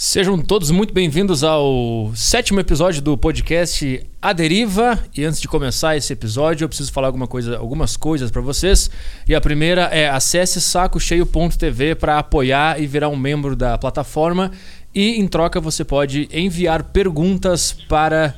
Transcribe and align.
Sejam 0.00 0.38
todos 0.38 0.70
muito 0.70 0.94
bem-vindos 0.94 1.42
ao 1.42 2.12
sétimo 2.14 2.60
episódio 2.60 3.02
do 3.02 3.18
podcast 3.18 4.00
A 4.22 4.32
Deriva. 4.32 4.96
E 5.12 5.24
antes 5.24 5.40
de 5.40 5.48
começar 5.48 5.96
esse 5.96 6.12
episódio, 6.12 6.64
eu 6.64 6.68
preciso 6.68 6.92
falar 6.92 7.08
alguma 7.08 7.26
coisa, 7.26 7.58
algumas 7.58 7.96
coisas 7.96 8.30
para 8.30 8.40
vocês. 8.40 8.88
E 9.28 9.34
a 9.34 9.40
primeira 9.40 9.86
é 9.86 10.08
acesse 10.08 10.60
sacocheio.tv 10.60 11.96
para 11.96 12.16
apoiar 12.16 12.80
e 12.80 12.86
virar 12.86 13.08
um 13.08 13.16
membro 13.16 13.56
da 13.56 13.76
plataforma. 13.76 14.52
E 14.94 15.18
em 15.18 15.26
troca 15.26 15.60
você 15.60 15.84
pode 15.84 16.28
enviar 16.32 16.84
perguntas 16.84 17.72
para 17.72 18.36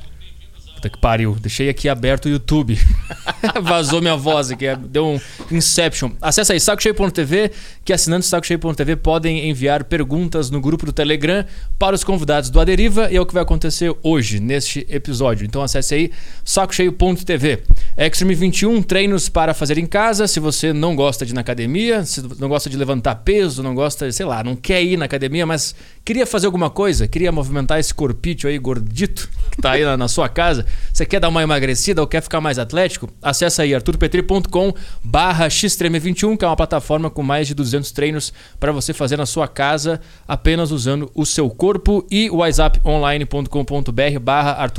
Puta 0.81 0.89
que 0.89 0.97
pariu. 0.97 1.37
Deixei 1.39 1.69
aqui 1.69 1.87
aberto 1.87 2.25
o 2.25 2.29
YouTube. 2.29 2.75
Vazou 3.61 4.01
minha 4.01 4.15
voz 4.15 4.49
aqui. 4.49 4.65
Deu 4.89 5.05
um 5.05 5.21
Inception. 5.51 6.09
Acesse 6.19 6.53
aí 6.53 6.59
sacocheio.tv, 6.59 7.51
que 7.85 7.93
assinantes 7.93 8.27
sacocheio.tv 8.27 8.95
podem 8.95 9.47
enviar 9.47 9.83
perguntas 9.83 10.49
no 10.49 10.59
grupo 10.59 10.87
do 10.87 10.91
Telegram 10.91 11.45
para 11.77 11.95
os 11.95 12.03
convidados 12.03 12.49
do 12.49 12.59
Aderiva 12.59 13.11
e 13.11 13.15
é 13.15 13.21
o 13.21 13.27
que 13.27 13.33
vai 13.33 13.43
acontecer 13.43 13.95
hoje, 14.01 14.39
neste 14.39 14.83
episódio. 14.89 15.45
Então 15.45 15.61
acesse 15.61 15.93
aí 15.93 16.11
sacocheio.tv. 16.43 17.61
Extreme 17.95 18.33
21, 18.33 18.81
treinos 18.81 19.29
para 19.29 19.53
fazer 19.53 19.77
em 19.77 19.85
casa. 19.85 20.27
Se 20.27 20.39
você 20.39 20.73
não 20.73 20.95
gosta 20.95 21.27
de 21.27 21.31
ir 21.31 21.35
na 21.35 21.41
academia, 21.41 22.03
se 22.05 22.23
não 22.39 22.49
gosta 22.49 22.71
de 22.71 22.75
levantar 22.75 23.15
peso, 23.17 23.61
não 23.61 23.75
gosta, 23.75 24.11
sei 24.11 24.25
lá, 24.25 24.43
não 24.43 24.55
quer 24.55 24.81
ir 24.81 24.97
na 24.97 25.05
academia, 25.05 25.45
mas 25.45 25.75
queria 26.03 26.25
fazer 26.25 26.47
alguma 26.47 26.69
coisa, 26.69 27.07
queria 27.07 27.31
movimentar 27.31 27.79
esse 27.79 27.93
corpite 27.93 28.47
aí 28.47 28.57
gordito 28.57 29.29
que 29.51 29.61
tá 29.61 29.71
aí 29.71 29.83
na, 29.83 29.97
na 29.97 30.07
sua 30.07 30.29
casa, 30.29 30.65
você 30.91 31.05
quer 31.05 31.19
dar 31.19 31.27
uma 31.29 31.43
emagrecida 31.43 32.01
ou 32.01 32.07
quer 32.07 32.21
ficar 32.21 32.39
mais 32.39 32.57
atlético? 32.57 33.09
Acesse 33.21 33.61
aí 33.61 33.75
arturpetri.com 33.75 34.73
barra 35.03 35.47
xtreme21, 35.47 36.37
que 36.37 36.45
é 36.45 36.47
uma 36.47 36.55
plataforma 36.55 37.09
com 37.09 37.21
mais 37.21 37.47
de 37.47 37.53
200 37.53 37.91
treinos 37.91 38.33
para 38.59 38.71
você 38.71 38.93
fazer 38.93 39.17
na 39.17 39.25
sua 39.25 39.47
casa, 39.47 39.99
apenas 40.27 40.71
usando 40.71 41.11
o 41.13 41.25
seu 41.25 41.49
corpo 41.49 42.05
e 42.09 42.29
whatsapponline.com.br 42.29 44.19
barra 44.21 44.71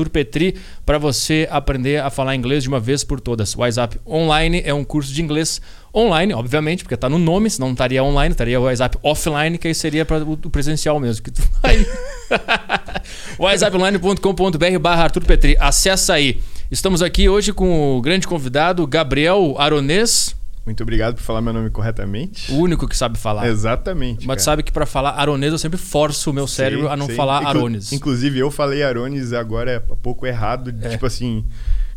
para 0.86 0.98
você 0.98 1.46
aprender 1.50 2.00
a 2.00 2.08
falar 2.08 2.34
inglês 2.34 2.62
de 2.62 2.68
uma 2.68 2.80
vez 2.80 3.04
por 3.04 3.20
todas. 3.20 3.54
WhatsApp 3.54 4.00
Online 4.06 4.62
é 4.64 4.72
um 4.72 4.84
curso 4.84 5.12
de 5.12 5.22
inglês 5.22 5.60
online, 5.94 6.32
obviamente, 6.32 6.82
porque 6.84 6.94
está 6.94 7.08
no 7.08 7.18
nome, 7.18 7.50
senão 7.50 7.68
não 7.68 7.72
estaria 7.72 8.02
online, 8.02 8.32
estaria 8.32 8.58
o 8.58 8.64
WhatsApp 8.64 8.98
offline, 9.02 9.58
que 9.58 9.68
aí 9.68 9.74
seria 9.74 10.04
para 10.04 10.22
o 10.22 10.36
presencial 10.50 10.98
mesmo. 10.98 11.22
Que 11.22 11.30
tu 11.30 11.42
vai... 11.62 11.86
whatsapponline.com.br 13.38 14.78
barra 14.80 15.04
Arthur 15.04 15.24
Petri. 15.24 15.56
Acessa 15.60 16.14
aí. 16.14 16.40
Estamos 16.70 17.02
aqui 17.02 17.28
hoje 17.28 17.52
com 17.52 17.98
o 17.98 18.00
grande 18.00 18.26
convidado 18.26 18.86
Gabriel 18.86 19.54
Aronês. 19.58 20.34
Muito 20.64 20.82
obrigado 20.82 21.16
por 21.16 21.22
falar 21.22 21.42
meu 21.42 21.52
nome 21.52 21.70
corretamente. 21.70 22.52
O 22.52 22.56
único 22.56 22.86
que 22.86 22.96
sabe 22.96 23.18
falar. 23.18 23.48
Exatamente. 23.48 24.26
Mas 24.26 24.38
tu 24.38 24.44
sabe 24.44 24.62
que 24.62 24.70
para 24.70 24.86
falar 24.86 25.10
Aronês 25.10 25.52
eu 25.52 25.58
sempre 25.58 25.76
forço 25.76 26.30
o 26.30 26.32
meu 26.32 26.46
cérebro 26.46 26.88
a 26.88 26.96
não 26.96 27.06
sim. 27.06 27.14
falar 27.14 27.42
Inclu 27.42 27.50
Arones. 27.50 27.92
Inclusive 27.92 28.38
eu 28.38 28.50
falei 28.50 28.82
Arones 28.82 29.32
agora 29.32 29.72
é 29.72 29.80
pouco 29.80 30.24
errado, 30.24 30.72
é. 30.82 30.90
tipo 30.90 31.04
assim, 31.04 31.44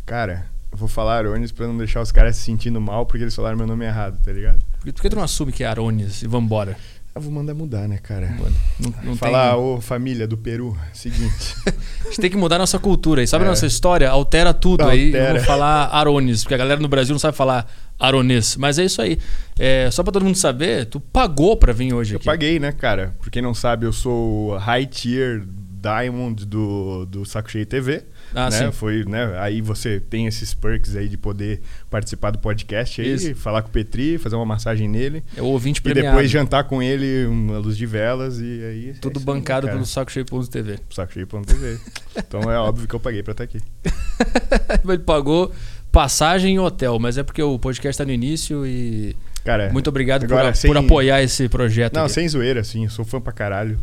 cara, 0.04 0.46
eu 0.76 0.78
vou 0.78 0.88
falar 0.88 1.16
Arones 1.16 1.50
pra 1.52 1.66
não 1.66 1.78
deixar 1.78 2.02
os 2.02 2.12
caras 2.12 2.36
se 2.36 2.42
sentindo 2.42 2.78
mal 2.78 3.06
porque 3.06 3.24
eles 3.24 3.34
falaram 3.34 3.56
meu 3.56 3.66
nome 3.66 3.86
errado, 3.86 4.20
tá 4.22 4.30
ligado? 4.30 4.58
Por 4.78 4.92
que 4.92 5.08
tu 5.08 5.16
não 5.16 5.22
assume 5.22 5.50
que 5.50 5.64
é 5.64 5.66
Arones 5.66 6.20
e 6.20 6.28
vambora? 6.28 6.76
Eu 7.14 7.22
vou 7.22 7.32
mandar 7.32 7.54
mudar, 7.54 7.88
né, 7.88 7.96
cara? 7.96 8.36
Não, 8.78 8.92
não 9.02 9.16
Falar, 9.16 9.54
tem... 9.54 9.58
ô 9.58 9.80
família 9.80 10.28
do 10.28 10.36
Peru, 10.36 10.76
seguinte. 10.92 11.56
a 12.04 12.08
gente 12.08 12.20
tem 12.20 12.28
que 12.28 12.36
mudar 12.36 12.56
a 12.56 12.58
nossa 12.58 12.78
cultura. 12.78 13.22
E 13.22 13.26
sabe 13.26 13.44
é. 13.44 13.46
a 13.46 13.50
nossa 13.50 13.64
história? 13.64 14.10
Altera 14.10 14.52
tudo 14.52 14.82
Altera. 14.82 14.92
aí. 14.92 15.14
Eu 15.14 15.36
vou 15.36 15.44
falar 15.44 15.86
Arones, 15.94 16.42
porque 16.42 16.52
a 16.52 16.58
galera 16.58 16.78
no 16.78 16.88
Brasil 16.88 17.14
não 17.14 17.18
sabe 17.18 17.34
falar 17.34 17.66
Arones. 17.98 18.58
Mas 18.58 18.78
é 18.78 18.84
isso 18.84 19.00
aí. 19.00 19.18
É, 19.58 19.90
só 19.90 20.02
pra 20.02 20.12
todo 20.12 20.26
mundo 20.26 20.36
saber, 20.36 20.84
tu 20.84 21.00
pagou 21.00 21.56
pra 21.56 21.72
vir 21.72 21.94
hoje 21.94 22.12
eu 22.12 22.18
aqui. 22.18 22.28
Eu 22.28 22.32
paguei, 22.32 22.58
né, 22.58 22.70
cara? 22.70 23.14
Por 23.18 23.30
quem 23.30 23.40
não 23.40 23.54
sabe, 23.54 23.86
eu 23.86 23.94
sou 23.94 24.54
high 24.58 24.84
tier 24.84 25.42
Diamond 25.80 26.44
do, 26.44 27.06
do 27.06 27.24
Saco 27.24 27.50
Cheio 27.50 27.64
TV. 27.64 28.04
Ah, 28.36 28.50
né? 28.50 28.70
Foi, 28.70 29.02
né? 29.06 29.34
Aí 29.38 29.62
você 29.62 29.98
tem 29.98 30.26
esses 30.26 30.52
perks 30.52 30.94
aí 30.94 31.08
de 31.08 31.16
poder 31.16 31.62
participar 31.88 32.30
do 32.30 32.38
podcast 32.38 33.00
aí, 33.00 33.14
Isso. 33.14 33.34
falar 33.34 33.62
com 33.62 33.68
o 33.68 33.72
Petri, 33.72 34.18
fazer 34.18 34.36
uma 34.36 34.44
massagem 34.44 34.86
nele. 34.86 35.24
É 35.34 35.40
o 35.40 35.46
ouvinte 35.46 35.80
premiado. 35.80 36.08
E 36.08 36.10
depois 36.10 36.30
jantar 36.30 36.64
com 36.64 36.82
ele 36.82 37.24
uma 37.24 37.56
luz 37.56 37.78
de 37.78 37.86
velas 37.86 38.38
e 38.38 38.62
aí... 38.62 38.90
É 38.90 38.92
Tudo 39.00 39.18
é 39.18 39.22
bancado 39.22 39.68
aí, 39.68 39.72
pelo 39.72 39.86
Saco 39.86 40.12
Cheio.tv. 40.12 40.78
Saco 40.90 41.14
Cheio.tv. 41.14 41.78
então 42.14 42.42
é 42.52 42.58
óbvio 42.58 42.86
que 42.86 42.94
eu 42.94 43.00
paguei 43.00 43.22
pra 43.22 43.32
estar 43.32 43.44
aqui. 43.44 43.58
Ele 44.86 44.98
pagou 44.98 45.50
passagem 45.90 46.56
e 46.56 46.58
hotel, 46.58 46.98
mas 46.98 47.16
é 47.16 47.22
porque 47.22 47.42
o 47.42 47.58
podcast 47.58 47.94
está 47.94 48.04
no 48.04 48.12
início 48.12 48.66
e... 48.66 49.16
Cara, 49.46 49.72
muito 49.72 49.88
obrigado 49.88 50.24
agora, 50.24 50.48
por, 50.48 50.56
sem... 50.56 50.68
por 50.68 50.76
apoiar 50.76 51.22
esse 51.22 51.48
projeto. 51.48 51.94
Não, 51.94 52.04
aqui. 52.04 52.12
sem 52.12 52.28
zoeira, 52.28 52.60
assim. 52.60 52.84
Eu 52.84 52.90
sou 52.90 53.04
fã 53.04 53.18
pra 53.18 53.32
caralho. 53.32 53.80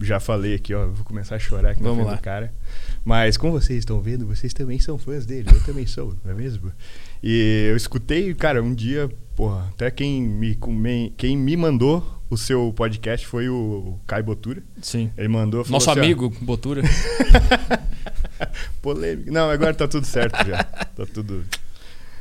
Já 0.00 0.20
falei 0.20 0.54
aqui, 0.54 0.74
ó. 0.74 0.86
Vou 0.86 1.04
começar 1.04 1.36
a 1.36 1.38
chorar 1.38 1.70
aqui 1.70 1.82
Vamos 1.82 2.06
lá. 2.06 2.14
do 2.14 2.20
cara. 2.20 2.52
Mas 3.08 3.38
como 3.38 3.54
vocês 3.54 3.78
estão 3.78 4.02
vendo, 4.02 4.26
vocês 4.26 4.52
também 4.52 4.78
são 4.78 4.98
fãs 4.98 5.24
dele. 5.24 5.48
Eu 5.50 5.64
também 5.64 5.86
sou, 5.86 6.14
não 6.22 6.30
é 6.30 6.34
mesmo? 6.34 6.70
E 7.22 7.68
eu 7.70 7.74
escutei, 7.74 8.34
cara, 8.34 8.62
um 8.62 8.74
dia, 8.74 9.08
porra, 9.34 9.66
até 9.70 9.90
quem 9.90 10.20
me, 10.20 10.54
quem 11.16 11.34
me 11.34 11.56
mandou 11.56 12.06
o 12.28 12.36
seu 12.36 12.70
podcast 12.76 13.26
foi 13.26 13.48
o 13.48 13.98
Kai 14.06 14.22
Botura. 14.22 14.62
Sim. 14.82 15.10
Ele 15.16 15.28
mandou. 15.28 15.64
Nosso 15.70 15.90
assim, 15.90 16.00
amigo 16.00 16.26
ó, 16.26 16.44
Botura. 16.44 16.82
Polêmico. 18.82 19.32
Não, 19.32 19.48
agora 19.48 19.72
tá 19.72 19.88
tudo 19.88 20.06
certo 20.06 20.46
já. 20.46 20.62
Tá 20.62 21.06
tudo. 21.06 21.46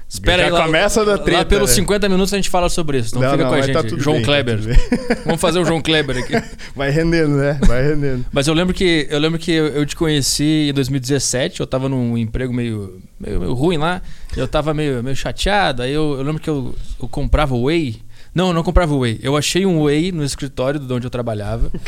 Espera 0.09 0.45
aí, 0.45 0.49
lá, 0.49 0.63
começa 0.63 1.03
da 1.03 1.17
treta, 1.17 1.39
lá 1.39 1.45
pelos 1.45 1.69
né? 1.69 1.75
50 1.75 2.07
minutos 2.07 2.33
a 2.33 2.37
gente 2.37 2.49
fala 2.49 2.69
sobre 2.69 2.99
isso. 2.99 3.09
Então 3.09 3.21
não, 3.21 3.31
fica 3.31 3.43
não, 3.43 3.49
com 3.49 3.55
a 3.55 3.61
gente. 3.61 3.73
Tá 3.73 3.97
João 4.01 4.15
bem, 4.15 4.25
tá 4.25 4.31
Kleber. 4.31 4.59
Tá 4.59 5.15
Vamos 5.25 5.41
fazer 5.41 5.59
o 5.59 5.65
João 5.65 5.81
Kleber 5.81 6.17
aqui. 6.17 6.33
Vai 6.73 6.89
rendendo, 6.91 7.35
né? 7.35 7.59
Vai 7.67 7.83
rendendo. 7.89 8.25
Mas 8.31 8.47
eu 8.47 8.53
lembro 8.53 8.73
que 8.73 9.05
eu 9.09 9.19
lembro 9.19 9.37
que 9.37 9.51
eu, 9.51 9.85
te 9.85 9.97
conheci 9.97 10.69
em 10.69 10.73
2017. 10.73 11.59
Eu 11.59 11.67
tava 11.67 11.89
num 11.89 12.17
emprego 12.17 12.53
meio, 12.53 13.01
meio, 13.19 13.39
meio 13.41 13.53
ruim 13.53 13.77
lá. 13.77 14.01
Eu 14.35 14.47
tava 14.47 14.73
meio, 14.73 15.03
meio 15.03 15.15
chateado. 15.15 15.81
Aí 15.81 15.91
eu, 15.91 16.15
eu 16.17 16.23
lembro 16.23 16.41
que 16.41 16.49
eu, 16.49 16.73
eu 17.01 17.09
comprava 17.09 17.53
whey. 17.57 18.01
Não, 18.33 18.47
eu 18.47 18.53
não 18.53 18.63
comprava 18.63 18.95
whey. 18.95 19.19
Eu 19.21 19.35
achei 19.35 19.65
um 19.65 19.83
whey 19.83 20.13
no 20.13 20.23
escritório 20.23 20.79
de 20.79 20.93
onde 20.93 21.05
eu 21.05 21.11
trabalhava. 21.11 21.69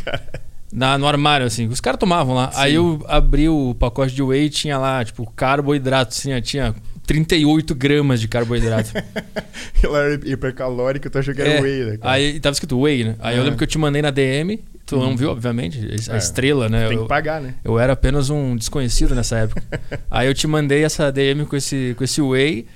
Na, 0.71 0.99
no 0.99 1.07
armário, 1.07 1.47
assim. 1.47 1.67
Os 1.67 1.79
caras 1.79 1.99
tomavam 1.99 2.35
lá. 2.35 2.51
Sim. 2.51 2.59
Aí 2.59 2.75
eu 2.75 3.03
abri 3.07 3.49
o 3.49 3.73
pacote 3.79 4.13
de 4.13 4.21
whey 4.21 4.45
e 4.45 4.49
tinha 4.49 4.77
lá, 4.77 5.03
tipo, 5.03 5.25
carboidrato. 5.35 6.13
Tinha, 6.13 6.39
tinha 6.41 6.75
38 7.09 7.73
gramas 7.73 8.21
de 8.21 8.27
carboidrato. 8.27 8.91
Ela 9.81 9.97
era 9.97 10.29
hipercalórica, 10.29 11.07
eu 11.07 11.11
tô 11.11 11.17
achando 11.17 11.33
que 11.33 11.41
era 11.41 11.53
é, 11.53 11.61
whey, 11.61 11.83
né? 11.83 11.97
Cara? 11.97 12.13
Aí 12.13 12.39
tava 12.39 12.53
escrito 12.53 12.79
whey, 12.79 13.03
né? 13.03 13.15
Aí 13.17 13.35
eu 13.35 13.43
lembro 13.43 13.57
que 13.57 13.63
eu 13.63 13.67
te 13.67 13.79
mandei 13.79 13.99
na 13.99 14.11
DM, 14.11 14.63
tu 14.85 14.97
não 14.97 15.07
uhum. 15.07 15.17
viu, 15.17 15.31
obviamente, 15.31 15.79
a 16.07 16.13
é, 16.13 16.17
estrela, 16.19 16.69
né? 16.69 16.87
Tem 16.87 16.97
eu, 16.97 17.03
que 17.03 17.09
pagar, 17.09 17.41
né? 17.41 17.55
Eu 17.63 17.79
era 17.79 17.93
apenas 17.93 18.29
um 18.29 18.55
desconhecido 18.55 19.15
nessa 19.15 19.39
época. 19.39 19.63
aí 20.11 20.27
eu 20.27 20.35
te 20.35 20.45
mandei 20.45 20.83
essa 20.83 21.11
DM 21.11 21.47
com 21.47 21.55
esse, 21.55 21.95
com 21.97 22.03
esse 22.03 22.21
whey. 22.21 22.67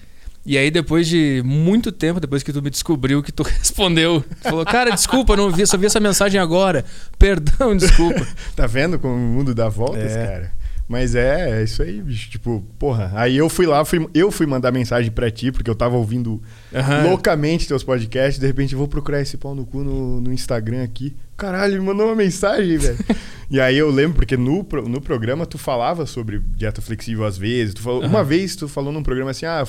E 0.44 0.58
aí, 0.58 0.72
depois 0.72 1.08
de 1.08 1.44
muito 1.46 1.92
tempo, 1.92 2.20
depois 2.20 2.42
que 2.42 2.52
tu 2.52 2.60
me 2.60 2.72
descobriu, 2.72 3.22
que 3.22 3.32
tu 3.32 3.44
respondeu. 3.46 4.26
Tu 4.42 4.50
falou, 4.50 4.66
cara, 4.66 4.90
desculpa, 4.90 5.38
não 5.38 5.52
vi, 5.52 5.68
só 5.68 5.78
vi 5.78 5.86
essa 5.86 6.00
mensagem 6.00 6.42
agora. 6.42 6.84
Perdão, 7.20 7.78
desculpa. 7.78 8.28
tá 8.56 8.66
vendo 8.66 8.98
como 8.98 9.14
o 9.14 9.20
mundo 9.20 9.54
dá 9.54 9.70
voltas, 9.70 10.12
é. 10.12 10.26
cara? 10.26 10.63
Mas 10.94 11.16
é, 11.16 11.60
é 11.60 11.64
isso 11.64 11.82
aí, 11.82 12.00
bicho. 12.04 12.30
Tipo, 12.30 12.64
porra. 12.78 13.12
Aí 13.16 13.36
eu 13.36 13.50
fui 13.50 13.66
lá, 13.66 13.84
fui, 13.84 14.08
eu 14.14 14.30
fui 14.30 14.46
mandar 14.46 14.72
mensagem 14.72 15.10
pra 15.10 15.32
ti, 15.32 15.52
porque 15.52 15.68
eu 15.68 15.74
tava 15.74 15.98
ouvindo 15.98 16.40
uhum. 16.72 17.10
loucamente 17.10 17.68
teus 17.68 17.84
podcasts. 17.84 18.40
De 18.40 18.46
repente 18.46 18.74
eu 18.74 18.78
vou 18.78 18.88
procurar 18.88 19.20
esse 19.20 19.36
pau 19.36 19.56
no 19.56 19.66
cu 19.66 19.80
no, 19.84 20.22
no 20.22 20.32
Instagram 20.32 20.84
aqui. 20.84 21.16
Caralho, 21.36 21.82
me 21.82 21.88
mandou 21.88 22.06
uma 22.06 22.16
mensagem, 22.16 22.78
velho. 22.78 22.96
e 23.50 23.60
aí 23.60 23.76
eu 23.76 23.90
lembro, 23.90 24.18
porque 24.18 24.38
no, 24.38 24.64
no 24.88 25.02
programa 25.02 25.48
tu 25.48 25.58
falava 25.58 26.06
sobre 26.06 26.38
dieta 26.56 26.80
flexível 26.80 27.26
às 27.26 27.40
vezes. 27.40 27.74
Tu 27.74 27.82
falou, 27.82 28.04
uhum. 28.04 28.08
Uma 28.08 28.24
vez 28.24 28.56
tu 28.56 28.68
falou 28.68 28.94
num 28.94 29.02
programa 29.02 29.32
assim, 29.32 29.48
ah, 29.48 29.66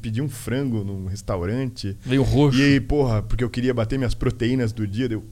pedi 0.00 0.22
um 0.22 0.28
frango 0.28 0.84
num 0.84 1.06
restaurante. 1.06 1.96
Veio 2.06 2.22
roxo. 2.22 2.60
E 2.60 2.62
aí, 2.62 2.80
porra, 2.80 3.22
porque 3.22 3.42
eu 3.42 3.50
queria 3.50 3.74
bater 3.74 3.98
minhas 3.98 4.14
proteínas 4.14 4.70
do 4.70 4.86
dia. 4.86 5.08
Deu, 5.08 5.24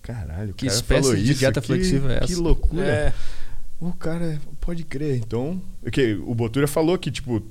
caralho, 0.00 0.54
que 0.54 0.64
espécie 0.66 1.14
de 1.14 1.32
isso, 1.32 1.40
dieta 1.40 1.60
que, 1.60 1.66
flexível 1.66 2.08
é 2.08 2.16
essa? 2.16 2.26
Que 2.26 2.34
loucura. 2.36 2.86
É. 2.86 3.12
O 3.80 3.92
cara 3.92 4.40
pode 4.60 4.84
crer. 4.84 5.16
Então, 5.16 5.60
que 5.92 6.14
o 6.14 6.34
Botura 6.34 6.66
falou 6.66 6.96
que 6.98 7.10
tipo 7.10 7.42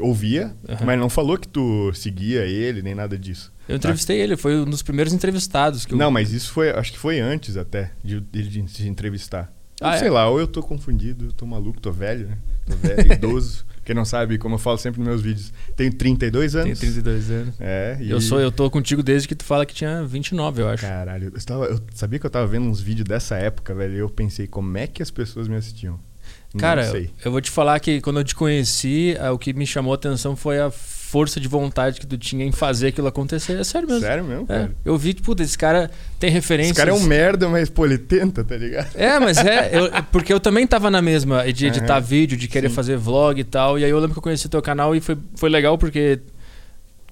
ouvia, 0.00 0.54
uhum. 0.66 0.86
mas 0.86 0.98
não 0.98 1.10
falou 1.10 1.36
que 1.36 1.46
tu 1.46 1.92
seguia 1.92 2.46
ele 2.46 2.80
nem 2.80 2.94
nada 2.94 3.18
disso. 3.18 3.52
Eu 3.68 3.76
entrevistei 3.76 4.18
ele, 4.20 4.36
foi 4.36 4.56
um 4.56 4.64
dos 4.64 4.82
primeiros 4.82 5.12
entrevistados 5.12 5.84
que 5.84 5.92
eu... 5.92 5.98
Não, 5.98 6.10
mas 6.10 6.32
isso 6.32 6.52
foi, 6.52 6.70
acho 6.70 6.92
que 6.92 6.98
foi 6.98 7.20
antes 7.20 7.56
até 7.56 7.92
de 8.02 8.20
de, 8.20 8.62
de 8.62 8.88
entrevistar. 8.88 9.52
Ah, 9.80 9.98
sei 9.98 10.08
é? 10.08 10.10
lá, 10.10 10.28
ou 10.28 10.40
eu 10.40 10.46
tô 10.46 10.62
confundido, 10.62 11.26
eu 11.26 11.32
tô 11.32 11.44
maluco, 11.46 11.80
tô 11.80 11.92
velho, 11.92 12.28
né? 12.28 12.38
Tô 12.66 12.76
velho, 12.76 13.12
idoso. 13.12 13.66
Quem 13.84 13.94
não 13.94 14.04
sabe, 14.04 14.38
como 14.38 14.54
eu 14.54 14.58
falo 14.58 14.78
sempre 14.78 15.00
nos 15.00 15.08
meus 15.08 15.22
vídeos, 15.22 15.52
tenho 15.76 15.92
32 15.92 16.56
anos. 16.56 16.78
Tenho 16.78 16.92
32 16.92 17.30
anos. 17.30 17.54
É, 17.60 17.98
e... 18.00 18.10
eu 18.10 18.20
sou, 18.20 18.40
eu 18.40 18.50
tô 18.50 18.70
contigo 18.70 19.02
desde 19.02 19.28
que 19.28 19.34
tu 19.34 19.44
fala 19.44 19.66
que 19.66 19.74
tinha 19.74 20.02
29, 20.04 20.62
eu 20.62 20.68
acho. 20.68 20.82
Caralho, 20.82 21.30
eu, 21.32 21.36
estava, 21.36 21.66
eu 21.66 21.78
sabia 21.94 22.18
que 22.18 22.26
eu 22.26 22.30
tava 22.30 22.46
vendo 22.46 22.66
uns 22.66 22.80
vídeos 22.80 23.06
dessa 23.06 23.36
época, 23.36 23.74
velho, 23.74 23.94
e 23.94 23.98
eu 23.98 24.08
pensei, 24.08 24.46
como 24.46 24.76
é 24.78 24.86
que 24.86 25.02
as 25.02 25.10
pessoas 25.10 25.48
me 25.48 25.56
assistiam? 25.56 26.00
Cara, 26.56 26.90
eu 27.24 27.32
vou 27.32 27.40
te 27.40 27.50
falar 27.50 27.80
que 27.80 28.00
quando 28.00 28.20
eu 28.20 28.24
te 28.24 28.34
conheci, 28.34 29.16
o 29.32 29.38
que 29.38 29.52
me 29.52 29.66
chamou 29.66 29.92
a 29.92 29.96
atenção 29.96 30.36
foi 30.36 30.60
a 30.60 30.70
força 31.14 31.38
de 31.38 31.46
vontade 31.46 32.00
que 32.00 32.08
tu 32.08 32.18
tinha 32.18 32.44
em 32.44 32.50
fazer 32.50 32.88
aquilo 32.88 33.06
acontecer. 33.06 33.52
É 33.52 33.62
sério 33.62 33.86
mesmo. 33.86 34.02
Sério 34.02 34.24
mesmo, 34.24 34.46
é. 34.48 34.68
Eu 34.84 34.98
vi, 34.98 35.14
tipo, 35.14 35.40
esse 35.40 35.56
cara 35.56 35.88
tem 36.18 36.28
referências. 36.28 36.76
Esse 36.76 36.84
cara 36.84 36.90
é 36.90 36.92
um 36.92 37.04
merda, 37.06 37.48
mas, 37.48 37.70
pô, 37.70 37.86
ele 37.86 37.98
tenta, 37.98 38.42
tá 38.42 38.56
ligado? 38.56 38.88
É, 38.96 39.20
mas 39.20 39.38
é. 39.38 39.70
Eu, 39.72 39.90
porque 40.10 40.32
eu 40.32 40.40
também 40.40 40.66
tava 40.66 40.90
na 40.90 41.00
mesma 41.00 41.44
de 41.52 41.66
editar 41.66 41.98
uhum. 41.98 42.02
vídeo, 42.02 42.36
de 42.36 42.48
querer 42.48 42.68
Sim. 42.68 42.74
fazer 42.74 42.96
vlog 42.96 43.40
e 43.40 43.44
tal. 43.44 43.78
E 43.78 43.84
aí 43.84 43.90
eu 43.90 43.98
lembro 44.00 44.12
que 44.12 44.18
eu 44.18 44.22
conheci 44.24 44.48
teu 44.48 44.60
canal 44.60 44.96
e 44.96 45.00
foi, 45.00 45.16
foi 45.36 45.48
legal 45.48 45.78
porque 45.78 46.18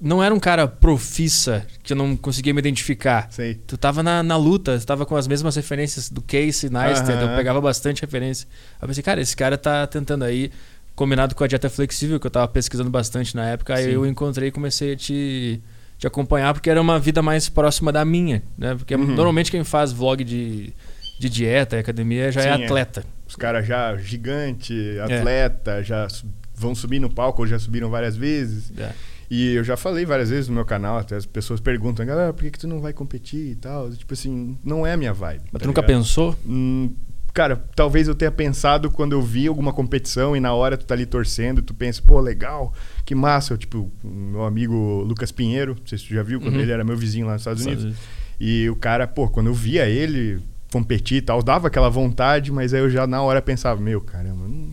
não 0.01 0.21
era 0.21 0.35
um 0.35 0.41
cara 0.41 0.67
profissa 0.67 1.65
que 1.81 1.93
eu 1.93 1.97
não 1.97 2.17
conseguia 2.17 2.53
me 2.53 2.59
identificar. 2.59 3.29
Sei. 3.31 3.55
Tu 3.55 3.79
tava 3.79 4.03
na, 4.03 4.21
na 4.21 4.37
luta, 4.37 4.77
tu 4.81 4.85
tava 4.85 5.07
com 5.07 5.15
as 5.15 5.29
mesmas 5.29 5.55
referências 5.55 6.11
do 6.11 6.21
Casey 6.21 6.69
Neistat, 6.69 7.23
uhum. 7.23 7.31
eu 7.31 7.37
pegava 7.37 7.61
bastante 7.61 8.03
referência. 8.03 8.49
Aí 8.73 8.79
eu 8.83 8.89
pensei, 8.89 9.03
cara, 9.05 9.21
esse 9.21 9.37
cara 9.37 9.57
tá 9.57 9.87
tentando 9.87 10.25
aí, 10.25 10.51
combinado 10.95 11.35
com 11.35 11.45
a 11.45 11.47
dieta 11.47 11.71
flexível, 11.71 12.21
que 12.21 12.27
eu 12.27 12.31
tava 12.31 12.49
pesquisando 12.49 12.91
bastante 12.91 13.35
na 13.35 13.47
época, 13.47 13.75
aí 13.75 13.85
Sim. 13.85 13.91
eu 13.91 14.07
encontrei 14.07 14.49
e 14.49 14.53
comecei 14.53 14.93
a 14.93 14.97
te, 14.97 15.63
te 15.99 16.07
acompanhar, 16.07 16.53
porque 16.53 16.71
era 16.71 16.81
uma 16.81 16.99
vida 16.99 17.23
mais 17.23 17.49
próxima 17.49 17.91
da 17.93 18.05
minha, 18.05 18.43
né? 18.57 18.75
Porque 18.75 18.95
uhum. 18.95 19.07
normalmente 19.07 19.51
quem 19.51 19.65
faz 19.65 19.93
vlog 19.93 20.23
de, 20.23 20.73
de 21.19 21.29
dieta 21.29 21.77
e 21.77 21.81
academia 21.81 22.31
já 22.31 22.43
é 22.43 22.57
Sim, 22.57 22.63
é 22.63 22.65
atleta. 22.65 23.01
É. 23.01 23.05
Os 23.29 23.37
caras 23.37 23.67
já 23.67 23.97
gigante, 23.97 24.75
é. 24.99 25.01
atleta, 25.01 25.73
é. 25.73 25.83
já 25.83 26.07
vão 26.55 26.75
subir 26.75 26.99
no 26.99 27.09
palco 27.09 27.43
ou 27.43 27.47
já 27.47 27.59
subiram 27.59 27.91
várias 27.91 28.17
vezes. 28.17 28.73
É. 28.79 28.93
E 29.31 29.55
eu 29.55 29.65
já 29.65 29.79
falei 29.79 30.05
várias 30.05 30.29
vezes 30.29 30.49
no 30.49 30.55
meu 30.55 30.65
canal, 30.67 30.99
até 30.99 31.17
as 31.17 31.25
pessoas 31.25 31.59
perguntam, 31.59 32.05
galera, 32.05 32.35
por 32.35 32.43
que, 32.43 32.51
que 32.51 32.59
tu 32.59 32.69
não 32.69 32.83
vai 32.83 32.93
competir 32.93 33.53
e 33.53 33.55
tal? 33.55 33.91
Tipo 33.91 34.13
assim, 34.13 34.59
não 34.63 34.87
é 34.87 34.93
a 34.93 34.97
minha 34.99 35.15
vibe. 35.15 35.45
Mas 35.51 35.53
tá 35.53 35.59
tu 35.61 35.67
nunca 35.69 35.83
pensou? 35.83 36.37
Hum, 36.47 36.95
cara, 37.33 37.57
talvez 37.75 38.09
eu 38.09 38.15
tenha 38.15 38.31
pensado 38.31 38.91
quando 38.91 39.13
eu 39.13 39.23
vi 39.23 39.47
alguma 39.47 39.73
competição 39.73 40.37
e 40.37 40.41
na 40.41 40.53
hora 40.53 40.77
tu 40.77 40.85
tá 40.85 40.95
ali 40.95 41.07
torcendo, 41.07 41.63
tu 41.63 41.75
pensa, 41.75 42.03
pô, 42.03 42.21
legal, 42.21 42.73
que 43.05 43.15
massa. 43.15 43.55
Eu, 43.55 43.59
tipo, 43.59 43.91
meu 44.03 44.45
amigo 44.45 45.03
Lucas 45.03 45.33
Pinheiro, 45.33 45.77
não 45.79 45.87
sei 45.87 45.99
se 45.99 46.07
tu 46.07 46.15
já 46.15 46.23
viu, 46.23 46.41
quando 46.41 46.55
uhum. 46.55 46.61
ele 46.61 46.73
era 46.73 46.85
meu 46.85 46.97
vizinho 46.97 47.27
lá 47.27 47.33
nos 47.33 47.43
Estados 47.43 47.65
Unidos. 47.65 47.85
Unidos. 47.85 48.01
E 48.41 48.69
o 48.69 48.77
cara, 48.77 49.07
pô, 49.07 49.29
quando 49.29 49.47
eu 49.47 49.55
via 49.55 49.87
ele 49.87 50.41
competir 50.73 51.19
e 51.19 51.23
tal, 51.23 51.43
dava 51.43 51.69
aquela 51.69 51.89
vontade, 51.89 52.51
mas 52.51 52.73
aí 52.73 52.81
eu 52.81 52.91
já 52.91 53.07
na 53.07 53.23
hora 53.23 53.43
pensava, 53.43 53.81
meu, 53.81 54.01
caramba, 54.01 54.49
não 54.49 54.73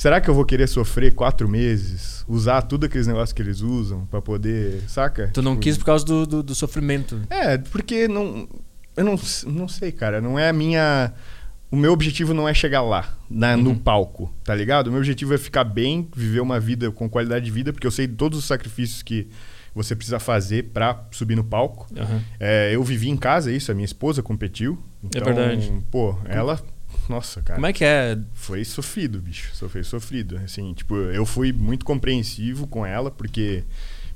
Será 0.00 0.18
que 0.18 0.30
eu 0.30 0.34
vou 0.34 0.46
querer 0.46 0.66
sofrer 0.66 1.12
quatro 1.12 1.46
meses? 1.46 2.24
Usar 2.26 2.62
tudo 2.62 2.86
aqueles 2.86 3.06
negócios 3.06 3.34
que 3.34 3.42
eles 3.42 3.60
usam 3.60 4.06
para 4.06 4.22
poder. 4.22 4.82
Saca? 4.88 5.28
Tu 5.30 5.42
não 5.42 5.52
tipo... 5.52 5.62
quis 5.64 5.76
por 5.76 5.84
causa 5.84 6.06
do, 6.06 6.26
do, 6.26 6.42
do, 6.42 6.54
sofrimento. 6.54 7.20
É, 7.28 7.58
porque 7.58 8.08
não. 8.08 8.48
Eu 8.96 9.04
não, 9.04 9.20
não 9.48 9.68
sei, 9.68 9.92
cara. 9.92 10.18
Não 10.18 10.38
é 10.38 10.48
a 10.48 10.54
minha. 10.54 11.12
O 11.70 11.76
meu 11.76 11.92
objetivo 11.92 12.34
não 12.34 12.48
é 12.48 12.54
chegar 12.54 12.82
lá, 12.82 13.16
na, 13.28 13.54
uhum. 13.54 13.62
no 13.62 13.76
palco, 13.76 14.32
tá 14.42 14.54
ligado? 14.54 14.88
O 14.88 14.90
meu 14.90 14.98
objetivo 14.98 15.34
é 15.34 15.38
ficar 15.38 15.64
bem, 15.64 16.08
viver 16.14 16.40
uma 16.40 16.58
vida 16.58 16.90
com 16.90 17.08
qualidade 17.08 17.44
de 17.44 17.50
vida, 17.50 17.72
porque 17.72 17.86
eu 17.86 17.90
sei 17.92 18.06
de 18.06 18.14
todos 18.14 18.38
os 18.38 18.44
sacrifícios 18.44 19.02
que 19.02 19.28
você 19.72 19.94
precisa 19.94 20.18
fazer 20.18 20.64
para 20.72 21.04
subir 21.12 21.36
no 21.36 21.44
palco. 21.44 21.86
Uhum. 21.96 22.20
É, 22.40 22.74
eu 22.74 22.82
vivi 22.82 23.08
em 23.08 23.16
casa, 23.16 23.52
isso, 23.52 23.70
a 23.70 23.74
minha 23.74 23.84
esposa 23.84 24.20
competiu. 24.20 24.78
É 25.04 25.18
então, 25.18 25.32
é 25.32 25.34
verdade. 25.34 25.72
Pô, 25.90 26.18
ela 26.24 26.60
nossa, 27.08 27.42
cara. 27.42 27.56
Como 27.56 27.66
é 27.66 27.72
que 27.72 27.84
é? 27.84 28.18
Foi 28.34 28.64
sofrido, 28.64 29.20
bicho. 29.20 29.52
Foi 29.68 29.82
sofrido. 29.82 30.36
Assim, 30.44 30.72
tipo, 30.74 30.94
eu 30.96 31.26
fui 31.26 31.52
muito 31.52 31.84
compreensivo 31.84 32.66
com 32.66 32.84
ela, 32.84 33.10
porque 33.10 33.64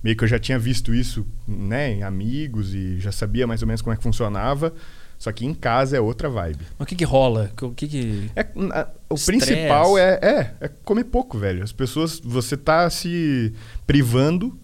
meio 0.02 0.16
que 0.16 0.24
eu 0.24 0.28
já 0.28 0.38
tinha 0.38 0.58
visto 0.58 0.94
isso, 0.94 1.26
né, 1.46 1.92
em 1.92 2.02
amigos 2.02 2.74
e 2.74 3.00
já 3.00 3.10
sabia 3.10 3.46
mais 3.46 3.62
ou 3.62 3.66
menos 3.66 3.82
como 3.82 3.92
é 3.92 3.96
que 3.96 4.02
funcionava. 4.02 4.72
Só 5.18 5.32
que 5.32 5.46
em 5.46 5.54
casa 5.54 5.96
é 5.96 6.00
outra 6.00 6.28
vibe. 6.28 6.64
Mas 6.78 6.86
o 6.86 6.88
que 6.88 6.96
que 6.96 7.04
rola? 7.04 7.50
O 7.62 7.70
que 7.70 7.88
que... 7.88 8.30
É, 8.36 8.46
o 9.08 9.14
Stress. 9.14 9.46
principal 9.46 9.96
é, 9.96 10.18
é, 10.22 10.54
é 10.60 10.68
comer 10.84 11.04
pouco, 11.04 11.38
velho. 11.38 11.62
As 11.62 11.72
pessoas... 11.72 12.20
Você 12.20 12.56
tá 12.56 12.88
se 12.90 13.52
privando 13.86 14.58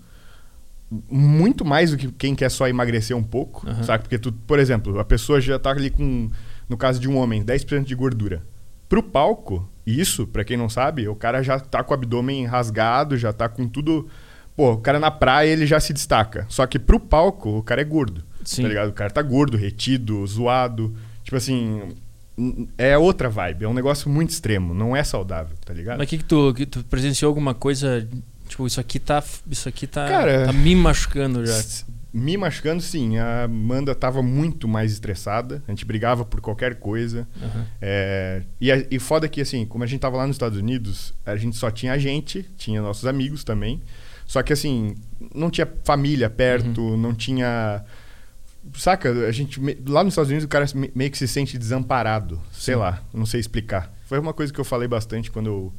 muito 1.08 1.64
mais 1.64 1.92
do 1.92 1.96
que 1.96 2.10
quem 2.12 2.34
quer 2.34 2.50
só 2.50 2.66
emagrecer 2.66 3.16
um 3.16 3.22
pouco, 3.22 3.66
uhum. 3.66 3.84
sabe? 3.84 4.02
Porque 4.02 4.18
tu, 4.18 4.32
por 4.32 4.58
exemplo, 4.58 4.98
a 4.98 5.04
pessoa 5.04 5.40
já 5.40 5.56
tá 5.58 5.70
ali 5.70 5.88
com 5.88 6.28
no 6.70 6.76
caso 6.76 7.00
de 7.00 7.08
um 7.08 7.16
homem, 7.16 7.44
10% 7.44 7.82
de 7.82 7.96
gordura. 7.96 8.42
Pro 8.88 9.02
palco, 9.02 9.68
isso, 9.84 10.24
para 10.24 10.44
quem 10.44 10.56
não 10.56 10.68
sabe, 10.68 11.08
o 11.08 11.16
cara 11.16 11.42
já 11.42 11.58
tá 11.58 11.82
com 11.82 11.92
o 11.92 11.94
abdômen 11.94 12.46
rasgado, 12.46 13.18
já 13.18 13.32
tá 13.32 13.48
com 13.48 13.68
tudo. 13.68 14.08
Pô, 14.54 14.74
o 14.74 14.78
cara 14.78 15.00
na 15.00 15.10
praia 15.10 15.50
ele 15.50 15.66
já 15.66 15.80
se 15.80 15.92
destaca. 15.92 16.46
Só 16.48 16.64
que 16.68 16.78
pro 16.78 17.00
palco, 17.00 17.58
o 17.58 17.62
cara 17.62 17.80
é 17.80 17.84
gordo. 17.84 18.22
Sim. 18.50 18.62
Tá 18.62 18.68
ligado? 18.68 18.88
O 18.88 18.92
cara 18.92 19.10
tá 19.10 19.22
gordo, 19.22 19.56
retido, 19.56 20.26
zoado. 20.26 20.92
Tipo 21.22 21.36
assim, 21.36 21.82
é 22.76 22.98
outra 22.98 23.28
vibe, 23.28 23.64
é 23.64 23.68
um 23.68 23.72
negócio 23.72 24.10
muito 24.10 24.30
extremo, 24.30 24.74
não 24.74 24.96
é 24.96 25.04
saudável, 25.04 25.56
tá 25.64 25.72
ligado? 25.72 25.98
Mas 25.98 26.08
que, 26.08 26.18
que 26.18 26.24
tu, 26.24 26.52
que 26.52 26.66
tu 26.66 26.82
presenciou 26.82 27.28
alguma 27.28 27.54
coisa, 27.54 28.08
tipo, 28.48 28.66
isso 28.66 28.80
aqui 28.80 28.98
tá, 28.98 29.22
isso 29.48 29.68
aqui 29.68 29.86
tá, 29.86 30.08
Cara, 30.08 30.46
tá 30.46 30.52
me 30.52 30.74
machucando 30.74 31.46
já. 31.46 31.62
Me 32.12 32.36
machucando, 32.36 32.82
sim. 32.82 33.18
A 33.18 33.44
Amanda 33.44 33.92
estava 33.92 34.20
muito 34.20 34.66
mais 34.66 34.90
estressada. 34.90 35.62
A 35.68 35.70
gente 35.70 35.84
brigava 35.84 36.24
por 36.24 36.40
qualquer 36.40 36.74
coisa. 36.74 37.28
Uhum. 37.40 37.64
É, 37.80 38.42
e, 38.60 38.68
e 38.90 38.98
foda 38.98 39.28
que, 39.28 39.40
assim, 39.40 39.64
como 39.64 39.84
a 39.84 39.86
gente 39.86 39.98
estava 39.98 40.16
lá 40.16 40.26
nos 40.26 40.34
Estados 40.34 40.58
Unidos, 40.58 41.14
a 41.24 41.36
gente 41.36 41.56
só 41.56 41.70
tinha 41.70 41.92
a 41.92 41.98
gente, 41.98 42.44
tinha 42.56 42.82
nossos 42.82 43.06
amigos 43.06 43.44
também. 43.44 43.80
Só 44.26 44.42
que, 44.42 44.52
assim, 44.52 44.96
não 45.32 45.50
tinha 45.50 45.68
família 45.84 46.28
perto, 46.28 46.80
uhum. 46.80 46.96
não 46.96 47.14
tinha. 47.14 47.84
Saca? 48.74 49.10
A 49.26 49.32
gente. 49.32 49.60
Lá 49.86 50.04
nos 50.04 50.12
Estados 50.12 50.30
Unidos, 50.30 50.44
o 50.44 50.48
cara 50.48 50.66
meio 50.94 51.10
que 51.10 51.18
se 51.18 51.28
sente 51.28 51.58
desamparado. 51.58 52.40
Sei 52.52 52.74
sim. 52.74 52.80
lá, 52.80 53.02
não 53.12 53.26
sei 53.26 53.40
explicar. 53.40 53.92
Foi 54.06 54.18
uma 54.18 54.32
coisa 54.32 54.52
que 54.52 54.60
eu 54.60 54.64
falei 54.64 54.88
bastante 54.88 55.30
quando 55.30 55.46
eu, 55.46 55.72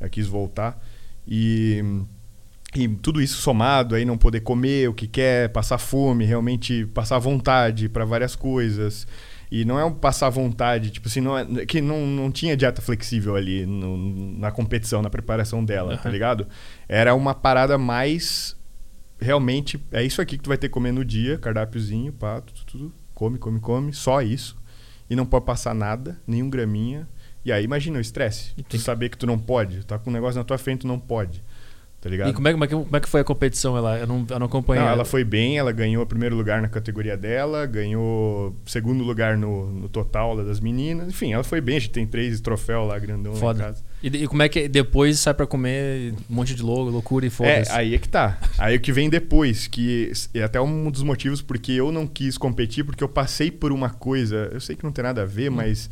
eu 0.00 0.10
quis 0.10 0.26
voltar. 0.26 0.80
E 1.26 1.82
e 2.74 2.88
tudo 2.88 3.22
isso 3.22 3.40
somado, 3.40 3.94
aí 3.94 4.04
não 4.04 4.18
poder 4.18 4.40
comer 4.40 4.88
o 4.88 4.94
que 4.94 5.06
quer, 5.06 5.48
passar 5.48 5.78
fome, 5.78 6.26
realmente 6.26 6.84
passar 6.86 7.18
vontade 7.18 7.88
para 7.88 8.04
várias 8.04 8.36
coisas. 8.36 9.06
E 9.50 9.64
não 9.64 9.78
é 9.78 9.84
um 9.84 9.94
passar 9.94 10.28
vontade, 10.28 10.90
tipo 10.90 11.08
assim, 11.08 11.20
não 11.20 11.38
é, 11.38 11.64
que 11.64 11.80
não, 11.80 12.04
não 12.04 12.30
tinha 12.32 12.56
dieta 12.56 12.82
flexível 12.82 13.36
ali 13.36 13.64
no, 13.64 13.96
na 14.38 14.50
competição, 14.50 15.00
na 15.00 15.08
preparação 15.08 15.64
dela, 15.64 15.92
uhum. 15.92 15.98
tá 15.98 16.10
ligado? 16.10 16.46
Era 16.88 17.14
uma 17.14 17.32
parada 17.34 17.78
mais. 17.78 18.55
Realmente, 19.18 19.82
é 19.90 20.02
isso 20.02 20.20
aqui 20.20 20.36
que 20.36 20.44
tu 20.44 20.48
vai 20.48 20.58
ter 20.58 20.68
que 20.68 20.74
comer 20.74 20.92
no 20.92 21.04
dia, 21.04 21.38
cardápiozinho, 21.38 22.12
pá, 22.12 22.40
tudo, 22.40 22.60
tudo, 22.66 22.94
come, 23.14 23.38
come, 23.38 23.60
come, 23.60 23.92
só 23.92 24.20
isso. 24.20 24.56
E 25.08 25.16
não 25.16 25.24
pode 25.24 25.44
passar 25.44 25.74
nada, 25.74 26.20
nenhum 26.26 26.50
graminha. 26.50 27.08
E 27.44 27.52
aí 27.52 27.64
imagina 27.64 27.98
o 27.98 28.00
estresse. 28.00 28.54
Tu 28.68 28.78
saber 28.78 29.08
que 29.08 29.16
tu 29.16 29.26
não 29.26 29.38
pode, 29.38 29.86
tá 29.86 29.98
com 29.98 30.10
um 30.10 30.12
negócio 30.12 30.38
na 30.38 30.44
tua 30.44 30.58
frente, 30.58 30.80
tu 30.80 30.86
não 30.86 30.98
pode 30.98 31.42
tá 32.06 32.10
ligado? 32.10 32.30
E 32.30 32.32
como 32.32 32.46
é, 32.46 32.52
como 32.52 32.64
é, 32.64 32.66
que, 32.68 32.74
como 32.74 32.96
é 32.96 33.00
que 33.00 33.08
foi 33.08 33.20
a 33.20 33.24
competição? 33.24 33.76
Ela, 33.76 33.98
eu, 33.98 34.06
não, 34.06 34.24
eu 34.28 34.38
não 34.38 34.46
acompanhei. 34.46 34.84
Não, 34.84 34.90
ela 34.90 35.04
foi 35.04 35.24
bem, 35.24 35.58
ela 35.58 35.72
ganhou 35.72 36.04
o 36.04 36.06
primeiro 36.06 36.36
lugar 36.36 36.62
na 36.62 36.68
categoria 36.68 37.16
dela, 37.16 37.66
ganhou 37.66 38.54
segundo 38.64 39.02
lugar 39.02 39.36
no, 39.36 39.66
no 39.72 39.88
total 39.88 40.36
das 40.44 40.60
meninas. 40.60 41.08
Enfim, 41.08 41.32
ela 41.32 41.42
foi 41.42 41.60
bem, 41.60 41.76
a 41.76 41.80
gente 41.80 41.90
tem 41.90 42.06
três 42.06 42.40
troféus 42.40 42.86
lá 42.86 42.98
grandão 42.98 43.34
Foda. 43.34 43.58
lá 43.58 43.64
em 43.64 43.72
casa. 43.72 43.84
E, 44.02 44.08
e, 44.08 44.28
como 44.28 44.42
é 44.42 44.48
que 44.48 44.68
depois 44.68 45.18
sai 45.18 45.32
para 45.32 45.46
comer 45.46 46.12
um 46.30 46.34
monte 46.34 46.54
de 46.54 46.62
logo, 46.62 46.90
loucura 46.90 47.26
e 47.26 47.30
foda 47.30 47.48
É, 47.48 47.64
aí 47.70 47.94
é 47.94 47.98
que 47.98 48.08
tá. 48.08 48.38
Aí 48.58 48.76
o 48.76 48.80
que 48.80 48.92
vem 48.92 49.08
depois, 49.08 49.66
que 49.66 50.12
é 50.34 50.42
até 50.42 50.60
um 50.60 50.90
dos 50.90 51.02
motivos 51.02 51.40
porque 51.40 51.72
eu 51.72 51.90
não 51.90 52.06
quis 52.06 52.36
competir, 52.36 52.84
porque 52.84 53.02
eu 53.02 53.08
passei 53.08 53.50
por 53.50 53.72
uma 53.72 53.90
coisa, 53.90 54.50
eu 54.52 54.60
sei 54.60 54.76
que 54.76 54.84
não 54.84 54.92
tem 54.92 55.02
nada 55.02 55.22
a 55.22 55.26
ver, 55.26 55.50
hum. 55.50 55.56
mas 55.56 55.90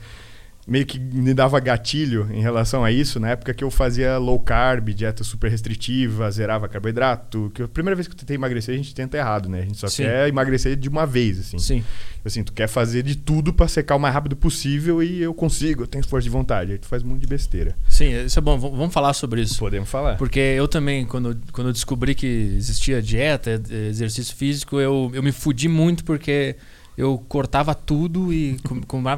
meio 0.67 0.87
que 0.87 0.99
me 0.99 1.35
dava 1.35 1.61
gatilho 1.61 2.29
em 2.33 2.41
relação 2.41 2.85
a 2.85 2.91
isso, 2.91 3.21
na 3.21 3.31
época 3.31 3.53
que 3.53 3.63
eu 3.63 3.71
fazia 3.71 4.17
low 4.19 4.41
carb, 4.41 4.89
dieta 4.91 5.23
super 5.23 5.51
restritiva, 5.51 6.31
zerava 6.31 6.69
carboidrato, 6.69 7.51
que 7.55 7.63
a 7.63 7.69
primeira 7.69 7.95
vez 7.95 8.09
que 8.09 8.15
eu 8.15 8.19
tentei 8.19 8.37
emagrecer, 8.37 8.75
a 8.75 8.77
gente 8.77 8.95
tenta 8.95 9.17
errado, 9.17 9.49
né? 9.49 9.61
A 9.61 9.63
gente 9.63 9.79
só 9.79 9.89
Sim. 9.89 10.05
quer 10.05 10.29
emagrecer 10.29 10.77
de 10.77 10.89
uma 10.89 11.07
vez, 11.07 11.39
assim. 11.39 11.59
Sim. 11.59 11.85
Assim, 12.25 12.43
tu 12.43 12.53
quer 12.53 12.67
fazer 12.67 13.03
de 13.03 13.17
tudo 13.17 13.53
para 13.53 13.69
secar 13.69 13.97
o 13.97 13.99
mais 13.99 14.15
rápido 14.15 14.35
possível 14.35 15.03
e 15.03 15.21
eu 15.21 15.35
consigo, 15.35 15.83
eu 15.83 15.87
tenho 15.87 16.05
força 16.07 16.25
de 16.25 16.31
vontade. 16.31 16.73
Aí 16.73 16.79
tu 16.79 16.87
faz 16.87 17.03
um 17.03 17.09
monte 17.09 17.21
de 17.21 17.27
besteira. 17.27 17.77
Sim, 17.87 18.25
isso 18.25 18.39
é 18.39 18.43
bom. 18.43 18.59
Vamos 18.59 18.95
falar 18.95 19.13
sobre 19.13 19.43
isso. 19.43 19.59
Podemos 19.59 19.91
falar. 19.91 20.17
Porque 20.17 20.41
eu 20.41 20.67
também, 20.67 21.05
quando, 21.05 21.39
quando 21.53 21.67
eu 21.67 21.73
descobri 21.73 22.15
que 22.15 22.27
existia 22.57 23.03
dieta, 23.03 23.61
exercício 23.71 24.35
físico, 24.35 24.81
eu, 24.81 25.11
eu 25.13 25.23
me 25.23 25.33
fudi 25.33 25.69
muito 25.69 26.03
porque 26.05 26.57
eu 26.97 27.19
cortava 27.29 27.75
tudo 27.75 28.33
e 28.33 28.57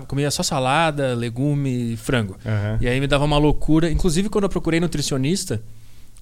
comia 0.06 0.30
só 0.30 0.42
salada, 0.42 1.14
legume 1.14 1.92
e 1.92 1.96
frango. 1.96 2.36
Uhum. 2.44 2.78
E 2.80 2.88
aí 2.88 2.98
me 3.00 3.06
dava 3.06 3.24
uma 3.24 3.36
loucura. 3.36 3.90
Inclusive, 3.90 4.28
quando 4.28 4.44
eu 4.44 4.48
procurei 4.48 4.80
nutricionista, 4.80 5.62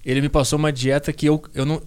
ele 0.05 0.21
me 0.21 0.29
passou 0.29 0.59
uma 0.59 0.71
dieta 0.71 1.13
que 1.13 1.25
eu, 1.25 1.41
eu 1.53 1.65
não. 1.65 1.81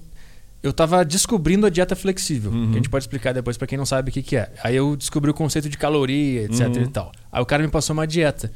Eu 0.60 0.72
tava 0.72 1.04
descobrindo 1.04 1.66
a 1.66 1.70
dieta 1.70 1.94
flexível, 1.94 2.50
uhum. 2.50 2.66
que 2.66 2.72
a 2.72 2.76
gente 2.76 2.88
pode 2.88 3.04
explicar 3.04 3.32
depois 3.32 3.56
para 3.56 3.66
quem 3.66 3.78
não 3.78 3.86
sabe 3.86 4.10
o 4.10 4.12
que, 4.12 4.22
que 4.22 4.36
é. 4.36 4.50
Aí 4.64 4.74
eu 4.74 4.96
descobri 4.96 5.30
o 5.30 5.34
conceito 5.34 5.68
de 5.68 5.78
caloria, 5.78 6.42
etc 6.44 6.66
uhum. 6.66 6.82
e 6.82 6.88
tal. 6.88 7.12
Aí 7.30 7.40
o 7.40 7.46
cara 7.46 7.62
me 7.62 7.68
passou 7.68 7.94
uma 7.94 8.06
dieta. 8.06 8.50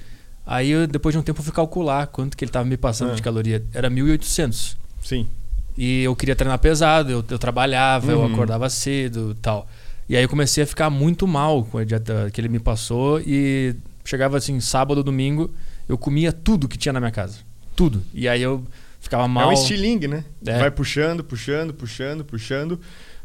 Aí 0.44 0.70
eu, 0.70 0.86
depois 0.88 1.12
de 1.12 1.18
um 1.18 1.22
tempo 1.22 1.40
eu 1.40 1.44
fui 1.44 1.52
calcular 1.52 2.08
quanto 2.08 2.36
que 2.36 2.44
ele 2.44 2.50
tava 2.50 2.64
me 2.64 2.76
passando 2.76 3.10
uhum. 3.10 3.14
de 3.14 3.22
caloria. 3.22 3.62
Era 3.72 3.88
1.800. 3.88 4.76
Sim. 5.00 5.28
E 5.76 6.02
eu 6.02 6.16
queria 6.16 6.34
treinar 6.34 6.58
pesado, 6.58 7.10
eu, 7.10 7.24
eu 7.30 7.38
trabalhava, 7.38 8.10
eu 8.10 8.18
uhum. 8.18 8.32
acordava 8.32 8.68
cedo 8.68 9.36
tal. 9.40 9.68
E 10.12 10.16
aí 10.16 10.22
eu 10.22 10.28
comecei 10.28 10.62
a 10.62 10.66
ficar 10.66 10.90
muito 10.90 11.26
mal 11.26 11.64
com 11.64 11.78
a 11.78 11.84
dieta 11.84 12.30
que 12.30 12.38
ele 12.38 12.50
me 12.50 12.58
passou 12.58 13.18
e 13.18 13.74
chegava 14.04 14.36
assim, 14.36 14.60
sábado, 14.60 15.02
domingo, 15.02 15.50
eu 15.88 15.96
comia 15.96 16.30
tudo 16.30 16.68
que 16.68 16.76
tinha 16.76 16.92
na 16.92 17.00
minha 17.00 17.10
casa. 17.10 17.38
Tudo. 17.74 18.02
E 18.12 18.28
aí 18.28 18.42
eu 18.42 18.62
ficava 19.00 19.26
mal. 19.26 19.44
É 19.44 19.46
um 19.46 19.52
estilingue, 19.54 20.06
né? 20.06 20.22
É. 20.44 20.58
Vai 20.58 20.70
puxando, 20.70 21.24
puxando, 21.24 21.72
puxando, 21.72 22.26
puxando. 22.26 22.78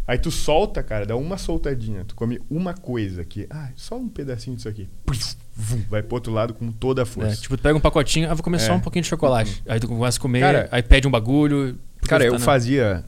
Aí 0.07 0.17
tu 0.17 0.31
solta, 0.31 0.81
cara, 0.81 1.05
dá 1.05 1.17
uma 1.17 1.37
soltadinha. 1.37 2.05
Tu 2.05 2.15
come 2.15 2.39
uma 2.49 2.73
coisa 2.73 3.21
aqui. 3.21 3.45
Ah, 3.49 3.67
só 3.75 3.97
um 3.97 4.07
pedacinho 4.07 4.55
disso 4.55 4.69
aqui. 4.69 4.87
Vai 5.89 6.01
pro 6.01 6.15
outro 6.15 6.31
lado 6.31 6.53
com 6.53 6.71
toda 6.71 7.03
a 7.03 7.05
força. 7.05 7.33
É, 7.33 7.35
tipo, 7.35 7.57
tu 7.57 7.61
pega 7.63 7.77
um 7.77 7.81
pacotinho, 7.81 8.31
ah, 8.31 8.33
vou 8.33 8.45
comer 8.45 8.55
é. 8.55 8.59
só 8.61 8.73
um 8.73 8.79
pouquinho 8.79 9.03
de 9.03 9.09
chocolate. 9.09 9.61
Uhum. 9.65 9.73
Aí 9.73 9.79
tu 9.81 9.89
começa 9.89 10.17
a 10.17 10.21
comer, 10.21 10.39
cara, 10.39 10.69
aí 10.71 10.81
pede 10.81 11.05
um 11.05 11.11
bagulho. 11.11 11.77
Cara, 12.03 12.23
eu 12.23 12.31
tá 12.31 12.39
fazia 12.39 13.03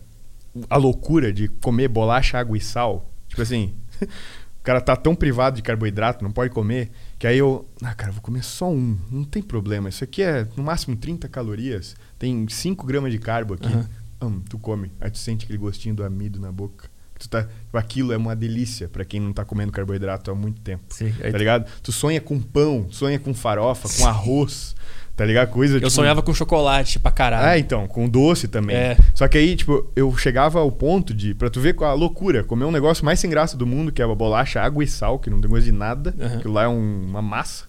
a 0.69 0.75
loucura 0.75 1.31
de 1.31 1.47
comer 1.47 1.87
bolacha, 1.87 2.37
água 2.37 2.57
e 2.57 2.59
sal. 2.59 3.09
Tipo 3.29 3.41
assim, 3.41 3.73
o 4.01 4.63
cara 4.63 4.81
tá 4.81 4.95
tão 4.95 5.15
privado 5.15 5.55
de 5.55 5.61
carboidrato, 5.61 6.23
não 6.23 6.31
pode 6.31 6.53
comer, 6.53 6.91
que 7.17 7.25
aí 7.25 7.37
eu, 7.37 7.67
ah, 7.81 7.93
cara, 7.93 8.11
vou 8.11 8.21
comer 8.21 8.43
só 8.43 8.69
um, 8.69 8.97
não 9.09 9.23
tem 9.23 9.41
problema. 9.41 9.87
Isso 9.87 10.03
aqui 10.03 10.21
é 10.21 10.47
no 10.57 10.63
máximo 10.63 10.95
30 10.95 11.27
calorias, 11.29 11.95
tem 12.17 12.47
5 12.47 12.85
gramas 12.85 13.11
de 13.11 13.19
carbo 13.19 13.53
aqui. 13.53 13.67
Uhum. 13.67 13.85
Hum, 14.21 14.41
tu 14.49 14.59
come, 14.59 14.91
aí 14.99 15.09
tu 15.09 15.17
sente 15.17 15.45
aquele 15.45 15.57
gostinho 15.57 15.95
do 15.95 16.03
amido 16.03 16.39
na 16.39 16.51
boca. 16.51 16.89
Tu 17.17 17.27
tá, 17.27 17.43
tipo, 17.43 17.77
aquilo 17.77 18.13
é 18.13 18.17
uma 18.17 18.33
delícia 18.33 18.87
para 18.87 19.03
quem 19.03 19.19
não 19.19 19.33
tá 19.33 19.43
comendo 19.43 19.73
carboidrato 19.73 20.31
há 20.31 20.35
muito 20.35 20.61
tempo. 20.61 20.83
Sim, 20.89 21.11
tá 21.11 21.37
ligado? 21.37 21.69
Tu 21.83 21.91
sonha 21.91 22.21
com 22.21 22.39
pão, 22.39 22.87
sonha 22.89 23.19
com 23.19 23.33
farofa, 23.33 23.89
com 23.97 24.07
arroz. 24.07 24.73
Tá 25.19 25.25
ligado? 25.25 25.49
Coisa, 25.49 25.75
eu 25.75 25.79
tipo... 25.81 25.89
sonhava 25.89 26.21
com 26.21 26.33
chocolate 26.33 26.97
pra 26.97 27.11
caralho. 27.11 27.45
Ah, 27.45 27.59
então, 27.59 27.85
com 27.89 28.07
doce 28.07 28.47
também. 28.47 28.73
É. 28.73 28.97
Só 29.13 29.27
que 29.27 29.37
aí, 29.37 29.53
tipo, 29.53 29.85
eu 29.93 30.15
chegava 30.15 30.59
ao 30.59 30.71
ponto 30.71 31.13
de, 31.13 31.33
pra 31.33 31.49
tu 31.49 31.59
ver 31.59 31.75
a 31.83 31.91
loucura, 31.91 32.41
comer 32.41 32.63
um 32.63 32.71
negócio 32.71 33.03
mais 33.03 33.19
sem 33.19 33.29
graça 33.29 33.57
do 33.57 33.67
mundo, 33.67 33.91
que 33.91 34.01
é 34.01 34.05
a 34.05 34.15
bolacha, 34.15 34.61
água 34.61 34.81
e 34.81 34.87
sal, 34.87 35.19
que 35.19 35.29
não 35.29 35.41
tem 35.41 35.51
gosto 35.51 35.65
de 35.65 35.73
nada. 35.73 36.15
Uhum. 36.17 36.37
Aquilo 36.37 36.53
lá 36.53 36.63
é 36.63 36.67
um, 36.69 37.05
uma 37.05 37.21
massa. 37.21 37.65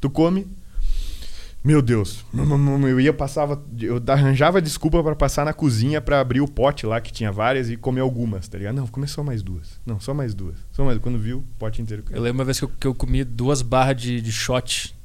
Tu 0.00 0.08
come, 0.08 0.46
meu 1.62 1.82
Deus, 1.82 2.24
eu 2.88 2.98
ia 2.98 3.12
passava, 3.12 3.62
eu 3.78 4.02
arranjava 4.08 4.62
desculpa 4.62 5.02
para 5.02 5.14
passar 5.14 5.44
na 5.44 5.52
cozinha 5.52 6.00
para 6.00 6.18
abrir 6.18 6.40
o 6.40 6.48
pote 6.48 6.86
lá 6.86 6.98
que 6.98 7.12
tinha 7.12 7.30
várias 7.30 7.68
e 7.68 7.76
comer 7.76 8.00
algumas, 8.00 8.48
tá 8.48 8.56
ligado? 8.56 8.74
Não, 8.74 8.86
comer 8.86 9.08
só 9.08 9.22
mais 9.22 9.42
duas. 9.42 9.78
Não, 9.84 10.00
só 10.00 10.14
mais 10.14 10.32
duas. 10.32 10.56
Só 10.72 10.82
mais 10.82 10.96
quando 10.96 11.18
viu, 11.18 11.40
o 11.40 11.58
pote 11.58 11.82
inteiro. 11.82 12.02
Eu 12.10 12.22
lembro 12.22 12.38
uma 12.38 12.44
vez 12.46 12.58
que 12.58 12.64
eu, 12.64 12.70
que 12.80 12.86
eu 12.86 12.94
comi 12.94 13.22
duas 13.22 13.60
barras 13.60 14.00
de, 14.00 14.18
de 14.18 14.32
shot. 14.32 14.95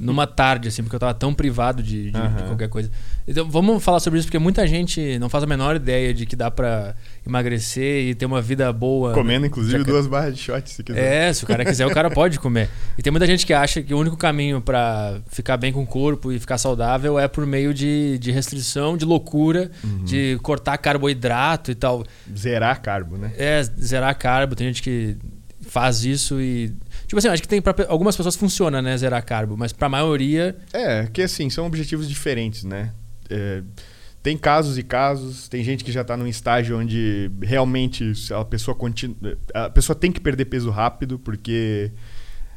Numa 0.00 0.26
tarde, 0.26 0.68
assim, 0.68 0.82
porque 0.82 0.96
eu 0.96 1.00
tava 1.00 1.12
tão 1.12 1.34
privado 1.34 1.82
de, 1.82 2.10
de, 2.10 2.16
uhum. 2.16 2.36
de, 2.36 2.42
qualquer 2.44 2.68
coisa. 2.68 2.90
Então, 3.28 3.48
vamos 3.48 3.84
falar 3.84 4.00
sobre 4.00 4.18
isso, 4.18 4.26
porque 4.26 4.38
muita 4.38 4.66
gente 4.66 5.18
não 5.18 5.28
faz 5.28 5.44
a 5.44 5.46
menor 5.46 5.76
ideia 5.76 6.14
de 6.14 6.24
que 6.24 6.34
dá 6.34 6.50
para 6.50 6.94
emagrecer 7.26 8.08
e 8.08 8.14
ter 8.14 8.24
uma 8.24 8.40
vida 8.40 8.72
boa. 8.72 9.12
Comendo, 9.12 9.44
inclusive, 9.44 9.78
Já 9.78 9.84
duas 9.84 10.06
barras 10.06 10.34
de 10.34 10.40
shot, 10.40 10.70
se 10.70 10.82
quiser. 10.82 11.28
É, 11.28 11.32
se 11.32 11.44
o 11.44 11.46
cara 11.46 11.64
quiser, 11.64 11.86
o 11.86 11.90
cara 11.92 12.08
pode 12.10 12.38
comer. 12.40 12.70
E 12.96 13.02
tem 13.02 13.10
muita 13.10 13.26
gente 13.26 13.44
que 13.44 13.52
acha 13.52 13.82
que 13.82 13.92
o 13.92 13.98
único 13.98 14.16
caminho 14.16 14.60
para 14.60 15.20
ficar 15.28 15.58
bem 15.58 15.70
com 15.70 15.82
o 15.82 15.86
corpo 15.86 16.32
e 16.32 16.38
ficar 16.38 16.56
saudável 16.56 17.18
é 17.18 17.28
por 17.28 17.44
meio 17.44 17.74
de, 17.74 18.18
de 18.18 18.30
restrição, 18.32 18.96
de 18.96 19.04
loucura, 19.04 19.70
uhum. 19.84 20.04
de 20.04 20.38
cortar 20.42 20.78
carboidrato 20.78 21.70
e 21.70 21.74
tal. 21.74 22.04
Zerar 22.34 22.80
carbo, 22.80 23.18
né? 23.18 23.32
É, 23.36 23.62
zerar 23.62 24.16
carbo. 24.16 24.56
Tem 24.56 24.66
gente 24.66 24.82
que 24.82 25.16
faz 25.60 26.04
isso 26.04 26.40
e 26.40 26.72
Tipo 27.12 27.18
assim, 27.18 27.28
acho 27.28 27.42
que 27.42 27.48
tem 27.48 27.60
para 27.60 27.74
algumas 27.88 28.16
pessoas 28.16 28.34
funciona, 28.36 28.80
né, 28.80 28.96
zerar 28.96 29.22
carbo, 29.22 29.54
mas 29.54 29.70
para 29.70 29.84
a 29.84 29.90
maioria. 29.90 30.56
É, 30.72 31.06
que 31.12 31.20
assim, 31.20 31.50
são 31.50 31.66
objetivos 31.66 32.08
diferentes, 32.08 32.64
né? 32.64 32.90
É, 33.28 33.62
tem 34.22 34.34
casos 34.34 34.78
e 34.78 34.82
casos, 34.82 35.46
tem 35.46 35.62
gente 35.62 35.84
que 35.84 35.92
já 35.92 36.00
está 36.00 36.16
num 36.16 36.26
estágio 36.26 36.78
onde 36.78 37.30
realmente 37.42 38.14
a 38.34 38.42
pessoa 38.46 38.74
continua. 38.74 39.36
A 39.52 39.68
pessoa 39.68 39.94
tem 39.94 40.10
que 40.10 40.22
perder 40.22 40.46
peso 40.46 40.70
rápido, 40.70 41.18
porque. 41.18 41.92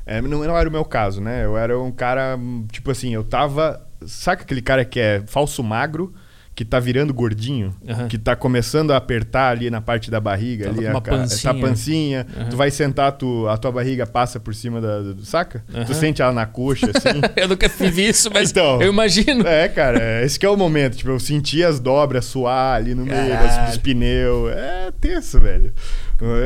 É, 0.05 0.21
não, 0.21 0.41
não 0.41 0.57
era 0.57 0.69
o 0.69 0.71
meu 0.71 0.85
caso, 0.85 1.19
né? 1.19 1.43
Eu 1.43 1.57
era 1.57 1.77
um 1.77 1.91
cara, 1.91 2.39
tipo 2.71 2.89
assim, 2.91 3.13
eu 3.13 3.25
tava. 3.25 3.85
Sabe 4.07 4.43
aquele 4.43 4.61
cara 4.61 4.85
que 4.85 5.01
é 5.01 5.21
falso 5.27 5.61
magro? 5.61 6.13
Que 6.55 6.63
tá 6.63 6.79
virando 6.79 7.13
gordinho, 7.13 7.75
uhum. 7.85 8.07
que 8.07 8.17
tá 8.17 8.33
começando 8.33 8.91
a 8.91 8.97
apertar 8.97 9.49
ali 9.49 9.69
na 9.69 9.81
parte 9.81 10.09
da 10.09 10.21
barriga, 10.21 10.69
ali, 10.69 10.87
uma 10.87 10.99
a, 10.99 11.01
pancinha. 11.01 11.53
Tá 11.53 11.59
pancinha, 11.59 12.27
uhum. 12.33 12.49
tu 12.49 12.55
vai 12.55 12.71
sentar, 12.71 13.11
tu, 13.11 13.45
a 13.49 13.57
tua 13.57 13.73
barriga 13.73 14.07
passa 14.07 14.39
por 14.39 14.55
cima 14.55 14.79
da, 14.79 15.01
do, 15.01 15.25
saca? 15.25 15.65
Uhum. 15.73 15.83
Tu 15.83 15.93
sente 15.93 16.21
ela 16.21 16.31
na 16.31 16.45
coxa, 16.45 16.87
assim. 16.95 17.19
eu 17.35 17.49
nunca 17.49 17.67
fiz 17.67 17.97
isso, 17.97 18.29
mas 18.33 18.51
então, 18.51 18.81
eu 18.81 18.93
imagino. 18.93 19.45
É, 19.45 19.67
cara, 19.67 20.01
é, 20.01 20.25
esse 20.25 20.39
que 20.39 20.45
é 20.45 20.49
o 20.49 20.55
momento, 20.55 20.95
tipo, 20.95 21.09
eu 21.09 21.19
senti 21.19 21.61
as 21.61 21.77
dobras 21.77 22.23
suar 22.23 22.77
ali 22.77 22.95
no 22.95 23.05
meio 23.05 23.35
dos, 23.67 23.77
pneus, 23.77 24.53
é 24.53 24.93
tenso, 25.01 25.41
velho. 25.41 25.73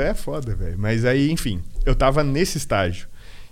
É 0.04 0.16
foda, 0.16 0.56
velho. 0.56 0.76
Mas 0.80 1.06
aí, 1.06 1.30
enfim, 1.30 1.62
eu 1.86 1.94
tava 1.94 2.24
nesse 2.24 2.58
estágio. 2.58 3.08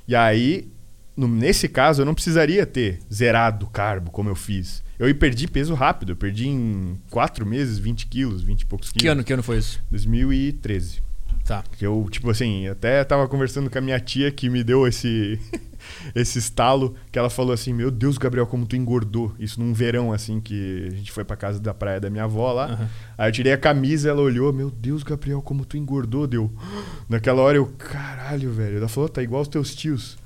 E 0.07 0.15
aí, 0.15 0.67
no, 1.15 1.27
nesse 1.27 1.67
caso, 1.67 2.01
eu 2.01 2.05
não 2.05 2.15
precisaria 2.15 2.65
ter 2.65 2.97
zerado 3.13 3.67
carbo, 3.67 4.09
como 4.09 4.27
eu 4.27 4.35
fiz. 4.35 4.86
Eu 4.99 5.13
perdi 5.15 5.47
peso 5.47 5.73
rápido. 5.73 6.13
Eu 6.13 6.15
perdi 6.15 6.47
em 6.47 6.97
quatro 7.09 7.45
meses 7.45 7.77
20 7.77 8.07
quilos, 8.07 8.41
20 8.41 8.61
e 8.61 8.65
poucos 8.65 8.89
quilos. 8.89 9.01
Que 9.01 9.07
ano, 9.07 9.23
que 9.23 9.33
ano 9.33 9.43
foi 9.43 9.57
isso? 9.57 9.81
2013. 9.91 11.07
Tá. 11.47 11.63
Que 11.77 11.85
eu, 11.85 12.07
tipo 12.11 12.29
assim, 12.29 12.67
até 12.67 13.03
tava 13.05 13.25
conversando 13.27 13.69
com 13.69 13.77
a 13.77 13.81
minha 13.81 13.99
tia 14.01 14.29
que 14.29 14.49
me 14.49 14.65
deu 14.65 14.85
esse, 14.85 15.39
esse 16.13 16.39
estalo, 16.39 16.93
que 17.09 17.17
ela 17.17 17.29
falou 17.29 17.53
assim: 17.53 17.71
Meu 17.71 17.89
Deus, 17.89 18.17
Gabriel, 18.17 18.45
como 18.45 18.65
tu 18.65 18.75
engordou. 18.75 19.33
Isso 19.39 19.61
num 19.61 19.73
verão, 19.73 20.11
assim, 20.11 20.41
que 20.41 20.89
a 20.91 20.95
gente 20.95 21.09
foi 21.09 21.23
pra 21.23 21.37
casa 21.37 21.57
da 21.57 21.73
praia 21.73 22.01
da 22.01 22.09
minha 22.09 22.25
avó 22.25 22.51
lá. 22.51 22.71
Uhum. 22.71 22.87
Aí 23.17 23.29
eu 23.29 23.31
tirei 23.31 23.53
a 23.53 23.57
camisa, 23.57 24.09
ela 24.09 24.21
olhou: 24.21 24.51
Meu 24.51 24.69
Deus, 24.69 25.03
Gabriel, 25.03 25.41
como 25.41 25.63
tu 25.63 25.77
engordou. 25.77 26.27
Deu. 26.27 26.51
Naquela 27.07 27.41
hora 27.41 27.55
eu, 27.55 27.65
caralho, 27.77 28.51
velho. 28.51 28.77
Ela 28.77 28.89
falou: 28.89 29.07
Tá 29.07 29.23
igual 29.23 29.41
os 29.41 29.47
teus 29.47 29.73
tios. 29.73 30.17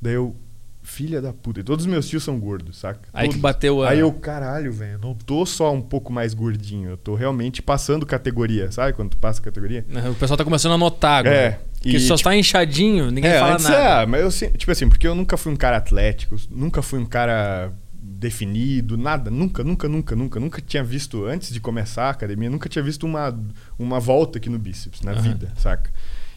Daí 0.00 0.14
eu, 0.14 0.34
filha 0.90 1.22
da 1.22 1.32
puta. 1.32 1.60
E 1.60 1.62
todos 1.62 1.84
os 1.84 1.90
meus 1.90 2.08
tios 2.08 2.24
são 2.24 2.38
gordos, 2.38 2.78
saca? 2.78 3.08
Aí 3.12 3.26
todos. 3.26 3.36
que 3.36 3.40
bateu 3.40 3.82
a. 3.82 3.90
Aí 3.90 4.00
eu, 4.00 4.12
caralho, 4.12 4.72
velho, 4.72 4.98
não 5.00 5.14
tô 5.14 5.46
só 5.46 5.72
um 5.72 5.80
pouco 5.80 6.12
mais 6.12 6.34
gordinho, 6.34 6.90
eu 6.90 6.96
tô 6.96 7.14
realmente 7.14 7.62
passando 7.62 8.04
categoria, 8.04 8.70
sabe? 8.72 8.92
Quando 8.92 9.10
tu 9.10 9.16
passa 9.16 9.40
categoria. 9.40 9.86
O 10.10 10.14
pessoal 10.14 10.36
tá 10.36 10.44
começando 10.44 10.72
a 10.72 10.78
notar 10.78 11.20
agora. 11.20 11.34
É. 11.34 11.60
Porque 11.80 11.96
e, 11.96 12.00
só 12.00 12.14
tipo, 12.14 12.28
tá 12.28 12.36
inchadinho, 12.36 13.10
ninguém 13.10 13.30
é, 13.30 13.38
fala 13.38 13.54
antes, 13.54 13.64
nada. 13.64 14.02
É, 14.02 14.06
mas 14.06 14.42
eu, 14.42 14.50
tipo 14.50 14.70
assim, 14.70 14.88
porque 14.88 15.06
eu 15.06 15.14
nunca 15.14 15.36
fui 15.36 15.50
um 15.50 15.56
cara 15.56 15.78
atlético, 15.78 16.36
nunca 16.50 16.82
fui 16.82 16.98
um 16.98 17.06
cara 17.06 17.72
definido, 17.92 18.98
nada, 18.98 19.30
nunca, 19.30 19.64
nunca, 19.64 19.88
nunca, 19.88 20.14
nunca, 20.14 20.40
nunca 20.40 20.60
tinha 20.60 20.84
visto, 20.84 21.24
antes 21.24 21.50
de 21.50 21.58
começar 21.58 22.04
a 22.04 22.10
academia, 22.10 22.50
nunca 22.50 22.68
tinha 22.68 22.82
visto 22.82 23.06
uma, 23.06 23.34
uma 23.78 23.98
volta 23.98 24.36
aqui 24.36 24.50
no 24.50 24.58
bíceps, 24.58 25.00
na 25.00 25.12
uhum. 25.12 25.22
vida, 25.22 25.52
saca? 25.56 25.90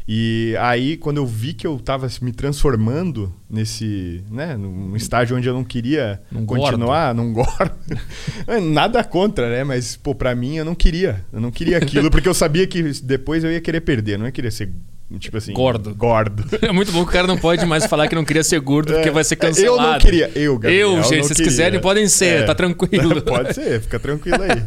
E 0.07 0.55
aí, 0.60 0.98
quando 0.98 1.17
eu 1.17 1.25
vi 1.25 1.53
que 1.53 1.65
eu 1.65 1.77
estava 1.77 2.07
me 2.22 2.31
transformando 2.33 3.33
nesse, 3.50 4.22
né, 4.29 4.57
num 4.57 4.95
estágio 4.95 5.38
onde 5.38 5.48
eu 5.48 5.53
não 5.53 5.63
queria 5.63 6.22
não 6.31 6.45
continuar, 6.45 7.15
não 7.15 7.31
gordo. 7.31 7.72
Nada 8.74 9.03
contra, 9.03 9.50
né? 9.50 9.63
Mas, 9.63 9.95
pô, 9.95 10.13
pra 10.13 10.36
mim 10.36 10.57
eu 10.57 10.65
não 10.65 10.75
queria. 10.75 11.24
Eu 11.31 11.39
não 11.39 11.51
queria 11.51 11.77
aquilo, 11.77 12.12
porque 12.12 12.27
eu 12.27 12.33
sabia 12.33 12.67
que 12.67 12.83
depois 13.01 13.43
eu 13.43 13.51
ia 13.51 13.62
querer 13.62 13.81
perder, 13.81 14.17
não 14.17 14.25
ia 14.25 14.31
querer 14.31 14.51
ser 14.51 14.74
Tipo 15.19 15.38
assim. 15.38 15.53
Gordo. 15.53 15.93
Gordo. 15.93 16.43
É 16.63 16.72
muito 16.72 16.91
bom 16.91 17.03
que 17.03 17.10
o 17.10 17.13
cara 17.13 17.27
não 17.27 17.38
pode 17.38 17.65
mais 17.65 17.86
falar 17.86 18.07
que 18.07 18.15
não 18.15 18.24
queria 18.24 18.43
ser 18.43 18.60
gordo 18.60 18.93
porque 18.93 19.10
é, 19.10 19.12
vai 19.12 19.24
ser 19.24 19.36
cancelado. 19.36 19.81
Eu 19.81 19.91
não 19.91 20.00
queria. 20.00 20.31
Eu, 20.33 20.57
Gabriel, 20.57 20.98
Eu, 20.98 21.03
gente, 21.03 21.24
se 21.24 21.33
vocês 21.36 21.48
quiserem, 21.48 21.79
podem 21.79 22.07
ser, 22.07 22.41
é, 22.41 22.43
tá 22.43 22.55
tranquilo. 22.55 23.22
Pode 23.22 23.53
ser, 23.53 23.81
fica 23.81 24.00
tranquilo 24.00 24.41
aí. 24.41 24.63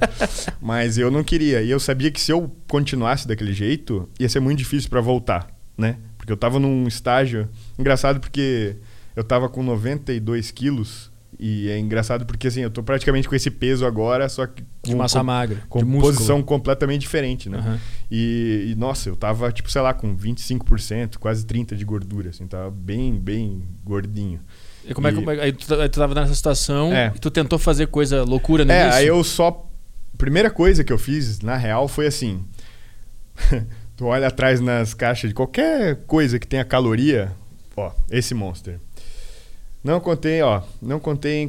Mas 0.61 0.99
eu 0.99 1.11
não 1.11 1.25
queria. 1.25 1.63
E 1.63 1.71
eu 1.71 1.81
sabia 1.81 2.11
que 2.11 2.21
se 2.21 2.31
eu 2.31 2.51
continuasse 2.69 3.27
daquele 3.27 3.53
jeito, 3.53 4.09
ia 4.21 4.29
ser 4.29 4.41
muito 4.41 4.59
difícil 4.59 4.91
para 4.91 5.01
voltar, 5.01 5.49
né? 5.77 5.97
Porque 6.19 6.33
eu 6.33 6.37
tava 6.37 6.59
num 6.59 6.87
estágio. 6.87 7.49
Engraçado 7.79 8.21
porque 8.21 8.77
eu 9.15 9.25
tava 9.25 9.49
com 9.49 9.63
92 9.63 10.51
quilos 10.51 11.11
e 11.39 11.69
é 11.69 11.79
engraçado 11.79 12.25
porque 12.25 12.49
assim, 12.49 12.61
eu 12.61 12.71
tô 12.71 12.83
praticamente 12.83 13.29
com 13.29 13.35
esse 13.35 13.51
peso 13.51 13.85
agora, 13.85 14.29
só 14.29 14.47
que 14.47 14.63
com, 14.63 14.91
de 14.91 14.95
massa 14.95 15.19
com, 15.19 15.25
magra, 15.25 15.63
com 15.69 15.85
de 15.85 16.01
posição 16.01 16.43
completamente 16.43 17.03
diferente, 17.03 17.49
né? 17.49 17.59
Uhum. 17.59 17.79
E, 18.11 18.69
e, 18.73 18.75
nossa, 18.75 19.09
eu 19.09 19.17
tava 19.17 19.51
tipo, 19.53 19.71
sei 19.71 19.83
lá, 19.83 19.93
com 19.93 20.17
25%, 20.17 21.19
quase 21.19 21.45
30 21.45 21.77
de 21.77 21.85
gordura, 21.85 22.31
assim, 22.31 22.47
tava 22.47 22.71
bem, 22.71 23.19
bem 23.19 23.63
gordinho. 23.85 24.41
E 24.89 24.95
como 24.95 25.09
é 25.09 25.13
que 25.13 25.31
aí 25.41 25.53
tu, 25.53 25.75
aí 25.75 25.89
tu 25.89 25.99
tava 25.99 26.15
nessa 26.15 26.35
situação 26.35 26.93
é. 26.93 27.13
e 27.15 27.19
tu 27.19 27.31
tentou 27.31 27.59
fazer 27.59 27.89
coisa 27.89 28.23
loucura 28.23 28.65
nisso? 28.65 28.77
É, 28.77 28.91
aí 28.91 29.07
eu 29.07 29.23
só 29.25 29.69
primeira 30.17 30.51
coisa 30.51 30.83
que 30.83 30.93
eu 30.93 30.99
fiz, 30.99 31.41
na 31.41 31.57
real, 31.57 31.89
foi 31.89 32.07
assim. 32.07 32.45
tu 33.97 34.07
olha 34.07 34.29
atrás 34.29 34.61
nas 34.61 34.95
caixas 34.95 35.31
de 35.31 35.35
qualquer 35.35 35.97
coisa 36.07 36.39
que 36.39 36.47
tenha 36.47 36.65
caloria, 36.65 37.33
ó, 37.77 37.93
esse 38.11 38.35
monster. 38.35 38.79
Não 39.87 40.01
contém, 40.01 40.43
ó, 40.43 40.63
não 40.83 40.99
contém 40.99 41.49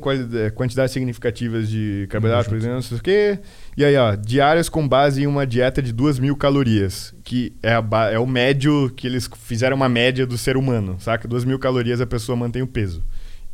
quantidades 0.54 0.92
significativas 0.92 1.68
de 1.68 2.06
carboidrato, 2.08 2.48
por 2.48 2.56
exemplo, 2.56 2.76
não 2.76 2.82
sei 2.84 2.98
o 2.98 3.02
quê. 3.02 3.40
E 3.76 3.84
aí, 3.84 3.98
ó, 3.98 4.14
diárias 4.14 4.70
com 4.70 4.88
base 4.88 5.24
em 5.24 5.26
uma 5.26 5.46
dieta 5.48 5.82
de 5.82 5.92
2 5.92 6.20
mil 6.20 6.36
calorias, 6.36 7.16
que 7.24 7.54
é, 7.64 7.74
a, 7.74 7.84
é 8.12 8.20
o 8.20 8.28
médio 8.28 8.92
que 8.96 9.08
eles 9.08 9.28
fizeram 9.44 9.76
uma 9.76 9.90
média 9.90 10.24
do 10.24 10.38
ser 10.38 10.56
humano, 10.56 10.98
saca? 11.00 11.28
2 11.28 11.46
mil 11.46 11.58
calorias 11.58 12.00
a 12.00 12.06
pessoa 12.06 12.36
mantém 12.36 12.62
o 12.62 12.68
peso. 12.68 13.04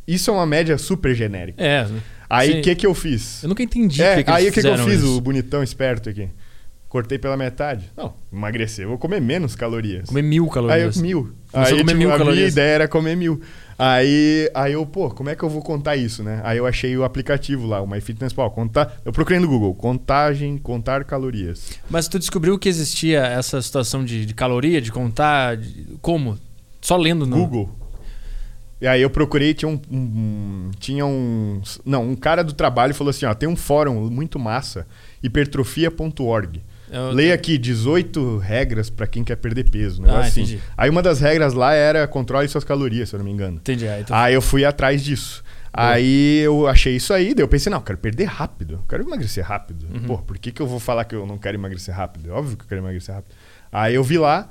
Isso 0.06 0.30
é 0.30 0.34
uma 0.34 0.44
média 0.44 0.76
super 0.76 1.14
genérica. 1.14 1.64
É. 1.64 1.88
Aí 2.28 2.58
o 2.58 2.62
que 2.62 2.74
que 2.74 2.86
eu 2.86 2.92
fiz? 2.92 3.42
Eu 3.42 3.48
nunca 3.48 3.62
entendi. 3.62 4.02
É, 4.02 4.22
que 4.22 4.30
aí 4.30 4.50
o 4.50 4.52
que, 4.52 4.60
que 4.60 4.66
eu 4.66 4.76
fiz, 4.76 5.00
isso. 5.00 5.16
o 5.16 5.20
bonitão 5.22 5.62
esperto 5.62 6.10
aqui? 6.10 6.28
Cortei 6.90 7.18
pela 7.18 7.38
metade. 7.38 7.90
Não, 7.96 8.14
emagrecer, 8.30 8.86
vou 8.86 8.98
comer 8.98 9.18
menos 9.18 9.56
calorias. 9.56 10.08
Comer 10.08 10.22
mil 10.22 10.46
calorias. 10.48 10.94
Aí 10.94 11.00
eu, 11.00 11.02
mil. 11.02 11.34
Aí, 11.54 11.76
tipo, 11.78 11.94
mil 11.96 12.08
a 12.08 12.18
calorias. 12.18 12.36
minha 12.36 12.48
ideia 12.48 12.74
era 12.74 12.86
comer 12.86 13.16
mil. 13.16 13.40
Aí, 13.78 14.50
aí 14.54 14.72
eu, 14.72 14.86
pô, 14.86 15.10
como 15.10 15.30
é 15.30 15.34
que 15.34 15.42
eu 15.42 15.48
vou 15.48 15.62
contar 15.62 15.96
isso, 15.96 16.22
né? 16.22 16.40
Aí 16.44 16.58
eu 16.58 16.66
achei 16.66 16.96
o 16.96 17.04
aplicativo 17.04 17.66
lá, 17.66 17.80
o 17.80 17.86
MyFitnessPal, 17.86 18.50
contar, 18.50 18.96
eu 19.04 19.12
procurei 19.12 19.40
no 19.40 19.48
Google, 19.48 19.74
contagem, 19.74 20.56
contar 20.58 21.04
calorias. 21.04 21.72
Mas 21.90 22.06
tu 22.06 22.18
descobriu 22.18 22.58
que 22.58 22.68
existia 22.68 23.20
essa 23.20 23.60
situação 23.60 24.04
de, 24.04 24.24
de 24.24 24.34
caloria, 24.34 24.80
de 24.80 24.92
contar, 24.92 25.56
de, 25.56 25.96
como? 26.00 26.38
Só 26.80 26.96
lendo 26.96 27.26
no 27.26 27.36
Google. 27.36 27.70
E 28.80 28.86
aí 28.86 29.00
eu 29.00 29.08
procurei, 29.08 29.54
tinha 29.54 29.68
um, 29.68 29.80
um, 29.90 30.70
tinha 30.78 31.06
um, 31.06 31.62
não, 31.84 32.10
um 32.10 32.14
cara 32.14 32.44
do 32.44 32.52
trabalho 32.52 32.94
falou 32.94 33.10
assim, 33.10 33.24
ó, 33.24 33.32
tem 33.32 33.48
um 33.48 33.56
fórum 33.56 34.10
muito 34.10 34.38
massa, 34.38 34.86
hipertrofia.org. 35.22 36.60
Eu... 36.94 37.10
Leia 37.10 37.34
aqui 37.34 37.58
18 37.58 38.38
regras 38.38 38.88
para 38.88 39.06
quem 39.06 39.24
quer 39.24 39.34
perder 39.36 39.68
peso. 39.68 40.00
Né? 40.00 40.08
Ah, 40.10 40.20
assim. 40.20 40.42
Entendi. 40.42 40.60
Aí 40.76 40.88
uma 40.88 41.02
das 41.02 41.20
regras 41.20 41.52
lá 41.52 41.74
era 41.74 42.06
controle 42.06 42.46
suas 42.46 42.62
calorias, 42.62 43.08
se 43.08 43.16
eu 43.16 43.18
não 43.18 43.24
me 43.24 43.32
engano. 43.32 43.56
Entendi. 43.56 43.88
Aí, 43.88 44.04
tô... 44.04 44.14
aí 44.14 44.32
eu 44.32 44.40
fui 44.40 44.64
atrás 44.64 45.02
disso. 45.02 45.42
Aí 45.72 46.38
eu 46.38 46.68
achei 46.68 46.94
isso 46.94 47.12
aí, 47.12 47.34
daí 47.34 47.42
eu 47.42 47.48
pensei, 47.48 47.68
não, 47.68 47.78
eu 47.78 47.82
quero 47.82 47.98
perder 47.98 48.26
rápido, 48.26 48.74
eu 48.74 48.84
quero 48.88 49.02
emagrecer 49.02 49.44
rápido. 49.44 49.88
Uhum. 49.92 50.06
Pô, 50.06 50.18
por 50.18 50.38
que, 50.38 50.52
que 50.52 50.62
eu 50.62 50.68
vou 50.68 50.78
falar 50.78 51.04
que 51.04 51.16
eu 51.16 51.26
não 51.26 51.36
quero 51.36 51.56
emagrecer 51.56 51.92
rápido? 51.92 52.30
É 52.30 52.32
óbvio 52.32 52.56
que 52.56 52.62
eu 52.62 52.68
quero 52.68 52.80
emagrecer 52.80 53.12
rápido. 53.12 53.34
Aí 53.72 53.96
eu 53.96 54.04
vi 54.04 54.16
lá, 54.16 54.48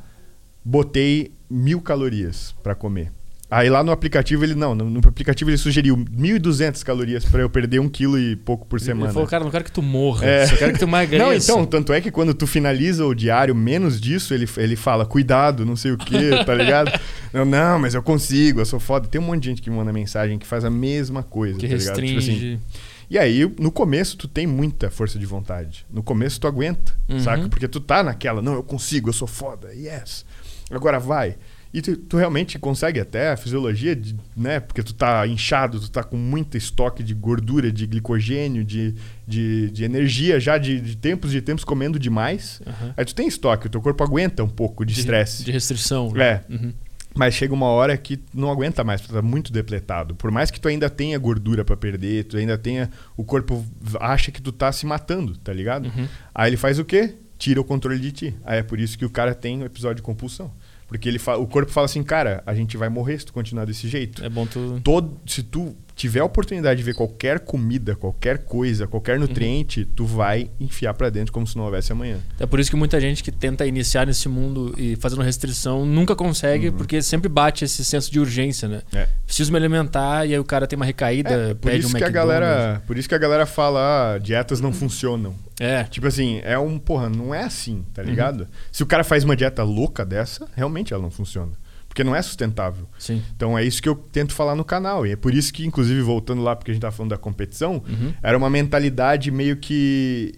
botei 0.65 1.33
mil 1.49 1.79
calorias 1.79 2.53
para 2.61 2.75
comer. 2.75 3.09
Aí 3.53 3.69
lá 3.69 3.83
no 3.83 3.91
aplicativo 3.91 4.43
ele 4.43 4.55
não, 4.55 4.73
no, 4.73 4.89
no 4.89 4.99
aplicativo 5.07 5.51
ele 5.51 5.57
sugeriu 5.57 5.95
1.200 5.95 6.83
calorias 6.83 7.23
para 7.23 7.41
eu 7.41 7.49
perder 7.49 7.79
um 7.79 7.87
quilo 7.87 8.17
e 8.17 8.35
pouco 8.35 8.65
por 8.65 8.81
semana. 8.81 9.05
Ele 9.05 9.13
falou, 9.13 9.27
cara, 9.27 9.43
não 9.43 9.51
quero 9.51 9.63
que 9.63 9.71
tu 9.71 9.83
morra, 9.83 10.25
é. 10.25 10.47
só 10.47 10.55
quero 10.55 10.73
que 10.73 10.79
tu 10.79 10.85
emagreça. 10.85 11.23
Não, 11.23 11.33
então, 11.33 11.63
tanto 11.63 11.93
é 11.93 12.01
que 12.01 12.09
quando 12.09 12.33
tu 12.33 12.47
finaliza 12.47 13.05
o 13.05 13.13
diário 13.13 13.53
menos 13.53 14.01
disso, 14.01 14.33
ele, 14.33 14.49
ele 14.57 14.75
fala, 14.75 15.05
cuidado, 15.05 15.65
não 15.67 15.75
sei 15.75 15.91
o 15.91 15.97
que, 15.97 16.31
tá 16.43 16.55
ligado? 16.55 16.91
não, 17.31 17.45
não, 17.45 17.77
mas 17.77 17.93
eu 17.93 18.01
consigo, 18.01 18.59
eu 18.59 18.65
sou 18.65 18.79
foda. 18.79 19.07
Tem 19.07 19.21
um 19.21 19.25
monte 19.25 19.43
de 19.43 19.49
gente 19.49 19.61
que 19.61 19.69
manda 19.69 19.93
mensagem 19.93 20.39
que 20.39 20.47
faz 20.47 20.65
a 20.65 20.69
mesma 20.71 21.21
coisa, 21.21 21.59
que 21.59 21.67
tá 21.67 21.73
restringe. 21.75 22.13
Tipo 22.13 22.31
assim, 22.31 22.59
e 23.07 23.19
aí, 23.19 23.47
no 23.59 23.71
começo, 23.71 24.17
tu 24.17 24.27
tem 24.27 24.47
muita 24.47 24.89
força 24.89 25.19
de 25.19 25.25
vontade. 25.27 25.85
No 25.93 26.01
começo, 26.01 26.39
tu 26.39 26.47
aguenta, 26.47 26.97
uhum. 27.07 27.19
saca? 27.19 27.47
Porque 27.47 27.67
tu 27.67 27.79
tá 27.79 28.01
naquela, 28.01 28.41
não, 28.41 28.55
eu 28.55 28.63
consigo, 28.63 29.09
eu 29.09 29.13
sou 29.13 29.27
foda, 29.27 29.71
yes. 29.75 30.25
Agora 30.71 30.99
vai. 30.99 31.35
E 31.73 31.81
tu, 31.81 31.97
tu, 31.97 32.17
realmente 32.17 32.59
consegue 32.59 32.99
até 32.99 33.31
a 33.31 33.37
fisiologia, 33.37 33.95
de, 33.95 34.15
né? 34.37 34.59
Porque 34.59 34.83
tu 34.83 34.93
tá 34.93 35.25
inchado, 35.25 35.79
tu 35.79 35.89
tá 35.89 36.03
com 36.03 36.15
muito 36.15 36.55
estoque 36.55 37.01
de 37.01 37.15
gordura, 37.15 37.71
de 37.71 37.87
glicogênio, 37.87 38.63
de, 38.63 38.93
de, 39.27 39.71
de 39.71 39.83
energia 39.83 40.39
já 40.39 40.59
de, 40.59 40.79
de, 40.79 40.95
tempos 40.95 41.31
de 41.31 41.41
tempos 41.41 41.63
comendo 41.63 41.97
demais. 41.97 42.61
Uhum. 42.65 42.93
Aí 42.95 43.03
tu 43.03 43.15
tem 43.15 43.27
estoque, 43.27 43.65
o 43.65 43.69
teu 43.71 43.81
corpo 43.81 44.03
aguenta 44.03 44.43
um 44.43 44.49
pouco 44.49 44.85
de 44.85 44.93
estresse. 44.93 45.43
De, 45.43 45.51
restrição. 45.51 46.11
Né? 46.11 46.23
É. 46.23 46.41
Uhum. 46.47 46.73
Mas 47.15 47.33
chega 47.33 47.53
uma 47.53 47.67
hora 47.67 47.97
que 47.97 48.19
não 48.31 48.51
aguenta 48.51 48.83
mais, 48.83 49.01
tu 49.01 49.11
tá 49.11 49.21
muito 49.21 49.51
depletado. 49.51 50.13
Por 50.13 50.29
mais 50.29 50.51
que 50.51 50.59
tu 50.59 50.67
ainda 50.67 50.89
tenha 50.91 51.17
gordura 51.17 51.65
para 51.65 51.77
perder, 51.77 52.25
tu 52.25 52.37
ainda 52.37 52.57
tenha. 52.57 52.89
O 53.17 53.23
corpo 53.23 53.65
acha 53.99 54.31
que 54.31 54.41
tu 54.41 54.51
tá 54.51 54.71
se 54.71 54.85
matando, 54.85 55.37
tá 55.37 55.51
ligado? 55.51 55.85
Uhum. 55.85 56.07
Aí 56.33 56.49
ele 56.49 56.57
faz 56.57 56.77
o 56.77 56.85
quê? 56.85 57.15
Tira 57.37 57.59
o 57.59 57.63
controle 57.63 57.99
de 57.99 58.11
ti. 58.11 58.35
Aí 58.45 58.59
é 58.59 58.63
por 58.63 58.79
isso 58.79 58.97
que 58.97 59.05
o 59.05 59.09
cara 59.09 59.33
tem 59.33 59.61
o 59.61 59.65
episódio 59.65 59.97
de 59.97 60.01
compulsão. 60.03 60.51
Porque 60.87 61.07
ele 61.09 61.19
fala, 61.19 61.39
o 61.39 61.47
corpo 61.47 61.71
fala 61.71 61.85
assim, 61.85 62.03
cara, 62.03 62.43
a 62.45 62.53
gente 62.53 62.77
vai 62.77 62.89
morrer 62.89 63.19
se 63.19 63.25
tu 63.25 63.33
continuar 63.33 63.65
desse 63.65 63.87
jeito. 63.87 64.23
É 64.23 64.29
bom 64.29 64.45
tu. 64.45 64.79
Todo, 64.83 65.19
se 65.25 65.43
tu 65.43 65.75
tiver 65.95 66.19
a 66.19 66.25
oportunidade 66.25 66.77
de 66.77 66.83
ver 66.83 66.95
qualquer 66.95 67.39
comida, 67.39 67.95
qualquer 67.95 68.39
coisa, 68.39 68.87
qualquer 68.87 69.19
nutriente, 69.19 69.81
uhum. 69.81 69.87
tu 69.95 70.05
vai 70.05 70.49
enfiar 70.59 70.93
para 70.93 71.09
dentro 71.09 71.31
como 71.31 71.45
se 71.45 71.55
não 71.55 71.65
houvesse 71.65 71.91
amanhã. 71.91 72.17
É 72.39 72.45
por 72.45 72.59
isso 72.59 72.69
que 72.69 72.75
muita 72.75 72.99
gente 72.99 73.23
que 73.23 73.31
tenta 73.31 73.65
iniciar 73.65 74.07
nesse 74.07 74.27
mundo 74.27 74.73
e 74.77 74.95
fazendo 74.95 75.21
restrição 75.21 75.85
nunca 75.85 76.15
consegue, 76.15 76.69
uhum. 76.69 76.77
porque 76.77 77.01
sempre 77.01 77.29
bate 77.29 77.63
esse 77.63 77.85
senso 77.85 78.11
de 78.11 78.19
urgência, 78.19 78.67
né? 78.67 78.81
É. 78.93 79.07
Preciso 79.25 79.51
me 79.51 79.57
alimentar 79.57 80.25
e 80.25 80.33
aí 80.33 80.39
o 80.39 80.43
cara 80.43 80.65
tem 80.67 80.75
uma 80.75 80.85
recaída, 80.85 81.29
é, 81.29 81.53
por 81.53 81.73
isso 81.73 81.89
um 81.89 81.93
que 81.93 82.03
a 82.03 82.09
galera, 82.09 82.81
por 82.87 82.97
isso 82.97 83.07
que 83.07 83.15
a 83.15 83.19
galera 83.19 83.45
fala, 83.45 84.13
ah, 84.13 84.17
dietas 84.17 84.59
não 84.59 84.73
funcionam. 84.73 85.35
É. 85.59 85.83
Tipo 85.83 86.07
assim, 86.07 86.41
é 86.43 86.57
um, 86.57 86.79
porra, 86.79 87.09
não 87.09 87.33
é 87.33 87.43
assim, 87.43 87.85
tá 87.93 88.01
ligado? 88.01 88.41
Uhum. 88.41 88.47
Se 88.71 88.83
o 88.83 88.85
cara 88.85 89.03
faz 89.03 89.23
uma 89.23 89.35
dieta 89.35 89.63
louca 89.63 90.03
dessa, 90.05 90.47
realmente 90.55 90.93
ela 90.93 91.01
não 91.01 91.11
funciona. 91.11 91.51
Porque 91.93 92.03
não 92.03 92.15
é 92.15 92.21
sustentável. 92.23 92.87
Sim. 92.97 93.21
Então 93.35 93.55
é 93.55 93.63
isso 93.63 93.79
que 93.79 93.87
eu 93.87 93.93
tento 93.93 94.33
falar 94.33 94.55
no 94.55 94.65
canal. 94.65 95.05
E 95.05 95.11
é 95.11 95.15
por 95.15 95.31
isso 95.31 95.53
que, 95.53 95.63
inclusive, 95.63 96.01
voltando 96.01 96.41
lá, 96.41 96.55
porque 96.55 96.71
a 96.71 96.73
gente 96.73 96.81
tá 96.81 96.91
falando 96.91 97.11
da 97.11 97.17
competição, 97.19 97.83
uhum. 97.87 98.11
era 98.23 98.35
uma 98.35 98.49
mentalidade 98.49 99.29
meio 99.29 99.55
que. 99.57 100.33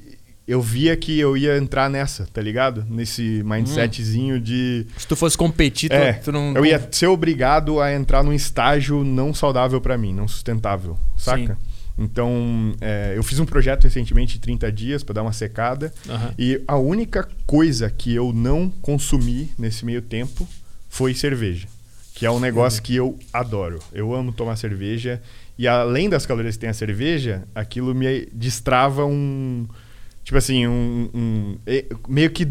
Eu 0.45 0.61
via 0.61 0.95
que 0.97 1.17
eu 1.17 1.35
ia 1.35 1.57
entrar 1.57 1.89
nessa, 1.89 2.27
tá 2.27 2.41
ligado? 2.41 2.85
Nesse 2.89 3.41
mindsetzinho 3.45 4.37
de. 4.37 4.85
Se 4.97 5.07
tu 5.07 5.15
fosse 5.15 5.37
competir, 5.37 5.89
tu, 5.89 5.93
é, 5.93 6.13
tu 6.13 6.31
não. 6.33 6.53
Eu 6.53 6.65
ia 6.65 6.89
ser 6.91 7.07
obrigado 7.07 7.79
a 7.79 7.93
entrar 7.93 8.21
num 8.21 8.33
estágio 8.33 9.01
não 9.05 9.33
saudável 9.33 9.79
para 9.79 9.97
mim, 9.97 10.13
não 10.13 10.27
sustentável, 10.27 10.99
saca? 11.15 11.53
Sim. 11.55 11.75
Então, 11.97 12.75
é, 12.81 13.13
eu 13.15 13.23
fiz 13.23 13.39
um 13.39 13.45
projeto 13.45 13.85
recentemente 13.85 14.33
de 14.33 14.39
30 14.41 14.69
dias 14.73 15.03
para 15.05 15.13
dar 15.13 15.21
uma 15.21 15.31
secada. 15.31 15.93
Uhum. 16.05 16.33
E 16.37 16.61
a 16.67 16.75
única 16.75 17.25
coisa 17.45 17.89
que 17.89 18.13
eu 18.13 18.33
não 18.33 18.69
consumi 18.69 19.49
nesse 19.57 19.85
meio 19.85 20.01
tempo 20.01 20.45
foi 20.95 21.13
cerveja. 21.13 21.67
Que 22.13 22.25
é 22.25 22.31
um 22.31 22.39
negócio 22.39 22.81
que 22.81 22.95
eu 22.95 23.19
adoro. 23.33 23.79
Eu 23.91 24.13
amo 24.15 24.31
tomar 24.31 24.55
cerveja. 24.55 25.21
E 25.59 25.67
além 25.67 26.09
das 26.09 26.25
calorias 26.25 26.55
que 26.55 26.61
tem 26.61 26.69
a 26.69 26.73
cerveja, 26.73 27.43
aquilo 27.53 27.93
me 27.93 28.27
destrava 28.31 29.05
um. 29.05 29.67
Tipo 30.23 30.37
assim, 30.37 30.65
um. 30.65 31.09
um 31.13 31.57
meio 32.07 32.29
que 32.29 32.47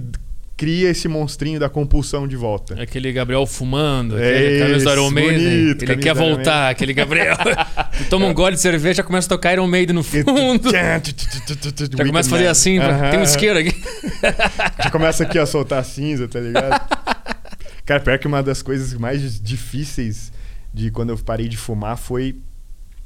cria 0.58 0.90
esse 0.90 1.08
monstrinho 1.08 1.58
da 1.58 1.70
compulsão 1.70 2.28
de 2.28 2.36
volta. 2.36 2.80
Aquele 2.80 3.10
Gabriel 3.12 3.46
fumando, 3.46 4.14
aquele 4.14 4.58
camisa 4.58 4.84
do 4.84 4.92
Iron 4.92 5.10
Maiden. 5.10 5.38
Bonito, 5.38 5.82
ele 5.82 5.96
quer 5.96 6.14
voltar, 6.14 6.68
aquele 6.68 6.92
Gabriel. 6.92 7.36
toma 8.10 8.26
um 8.26 8.34
gole 8.34 8.54
de 8.54 8.60
cerveja, 8.60 9.02
começa 9.02 9.26
a 9.26 9.30
tocar 9.30 9.54
Iron 9.54 9.66
Maiden 9.66 9.94
no 9.94 10.02
fundo. 10.04 10.70
já 10.70 12.04
começa 12.04 12.28
a 12.28 12.30
fazer 12.30 12.46
assim, 12.46 12.78
tem 13.10 13.18
um 13.18 13.22
isqueiro 13.22 13.58
aqui. 13.58 13.74
já 14.84 14.90
começa 14.90 15.22
aqui 15.24 15.38
a 15.38 15.46
soltar 15.46 15.82
cinza, 15.82 16.28
tá 16.28 16.38
ligado? 16.38 17.13
Cara, 17.84 18.00
pior 18.00 18.18
que 18.18 18.26
uma 18.26 18.42
das 18.42 18.62
coisas 18.62 18.94
mais 18.94 19.40
difíceis 19.40 20.32
de 20.72 20.90
quando 20.90 21.10
eu 21.10 21.18
parei 21.18 21.48
de 21.48 21.56
fumar 21.56 21.96
foi. 21.96 22.40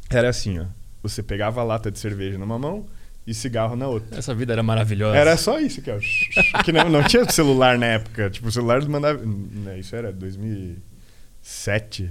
Era 0.09 0.29
assim, 0.29 0.59
ó. 0.59 0.67
Você 1.03 1.23
pegava 1.23 1.61
a 1.61 1.65
lata 1.65 1.91
de 1.91 1.99
cerveja 1.99 2.39
numa 2.39 2.59
mão 2.59 2.87
e 3.27 3.35
cigarro 3.35 3.77
na 3.77 3.89
outra. 3.89 4.19
Essa 4.19 4.35
vida 4.35 4.53
era 4.55 4.63
maravilhosa. 4.63 5.17
Era 5.17 5.37
só 5.37 5.61
isso 5.61 5.83
que, 5.83 5.91
ó. 5.91 5.99
que 6.65 6.73
não, 6.73 6.89
não 6.89 7.03
tinha 7.05 7.29
celular 7.31 7.77
na 7.79 7.87
época. 7.87 8.31
Tipo, 8.31 8.49
o 8.49 8.53
celular 8.53 8.83
mandava. 8.89 9.21
Né, 9.25 9.79
isso 9.79 9.95
era 9.95 10.13
2007 10.13 12.11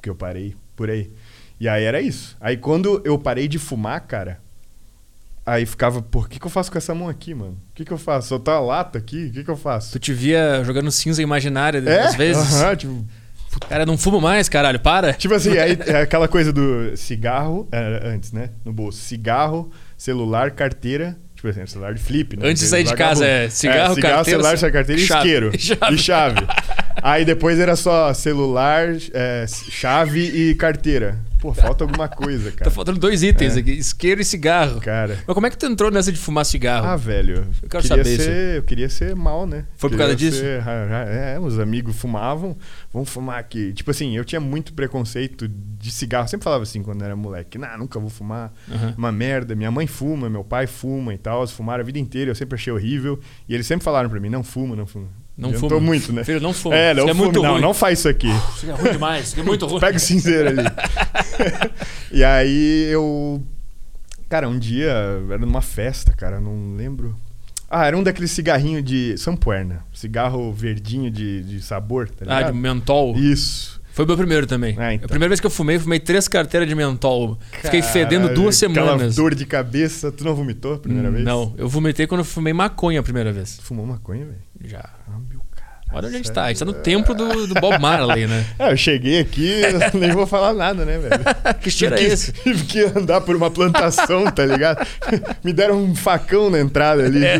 que 0.00 0.08
eu 0.08 0.14
parei, 0.14 0.54
por 0.76 0.88
aí. 0.88 1.10
E 1.58 1.68
aí 1.68 1.82
era 1.84 2.00
isso. 2.00 2.36
Aí 2.40 2.56
quando 2.56 3.02
eu 3.04 3.18
parei 3.18 3.48
de 3.48 3.58
fumar, 3.58 4.00
cara, 4.02 4.40
Aí 5.46 5.64
ficava, 5.64 6.02
pô, 6.02 6.18
o 6.18 6.24
que, 6.24 6.40
que 6.40 6.46
eu 6.46 6.50
faço 6.50 6.72
com 6.72 6.76
essa 6.76 6.92
mão 6.92 7.08
aqui, 7.08 7.32
mano? 7.32 7.52
O 7.70 7.74
que, 7.76 7.84
que 7.84 7.92
eu 7.92 7.98
faço? 7.98 8.26
Soltar 8.26 8.56
a 8.56 8.60
lata 8.60 8.98
aqui? 8.98 9.26
O 9.26 9.32
que, 9.32 9.44
que 9.44 9.50
eu 9.50 9.56
faço? 9.56 9.92
Tu 9.92 10.00
te 10.00 10.12
via 10.12 10.60
jogando 10.64 10.90
cinza 10.90 11.22
imaginária 11.22 11.78
é? 11.88 12.00
às 12.00 12.16
vezes? 12.16 12.52
Aham, 12.60 12.74
tipo. 12.74 13.06
Cara, 13.68 13.86
não 13.86 13.96
fumo 13.96 14.20
mais, 14.20 14.48
caralho, 14.48 14.80
para. 14.80 15.12
Tipo 15.12 15.34
assim, 15.34 15.56
aí, 15.56 15.78
é 15.86 16.02
aquela 16.02 16.26
coisa 16.26 16.52
do 16.52 16.96
cigarro, 16.96 17.68
é, 17.70 18.00
antes, 18.08 18.32
né? 18.32 18.50
No 18.64 18.72
bolso. 18.72 18.98
Cigarro, 18.98 19.70
celular, 19.96 20.50
carteira. 20.50 21.16
Tipo 21.36 21.48
assim, 21.48 21.64
celular 21.64 21.94
de 21.94 22.00
flip, 22.00 22.36
né? 22.36 22.48
Antes 22.48 22.62
de 22.62 22.68
sair 22.68 22.82
de 22.82 22.94
casa, 22.94 23.24
é 23.24 23.48
cigarro, 23.48 23.92
é, 23.92 23.94
cigarro 23.94 24.00
carteira, 24.00 24.42
celular, 24.42 24.72
carteira 24.72 25.00
e 25.00 25.04
isqueiro. 25.04 25.52
Chave. 25.58 25.94
E 25.94 25.98
chave. 25.98 26.46
aí 27.00 27.24
depois 27.24 27.60
era 27.60 27.76
só 27.76 28.12
celular, 28.12 28.88
é, 29.14 29.46
chave 29.46 30.20
e 30.20 30.54
carteira. 30.56 31.18
Pô, 31.38 31.52
falta 31.52 31.84
alguma 31.84 32.08
coisa, 32.08 32.50
cara. 32.50 32.64
tá 32.64 32.70
faltando 32.70 32.98
dois 32.98 33.22
itens 33.22 33.56
é. 33.56 33.60
aqui: 33.60 33.72
isqueiro 33.72 34.20
e 34.20 34.24
cigarro. 34.24 34.80
Cara. 34.80 35.18
Mas 35.26 35.34
como 35.34 35.46
é 35.46 35.50
que 35.50 35.58
tu 35.58 35.66
entrou 35.66 35.90
nessa 35.90 36.10
de 36.10 36.18
fumar 36.18 36.44
cigarro? 36.44 36.86
Ah, 36.86 36.96
velho. 36.96 37.46
Eu 37.62 37.68
quero 37.68 37.86
saber 37.86 38.04
ser, 38.04 38.12
isso. 38.12 38.30
Eu 38.30 38.62
queria 38.62 38.88
ser 38.88 39.14
mal, 39.14 39.46
né? 39.46 39.66
Foi 39.76 39.90
por 39.90 39.98
causa 39.98 40.16
disso? 40.16 40.38
Ser, 40.38 40.62
é, 40.66 41.38
os 41.40 41.58
amigos 41.58 41.96
fumavam, 41.96 42.56
vamos 42.92 43.08
fumar 43.08 43.38
aqui. 43.38 43.72
Tipo 43.72 43.90
assim, 43.90 44.16
eu 44.16 44.24
tinha 44.24 44.40
muito 44.40 44.72
preconceito 44.72 45.46
de 45.48 45.90
cigarro. 45.90 46.26
sempre 46.28 46.44
falava 46.44 46.62
assim 46.62 46.82
quando 46.82 47.04
era 47.04 47.14
moleque: 47.14 47.58
nah, 47.58 47.76
nunca 47.76 48.00
vou 48.00 48.10
fumar. 48.10 48.52
Uhum. 48.68 48.94
Uma 48.96 49.12
merda. 49.12 49.54
Minha 49.54 49.70
mãe 49.70 49.86
fuma, 49.86 50.30
meu 50.30 50.42
pai 50.44 50.66
fuma 50.66 51.12
e 51.12 51.18
tal. 51.18 51.40
Eles 51.40 51.52
fumaram 51.52 51.82
a 51.82 51.84
vida 51.84 51.98
inteira, 51.98 52.30
eu 52.30 52.34
sempre 52.34 52.54
achei 52.54 52.72
horrível. 52.72 53.20
E 53.48 53.54
eles 53.54 53.66
sempre 53.66 53.84
falaram 53.84 54.08
pra 54.08 54.18
mim: 54.18 54.30
não 54.30 54.42
fuma, 54.42 54.74
não 54.74 54.86
fuma. 54.86 55.08
Não 55.36 55.52
fuma. 55.52 55.78
muito, 55.78 56.12
né? 56.12 56.24
Filho, 56.24 56.40
não 56.40 56.54
fuma. 56.54 56.74
É, 56.74 56.94
não, 56.94 57.08
é 57.08 57.12
muito 57.12 57.42
não, 57.42 57.52
ruim. 57.52 57.60
não 57.60 57.74
faz 57.74 57.98
isso 57.98 58.08
aqui. 58.08 58.28
Isso 58.56 58.70
é 58.70 58.72
ruim 58.72 58.92
demais, 58.92 59.26
isso 59.26 59.40
é 59.40 59.42
muito 59.42 59.66
ruim. 59.68 59.80
Pega 59.80 59.96
o 59.96 60.00
cinzeiro 60.00 60.48
ali. 60.48 60.62
e 62.10 62.24
aí 62.24 62.88
eu. 62.90 63.42
Cara, 64.28 64.48
um 64.48 64.58
dia 64.58 64.90
era 65.28 65.38
numa 65.38 65.60
festa, 65.60 66.12
cara, 66.12 66.40
não 66.40 66.74
lembro. 66.74 67.14
Ah, 67.68 67.86
era 67.86 67.96
um 67.96 68.02
daqueles 68.02 68.30
cigarrinhos 68.30 68.82
de 68.82 69.18
Sampuerna. 69.18 69.84
Cigarro 69.92 70.52
verdinho 70.52 71.10
de, 71.10 71.42
de 71.42 71.60
sabor, 71.60 72.08
tá 72.08 72.24
ligado? 72.24 72.44
Ah, 72.44 72.50
de 72.50 72.56
mentol? 72.56 73.16
Isso. 73.16 73.80
Foi 73.96 74.04
o 74.04 74.08
meu 74.08 74.16
primeiro 74.16 74.46
também. 74.46 74.76
Ah, 74.78 74.92
então. 74.92 75.06
A 75.06 75.08
primeira 75.08 75.30
vez 75.30 75.40
que 75.40 75.46
eu 75.46 75.50
fumei, 75.50 75.78
fumei 75.78 75.98
três 75.98 76.28
carteiras 76.28 76.68
de 76.68 76.74
mentol. 76.74 77.38
Fiquei 77.62 77.80
fedendo 77.80 78.28
duas 78.34 78.54
semanas. 78.54 79.16
dor 79.16 79.34
de 79.34 79.46
cabeça. 79.46 80.12
Tu 80.12 80.22
não 80.22 80.34
vomitou 80.34 80.74
a 80.74 80.78
primeira 80.78 81.08
hum, 81.08 81.12
vez? 81.12 81.24
Não, 81.24 81.54
eu 81.56 81.66
vomitei 81.66 82.06
quando 82.06 82.20
eu 82.20 82.24
fumei 82.26 82.52
maconha 82.52 83.00
a 83.00 83.02
primeira 83.02 83.32
vez. 83.32 83.58
Fumou 83.62 83.86
maconha, 83.86 84.26
velho? 84.26 84.38
Já. 84.62 84.80
Ah, 84.80 85.12
cara. 85.12 85.22
Olha 85.92 86.08
onde 86.08 86.16
a 86.16 86.18
gente 86.18 86.32
tá. 86.32 86.44
A 86.44 86.48
gente 86.48 86.58
tá 86.58 86.64
no 86.64 86.72
templo 86.72 87.14
do, 87.14 87.46
do 87.46 87.54
Bob 87.54 87.78
Marley, 87.80 88.26
né? 88.26 88.44
É, 88.58 88.72
eu 88.72 88.76
cheguei 88.76 89.20
aqui, 89.20 89.62
nem 89.94 90.10
vou 90.12 90.26
falar 90.26 90.52
nada, 90.52 90.84
né, 90.84 90.98
velho? 90.98 91.22
que 91.60 91.70
cheiro 91.70 91.94
é 91.94 92.02
esse? 92.02 92.32
Tive 92.32 92.64
que 92.64 92.80
andar 92.80 93.20
por 93.20 93.36
uma 93.36 93.50
plantação, 93.50 94.24
tá 94.30 94.44
ligado? 94.44 94.86
Me 95.44 95.52
deram 95.52 95.82
um 95.82 95.94
facão 95.94 96.50
na 96.50 96.60
entrada 96.60 97.04
ali. 97.04 97.24
É. 97.24 97.38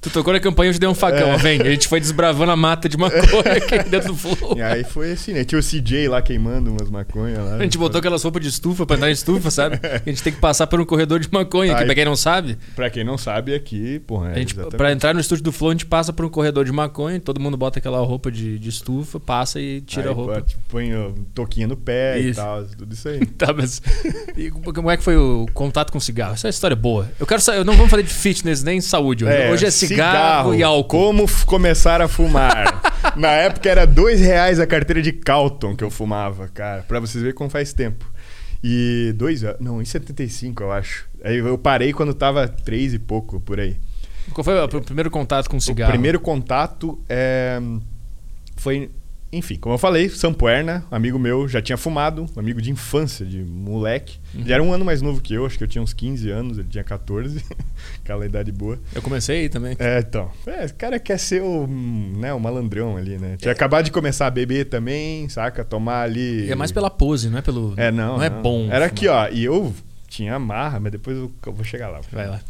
Tu 0.00 0.10
tocou 0.10 0.32
na 0.32 0.40
campanha, 0.40 0.70
eu 0.70 0.74
te 0.74 0.80
dei 0.80 0.88
um 0.88 0.94
facão, 0.94 1.32
é. 1.32 1.36
vem. 1.36 1.60
A 1.60 1.70
gente 1.70 1.88
foi 1.88 2.00
desbravando 2.00 2.52
a 2.52 2.56
mata 2.56 2.88
de 2.88 2.96
maconha 2.96 3.52
aqui 3.56 3.78
dentro 3.90 4.08
do 4.08 4.16
flow. 4.16 4.56
E 4.56 4.62
aí 4.62 4.84
foi 4.84 5.12
assim, 5.12 5.32
né? 5.32 5.44
Tinha 5.44 5.58
o 5.58 5.62
CJ 5.62 6.08
lá 6.08 6.22
queimando 6.22 6.70
umas 6.70 6.88
maconhas 6.88 7.38
lá. 7.44 7.56
A 7.56 7.62
gente 7.62 7.76
botou 7.76 7.98
aquelas 7.98 8.22
roupas 8.22 8.42
de 8.42 8.48
estufa 8.48 8.86
pra 8.86 8.96
entrar 8.96 9.08
em 9.08 9.12
estufa, 9.12 9.50
sabe? 9.50 9.80
A 9.88 10.08
gente 10.08 10.22
tem 10.22 10.32
que 10.32 10.40
passar 10.40 10.66
por 10.66 10.80
um 10.80 10.84
corredor 10.84 11.18
de 11.18 11.28
maconha, 11.30 11.72
aí, 11.72 11.78
que 11.80 11.84
pra 11.84 11.94
quem 11.94 12.04
não 12.04 12.16
sabe. 12.16 12.56
Pra 12.74 12.90
quem 12.90 13.04
não 13.04 13.18
sabe, 13.18 13.54
aqui, 13.54 13.98
porra. 14.00 14.30
É 14.30 14.34
a 14.34 14.38
gente, 14.38 14.54
pra 14.54 14.92
entrar 14.92 15.12
no 15.14 15.20
estúdio 15.20 15.44
do 15.44 15.52
Flow, 15.52 15.70
a 15.70 15.74
gente 15.74 15.86
passa 15.86 16.12
por 16.12 16.24
um 16.24 16.28
corredor 16.28 16.64
de 16.64 16.72
maconha, 16.72 17.18
todo 17.20 17.40
mundo 17.40 17.56
bota 17.56 17.78
aquela 17.78 17.98
roupa 18.00 18.30
de, 18.30 18.58
de 18.58 18.68
estufa, 18.68 19.18
passa 19.18 19.60
e 19.60 19.80
tira 19.80 20.04
aí, 20.04 20.08
a 20.08 20.12
roupa. 20.12 20.44
Põe 20.68 20.94
o 20.94 21.14
toquinho 21.34 21.68
no 21.68 21.76
pé 21.76 22.18
isso. 22.18 22.40
e 22.40 22.42
tal, 22.42 22.64
tudo 22.64 22.94
isso 22.94 23.08
aí. 23.08 23.24
tá, 23.36 23.52
mas. 23.52 23.82
E 24.36 24.50
como 24.50 24.90
é 24.90 24.96
que 24.96 25.02
foi 25.02 25.16
o 25.16 25.46
contato 25.52 25.92
com 25.92 26.00
cigarro? 26.00 26.34
Essa 26.34 26.46
é 26.46 26.48
uma 26.48 26.50
história 26.50 26.76
boa. 26.76 27.10
Eu 27.18 27.26
quero 27.26 27.40
saber, 27.40 27.58
eu 27.58 27.64
não 27.64 27.74
vamos 27.74 27.90
falar 27.90 28.02
de 28.02 28.08
fitness 28.08 28.62
nem 28.62 28.80
saúde. 28.80 29.26
É, 29.26 29.50
hoje 29.50 29.66
é 29.66 29.70
cigarro, 29.70 29.87
cigarro 29.88 30.54
e 30.54 30.62
álcool. 30.62 30.88
Como 30.88 31.26
começar 31.44 32.00
a 32.00 32.08
fumar. 32.08 32.80
Na 33.16 33.32
época 33.32 33.68
era 33.68 33.86
dois 33.86 34.20
reais 34.20 34.60
a 34.60 34.66
carteira 34.66 35.02
de 35.02 35.12
Calton 35.12 35.74
que 35.74 35.84
eu 35.84 35.90
fumava, 35.90 36.48
cara. 36.48 36.82
Pra 36.82 37.00
vocês 37.00 37.22
verem 37.22 37.36
como 37.36 37.50
faz 37.50 37.72
tempo. 37.72 38.10
E 38.62 39.12
dois, 39.16 39.42
não, 39.60 39.80
em 39.80 39.84
75 39.84 40.62
eu 40.62 40.72
acho. 40.72 41.08
Aí 41.22 41.38
eu 41.38 41.58
parei 41.58 41.92
quando 41.92 42.12
tava 42.12 42.48
três 42.48 42.92
e 42.92 42.98
pouco 42.98 43.40
por 43.40 43.60
aí. 43.60 43.76
Qual 44.32 44.44
foi 44.44 44.54
o 44.62 44.82
primeiro 44.82 45.10
contato 45.10 45.48
com 45.48 45.58
cigarro? 45.58 45.90
O 45.90 45.92
primeiro 45.92 46.20
contato 46.20 46.98
é... 47.08 47.60
foi 48.56 48.90
enfim, 49.30 49.56
como 49.56 49.74
eu 49.74 49.78
falei, 49.78 50.08
Sampuerna, 50.08 50.84
amigo 50.90 51.18
meu, 51.18 51.46
já 51.46 51.60
tinha 51.60 51.76
fumado, 51.76 52.26
amigo 52.34 52.62
de 52.62 52.70
infância, 52.70 53.26
de 53.26 53.42
moleque. 53.42 54.18
Uhum. 54.34 54.40
Ele 54.40 54.52
era 54.52 54.62
um 54.62 54.72
ano 54.72 54.84
mais 54.84 55.02
novo 55.02 55.20
que 55.20 55.34
eu, 55.34 55.44
acho 55.44 55.58
que 55.58 55.64
eu 55.64 55.68
tinha 55.68 55.82
uns 55.82 55.92
15 55.92 56.30
anos, 56.30 56.58
ele 56.58 56.68
tinha 56.68 56.82
14, 56.82 57.44
aquela 58.02 58.24
idade 58.24 58.50
boa. 58.50 58.78
Eu 58.94 59.02
comecei 59.02 59.40
aí 59.40 59.48
também. 59.48 59.76
É, 59.78 59.98
então. 59.98 60.30
É, 60.46 60.64
o 60.64 60.74
cara 60.74 60.98
quer 60.98 61.18
ser 61.18 61.42
o, 61.42 61.66
né, 61.66 62.32
o 62.32 62.40
malandrão 62.40 62.96
ali, 62.96 63.18
né? 63.18 63.36
Tinha 63.36 63.50
é. 63.50 63.52
acabado 63.52 63.84
de 63.84 63.90
começar 63.90 64.26
a 64.26 64.30
beber 64.30 64.66
também, 64.66 65.28
saca? 65.28 65.62
Tomar 65.62 66.02
ali. 66.02 66.46
E 66.46 66.50
é 66.50 66.54
mais 66.54 66.72
pela 66.72 66.88
pose, 66.88 67.28
não 67.28 67.38
é 67.38 67.42
pelo. 67.42 67.74
É, 67.76 67.90
não. 67.90 68.16
Não, 68.16 68.22
é 68.22 68.30
não. 68.30 68.38
é 68.38 68.42
bom. 68.42 68.64
Era 68.64 68.70
fumar. 68.70 68.82
aqui, 68.84 69.08
ó, 69.08 69.28
e 69.28 69.44
eu 69.44 69.74
tinha 70.08 70.38
marra, 70.38 70.80
mas 70.80 70.92
depois 70.92 71.16
eu 71.16 71.30
vou 71.44 71.64
chegar 71.64 71.88
lá. 71.88 72.00
Vai 72.10 72.26
lá. 72.26 72.40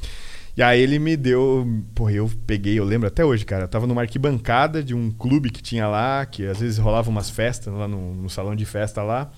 E 0.58 0.62
aí 0.62 0.80
ele 0.80 0.98
me 0.98 1.16
deu. 1.16 1.64
Pô, 1.94 2.10
eu 2.10 2.28
peguei, 2.44 2.76
eu 2.76 2.84
lembro 2.84 3.06
até 3.06 3.24
hoje, 3.24 3.44
cara. 3.44 3.62
Eu 3.62 3.68
tava 3.68 3.86
numa 3.86 4.00
arquibancada 4.00 4.82
de 4.82 4.92
um 4.92 5.08
clube 5.08 5.50
que 5.50 5.62
tinha 5.62 5.86
lá, 5.86 6.26
que 6.26 6.44
às 6.44 6.58
vezes 6.58 6.78
rolava 6.78 7.08
umas 7.08 7.30
festas 7.30 7.72
lá 7.72 7.86
no, 7.86 8.12
no 8.12 8.28
salão 8.28 8.56
de 8.56 8.64
festa 8.64 9.00
lá. 9.00 9.30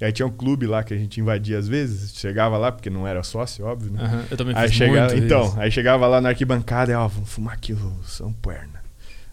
E 0.00 0.04
aí 0.06 0.10
tinha 0.12 0.24
um 0.24 0.30
clube 0.30 0.66
lá 0.66 0.82
que 0.82 0.94
a 0.94 0.96
gente 0.96 1.20
invadia 1.20 1.58
às 1.58 1.68
vezes, 1.68 2.14
chegava 2.14 2.56
lá, 2.56 2.72
porque 2.72 2.88
não 2.88 3.06
era 3.06 3.22
sócio, 3.22 3.66
óbvio, 3.66 3.92
né? 3.92 4.02
Uhum, 4.02 4.24
eu 4.30 4.36
também 4.38 4.56
aí 4.56 4.68
fiz 4.68 4.78
chegava, 4.78 5.12
muito 5.12 5.26
Então, 5.26 5.44
isso. 5.44 5.60
aí 5.60 5.70
chegava 5.70 6.06
lá 6.06 6.22
na 6.22 6.30
arquibancada 6.30 6.90
e, 6.90 6.94
ó, 6.94 7.06
vamos 7.06 7.28
fumar 7.28 7.52
aqui 7.52 7.74
o 7.74 7.92
São 8.04 8.32
Perna. 8.32 8.82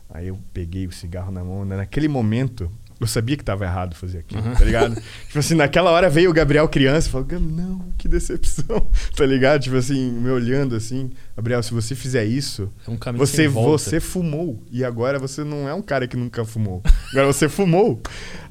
Aí 0.10 0.28
eu 0.28 0.38
peguei 0.54 0.88
o 0.88 0.91
cigarro 0.91 1.32
na 1.32 1.41
mão, 1.41 1.63
né? 1.63 1.78
naquele 1.78 2.10
momento 2.10 2.69
eu 3.00 3.08
sabia 3.08 3.38
que 3.38 3.44
tava 3.44 3.64
errado 3.64 3.96
fazer 3.96 4.20
aquilo, 4.20 4.42
uhum. 4.42 4.54
tá 4.54 4.66
ligado? 4.66 4.96
tipo 5.28 5.40
assim, 5.40 5.56
naquela 5.56 5.92
hora 5.92 6.10
veio 6.10 6.30
o 6.30 6.34
Gabriel 6.34 6.68
criança 6.68 7.08
e 7.08 7.12
falou: 7.12 7.28
Não, 7.40 7.86
que 7.98 8.08
decepção, 8.08 8.88
tá 9.16 9.26
ligado? 9.26 9.62
Tipo 9.62 9.78
assim, 9.78 10.12
me 10.12 10.30
olhando 10.30 10.76
assim, 10.76 11.12
Gabriel, 11.36 11.64
se 11.64 11.74
você 11.74 11.96
fizer 11.96 12.26
isso, 12.26 12.72
é 12.86 12.92
um 12.92 12.98
você, 13.18 13.48
você 13.48 14.00
fumou. 14.00 14.62
E 14.70 14.84
agora 14.84 15.18
você 15.18 15.44
não 15.44 15.68
é 15.68 15.74
um 15.74 15.82
cara 15.82 16.08
que 16.08 16.18
nunca 16.18 16.44
fumou. 16.44 16.84
Agora 17.12 17.28
você 17.28 17.48
fumou. 17.48 18.02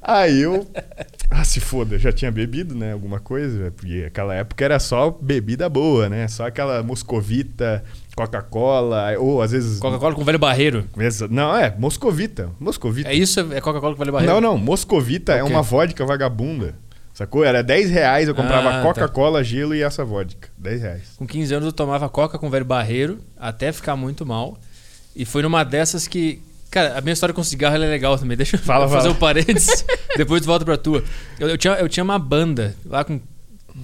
Aí 0.01 0.41
eu. 0.41 0.67
Ah, 1.31 1.45
se 1.45 1.61
foda, 1.61 1.99
já 1.99 2.11
tinha 2.11 2.31
bebido, 2.31 2.75
né? 2.75 2.93
Alguma 2.93 3.21
coisa. 3.21 3.71
Porque 3.71 4.05
aquela 4.07 4.35
época 4.35 4.65
era 4.65 4.79
só 4.79 5.11
bebida 5.11 5.69
boa, 5.69 6.09
né? 6.09 6.27
Só 6.27 6.47
aquela 6.47 6.83
moscovita 6.83 7.85
Coca-Cola, 8.17 9.13
ou 9.19 9.43
às 9.43 9.53
vezes. 9.53 9.79
Coca-Cola 9.79 10.15
com 10.15 10.25
velho 10.25 10.39
barreiro. 10.39 10.85
Não, 11.31 11.55
é, 11.55 11.75
Moscovita. 11.79 12.51
Moscovita. 12.59 13.11
É 13.11 13.15
isso? 13.15 13.41
É 13.53 13.61
Coca-Cola 13.61 13.95
com 13.95 13.99
velho 13.99 14.13
barreiro? 14.13 14.35
Não, 14.35 14.41
não. 14.41 14.59
Moscovita 14.59 15.33
okay. 15.33 15.41
é 15.41 15.45
uma 15.45 15.63
vodka 15.63 16.05
vagabunda. 16.05 16.75
Sacou? 17.19 17.45
Era 17.45 17.63
10 17.63 17.91
reais, 17.91 18.29
eu 18.29 18.35
comprava 18.35 18.69
ah, 18.69 18.73
tá. 18.75 18.83
Coca-Cola, 18.83 19.39
tá. 19.39 19.43
gelo 19.43 19.75
e 19.75 19.83
essa 19.83 20.05
vodka. 20.05 20.49
10 20.57 20.83
reais. 20.83 21.03
Com 21.17 21.27
15 21.27 21.55
anos 21.55 21.67
eu 21.67 21.73
tomava 21.73 22.09
Coca 22.09 22.39
com 22.39 22.49
velho 22.49 22.65
barreiro, 22.65 23.19
até 23.37 23.73
ficar 23.73 23.97
muito 23.97 24.25
mal. 24.25 24.57
E 25.17 25.25
foi 25.25 25.43
numa 25.43 25.65
dessas 25.65 26.07
que. 26.07 26.41
Cara, 26.71 26.99
a 26.99 27.01
minha 27.01 27.13
história 27.13 27.35
com 27.35 27.43
cigarro 27.43 27.77
é 27.77 27.79
legal 27.79 28.19
também. 28.19 28.37
Deixa 28.37 28.57
eu 28.57 28.61
fala, 28.61 28.87
fazer 28.89 29.09
fala. 29.09 29.15
um 29.15 29.19
parênteses. 29.19 29.85
depois 30.17 30.45
volta 30.45 30.65
pra 30.65 30.77
tua. 30.77 31.03
Eu, 31.39 31.49
eu, 31.49 31.59
tinha, 31.59 31.75
eu 31.75 31.89
tinha 31.89 32.05
uma 32.05 32.19
banda 32.19 32.77
lá 32.85 33.05
com 33.05 33.21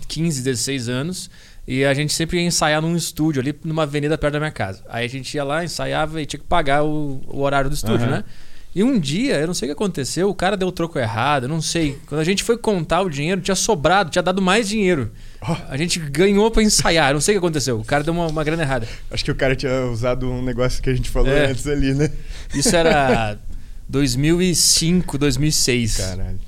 15, 0.08 0.42
16 0.42 0.88
anos. 0.88 1.30
E 1.66 1.84
a 1.84 1.94
gente 1.94 2.12
sempre 2.12 2.38
ia 2.38 2.44
ensaiar 2.44 2.82
num 2.82 2.94
estúdio 2.94 3.40
ali 3.40 3.58
numa 3.64 3.84
avenida 3.84 4.18
perto 4.18 4.34
da 4.34 4.38
minha 4.38 4.50
casa. 4.50 4.82
Aí 4.86 5.06
a 5.06 5.08
gente 5.08 5.34
ia 5.34 5.42
lá, 5.42 5.64
ensaiava 5.64 6.20
e 6.20 6.26
tinha 6.26 6.38
que 6.38 6.46
pagar 6.46 6.84
o, 6.84 7.22
o 7.26 7.40
horário 7.40 7.70
do 7.70 7.74
estúdio, 7.74 8.04
uhum. 8.04 8.12
né? 8.12 8.24
E 8.74 8.82
um 8.82 8.98
dia, 8.98 9.36
eu 9.36 9.46
não 9.46 9.54
sei 9.54 9.68
o 9.68 9.70
que 9.70 9.72
aconteceu, 9.72 10.28
o 10.28 10.34
cara 10.34 10.56
deu 10.56 10.66
o 10.66 10.72
troco 10.72 10.98
errado, 10.98 11.44
eu 11.44 11.48
não 11.48 11.62
sei. 11.62 11.96
Quando 12.06 12.20
a 12.20 12.24
gente 12.24 12.42
foi 12.42 12.58
contar 12.58 13.02
o 13.02 13.08
dinheiro, 13.08 13.40
tinha 13.40 13.54
sobrado, 13.54 14.10
tinha 14.10 14.22
dado 14.22 14.42
mais 14.42 14.68
dinheiro. 14.68 15.12
Oh. 15.40 15.56
A 15.68 15.76
gente 15.76 16.00
ganhou 16.00 16.50
para 16.50 16.62
ensaiar, 16.62 17.10
eu 17.10 17.14
não 17.14 17.20
sei 17.20 17.36
o 17.36 17.40
que 17.40 17.46
aconteceu. 17.46 17.78
O 17.78 17.84
cara 17.84 18.02
deu 18.02 18.12
uma, 18.12 18.26
uma 18.26 18.42
grana 18.42 18.62
errada. 18.62 18.88
Acho 19.10 19.24
que 19.24 19.30
o 19.30 19.34
cara 19.34 19.54
tinha 19.54 19.86
usado 19.86 20.28
um 20.28 20.42
negócio 20.42 20.82
que 20.82 20.90
a 20.90 20.94
gente 20.94 21.08
falou 21.08 21.32
é. 21.32 21.46
antes 21.46 21.66
ali, 21.68 21.94
né? 21.94 22.10
Isso 22.52 22.74
era 22.74 23.38
2005, 23.88 25.18
2006. 25.18 25.96
Caralho. 25.98 26.40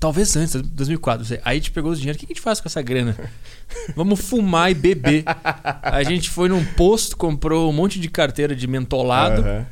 Talvez 0.00 0.34
antes, 0.34 0.54
2004. 0.54 1.26
Aí 1.34 1.38
a 1.44 1.54
gente 1.54 1.70
pegou 1.70 1.92
os 1.92 1.98
dinheiro. 1.98 2.16
O 2.16 2.18
que 2.18 2.26
a 2.26 2.28
gente 2.34 2.40
faz 2.40 2.60
com 2.60 2.68
essa 2.68 2.80
grana? 2.80 3.14
Vamos 3.94 4.20
fumar 4.20 4.70
e 4.70 4.74
beber. 4.74 5.22
A 5.80 6.02
gente 6.02 6.28
foi 6.28 6.48
num 6.48 6.64
posto, 6.64 7.16
comprou 7.16 7.70
um 7.70 7.72
monte 7.72 8.00
de 8.00 8.08
carteira 8.08 8.54
de 8.54 8.66
mentolado. 8.66 9.42
Uhum. 9.42 9.64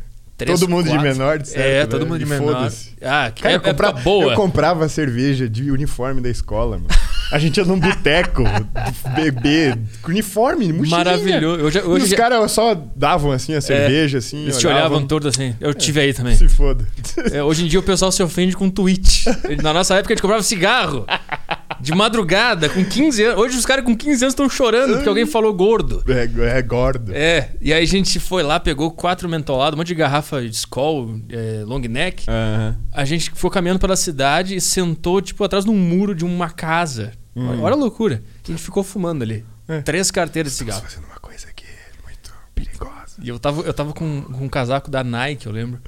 Três, 0.45 0.59
todo 0.59 0.71
mundo 0.71 0.87
quatro. 0.87 0.99
de 1.03 1.05
menor, 1.05 1.39
de 1.39 1.49
certo, 1.49 1.67
É, 1.67 1.87
todo 1.87 2.03
né? 2.03 2.09
mundo 2.09 2.19
de 2.19 2.27
menor. 2.27 2.73
Ah, 3.03 3.31
que 3.35 3.43
Cara, 3.43 3.55
é, 3.55 3.57
eu, 3.57 3.61
comprava, 3.61 4.01
boa. 4.01 4.33
eu 4.33 4.37
comprava 4.37 4.89
cerveja 4.89 5.49
de 5.49 5.71
uniforme 5.71 6.21
da 6.21 6.31
escola, 6.31 6.79
mano. 6.79 6.89
A 7.31 7.39
gente 7.39 7.59
ia 7.59 7.65
num 7.65 7.79
boteco 7.79 8.43
beber 9.15 9.79
com 10.03 10.11
uniforme, 10.11 10.73
mochilinha. 10.73 10.97
Maravilhoso. 10.97 11.63
Hoje, 11.65 11.81
hoje 11.81 12.05
e 12.05 12.09
os 12.09 12.15
caras 12.15 12.51
só 12.51 12.75
davam 12.97 13.31
assim 13.31 13.55
a 13.55 13.61
cerveja, 13.61 14.17
é, 14.17 14.19
assim. 14.19 14.43
Eles 14.45 14.59
te 14.59 14.67
olhavam 14.67 15.07
todo 15.07 15.29
assim. 15.29 15.55
Eu 15.61 15.75
tive 15.75 16.01
aí 16.01 16.15
também. 16.15 16.35
Se 16.35 16.49
foda. 16.49 16.85
É, 17.33 17.43
hoje 17.43 17.65
em 17.65 17.69
dia 17.69 17.79
o 17.79 17.83
pessoal 17.83 18.11
se 18.11 18.23
ofende 18.23 18.57
com 18.57 18.69
tweet. 18.71 19.25
Na 19.63 19.73
nossa 19.75 19.95
época 19.95 20.13
a 20.13 20.17
gente 20.17 20.23
comprava 20.23 20.43
cigarro. 20.43 21.05
De 21.81 21.93
madrugada, 21.95 22.69
com 22.69 22.85
15 22.85 23.25
anos. 23.25 23.41
Hoje 23.41 23.57
os 23.57 23.65
caras 23.65 23.85
com 23.85 23.97
15 23.97 24.25
anos 24.25 24.33
estão 24.33 24.49
chorando 24.49 24.95
porque 24.95 25.09
alguém 25.09 25.27
falou 25.27 25.53
gordo. 25.55 26.03
É, 26.07 26.59
é 26.59 26.63
gordo. 26.63 27.13
É. 27.15 27.51
E 27.61 27.73
aí 27.73 27.83
a 27.83 27.87
gente 27.87 28.21
foi 28.21 28.43
lá, 28.43 28.61
pegou 28.61 28.91
quatro 28.91 29.29
mentolados, 29.29 29.75
um 29.75 29.79
monte 29.79 29.89
de 29.89 29.95
garrafa 29.95 30.43
de 30.43 30.55
Skol, 30.55 31.21
é, 31.31 31.63
long 31.65 31.81
neck. 31.81 32.27
Uhum. 32.29 32.75
A 32.93 33.05
gente 33.05 33.31
foi 33.35 33.51
caminhando 33.51 33.81
pela 33.81 33.97
cidade 33.97 34.55
e 34.55 34.61
sentou, 34.61 35.21
tipo, 35.23 35.43
atrás 35.43 35.65
de 35.65 35.71
um 35.71 35.77
muro 35.77 36.15
de 36.15 36.25
uma 36.25 36.51
casa. 36.51 37.13
Hum. 37.35 37.63
Olha 37.63 37.75
a 37.75 37.79
loucura. 37.79 38.23
A 38.45 38.51
gente 38.51 38.63
ficou 38.63 38.83
fumando 38.83 39.23
ali. 39.23 39.45
É. 39.69 39.81
Três 39.81 40.11
carteiras 40.11 40.53
de 40.53 40.59
cigarro. 40.59 40.83
fazendo 40.83 41.05
uma 41.05 41.21
coisa 41.21 41.49
aqui 41.49 41.65
muito 42.05 42.33
perigosa. 42.55 43.17
E 43.23 43.29
eu 43.29 43.39
tava, 43.39 43.63
eu 43.63 43.73
tava 43.73 43.93
com, 43.93 44.23
com 44.23 44.45
um 44.45 44.49
casaco 44.49 44.91
da 44.91 45.05
Nike, 45.05 45.47
eu 45.47 45.53
lembro. 45.53 45.81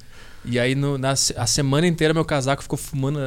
E 0.44 0.58
aí, 0.58 0.74
no, 0.74 0.98
na, 0.98 1.12
a 1.12 1.46
semana 1.46 1.86
inteira, 1.86 2.12
meu 2.12 2.24
casaco 2.24 2.62
ficou 2.62 2.76
fumando, 2.76 3.18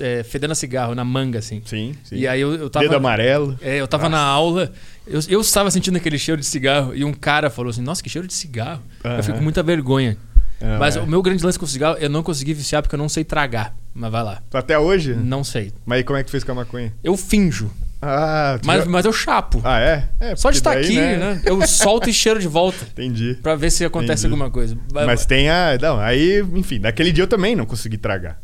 é, 0.00 0.22
fedendo 0.24 0.50
a 0.50 0.54
cigarro, 0.54 0.94
na 0.94 1.04
manga, 1.04 1.38
assim. 1.38 1.62
Sim, 1.64 1.94
sim. 2.02 2.16
E 2.16 2.26
aí 2.26 2.40
eu, 2.40 2.54
eu 2.54 2.70
tava. 2.70 2.84
Dedo 2.84 2.96
amarelo. 2.96 3.56
É, 3.62 3.76
eu 3.80 3.86
tava 3.86 4.08
Nossa. 4.08 4.22
na 4.22 4.28
aula, 4.28 4.72
eu, 5.06 5.20
eu 5.28 5.40
estava 5.40 5.70
sentindo 5.70 5.96
aquele 5.96 6.18
cheiro 6.18 6.40
de 6.40 6.46
cigarro, 6.46 6.94
e 6.94 7.04
um 7.04 7.12
cara 7.12 7.48
falou 7.48 7.70
assim: 7.70 7.82
Nossa, 7.82 8.02
que 8.02 8.10
cheiro 8.10 8.26
de 8.26 8.34
cigarro. 8.34 8.82
Eu 9.04 9.22
fico 9.22 9.38
com 9.38 9.44
muita 9.44 9.62
vergonha. 9.62 10.16
Não, 10.60 10.78
Mas 10.78 10.96
é. 10.96 11.00
o 11.00 11.06
meu 11.06 11.20
grande 11.20 11.44
lance 11.44 11.58
com 11.58 11.64
o 11.64 11.68
cigarro, 11.68 11.96
eu 11.98 12.08
não 12.08 12.22
consegui 12.22 12.54
viciar 12.54 12.82
porque 12.82 12.94
eu 12.94 12.98
não 12.98 13.08
sei 13.08 13.22
tragar. 13.22 13.74
Mas 13.92 14.10
vai 14.10 14.22
lá. 14.22 14.42
Até 14.52 14.78
hoje? 14.78 15.14
Não 15.14 15.44
sei. 15.44 15.72
Mas 15.84 15.98
aí 15.98 16.04
como 16.04 16.18
é 16.18 16.22
que 16.22 16.28
tu 16.28 16.30
fez 16.30 16.42
com 16.42 16.52
a 16.52 16.54
maconha? 16.54 16.92
Eu 17.02 17.16
finjo. 17.16 17.70
Ah, 18.06 18.60
mas, 18.64 18.84
já... 18.84 18.90
mas 18.90 19.04
eu 19.06 19.12
chapo. 19.12 19.62
Ah, 19.64 19.80
é? 19.80 20.08
é 20.20 20.36
Só 20.36 20.50
de 20.50 20.58
estar 20.58 20.76
aqui, 20.76 20.96
né? 20.96 21.16
né? 21.16 21.42
Eu 21.44 21.66
solto 21.66 22.10
e 22.10 22.12
cheiro 22.12 22.38
de 22.38 22.46
volta. 22.46 22.84
Entendi. 22.92 23.38
Pra 23.42 23.54
ver 23.54 23.70
se 23.70 23.84
acontece 23.84 24.26
Entendi. 24.26 24.34
alguma 24.34 24.50
coisa. 24.50 24.76
Mas 24.92 25.24
tem 25.24 25.48
a. 25.48 25.78
Não, 25.80 25.98
aí, 25.98 26.44
enfim, 26.54 26.78
naquele 26.78 27.10
dia 27.10 27.24
eu 27.24 27.28
também 27.28 27.56
não 27.56 27.64
consegui 27.64 27.96
tragar. 27.96 28.40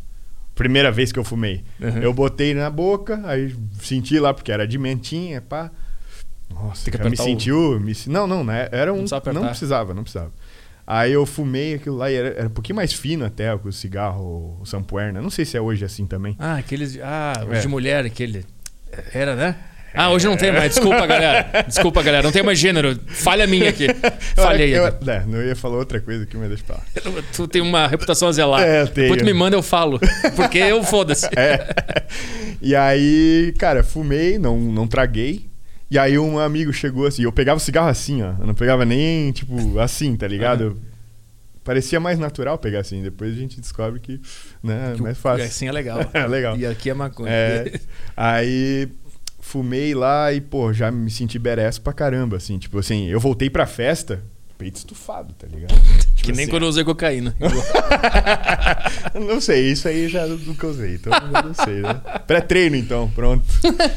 Primeira 0.54 0.90
vez 0.90 1.12
que 1.12 1.18
eu 1.18 1.24
fumei. 1.24 1.62
Uhum. 1.80 1.98
Eu 1.98 2.12
botei 2.12 2.54
na 2.54 2.70
boca, 2.70 3.20
aí 3.24 3.54
senti 3.80 4.18
lá, 4.18 4.32
porque 4.32 4.50
era 4.50 4.66
de 4.66 4.78
mentinha, 4.78 5.40
pá. 5.40 5.70
Nossa, 6.52 6.90
cara, 6.90 7.08
me 7.08 7.16
sentiu. 7.16 7.78
Me... 7.78 7.94
Não, 8.06 8.26
não, 8.26 8.42
né? 8.42 8.68
Era 8.72 8.92
um. 8.92 9.04
Não, 9.04 9.32
não 9.34 9.46
precisava, 9.48 9.94
não 9.94 10.02
precisava. 10.02 10.32
Aí 10.86 11.12
eu 11.12 11.24
fumei 11.24 11.74
aquilo 11.74 11.96
lá 11.96 12.10
e 12.10 12.14
era, 12.14 12.28
era 12.30 12.46
um 12.48 12.50
pouquinho 12.50 12.74
mais 12.74 12.92
fino 12.92 13.24
até 13.24 13.54
o 13.54 13.70
cigarro, 13.70 14.58
o 14.60 14.66
Sampuerna. 14.66 15.22
Não 15.22 15.30
sei 15.30 15.44
se 15.44 15.56
é 15.56 15.60
hoje 15.60 15.84
assim 15.84 16.04
também. 16.04 16.34
Ah, 16.38 16.56
aqueles. 16.56 16.98
Ah, 17.00 17.44
os 17.48 17.58
é. 17.58 17.60
de 17.60 17.68
mulher, 17.68 18.04
aquele. 18.04 18.44
Era, 19.12 19.34
né? 19.34 19.56
Ah, 19.92 20.10
hoje 20.10 20.26
não 20.26 20.36
tem 20.36 20.52
mais. 20.52 20.74
Desculpa, 20.74 21.06
galera. 21.06 21.64
Desculpa, 21.66 22.02
galera. 22.02 22.22
Não 22.22 22.32
tem 22.32 22.42
mais 22.42 22.58
gênero. 22.58 22.98
Falha 23.08 23.46
minha 23.46 23.68
aqui. 23.68 23.88
Falhei. 24.36 24.70
Eu, 24.76 24.84
eu, 24.84 25.12
é, 25.12 25.24
não 25.26 25.42
ia 25.42 25.56
falar 25.56 25.78
outra 25.78 26.00
coisa 26.00 26.22
aqui, 26.22 26.36
mas 26.36 26.48
deixa 26.48 26.64
pra 26.64 26.76
lá. 26.76 26.82
Tu 27.34 27.48
tem 27.48 27.60
uma 27.60 27.86
reputação 27.88 28.28
a 28.28 28.32
zelar. 28.32 28.62
É, 28.62 28.86
tenho. 28.86 29.08
Depois 29.08 29.22
tu 29.22 29.24
me 29.24 29.32
manda, 29.32 29.56
eu 29.56 29.62
falo. 29.62 29.98
Porque 30.36 30.58
eu 30.58 30.82
foda-se. 30.84 31.28
É. 31.36 31.66
E 32.60 32.76
aí, 32.76 33.54
cara, 33.58 33.82
fumei, 33.82 34.38
não, 34.38 34.58
não 34.58 34.86
traguei. 34.86 35.48
E 35.90 35.98
aí 35.98 36.18
um 36.18 36.38
amigo 36.38 36.72
chegou 36.72 37.06
assim, 37.06 37.22
eu 37.22 37.32
pegava 37.32 37.56
o 37.56 37.60
cigarro 37.60 37.88
assim, 37.88 38.22
ó. 38.22 38.34
Eu 38.38 38.46
não 38.46 38.54
pegava 38.54 38.84
nem, 38.84 39.32
tipo, 39.32 39.78
assim, 39.78 40.14
tá 40.16 40.28
ligado? 40.28 40.64
Uhum. 40.68 40.76
Parecia 41.70 42.00
mais 42.00 42.18
natural 42.18 42.58
pegar 42.58 42.80
assim. 42.80 43.00
Depois 43.00 43.32
a 43.32 43.36
gente 43.36 43.60
descobre 43.60 44.00
que 44.00 44.20
né, 44.60 44.94
é 44.98 45.00
mais 45.00 45.16
fácil. 45.16 45.44
Assim 45.44 45.68
é 45.68 45.72
legal. 45.72 46.00
é 46.12 46.26
legal. 46.26 46.56
E 46.56 46.66
aqui 46.66 46.90
é 46.90 46.94
maconha. 46.94 47.30
É, 47.30 47.80
aí 48.16 48.88
fumei 49.38 49.94
lá 49.94 50.32
e, 50.32 50.40
pô, 50.40 50.72
já 50.72 50.90
me 50.90 51.08
senti 51.08 51.38
bereço 51.38 51.80
pra 51.80 51.92
caramba, 51.92 52.38
assim. 52.38 52.58
Tipo 52.58 52.80
assim, 52.80 53.06
eu 53.06 53.20
voltei 53.20 53.48
pra 53.48 53.66
festa, 53.66 54.20
peito 54.58 54.78
estufado, 54.78 55.32
tá 55.34 55.46
ligado? 55.46 55.72
Tipo 56.20 56.32
que 56.32 56.32
nem 56.32 56.42
assim, 56.42 56.50
quando 56.50 56.64
eu 56.64 56.68
usei 56.68 56.82
cocaína. 56.82 57.36
não 59.14 59.40
sei, 59.40 59.70
isso 59.70 59.86
aí 59.86 60.08
já 60.08 60.26
nunca 60.26 60.66
usei, 60.66 60.96
então 60.96 61.12
não 61.30 61.54
sei, 61.54 61.80
né? 61.80 61.94
Pré-treino, 62.26 62.74
então, 62.74 63.08
pronto. 63.14 63.44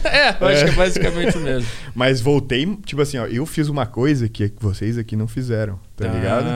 é, 0.06 0.38
eu 0.40 0.48
acho 0.48 0.62
é. 0.62 0.64
que 0.66 0.70
é 0.70 0.74
basicamente 0.74 1.38
o 1.38 1.42
mesmo. 1.42 1.68
Mas 1.94 2.22
voltei, 2.22 2.66
tipo 2.86 3.02
assim, 3.02 3.18
ó, 3.18 3.26
eu 3.26 3.48
fiz 3.48 3.68
uma 3.68 3.88
coisa 3.88 4.30
que 4.30 4.54
vocês 4.60 4.96
aqui 4.98 5.16
não 5.16 5.28
fizeram, 5.28 5.78
tá 5.98 6.08
ah. 6.08 6.14
ligado? 6.14 6.48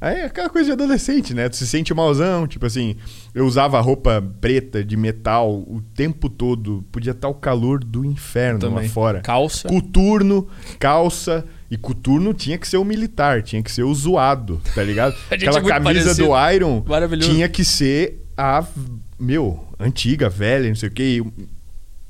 Aí 0.00 0.20
é 0.20 0.24
aquela 0.24 0.48
coisa 0.48 0.66
de 0.66 0.72
adolescente, 0.72 1.34
né? 1.34 1.48
Tu 1.48 1.56
se 1.56 1.66
sente 1.66 1.92
malzão, 1.92 2.46
tipo 2.46 2.64
assim, 2.64 2.96
eu 3.34 3.44
usava 3.44 3.78
roupa 3.80 4.24
preta 4.40 4.82
de 4.82 4.96
metal 4.96 5.52
o 5.52 5.82
tempo 5.94 6.30
todo, 6.30 6.82
podia 6.90 7.10
estar 7.10 7.28
o 7.28 7.34
calor 7.34 7.84
do 7.84 8.04
inferno 8.04 8.74
lá 8.74 8.82
fora. 8.84 9.20
Calça. 9.20 9.68
Coturno, 9.68 10.48
calça. 10.78 11.44
E 11.70 11.76
coturno 11.76 12.32
tinha 12.32 12.56
que 12.56 12.66
ser 12.66 12.78
o 12.78 12.84
militar, 12.84 13.42
tinha 13.42 13.62
que 13.62 13.70
ser 13.70 13.84
o 13.84 13.94
zoado, 13.94 14.60
tá 14.74 14.82
ligado? 14.82 15.14
Aquela 15.30 15.58
é 15.58 15.62
camisa 15.62 16.04
parecido. 16.04 16.28
do 16.28 16.50
Iron 16.50 16.84
tinha 17.20 17.48
que 17.48 17.64
ser 17.64 18.26
a, 18.36 18.66
meu, 19.18 19.62
antiga, 19.78 20.28
velha, 20.28 20.68
não 20.68 20.74
sei 20.74 20.88
o 20.88 20.92
quê. 20.92 21.22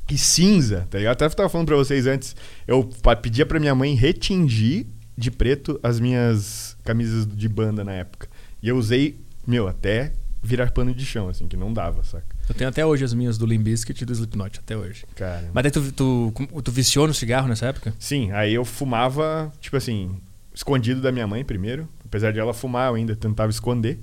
E, 0.09 0.15
e 0.15 0.17
cinza, 0.17 0.87
tá 0.89 0.97
ligado? 0.97 1.15
Até 1.15 1.25
eu 1.27 1.31
tava 1.31 1.49
falando 1.49 1.67
pra 1.67 1.77
vocês 1.77 2.07
antes, 2.07 2.35
eu 2.67 2.89
pedia 3.21 3.45
pra 3.45 3.61
minha 3.61 3.75
mãe 3.75 3.95
retingir 3.95 4.87
de 5.19 5.31
preto 5.31 5.79
as 5.83 6.01
minhas 6.01 6.70
camisas 6.85 7.27
de 7.27 7.49
banda 7.49 7.85
na 7.85 7.93
época. 7.93 8.29
E 8.63 8.69
eu 8.69 8.77
usei, 8.77 9.19
meu, 9.47 9.69
até 9.69 10.13
virar 10.43 10.71
pano 10.71 10.95
de 10.95 11.05
chão, 11.05 11.29
assim, 11.29 11.47
que 11.47 11.57
não 11.57 11.73
dava, 11.73 12.03
saca? 12.03 12.25
Eu 12.49 12.55
tenho 12.55 12.71
até 12.71 12.85
hoje 12.85 13.05
as 13.05 13.13
minhas 13.13 13.39
do 13.39 13.47
Limbiskit 13.47 14.03
e 14.03 14.05
do 14.05 14.13
Slipknot, 14.13 14.59
até 14.59 14.77
hoje. 14.77 15.05
Cara. 15.15 15.51
Mas 15.53 15.63
daí 15.63 15.71
tu, 15.71 15.93
tu, 15.93 16.33
tu 16.63 16.73
viciou 16.73 17.07
no 17.07 17.15
cigarro 17.15 17.47
nessa 17.47 17.67
época? 17.67 17.95
Sim, 17.99 18.33
aí 18.33 18.55
eu 18.55 18.65
fumava, 18.65 19.53
tipo 19.61 19.77
assim, 19.77 20.17
escondido 20.55 21.01
da 21.01 21.13
minha 21.13 21.27
mãe 21.27 21.45
primeiro. 21.45 21.89
Apesar 22.05 22.33
de 22.33 22.41
ela 22.41 22.53
fumar, 22.53 22.89
eu 22.89 22.95
ainda 22.97 23.15
tentava 23.15 23.51
esconder. 23.51 24.01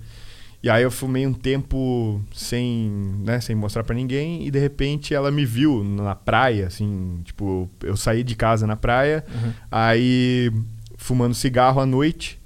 E 0.61 0.69
aí 0.69 0.83
eu 0.83 0.89
fumei 0.89 1.25
um 1.27 1.33
tempo 1.33 2.21
sem, 2.33 2.89
né, 3.23 3.39
sem 3.39 3.55
mostrar 3.55 3.83
para 3.83 3.95
ninguém 3.95 4.45
e 4.45 4.51
de 4.51 4.57
repente 4.57 5.13
ela 5.13 5.29
me 5.29 5.45
viu 5.45 5.83
na 5.83 6.15
praia, 6.15 6.67
assim, 6.67 7.21
tipo, 7.23 7.69
eu 7.83 7.95
saí 7.95 8.23
de 8.23 8.35
casa 8.35 8.65
na 8.65 8.75
praia, 8.75 9.23
uhum. 9.29 9.53
aí 9.71 10.51
fumando 10.97 11.35
cigarro 11.35 11.79
à 11.79 11.85
noite 11.85 12.39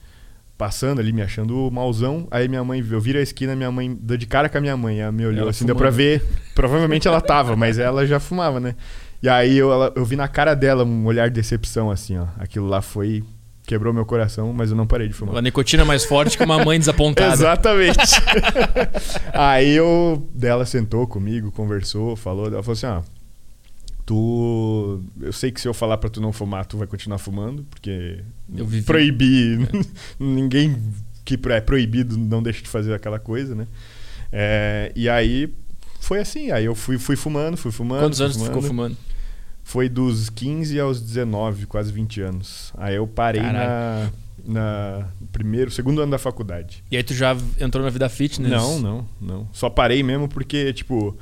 passando 0.62 1.00
ali, 1.00 1.12
me 1.12 1.24
achando 1.24 1.72
malzão. 1.72 2.28
Aí 2.30 2.48
minha 2.48 2.64
mãe, 2.64 2.86
eu 2.88 3.02
viro 3.02 3.18
a 3.18 3.22
esquina, 3.24 3.56
minha 3.56 3.72
mãe 3.72 3.98
deu 4.00 4.16
de 4.16 4.28
cara 4.28 4.48
com 4.48 4.60
a 4.60 4.62
minha 4.62 4.78
mãe. 4.78 5.00
Ela 5.00 5.12
me 5.12 5.26
olhou 5.26 5.42
ela 5.42 5.50
assim, 5.50 5.66
fumando. 5.66 5.74
deu 5.74 5.76
pra 5.76 5.90
ver. 5.90 6.24
Provavelmente 6.54 7.08
ela 7.08 7.20
tava, 7.20 7.56
mas 7.56 7.80
ela 7.80 8.06
já 8.06 8.20
fumava, 8.20 8.60
né? 8.60 8.76
E 9.24 9.28
aí 9.28 9.58
eu, 9.58 9.72
ela, 9.72 9.92
eu 9.96 10.06
vi 10.06 10.16
na 10.16 10.28
cara 10.28 10.54
dela 10.54 10.84
um 10.84 11.08
olhar 11.08 11.30
de 11.30 11.34
decepção, 11.34 11.90
assim, 11.90 12.16
ó. 12.16 12.28
Aquilo 12.38 12.68
lá 12.68 12.80
foi. 12.80 13.24
Quebrou 13.66 13.92
meu 13.92 14.06
coração, 14.06 14.54
mas 14.54 14.70
eu 14.70 14.78
não 14.78 14.86
parei 14.86 15.08
de 15.08 15.16
fumar. 15.16 15.36
A 15.36 15.42
nicotina 15.42 15.84
mais 15.84 16.06
forte 16.06 16.38
que 16.38 16.44
uma 16.44 16.64
mãe 16.64 16.78
desapontada. 16.78 17.34
Exatamente. 17.34 17.98
aí 19.34 19.72
eu. 19.72 20.30
Dela 20.32 20.64
sentou 20.64 21.08
comigo, 21.08 21.52
conversou, 21.52 22.16
falou. 22.16 22.46
Ela 22.46 22.62
falou 22.62 22.74
assim: 22.74 22.86
ó 22.86 23.02
tu. 24.12 25.02
Eu 25.22 25.32
sei 25.32 25.52
que 25.52 25.62
se 25.62 25.68
eu 25.68 25.74
falar 25.74 25.98
para 25.98 26.10
tu 26.10 26.20
não 26.20 26.34
fumar, 26.34 26.66
tu 26.66 26.78
vai 26.78 26.86
continuar 26.86 27.18
fumando, 27.18 27.66
porque 27.70 28.20
eu 28.54 28.66
vivi... 28.66 28.86
proibir. 28.86 29.62
É. 29.62 29.86
Ninguém 30.20 30.78
que 31.24 31.40
é 31.50 31.62
proibido 31.62 32.18
não 32.18 32.44
deixa 32.44 32.62
de 32.62 32.68
fazer 32.68 32.94
aquela 32.94 33.20
coisa, 33.20 33.56
né? 33.56 33.68
É, 34.30 34.92
e 34.98 35.08
aí 35.08 35.54
foi 36.02 36.20
assim. 36.20 36.52
Aí 36.52 36.66
eu 36.66 36.76
fui, 36.76 36.98
fui 36.98 37.16
fumando, 37.16 37.56
fui 37.56 37.72
fumando. 37.72 38.02
Quantos 38.02 38.18
fui 38.18 38.26
anos 38.26 38.36
fumando. 38.36 38.52
tu 38.52 38.54
ficou 38.54 38.68
fumando? 38.68 38.98
Foi 39.64 39.88
dos 39.88 40.30
15 40.30 40.78
aos 40.80 41.02
19, 41.02 41.66
quase 41.66 41.92
20 41.94 42.22
anos. 42.22 42.74
Aí 42.78 42.96
eu 42.96 43.08
parei 43.08 43.42
Caralho. 43.42 44.12
na, 44.46 45.00
na 45.00 45.08
primeiro, 45.32 45.72
segundo 45.72 46.02
ano 46.02 46.12
da 46.12 46.18
faculdade. 46.18 46.84
E 46.92 46.98
aí 46.98 47.04
tu 47.04 47.14
já 47.14 47.38
entrou 47.62 47.82
na 47.86 47.90
vida 47.90 48.10
fitness? 48.10 48.52
Não, 48.52 48.78
não, 48.80 49.08
não. 49.22 49.50
Só 49.54 49.70
parei 49.70 50.04
mesmo 50.04 50.28
porque, 50.28 50.74
tipo, 50.74 51.18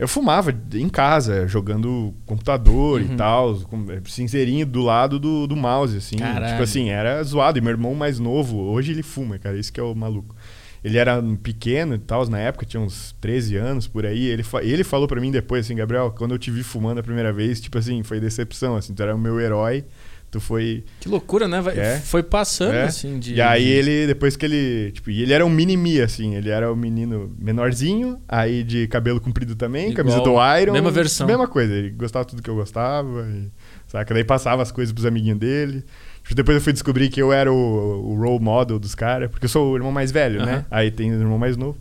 eu 0.00 0.08
fumava 0.08 0.50
em 0.72 0.88
casa, 0.88 1.46
jogando 1.46 2.14
computador 2.24 3.02
uhum. 3.02 3.06
e 3.12 3.16
tal, 3.16 3.60
cinzeirinho 4.06 4.64
do 4.64 4.80
lado 4.80 5.20
do, 5.20 5.46
do 5.46 5.54
mouse, 5.54 5.94
assim. 5.94 6.16
Caralho. 6.16 6.52
Tipo 6.52 6.62
assim, 6.62 6.88
era 6.88 7.22
zoado. 7.22 7.58
E 7.58 7.60
meu 7.60 7.70
irmão 7.70 7.94
mais 7.94 8.18
novo, 8.18 8.56
hoje 8.56 8.92
ele 8.92 9.02
fuma, 9.02 9.38
cara, 9.38 9.58
isso 9.58 9.70
que 9.70 9.78
é 9.78 9.82
o 9.82 9.94
maluco. 9.94 10.34
Ele 10.82 10.96
era 10.96 11.22
pequeno 11.42 11.96
e 11.96 11.98
tal, 11.98 12.26
na 12.30 12.38
época, 12.38 12.64
tinha 12.64 12.80
uns 12.80 13.14
13 13.20 13.56
anos 13.56 13.86
por 13.86 14.06
aí. 14.06 14.24
Ele, 14.24 14.42
ele 14.62 14.84
falou 14.84 15.06
para 15.06 15.20
mim 15.20 15.30
depois, 15.30 15.66
assim, 15.66 15.74
Gabriel, 15.74 16.14
quando 16.16 16.32
eu 16.32 16.38
te 16.38 16.50
vi 16.50 16.62
fumando 16.62 17.00
a 17.00 17.02
primeira 17.02 17.30
vez, 17.30 17.60
tipo 17.60 17.76
assim, 17.76 18.02
foi 18.02 18.18
decepção, 18.18 18.76
assim, 18.76 18.94
tu 18.94 19.02
era 19.02 19.14
o 19.14 19.18
meu 19.18 19.38
herói 19.38 19.84
tu 20.30 20.40
foi. 20.40 20.84
Que 21.00 21.08
loucura, 21.08 21.48
né? 21.48 21.62
É. 21.76 21.98
Foi 21.98 22.22
passando, 22.22 22.74
é. 22.74 22.84
assim, 22.84 23.18
de. 23.18 23.34
E 23.34 23.40
aí 23.40 23.66
ele, 23.66 24.06
depois 24.06 24.36
que 24.36 24.46
ele. 24.46 24.92
Tipo, 24.92 25.10
e 25.10 25.22
ele 25.22 25.32
era 25.32 25.44
um 25.44 25.50
mini-me, 25.50 26.00
assim. 26.00 26.36
Ele 26.36 26.50
era 26.50 26.70
o 26.70 26.74
um 26.74 26.76
menino 26.76 27.34
menorzinho, 27.38 28.20
aí 28.28 28.62
de 28.62 28.86
cabelo 28.88 29.20
comprido 29.20 29.56
também, 29.56 29.90
Igual, 29.90 29.96
camisa 29.96 30.20
do 30.20 30.34
Iron. 30.58 30.72
Mesma 30.72 30.90
versão. 30.90 31.26
Mesma 31.26 31.48
coisa. 31.48 31.72
Ele 31.72 31.90
gostava 31.90 32.24
tudo 32.24 32.42
que 32.42 32.48
eu 32.48 32.54
gostava. 32.54 33.28
E, 33.28 33.50
saca? 33.88 34.14
Daí 34.14 34.24
passava 34.24 34.62
as 34.62 34.70
coisas 34.70 34.92
pros 34.92 35.06
amiguinhos 35.06 35.38
dele. 35.38 35.84
Depois 36.32 36.56
eu 36.56 36.62
fui 36.62 36.72
descobrir 36.72 37.08
que 37.08 37.20
eu 37.20 37.32
era 37.32 37.52
o, 37.52 37.56
o 37.56 38.14
role 38.14 38.38
model 38.38 38.78
dos 38.78 38.94
caras, 38.94 39.28
porque 39.30 39.46
eu 39.46 39.48
sou 39.48 39.72
o 39.72 39.76
irmão 39.76 39.90
mais 39.90 40.12
velho, 40.12 40.44
né? 40.46 40.64
Aí 40.70 40.90
tem 40.90 41.10
o 41.10 41.14
irmão 41.14 41.38
mais 41.38 41.56
novo. 41.56 41.76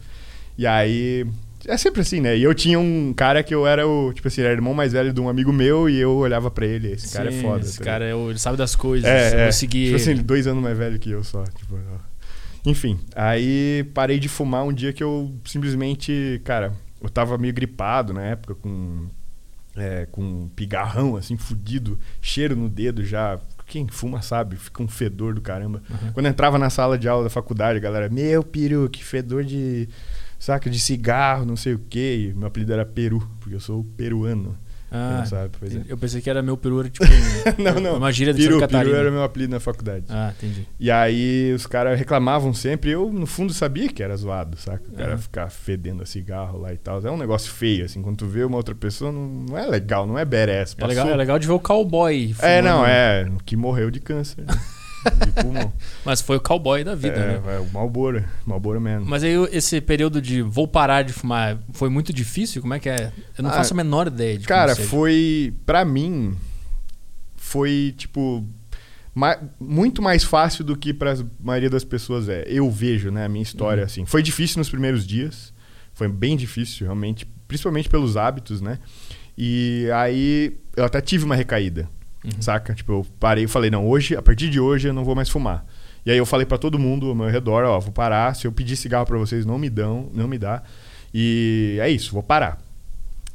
E 0.57 0.65
aí 0.65 1.25
é 1.69 1.77
sempre 1.77 2.01
assim, 2.01 2.19
né? 2.19 2.37
E 2.37 2.43
eu 2.43 2.53
tinha 2.53 2.79
um 2.79 3.13
cara 3.13 3.43
que 3.43 3.53
eu 3.53 3.65
era 3.67 3.87
o, 3.87 4.11
tipo 4.13 4.27
assim, 4.27 4.41
era 4.41 4.51
irmão 4.51 4.73
mais 4.73 4.91
velho 4.93 5.13
de 5.13 5.21
um 5.21 5.29
amigo 5.29 5.53
meu 5.53 5.89
e 5.89 5.97
eu 5.97 6.15
olhava 6.15 6.49
para 6.49 6.65
ele. 6.65 6.93
Esse 6.93 7.07
Sim, 7.07 7.17
cara 7.17 7.29
é 7.29 7.41
foda. 7.41 7.65
Esse 7.65 7.77
tá 7.77 7.85
cara, 7.85 8.05
é, 8.05 8.13
ele 8.13 8.39
sabe 8.39 8.57
das 8.57 8.75
coisas. 8.75 9.09
É, 9.09 9.33
eu 9.33 9.39
é. 9.47 9.51
segui 9.51 9.85
tipo 9.85 9.95
assim, 9.97 10.15
dois 10.15 10.47
anos 10.47 10.63
mais 10.63 10.77
velho 10.77 10.97
que 10.99 11.11
eu 11.11 11.23
só. 11.23 11.43
Tipo, 11.43 11.79
enfim, 12.65 12.99
aí 13.15 13.89
parei 13.93 14.19
de 14.19 14.27
fumar 14.27 14.63
um 14.63 14.73
dia 14.73 14.91
que 14.91 15.03
eu 15.03 15.31
simplesmente, 15.45 16.41
cara, 16.43 16.73
eu 17.01 17.09
tava 17.09 17.37
meio 17.37 17.53
gripado 17.53 18.13
na 18.13 18.23
época, 18.23 18.55
com, 18.55 19.07
é, 19.75 20.07
com 20.11 20.21
um 20.21 20.49
pigarrão, 20.49 21.15
assim, 21.15 21.37
fudido, 21.37 21.97
cheiro 22.21 22.55
no 22.55 22.67
dedo 22.67 23.03
já. 23.03 23.39
Quem 23.65 23.87
fuma 23.87 24.21
sabe, 24.21 24.55
fica 24.55 24.81
um 24.81 24.87
fedor 24.87 25.35
do 25.35 25.41
caramba. 25.41 25.81
Uhum. 25.89 26.11
Quando 26.13 26.25
entrava 26.25 26.57
na 26.57 26.71
sala 26.71 26.97
de 26.97 27.07
aula 27.07 27.25
da 27.25 27.29
faculdade, 27.29 27.77
a 27.77 27.81
galera, 27.81 28.09
meu 28.09 28.43
peru, 28.43 28.89
que 28.89 29.03
fedor 29.03 29.43
de 29.43 29.87
saca 30.39 30.69
de 30.69 30.79
cigarro, 30.79 31.45
não 31.45 31.55
sei 31.55 31.73
o 31.73 31.79
quê. 31.79 32.31
E 32.31 32.33
meu 32.33 32.47
apelido 32.47 32.73
era 32.73 32.85
Peru, 32.85 33.19
porque 33.39 33.55
eu 33.55 33.59
sou 33.59 33.83
peruano. 33.95 34.55
Ah, 34.91 35.23
sabe, 35.27 35.51
é. 35.61 35.91
eu 35.91 35.97
pensei 35.97 36.19
que 36.19 36.27
era 36.27 36.41
meu 36.41 36.57
peru, 36.57 36.79
era 36.79 36.89
tipo. 36.89 37.05
não, 37.61 37.75
não. 37.79 37.97
Uma 37.97 38.11
gíria 38.11 38.33
de 38.33 38.41
peru, 38.41 38.59
Catarina. 38.59 38.85
Peru 38.85 38.97
era 38.97 39.11
meu 39.11 39.23
apelido 39.23 39.53
na 39.53 39.59
faculdade. 39.59 40.05
Ah, 40.09 40.33
entendi. 40.35 40.67
E 40.79 40.89
aí 40.89 41.53
os 41.53 41.67
caras 41.67 41.97
reclamavam 41.97 42.53
sempre. 42.55 42.89
Eu, 42.89 43.11
no 43.11 43.27
fundo, 43.27 43.53
sabia 43.53 43.87
que 43.87 44.01
era 44.01 44.17
zoado, 44.17 44.57
saca? 44.57 44.83
O 44.89 44.93
cara 44.93 45.11
uhum. 45.11 45.19
ficar 45.19 45.49
fedendo 45.51 46.01
a 46.01 46.07
cigarro 46.07 46.57
lá 46.57 46.73
e 46.73 46.77
tal. 46.77 47.05
É 47.05 47.11
um 47.11 47.17
negócio 47.17 47.51
feio, 47.51 47.85
assim. 47.85 48.01
Quando 48.01 48.17
tu 48.17 48.25
vê 48.25 48.43
uma 48.43 48.57
outra 48.57 48.73
pessoa, 48.73 49.11
não, 49.11 49.27
não 49.27 49.57
é 49.57 49.67
legal, 49.67 50.07
não 50.07 50.17
é 50.17 50.25
badass. 50.25 50.75
É 50.75 50.87
legal, 50.87 51.07
é 51.07 51.15
legal 51.15 51.37
de 51.37 51.45
ver 51.45 51.53
o 51.53 51.59
cowboy. 51.59 52.33
É, 52.39 52.59
não, 52.59 52.83
é. 52.83 53.29
Que 53.45 53.55
morreu 53.55 53.91
de 53.91 53.99
câncer. 53.99 54.43
Né? 54.43 54.53
de 55.25 55.31
pulmão. 55.31 55.73
Mas 56.03 56.21
foi 56.21 56.37
o 56.37 56.39
cowboy 56.39 56.83
da 56.83 56.95
vida, 56.95 57.15
é, 57.15 57.27
né? 57.27 57.55
É, 57.55 57.59
o 57.59 57.69
Malboro, 57.71 58.23
Malboro 58.45 58.81
mesmo. 58.81 59.05
Mas 59.05 59.23
aí 59.23 59.33
esse 59.51 59.79
período 59.81 60.21
de 60.21 60.41
vou 60.41 60.67
parar 60.67 61.03
de 61.03 61.13
fumar 61.13 61.57
foi 61.73 61.89
muito 61.89 62.11
difícil? 62.13 62.61
Como 62.61 62.73
é 62.73 62.79
que 62.79 62.89
é? 62.89 63.11
Eu 63.37 63.43
não 63.43 63.49
ah, 63.49 63.53
faço 63.53 63.73
a 63.73 63.77
menor 63.77 64.07
ideia 64.07 64.37
de 64.37 64.45
Cara, 64.45 64.75
foi. 64.75 65.53
para 65.65 65.83
mim, 65.85 66.35
foi 67.35 67.93
tipo. 67.97 68.45
muito 69.59 70.01
mais 70.01 70.23
fácil 70.23 70.63
do 70.63 70.75
que 70.75 70.93
para 70.93 71.13
a 71.13 71.17
maioria 71.39 71.69
das 71.69 71.83
pessoas 71.83 72.29
é. 72.29 72.43
Eu 72.47 72.69
vejo, 72.69 73.11
né, 73.11 73.25
a 73.25 73.29
minha 73.29 73.43
história 73.43 73.81
uhum. 73.81 73.85
assim. 73.85 74.05
Foi 74.05 74.21
difícil 74.21 74.57
nos 74.59 74.69
primeiros 74.69 75.05
dias, 75.05 75.53
foi 75.93 76.07
bem 76.07 76.35
difícil, 76.37 76.85
realmente, 76.85 77.25
principalmente 77.47 77.89
pelos 77.89 78.17
hábitos, 78.17 78.61
né? 78.61 78.79
E 79.37 79.87
aí 79.93 80.57
eu 80.75 80.83
até 80.83 80.99
tive 80.99 81.23
uma 81.23 81.35
recaída. 81.35 81.89
Uhum. 82.23 82.41
Saca? 82.41 82.73
Tipo, 82.73 82.93
eu 82.93 83.05
parei 83.19 83.45
e 83.45 83.47
falei, 83.47 83.69
não, 83.69 83.87
hoje, 83.87 84.15
a 84.15 84.21
partir 84.21 84.49
de 84.49 84.59
hoje 84.59 84.87
eu 84.87 84.93
não 84.93 85.03
vou 85.03 85.15
mais 85.15 85.29
fumar. 85.29 85.65
E 86.05 86.11
aí 86.11 86.17
eu 86.17 86.25
falei 86.25 86.45
para 86.45 86.57
todo 86.57 86.79
mundo 86.79 87.07
ao 87.07 87.15
meu 87.15 87.27
redor, 87.27 87.63
ó, 87.65 87.79
vou 87.79 87.91
parar, 87.91 88.35
se 88.35 88.47
eu 88.47 88.51
pedir 88.51 88.75
cigarro 88.75 89.05
para 89.05 89.17
vocês 89.17 89.45
não 89.45 89.57
me 89.57 89.69
dão, 89.69 90.09
não 90.13 90.27
me 90.27 90.37
dá. 90.37 90.63
E 91.13 91.77
é 91.81 91.89
isso, 91.89 92.13
vou 92.13 92.23
parar. 92.23 92.57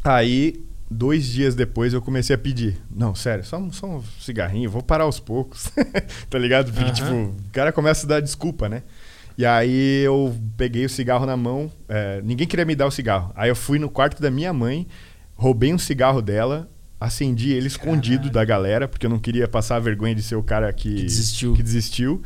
Aí 0.03 0.63
dois 0.91 1.27
dias 1.27 1.55
depois 1.55 1.93
eu 1.93 2.01
comecei 2.01 2.35
a 2.35 2.39
pedir. 2.39 2.81
Não, 2.91 3.15
sério, 3.15 3.45
só, 3.45 3.61
só 3.71 3.87
um 3.87 4.03
cigarrinho, 4.21 4.71
vou 4.71 4.83
parar 4.83 5.05
aos 5.05 5.21
poucos. 5.21 5.71
tá 6.31 6.39
ligado? 6.39 6.73
Porque, 6.73 6.93
tipo, 6.93 7.13
o 7.13 7.35
cara 7.53 7.73
começa 7.73 8.07
a 8.07 8.09
dar 8.09 8.21
desculpa, 8.21 8.69
né? 8.69 8.83
E 9.37 9.45
aí 9.45 10.03
eu 10.05 10.35
peguei 10.57 10.85
o 10.85 10.89
cigarro 10.89 11.27
na 11.27 11.37
mão, 11.37 11.71
é, 11.89 12.21
ninguém 12.23 12.47
queria 12.47 12.65
me 12.65 12.77
dar 12.77 12.87
o 12.87 12.91
cigarro. 12.91 13.33
Aí 13.35 13.49
eu 13.49 13.57
fui 13.57 13.79
no 13.79 13.91
quarto 13.91 14.23
da 14.23 14.31
minha 14.31 14.53
mãe, 14.53 14.87
roubei 15.35 15.75
um 15.75 15.79
cigarro 15.79 16.23
dela, 16.23 16.69
acendi 17.05 17.53
ele 17.53 17.67
escondido 17.67 18.17
Caralho. 18.17 18.33
da 18.33 18.45
galera, 18.45 18.89
porque 18.89 19.07
eu 19.07 19.11
não 19.11 19.19
queria 19.19 19.47
passar 19.47 19.77
a 19.77 19.81
vergonha 19.81 20.15
de 20.15 20.23
ser 20.23 20.37
o 20.37 20.43
cara 20.43 20.73
que, 20.73 20.95
que 20.95 21.03
desistiu. 21.03 21.55
Que 21.55 21.63
desistiu. 21.63 22.23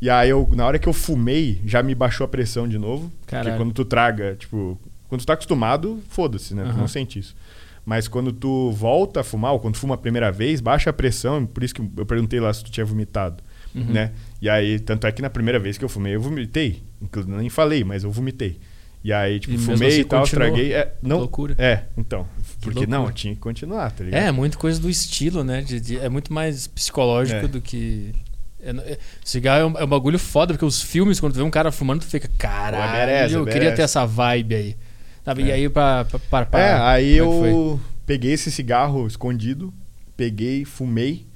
E 0.00 0.10
aí 0.10 0.30
eu, 0.30 0.48
na 0.52 0.66
hora 0.66 0.78
que 0.78 0.88
eu 0.88 0.92
fumei, 0.92 1.60
já 1.64 1.82
me 1.82 1.94
baixou 1.94 2.24
a 2.24 2.28
pressão 2.28 2.66
de 2.66 2.78
novo. 2.78 3.12
Caralho. 3.26 3.50
Porque 3.50 3.64
quando 3.64 3.72
tu 3.72 3.84
traga, 3.84 4.34
tipo, 4.36 4.78
quando 5.08 5.20
tu 5.20 5.26
tá 5.26 5.34
acostumado, 5.34 6.02
foda-se, 6.08 6.54
né? 6.54 6.64
Uhum. 6.64 6.72
Tu 6.72 6.76
não 6.78 6.88
sente 6.88 7.18
isso. 7.18 7.36
Mas 7.84 8.08
quando 8.08 8.32
tu 8.32 8.70
volta 8.72 9.20
a 9.20 9.24
fumar, 9.24 9.52
ou 9.52 9.60
quando 9.60 9.74
tu 9.74 9.80
fuma 9.80 9.94
a 9.94 9.98
primeira 9.98 10.32
vez, 10.32 10.60
baixa 10.60 10.90
a 10.90 10.92
pressão, 10.92 11.46
por 11.46 11.62
isso 11.62 11.74
que 11.74 11.82
eu 11.96 12.06
perguntei 12.06 12.40
lá 12.40 12.52
se 12.52 12.64
tu 12.64 12.70
tinha 12.70 12.84
vomitado, 12.84 13.42
uhum. 13.74 13.84
né? 13.84 14.12
E 14.40 14.48
aí, 14.48 14.78
tanto 14.78 15.06
é 15.06 15.12
que 15.12 15.20
na 15.20 15.30
primeira 15.30 15.58
vez 15.58 15.78
que 15.78 15.84
eu 15.84 15.88
fumei, 15.88 16.14
eu 16.14 16.20
vomitei. 16.20 16.82
Nem 17.26 17.48
falei, 17.48 17.84
mas 17.84 18.04
eu 18.04 18.10
vomitei. 18.10 18.58
E 19.04 19.12
aí, 19.12 19.40
tipo, 19.40 19.54
e 19.54 19.58
fumei 19.58 19.88
assim 19.88 20.00
e 20.00 20.04
tal, 20.04 20.22
estraguei. 20.22 20.72
É, 20.72 20.94
não, 21.02 21.18
loucura. 21.18 21.56
É, 21.58 21.84
então. 21.96 22.26
Porque 22.62 22.86
não, 22.86 23.10
tinha 23.10 23.34
que 23.34 23.40
continuar, 23.40 23.90
tá 23.90 24.04
ligado? 24.04 24.22
É, 24.22 24.26
é 24.26 24.32
muito 24.32 24.58
coisa 24.58 24.80
do 24.80 24.88
estilo, 24.88 25.42
né? 25.42 25.62
De, 25.62 25.80
de, 25.80 25.98
é 25.98 26.08
muito 26.08 26.32
mais 26.32 26.66
psicológico 26.66 27.44
é. 27.44 27.48
do 27.48 27.60
que. 27.60 28.14
É, 28.62 28.70
é, 28.70 28.98
cigarro 29.24 29.60
é 29.60 29.66
um, 29.66 29.78
é 29.78 29.84
um, 29.84 29.88
bagulho 29.88 30.18
foda, 30.18 30.54
porque 30.54 30.64
os 30.64 30.80
filmes, 30.80 31.18
quando 31.18 31.32
tu 31.32 31.36
vê 31.36 31.42
um 31.42 31.50
cara 31.50 31.72
fumando, 31.72 32.00
tu 32.00 32.06
fica, 32.06 32.28
caralho, 32.38 32.92
merece, 32.92 33.34
eu 33.34 33.40
merece. 33.40 33.58
queria 33.58 33.74
ter 33.74 33.82
essa 33.82 34.06
vibe 34.06 34.54
aí. 34.54 34.76
Sabe? 35.24 35.42
E 35.42 35.50
é. 35.50 35.54
aí, 35.54 35.68
pra, 35.68 36.04
pra, 36.04 36.46
pra, 36.46 36.60
É, 36.60 36.74
aí 36.74 37.16
eu 37.16 37.80
peguei 38.06 38.32
esse 38.32 38.50
cigarro 38.50 39.06
escondido, 39.06 39.74
peguei, 40.16 40.64
fumei. 40.64 41.26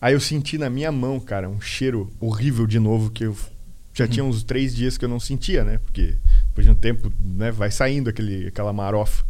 Aí 0.00 0.14
eu 0.14 0.20
senti 0.20 0.58
na 0.58 0.68
minha 0.68 0.90
mão, 0.90 1.20
cara, 1.20 1.48
um 1.48 1.60
cheiro 1.60 2.10
horrível 2.20 2.66
de 2.66 2.80
novo, 2.80 3.08
que 3.08 3.24
eu 3.24 3.36
já 3.94 4.04
uhum. 4.04 4.10
tinha 4.10 4.24
uns 4.24 4.42
três 4.42 4.74
dias 4.74 4.98
que 4.98 5.04
eu 5.04 5.08
não 5.08 5.20
sentia, 5.20 5.62
né? 5.62 5.78
Porque 5.78 6.16
depois 6.48 6.66
de 6.66 6.72
um 6.72 6.74
tempo, 6.74 7.12
né, 7.20 7.52
vai 7.52 7.70
saindo 7.70 8.10
aquele, 8.10 8.48
aquela 8.48 8.72
marofa. 8.72 9.24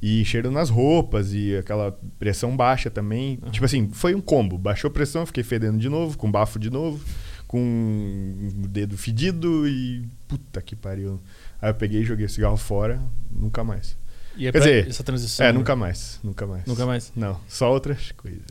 E 0.00 0.24
cheiro 0.24 0.50
nas 0.50 0.70
roupas 0.70 1.32
e 1.32 1.56
aquela 1.56 1.98
pressão 2.18 2.56
baixa 2.56 2.88
também. 2.88 3.38
Uhum. 3.42 3.50
Tipo 3.50 3.64
assim, 3.64 3.88
foi 3.90 4.14
um 4.14 4.20
combo. 4.20 4.56
Baixou 4.56 4.90
pressão, 4.90 5.26
fiquei 5.26 5.42
fedendo 5.42 5.78
de 5.78 5.88
novo, 5.88 6.16
com 6.16 6.30
bafo 6.30 6.58
de 6.58 6.70
novo, 6.70 7.04
com 7.48 8.50
o 8.62 8.68
dedo 8.68 8.96
fedido 8.96 9.66
e. 9.66 10.04
Puta 10.28 10.62
que 10.62 10.76
pariu. 10.76 11.20
Aí 11.60 11.70
eu 11.70 11.74
peguei 11.74 12.02
e 12.02 12.04
joguei 12.04 12.26
o 12.26 12.28
cigarro 12.28 12.56
fora, 12.56 13.02
nunca 13.30 13.64
mais. 13.64 13.96
E 14.36 14.46
é 14.46 14.52
Quer 14.52 14.58
dizer, 14.58 14.88
essa 14.88 15.02
transição. 15.02 15.44
É, 15.44 15.52
né? 15.52 15.58
nunca 15.58 15.74
mais, 15.74 16.20
nunca 16.22 16.46
mais. 16.46 16.64
Nunca 16.64 16.86
mais. 16.86 17.12
Não, 17.16 17.40
só 17.48 17.72
outras 17.72 18.12
coisas. 18.12 18.42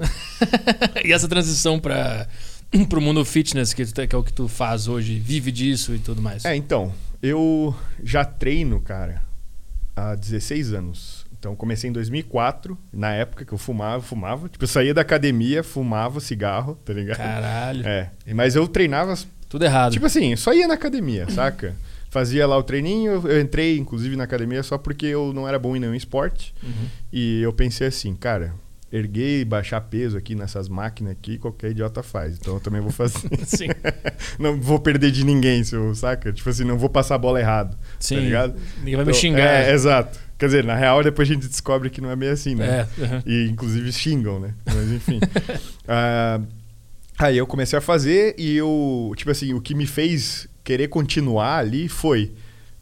e 1.06 1.14
essa 1.14 1.30
transição 1.30 1.80
para 1.80 2.28
pro 2.90 3.00
mundo 3.00 3.24
fitness, 3.24 3.74
que, 3.74 3.86
que 3.86 4.16
é 4.16 4.18
o 4.18 4.24
que 4.24 4.34
tu 4.34 4.50
faz 4.50 4.90
hoje, 4.90 5.18
vive 5.18 5.50
disso 5.50 5.96
e 5.96 6.00
tudo 6.00 6.22
mais? 6.22 6.44
É, 6.44 6.56
então, 6.56 6.94
eu 7.22 7.74
já 8.04 8.26
treino, 8.26 8.82
cara, 8.82 9.24
há 9.96 10.16
16 10.16 10.74
anos. 10.74 11.17
Então, 11.48 11.56
comecei 11.56 11.90
em 11.90 11.94
2004, 11.94 12.78
na 12.92 13.14
época 13.14 13.46
que 13.46 13.54
eu 13.54 13.58
fumava, 13.58 14.04
fumava. 14.04 14.50
Tipo, 14.50 14.66
eu 14.66 14.68
saía 14.68 14.94
da 14.94 15.00
academia, 15.00 15.64
fumava 15.64 16.20
cigarro, 16.20 16.78
tá 16.84 16.92
ligado? 16.92 17.16
Caralho. 17.16 17.88
É, 17.88 18.12
mas 18.36 18.54
eu 18.58 18.68
treinava... 18.68 19.14
Tudo 19.48 19.64
errado. 19.64 19.94
Tipo 19.94 20.06
assim, 20.06 20.36
só 20.36 20.54
ia 20.54 20.68
na 20.68 20.74
academia, 20.74 21.30
saca? 21.30 21.74
Fazia 22.10 22.46
lá 22.46 22.58
o 22.58 22.64
treininho, 22.64 23.26
eu 23.26 23.40
entrei, 23.40 23.78
inclusive, 23.78 24.18
na 24.18 24.26
academia 24.26 24.62
só 24.62 24.78
porque 24.78 25.06
eu 25.06 25.32
não 25.32 25.48
era 25.48 25.58
bom 25.58 25.74
em 25.74 25.80
nenhum 25.80 25.96
esporte. 25.96 26.54
Uhum. 26.62 26.88
E 27.14 27.42
eu 27.42 27.54
pensei 27.54 27.88
assim, 27.88 28.14
cara, 28.14 28.54
erguer 28.92 29.42
e 29.42 29.46
baixar 29.46 29.80
peso 29.82 30.18
aqui 30.18 30.36
nessas 30.36 30.68
máquinas 30.68 31.14
aqui, 31.14 31.38
qualquer 31.38 31.72
idiota 31.72 32.04
faz. 32.04 32.38
Então 32.38 32.56
eu 32.56 32.60
também 32.60 32.82
vou 32.82 32.92
fazer. 32.92 33.30
Sim. 33.48 33.68
não 34.38 34.60
vou 34.60 34.80
perder 34.80 35.12
de 35.12 35.24
ninguém, 35.24 35.64
saca? 35.96 36.34
Tipo 36.34 36.50
assim, 36.50 36.66
não 36.66 36.78
vou 36.78 36.90
passar 36.90 37.16
a 37.16 37.18
bola 37.18 37.40
errado. 37.40 37.72
Tá 37.72 37.78
Sim. 38.02 38.16
Tá 38.16 38.22
ligado? 38.22 38.56
Ninguém 38.80 38.96
vai 38.96 39.04
então, 39.04 39.06
me 39.06 39.14
xingar. 39.14 39.64
É, 39.64 39.72
exato. 39.74 40.27
Quer 40.38 40.46
dizer, 40.46 40.64
na 40.64 40.76
real, 40.76 41.04
depois 41.04 41.30
a 41.30 41.34
gente 41.34 41.48
descobre 41.48 41.90
que 41.90 42.00
não 42.00 42.12
é 42.12 42.16
meio 42.16 42.32
assim, 42.32 42.54
né? 42.54 42.82
É, 42.82 43.02
uhum. 43.02 43.22
E 43.26 43.48
inclusive 43.50 43.92
xingam, 43.92 44.40
né? 44.40 44.54
Mas 44.66 44.92
enfim. 44.92 45.18
uh, 45.18 46.46
aí 47.18 47.38
eu 47.38 47.48
comecei 47.48 47.78
a 47.78 47.82
fazer 47.82 48.36
e 48.38 48.56
eu, 48.56 49.12
tipo 49.16 49.32
assim, 49.32 49.54
o 49.54 49.62
que 49.62 49.74
me 49.74 49.88
fez 49.88 50.48
querer 50.64 50.90
continuar 50.90 51.58
ali 51.58 51.88
foi 51.88 52.34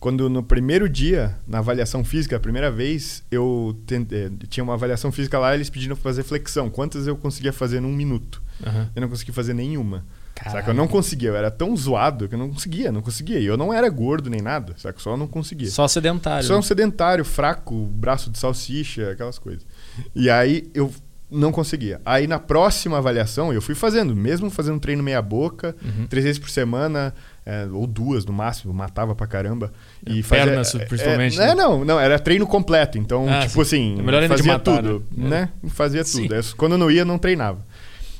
quando 0.06 0.30
no 0.30 0.44
primeiro 0.44 0.88
dia, 0.88 1.36
na 1.48 1.58
avaliação 1.60 2.04
física, 2.04 2.36
a 2.36 2.40
primeira 2.40 2.70
vez, 2.70 3.24
eu 3.32 3.76
tentei, 3.88 4.30
tinha 4.50 4.64
uma 4.64 4.76
avaliação 4.76 5.12
física 5.12 5.40
lá, 5.40 5.56
eles 5.56 5.68
pediram 5.68 5.96
fazer 5.96 6.22
flexão. 6.22 6.70
Quantas 6.70 7.08
eu 7.08 7.16
conseguia 7.16 7.52
fazer 7.52 7.80
num 7.80 7.92
minuto? 7.92 8.40
Uhum. 8.64 8.88
Eu 8.96 9.02
não 9.02 9.10
consegui 9.10 9.32
fazer 9.32 9.56
nenhuma. 9.56 10.06
Saca? 10.44 10.72
Eu 10.72 10.74
não 10.74 10.88
conseguia, 10.88 11.30
eu 11.30 11.36
era 11.36 11.50
tão 11.50 11.76
zoado 11.76 12.28
que 12.28 12.36
eu 12.36 12.40
não 12.40 12.50
conseguia, 12.50 12.92
não 12.92 13.02
conseguia. 13.02 13.40
E 13.40 13.46
eu 13.46 13.56
não 13.56 13.74
era 13.74 13.90
gordo 13.90 14.30
nem 14.30 14.42
nada, 14.42 14.74
saca? 14.78 15.00
Só 15.00 15.16
não 15.16 15.28
conseguia. 15.28 15.70
Só 15.70 15.88
sedentário. 15.88 16.46
Só 16.46 16.54
né? 16.54 16.60
um 16.60 16.62
sedentário, 16.62 17.24
fraco, 17.24 17.74
braço 17.74 18.30
de 18.30 18.38
salsicha, 18.38 19.12
aquelas 19.12 19.40
coisas. 19.40 19.66
E 20.14 20.30
aí 20.30 20.70
eu 20.74 20.92
não 21.30 21.52
conseguia. 21.52 22.02
Aí 22.06 22.28
na 22.28 22.38
próxima 22.38 22.98
avaliação 22.98 23.52
eu 23.52 23.62
fui 23.62 23.76
fazendo, 23.76 24.16
mesmo 24.16 24.50
fazendo 24.50 24.80
treino 24.80 25.02
meia 25.02 25.22
boca, 25.22 25.76
uhum. 25.84 26.06
três 26.08 26.24
vezes 26.24 26.40
por 26.40 26.50
semana, 26.50 27.14
é, 27.46 27.68
ou 27.72 27.88
duas 27.88 28.26
no 28.26 28.34
máximo, 28.34 28.74
matava 28.74 29.16
pra 29.16 29.28
caramba. 29.28 29.72
E 30.06 30.22
fazia, 30.22 30.46
Pernas, 30.46 30.76
é, 30.76 30.86
principalmente. 30.86 31.40
É, 31.40 31.48
né? 31.48 31.56
Não, 31.56 31.84
não, 31.84 32.00
era 32.00 32.20
treino 32.20 32.46
completo. 32.46 32.98
Então, 32.98 33.28
ah, 33.30 33.42
tipo 33.42 33.54
sim. 33.54 33.94
assim, 33.94 34.00
é 34.00 34.04
melhor 34.04 34.28
fazia 34.28 34.54
matar, 34.54 34.82
tudo, 34.82 35.06
né? 35.16 35.50
né? 35.62 35.70
Fazia 35.70 36.04
sim. 36.04 36.28
tudo. 36.28 36.56
Quando 36.56 36.78
não 36.78 36.90
ia, 36.90 37.06
não 37.06 37.18
treinava. 37.18 37.60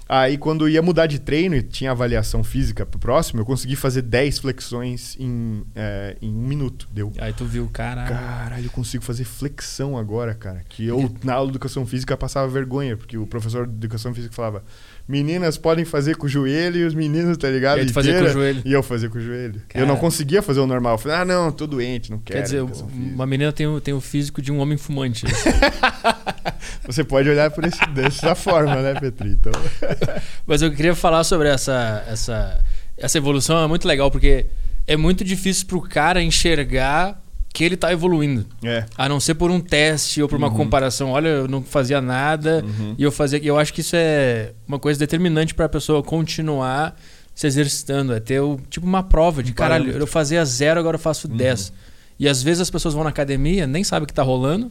Aí, 0.08 0.38
quando 0.38 0.70
ia 0.70 0.82
mudar 0.82 1.08
de 1.08 1.18
treino 1.18 1.56
e 1.56 1.64
tinha 1.64 1.92
avaliação 1.92 2.44
física 2.44 2.86
pro 2.86 3.00
próximo, 3.00 3.42
eu 3.42 3.46
consegui 3.46 3.76
fazer 3.76 4.04
10 4.04 4.40
flexões 4.40 5.18
em, 5.20 5.64
é, 5.76 6.16
em 6.22 6.32
um 6.32 6.48
minuto. 6.48 6.88
Deu. 6.92 7.12
Aí 7.18 7.34
tu 7.34 7.44
viu, 7.46 7.68
caralho. 7.74 8.10
Caralho, 8.10 8.66
eu 8.66 8.72
consigo 8.72 9.04
fazer 9.04 9.24
flexão 9.24 9.98
agora, 9.98 10.36
cara. 10.36 10.64
Que 10.70 10.86
eu, 10.86 11.12
na 11.24 11.34
aula 11.34 11.48
de 11.48 11.54
educação 11.54 11.86
física, 11.88 12.16
passava 12.16 12.48
vergonha, 12.48 12.96
porque 12.96 13.18
o 13.18 13.26
professor 13.26 13.66
de 13.66 13.74
educação 13.74 14.14
física 14.14 14.34
falava: 14.34 14.64
meninas 15.08 15.58
podem 15.58 15.86
fazer 15.86 16.16
com 16.18 16.26
o 16.26 16.30
joelho 16.30 16.78
e 16.78 16.84
os 16.84 16.96
meninos, 16.96 17.38
tá 17.38 17.50
ligado? 17.50 17.80
E, 17.80 17.90
fazia 17.90 18.20
com 18.20 18.26
o 18.26 18.30
joelho. 18.30 18.62
e 18.66 18.74
eu 18.74 18.82
fazia 18.82 19.10
com 19.10 19.18
o 19.18 19.22
joelho. 19.22 19.62
Cara. 19.68 19.84
Eu 19.84 19.88
não 19.88 19.98
conseguia 19.98 20.42
fazer 20.42 20.60
o 20.60 20.68
normal. 20.68 20.94
Eu 20.94 20.98
falei, 20.98 21.18
ah, 21.18 21.26
não, 21.26 21.52
tô 21.52 21.68
doente, 21.68 22.10
não 22.12 22.20
quero. 22.20 22.40
Quer 22.40 22.44
dizer, 22.44 22.62
uma 22.62 23.26
menina 23.26 23.52
tem 23.52 23.68
o, 23.68 23.80
tem 23.80 23.94
o 23.94 24.02
físico 24.02 24.42
de 24.42 24.52
um 24.52 24.60
homem 24.60 24.78
fumante. 24.78 25.26
Você 26.86 27.04
pode 27.04 27.30
olhar 27.30 27.52
por 27.52 27.64
esse, 27.64 27.86
dessa 27.94 28.36
forma, 28.36 28.76
né, 28.82 29.00
Petri? 29.00 29.30
Então... 29.30 29.52
Mas 30.46 30.62
eu 30.62 30.72
queria 30.72 30.96
falar 30.96 31.24
sobre 31.24 31.50
essa, 31.50 32.04
essa, 32.08 32.64
essa 32.98 33.18
evolução, 33.18 33.64
é 33.64 33.68
muito 33.68 33.88
legal, 33.88 34.10
porque 34.10 34.48
é 34.88 34.98
muito 34.98 35.24
difícil 35.24 35.66
pro 35.68 35.82
cara 35.82 36.22
enxergar 36.22 37.22
que 37.56 37.64
ele 37.64 37.76
está 37.76 37.90
evoluindo. 37.90 38.46
É. 38.62 38.86
A 38.98 39.08
não 39.08 39.18
ser 39.18 39.34
por 39.36 39.50
um 39.50 39.62
teste 39.62 40.22
ou 40.22 40.28
por 40.28 40.38
uma 40.38 40.50
uhum. 40.50 40.54
comparação. 40.54 41.12
Olha, 41.12 41.30
eu 41.30 41.48
não 41.48 41.64
fazia 41.64 42.02
nada 42.02 42.62
uhum. 42.66 42.96
e 42.98 43.04
eu 43.04 43.14
fazia. 43.14 43.40
Eu 43.42 43.58
acho 43.58 43.74
que 43.74 43.80
isso 43.80 43.96
é 43.96 44.52
uma 44.68 44.78
coisa 44.78 45.00
determinante 45.00 45.56
para 45.56 45.66
a 45.66 45.70
pessoa 45.70 46.04
continuar 46.04 47.00
se 47.34 47.48
exercitando. 47.48 48.14
É 48.14 48.20
ter 48.20 48.42
o, 48.42 48.60
tipo 48.70 48.86
uma 48.86 49.02
prova 49.02 49.42
de 49.42 49.54
um 49.54 49.56
caralho, 49.56 49.90
eu 49.90 50.06
fazia 50.06 50.44
zero, 50.44 50.82
agora 50.82 50.96
eu 50.96 51.00
faço 51.00 51.30
uhum. 51.30 51.38
10. 51.38 51.72
E 52.20 52.28
às 52.28 52.44
vezes 52.44 52.60
as 52.60 52.70
pessoas 52.70 52.94
vão 52.94 53.06
na 53.06 53.10
academia, 53.10 53.66
nem 53.66 53.86
sabem 53.86 54.04
o 54.04 54.06
que 54.06 54.12
está 54.12 54.24
rolando 54.24 54.70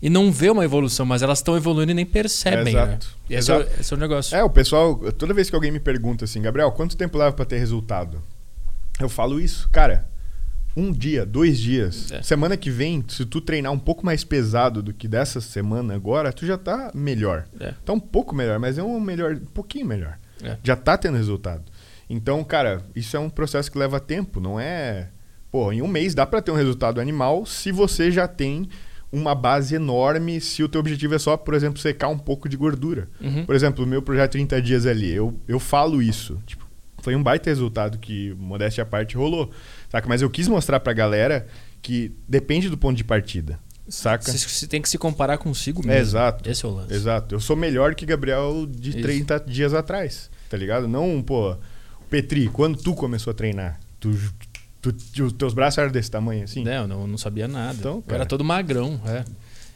e 0.00 0.08
não 0.08 0.32
vê 0.32 0.48
uma 0.48 0.64
evolução, 0.64 1.04
mas 1.04 1.20
elas 1.20 1.38
estão 1.38 1.54
evoluindo 1.54 1.92
e 1.92 1.94
nem 1.94 2.06
percebem. 2.06 2.74
É, 2.74 2.78
exato. 2.78 3.08
Né? 3.28 3.36
Exato. 3.36 3.68
É, 3.76 3.80
esse 3.80 3.92
é 3.92 3.96
o 3.96 4.00
negócio. 4.00 4.34
É, 4.34 4.42
o 4.42 4.48
pessoal, 4.48 4.96
toda 5.12 5.34
vez 5.34 5.50
que 5.50 5.54
alguém 5.54 5.70
me 5.70 5.80
pergunta 5.80 6.24
assim, 6.24 6.40
Gabriel, 6.40 6.72
quanto 6.72 6.96
tempo 6.96 7.18
leva 7.18 7.32
para 7.32 7.44
ter 7.44 7.58
resultado? 7.58 8.22
Eu 8.98 9.10
falo 9.10 9.38
isso, 9.38 9.68
cara 9.70 10.10
um 10.76 10.90
dia, 10.90 11.24
dois 11.26 11.58
dias. 11.58 12.10
É. 12.12 12.22
Semana 12.22 12.56
que 12.56 12.70
vem, 12.70 13.04
se 13.08 13.24
tu 13.24 13.40
treinar 13.40 13.72
um 13.72 13.78
pouco 13.78 14.04
mais 14.04 14.24
pesado 14.24 14.82
do 14.82 14.92
que 14.92 15.06
dessa 15.06 15.40
semana 15.40 15.94
agora, 15.94 16.32
tu 16.32 16.46
já 16.46 16.56
tá 16.56 16.90
melhor. 16.94 17.46
É. 17.60 17.74
Tá 17.84 17.92
um 17.92 18.00
pouco 18.00 18.34
melhor, 18.34 18.58
mas 18.58 18.78
é 18.78 18.82
um 18.82 18.98
melhor, 19.00 19.34
um 19.34 19.46
pouquinho 19.46 19.86
melhor. 19.86 20.18
É. 20.42 20.56
Já 20.62 20.76
tá 20.76 20.96
tendo 20.96 21.16
resultado. 21.16 21.62
Então, 22.08 22.42
cara, 22.44 22.82
isso 22.94 23.16
é 23.16 23.20
um 23.20 23.30
processo 23.30 23.70
que 23.70 23.78
leva 23.78 24.00
tempo, 24.00 24.40
não 24.40 24.58
é. 24.58 25.08
Pô, 25.50 25.72
em 25.72 25.82
um 25.82 25.88
mês 25.88 26.14
dá 26.14 26.26
para 26.26 26.40
ter 26.40 26.50
um 26.50 26.56
resultado 26.56 27.00
animal 27.00 27.44
se 27.44 27.70
você 27.70 28.10
já 28.10 28.26
tem 28.26 28.68
uma 29.12 29.34
base 29.34 29.74
enorme 29.74 30.40
se 30.40 30.62
o 30.62 30.68
teu 30.68 30.80
objetivo 30.80 31.14
é 31.14 31.18
só, 31.18 31.36
por 31.36 31.52
exemplo, 31.52 31.78
secar 31.78 32.08
um 32.08 32.18
pouco 32.18 32.48
de 32.48 32.56
gordura. 32.56 33.08
Uhum. 33.20 33.44
Por 33.44 33.54
exemplo, 33.54 33.84
o 33.84 33.86
meu 33.86 34.00
projeto 34.00 34.32
30 34.32 34.62
dias 34.62 34.86
ali, 34.86 35.12
eu, 35.12 35.38
eu 35.46 35.60
falo 35.60 36.02
isso. 36.02 36.40
Tipo, 36.46 36.66
foi 37.02 37.14
um 37.14 37.22
baita 37.22 37.50
resultado 37.50 37.98
que, 37.98 38.34
modéstia 38.38 38.82
à 38.82 38.86
parte, 38.86 39.16
rolou. 39.16 39.50
Saca? 39.92 40.08
Mas 40.08 40.22
eu 40.22 40.30
quis 40.30 40.48
mostrar 40.48 40.80
pra 40.80 40.94
galera 40.94 41.46
que 41.82 42.12
depende 42.26 42.70
do 42.70 42.78
ponto 42.78 42.96
de 42.96 43.04
partida. 43.04 43.60
Saca? 43.86 44.32
Você 44.32 44.66
tem 44.66 44.80
que 44.80 44.88
se 44.88 44.96
comparar 44.96 45.36
consigo 45.36 45.80
mesmo. 45.80 45.92
É, 45.92 46.00
exato. 46.00 46.48
Esse 46.48 46.64
é 46.64 46.68
o 46.68 46.72
lance. 46.72 46.94
Exato. 46.94 47.34
Eu 47.34 47.40
sou 47.40 47.54
melhor 47.54 47.94
que 47.94 48.06
Gabriel 48.06 48.66
de 48.66 48.88
Isso. 48.88 49.02
30 49.02 49.40
dias 49.40 49.74
atrás. 49.74 50.30
Tá 50.48 50.56
ligado? 50.56 50.88
Não, 50.88 51.22
pô. 51.22 51.54
Petri, 52.08 52.48
quando 52.48 52.78
tu 52.78 52.94
começou 52.94 53.32
a 53.32 53.34
treinar, 53.34 53.78
tu, 54.00 54.10
tu, 54.80 54.92
tu, 54.94 55.24
os 55.24 55.32
teus 55.34 55.52
braços 55.52 55.76
eram 55.76 55.92
desse 55.92 56.10
tamanho 56.10 56.44
assim? 56.44 56.64
Não, 56.64 56.88
não, 56.88 57.06
não 57.06 57.18
sabia 57.18 57.46
nada. 57.46 57.76
Então, 57.78 58.02
eu 58.08 58.14
era 58.14 58.24
todo 58.24 58.42
magrão, 58.42 58.98
é. 59.04 59.24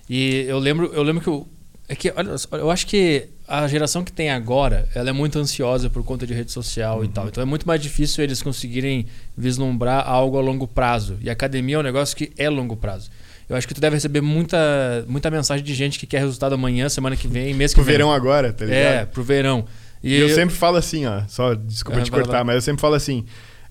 E 0.08 0.46
eu 0.48 0.58
lembro, 0.58 0.86
eu 0.94 1.02
lembro 1.02 1.22
que 1.22 1.28
eu, 1.28 1.46
É 1.88 1.94
que, 1.94 2.12
olha, 2.16 2.34
eu 2.52 2.70
acho 2.70 2.86
que 2.86 3.28
a 3.46 3.66
geração 3.68 4.02
que 4.02 4.10
tem 4.10 4.30
agora, 4.30 4.88
ela 4.94 5.10
é 5.10 5.12
muito 5.12 5.38
ansiosa 5.38 5.88
por 5.88 6.02
conta 6.02 6.26
de 6.26 6.34
rede 6.34 6.50
social 6.50 6.98
uhum. 6.98 7.04
e 7.04 7.08
tal. 7.08 7.28
Então 7.28 7.42
é 7.42 7.46
muito 7.46 7.66
mais 7.66 7.80
difícil 7.80 8.24
eles 8.24 8.42
conseguirem 8.42 9.06
vislumbrar 9.36 10.06
algo 10.08 10.36
a 10.36 10.40
longo 10.40 10.66
prazo. 10.66 11.16
E 11.20 11.30
academia 11.30 11.76
é 11.76 11.78
um 11.78 11.82
negócio 11.82 12.16
que 12.16 12.32
é 12.36 12.50
longo 12.50 12.76
prazo. 12.76 13.10
Eu 13.48 13.54
acho 13.54 13.68
que 13.68 13.74
tu 13.74 13.80
deve 13.80 13.94
receber 13.94 14.20
muita, 14.20 15.04
muita 15.06 15.30
mensagem 15.30 15.64
de 15.64 15.72
gente 15.74 15.98
que 16.00 16.06
quer 16.06 16.18
resultado 16.18 16.54
amanhã, 16.54 16.88
semana 16.88 17.14
que 17.16 17.28
vem, 17.28 17.54
mês 17.54 17.72
que 17.72 17.76
pro 17.76 17.84
vem. 17.84 17.94
Pro 17.94 18.04
verão 18.06 18.12
agora, 18.12 18.52
tá 18.52 18.64
ligado? 18.64 18.80
É, 18.80 19.06
pro 19.06 19.22
verão. 19.22 19.64
E, 20.02 20.14
eu, 20.14 20.28
eu, 20.28 20.34
sempre 20.34 20.56
falo 20.56 20.76
assim, 20.76 21.06
ó, 21.06 21.22
só 21.28 21.54
desculpa 21.54 22.00
é, 22.00 22.02
te 22.02 22.10
cortar, 22.10 22.44
mas 22.44 22.56
eu 22.56 22.60
sempre 22.60 22.80
falo 22.80 22.94
assim, 22.94 23.24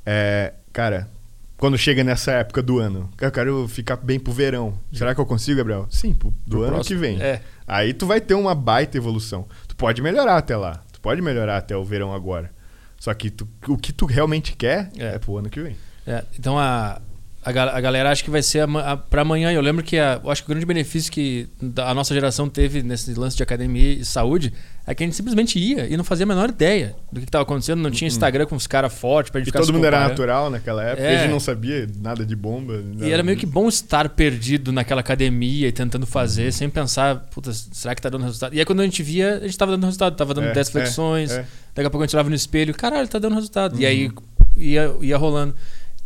é, 0.05 0.53
cara, 0.71 1.09
quando 1.57 1.77
chega 1.77 2.03
nessa 2.03 2.31
época 2.33 2.61
do 2.61 2.79
ano, 2.79 3.09
eu 3.19 3.31
quero 3.31 3.67
ficar 3.67 3.97
bem 3.97 4.19
pro 4.19 4.31
verão. 4.31 4.77
Será 4.93 5.13
que 5.13 5.19
eu 5.19 5.25
consigo, 5.25 5.57
Gabriel? 5.57 5.87
Sim, 5.89 6.13
pro, 6.13 6.29
do 6.29 6.35
pro 6.49 6.61
ano 6.63 6.73
próximo. 6.75 6.95
que 6.95 7.01
vem. 7.01 7.21
É. 7.21 7.41
Aí 7.67 7.93
tu 7.93 8.05
vai 8.05 8.21
ter 8.21 8.35
uma 8.35 8.53
baita 8.53 8.97
evolução. 8.97 9.47
Tu 9.67 9.75
pode 9.75 10.01
melhorar 10.01 10.37
até 10.37 10.55
lá. 10.55 10.83
Tu 10.91 11.01
pode 11.01 11.21
melhorar 11.21 11.57
até 11.57 11.75
o 11.75 11.83
verão 11.83 12.13
agora. 12.13 12.51
Só 12.99 13.13
que 13.13 13.29
tu, 13.29 13.47
o 13.67 13.77
que 13.77 13.91
tu 13.91 14.05
realmente 14.05 14.55
quer 14.55 14.89
é, 14.97 15.15
é 15.15 15.19
pro 15.19 15.37
ano 15.37 15.49
que 15.49 15.61
vem. 15.61 15.75
É, 16.07 16.23
então 16.37 16.57
a, 16.57 17.01
a, 17.45 17.77
a 17.77 17.81
galera 17.81 18.09
acha 18.09 18.23
que 18.23 18.29
vai 18.31 18.41
ser 18.41 18.65
para 19.07 19.21
amanhã. 19.21 19.51
Eu 19.51 19.61
lembro 19.61 19.83
que 19.83 19.99
a, 19.99 20.19
eu 20.23 20.31
acho 20.31 20.43
que 20.43 20.47
o 20.47 20.49
grande 20.49 20.65
benefício 20.65 21.11
que 21.11 21.47
a 21.77 21.93
nossa 21.93 22.11
geração 22.11 22.49
teve 22.49 22.81
nesse 22.81 23.13
lance 23.13 23.37
de 23.37 23.43
academia 23.43 23.93
e 23.93 24.03
saúde 24.03 24.51
é 24.87 24.95
que 24.95 25.03
a 25.03 25.05
gente 25.05 25.15
simplesmente 25.15 25.59
ia 25.59 25.87
e 25.87 25.95
não 25.95 26.03
fazia 26.03 26.25
a 26.25 26.27
menor 26.27 26.49
ideia 26.49 26.95
do 27.11 27.19
que 27.19 27.27
estava 27.27 27.43
acontecendo. 27.43 27.79
Não 27.81 27.91
tinha 27.91 28.07
uhum. 28.07 28.13
Instagram 28.13 28.47
com 28.47 28.55
os 28.55 28.65
caras 28.65 28.91
fortes 28.93 29.31
pra 29.31 29.39
gente 29.39 29.49
e 29.49 29.51
ficar 29.51 29.59
todo 29.59 29.73
mundo 29.73 29.85
era 29.85 29.99
natural 29.99 30.49
naquela 30.49 30.83
época. 30.83 31.07
É. 31.07 31.17
A 31.17 31.21
gente 31.21 31.31
não 31.31 31.39
sabia 31.39 31.87
nada 31.97 32.25
de 32.25 32.35
bomba. 32.35 32.83
E 32.99 33.11
era 33.11 33.21
meio 33.21 33.37
que 33.37 33.45
bom 33.45 33.67
estar 33.67 34.09
perdido 34.09 34.71
naquela 34.71 35.01
academia 35.01 35.67
e 35.67 35.71
tentando 35.71 36.07
fazer, 36.07 36.45
uhum. 36.45 36.51
sem 36.51 36.69
pensar, 36.69 37.27
puta, 37.31 37.53
será 37.53 37.93
que 37.93 38.01
tá 38.01 38.09
dando 38.09 38.23
resultado? 38.23 38.55
E 38.55 38.59
aí 38.59 38.65
quando 38.65 38.79
a 38.79 38.83
gente 38.83 39.03
via, 39.03 39.37
a 39.37 39.45
gente 39.45 39.57
tava 39.57 39.71
dando 39.71 39.85
resultado. 39.85 40.15
Tava 40.15 40.33
dando 40.33 40.47
é, 40.47 40.53
10 40.53 40.67
é, 40.67 40.71
flexões. 40.71 41.31
É, 41.31 41.45
Daqui 41.75 41.87
a 41.87 41.89
pouco 41.89 42.03
a 42.03 42.07
gente 42.07 42.15
olhava 42.15 42.29
no 42.29 42.35
espelho, 42.35 42.73
caralho, 42.73 43.07
tá 43.07 43.19
dando 43.19 43.35
resultado. 43.35 43.75
Uhum. 43.75 43.81
E 43.81 43.85
aí 43.85 44.11
ia, 44.57 44.95
ia 45.01 45.17
rolando. 45.17 45.53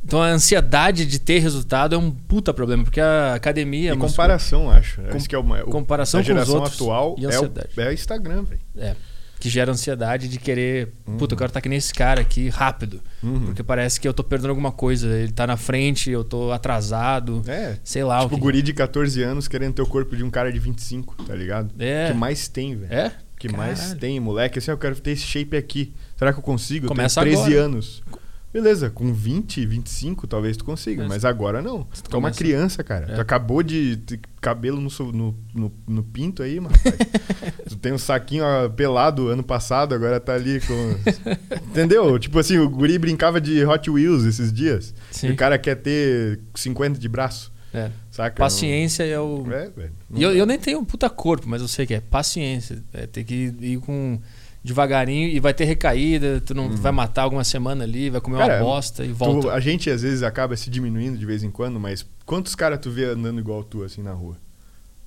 Então 0.04 0.22
a 0.22 0.28
ansiedade 0.28 1.06
de 1.06 1.20
ter 1.20 1.39
resultado 1.39 1.93
é 1.93 1.97
um 1.97 2.10
puta 2.10 2.54
problema, 2.54 2.84
porque 2.84 3.02
a 3.02 3.34
academia. 3.34 3.93
E 3.93 3.97
comparação, 3.97 4.70
acho. 4.70 5.02
Com, 5.02 5.20
que 5.20 5.36
é 5.36 5.38
uma, 5.38 5.60
comparação 5.64 6.20
a 6.20 6.24
geração 6.24 6.45
com 6.45 6.58
os 6.58 6.64
outros 6.64 6.82
atual 6.82 7.16
e 7.18 7.26
ansiedade. 7.26 7.70
é 7.78 7.82
o, 7.82 7.89
é 7.89 7.93
Instagram, 7.93 8.43
velho. 8.43 8.62
É. 8.78 8.95
Que 9.39 9.50
gera 9.50 9.72
ansiedade 9.72 10.28
de 10.28 10.38
querer. 10.38 10.91
Uhum. 11.08 11.18
Puta, 11.18 11.34
eu 11.34 11.38
quero 11.38 11.50
estar 11.50 11.62
que 11.62 11.70
nem 11.70 11.78
esse 11.78 11.93
cara 11.93 12.20
aqui 12.20 12.50
rápido. 12.50 13.02
Uhum. 13.24 13.45
Porque 13.45 13.64
parece 13.64 14.00
que 14.00 14.06
eu 14.06 14.14
tô 14.14 14.22
perdendo 14.22 14.50
alguma 14.50 14.72
coisa. 14.72 15.08
Ele 15.08 15.32
tá 15.32 15.47
na 15.47 15.56
frente, 15.56 16.12
eu 16.12 16.26
tô 16.26 16.52
atrasado. 16.52 17.41
É. 17.47 17.78
Sei 17.82 18.04
lá. 18.04 18.22
Tipo, 18.22 18.36
o 18.36 18.38
que... 18.38 18.41
guri 18.41 18.62
de 18.62 18.74
14 18.74 19.24
anos 19.24 19.47
querendo 19.47 19.76
ter 19.76 19.82
o 19.82 19.88
corpo 19.88 20.16
de 20.16 20.26
um 20.26 20.30
cara 20.30 20.52
de 20.52 20.60
25, 20.60 21.24
tá 21.24 21.34
ligado? 21.36 21.74
É. 21.80 22.08
O 22.08 22.12
que 22.12 22.18
mais 22.18 22.50
tem, 22.50 22.76
velho. 22.76 22.93
É? 22.93 23.08
O 23.08 23.39
que 23.39 23.47
Caralho. 23.47 23.78
mais 23.78 23.93
tem, 23.93 24.20
moleque. 24.20 24.60
Assim, 24.60 24.72
eu 24.72 24.78
quero 24.78 25.00
ter 25.00 25.12
esse 25.12 25.24
shape 25.24 25.56
aqui. 25.56 25.93
Será 26.18 26.34
que 26.34 26.39
eu 26.39 26.43
consigo? 26.43 26.88
Começa 26.88 27.22
eu 27.22 27.24
tenho 27.24 27.36
13 27.38 27.54
agora. 27.54 27.66
anos. 27.66 28.04
Beleza, 28.52 28.89
com 28.89 29.14
20, 29.14 29.64
25 29.64 30.26
talvez 30.26 30.58
tu 30.58 30.66
consiga, 30.66 31.08
mas 31.08 31.24
agora 31.24 31.62
não. 31.62 31.84
Tu 31.84 32.16
é 32.16 32.18
uma 32.18 32.32
criança, 32.32 32.84
cara. 32.84 33.12
É. 33.12 33.16
Tu 33.16 33.22
acabou 33.22 33.62
de 33.62 33.97
ter 33.97 34.20
cabelo 34.41 34.82
no, 34.82 34.89
no, 35.12 35.36
no, 35.54 35.72
no 35.88 36.04
pinto 36.04 36.41
aí, 36.41 36.60
mano. 36.60 36.74
tu 37.70 37.76
tem 37.76 37.93
um 37.93 37.97
saquinho 37.97 38.43
pelado 38.76 39.28
ano 39.28 39.43
passado, 39.43 39.93
agora 39.93 40.20
tá 40.20 40.34
ali 40.34 40.60
com. 40.62 40.95
Entendeu? 41.70 42.18
Tipo 42.18 42.39
assim, 42.39 42.58
o 42.58 42.68
guri 42.68 42.97
brincava 42.97 43.39
de 43.39 43.64
Hot 43.64 43.88
Wheels 43.88 44.26
esses 44.26 44.52
dias. 44.52 44.95
Sim. 45.12 45.28
E 45.28 45.32
o 45.32 45.36
cara 45.36 45.60
quer 45.60 45.76
ter 45.76 46.39
50 46.56 47.00
de 47.00 47.08
braço. 47.08 47.52
É. 47.72 47.91
Saca? 48.10 48.36
Paciência 48.36 49.04
é 49.04 49.20
o. 49.20 49.45
É, 49.52 49.70
velho. 49.70 49.91
E 50.12 50.24
eu, 50.24 50.36
eu 50.36 50.45
nem 50.47 50.58
tenho 50.58 50.80
um 50.80 50.86
puta 50.86 51.08
corpo, 51.08 51.47
mas 51.47 51.62
eu 51.62 51.68
sei 51.68 51.86
que 51.86 51.93
é 51.93 52.02
paciência. 52.02 52.84
É 52.91 53.06
ter 53.06 53.24
que 53.24 53.54
ir 53.62 53.80
com 53.80 54.20
devagarinho 54.64 55.30
e 55.30 55.39
vai 55.39 55.53
ter 55.53 55.66
recaída, 55.66 56.41
tu 56.41 56.53
não 56.53 56.68
uhum. 56.68 56.76
vai 56.76 56.91
matar 56.91 57.24
alguma 57.24 57.43
semana 57.43 57.84
ali, 57.84 58.10
vai 58.10 58.20
comer 58.20 58.38
Cara, 58.39 58.55
uma 58.55 58.64
bosta 58.64 59.05
e 59.05 59.12
volta. 59.12 59.47
Tu, 59.47 59.49
a 59.49 59.60
gente 59.60 59.89
às 59.89 60.01
vezes 60.01 60.24
acaba 60.24 60.55
se 60.55 60.70
diminuindo 60.70 61.18
de 61.18 61.26
vez 61.26 61.43
em 61.43 61.51
quando, 61.51 61.80
mas 61.80 62.05
quantos 62.26 62.55
caras 62.55 62.80
tu 62.80 62.91
vê 62.91 63.05
andando 63.05 63.39
igual 63.39 63.64
tu 63.64 63.84
assim 63.84 64.01
na 64.01 64.12
rua? 64.12 64.38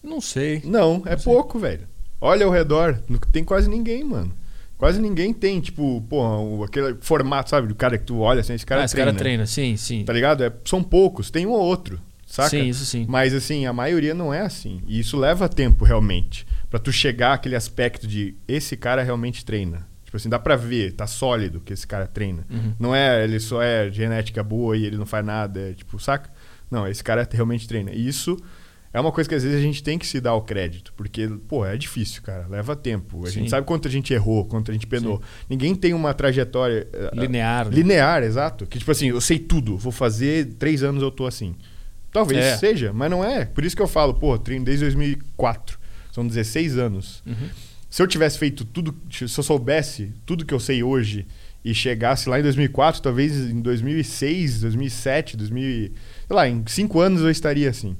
Não 0.02 0.20
sei. 0.20 0.62
Não, 0.64 1.02
é 1.06 1.14
não 1.16 1.22
pouco, 1.22 1.60
sei. 1.60 1.70
velho. 1.70 1.88
Olha 2.20 2.46
ao 2.46 2.52
redor, 2.52 3.00
não 3.08 3.18
tem 3.18 3.44
quase 3.44 3.68
ninguém, 3.68 4.02
mano. 4.04 4.32
Quase 4.78 5.00
ninguém 5.00 5.32
tem, 5.32 5.60
tipo, 5.60 6.02
pô, 6.08 6.64
aquele 6.64 6.96
formato, 7.00 7.50
sabe? 7.50 7.68
Do 7.68 7.74
cara 7.74 7.96
que 7.96 8.04
tu 8.04 8.18
olha 8.18 8.40
assim, 8.40 8.54
esse 8.54 8.66
cara 8.66 8.82
ah, 8.82 8.84
esse 8.84 8.94
treina. 8.94 9.12
cara 9.12 9.18
treina, 9.18 9.46
sim, 9.46 9.76
sim. 9.76 10.04
Tá 10.04 10.12
ligado? 10.12 10.42
É, 10.42 10.52
são 10.64 10.82
poucos, 10.82 11.30
tem 11.30 11.46
um 11.46 11.50
ou 11.50 11.60
outro, 11.60 12.00
saca? 12.26 12.50
Sim, 12.50 12.68
isso 12.68 12.84
sim. 12.84 13.06
Mas 13.08 13.32
assim, 13.32 13.64
a 13.64 13.72
maioria 13.72 14.12
não 14.12 14.34
é 14.34 14.40
assim. 14.40 14.82
E 14.88 14.98
isso 14.98 15.16
leva 15.16 15.48
tempo, 15.48 15.84
realmente. 15.84 16.44
Para 16.72 16.80
tu 16.80 16.90
chegar 16.90 17.34
àquele 17.34 17.54
aspecto 17.54 18.06
de 18.06 18.34
esse 18.48 18.78
cara 18.78 19.02
realmente 19.02 19.44
treina. 19.44 19.86
Tipo 20.06 20.16
assim, 20.16 20.30
dá 20.30 20.38
pra 20.38 20.56
ver, 20.56 20.92
tá 20.92 21.06
sólido 21.06 21.60
que 21.60 21.70
esse 21.70 21.86
cara 21.86 22.06
treina. 22.06 22.46
Uhum. 22.50 22.72
Não 22.78 22.94
é, 22.94 23.22
ele 23.22 23.38
só 23.38 23.62
é 23.62 23.90
genética 23.90 24.42
boa 24.42 24.74
e 24.74 24.86
ele 24.86 24.96
não 24.96 25.04
faz 25.04 25.22
nada, 25.22 25.60
é 25.60 25.74
tipo, 25.74 25.98
saca? 25.98 26.30
Não, 26.70 26.88
esse 26.88 27.04
cara 27.04 27.28
realmente 27.30 27.68
treina. 27.68 27.90
E 27.92 28.08
isso 28.08 28.38
é 28.90 28.98
uma 28.98 29.12
coisa 29.12 29.28
que 29.28 29.34
às 29.34 29.42
vezes 29.42 29.58
a 29.58 29.60
gente 29.60 29.82
tem 29.82 29.98
que 29.98 30.06
se 30.06 30.18
dar 30.18 30.32
o 30.32 30.40
crédito, 30.40 30.94
porque, 30.96 31.28
pô, 31.46 31.66
é 31.66 31.76
difícil, 31.76 32.22
cara, 32.22 32.46
leva 32.48 32.74
tempo. 32.74 33.26
A 33.26 33.28
Sim. 33.28 33.40
gente 33.40 33.50
sabe 33.50 33.66
quanto 33.66 33.86
a 33.86 33.90
gente 33.90 34.14
errou, 34.14 34.46
quanto 34.46 34.70
a 34.70 34.74
gente 34.74 34.86
penou. 34.86 35.18
Sim. 35.18 35.46
Ninguém 35.50 35.74
tem 35.74 35.92
uma 35.92 36.14
trajetória... 36.14 36.88
Eh, 36.90 37.10
linear. 37.12 37.68
Né? 37.68 37.74
Linear, 37.74 38.22
exato. 38.22 38.66
Que 38.66 38.78
tipo 38.78 38.90
assim, 38.90 39.10
eu 39.10 39.20
sei 39.20 39.38
tudo, 39.38 39.76
vou 39.76 39.92
fazer, 39.92 40.54
três 40.54 40.82
anos 40.82 41.02
eu 41.02 41.10
tô 41.10 41.26
assim. 41.26 41.54
Talvez 42.10 42.42
é. 42.42 42.56
seja, 42.56 42.94
mas 42.94 43.10
não 43.10 43.22
é. 43.22 43.44
Por 43.44 43.62
isso 43.62 43.76
que 43.76 43.82
eu 43.82 43.88
falo, 43.88 44.14
pô, 44.14 44.38
treino 44.38 44.64
desde 44.64 44.86
2004. 44.86 45.81
São 46.12 46.26
16 46.26 46.78
anos. 46.78 47.22
Uhum. 47.26 47.48
Se 47.90 48.00
eu 48.00 48.06
tivesse 48.06 48.38
feito 48.38 48.64
tudo, 48.64 48.94
se 49.10 49.24
eu 49.24 49.28
soubesse 49.42 50.12
tudo 50.24 50.46
que 50.46 50.54
eu 50.54 50.60
sei 50.60 50.82
hoje 50.82 51.26
e 51.64 51.74
chegasse 51.74 52.28
lá 52.28 52.38
em 52.38 52.42
2004, 52.42 53.02
talvez 53.02 53.36
em 53.36 53.60
2006, 53.60 54.60
2007, 54.60 55.36
2000, 55.36 55.64
sei 55.64 55.92
lá, 56.30 56.48
em 56.48 56.62
cinco 56.66 57.00
anos 57.00 57.22
eu 57.22 57.30
estaria 57.30 57.68
assim, 57.68 57.96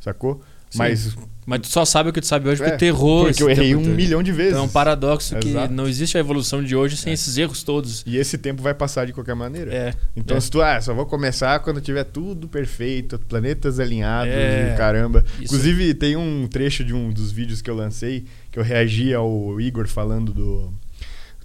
sacou? 0.00 0.42
Sim. 0.70 0.78
Mas 0.78 1.16
mas 1.46 1.60
tu 1.60 1.68
só 1.68 1.84
sabe 1.84 2.10
o 2.10 2.12
que 2.12 2.20
tu 2.20 2.26
sabe 2.26 2.48
hoje 2.48 2.60
porque 2.60 2.74
é, 2.74 2.76
tu 2.76 2.84
errou. 2.84 3.24
Porque 3.26 3.40
eu 3.40 3.48
errei 3.48 3.76
um 3.76 3.80
milhão 3.80 4.20
de 4.20 4.32
vezes. 4.32 4.52
Então 4.52 4.64
é 4.64 4.66
um 4.66 4.68
paradoxo 4.68 5.36
que 5.36 5.54
não 5.70 5.86
existe 5.86 6.16
a 6.16 6.20
evolução 6.20 6.62
de 6.62 6.74
hoje 6.74 6.96
sem 6.96 7.12
é. 7.12 7.14
esses 7.14 7.38
erros 7.38 7.62
todos. 7.62 8.02
E 8.04 8.16
esse 8.16 8.36
tempo 8.36 8.60
vai 8.60 8.74
passar 8.74 9.06
de 9.06 9.12
qualquer 9.12 9.36
maneira. 9.36 9.72
É. 9.72 9.94
Então 10.16 10.36
é. 10.36 10.40
se 10.40 10.50
tu, 10.50 10.60
ah, 10.60 10.80
só 10.80 10.92
vou 10.92 11.06
começar 11.06 11.60
quando 11.60 11.80
tiver 11.80 12.02
tudo 12.02 12.48
perfeito, 12.48 13.16
planetas 13.28 13.78
alinhados 13.78 14.34
é. 14.34 14.74
caramba. 14.76 15.24
Isso. 15.34 15.44
Inclusive 15.44 15.94
tem 15.94 16.16
um 16.16 16.48
trecho 16.48 16.82
de 16.82 16.92
um 16.92 17.10
dos 17.10 17.30
vídeos 17.30 17.62
que 17.62 17.70
eu 17.70 17.76
lancei 17.76 18.24
que 18.50 18.58
eu 18.58 18.64
reagi 18.64 19.14
ao 19.14 19.60
Igor 19.60 19.86
falando 19.86 20.32
do 20.32 20.72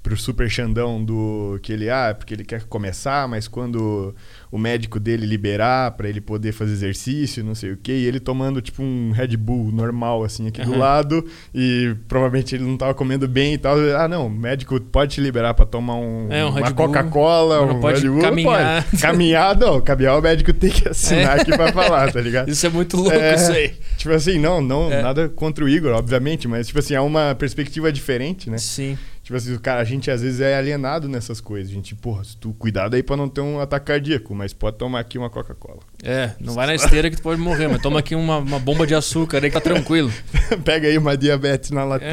pro 0.02 0.18
Super 0.18 0.50
Xandão 0.50 1.04
do 1.04 1.60
que 1.62 1.72
ele 1.72 1.90
ah, 1.90 2.16
porque 2.18 2.34
ele 2.34 2.44
quer 2.44 2.64
começar, 2.64 3.28
mas 3.28 3.48
quando 3.48 4.16
o 4.52 4.58
médico 4.58 5.00
dele 5.00 5.26
liberar 5.26 5.92
para 5.92 6.10
ele 6.10 6.20
poder 6.20 6.52
fazer 6.52 6.74
exercício, 6.74 7.44
não 7.44 7.54
sei 7.54 7.72
o 7.72 7.78
que, 7.78 7.92
e 7.92 8.06
ele 8.06 8.20
tomando 8.20 8.62
tipo 8.62 8.82
um 8.82 9.12
Red 9.12 9.38
Bull 9.38 9.72
normal 9.72 10.24
assim 10.24 10.48
aqui 10.48 10.62
uhum. 10.62 10.72
do 10.72 10.78
lado 10.78 11.26
e 11.54 11.96
provavelmente 12.08 12.56
ele 12.56 12.64
não 12.64 12.78
tava 12.78 12.94
comendo 12.94 13.28
bem 13.28 13.54
e 13.54 13.58
tal. 13.58 13.78
Ah, 13.98 14.08
não, 14.08 14.26
o 14.26 14.30
médico 14.30 14.80
pode 14.80 15.16
te 15.16 15.22
liberar 15.22 15.54
para 15.54 15.66
tomar 15.66 15.96
um, 15.96 16.28
é, 16.32 16.44
um 16.46 16.50
uma 16.50 16.72
Coca-Cola, 16.72 17.62
um 17.62 17.80
pode 17.80 18.02
Red 18.02 18.10
Bull, 18.10 18.22
caminhar. 18.22 18.84
Pode. 18.84 19.02
Caminhar, 19.02 19.58
não, 19.60 19.82
caminhar 19.82 20.18
o 20.18 20.22
médico 20.22 20.52
tem 20.52 20.72
que 20.72 20.90
assinar 20.90 21.38
é. 21.38 21.42
aqui 21.42 21.56
para 21.56 21.72
falar, 21.72 22.12
tá 22.12 22.20
ligado? 22.20 22.50
Isso 22.52 22.66
é 22.66 22.70
muito 22.70 22.98
louco 22.98 23.12
é, 23.12 23.36
isso 23.36 23.52
aí. 23.52 23.74
Tipo 23.98 24.14
assim, 24.14 24.40
não, 24.40 24.62
não, 24.62 24.92
é. 24.92 25.02
nada 25.02 25.30
contra 25.30 25.64
o 25.64 25.70
Igor, 25.70 25.94
obviamente, 25.94 26.48
mas 26.48 26.68
tipo 26.68 26.80
assim, 26.80 26.96
é 26.96 27.02
uma 27.02 27.36
perspectiva 27.36 27.92
diferente, 27.92 28.50
né? 28.50 28.58
Sim. 28.58 28.98
Tipo 29.32 29.38
assim, 29.38 29.58
cara, 29.60 29.80
a 29.80 29.86
gente 29.86 30.12
às 30.12 30.22
vezes 30.22 30.42
é 30.42 30.58
alienado 30.58 31.08
nessas 31.08 31.40
coisas. 31.40 31.72
A 31.72 31.74
gente, 31.74 31.96
porra, 31.96 32.22
se 32.22 32.36
tu 32.36 32.54
cuidado 32.60 32.96
aí 32.96 33.02
pra 33.02 33.16
não 33.16 33.30
ter 33.30 33.40
um 33.40 33.62
ataque 33.62 33.86
cardíaco, 33.86 34.36
mas 34.36 34.52
pode 34.52 34.76
tomar 34.76 35.00
aqui 35.00 35.18
uma 35.18 35.30
Coca-Cola. 35.30 35.80
É, 36.04 36.32
não 36.38 36.54
vai 36.54 36.68
na 36.68 36.76
esteira 36.76 37.10
que 37.10 37.16
tu 37.16 37.22
pode 37.22 37.40
morrer, 37.40 37.70
mas 37.70 37.82
toma 37.82 38.00
aqui 38.00 38.14
uma, 38.14 38.40
uma 38.40 38.60
bomba 38.60 38.86
de 38.86 38.94
açúcar 38.94 39.38
aí 39.38 39.44
que 39.44 39.52
tá 39.52 39.62
tranquilo. 39.62 40.12
Pega 40.66 40.90
aí 40.90 40.98
uma 40.98 41.16
diabetes 41.16 41.72
na 41.72 41.86
latinha. 41.86 42.12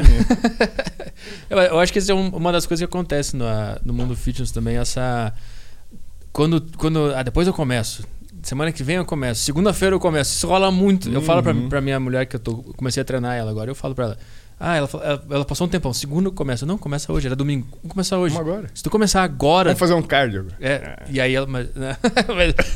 É. 1.49 1.67
Eu 1.69 1.79
acho 1.81 1.91
que 1.91 1.99
essa 1.99 2.13
é 2.13 2.15
uma 2.15 2.53
das 2.53 2.65
coisas 2.65 2.79
que 2.79 2.89
acontece 2.89 3.35
no, 3.35 3.45
no 3.83 3.93
mundo 3.93 4.15
fitness 4.15 4.51
também, 4.51 4.77
essa. 4.77 5.33
Quando. 6.31 6.65
quando 6.77 7.13
ah, 7.13 7.21
depois 7.21 7.47
eu 7.47 7.53
começo. 7.53 8.07
Semana 8.43 8.71
que 8.71 8.81
vem 8.81 8.95
eu 8.95 9.03
começo. 9.03 9.41
Segunda-feira 9.41 9.93
eu 9.93 9.99
começo. 9.99 10.33
Isso 10.33 10.47
rola 10.47 10.71
muito. 10.71 11.09
Uhum. 11.09 11.15
Eu 11.15 11.21
falo 11.21 11.43
pra, 11.43 11.51
uhum. 11.51 11.67
pra 11.67 11.81
minha 11.81 11.99
mulher 11.99 12.25
que 12.25 12.37
eu 12.37 12.39
tô, 12.39 12.63
comecei 12.77 13.01
a 13.01 13.03
treinar 13.03 13.35
ela 13.35 13.51
agora. 13.51 13.69
Eu 13.69 13.75
falo 13.75 13.93
pra 13.93 14.05
ela 14.05 14.17
ah, 14.59 14.75
ela, 14.75 14.89
ela, 14.91 15.23
ela, 15.31 15.45
passou 15.45 15.65
um 15.65 15.69
tempão. 15.69 15.93
Segundo 15.93 16.33
começa. 16.33 16.65
Não, 16.65 16.77
começa 16.77 17.13
hoje. 17.13 17.27
Era 17.27 17.35
domingo. 17.35 17.65
Vamos 17.81 17.93
começar 17.93 18.17
hoje. 18.17 18.35
Vamos 18.35 18.51
agora. 18.51 18.69
Se 18.73 18.83
tu 18.83 18.89
começar 18.89 19.23
agora. 19.23 19.69
Vamos 19.69 19.79
fazer 19.79 19.93
um 19.93 20.01
cardio. 20.01 20.47
É. 20.59 20.71
é. 20.71 20.97
E 21.09 21.21
aí 21.21 21.33
ela. 21.33 21.47
Mas, 21.47 21.67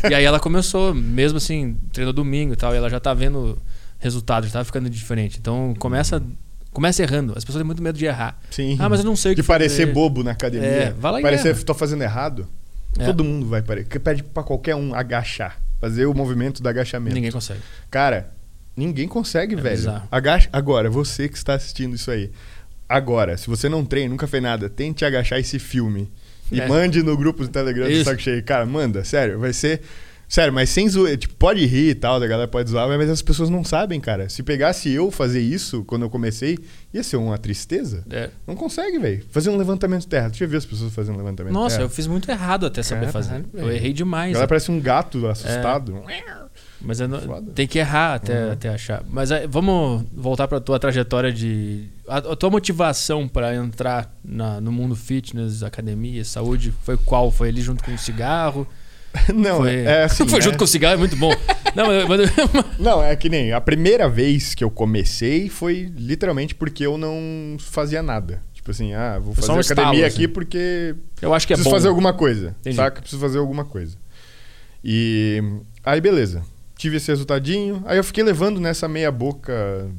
e 0.09 0.13
aí 0.13 0.23
ela 0.23 0.39
começou, 0.39 0.93
mesmo 0.93 1.37
assim, 1.37 1.75
treinou 1.91 2.13
domingo 2.13 2.53
e 2.53 2.55
tal. 2.55 2.73
E 2.73 2.77
ela 2.77 2.89
já 2.89 3.01
tá 3.01 3.13
vendo 3.13 3.61
resultados, 3.99 4.49
já 4.49 4.59
tá 4.59 4.65
ficando 4.65 4.89
diferente. 4.89 5.37
Então 5.39 5.73
começa. 5.77 6.23
Começa 6.71 7.03
errando. 7.03 7.33
As 7.35 7.43
pessoas 7.43 7.59
têm 7.59 7.65
muito 7.65 7.83
medo 7.83 7.97
de 7.97 8.05
errar. 8.05 8.39
Sim. 8.49 8.77
Ah, 8.79 8.87
mas 8.87 9.01
eu 9.01 9.05
não 9.05 9.15
sei 9.15 9.33
o 9.33 9.35
que 9.35 9.41
De 9.41 9.47
parecer 9.47 9.81
fazer. 9.81 9.93
bobo 9.93 10.23
na 10.23 10.31
academia. 10.31 10.67
É, 10.67 10.91
vai 10.91 11.11
lá 11.11 11.19
e 11.19 11.21
Parecer 11.21 11.55
que 11.55 11.65
tô 11.65 11.73
fazendo 11.73 12.01
errado. 12.01 12.47
É. 12.97 13.05
Todo 13.05 13.23
mundo 13.23 13.45
vai 13.45 13.61
parecer. 13.61 13.99
Pede 13.99 14.23
pra 14.23 14.41
qualquer 14.41 14.73
um 14.75 14.95
agachar. 14.95 15.59
Fazer 15.79 16.05
o 16.05 16.13
movimento 16.13 16.63
do 16.63 16.69
agachamento. 16.69 17.13
Ninguém 17.13 17.31
consegue. 17.31 17.59
Cara, 17.91 18.31
Ninguém 18.75 19.07
consegue, 19.07 19.55
é 19.55 19.61
velho. 19.61 20.01
Agacha... 20.11 20.49
Agora, 20.51 20.89
você 20.89 21.29
que 21.29 21.37
está 21.37 21.53
assistindo 21.53 21.95
isso 21.95 22.09
aí. 22.09 22.31
Agora, 22.87 23.37
se 23.37 23.47
você 23.47 23.69
não 23.69 23.85
treina, 23.85 24.09
nunca 24.09 24.27
fez 24.27 24.41
nada, 24.41 24.69
tente 24.69 25.05
agachar 25.05 25.39
esse 25.39 25.59
filme. 25.59 26.11
E 26.51 26.59
é. 26.59 26.67
mande 26.67 27.01
no 27.01 27.17
grupo 27.17 27.43
do 27.43 27.49
Telegram 27.49 27.87
do 27.87 28.03
Saco 28.03 28.21
Cheio. 28.21 28.43
Cara, 28.43 28.65
manda, 28.65 29.03
sério, 29.03 29.39
vai 29.39 29.53
ser. 29.53 29.81
Sério, 30.27 30.51
mas 30.51 30.69
sem 30.69 30.89
zoar. 30.89 31.15
Tipo, 31.15 31.35
pode 31.35 31.63
rir 31.65 31.89
e 31.89 31.95
tal, 31.95 32.19
da 32.19 32.25
galera 32.25 32.47
pode 32.47 32.69
zoar, 32.69 32.87
mas 32.87 33.09
as 33.09 33.21
pessoas 33.21 33.51
não 33.51 33.63
sabem, 33.63 33.99
cara. 33.99 34.29
Se 34.29 34.41
pegasse 34.41 34.89
eu 34.89 35.11
fazer 35.11 35.41
isso 35.41 35.83
quando 35.83 36.03
eu 36.03 36.09
comecei, 36.09 36.57
ia 36.91 37.03
ser 37.03 37.17
uma 37.17 37.37
tristeza. 37.37 38.03
É. 38.09 38.29
Não 38.47 38.55
consegue, 38.55 38.97
velho. 38.97 39.23
Fazer 39.29 39.51
um 39.51 39.57
levantamento 39.57 40.01
de 40.01 40.07
terra. 40.07 40.29
Deixa 40.29 40.43
eu 40.43 40.47
ver 40.47 40.57
as 40.57 40.65
pessoas 40.65 40.91
fazendo 40.91 41.15
um 41.15 41.17
levantamento 41.19 41.53
Nossa, 41.53 41.75
de 41.75 41.79
terra. 41.79 41.85
eu 41.85 41.89
fiz 41.89 42.07
muito 42.07 42.31
errado 42.31 42.65
até 42.65 42.81
saber 42.81 43.09
fazer. 43.09 43.45
Eu 43.53 43.71
errei 43.71 43.93
demais. 43.93 44.35
Ela 44.35 44.47
parece 44.47 44.71
um 44.71 44.79
gato 44.79 45.27
assustado. 45.27 46.03
É. 46.07 46.33
Mas 46.83 46.99
não, 46.99 47.41
tem 47.55 47.65
que 47.65 47.79
errar 47.79 48.15
até, 48.15 48.45
uhum. 48.45 48.51
até 48.51 48.69
achar. 48.69 49.03
Mas 49.09 49.31
é, 49.31 49.47
vamos 49.47 50.03
voltar 50.11 50.49
para 50.49 50.59
tua 50.59 50.77
trajetória 50.77 51.31
de. 51.31 51.87
A, 52.07 52.17
a 52.17 52.35
tua 52.35 52.49
motivação 52.49 53.25
para 53.25 53.55
entrar 53.55 54.13
na, 54.23 54.59
no 54.59 54.69
mundo 54.71 54.93
fitness, 54.93 55.63
academia, 55.63 56.25
saúde, 56.25 56.73
foi 56.83 56.97
qual? 56.97 57.31
Foi 57.31 57.47
ali 57.47 57.61
junto 57.61 57.81
com 57.83 57.93
o 57.93 57.97
cigarro? 57.97 58.67
Não, 59.33 59.57
foi, 59.57 59.75
é 59.75 60.03
assim. 60.03 60.27
foi 60.27 60.41
junto 60.41 60.55
é... 60.55 60.57
com 60.57 60.63
o 60.65 60.67
cigarro, 60.67 60.95
é 60.95 60.97
muito 60.97 61.15
bom. 61.15 61.31
não, 61.75 61.85
mas... 62.07 62.31
não, 62.79 63.03
é 63.03 63.15
que 63.15 63.29
nem 63.29 63.53
a 63.53 63.61
primeira 63.61 64.09
vez 64.09 64.55
que 64.55 64.63
eu 64.63 64.71
comecei 64.71 65.49
foi 65.49 65.91
literalmente 65.95 66.55
porque 66.55 66.83
eu 66.83 66.97
não 66.97 67.55
fazia 67.59 68.01
nada. 68.01 68.41
Tipo 68.55 68.71
assim, 68.71 68.91
ah, 68.93 69.19
vou 69.19 69.35
fazer 69.35 69.51
um 69.51 69.59
academia 69.59 69.83
estalo, 69.83 70.05
aqui 70.05 70.23
assim. 70.23 70.27
porque. 70.33 70.95
Eu 71.21 71.31
acho 71.31 71.45
que 71.45 71.53
é 71.53 71.55
preciso 71.55 71.69
bom. 71.69 71.75
fazer 71.75 71.89
alguma 71.89 72.11
coisa. 72.11 72.55
Entendi. 72.61 72.75
Saca? 72.75 73.01
Preciso 73.01 73.21
fazer 73.21 73.37
alguma 73.37 73.63
coisa. 73.63 73.95
E 74.83 75.43
aí, 75.85 76.01
beleza 76.01 76.41
tive 76.83 76.97
esse 76.97 77.09
resultadinho. 77.09 77.81
Aí 77.85 77.97
eu 77.97 78.03
fiquei 78.03 78.23
levando 78.23 78.59
nessa 78.59 78.89
meia 78.89 79.09
boca 79.09 79.89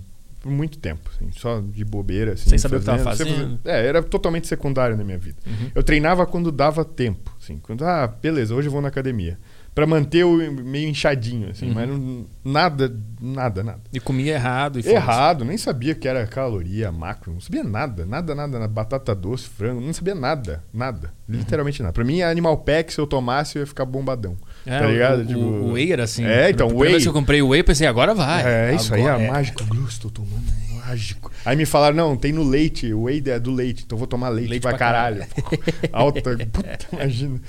por 0.40 0.52
muito 0.52 0.76
tempo, 0.76 1.10
assim, 1.14 1.30
só 1.32 1.60
de 1.60 1.82
bobeira. 1.82 2.34
Assim, 2.34 2.50
Sem 2.50 2.58
saber 2.58 2.78
fazendo, 2.78 3.00
o 3.00 3.04
que 3.06 3.10
estava 3.10 3.30
fazendo? 3.30 3.60
É, 3.64 3.86
era 3.86 4.02
totalmente 4.02 4.46
secundário 4.46 4.94
na 4.94 5.02
minha 5.02 5.16
vida. 5.16 5.38
Uhum. 5.46 5.70
Eu 5.74 5.82
treinava 5.82 6.26
quando 6.26 6.52
dava 6.52 6.84
tempo. 6.84 7.34
Assim, 7.42 7.58
quando, 7.62 7.82
ah, 7.86 8.06
beleza, 8.06 8.54
hoje 8.54 8.68
eu 8.68 8.72
vou 8.72 8.82
na 8.82 8.88
academia 8.88 9.38
para 9.74 9.86
manter 9.86 10.24
o 10.24 10.36
meio 10.36 10.88
inchadinho, 10.88 11.50
assim, 11.50 11.66
uhum. 11.66 11.74
mas 11.74 11.88
não, 11.88 12.26
nada, 12.44 12.94
nada, 13.20 13.64
nada. 13.64 13.80
E 13.92 13.98
comia 13.98 14.34
errado. 14.34 14.78
E 14.78 14.88
errado, 14.88 15.44
nem 15.44 15.58
sabia 15.58 15.96
que 15.96 16.06
era 16.06 16.24
caloria, 16.28 16.92
macro, 16.92 17.32
não 17.32 17.40
sabia 17.40 17.64
nada, 17.64 18.06
nada, 18.06 18.34
nada, 18.34 18.68
batata 18.68 19.12
doce, 19.14 19.48
frango, 19.48 19.80
não 19.80 19.92
sabia 19.92 20.14
nada, 20.14 20.62
nada, 20.72 21.12
uhum. 21.28 21.36
literalmente 21.36 21.82
nada. 21.82 21.92
Para 21.92 22.04
mim, 22.04 22.22
Animal 22.22 22.58
Pack, 22.58 22.92
se 22.92 23.00
eu 23.00 23.06
tomasse, 23.06 23.56
eu 23.56 23.62
ia 23.62 23.66
ficar 23.66 23.84
bombadão. 23.84 24.36
É, 24.66 24.78
tá 24.78 24.86
ligado? 24.86 25.20
O, 25.20 25.26
tipo... 25.26 25.40
o, 25.40 25.72
whey 25.72 25.92
era 25.92 26.04
assim. 26.04 26.24
É, 26.24 26.50
então, 26.50 26.68
o 26.68 26.78
whey. 26.78 26.92
vez 26.92 27.02
que 27.02 27.08
eu 27.08 27.12
comprei 27.12 27.42
o 27.42 27.48
whey, 27.48 27.62
pensei, 27.62 27.86
agora 27.86 28.14
vai. 28.14 28.42
É, 28.44 28.74
isso 28.74 28.94
agora, 28.94 29.16
aí 29.16 29.22
é, 29.22 29.26
é 29.26 29.30
mágico. 29.30 29.62
Tô 30.00 30.10
tomando 30.10 30.42
mágico. 30.86 31.30
Aí 31.44 31.56
me 31.56 31.66
falaram, 31.66 31.96
não, 31.96 32.16
tem 32.16 32.32
no 32.32 32.42
leite, 32.42 32.92
o 32.92 33.02
whey 33.02 33.22
é 33.26 33.38
do 33.38 33.52
leite, 33.52 33.84
então 33.84 33.98
vou 33.98 34.06
tomar 34.06 34.30
leite, 34.30 34.50
leite 34.50 34.62
pra, 34.62 34.70
pra 34.70 34.78
caralho. 34.78 35.26
caralho. 35.26 35.62
Alta, 35.92 36.36
puta, 36.52 36.86
imagina. 36.92 37.40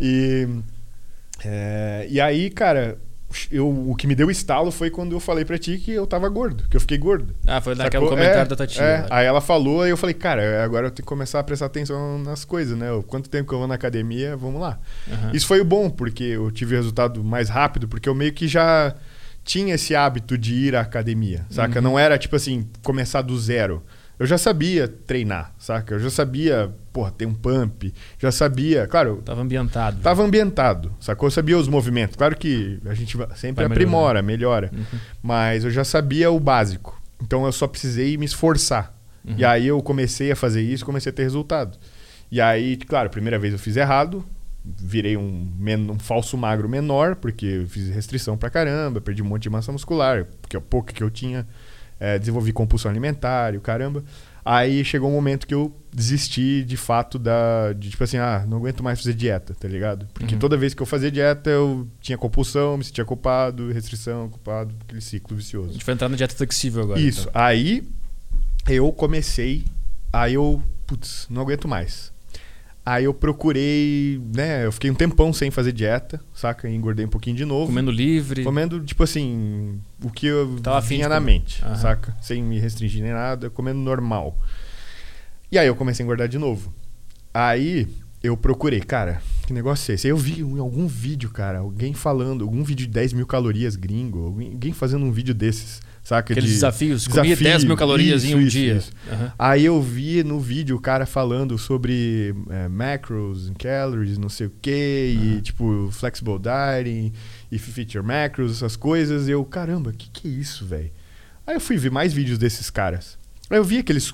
E 0.00 0.48
é, 1.44 2.06
e 2.08 2.20
aí, 2.20 2.48
cara, 2.48 2.98
eu, 3.50 3.68
o 3.68 3.94
que 3.94 4.06
me 4.06 4.14
deu 4.14 4.30
estalo 4.30 4.70
foi 4.70 4.90
quando 4.90 5.12
eu 5.12 5.20
falei 5.20 5.44
pra 5.44 5.58
ti 5.58 5.78
que 5.78 5.92
eu 5.92 6.06
tava 6.06 6.28
gordo, 6.28 6.64
que 6.68 6.76
eu 6.76 6.80
fiquei 6.80 6.98
gordo. 6.98 7.34
Ah, 7.46 7.60
foi 7.60 7.74
naquele 7.74 8.06
comentário 8.06 8.42
é, 8.42 8.44
da 8.44 8.56
Tati. 8.56 8.80
É. 8.80 9.06
Aí 9.10 9.26
ela 9.26 9.40
falou, 9.40 9.86
e 9.86 9.90
eu 9.90 9.96
falei, 9.96 10.14
cara, 10.14 10.64
agora 10.64 10.86
eu 10.86 10.90
tenho 10.90 11.04
que 11.04 11.08
começar 11.08 11.40
a 11.40 11.44
prestar 11.44 11.66
atenção 11.66 12.18
nas 12.18 12.44
coisas, 12.44 12.76
né? 12.76 12.86
Quanto 13.06 13.28
tempo 13.28 13.48
que 13.48 13.54
eu 13.54 13.58
vou 13.58 13.68
na 13.68 13.74
academia, 13.74 14.36
vamos 14.36 14.60
lá. 14.60 14.78
Uhum. 15.06 15.30
Isso 15.32 15.46
foi 15.46 15.62
bom, 15.62 15.90
porque 15.90 16.24
eu 16.24 16.50
tive 16.50 16.76
resultado 16.76 17.22
mais 17.22 17.48
rápido, 17.48 17.88
porque 17.88 18.08
eu 18.08 18.14
meio 18.14 18.32
que 18.32 18.46
já 18.48 18.94
tinha 19.44 19.74
esse 19.74 19.94
hábito 19.94 20.38
de 20.38 20.54
ir 20.54 20.76
à 20.76 20.80
academia, 20.80 21.44
saca? 21.50 21.78
Uhum. 21.78 21.84
Não 21.84 21.98
era 21.98 22.16
tipo 22.16 22.34
assim, 22.34 22.66
começar 22.82 23.22
do 23.22 23.38
zero 23.38 23.82
eu 24.18 24.26
já 24.26 24.38
sabia 24.38 24.86
treinar, 24.86 25.52
saca? 25.58 25.94
Eu 25.94 25.98
já 25.98 26.10
sabia, 26.10 26.72
porra, 26.92 27.10
ter 27.10 27.26
um 27.26 27.34
pump, 27.34 27.92
já 28.18 28.30
sabia, 28.30 28.86
claro. 28.86 29.20
Tava 29.24 29.42
ambientado. 29.42 30.00
Tava 30.00 30.22
já. 30.22 30.28
ambientado, 30.28 30.92
sacou? 31.00 31.26
Eu 31.26 31.30
sabia 31.30 31.58
os 31.58 31.66
movimentos. 31.66 32.16
Claro 32.16 32.36
que 32.36 32.78
a 32.86 32.94
gente 32.94 33.16
sempre 33.34 33.64
Vai 33.64 33.72
aprimora, 33.72 34.22
melhora. 34.22 34.70
Uhum. 34.72 34.98
Mas 35.22 35.64
eu 35.64 35.70
já 35.70 35.84
sabia 35.84 36.30
o 36.30 36.38
básico. 36.38 37.00
Então 37.20 37.44
eu 37.44 37.52
só 37.52 37.66
precisei 37.66 38.16
me 38.16 38.24
esforçar. 38.24 38.94
Uhum. 39.24 39.34
E 39.36 39.44
aí 39.44 39.66
eu 39.66 39.82
comecei 39.82 40.30
a 40.30 40.36
fazer 40.36 40.62
isso, 40.62 40.84
comecei 40.84 41.10
a 41.10 41.14
ter 41.14 41.22
resultado. 41.22 41.76
E 42.30 42.40
aí, 42.40 42.76
claro, 42.76 43.10
primeira 43.10 43.38
vez 43.38 43.52
eu 43.52 43.58
fiz 43.58 43.76
errado, 43.76 44.24
virei 44.64 45.16
um, 45.16 45.48
um 45.90 45.98
falso 45.98 46.36
magro 46.36 46.68
menor, 46.68 47.16
porque 47.16 47.46
eu 47.46 47.66
fiz 47.66 47.88
restrição 47.88 48.36
pra 48.36 48.48
caramba, 48.48 49.00
perdi 49.00 49.22
um 49.22 49.26
monte 49.26 49.42
de 49.42 49.50
massa 49.50 49.72
muscular, 49.72 50.26
porque 50.40 50.56
é 50.56 50.58
o 50.58 50.62
pouco 50.62 50.92
que 50.92 51.02
eu 51.02 51.10
tinha 51.10 51.46
é, 52.04 52.18
desenvolvi 52.18 52.52
compulsão 52.52 52.90
alimentar 52.90 53.54
e 53.54 53.56
o 53.56 53.60
caramba. 53.62 54.04
Aí 54.44 54.84
chegou 54.84 55.08
um 55.08 55.12
momento 55.14 55.46
que 55.46 55.54
eu 55.54 55.74
desisti 55.90 56.62
de 56.64 56.76
fato 56.76 57.18
da. 57.18 57.72
De, 57.72 57.88
tipo 57.88 58.04
assim, 58.04 58.18
ah, 58.18 58.44
não 58.46 58.58
aguento 58.58 58.82
mais 58.82 58.98
fazer 58.98 59.14
dieta, 59.14 59.54
tá 59.54 59.66
ligado? 59.66 60.06
Porque 60.12 60.34
uhum. 60.34 60.38
toda 60.38 60.54
vez 60.54 60.74
que 60.74 60.82
eu 60.82 60.86
fazia 60.86 61.10
dieta, 61.10 61.48
eu 61.48 61.88
tinha 61.98 62.18
compulsão, 62.18 62.76
me 62.76 62.84
sentia 62.84 63.06
culpado, 63.06 63.72
restrição, 63.72 64.28
culpado, 64.28 64.74
aquele 64.82 65.00
ciclo 65.00 65.34
vicioso. 65.34 65.70
A 65.70 65.72
gente 65.72 65.86
vai 65.86 65.94
entrar 65.94 66.10
na 66.10 66.16
dieta 66.16 66.34
flexível 66.34 66.82
agora. 66.82 67.00
Isso. 67.00 67.28
Então. 67.30 67.42
Aí 67.42 67.88
eu 68.68 68.92
comecei. 68.92 69.64
Aí 70.12 70.34
eu, 70.34 70.62
putz, 70.86 71.26
não 71.30 71.40
aguento 71.40 71.66
mais. 71.66 72.12
Aí 72.86 73.04
eu 73.04 73.14
procurei, 73.14 74.20
né? 74.34 74.66
Eu 74.66 74.72
fiquei 74.72 74.90
um 74.90 74.94
tempão 74.94 75.32
sem 75.32 75.50
fazer 75.50 75.72
dieta, 75.72 76.20
saca? 76.34 76.68
engordei 76.68 77.06
um 77.06 77.08
pouquinho 77.08 77.34
de 77.34 77.44
novo. 77.44 77.66
Comendo 77.66 77.90
livre. 77.90 78.44
Comendo, 78.44 78.78
tipo 78.80 79.02
assim, 79.02 79.80
o 80.02 80.10
que 80.10 80.26
eu 80.26 80.58
Tava 80.62 80.82
vinha 80.82 81.08
na 81.08 81.18
mente, 81.18 81.64
uhum. 81.64 81.76
saca? 81.76 82.14
Sem 82.20 82.42
me 82.42 82.58
restringir 82.58 83.02
nem 83.02 83.12
nada, 83.12 83.48
comendo 83.48 83.78
normal. 83.78 84.38
E 85.50 85.58
aí 85.58 85.66
eu 85.66 85.74
comecei 85.74 86.02
a 86.02 86.04
engordar 86.04 86.28
de 86.28 86.36
novo. 86.36 86.74
Aí 87.32 87.88
eu 88.22 88.36
procurei, 88.36 88.80
cara, 88.80 89.22
que 89.46 89.52
negócio 89.52 89.90
é 89.90 89.94
esse? 89.94 90.06
Aí 90.06 90.10
eu 90.10 90.16
vi 90.16 90.40
em 90.40 90.58
algum 90.58 90.86
vídeo, 90.86 91.30
cara, 91.30 91.60
alguém 91.60 91.94
falando, 91.94 92.44
algum 92.44 92.62
vídeo 92.62 92.86
de 92.86 92.92
10 92.92 93.14
mil 93.14 93.26
calorias 93.26 93.76
gringo, 93.76 94.26
alguém 94.26 94.72
fazendo 94.72 95.06
um 95.06 95.10
vídeo 95.10 95.34
desses. 95.34 95.80
Saca? 96.04 96.34
Aqueles 96.34 96.50
de 96.50 96.54
desafios. 96.56 97.04
Desafio, 97.04 97.22
Comia 97.22 97.36
10 97.36 97.64
mil 97.64 97.76
calorias 97.76 98.22
isso, 98.22 98.32
em 98.32 98.36
um 98.36 98.40
isso, 98.42 98.50
dia. 98.50 98.74
Isso. 98.74 98.92
Uhum. 99.10 99.30
Aí 99.38 99.64
eu 99.64 99.80
vi 99.80 100.22
no 100.22 100.38
vídeo 100.38 100.76
o 100.76 100.80
cara 100.80 101.06
falando 101.06 101.56
sobre 101.56 102.34
é, 102.50 102.68
macros, 102.68 103.50
calories, 103.58 104.18
não 104.18 104.28
sei 104.28 104.48
o 104.48 104.52
quê, 104.60 105.16
uhum. 105.16 105.24
e 105.24 105.40
tipo, 105.40 105.88
flexible 105.90 106.38
dieting, 106.38 107.10
e 107.50 107.58
feature 107.58 108.04
macros, 108.04 108.52
essas 108.52 108.76
coisas. 108.76 109.28
E 109.28 109.30
eu, 109.30 109.42
caramba, 109.46 109.90
o 109.90 109.92
que, 109.94 110.10
que 110.10 110.28
é 110.28 110.30
isso, 110.30 110.66
velho? 110.66 110.90
Aí 111.46 111.56
eu 111.56 111.60
fui 111.60 111.78
ver 111.78 111.90
mais 111.90 112.12
vídeos 112.12 112.36
desses 112.36 112.68
caras. 112.68 113.18
Aí 113.48 113.56
eu 113.56 113.64
via 113.64 113.82
que 113.82 113.90
eles 113.90 114.12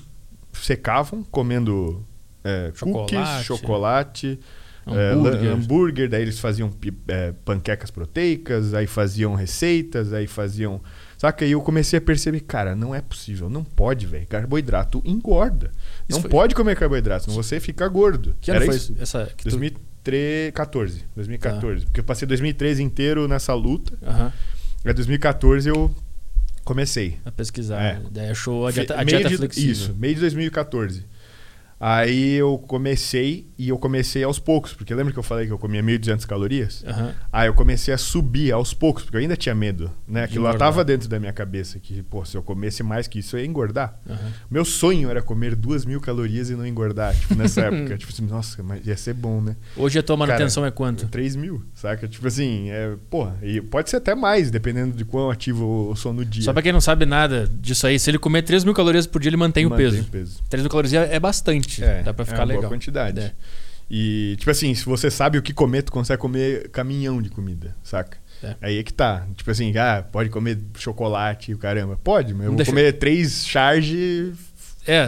secavam 0.53 1.23
comendo 1.23 2.05
é, 2.41 2.71
chocolate. 2.73 3.15
cookies, 3.15 3.45
chocolate. 3.45 4.39
Hambúrguer. 4.87 5.43
É, 5.43 5.53
hambúrguer, 5.53 6.09
daí 6.09 6.21
eles 6.21 6.39
faziam 6.39 6.71
é, 7.07 7.33
panquecas 7.45 7.91
proteicas, 7.91 8.73
aí 8.73 8.87
faziam 8.87 9.35
receitas, 9.35 10.11
aí 10.11 10.25
faziam 10.25 10.81
Saca? 11.21 11.45
E 11.45 11.51
eu 11.51 11.61
comecei 11.61 11.99
a 11.99 12.01
perceber, 12.01 12.39
cara, 12.39 12.75
não 12.75 12.95
é 12.95 12.99
possível, 12.99 13.47
não 13.47 13.63
pode, 13.63 14.07
velho. 14.07 14.25
Carboidrato 14.25 15.03
engorda. 15.05 15.69
Isso 16.09 16.17
não 16.17 16.21
foi... 16.21 16.31
pode 16.31 16.55
comer 16.55 16.75
carboidrato, 16.75 17.25
senão 17.25 17.35
você 17.35 17.59
fica 17.59 17.87
gordo. 17.87 18.35
Que 18.41 18.49
ano 18.49 18.57
Era 18.57 18.65
foi 18.65 18.75
isso? 18.75 18.95
essa? 18.99 19.31
Que 19.37 19.43
2014. 19.43 21.05
2014. 21.15 21.85
Porque 21.85 21.99
eu 21.99 22.03
passei 22.03 22.27
2013 22.27 22.81
inteiro 22.81 23.27
nessa 23.27 23.53
luta. 23.53 23.93
Uhum. 24.01 24.31
Aí 24.83 24.93
2014 24.95 25.69
eu 25.69 25.95
comecei. 26.65 27.19
A 27.23 27.31
pesquisar. 27.31 27.79
É. 27.79 28.01
Daí 28.09 28.31
achou 28.31 28.65
a 28.65 28.71
dieta, 28.71 28.99
a 28.99 29.03
dieta 29.03 29.29
de, 29.29 29.37
flexível. 29.37 29.71
Isso, 29.71 29.93
meio 29.93 30.15
de 30.15 30.21
2014. 30.21 31.05
Aí 31.83 32.33
eu 32.35 32.59
comecei 32.59 33.47
e 33.57 33.69
eu 33.69 33.77
comecei 33.77 34.23
aos 34.23 34.37
poucos, 34.37 34.71
porque 34.71 34.93
lembra 34.93 35.11
que 35.11 35.17
eu 35.17 35.23
falei 35.23 35.47
que 35.47 35.51
eu 35.51 35.57
comia 35.57 35.81
1.200 35.81 36.27
calorias? 36.27 36.83
Uhum. 36.83 37.11
Aí 37.33 37.47
eu 37.47 37.55
comecei 37.55 37.91
a 37.91 37.97
subir 37.97 38.51
aos 38.51 38.71
poucos, 38.71 39.01
porque 39.01 39.17
eu 39.17 39.21
ainda 39.21 39.35
tinha 39.35 39.55
medo, 39.55 39.89
né? 40.07 40.23
Aquilo 40.23 40.43
lá 40.43 40.53
tava 40.53 40.85
dentro 40.85 41.09
da 41.09 41.19
minha 41.19 41.33
cabeça, 41.33 41.79
que, 41.79 42.03
pô, 42.03 42.23
se 42.23 42.37
eu 42.37 42.43
comesse 42.43 42.83
mais 42.83 43.07
que 43.07 43.17
isso, 43.17 43.35
eu 43.35 43.39
ia 43.39 43.47
engordar. 43.47 43.99
Uhum. 44.07 44.15
Meu 44.49 44.63
sonho 44.63 45.09
era 45.09 45.23
comer 45.23 45.55
2.000 45.55 45.99
calorias 45.99 46.51
e 46.51 46.55
não 46.55 46.67
engordar, 46.67 47.15
tipo, 47.15 47.33
nessa 47.33 47.61
época. 47.65 47.97
tipo 47.97 48.13
assim, 48.13 48.27
nossa, 48.27 48.61
mas 48.61 48.85
ia 48.85 48.95
ser 48.95 49.15
bom, 49.15 49.41
né? 49.41 49.55
Hoje 49.75 49.97
a 49.97 50.03
tua 50.03 50.15
manutenção 50.15 50.61
Cara, 50.61 50.71
é 50.73 50.75
quanto? 50.75 51.07
3 51.07 51.35
mil, 51.35 51.65
saca? 51.73 52.07
Tipo 52.07 52.27
assim, 52.27 52.69
é, 52.69 52.95
porra, 53.09 53.37
e 53.41 53.59
pode 53.59 53.89
ser 53.89 53.97
até 53.97 54.13
mais, 54.13 54.51
dependendo 54.51 54.95
de 54.95 55.03
quão 55.03 55.31
ativo 55.31 55.89
eu 55.89 55.95
sou 55.95 56.13
no 56.13 56.23
dia. 56.23 56.43
Só 56.43 56.53
pra 56.53 56.61
quem 56.61 56.71
não 56.71 56.81
sabe 56.81 57.07
nada 57.07 57.49
disso 57.59 57.87
aí, 57.87 57.97
se 57.97 58.11
ele 58.11 58.19
comer 58.19 58.43
3 58.43 58.63
mil 58.63 58.73
calorias 58.75 59.07
por 59.07 59.19
dia, 59.19 59.29
ele 59.29 59.37
mantém, 59.37 59.65
mantém 59.65 59.87
o 59.87 59.91
peso. 59.91 60.03
peso. 60.11 60.43
3 60.47 60.61
mil 60.63 60.69
calorias 60.69 60.93
é 60.93 61.19
bastante. 61.19 61.70
É, 61.79 62.03
Dá 62.03 62.13
pra 62.13 62.25
ficar 62.25 62.37
é 62.37 62.41
uma 62.41 62.45
legal. 62.45 62.61
Boa 62.63 62.73
quantidade. 62.73 63.19
É. 63.19 63.31
E, 63.89 64.35
tipo 64.37 64.49
assim, 64.49 64.73
se 64.73 64.85
você 64.85 65.11
sabe 65.11 65.37
o 65.37 65.41
que 65.41 65.53
comer, 65.53 65.81
tu 65.81 65.91
consegue 65.91 66.21
comer 66.21 66.69
caminhão 66.69 67.21
de 67.21 67.29
comida, 67.29 67.75
saca? 67.83 68.17
É. 68.41 68.55
Aí 68.61 68.77
é 68.79 68.83
que 68.83 68.93
tá. 68.93 69.27
Tipo 69.35 69.51
assim, 69.51 69.75
ah, 69.77 70.03
pode 70.09 70.29
comer 70.29 70.57
chocolate 70.77 71.51
e 71.51 71.53
o 71.53 71.57
caramba. 71.57 71.99
Pode, 72.01 72.33
mas 72.33 72.45
eu 72.45 72.51
vou 72.51 72.57
Deixa... 72.57 72.71
comer 72.71 72.93
três 72.93 73.45
charge. 73.45 74.33
É, 74.87 75.03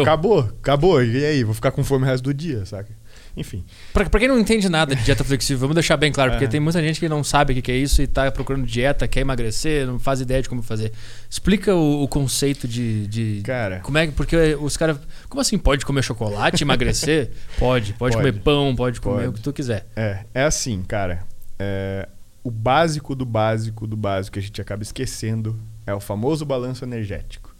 acabou, 0.00 0.40
acabou. 0.40 1.02
E 1.02 1.24
aí, 1.24 1.42
vou 1.42 1.54
ficar 1.54 1.70
com 1.70 1.82
fome 1.82 2.04
o 2.04 2.06
resto 2.06 2.24
do 2.24 2.34
dia, 2.34 2.64
saca? 2.66 2.90
Enfim. 3.36 3.64
Pra, 3.92 4.08
pra, 4.08 4.18
quem 4.18 4.28
não 4.28 4.38
entende 4.38 4.68
nada 4.68 4.96
de 4.96 5.04
dieta 5.04 5.22
flexível, 5.22 5.60
vamos 5.60 5.74
deixar 5.74 5.96
bem 5.96 6.10
claro, 6.10 6.32
porque 6.32 6.48
tem 6.48 6.58
muita 6.58 6.80
gente 6.80 6.98
que 6.98 7.08
não 7.08 7.22
sabe 7.22 7.52
o 7.52 7.62
que 7.62 7.70
é 7.70 7.76
isso 7.76 8.00
e 8.00 8.06
tá 8.06 8.30
procurando 8.32 8.66
dieta, 8.66 9.06
quer 9.06 9.20
emagrecer, 9.20 9.86
não 9.86 9.98
faz 9.98 10.20
ideia 10.20 10.40
de 10.40 10.48
como 10.48 10.62
fazer. 10.62 10.92
Explica 11.28 11.74
o, 11.74 12.04
o 12.04 12.08
conceito 12.08 12.66
de, 12.66 13.06
de. 13.06 13.42
Cara. 13.44 13.80
Como 13.80 13.98
é 13.98 14.06
Porque 14.06 14.56
os 14.58 14.76
caras. 14.76 14.98
Como 15.28 15.40
assim? 15.40 15.58
Pode 15.58 15.84
comer 15.84 16.02
chocolate 16.02 16.62
e 16.62 16.64
emagrecer? 16.64 17.30
pode, 17.58 17.92
pode. 17.92 18.14
Pode 18.14 18.16
comer 18.16 18.32
pão, 18.42 18.74
pode 18.74 19.00
comer 19.00 19.16
pode. 19.16 19.28
o 19.28 19.32
que 19.34 19.40
tu 19.40 19.52
quiser. 19.52 19.86
É, 19.94 20.24
é 20.32 20.42
assim, 20.44 20.82
cara. 20.82 21.24
É, 21.58 22.08
o 22.42 22.50
básico 22.50 23.14
do 23.14 23.26
básico 23.26 23.86
do 23.86 23.96
básico 23.96 24.34
que 24.34 24.38
a 24.38 24.42
gente 24.42 24.60
acaba 24.60 24.82
esquecendo 24.82 25.60
é 25.86 25.92
o 25.92 26.00
famoso 26.00 26.44
balanço 26.44 26.84
energético. 26.84 27.54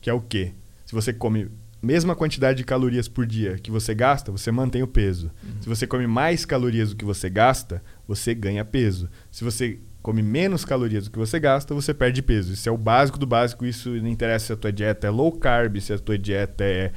Que 0.00 0.08
é 0.08 0.12
o 0.12 0.20
quê? 0.20 0.52
Se 0.84 0.94
você 0.94 1.12
come 1.12 1.48
mesma 1.86 2.16
quantidade 2.16 2.58
de 2.58 2.64
calorias 2.64 3.06
por 3.06 3.24
dia 3.24 3.58
que 3.62 3.70
você 3.70 3.94
gasta, 3.94 4.32
você 4.32 4.50
mantém 4.50 4.82
o 4.82 4.86
peso. 4.88 5.30
Uhum. 5.42 5.62
Se 5.62 5.68
você 5.68 5.86
come 5.86 6.06
mais 6.06 6.44
calorias 6.44 6.90
do 6.90 6.96
que 6.96 7.04
você 7.04 7.30
gasta, 7.30 7.82
você 8.06 8.34
ganha 8.34 8.64
peso. 8.64 9.08
Se 9.30 9.44
você 9.44 9.78
come 10.02 10.22
menos 10.22 10.64
calorias 10.64 11.04
do 11.04 11.10
que 11.10 11.18
você 11.18 11.38
gasta, 11.40 11.74
você 11.74 11.94
perde 11.94 12.22
peso. 12.22 12.52
Isso 12.52 12.68
é 12.68 12.72
o 12.72 12.76
básico 12.76 13.18
do 13.18 13.26
básico. 13.26 13.64
Isso 13.64 13.90
não 13.90 14.08
interessa 14.08 14.46
se 14.46 14.52
a 14.52 14.56
tua 14.56 14.72
dieta 14.72 15.06
é 15.06 15.10
low 15.10 15.32
carb, 15.32 15.80
se 15.80 15.92
a 15.92 15.98
tua 15.98 16.18
dieta 16.18 16.64
é 16.64 16.92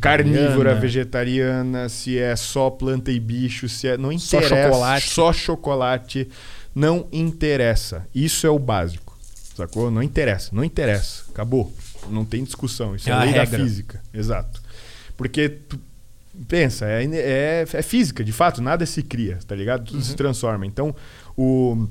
carnívora, 0.00 0.74
vegetariana, 0.74 1.88
se 1.88 2.18
é 2.18 2.34
só 2.36 2.68
planta 2.70 3.10
e 3.10 3.20
bicho, 3.20 3.68
se 3.68 3.88
é 3.88 3.96
não 3.96 4.12
interessa. 4.12 4.48
Só 4.48 4.62
chocolate. 4.62 5.08
Só 5.08 5.32
chocolate. 5.32 6.28
Não 6.74 7.08
interessa. 7.12 8.06
Isso 8.14 8.46
é 8.46 8.50
o 8.50 8.58
básico. 8.58 9.18
Sacou? 9.54 9.90
Não 9.90 10.02
interessa. 10.02 10.50
Não 10.52 10.64
interessa. 10.64 11.24
Acabou. 11.30 11.72
Não 12.08 12.24
tem 12.24 12.44
discussão. 12.44 12.94
Isso 12.94 13.08
é, 13.08 13.12
é 13.12 13.14
a 13.14 13.20
lei 13.20 13.32
regra. 13.32 13.58
da 13.58 13.64
física. 13.64 14.02
Exato. 14.12 14.62
Porque 15.16 15.48
tu 15.48 15.78
pensa, 16.48 16.86
é, 16.86 17.04
é, 17.04 17.66
é, 17.70 17.82
física, 17.82 18.24
de 18.24 18.32
fato, 18.32 18.62
nada 18.62 18.86
se 18.86 19.02
cria, 19.02 19.38
tá 19.46 19.54
ligado? 19.54 19.84
Tudo 19.84 19.96
uhum. 19.96 20.02
se 20.02 20.14
transforma. 20.14 20.64
Então, 20.66 20.94
o 21.36 21.88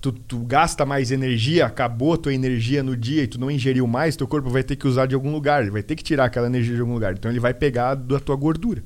tu, 0.00 0.12
tu 0.12 0.38
gasta 0.40 0.84
mais 0.84 1.10
energia, 1.10 1.66
acabou 1.66 2.14
a 2.14 2.16
tua 2.16 2.34
energia 2.34 2.82
no 2.82 2.96
dia 2.96 3.24
e 3.24 3.26
tu 3.26 3.40
não 3.40 3.50
ingeriu 3.50 3.86
mais, 3.86 4.16
teu 4.16 4.26
corpo 4.26 4.48
vai 4.48 4.62
ter 4.62 4.76
que 4.76 4.86
usar 4.86 5.06
de 5.06 5.14
algum 5.14 5.32
lugar, 5.32 5.62
ele 5.62 5.70
vai 5.70 5.82
ter 5.82 5.96
que 5.96 6.04
tirar 6.04 6.26
aquela 6.26 6.46
energia 6.46 6.74
de 6.74 6.80
algum 6.80 6.94
lugar. 6.94 7.14
Então 7.14 7.30
ele 7.30 7.40
vai 7.40 7.54
pegar 7.54 7.94
da 7.94 8.20
tua 8.20 8.36
gordura. 8.36 8.82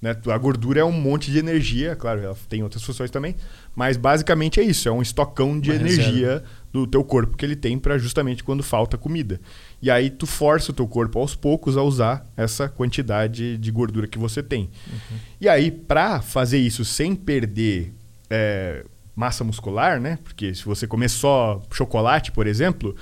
Né? 0.00 0.16
A 0.26 0.38
gordura 0.38 0.80
é 0.80 0.84
um 0.84 0.92
monte 0.92 1.30
de 1.30 1.38
energia, 1.38 1.96
claro, 1.96 2.20
ela 2.20 2.36
tem 2.48 2.62
outras 2.62 2.82
funções 2.82 3.10
também, 3.10 3.34
mas 3.74 3.96
basicamente 3.96 4.60
é 4.60 4.62
isso, 4.62 4.88
é 4.88 4.92
um 4.92 5.02
estocão 5.02 5.58
de 5.58 5.70
Uma 5.70 5.80
energia 5.80 6.28
reserva. 6.28 6.44
do 6.72 6.86
teu 6.86 7.02
corpo 7.02 7.36
que 7.36 7.44
ele 7.44 7.56
tem 7.56 7.78
para 7.78 7.98
justamente 7.98 8.44
quando 8.44 8.62
falta 8.62 8.96
comida. 8.96 9.40
E 9.80 9.90
aí 9.90 10.10
tu 10.10 10.26
força 10.26 10.72
o 10.72 10.74
teu 10.74 10.86
corpo 10.86 11.18
aos 11.18 11.34
poucos 11.34 11.76
a 11.76 11.82
usar 11.82 12.26
essa 12.36 12.68
quantidade 12.68 13.56
de 13.56 13.70
gordura 13.70 14.08
que 14.08 14.18
você 14.18 14.42
tem. 14.42 14.62
Uhum. 14.62 15.18
E 15.40 15.48
aí, 15.48 15.70
para 15.70 16.20
fazer 16.20 16.58
isso 16.58 16.84
sem 16.84 17.14
perder 17.14 17.92
é, 18.28 18.84
massa 19.14 19.44
muscular, 19.44 20.00
né? 20.00 20.18
Porque 20.24 20.54
se 20.54 20.64
você 20.64 20.86
comer 20.86 21.08
só 21.08 21.62
chocolate, 21.72 22.32
por 22.32 22.46
exemplo, 22.46 22.94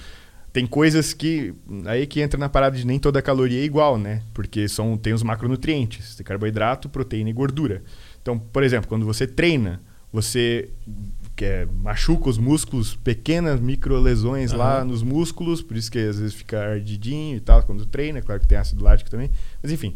tem 0.53 0.67
coisas 0.67 1.13
que 1.13 1.55
aí 1.85 2.07
que 2.07 2.21
entra 2.21 2.39
na 2.39 2.49
parada 2.49 2.77
de 2.77 2.87
nem 2.87 2.99
toda 2.99 3.21
caloria 3.21 3.61
é 3.61 3.65
igual, 3.65 3.99
né? 3.99 4.23
Porque 4.33 4.69
são 4.69 4.97
tem 4.97 5.13
os 5.13 5.23
macronutrientes, 5.23 6.17
tem 6.17 6.25
carboidrato, 6.25 6.89
proteína 6.89 7.29
e 7.29 7.33
gordura. 7.35 7.83
Então, 8.23 8.39
por 8.39 8.63
exemplo, 8.63 8.89
quando 8.89 9.05
você 9.05 9.27
treina, 9.27 9.83
você 10.11 10.71
é, 11.45 11.67
machuca 11.83 12.29
os 12.29 12.39
músculos, 12.39 12.95
pequenas 12.95 13.61
micro 13.61 13.99
lesões 14.01 14.53
uhum. 14.53 14.59
lá 14.59 14.85
nos 14.85 15.03
músculos, 15.03 15.61
por 15.61 15.77
isso 15.77 15.91
que 15.91 15.99
às 15.99 16.19
vezes 16.19 16.35
fica 16.35 16.59
ardidinho 16.59 17.37
e 17.37 17.41
tal 17.41 17.63
quando 17.63 17.85
treina, 17.85 18.23
claro 18.23 18.41
que 18.41 18.47
tem 18.47 18.57
ácido 18.57 18.83
lático 18.83 19.11
também, 19.11 19.31
mas 19.63 19.71
enfim, 19.71 19.95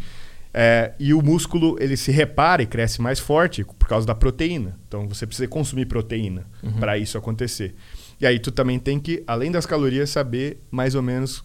é, 0.53 0.93
e 0.99 1.15
o 1.15 1.23
músculo 1.23 1.77
ele 1.81 1.97
se 1.97 2.11
repara 2.11 2.63
e 2.63 2.67
cresce 2.67 3.01
mais 3.01 3.19
forte 3.19 3.65
por 3.65 3.89
causa 3.89 4.07
da 4.07 4.15
proteína. 4.15 4.77
Então 4.89 5.09
você 5.09 5.27
precisa 5.27 5.47
consumir 5.49 5.87
proteína 5.87 6.45
uhum. 6.63 6.73
para 6.73 6.99
isso 6.99 7.17
acontecer. 7.17 7.75
E 8.21 8.27
aí 8.27 8.39
tu 8.39 8.51
também 8.51 8.79
tem 8.79 8.99
que, 8.99 9.23
além 9.27 9.51
das 9.51 9.65
calorias, 9.65 10.11
saber 10.11 10.61
mais 10.71 10.95
ou 10.95 11.03
menos 11.03 11.45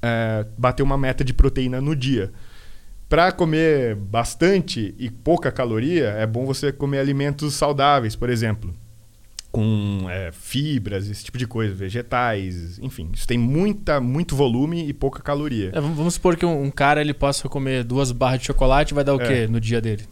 é, 0.00 0.46
bater 0.56 0.82
uma 0.82 0.96
meta 0.96 1.24
de 1.24 1.34
proteína 1.34 1.80
no 1.80 1.94
dia. 1.94 2.32
Para 3.08 3.32
comer 3.32 3.96
bastante 3.96 4.94
e 4.98 5.10
pouca 5.10 5.50
caloria, 5.50 6.10
é 6.10 6.26
bom 6.26 6.46
você 6.46 6.70
comer 6.70 6.98
alimentos 6.98 7.54
saudáveis, 7.54 8.14
por 8.14 8.30
exemplo 8.30 8.72
com 9.58 10.06
é, 10.08 10.30
fibras, 10.30 11.10
esse 11.10 11.24
tipo 11.24 11.36
de 11.36 11.44
coisa, 11.44 11.74
vegetais, 11.74 12.78
enfim. 12.80 13.10
Isso 13.12 13.26
tem 13.26 13.36
muita, 13.36 14.00
muito 14.00 14.36
volume 14.36 14.88
e 14.88 14.92
pouca 14.92 15.20
caloria. 15.20 15.72
É, 15.74 15.80
vamos 15.80 16.14
supor 16.14 16.36
que 16.36 16.46
um, 16.46 16.62
um, 16.62 16.70
cara 16.70 17.00
ele 17.00 17.12
possa 17.12 17.48
comer 17.48 17.82
duas 17.82 18.12
barras 18.12 18.38
de 18.38 18.46
chocolate, 18.46 18.94
vai 18.94 19.02
dar 19.02 19.16
o 19.16 19.20
é. 19.20 19.26
quê 19.26 19.46
no 19.48 19.60
dia 19.60 19.80
dele? 19.80 20.04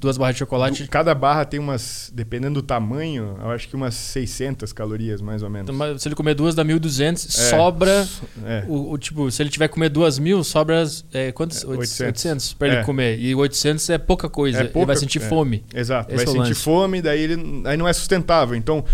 Duas 0.00 0.16
barras 0.16 0.36
de 0.36 0.38
chocolate. 0.38 0.88
Cada 0.88 1.14
barra 1.14 1.44
tem 1.44 1.60
umas, 1.60 2.10
dependendo 2.14 2.62
do 2.62 2.66
tamanho, 2.66 3.36
eu 3.38 3.50
acho 3.50 3.68
que 3.68 3.76
umas 3.76 3.94
600 3.94 4.72
calorias 4.72 5.20
mais 5.20 5.42
ou 5.42 5.50
menos. 5.50 5.68
Então, 5.68 5.98
se 5.98 6.08
ele 6.08 6.14
comer 6.14 6.34
duas 6.34 6.54
dá 6.54 6.64
1.200, 6.64 7.12
é. 7.12 7.50
sobra 7.50 8.08
é. 8.46 8.64
o, 8.66 8.92
o, 8.92 8.98
tipo, 8.98 9.30
se 9.30 9.42
ele 9.42 9.50
tiver 9.50 9.68
comer 9.68 9.90
duas 9.90 10.18
mil, 10.18 10.42
sobra 10.42 10.84
é, 11.12 11.32
quantos? 11.32 11.64
800, 11.64 12.00
800 12.00 12.52
para 12.54 12.68
ele 12.68 12.84
comer. 12.84 13.18
E 13.18 13.34
800 13.34 13.90
é 13.90 13.98
pouca 13.98 14.26
coisa. 14.26 14.64
Pouca, 14.64 14.78
ele 14.78 14.86
vai 14.86 14.96
sentir 14.96 15.20
fome. 15.20 15.62
Exato, 15.74 16.14
Esse 16.14 16.24
vai 16.24 16.34
sentir 16.34 16.48
lance. 16.48 16.62
fome, 16.62 17.02
daí 17.02 17.20
ele 17.20 17.62
aí 17.66 17.76
não 17.76 17.86
é 17.86 17.92
sustentável. 17.92 18.56
Então 18.56 18.85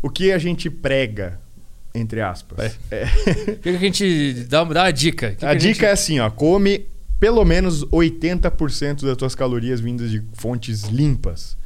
o 0.00 0.10
que 0.10 0.32
a 0.32 0.38
gente 0.38 0.68
prega, 0.68 1.40
entre 1.94 2.20
aspas? 2.20 2.78
É. 2.90 3.04
O 3.52 3.58
que 3.58 3.68
a 3.68 3.78
gente 3.78 4.34
dá, 4.48 4.64
dá 4.64 4.82
uma 4.84 4.90
dica? 4.90 5.36
a, 5.42 5.50
a 5.50 5.54
dica 5.54 5.74
gente... 5.74 5.84
é 5.84 5.90
assim, 5.90 6.20
ó, 6.20 6.30
come 6.30 6.86
pelo 7.22 7.44
menos 7.44 7.84
80% 7.84 9.04
das 9.04 9.16
tuas 9.16 9.34
calorias 9.34 9.80
vindas 9.80 10.10
de 10.10 10.20
fontes 10.32 10.82
limpas. 10.84 11.56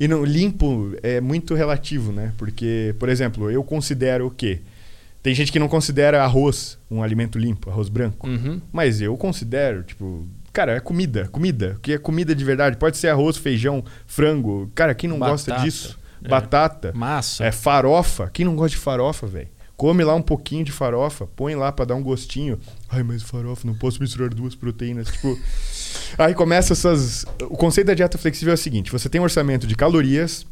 E 0.00 0.08
não, 0.08 0.24
limpo 0.24 0.96
é 1.02 1.20
muito 1.20 1.54
relativo, 1.54 2.10
né? 2.12 2.32
Porque, 2.38 2.94
por 2.98 3.10
exemplo, 3.10 3.50
eu 3.50 3.62
considero 3.62 4.28
o 4.28 4.30
quê? 4.30 4.60
Tem 5.22 5.34
gente 5.34 5.52
que 5.52 5.58
não 5.58 5.68
considera 5.68 6.24
arroz 6.24 6.78
um 6.90 7.02
alimento 7.02 7.38
limpo, 7.38 7.70
arroz 7.70 7.88
branco. 7.88 8.26
Uhum. 8.26 8.60
Mas 8.72 9.00
eu 9.00 9.16
considero, 9.16 9.82
tipo, 9.82 10.26
cara, 10.52 10.72
é 10.72 10.80
comida, 10.80 11.28
comida. 11.28 11.74
O 11.76 11.80
que 11.80 11.92
é 11.92 11.98
comida 11.98 12.34
de 12.34 12.44
verdade? 12.44 12.78
Pode 12.78 12.96
ser 12.96 13.08
arroz, 13.08 13.36
feijão, 13.36 13.84
frango. 14.06 14.72
Cara, 14.74 14.94
quem 14.94 15.10
não 15.10 15.18
Batata. 15.18 15.52
gosta 15.52 15.64
disso? 15.64 15.98
É. 16.24 16.28
batata. 16.28 16.92
Massa. 16.94 17.44
É 17.44 17.52
farofa. 17.52 18.30
Quem 18.32 18.44
não 18.44 18.56
gosta 18.56 18.76
de 18.76 18.82
farofa, 18.82 19.26
velho? 19.26 19.48
Come 19.76 20.04
lá 20.04 20.14
um 20.14 20.22
pouquinho 20.22 20.64
de 20.64 20.70
farofa, 20.70 21.26
põe 21.26 21.56
lá 21.56 21.72
para 21.72 21.86
dar 21.86 21.94
um 21.96 22.02
gostinho. 22.02 22.58
Ai, 22.88 23.02
mas 23.02 23.22
farofa, 23.22 23.66
não 23.66 23.74
posso 23.74 24.00
misturar 24.00 24.28
duas 24.28 24.54
proteínas. 24.54 25.08
Tipo. 25.08 25.36
Aí 26.16 26.34
começa 26.34 26.72
essas. 26.72 27.24
O 27.42 27.56
conceito 27.56 27.88
da 27.88 27.94
dieta 27.94 28.16
flexível 28.16 28.52
é 28.52 28.54
o 28.54 28.58
seguinte: 28.58 28.92
você 28.92 29.08
tem 29.08 29.20
um 29.20 29.24
orçamento 29.24 29.66
de 29.66 29.74
calorias, 29.74 30.46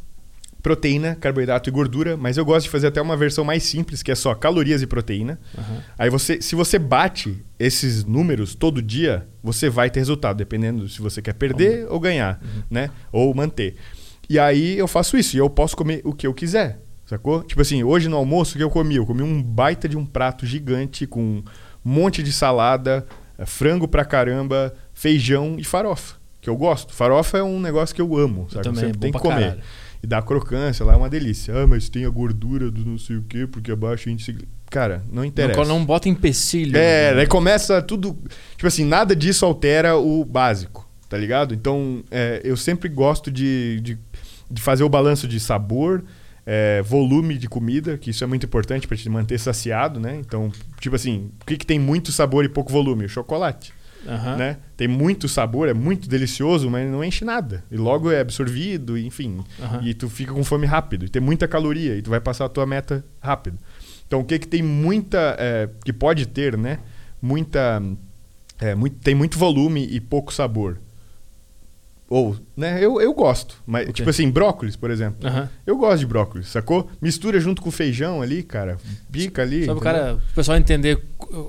proteína, 0.61 1.14
carboidrato 1.14 1.68
e 1.68 1.73
gordura, 1.73 2.16
mas 2.16 2.37
eu 2.37 2.45
gosto 2.45 2.64
de 2.64 2.71
fazer 2.71 2.89
até 2.89 3.01
uma 3.01 3.16
versão 3.16 3.45
mais 3.45 3.62
simples, 3.62 4.03
que 4.03 4.11
é 4.11 4.14
só 4.14 4.35
calorias 4.35 4.83
e 4.83 4.87
proteína. 4.87 5.39
Uhum. 5.57 5.79
Aí 5.99 6.11
você, 6.11 6.41
se 6.41 6.55
você 6.55 6.79
bate 6.79 7.43
esses 7.59 8.05
números 8.05 8.55
todo 8.55 8.83
dia, 8.83 9.27
você 9.43 9.68
vai 9.68 9.91
ter 9.91 10.01
resultado, 10.01 10.37
dependendo 10.37 10.89
se 10.89 11.01
você 11.01 11.23
quer 11.23 11.35
perder 11.35 11.87
uhum. 11.87 11.95
ou 11.95 12.01
ganhar, 12.01 12.41
uhum. 12.43 12.62
né? 12.71 12.91
Ou 13.12 13.35
manter. 13.35 13.77
E 14.31 14.39
aí 14.39 14.78
eu 14.78 14.87
faço 14.87 15.18
isso. 15.18 15.37
E 15.37 15.39
eu 15.41 15.51
posso 15.51 15.76
comer 15.76 16.01
o 16.05 16.12
que 16.12 16.24
eu 16.24 16.33
quiser. 16.33 16.78
Sacou? 17.05 17.43
Tipo 17.43 17.61
assim, 17.61 17.83
hoje 17.83 18.09
no 18.09 18.16
almoço, 18.16 18.55
o 18.55 18.57
que 18.57 18.62
eu 18.62 18.70
comi? 18.70 18.95
Eu 18.95 19.05
comi 19.05 19.22
um 19.22 19.43
baita 19.43 19.89
de 19.89 19.97
um 19.97 20.07
prato 20.07 20.47
gigante 20.47 21.09
com 21.09 21.20
um 21.20 21.43
monte 21.85 22.22
de 22.22 22.33
salada, 22.33 23.05
eh, 23.37 23.45
frango 23.45 23.89
pra 23.89 24.05
caramba, 24.05 24.72
feijão 24.95 25.57
e 25.59 25.64
farofa. 25.64 26.14
Que 26.41 26.49
eu 26.49 26.57
gosto. 26.57 26.95
Farofa 26.95 27.39
é 27.39 27.43
um 27.43 27.59
negócio 27.59 27.93
que 27.93 28.01
eu 28.01 28.16
amo. 28.16 28.47
Sabe? 28.49 28.68
Eu 28.68 28.74
Sempre 28.76 28.99
tem 28.99 29.11
que 29.11 29.18
comer. 29.18 29.41
Caralho. 29.41 29.62
E 30.03 30.07
dá 30.07 30.22
crocância 30.22 30.87
lá, 30.87 30.93
é 30.93 30.97
uma 30.97 31.11
delícia. 31.11 31.53
Ah, 31.53 31.66
mas 31.66 31.89
tem 31.89 32.05
a 32.05 32.09
gordura 32.09 32.70
do 32.70 32.87
não 32.87 32.97
sei 32.97 33.16
o 33.16 33.22
quê, 33.22 33.49
porque 33.51 33.72
abaixo 33.72 34.09
a 34.09 34.12
gente. 34.12 34.39
Cara, 34.70 35.03
não 35.11 35.24
interessa. 35.24 35.59
Não, 35.62 35.81
não 35.81 35.85
bota 35.85 36.09
empecilho. 36.09 36.76
É, 36.76 37.12
né? 37.12 37.22
aí 37.22 37.26
começa 37.26 37.83
tudo. 37.83 38.16
Tipo 38.53 38.68
assim, 38.68 38.85
nada 38.85 39.16
disso 39.16 39.45
altera 39.45 39.97
o 39.97 40.24
básico, 40.24 40.89
tá 41.09 41.18
ligado? 41.18 41.53
Então, 41.53 42.05
é, 42.09 42.41
eu 42.45 42.57
sempre 42.57 42.89
gosto 42.89 43.33
de, 43.33 43.81
de 43.81 43.99
de 44.51 44.61
fazer 44.61 44.82
o 44.82 44.88
balanço 44.88 45.28
de 45.28 45.38
sabor, 45.38 46.03
é, 46.44 46.82
volume 46.82 47.38
de 47.38 47.48
comida, 47.48 47.96
que 47.96 48.11
isso 48.11 48.24
é 48.24 48.26
muito 48.26 48.46
importante 48.46 48.88
para 48.88 48.96
te 48.96 49.09
manter 49.09 49.38
saciado, 49.38 50.01
né? 50.01 50.16
Então, 50.16 50.51
tipo 50.80 50.96
assim, 50.96 51.30
o 51.40 51.46
que, 51.46 51.57
que 51.57 51.66
tem 51.66 51.78
muito 51.78 52.11
sabor 52.11 52.44
e 52.44 52.48
pouco 52.48 52.72
volume? 52.72 53.05
O 53.05 53.09
chocolate. 53.09 53.72
Uhum. 54.05 54.36
Né? 54.36 54.57
Tem 54.76 54.88
muito 54.88 55.28
sabor, 55.28 55.68
é 55.68 55.74
muito 55.74 56.09
delicioso, 56.09 56.70
mas 56.70 56.90
não 56.90 57.05
enche 57.05 57.24
nada. 57.24 57.62
E 57.70 57.76
logo 57.76 58.11
é 58.11 58.20
absorvido, 58.20 58.96
enfim. 58.98 59.44
Uhum. 59.59 59.82
E 59.82 59.92
tu 59.92 60.09
fica 60.09 60.32
com 60.32 60.42
fome 60.42 60.66
rápido. 60.66 61.05
E 61.05 61.09
tem 61.09 61.20
muita 61.20 61.46
caloria, 61.46 61.96
e 61.96 62.03
tu 62.03 62.09
vai 62.09 62.20
passar 62.20 62.46
a 62.46 62.48
tua 62.48 62.64
meta 62.64 63.05
rápido. 63.20 63.59
Então, 64.07 64.20
o 64.20 64.24
que, 64.24 64.38
que 64.38 64.48
tem 64.48 64.62
muita. 64.62 65.36
É, 65.38 65.68
que 65.84 65.92
pode 65.92 66.26
ter, 66.26 66.57
né? 66.57 66.78
Muita. 67.20 67.82
É, 68.59 68.74
muito, 68.74 68.96
tem 68.96 69.14
muito 69.14 69.38
volume 69.38 69.86
e 69.86 70.01
pouco 70.01 70.32
sabor 70.32 70.78
ou, 72.11 72.36
né, 72.61 72.78
eu, 72.84 73.00
eu 73.00 73.12
gosto. 73.12 73.56
Mas, 73.66 73.82
okay. 73.82 73.94
tipo 73.94 74.11
assim, 74.11 74.30
brócolis, 74.30 74.76
por 74.76 74.90
exemplo. 74.90 75.28
Uhum. 75.28 75.48
Eu 75.66 75.76
gosto 75.76 76.00
de 76.00 76.06
brócolis, 76.06 76.48
sacou? 76.48 76.88
Mistura 77.00 77.40
junto 77.40 77.62
com 77.62 77.70
feijão 77.70 78.20
ali, 78.22 78.42
cara. 78.42 78.76
Pica 79.11 79.42
ali. 79.42 79.64
Só 79.64 79.72
pro 79.72 79.82
cara, 79.82 80.14
o 80.14 80.34
pessoal 80.34 80.56
entender 80.58 81.02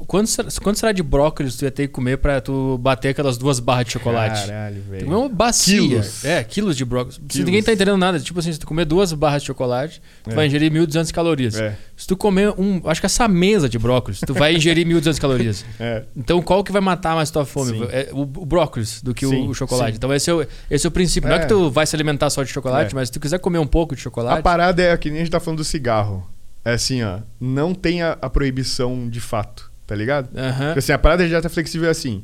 quanto, 0.08 0.62
quanto 0.62 0.80
será 0.80 0.92
de 0.92 1.04
brócolis 1.04 1.56
tu 1.56 1.66
ia 1.66 1.72
ter 1.72 1.88
que 1.88 1.94
comer 1.94 2.18
pra 2.18 2.40
tu 2.40 2.78
bater 2.78 3.10
aquelas 3.10 3.38
duas 3.38 3.60
barras 3.60 3.86
de 3.86 3.94
chocolate? 3.94 4.48
Caralho, 4.48 4.82
velho. 4.90 5.08
Uma 5.08 5.30
bacia. 5.30 5.80
Quilos. 5.80 6.26
É, 6.26 6.44
quilos 6.44 6.78
de 6.78 6.86
brócolis. 6.86 7.18
Quilos. 7.18 7.34
Se 7.34 7.44
ninguém 7.44 7.64
tá 7.64 7.74
entendendo 7.74 7.98
nada, 7.98 8.20
tipo 8.20 8.40
assim, 8.40 8.52
se 8.52 8.60
tu 8.60 8.68
comer 8.68 8.86
duas 8.86 9.12
barras 9.14 9.42
de 9.42 9.48
chocolate, 9.48 10.02
tu 10.24 10.32
é. 10.32 10.34
vai 10.34 10.48
ingerir 10.48 10.72
1.200 10.72 11.12
calorias. 11.12 11.56
É. 11.60 11.76
Se 11.96 12.08
tu 12.08 12.16
comer 12.16 12.54
um, 12.58 12.82
acho 12.86 13.02
que 13.02 13.06
essa 13.06 13.28
mesa 13.28 13.68
de 13.68 13.78
brócolis, 13.78 14.20
tu 14.20 14.34
vai 14.34 14.56
ingerir 14.56 14.88
1.200 14.88 15.20
calorias. 15.20 15.66
É. 15.80 16.04
Então 16.16 16.42
qual 16.42 16.64
que 16.64 16.72
vai 16.72 16.82
matar 16.82 17.16
mais 17.16 17.32
tua 17.32 17.44
fome? 17.44 17.82
É 17.92 18.10
o, 18.12 18.22
o 18.22 18.46
brócolis 18.46 19.02
do 19.02 19.14
que 19.14 19.26
o, 19.26 19.50
o, 19.50 19.54
chocolate. 19.54 19.94
Sim. 19.94 19.98
Então 19.98 20.14
esse 20.14 20.30
é 20.30 20.34
o, 20.34 20.46
esse 20.70 20.86
é 20.86 20.90
o 20.90 20.92
princípio. 21.02 21.30
Não 21.30 21.36
é 21.36 21.40
que 21.40 21.48
tu 21.48 21.70
vai 21.70 21.86
se 21.86 21.96
alimentar 21.96 22.30
só 22.30 22.44
de 22.44 22.50
chocolate, 22.50 22.94
é. 22.94 22.96
mas 22.96 23.10
se 23.10 23.14
tu 23.14 23.20
quiser 23.20 23.40
comer 23.40 23.60
um 23.60 23.68
pouco 23.68 23.96
de 23.96 24.02
chocolate. 24.02 24.40
A 24.40 24.42
parada 24.42 24.82
é 24.82 24.96
que 24.98 25.10
nem 25.10 25.20
a 25.20 25.24
gente 25.24 25.32
tá 25.32 25.40
falando 25.40 25.58
do 25.58 25.64
cigarro. 25.64 26.28
É 26.64 26.74
assim, 26.74 27.04
ó. 27.04 27.20
Não 27.40 27.74
tem 27.74 28.02
a, 28.02 28.18
a 28.22 28.30
proibição 28.30 29.10
de 29.10 29.20
fato, 29.20 29.72
tá 29.88 29.96
ligado? 29.96 30.28
Uhum. 30.28 30.66
Porque 30.68 30.80
assim, 30.80 30.92
a 30.92 30.98
parada 30.98 31.24
de 31.24 31.30
dieta 31.30 31.50
flexível 31.50 31.88
é 31.88 31.92
assim. 31.92 32.24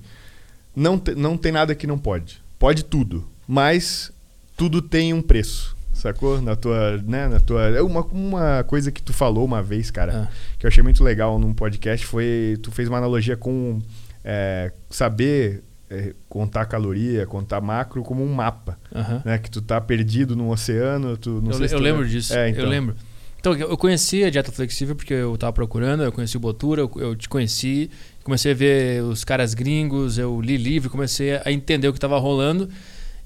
Não, 0.75 0.99
te, 0.99 1.15
não 1.15 1.35
tem 1.37 1.51
nada 1.51 1.73
que 1.73 1.87
não 1.87 1.97
pode. 1.97 2.41
Pode 2.59 2.83
tudo. 2.83 3.27
Mas 3.47 4.11
tudo 4.55 4.81
tem 4.81 5.13
um 5.13 5.21
preço. 5.21 5.75
Sacou? 5.93 6.39
Na 6.39 6.55
tua, 6.55 6.97
né, 6.97 7.27
na 7.27 7.39
tua, 7.39 7.63
é 7.63 7.81
uma, 7.81 8.01
uma 8.05 8.63
coisa 8.63 8.91
que 8.91 9.01
tu 9.01 9.11
falou 9.11 9.43
uma 9.43 9.63
vez, 9.63 9.89
cara, 9.89 10.29
ah. 10.29 10.55
que 10.59 10.65
eu 10.65 10.67
achei 10.67 10.83
muito 10.83 11.03
legal 11.03 11.39
num 11.39 11.55
podcast 11.55 12.05
foi 12.05 12.59
tu 12.61 12.71
fez 12.71 12.87
uma 12.87 12.99
analogia 12.99 13.35
com 13.35 13.79
é, 14.23 14.71
saber 14.91 15.63
é, 15.89 16.13
contar 16.27 16.65
caloria, 16.65 17.25
contar 17.25 17.61
macro 17.61 18.03
como 18.03 18.23
um 18.23 18.33
mapa. 18.33 18.77
Uhum. 18.93 19.21
Né? 19.23 19.37
Que 19.37 19.49
tu 19.49 19.61
tá 19.61 19.79
perdido 19.79 20.35
no 20.35 20.51
oceano, 20.51 21.17
tu 21.17 21.41
não 21.41 21.51
eu, 21.51 21.57
sei 21.57 21.65
Eu 21.67 21.77
tu 21.77 21.83
lembro 21.83 22.05
é... 22.05 22.07
disso. 22.07 22.33
É, 22.33 22.49
então. 22.49 22.63
Eu 22.63 22.69
lembro. 22.69 22.95
Então, 23.39 23.53
eu 23.55 23.77
conheci 23.77 24.23
a 24.23 24.29
dieta 24.29 24.51
flexível 24.51 24.95
porque 24.95 25.13
eu 25.13 25.37
tava 25.37 25.53
procurando, 25.53 26.03
eu 26.03 26.11
conheci 26.11 26.35
o 26.35 26.39
Botura, 26.39 26.81
eu, 26.81 26.91
eu 26.97 27.15
te 27.15 27.29
conheci, 27.29 27.89
comecei 28.23 28.51
a 28.51 28.55
ver 28.55 29.03
os 29.03 29.23
caras 29.23 29.53
gringos, 29.53 30.17
eu 30.17 30.41
li 30.41 30.57
livro, 30.57 30.89
comecei 30.89 31.35
a 31.35 31.51
entender 31.51 31.87
o 31.87 31.93
que 31.93 31.99
tava 31.99 32.17
rolando. 32.17 32.67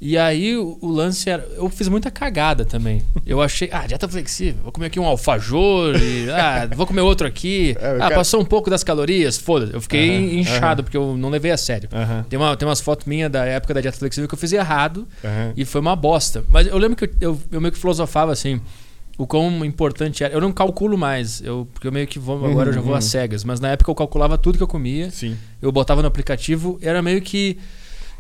E 0.03 0.17
aí 0.17 0.57
o, 0.57 0.79
o, 0.81 0.89
lance 0.89 1.29
era. 1.29 1.47
Eu 1.55 1.69
fiz 1.69 1.87
muita 1.87 2.09
cagada 2.09 2.65
também. 2.65 3.03
Eu 3.23 3.39
achei, 3.39 3.69
ah, 3.71 3.85
dieta 3.85 4.09
flexível, 4.09 4.59
vou 4.63 4.71
comer 4.71 4.87
aqui 4.87 4.99
um 4.99 5.05
alfajor, 5.05 5.95
e, 5.95 6.27
ah, 6.33 6.67
vou 6.75 6.87
comer 6.87 7.01
outro 7.01 7.27
aqui. 7.27 7.77
É, 7.79 7.97
ah, 7.97 8.07
quero... 8.07 8.15
passou 8.15 8.41
um 8.41 8.45
pouco 8.45 8.67
das 8.67 8.83
calorias, 8.83 9.37
foda-se. 9.37 9.75
Eu 9.75 9.79
fiquei 9.79 10.17
uhum, 10.17 10.39
inchado 10.39 10.81
uhum. 10.81 10.83
porque 10.85 10.97
eu 10.97 11.15
não 11.15 11.29
levei 11.29 11.51
a 11.51 11.57
sério. 11.57 11.87
Uhum. 11.93 12.23
Tem, 12.23 12.39
uma, 12.39 12.57
tem 12.57 12.67
umas 12.67 12.81
fotos 12.81 13.05
minhas 13.05 13.31
da 13.31 13.45
época 13.45 13.75
da 13.75 13.81
dieta 13.81 13.95
flexível 13.95 14.27
que 14.27 14.33
eu 14.33 14.39
fiz 14.39 14.51
errado 14.51 15.07
e 15.55 15.63
foi 15.65 15.79
uma 15.79 15.95
bosta. 15.95 16.43
Mas 16.49 16.65
eu 16.65 16.79
lembro 16.79 16.97
que 16.97 17.05
eu, 17.05 17.09
eu, 17.21 17.41
eu 17.51 17.61
meio 17.61 17.71
que 17.71 17.77
filosofava 17.77 18.31
assim 18.31 18.59
o 19.19 19.27
quão 19.27 19.63
importante 19.63 20.23
era. 20.23 20.33
Eu 20.33 20.41
não 20.41 20.51
calculo 20.51 20.97
mais, 20.97 21.41
eu, 21.41 21.67
porque 21.71 21.87
eu 21.87 21.91
meio 21.91 22.07
que 22.07 22.17
vou, 22.17 22.43
agora 22.43 22.69
eu 22.69 22.73
já 22.73 22.81
vou 22.81 22.95
às 22.95 23.05
uhum. 23.05 23.11
cegas, 23.11 23.43
mas 23.43 23.59
na 23.59 23.69
época 23.69 23.91
eu 23.91 23.95
calculava 23.95 24.35
tudo 24.35 24.57
que 24.57 24.63
eu 24.63 24.67
comia. 24.67 25.11
Sim. 25.11 25.37
Eu 25.61 25.71
botava 25.71 26.01
no 26.01 26.07
aplicativo, 26.07 26.79
era 26.81 27.03
meio 27.03 27.21
que 27.21 27.59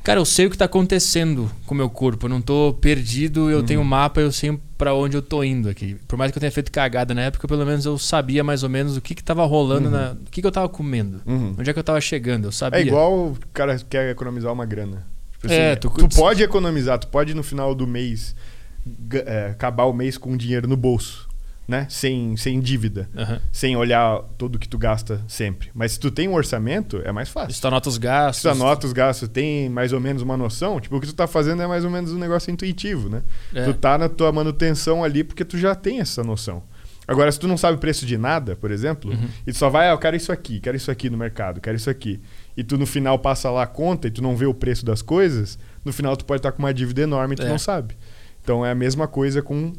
Cara, 0.03 0.19
eu 0.19 0.25
sei 0.25 0.47
o 0.47 0.49
que 0.49 0.55
está 0.55 0.65
acontecendo 0.65 1.51
com 1.65 1.75
o 1.75 1.77
meu 1.77 1.89
corpo. 1.89 2.25
Eu 2.25 2.29
não 2.29 2.39
estou 2.39 2.73
perdido, 2.73 3.51
eu 3.51 3.59
uhum. 3.59 3.65
tenho 3.65 3.81
um 3.81 3.85
mapa, 3.85 4.19
eu 4.19 4.31
sei 4.31 4.59
para 4.77 4.95
onde 4.95 5.15
eu 5.15 5.19
estou 5.19 5.45
indo 5.45 5.69
aqui. 5.69 5.95
Por 6.07 6.17
mais 6.17 6.31
que 6.31 6.37
eu 6.37 6.39
tenha 6.39 6.51
feito 6.51 6.71
cagada 6.71 7.13
na 7.13 7.21
época, 7.21 7.47
pelo 7.47 7.65
menos 7.65 7.85
eu 7.85 7.97
sabia 7.99 8.43
mais 8.43 8.63
ou 8.63 8.69
menos 8.69 8.97
o 8.97 9.01
que 9.01 9.13
estava 9.13 9.45
rolando, 9.45 9.85
uhum. 9.85 9.91
na, 9.91 10.11
o 10.13 10.31
que, 10.31 10.41
que 10.41 10.47
eu 10.47 10.49
estava 10.49 10.67
comendo, 10.67 11.21
uhum. 11.25 11.55
onde 11.57 11.69
é 11.69 11.73
que 11.73 11.77
eu 11.77 11.81
estava 11.81 12.01
chegando. 12.01 12.45
Eu 12.45 12.51
sabia. 12.51 12.79
É 12.79 12.83
igual 12.83 13.27
o 13.27 13.37
cara 13.53 13.77
quer 13.89 14.09
economizar 14.09 14.51
uma 14.51 14.65
grana. 14.65 15.05
Tipo 15.33 15.47
assim, 15.47 15.55
é, 15.55 15.75
tu, 15.75 15.89
tu 15.89 16.09
pode 16.09 16.41
economizar, 16.41 16.97
tu 16.97 17.07
pode 17.07 17.33
no 17.33 17.43
final 17.43 17.75
do 17.75 17.85
mês 17.85 18.35
é, 19.25 19.49
acabar 19.51 19.85
o 19.85 19.93
mês 19.93 20.17
com 20.17 20.35
dinheiro 20.35 20.67
no 20.67 20.77
bolso 20.77 21.30
né? 21.67 21.87
Sem, 21.89 22.35
sem 22.35 22.59
dívida, 22.59 23.09
uhum. 23.15 23.39
sem 23.51 23.75
olhar 23.77 24.21
tudo 24.37 24.59
que 24.59 24.67
tu 24.67 24.77
gasta 24.77 25.21
sempre. 25.27 25.69
Mas 25.73 25.93
se 25.93 25.99
tu 25.99 26.11
tem 26.11 26.27
um 26.27 26.33
orçamento, 26.33 27.01
é 27.03 27.11
mais 27.11 27.29
fácil. 27.29 27.53
Se 27.53 27.61
tu 27.61 27.67
anota 27.67 27.87
os 27.87 27.97
gastos. 27.97 28.37
Se 28.37 28.41
tu 28.43 28.49
anota 28.49 28.87
os 28.87 28.93
gastos, 28.93 29.29
tem 29.29 29.69
mais 29.69 29.93
ou 29.93 29.99
menos 29.99 30.21
uma 30.21 30.35
noção, 30.35 30.79
tipo, 30.79 30.97
o 30.97 31.01
que 31.01 31.07
tu 31.07 31.13
tá 31.13 31.27
fazendo 31.27 31.61
é 31.61 31.67
mais 31.67 31.85
ou 31.85 31.91
menos 31.91 32.11
um 32.11 32.17
negócio 32.17 32.51
intuitivo, 32.51 33.09
né? 33.09 33.23
É. 33.53 33.63
Tu 33.63 33.73
tá 33.73 33.97
na 33.97 34.09
tua 34.09 34.31
manutenção 34.31 35.03
ali 35.03 35.23
porque 35.23 35.45
tu 35.45 35.57
já 35.57 35.73
tem 35.73 35.99
essa 35.99 36.23
noção. 36.23 36.63
Agora, 37.07 37.31
se 37.31 37.39
tu 37.39 37.47
não 37.47 37.57
sabe 37.57 37.75
o 37.75 37.79
preço 37.79 38.05
de 38.05 38.17
nada, 38.17 38.55
por 38.55 38.71
exemplo, 38.71 39.11
uhum. 39.11 39.27
e 39.45 39.51
tu 39.51 39.57
só 39.57 39.69
vai, 39.69 39.89
ah, 39.89 39.91
eu 39.91 39.97
quero 39.97 40.15
isso 40.15 40.31
aqui, 40.31 40.59
quero 40.59 40.77
isso 40.77 40.89
aqui 40.89 41.09
no 41.09 41.17
mercado, 41.17 41.59
quero 41.59 41.75
isso 41.75 41.89
aqui, 41.89 42.21
e 42.55 42.63
tu 42.63 42.77
no 42.77 42.85
final 42.85 43.17
passa 43.19 43.49
lá 43.49 43.63
a 43.63 43.67
conta 43.67 44.07
e 44.07 44.11
tu 44.11 44.21
não 44.21 44.35
vê 44.35 44.45
o 44.45 44.53
preço 44.53 44.85
das 44.85 45.01
coisas, 45.01 45.57
no 45.83 45.91
final 45.91 46.15
tu 46.15 46.23
pode 46.23 46.39
estar 46.39 46.51
com 46.51 46.59
uma 46.59 46.73
dívida 46.73 47.01
enorme 47.01 47.33
e 47.33 47.37
tu 47.37 47.43
é. 47.43 47.49
não 47.49 47.57
sabe. 47.57 47.97
Então 48.43 48.65
é 48.65 48.71
a 48.71 48.75
mesma 48.75 49.07
coisa 49.07 49.41
com 49.41 49.73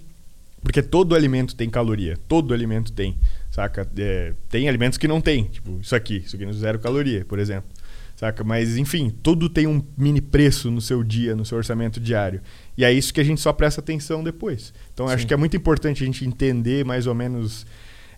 porque 0.63 0.83
todo 0.83 1.15
alimento 1.15 1.57
tem 1.57 1.69
caloria. 1.69 2.17
Todo 2.29 2.55
alimento 2.55 2.93
tem. 2.93 3.19
Saca? 3.51 3.87
É, 3.99 4.33
tem 4.49 4.69
alimentos 4.69 4.97
que 4.97 5.09
não 5.09 5.21
tem. 5.21 5.45
Tipo, 5.45 5.79
isso 5.81 5.95
aqui. 5.95 6.19
Isso 6.25 6.37
aqui 6.37 6.47
não 6.47 6.53
zero 6.53 6.79
caloria, 6.79 7.25
por 7.25 7.39
exemplo. 7.39 7.69
Saca? 8.15 8.45
Mas, 8.45 8.77
enfim, 8.77 9.13
tudo 9.23 9.49
tem 9.49 9.67
um 9.67 9.83
mini 9.99 10.21
preço 10.21 10.71
no 10.71 10.81
seu 10.81 11.03
dia, 11.03 11.35
no 11.35 11.45
seu 11.45 11.59
orçamento 11.59 11.99
diário. 11.99 12.41
E 12.79 12.85
é 12.85 12.93
isso 12.93 13.13
que 13.13 13.21
a 13.21 13.25
gente 13.25 13.41
só 13.41 13.53
presta 13.53 13.81
atenção 13.81 14.23
depois. 14.23 14.73
Então, 14.95 15.09
acho 15.09 15.27
que 15.27 15.35
é 15.35 15.37
muito 15.37 15.57
importante 15.57 16.03
a 16.03 16.07
gente 16.07 16.25
entender 16.25 16.85
mais 16.85 17.09
ou 17.09 17.15
menos. 17.15 17.67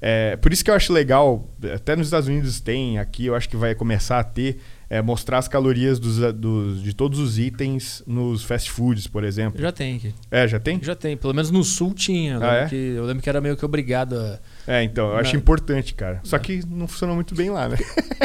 É, 0.03 0.37
por 0.37 0.53
isso 0.53 0.63
que 0.63 0.71
eu 0.71 0.75
acho 0.75 0.93
legal, 0.93 1.49
até 1.75 1.97
nos 1.97 2.09
Estados 2.09 2.29
Unidos 2.29 2.61
tem, 2.61 2.99
aqui 2.99 3.25
eu 3.25 3.35
acho 3.35 3.49
que 3.49 3.57
vai 3.57 3.75
começar 3.75 4.19
a 4.19 4.25
ter 4.25 4.59
é, 4.89 5.01
mostrar 5.03 5.39
as 5.39 5.49
calorias 5.49 5.99
dos, 5.99 6.19
dos, 6.35 6.83
de 6.83 6.95
todos 6.95 7.19
os 7.19 7.39
itens 7.39 8.03
nos 8.07 8.45
fast 8.45 8.71
foods, 8.71 9.07
por 9.07 9.25
exemplo. 9.25 9.61
Já 9.61 9.73
tem 9.73 9.97
aqui. 9.97 10.15
É, 10.31 10.47
já 10.47 10.61
tem? 10.61 10.79
Já 10.83 10.95
tem. 10.95 11.17
Pelo 11.17 11.35
menos 11.35 11.51
no 11.51 11.65
sul 11.65 11.95
tinha. 11.95 12.35
Eu, 12.35 12.43
ah, 12.43 12.53
lembro, 12.53 12.67
é? 12.67 12.69
que, 12.69 12.77
eu 12.77 13.05
lembro 13.05 13.23
que 13.23 13.29
era 13.29 13.41
meio 13.41 13.57
que 13.57 13.65
obrigado 13.65 14.19
a. 14.19 14.39
É, 14.67 14.83
então, 14.83 15.09
eu 15.09 15.15
Na... 15.15 15.21
acho 15.21 15.37
importante, 15.37 15.95
cara. 15.95 16.21
Só 16.23 16.39
que 16.39 16.65
não 16.67 16.87
funcionou 16.87 17.15
muito 17.15 17.35
bem 17.35 17.51
lá, 17.51 17.69
né? 17.69 17.77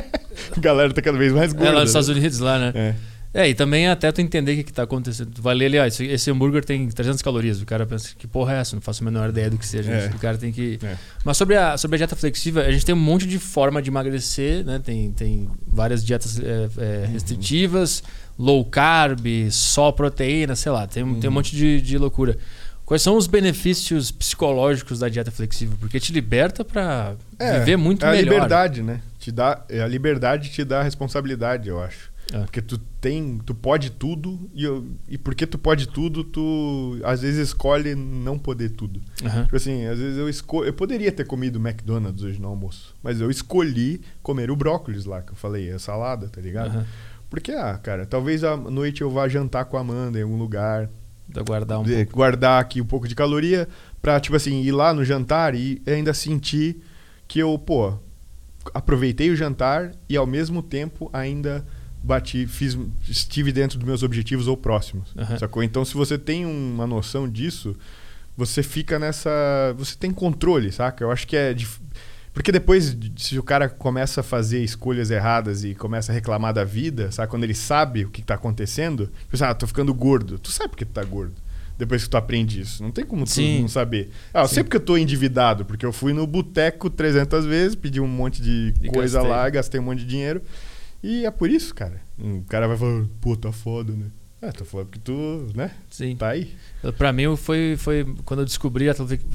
a 0.55 0.59
galera 0.59 0.93
tá 0.93 1.01
cada 1.01 1.17
vez 1.17 1.31
mais 1.31 1.53
gorda. 1.53 1.69
É, 1.69 1.73
lá 1.73 1.79
nos 1.81 1.89
Estados 1.89 2.09
Unidos, 2.09 2.39
lá, 2.39 2.59
né? 2.59 2.71
É. 2.75 2.95
É, 3.31 3.47
e 3.47 3.53
também 3.53 3.87
até 3.87 4.11
tu 4.11 4.21
entender 4.21 4.53
o 4.53 4.55
que, 4.55 4.63
que 4.63 4.73
tá 4.73 4.83
acontecendo. 4.83 5.29
Tu 5.31 5.41
vai 5.41 5.53
ler 5.53 5.67
ali, 5.67 5.79
ó, 5.79 5.85
esse, 5.85 6.03
esse, 6.05 6.31
hambúrguer 6.31 6.65
tem 6.65 6.89
300 6.89 7.21
calorias. 7.21 7.61
O 7.61 7.65
cara 7.65 7.85
pensa, 7.85 8.09
que 8.17 8.25
porra 8.25 8.55
é 8.55 8.59
essa? 8.59 8.75
Não 8.75 8.81
faço 8.81 9.03
a 9.03 9.05
menor 9.05 9.29
ideia 9.29 9.49
do 9.51 9.57
que 9.57 9.67
seja. 9.67 9.91
É. 9.91 10.07
O 10.07 10.19
cara 10.19 10.35
tem 10.37 10.51
que... 10.51 10.79
É. 10.83 10.95
Mas 11.23 11.37
sobre 11.37 11.55
a, 11.55 11.77
sobre 11.77 11.95
a 11.95 11.97
dieta 11.99 12.15
flexível, 12.15 12.63
a 12.63 12.71
gente 12.71 12.83
tem 12.83 12.95
um 12.95 12.99
monte 12.99 13.27
de 13.27 13.37
forma 13.37 13.81
de 13.81 13.89
emagrecer, 13.91 14.65
né? 14.65 14.79
Tem, 14.83 15.11
tem 15.11 15.47
várias 15.67 16.03
dietas 16.03 16.39
é, 16.39 16.43
é 16.43 17.05
uhum. 17.05 17.13
restritivas, 17.13 18.03
uhum. 18.37 18.45
low 18.45 18.65
carb, 18.65 19.27
só 19.51 19.91
proteína, 19.91 20.55
sei 20.55 20.71
lá. 20.71 20.87
Tem, 20.87 21.03
uhum. 21.03 21.19
tem 21.19 21.29
um 21.29 21.31
uhum. 21.31 21.35
monte 21.35 21.55
de, 21.55 21.81
de 21.81 21.97
loucura. 21.99 22.35
Quais 22.83 23.03
são 23.03 23.15
os 23.15 23.27
benefícios 23.27 24.09
psicológicos 24.09 24.97
da 24.97 25.07
dieta 25.07 25.29
flexível? 25.29 25.77
Porque 25.79 25.99
te 25.99 26.11
liberta 26.11 26.65
para 26.65 27.13
é, 27.37 27.59
viver 27.59 27.77
muito 27.77 28.03
é 28.03 28.09
melhor. 28.09 28.31
A 28.31 28.33
liberdade, 28.33 28.81
né? 28.81 29.01
Te 29.19 29.31
dá, 29.31 29.63
a 29.69 29.85
liberdade 29.85 30.49
te 30.49 30.63
dá 30.63 30.79
a 30.79 30.83
responsabilidade, 30.83 31.69
eu 31.69 31.79
acho. 31.79 32.08
É. 32.31 32.39
Porque 32.41 32.61
tu 32.61 32.77
tem, 32.77 33.39
tu 33.39 33.55
pode 33.55 33.89
tudo 33.89 34.49
e, 34.53 34.65
e 35.07 35.17
porque 35.17 35.47
tu 35.47 35.57
pode 35.57 35.87
tudo, 35.87 36.23
tu 36.23 36.99
às 37.03 37.21
vezes 37.21 37.47
escolhe 37.47 37.95
não 37.95 38.37
poder 38.37 38.69
tudo. 38.69 39.01
Uhum. 39.23 39.43
Tipo 39.43 39.55
assim, 39.55 39.85
às 39.85 39.97
vezes 39.97 40.17
eu 40.17 40.29
escolho, 40.29 40.67
eu 40.67 40.73
poderia 40.73 41.11
ter 41.11 41.25
comido 41.25 41.59
McDonald's 41.59 42.23
hoje 42.23 42.39
no 42.39 42.47
almoço, 42.47 42.95
mas 43.01 43.19
eu 43.19 43.31
escolhi 43.31 44.01
comer 44.21 44.51
o 44.51 44.55
brócolis 44.55 45.05
lá 45.05 45.21
que 45.21 45.31
eu 45.31 45.35
falei, 45.35 45.71
a 45.71 45.79
salada, 45.79 46.27
tá 46.27 46.39
ligado? 46.39 46.77
Uhum. 46.77 46.85
Porque 47.29 47.51
ah, 47.51 47.77
cara, 47.81 48.05
talvez 48.05 48.43
à 48.43 48.55
noite 48.55 49.01
eu 49.01 49.09
vá 49.09 49.27
jantar 49.27 49.65
com 49.65 49.77
a 49.77 49.81
Amanda 49.81 50.19
em 50.19 50.23
algum 50.23 50.37
lugar, 50.37 50.89
da 51.27 51.41
guardar 51.41 51.79
um 51.79 51.83
de, 51.83 51.95
pouco. 51.95 52.13
guardar 52.13 52.61
aqui 52.61 52.81
um 52.81 52.85
pouco 52.85 53.07
de 53.07 53.15
caloria 53.15 53.67
para 54.01 54.19
tipo 54.19 54.35
assim, 54.35 54.61
ir 54.61 54.71
lá 54.71 54.93
no 54.93 55.03
jantar 55.03 55.55
e 55.55 55.81
ainda 55.85 56.13
sentir 56.13 56.81
que 57.27 57.39
eu, 57.39 57.57
pô, 57.57 57.93
aproveitei 58.73 59.29
o 59.29 59.35
jantar 59.35 59.91
e 60.07 60.17
ao 60.17 60.25
mesmo 60.25 60.61
tempo 60.61 61.09
ainda 61.13 61.65
bati, 62.03 62.47
fiz, 62.47 62.77
estive 63.07 63.51
dentro 63.51 63.77
dos 63.77 63.87
meus 63.87 64.03
objetivos 64.03 64.47
ou 64.47 64.55
próximos. 64.55 65.13
Uhum. 65.15 65.37
Sacou? 65.37 65.63
Então, 65.63 65.83
se 65.83 65.93
você 65.93 66.17
tem 66.17 66.45
uma 66.45 66.87
noção 66.87 67.29
disso, 67.29 67.75
você 68.37 68.63
fica 68.63 68.97
nessa. 68.97 69.29
Você 69.77 69.95
tem 69.97 70.11
controle, 70.11 70.71
saca? 70.71 71.03
Eu 71.03 71.11
acho 71.11 71.27
que 71.27 71.35
é. 71.35 71.53
Dif... 71.53 71.79
Porque 72.33 72.51
depois, 72.51 72.95
se 73.17 73.37
o 73.37 73.43
cara 73.43 73.67
começa 73.67 74.21
a 74.21 74.23
fazer 74.23 74.63
escolhas 74.63 75.11
erradas 75.11 75.63
e 75.63 75.75
começa 75.75 76.11
a 76.11 76.15
reclamar 76.15 76.53
da 76.53 76.63
vida, 76.63 77.11
sabe? 77.11 77.29
Quando 77.29 77.43
ele 77.43 77.55
sabe 77.55 78.05
o 78.05 78.09
que 78.09 78.21
está 78.21 78.35
acontecendo, 78.35 79.11
pensa, 79.29 79.49
ah, 79.49 79.53
tô 79.53 79.67
ficando 79.67 79.93
gordo. 79.93 80.39
Tu 80.39 80.51
sabe 80.51 80.69
por 80.69 80.77
que 80.77 80.85
tu 80.85 80.93
tá 80.93 81.03
gordo? 81.03 81.33
Depois 81.77 82.03
que 82.03 82.09
tu 82.09 82.17
aprende 82.17 82.61
isso. 82.61 82.83
Não 82.83 82.91
tem 82.91 83.05
como 83.05 83.25
tu 83.25 83.31
Sim. 83.31 83.61
não 83.61 83.67
saber. 83.67 84.09
Ah, 84.33 84.41
eu 84.41 84.47
Sim. 84.47 84.55
sei 84.55 84.63
porque 84.63 84.77
eu 84.77 84.81
tô 84.81 84.97
endividado, 84.97 85.65
porque 85.65 85.85
eu 85.85 85.91
fui 85.91 86.13
no 86.13 86.25
boteco 86.27 86.89
300 86.89 87.45
vezes, 87.45 87.75
pedi 87.75 87.99
um 87.99 88.07
monte 88.07 88.41
de 88.41 88.73
e 88.81 88.87
coisa 88.87 89.19
gastei. 89.19 89.35
lá, 89.35 89.49
gastei 89.49 89.79
um 89.79 89.83
monte 89.83 89.99
de 89.99 90.05
dinheiro. 90.05 90.41
E 91.01 91.25
é 91.25 91.31
por 91.31 91.49
isso, 91.49 91.73
cara. 91.73 92.01
O 92.17 92.43
cara 92.47 92.67
vai 92.67 92.77
falar, 92.77 93.05
pô, 93.21 93.35
tá 93.35 93.51
foda, 93.51 93.93
né? 93.93 94.07
É, 94.41 94.51
tá 94.51 94.63
foda 94.63 94.85
porque 94.85 94.99
tu, 95.03 95.47
né? 95.53 95.71
Sim. 95.89 96.15
Tá 96.15 96.29
aí. 96.29 96.53
Pra 96.97 97.11
mim, 97.11 97.35
foi, 97.35 97.75
foi 97.77 98.05
quando 98.23 98.41
eu 98.41 98.45
descobri 98.45 98.85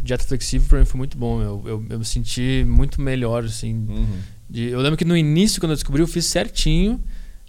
dieta 0.03 0.25
flexível, 0.25 0.67
pra 0.67 0.79
mim 0.79 0.87
foi 0.87 0.99
muito 0.99 1.19
bom. 1.19 1.43
Eu, 1.43 1.63
eu, 1.67 1.87
eu 1.91 1.99
me 1.99 2.05
senti 2.05 2.65
muito 2.67 3.01
melhor, 3.03 3.45
assim. 3.45 3.87
Uhum. 3.89 4.19
De, 4.49 4.71
eu 4.71 4.81
lembro 4.81 4.97
que 4.97 5.05
no 5.05 5.17
início, 5.17 5.61
quando 5.61 5.73
eu 5.73 5.77
descobri, 5.77 6.03
eu 6.03 6.07
fiz 6.07 6.25
certinho. 6.27 7.03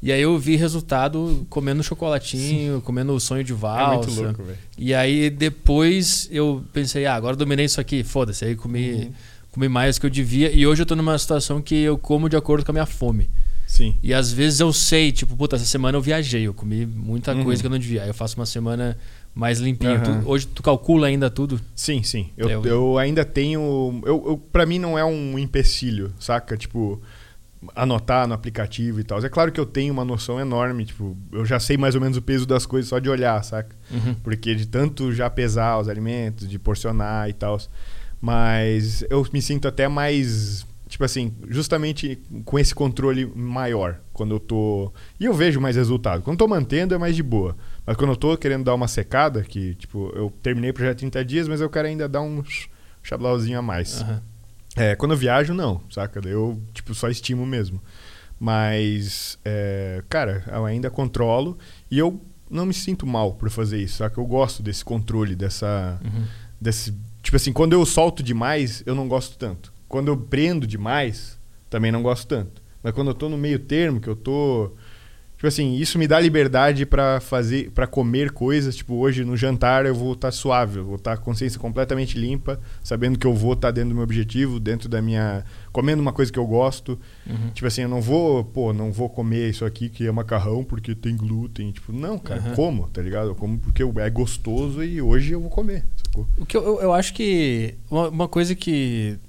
E 0.03 0.11
aí 0.11 0.21
eu 0.21 0.37
vi 0.37 0.57
resultado 0.57 1.47
comendo 1.49 1.81
chocolatinho, 1.81 2.75
Sim. 2.75 2.81
comendo 2.81 3.13
o 3.13 3.19
sonho 3.19 3.43
de 3.43 3.53
valsa. 3.53 4.09
É 4.09 4.11
muito 4.11 4.21
louco, 4.21 4.43
velho. 4.43 4.57
E 4.77 4.93
aí 4.93 5.29
depois 5.29 6.27
eu 6.31 6.63
pensei, 6.73 7.05
ah, 7.05 7.15
agora 7.15 7.35
dominei 7.35 7.65
isso 7.65 7.79
aqui, 7.79 8.03
foda-se. 8.03 8.43
Aí 8.43 8.55
comi, 8.55 8.91
uhum. 8.91 9.13
comi 9.51 9.69
mais 9.69 9.95
do 9.95 10.01
que 10.01 10.05
eu 10.05 10.09
devia. 10.09 10.51
E 10.51 10.67
hoje 10.67 10.81
eu 10.81 10.85
tô 10.85 10.95
numa 10.95 11.17
situação 11.17 11.61
que 11.61 11.75
eu 11.75 11.97
como 11.97 12.29
de 12.29 12.35
acordo 12.35 12.65
com 12.65 12.71
a 12.71 12.73
minha 12.73 12.85
fome. 12.85 13.29
Sim. 13.67 13.95
E 14.01 14.13
às 14.13 14.31
vezes 14.31 14.59
eu 14.59 14.71
sei, 14.71 15.11
tipo, 15.11 15.35
puta, 15.35 15.55
essa 15.55 15.65
semana 15.65 15.97
eu 15.97 16.01
viajei, 16.01 16.43
eu 16.47 16.53
comi 16.53 16.85
muita 16.85 17.33
uhum. 17.33 17.43
coisa 17.43 17.61
que 17.61 17.67
eu 17.67 17.71
não 17.71 17.79
devia. 17.79 18.03
Aí 18.03 18.09
eu 18.09 18.13
faço 18.13 18.39
uma 18.39 18.45
semana 18.45 18.97
mais 19.33 19.59
limpinho. 19.59 19.97
Uhum. 19.97 20.21
Tu, 20.21 20.29
hoje 20.29 20.47
tu 20.47 20.63
calcula 20.63 21.07
ainda 21.07 21.29
tudo? 21.29 21.59
Sim, 21.75 22.03
sim. 22.03 22.29
Eu, 22.37 22.49
eu... 22.49 22.65
eu 22.65 22.97
ainda 22.97 23.25
tenho. 23.25 24.01
Eu, 24.05 24.23
eu, 24.27 24.37
pra 24.37 24.65
mim 24.65 24.79
não 24.79 24.97
é 24.97 25.03
um 25.03 25.37
empecilho, 25.37 26.13
saca? 26.19 26.55
Tipo, 26.55 27.01
anotar 27.75 28.27
no 28.27 28.33
aplicativo 28.33 28.99
e 28.99 29.03
tal. 29.03 29.19
É 29.19 29.29
claro 29.29 29.51
que 29.51 29.59
eu 29.59 29.65
tenho 29.65 29.93
uma 29.93 30.05
noção 30.05 30.39
enorme, 30.39 30.85
tipo, 30.85 31.17
eu 31.31 31.45
já 31.45 31.59
sei 31.59 31.77
mais 31.77 31.95
ou 31.95 32.01
menos 32.01 32.17
o 32.17 32.21
peso 32.21 32.45
das 32.45 32.65
coisas 32.65 32.89
só 32.89 32.99
de 32.99 33.09
olhar, 33.09 33.43
saca? 33.43 33.75
Uhum. 33.91 34.15
Porque 34.15 34.53
de 34.53 34.67
tanto 34.67 35.11
já 35.13 35.29
pesar 35.29 35.79
os 35.79 35.89
alimentos, 35.89 36.47
de 36.47 36.59
porcionar 36.59 37.29
e 37.29 37.33
tal. 37.33 37.57
Mas 38.21 39.03
eu 39.09 39.25
me 39.33 39.41
sinto 39.41 39.67
até 39.67 39.87
mais 39.87 40.65
tipo 40.95 41.03
assim, 41.03 41.33
justamente 41.49 42.17
com 42.45 42.57
esse 42.57 42.73
controle 42.73 43.25
maior, 43.35 43.99
quando 44.13 44.33
eu 44.33 44.39
tô. 44.39 44.93
E 45.19 45.25
eu 45.25 45.33
vejo 45.33 45.59
mais 45.59 45.75
resultado. 45.75 46.21
Quando 46.21 46.35
eu 46.35 46.37
tô 46.37 46.47
mantendo 46.47 46.95
é 46.95 46.97
mais 46.97 47.17
de 47.17 47.21
boa. 47.21 47.53
Mas 47.85 47.97
quando 47.97 48.11
eu 48.11 48.15
tô 48.15 48.37
querendo 48.37 48.63
dar 48.63 48.73
uma 48.73 48.87
secada, 48.87 49.43
que, 49.43 49.75
tipo, 49.75 50.09
eu 50.15 50.31
terminei 50.41 50.69
o 50.69 50.73
projeto 50.73 50.99
30 50.99 51.25
dias, 51.25 51.47
mas 51.49 51.59
eu 51.59 51.69
quero 51.69 51.89
ainda 51.89 52.07
dar 52.07 52.21
um 52.21 52.41
chablauzinho 53.03 53.59
a 53.59 53.61
mais. 53.61 53.99
Uhum. 54.03 54.21
É, 54.77 54.95
quando 54.95 55.11
eu 55.11 55.17
viajo, 55.17 55.53
não, 55.53 55.81
saca? 55.89 56.21
Eu, 56.25 56.61
tipo, 56.73 56.95
só 56.95 57.09
estimo 57.09 57.45
mesmo. 57.45 57.83
Mas, 58.39 59.37
é, 59.43 60.01
cara, 60.07 60.45
eu 60.47 60.63
ainda 60.63 60.89
controlo 60.89 61.57
e 61.91 61.99
eu 61.99 62.21
não 62.49 62.65
me 62.65 62.73
sinto 62.73 63.05
mal 63.05 63.33
por 63.33 63.49
fazer 63.49 63.81
isso, 63.81 63.97
saca? 63.97 64.17
Eu 64.17 64.25
gosto 64.25 64.63
desse 64.63 64.85
controle, 64.85 65.35
dessa. 65.35 65.99
Uhum. 66.01 66.23
Desse, 66.61 66.95
tipo 67.21 67.35
assim, 67.35 67.51
quando 67.51 67.73
eu 67.73 67.85
solto 67.85 68.23
demais, 68.23 68.81
eu 68.85 68.95
não 68.95 69.09
gosto 69.09 69.37
tanto. 69.37 69.74
Quando 69.95 70.09
eu 70.09 70.17
prendo 70.17 70.67
demais, 70.67 71.39
também 71.69 71.89
não 71.89 72.03
gosto 72.03 72.27
tanto. 72.27 72.61
Mas 72.83 72.93
quando 72.93 73.11
eu 73.11 73.13
tô 73.13 73.29
no 73.29 73.37
meio 73.37 73.57
termo, 73.57 74.01
que 74.01 74.09
eu 74.09 74.15
tô 74.17 74.73
Tipo 75.37 75.47
assim, 75.47 75.75
isso 75.75 75.99
me 75.99 76.07
dá 76.07 76.19
liberdade 76.19 76.85
para 76.85 77.19
fazer, 77.19 77.69
para 77.71 77.85
comer 77.85 78.31
coisas. 78.31 78.75
Tipo, 78.75 78.95
hoje 78.95 79.25
no 79.25 79.35
jantar 79.35 79.85
eu 79.85 79.93
vou 79.93 80.13
estar 80.13 80.29
tá 80.29 80.31
suave, 80.31 80.79
eu 80.79 80.85
vou 80.85 80.95
estar 80.95 81.11
tá 81.11 81.17
com 81.17 81.23
a 81.23 81.25
consciência 81.25 81.59
completamente 81.59 82.17
limpa, 82.17 82.59
sabendo 82.83 83.19
que 83.19 83.27
eu 83.27 83.33
vou 83.33 83.53
estar 83.53 83.67
tá 83.67 83.71
dentro 83.71 83.89
do 83.89 83.95
meu 83.95 84.03
objetivo, 84.03 84.59
dentro 84.59 84.87
da 84.87 85.01
minha. 85.01 85.43
comendo 85.73 86.01
uma 86.01 86.13
coisa 86.13 86.31
que 86.31 86.39
eu 86.39 86.47
gosto. 86.47 86.97
Uhum. 87.27 87.49
Tipo 87.53 87.67
assim, 87.67 87.81
eu 87.81 87.89
não 87.89 88.01
vou, 88.01 88.45
pô, 88.45 88.71
não 88.71 88.91
vou 88.91 89.09
comer 89.09 89.49
isso 89.49 89.65
aqui 89.65 89.89
que 89.89 90.07
é 90.07 90.11
macarrão 90.11 90.63
porque 90.63 90.95
tem 90.95 91.17
glúten. 91.17 91.71
Tipo, 91.71 91.91
não, 91.91 92.17
cara, 92.17 92.41
uhum. 92.41 92.55
como, 92.55 92.87
tá 92.87 93.01
ligado? 93.01 93.29
Eu 93.29 93.35
como 93.35 93.59
porque 93.59 93.83
é 93.83 94.09
gostoso 94.09 94.83
e 94.83 95.01
hoje 95.01 95.33
eu 95.33 95.41
vou 95.41 95.49
comer. 95.49 95.85
Sacou? 95.97 96.27
O 96.37 96.45
que 96.45 96.55
eu, 96.55 96.63
eu, 96.63 96.81
eu 96.81 96.93
acho 96.93 97.13
que. 97.13 97.75
Uma, 97.91 98.07
uma 98.07 98.27
coisa 98.27 98.55
que 98.55 99.19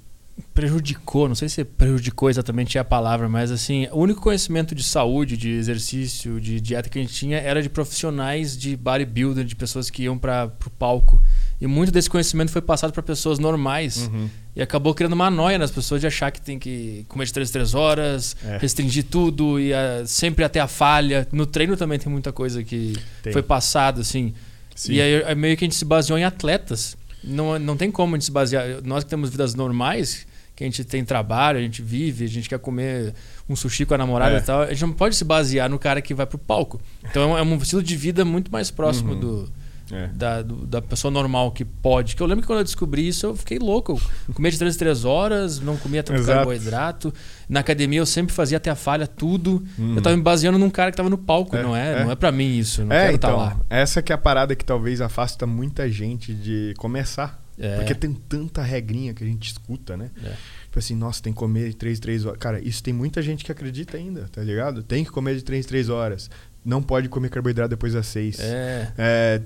prejudicou, 0.53 1.27
não 1.27 1.35
sei 1.35 1.49
se 1.49 1.63
prejudicou 1.63 2.29
exatamente 2.29 2.77
a 2.77 2.83
palavra, 2.83 3.27
mas 3.29 3.51
assim, 3.51 3.87
o 3.91 3.99
único 3.99 4.21
conhecimento 4.21 4.73
de 4.73 4.83
saúde, 4.83 5.37
de 5.37 5.49
exercício, 5.49 6.39
de 6.39 6.59
dieta 6.59 6.89
que 6.89 6.97
a 6.97 7.01
gente 7.01 7.13
tinha 7.13 7.37
era 7.37 7.61
de 7.61 7.69
profissionais 7.69 8.57
de 8.57 8.75
bodybuilder, 8.75 9.43
de 9.43 9.55
pessoas 9.55 9.89
que 9.89 10.03
iam 10.03 10.17
para 10.17 10.51
o 10.65 10.69
palco. 10.71 11.21
E 11.59 11.65
muito 11.65 11.91
desse 11.91 12.09
conhecimento 12.09 12.51
foi 12.51 12.61
passado 12.61 12.91
para 12.91 13.01
pessoas 13.01 13.39
normais. 13.39 14.07
Uhum. 14.07 14.29
E 14.55 14.61
acabou 14.61 14.93
criando 14.93 15.13
uma 15.13 15.29
noia 15.29 15.57
nas 15.57 15.71
pessoas 15.71 16.01
de 16.01 16.07
achar 16.07 16.31
que 16.31 16.41
tem 16.41 16.57
que 16.57 17.05
comer 17.07 17.25
de 17.25 17.33
3 17.33 17.49
3 17.49 17.73
horas, 17.75 18.35
é. 18.43 18.57
restringir 18.57 19.05
tudo 19.05 19.59
e 19.59 19.73
a, 19.73 20.03
sempre 20.05 20.43
até 20.43 20.59
a 20.59 20.67
falha. 20.67 21.27
No 21.31 21.45
treino 21.45 21.75
também 21.77 21.97
tem 21.99 22.11
muita 22.11 22.31
coisa 22.31 22.63
que 22.63 22.93
tem. 23.21 23.33
foi 23.33 23.43
passado, 23.43 24.01
assim. 24.01 24.33
Sim. 24.75 24.93
E 24.93 25.01
aí 25.01 25.35
meio 25.35 25.57
que 25.57 25.65
a 25.65 25.67
gente 25.67 25.75
se 25.75 25.85
baseou 25.85 26.17
em 26.17 26.23
atletas. 26.23 26.95
Não, 27.27 27.59
não 27.59 27.77
tem 27.77 27.91
como 27.91 28.15
a 28.15 28.17
gente 28.17 28.25
se 28.25 28.31
basear. 28.31 28.81
Nós 28.83 29.03
que 29.03 29.09
temos 29.09 29.29
vidas 29.29 29.53
normais, 29.53 30.25
que 30.55 30.63
a 30.63 30.67
gente 30.67 30.83
tem 30.83 31.05
trabalho, 31.05 31.59
a 31.59 31.61
gente 31.61 31.81
vive, 31.81 32.25
a 32.25 32.27
gente 32.27 32.49
quer 32.49 32.57
comer 32.57 33.13
um 33.47 33.55
sushi 33.55 33.85
com 33.85 33.93
a 33.93 33.97
namorada 33.97 34.35
é. 34.35 34.39
e 34.39 34.41
tal, 34.41 34.61
a 34.61 34.69
gente 34.69 34.81
não 34.81 34.93
pode 34.93 35.15
se 35.15 35.23
basear 35.23 35.69
no 35.69 35.77
cara 35.77 36.01
que 36.01 36.13
vai 36.13 36.25
pro 36.25 36.37
palco. 36.37 36.81
Então 37.03 37.37
é 37.37 37.43
um 37.43 37.55
estilo 37.57 37.83
de 37.83 37.95
vida 37.95 38.25
muito 38.25 38.51
mais 38.51 38.71
próximo 38.71 39.13
uhum. 39.13 39.19
do, 39.19 39.53
é. 39.91 40.07
da, 40.07 40.41
da 40.41 40.81
pessoa 40.81 41.11
normal 41.11 41.51
que 41.51 41.63
pode. 41.63 42.15
Que 42.15 42.21
eu 42.21 42.27
lembro 42.27 42.41
que 42.41 42.47
quando 42.47 42.59
eu 42.59 42.63
descobri 42.63 43.07
isso, 43.07 43.25
eu 43.25 43.35
fiquei 43.35 43.59
louco. 43.59 43.99
Eu 44.27 44.33
comia 44.33 44.51
de 44.51 44.57
3 44.57 44.75
em 44.75 44.77
3 44.79 45.05
horas, 45.05 45.59
não 45.59 45.77
comia 45.77 46.03
tanto 46.03 46.19
Exato. 46.19 46.37
carboidrato. 46.37 47.13
Na 47.47 47.59
academia 47.59 47.99
eu 47.99 48.05
sempre 48.05 48.33
fazia 48.33 48.57
até 48.57 48.69
a 48.69 48.75
falha 48.75 49.07
tudo. 49.07 49.63
Uhum. 49.77 49.95
Eu 49.95 50.01
tava 50.01 50.15
me 50.15 50.23
baseando 50.23 50.57
num 50.57 50.69
cara 50.69 50.91
que 50.91 50.97
tava 50.97 51.09
no 51.09 51.17
palco, 51.17 51.55
é, 51.55 51.63
não 51.63 51.75
é? 51.75 52.01
é. 52.01 52.03
Não 52.03 52.11
é 52.11 52.15
para 52.15 52.31
mim 52.31 52.57
isso. 52.57 52.83
Não 52.83 52.95
é, 52.95 53.07
quero 53.07 53.17
tá 53.17 53.27
então, 53.29 53.39
lá. 53.39 53.57
Essa 53.69 54.01
que 54.01 54.11
é 54.11 54.15
a 54.15 54.17
parada 54.17 54.55
que 54.55 54.65
talvez 54.65 55.01
afasta 55.01 55.45
muita 55.45 55.89
gente 55.89 56.33
de 56.33 56.73
começar 56.77 57.41
é. 57.59 57.77
Porque 57.77 57.95
tem 57.95 58.13
tanta 58.13 58.61
regrinha 58.61 59.13
que 59.13 59.23
a 59.23 59.27
gente 59.27 59.51
escuta, 59.51 59.97
né? 59.97 60.11
É. 60.23 60.33
Tipo 60.65 60.79
assim, 60.79 60.95
nossa, 60.95 61.23
tem 61.23 61.33
que 61.33 61.39
comer 61.39 61.69
de 61.69 61.75
3, 61.75 61.99
3 61.99 62.25
horas. 62.25 62.39
Cara, 62.39 62.61
isso 62.61 62.83
tem 62.83 62.93
muita 62.93 63.21
gente 63.21 63.43
que 63.43 63.51
acredita 63.51 63.97
ainda, 63.97 64.27
tá 64.31 64.43
ligado? 64.43 64.83
Tem 64.83 65.03
que 65.03 65.09
comer 65.09 65.35
de 65.35 65.43
3, 65.43 65.65
3 65.65 65.89
horas. 65.89 66.29
Não 66.67 66.83
pode 66.83 67.07
comer 67.07 67.29
carboidrato 67.29 67.69
depois 67.69 67.93
das 67.93 68.07
6. 68.07 68.39
É. 68.41 68.91
é. 68.97 69.41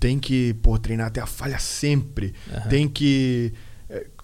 tem 0.00 0.18
que, 0.18 0.52
pô, 0.54 0.76
treinar 0.76 1.06
até 1.06 1.20
a 1.20 1.26
falha 1.26 1.60
sempre. 1.60 2.34
Uhum. 2.52 2.68
Tem 2.68 2.88
que 2.88 3.52
é, 3.54 3.56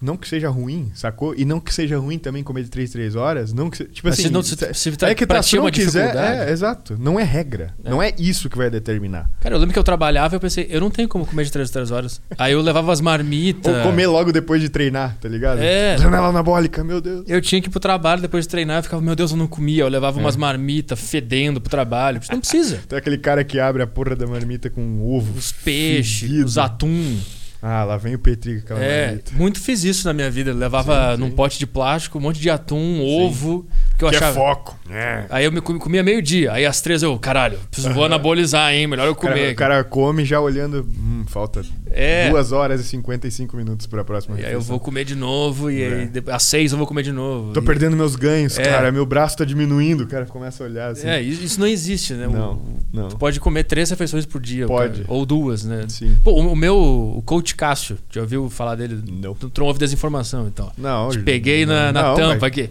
não 0.01 0.15
que 0.15 0.27
seja 0.27 0.49
ruim, 0.49 0.91
sacou? 0.93 1.33
E 1.35 1.43
não 1.43 1.59
que 1.59 1.73
seja 1.73 1.97
ruim 1.97 2.17
também 2.17 2.43
comer 2.43 2.63
de 2.63 2.69
3 2.69 2.91
3 2.91 3.15
horas, 3.15 3.53
não 3.53 3.69
que 3.69 3.83
tipo 3.85 4.07
Mas 4.07 4.13
assim, 4.13 4.23
se 4.23 4.29
não, 4.29 4.43
se, 4.43 4.55
se 4.73 4.91
tá, 4.97 5.09
é 5.09 5.15
que 5.15 5.25
tá, 5.25 5.41
se 5.41 5.57
não 5.57 5.69
quiser, 5.71 6.15
é, 6.15 6.51
exato, 6.51 6.95
não 6.99 7.19
é 7.19 7.23
regra, 7.23 7.73
é. 7.83 7.89
não 7.89 8.01
é 8.01 8.13
isso 8.17 8.49
que 8.49 8.57
vai 8.57 8.69
determinar. 8.69 9.29
Cara, 9.39 9.55
eu 9.55 9.59
lembro 9.59 9.73
que 9.73 9.79
eu 9.79 9.83
trabalhava 9.83 10.35
e 10.35 10.37
eu 10.37 10.39
pensei, 10.39 10.67
eu 10.69 10.79
não 10.79 10.89
tenho 10.89 11.07
como 11.07 11.25
comer 11.25 11.45
de 11.45 11.51
3 11.51 11.69
3 11.69 11.91
horas. 11.91 12.21
Aí 12.37 12.53
eu 12.53 12.61
levava 12.61 12.91
as 12.91 13.01
marmitas. 13.01 13.75
Ou 13.75 13.83
comer 13.83 14.07
logo 14.07 14.31
depois 14.31 14.61
de 14.61 14.69
treinar, 14.69 15.17
tá 15.19 15.27
ligado? 15.27 15.59
É. 15.59 15.97
Janela 15.97 16.27
anabólica, 16.27 16.83
meu 16.83 17.01
Deus. 17.01 17.23
Eu 17.27 17.41
tinha 17.41 17.61
que 17.61 17.67
ir 17.67 17.71
pro 17.71 17.79
trabalho 17.79 18.21
depois 18.21 18.45
de 18.45 18.49
treinar, 18.49 18.79
eu 18.79 18.83
ficava, 18.83 19.01
meu 19.01 19.15
Deus, 19.15 19.31
eu 19.31 19.37
não 19.37 19.47
comia, 19.47 19.83
eu 19.83 19.89
levava 19.89 20.19
é. 20.19 20.21
umas 20.21 20.35
marmitas 20.35 20.99
fedendo 20.99 21.59
pro 21.59 21.69
trabalho. 21.69 22.21
Não 22.31 22.39
precisa. 22.39 22.79
Tem 22.87 22.97
aquele 22.97 23.17
cara 23.17 23.43
que 23.43 23.59
abre 23.59 23.81
a 23.83 23.87
porra 23.87 24.15
da 24.15 24.27
marmita 24.27 24.69
com 24.69 25.03
ovo. 25.03 25.37
Os 25.37 25.51
peixes, 25.51 26.43
os 26.43 26.57
atum. 26.57 27.17
Ah, 27.61 27.83
lá 27.83 27.97
vem 27.97 28.15
o 28.15 28.19
Petri 28.19 28.61
com 28.61 28.75
É, 28.75 29.19
muito 29.33 29.59
fiz 29.59 29.83
isso 29.83 30.07
na 30.07 30.13
minha 30.13 30.29
vida. 30.29 30.51
Eu 30.51 30.55
levava 30.55 31.11
sim, 31.11 31.15
sim. 31.15 31.21
num 31.21 31.31
pote 31.31 31.57
de 31.57 31.65
plástico 31.65 32.17
um 32.17 32.21
monte 32.21 32.39
de 32.39 32.49
atum, 32.49 33.01
ovo. 33.01 33.67
Que, 33.97 34.05
eu 34.05 34.09
que 34.09 34.15
é 34.15 34.17
achava... 34.17 34.31
é 34.31 34.33
foco. 34.33 34.79
É. 34.89 35.25
Aí 35.29 35.45
eu 35.45 35.51
me 35.51 35.59
comia 35.61 36.03
meio-dia. 36.03 36.53
Aí 36.53 36.65
às 36.65 36.81
três 36.81 37.01
eu, 37.01 37.17
caralho, 37.17 37.59
preciso 37.71 37.93
vou 37.93 38.05
anabolizar, 38.05 38.71
hein? 38.73 38.87
Melhor 38.87 39.07
eu 39.07 39.15
comer. 39.15 39.53
O 39.53 39.55
cara, 39.55 39.79
o 39.79 39.79
cara 39.79 39.83
come 39.83 40.23
já 40.23 40.39
olhando. 40.39 40.81
Hum, 40.83 41.25
falta 41.27 41.61
é. 41.91 42.29
duas 42.29 42.51
horas 42.51 42.81
e 42.81 42.83
55 42.83 43.55
minutos 43.57 43.87
para 43.87 44.01
a 44.01 44.05
próxima 44.05 44.39
E 44.39 44.45
aí 44.45 44.53
eu 44.53 44.61
vou 44.61 44.79
comer 44.79 45.03
de 45.03 45.15
novo. 45.15 45.71
E 45.71 45.81
é. 45.81 45.87
aí 45.87 46.11
às 46.31 46.43
seis 46.43 46.71
eu 46.71 46.77
vou 46.77 46.85
comer 46.85 47.03
de 47.03 47.11
novo. 47.11 47.53
Tô 47.53 47.59
e... 47.59 47.63
perdendo 47.63 47.95
meus 47.95 48.15
ganhos, 48.15 48.57
é. 48.57 48.63
cara. 48.63 48.91
Meu 48.91 49.05
braço 49.05 49.37
tá 49.37 49.45
diminuindo. 49.45 50.03
O 50.03 50.07
cara 50.07 50.25
começa 50.25 50.63
a 50.63 50.67
olhar 50.67 50.91
assim. 50.91 51.07
É, 51.07 51.21
isso 51.21 51.59
não 51.59 51.67
existe, 51.67 52.13
né? 52.13 52.27
Não, 52.27 52.61
não. 52.93 53.09
Tu 53.09 53.17
pode 53.17 53.39
comer 53.39 53.63
três 53.63 53.89
refeições 53.89 54.25
por 54.25 54.41
dia. 54.41 54.67
Pode. 54.67 55.03
Ou 55.07 55.25
duas, 55.25 55.65
né? 55.65 55.85
Sim. 55.89 56.17
Pô, 56.23 56.31
o, 56.31 56.55
meu, 56.55 56.77
o 56.77 57.21
coach 57.23 57.46
Cássio, 57.55 57.97
já 58.11 58.21
ouviu 58.21 58.49
falar 58.49 58.75
dele? 58.75 59.01
Não. 59.11 59.33
Tu, 59.33 59.49
tu 59.49 59.61
não 59.61 59.67
ouve 59.67 59.79
desinformação, 59.79 60.47
então. 60.47 60.71
Não. 60.77 61.09
Te 61.09 61.19
peguei 61.19 61.65
na, 61.65 61.91
na 61.91 62.03
não, 62.03 62.15
tampa 62.15 62.37
mas... 62.41 62.43
aqui. 62.43 62.69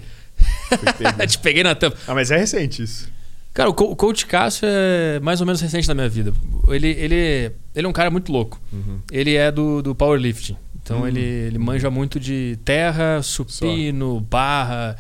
Te 1.29 1.39
peguei 1.39 1.63
na 1.63 1.75
tampa. 1.75 1.97
Ah, 2.07 2.15
mas 2.15 2.31
é 2.31 2.37
recente 2.37 2.83
isso. 2.83 3.09
Cara, 3.57 3.71
o, 3.71 3.75
Coach 3.75 4.27
Cássio 4.27 4.69
é 4.69 5.19
mais 5.21 5.41
ou 5.41 5.47
menos 5.47 5.63
recente 5.63 5.89
na 5.89 5.95
minha 5.95 6.11
vida. 6.11 6.31
Ele, 6.69 6.89
ele, 6.89 7.53
ele 7.75 7.87
é 7.87 7.89
um 7.89 7.93
cara 7.93 8.11
muito 8.11 8.31
louco. 8.31 8.61
Uhum. 8.71 9.01
Ele 9.11 9.35
é 9.35 9.51
do, 9.51 9.81
do 9.81 9.95
powerlifting. 9.95 10.57
Então 10.83 11.01
uhum. 11.01 11.09
ele, 11.09 11.21
ele 11.21 11.59
manja 11.59 11.91
muito 11.91 12.21
de 12.21 12.59
terra, 12.67 13.23
supino, 13.23 14.17
Só. 14.17 14.21
barra, 14.21 14.97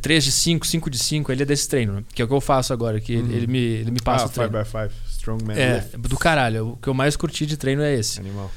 3 0.00 0.24
de 0.24 0.32
5, 0.32 0.66
5 0.66 0.90
de 0.90 0.98
5. 0.98 1.30
Ele 1.30 1.42
é 1.42 1.46
desse 1.46 1.68
treino, 1.68 1.92
né? 1.92 2.04
que 2.12 2.20
é 2.20 2.24
o 2.24 2.28
que 2.28 2.34
eu 2.34 2.40
faço 2.40 2.72
agora. 2.72 3.00
Que 3.00 3.16
uhum. 3.16 3.24
ele, 3.24 3.36
ele, 3.36 3.46
me, 3.46 3.58
ele 3.58 3.90
me 3.92 4.00
passa 4.00 4.24
ah, 4.24 4.26
o 4.26 4.30
treino. 4.30 4.52
5x5, 4.52 4.90
Strongman 5.08 5.56
É, 5.56 5.84
do 5.96 6.18
caralho. 6.18 6.70
O 6.70 6.76
que 6.76 6.88
eu 6.88 6.94
mais 6.94 7.16
curti 7.16 7.46
de 7.46 7.56
treino 7.56 7.82
é 7.82 7.94
esse. 7.94 8.18
Animal. 8.18 8.50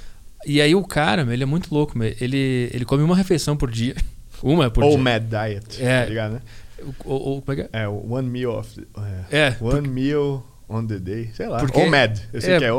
E 0.46 0.62
aí 0.62 0.76
o 0.76 0.84
cara, 0.84 1.22
ele 1.34 1.44
é 1.44 1.46
muito 1.46 1.74
louco. 1.74 1.94
Ele, 2.04 2.70
ele 2.74 2.86
come 2.86 3.04
uma 3.04 3.16
refeição 3.16 3.58
por 3.58 3.72
dia. 3.72 3.96
Uma 4.44 4.70
por 4.70 4.84
Ou 4.84 4.92
dia. 4.92 5.00
Mad 5.00 5.24
Diet, 5.24 5.82
é. 5.82 6.02
tá 6.02 6.10
ligado, 6.10 6.34
né? 6.34 6.42
O, 7.06 7.38
o, 7.38 7.42
como 7.42 7.54
é 7.54 7.56
que 7.56 7.62
é? 7.62 7.84
É, 7.84 7.88
one 7.88 8.30
meal 8.30 8.60
of... 8.60 8.88
É. 9.32 9.38
é 9.38 9.48
one 9.62 9.76
porque... 9.76 9.88
meal 9.88 10.46
on 10.68 10.86
the 10.86 10.98
day, 10.98 11.30
sei 11.34 11.48
lá. 11.48 11.60
Porque, 11.60 11.80
OMAD. 11.80 12.22
Eu 12.34 12.42
sei 12.42 12.54
é, 12.54 12.60
que 12.60 12.66
é 12.66 12.72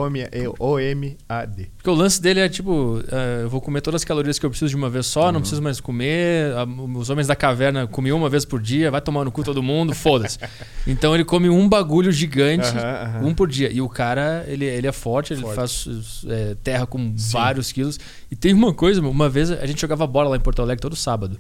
O-M-A-D. 0.59 1.69
Porque 1.77 1.91
o 1.91 1.95
lance 1.95 2.21
dele 2.21 2.41
é 2.41 2.49
tipo, 2.49 2.99
uh, 2.99 3.03
eu 3.43 3.49
vou 3.49 3.61
comer 3.61 3.81
todas 3.81 4.01
as 4.01 4.05
calorias 4.05 4.39
que 4.39 4.47
eu 4.47 4.51
preciso 4.51 4.71
de 4.71 4.77
uma 4.77 4.91
vez 4.91 5.07
só, 5.07 5.27
uhum. 5.27 5.33
não 5.33 5.41
preciso 5.41 5.63
mais 5.63 5.81
comer. 5.81 6.53
Os 6.97 7.11
homens 7.11 7.27
da 7.27 7.37
caverna 7.37 7.87
comiam 7.87 8.19
uma 8.19 8.29
vez 8.29 8.45
por 8.45 8.61
dia, 8.61 8.91
vai 8.91 9.01
tomar 9.01 9.25
no 9.25 9.31
cu 9.31 9.43
todo 9.45 9.63
mundo, 9.63 9.95
foda-se. 9.95 10.39
Então 10.87 11.15
ele 11.15 11.25
come 11.25 11.49
um 11.49 11.69
bagulho 11.69 12.13
gigante, 12.13 12.69
uhum, 12.69 13.23
uhum. 13.23 13.29
um 13.29 13.35
por 13.35 13.49
dia. 13.49 13.71
E 13.73 13.81
o 13.81 13.89
cara, 13.89 14.45
ele, 14.47 14.65
ele 14.65 14.87
é 14.87 14.93
forte, 14.93 15.33
ele 15.33 15.43
faz 15.53 16.25
é, 16.29 16.57
terra 16.63 16.87
com 16.87 17.13
Sim. 17.17 17.33
vários 17.33 17.73
quilos. 17.73 17.99
E 18.31 18.37
tem 18.37 18.53
uma 18.55 18.73
coisa, 18.73 19.01
uma 19.01 19.29
vez 19.29 19.51
a 19.51 19.67
gente 19.67 19.81
jogava 19.81 20.07
bola 20.07 20.31
lá 20.31 20.37
em 20.37 20.41
Porto 20.41 20.63
Alegre 20.63 20.81
todo 20.81 20.95
sábado. 20.95 21.39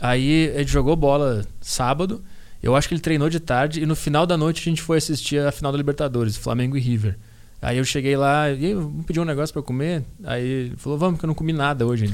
Aí 0.00 0.52
a 0.54 0.58
gente 0.58 0.72
jogou 0.72 0.96
bola 0.96 1.44
sábado. 1.60 2.22
Eu 2.64 2.74
acho 2.74 2.88
que 2.88 2.94
ele 2.94 3.00
treinou 3.02 3.28
de 3.28 3.38
tarde 3.38 3.82
e 3.82 3.84
no 3.84 3.94
final 3.94 4.24
da 4.24 4.38
noite 4.38 4.62
a 4.62 4.64
gente 4.70 4.80
foi 4.80 4.96
assistir 4.96 5.38
a 5.38 5.52
final 5.52 5.70
da 5.70 5.76
Libertadores, 5.76 6.34
Flamengo 6.34 6.78
e 6.78 6.80
River. 6.80 7.18
Aí 7.60 7.76
eu 7.76 7.84
cheguei 7.84 8.16
lá 8.16 8.50
e 8.50 8.72
vamos 8.72 9.04
pedir 9.04 9.20
um 9.20 9.24
negócio 9.24 9.52
para 9.52 9.62
comer. 9.62 10.02
Aí 10.24 10.42
ele 10.42 10.76
falou, 10.78 10.98
vamos, 10.98 11.18
que 11.20 11.26
eu 11.26 11.28
não 11.28 11.34
comi 11.34 11.52
nada 11.52 11.86
hoje. 11.86 12.06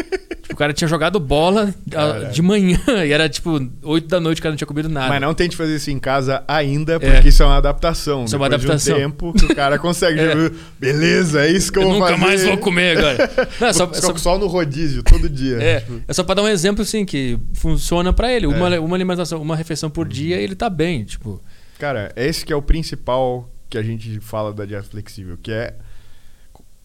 o 0.54 0.56
cara 0.56 0.72
tinha 0.72 0.86
jogado 0.86 1.18
bola 1.18 1.74
Caralho. 1.90 2.30
de 2.30 2.40
manhã 2.40 2.78
e 3.04 3.12
era 3.12 3.28
tipo 3.28 3.60
8 3.82 4.08
da 4.08 4.20
noite, 4.20 4.38
o 4.38 4.42
cara 4.42 4.52
não 4.52 4.56
tinha 4.56 4.66
comido 4.66 4.88
nada. 4.88 5.08
Mas 5.08 5.20
não 5.20 5.34
tente 5.34 5.56
fazer 5.56 5.74
isso 5.74 5.90
em 5.90 5.98
casa 5.98 6.44
ainda, 6.46 6.94
é. 6.94 6.98
porque 6.98 7.26
é. 7.26 7.28
isso 7.28 7.42
é 7.42 7.46
uma 7.46 7.56
adaptação. 7.56 8.24
Isso 8.24 8.36
é 8.36 8.38
uma 8.38 8.46
adaptação. 8.46 8.94
De 8.94 9.00
um 9.00 9.10
tempo 9.10 9.32
que 9.32 9.44
o 9.44 9.54
cara 9.54 9.78
consegue. 9.78 10.20
é. 10.22 10.50
Beleza, 10.78 11.44
é 11.44 11.50
isso 11.50 11.72
que 11.72 11.78
eu, 11.78 11.82
eu 11.82 11.88
vou 11.88 11.98
nunca 11.98 12.12
fazer. 12.12 12.24
mais 12.24 12.44
vou 12.44 12.56
comer 12.58 12.98
agora. 12.98 13.30
Não, 13.60 13.68
é 13.68 13.72
só, 13.72 13.84
é 13.92 13.94
só, 13.94 14.16
só 14.16 14.38
no 14.38 14.46
rodízio, 14.46 15.02
todo 15.02 15.28
dia. 15.28 15.56
É, 15.60 15.80
tipo. 15.80 16.00
é 16.06 16.12
só 16.12 16.22
pra 16.22 16.36
dar 16.36 16.42
um 16.42 16.48
exemplo 16.48 16.82
assim, 16.82 17.04
que 17.04 17.36
funciona 17.54 18.12
para 18.12 18.32
ele. 18.32 18.46
Uma, 18.46 18.78
uma 18.78 18.96
alimentação, 18.96 19.42
uma 19.42 19.56
refeição 19.56 19.90
por 19.90 20.06
dia, 20.06 20.36
ele 20.36 20.54
tá 20.54 20.70
bem, 20.70 21.04
tipo... 21.04 21.42
Cara, 21.78 22.12
esse 22.14 22.46
que 22.46 22.52
é 22.52 22.56
o 22.56 22.62
principal 22.62 23.50
que 23.68 23.76
a 23.76 23.82
gente 23.82 24.20
fala 24.20 24.52
da 24.52 24.64
dieta 24.64 24.84
flexível, 24.84 25.36
que 25.42 25.50
é, 25.50 25.74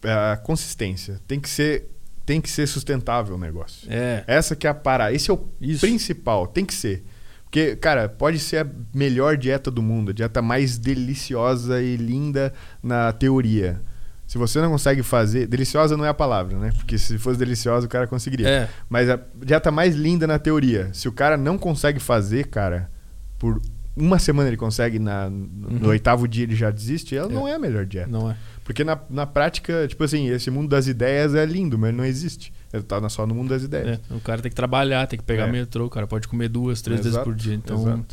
é 0.02 0.12
a 0.12 0.36
consistência. 0.36 1.20
Tem 1.28 1.38
que 1.38 1.48
ser 1.48 1.88
tem 2.30 2.40
que 2.40 2.48
ser 2.48 2.68
sustentável 2.68 3.34
o 3.34 3.38
negócio. 3.38 3.88
É. 3.90 4.22
Essa 4.24 4.54
que 4.54 4.64
é 4.64 4.70
a 4.70 4.74
parada. 4.74 5.12
Esse 5.12 5.32
é 5.32 5.34
o 5.34 5.48
Isso. 5.60 5.80
principal. 5.80 6.46
Tem 6.46 6.64
que 6.64 6.72
ser. 6.72 7.02
Porque, 7.42 7.74
cara, 7.74 8.08
pode 8.08 8.38
ser 8.38 8.58
a 8.58 8.66
melhor 8.94 9.36
dieta 9.36 9.68
do 9.68 9.82
mundo, 9.82 10.12
a 10.12 10.14
dieta 10.14 10.40
mais 10.40 10.78
deliciosa 10.78 11.82
e 11.82 11.96
linda 11.96 12.52
na 12.80 13.12
teoria. 13.12 13.80
Se 14.28 14.38
você 14.38 14.60
não 14.60 14.70
consegue 14.70 15.02
fazer. 15.02 15.48
Deliciosa 15.48 15.96
não 15.96 16.04
é 16.04 16.08
a 16.08 16.14
palavra, 16.14 16.56
né? 16.56 16.70
Porque 16.76 16.96
se 16.98 17.18
fosse 17.18 17.36
deliciosa, 17.36 17.86
o 17.86 17.90
cara 17.90 18.06
conseguiria. 18.06 18.48
É. 18.48 18.68
Mas 18.88 19.10
a 19.10 19.18
dieta 19.44 19.72
mais 19.72 19.96
linda 19.96 20.24
na 20.24 20.38
teoria. 20.38 20.88
Se 20.92 21.08
o 21.08 21.12
cara 21.12 21.36
não 21.36 21.58
consegue 21.58 21.98
fazer, 21.98 22.46
cara, 22.46 22.88
por 23.40 23.60
uma 23.96 24.20
semana 24.20 24.48
ele 24.48 24.56
consegue, 24.56 25.00
na, 25.00 25.28
no 25.28 25.82
uhum. 25.82 25.88
oitavo 25.88 26.28
dia 26.28 26.44
ele 26.44 26.54
já 26.54 26.70
desiste, 26.70 27.16
ela 27.16 27.28
é. 27.28 27.34
não 27.34 27.48
é 27.48 27.54
a 27.54 27.58
melhor 27.58 27.84
dieta. 27.84 28.08
Não 28.08 28.30
é. 28.30 28.36
Porque 28.70 28.84
na, 28.84 28.96
na 29.10 29.26
prática, 29.26 29.88
tipo 29.88 30.04
assim, 30.04 30.28
esse 30.28 30.48
mundo 30.48 30.68
das 30.68 30.86
ideias 30.86 31.34
é 31.34 31.44
lindo, 31.44 31.76
mas 31.76 31.92
não 31.92 32.04
existe. 32.04 32.52
Ele 32.72 32.84
tá 32.84 33.08
só 33.08 33.26
no 33.26 33.34
mundo 33.34 33.48
das 33.48 33.64
ideias. 33.64 33.98
É, 34.08 34.14
o 34.14 34.20
cara 34.20 34.40
tem 34.40 34.48
que 34.48 34.54
trabalhar, 34.54 35.08
tem 35.08 35.18
que 35.18 35.24
pegar 35.24 35.48
é. 35.48 35.50
metrô, 35.50 35.86
o 35.86 35.90
cara 35.90 36.06
pode 36.06 36.28
comer 36.28 36.48
duas, 36.48 36.80
três 36.80 37.04
exato, 37.04 37.12
vezes 37.12 37.24
por 37.24 37.34
dia. 37.34 37.54
Então, 37.56 38.04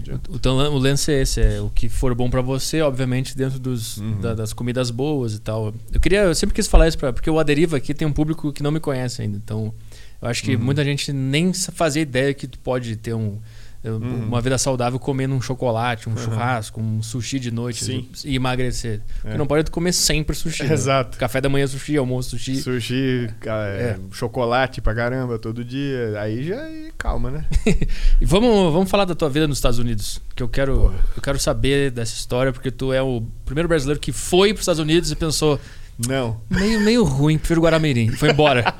então, 0.00 0.20
então 0.32 0.56
o, 0.56 0.74
o, 0.74 0.78
lance 0.78 1.12
é 1.12 1.22
esse, 1.22 1.40
é 1.40 1.60
o 1.60 1.68
que 1.68 1.88
for 1.88 2.14
bom 2.14 2.30
para 2.30 2.40
você, 2.40 2.80
obviamente, 2.80 3.36
dentro 3.36 3.58
dos, 3.58 3.96
uhum. 3.96 4.20
da, 4.20 4.34
das 4.34 4.52
comidas 4.52 4.88
boas 4.88 5.34
e 5.34 5.40
tal. 5.40 5.74
Eu 5.92 5.98
queria, 5.98 6.20
eu 6.20 6.34
sempre 6.36 6.54
quis 6.54 6.68
falar 6.68 6.86
isso 6.86 6.96
pra, 6.96 7.12
porque 7.12 7.28
o 7.28 7.40
Aderiva 7.40 7.76
aqui 7.76 7.92
tem 7.92 8.06
um 8.06 8.12
público 8.12 8.52
que 8.52 8.62
não 8.62 8.70
me 8.70 8.78
conhece 8.78 9.20
ainda. 9.20 9.36
Então, 9.36 9.74
eu 10.22 10.28
acho 10.28 10.44
que 10.44 10.54
uhum. 10.54 10.62
muita 10.62 10.84
gente 10.84 11.12
nem 11.12 11.52
fazia 11.52 12.02
ideia 12.02 12.32
que 12.32 12.46
tu 12.46 12.60
pode 12.60 12.94
ter 12.94 13.14
um 13.14 13.40
Uhum. 13.84 14.26
Uma 14.26 14.40
vida 14.40 14.56
saudável 14.56 14.98
comendo 14.98 15.34
um 15.34 15.40
chocolate, 15.40 16.08
um 16.08 16.12
uhum. 16.12 16.18
churrasco, 16.18 16.80
um 16.80 17.02
sushi 17.02 17.38
de 17.38 17.50
noite 17.50 17.84
Sim. 17.84 18.08
e 18.24 18.34
emagrecer. 18.36 19.02
É. 19.24 19.36
não 19.36 19.46
pode 19.46 19.70
comer 19.70 19.92
sempre 19.92 20.34
sushi. 20.34 20.64
Né? 20.64 20.72
Exato. 20.72 21.18
Café 21.18 21.40
da 21.40 21.48
manhã 21.48 21.66
sushi, 21.66 21.96
almoço 21.96 22.30
sushi. 22.30 22.56
Sushi, 22.56 23.28
é, 23.46 23.98
chocolate 24.10 24.80
pra 24.80 24.94
caramba 24.94 25.38
todo 25.38 25.64
dia. 25.64 26.18
Aí 26.18 26.44
já 26.44 26.66
calma, 26.96 27.30
né? 27.30 27.44
e 28.20 28.24
vamos, 28.24 28.72
vamos 28.72 28.90
falar 28.90 29.04
da 29.04 29.14
tua 29.14 29.28
vida 29.28 29.46
nos 29.46 29.58
Estados 29.58 29.78
Unidos. 29.78 30.20
Que 30.34 30.42
eu 30.42 30.48
quero, 30.48 30.94
eu 31.16 31.22
quero 31.22 31.38
saber 31.38 31.90
dessa 31.90 32.14
história, 32.14 32.52
porque 32.52 32.70
tu 32.70 32.92
é 32.92 33.02
o 33.02 33.22
primeiro 33.44 33.68
brasileiro 33.68 34.00
que 34.00 34.12
foi 34.12 34.48
para 34.48 34.60
os 34.60 34.62
Estados 34.62 34.80
Unidos 34.80 35.10
e 35.10 35.16
pensou 35.16 35.60
não. 35.98 36.40
Meio, 36.50 36.80
meio 36.80 37.04
ruim, 37.04 37.38
prefiro 37.38 37.60
Guaramirim. 37.60 38.08
Foi 38.10 38.30
embora. 38.30 38.74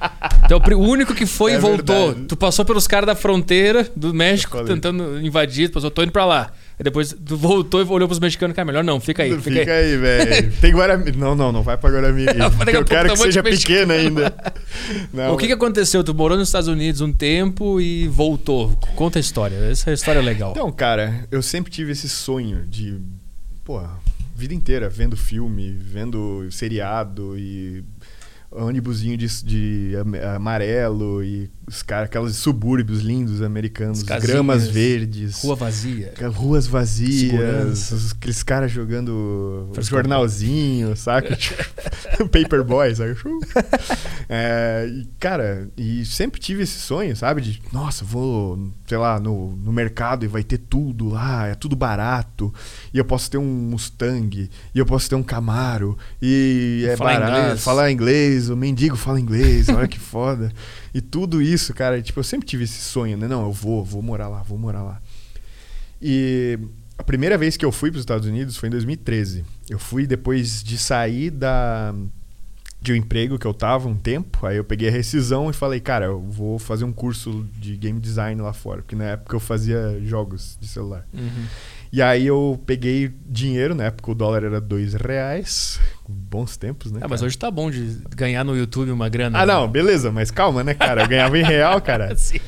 Então, 0.44 0.60
o 0.76 0.82
único 0.82 1.14
que 1.14 1.26
foi 1.26 1.52
é 1.52 1.54
e 1.54 1.58
voltou. 1.58 2.06
Verdade. 2.06 2.26
Tu 2.26 2.36
passou 2.36 2.64
pelos 2.64 2.86
caras 2.86 3.06
da 3.06 3.14
fronteira 3.14 3.88
do 3.94 4.12
México 4.12 4.62
tentando 4.64 5.20
invadir, 5.24 5.68
tu 5.68 5.74
passou, 5.74 5.90
tô 5.90 6.02
indo 6.02 6.12
pra 6.12 6.24
lá. 6.24 6.52
Aí 6.76 6.82
depois 6.82 7.14
tu 7.24 7.36
voltou 7.36 7.80
e 7.80 7.84
olhou 7.84 8.08
pros 8.08 8.18
mexicanos, 8.18 8.56
cara, 8.56 8.66
melhor 8.66 8.82
não, 8.82 8.98
fica 8.98 9.22
aí. 9.22 9.30
Fica, 9.38 9.60
fica 9.60 9.72
aí, 9.72 9.92
aí 9.92 9.96
velho. 9.96 10.52
Tem 10.60 10.72
Guaramirim. 10.72 11.16
Não, 11.16 11.36
não, 11.36 11.52
não 11.52 11.62
vai 11.62 11.76
pra 11.76 11.88
Guaramirim. 11.88 12.34
eu, 12.66 12.72
eu 12.72 12.84
quero 12.84 13.10
que 13.10 13.16
seja 13.16 13.42
pequeno 13.42 13.92
ainda. 13.92 14.34
Não, 15.12 15.34
o 15.34 15.36
que, 15.36 15.46
que 15.46 15.52
aconteceu? 15.52 16.02
Tu 16.02 16.12
morou 16.12 16.36
nos 16.36 16.48
Estados 16.48 16.68
Unidos 16.68 17.00
um 17.00 17.12
tempo 17.12 17.80
e 17.80 18.08
voltou. 18.08 18.76
Conta 18.96 19.18
a 19.18 19.20
história. 19.20 19.56
Essa 19.70 19.92
história 19.92 20.18
é 20.18 20.22
legal. 20.22 20.50
Então, 20.50 20.70
cara, 20.72 21.26
eu 21.30 21.40
sempre 21.42 21.70
tive 21.70 21.92
esse 21.92 22.08
sonho 22.08 22.64
de. 22.66 22.98
Pô, 23.64 23.80
vida 24.34 24.54
inteira 24.54 24.88
vendo 24.88 25.16
filme, 25.16 25.70
vendo 25.72 26.50
seriado 26.50 27.38
e 27.38 27.84
ônibusinho 28.54 29.16
de, 29.16 29.28
de 29.44 29.92
amarelo 30.34 31.22
e 31.22 31.50
os 31.66 31.82
cara, 31.82 32.04
aqueles 32.04 32.36
subúrbios 32.36 33.00
lindos 33.00 33.40
americanos, 33.40 34.02
casinhas, 34.02 34.30
gramas 34.30 34.68
verdes. 34.68 35.42
Rua 35.42 35.56
vazia. 35.56 36.12
Ruas 36.34 36.66
vazias, 36.66 37.90
os, 37.90 38.12
aqueles 38.12 38.42
caras 38.42 38.70
jogando 38.70 39.70
jornalzinho, 39.80 40.94
saca? 40.94 41.36
Paperboy, 42.30 42.94
saca? 42.94 43.16
é, 44.28 44.86
e, 44.90 45.06
cara, 45.18 45.68
e 45.76 46.04
sempre 46.04 46.38
tive 46.38 46.64
esse 46.64 46.78
sonho, 46.78 47.16
sabe? 47.16 47.40
De, 47.40 47.62
nossa, 47.72 48.04
vou, 48.04 48.70
sei 48.86 48.98
lá, 48.98 49.18
no, 49.18 49.56
no 49.56 49.72
mercado 49.72 50.24
e 50.24 50.28
vai 50.28 50.42
ter 50.44 50.58
tudo 50.58 51.08
lá, 51.08 51.48
é 51.48 51.54
tudo 51.54 51.74
barato. 51.74 52.52
E 52.92 52.98
eu 52.98 53.04
posso 53.04 53.30
ter 53.30 53.38
um 53.38 53.44
Mustang, 53.44 54.50
e 54.74 54.78
eu 54.78 54.84
posso 54.84 55.08
ter 55.08 55.14
um 55.14 55.22
Camaro, 55.22 55.96
e 56.20 56.84
é 56.86 56.96
falar 56.96 57.20
barato. 57.20 57.40
Inglês. 57.40 57.64
Falar 57.64 57.90
inglês, 57.90 58.43
o 58.48 58.56
mendigo 58.56 58.96
fala 58.96 59.20
inglês, 59.20 59.68
olha 59.68 59.88
que 59.88 59.98
foda. 59.98 60.52
E 60.92 61.00
tudo 61.00 61.40
isso, 61.42 61.72
cara, 61.74 62.00
tipo, 62.00 62.20
eu 62.20 62.24
sempre 62.24 62.46
tive 62.46 62.64
esse 62.64 62.80
sonho, 62.80 63.16
né? 63.16 63.28
Não, 63.28 63.44
eu 63.44 63.52
vou, 63.52 63.84
vou 63.84 64.02
morar 64.02 64.28
lá, 64.28 64.42
vou 64.42 64.58
morar 64.58 64.82
lá. 64.82 65.00
E 66.00 66.58
a 66.98 67.02
primeira 67.02 67.36
vez 67.36 67.56
que 67.56 67.64
eu 67.64 67.72
fui 67.72 67.90
para 67.90 67.98
os 67.98 68.02
Estados 68.02 68.28
Unidos 68.28 68.56
foi 68.56 68.68
em 68.68 68.72
2013. 68.72 69.44
Eu 69.68 69.78
fui 69.78 70.06
depois 70.06 70.62
de 70.62 70.78
sair 70.78 71.30
da 71.30 71.94
de 72.84 72.92
um 72.92 72.96
emprego 72.96 73.38
que 73.38 73.46
eu 73.46 73.54
tava 73.54 73.88
um 73.88 73.96
tempo, 73.96 74.46
aí 74.46 74.58
eu 74.58 74.64
peguei 74.64 74.90
a 74.90 74.92
rescisão 74.92 75.48
e 75.48 75.54
falei, 75.54 75.80
cara, 75.80 76.04
eu 76.04 76.20
vou 76.20 76.58
fazer 76.58 76.84
um 76.84 76.92
curso 76.92 77.46
de 77.58 77.78
game 77.78 77.98
design 77.98 78.38
lá 78.42 78.52
fora, 78.52 78.82
porque 78.82 78.94
na 78.94 79.04
época 79.04 79.34
eu 79.34 79.40
fazia 79.40 79.98
jogos 80.04 80.58
de 80.60 80.68
celular. 80.68 81.08
Uhum. 81.14 81.46
E 81.90 82.02
aí 82.02 82.26
eu 82.26 82.60
peguei 82.66 83.10
dinheiro, 83.26 83.74
na 83.74 83.84
época 83.84 84.10
o 84.10 84.14
dólar 84.14 84.44
era 84.44 84.60
dois 84.60 84.92
reais, 84.92 85.80
bons 86.12 86.56
tempos, 86.56 86.92
né? 86.92 87.00
Ah, 87.02 87.08
mas 87.08 87.22
hoje 87.22 87.36
tá 87.36 87.50
bom 87.50 87.70
de 87.70 87.98
ganhar 88.14 88.44
no 88.44 88.56
YouTube 88.56 88.90
uma 88.90 89.08
grana. 89.08 89.38
Ah, 89.38 89.46
né? 89.46 89.52
não, 89.52 89.68
beleza, 89.68 90.10
mas 90.10 90.30
calma, 90.30 90.62
né, 90.62 90.74
cara? 90.74 91.02
Eu 91.02 91.08
ganhava 91.08 91.38
em 91.38 91.42
real, 91.42 91.80
cara. 91.80 92.14
Sim. 92.16 92.40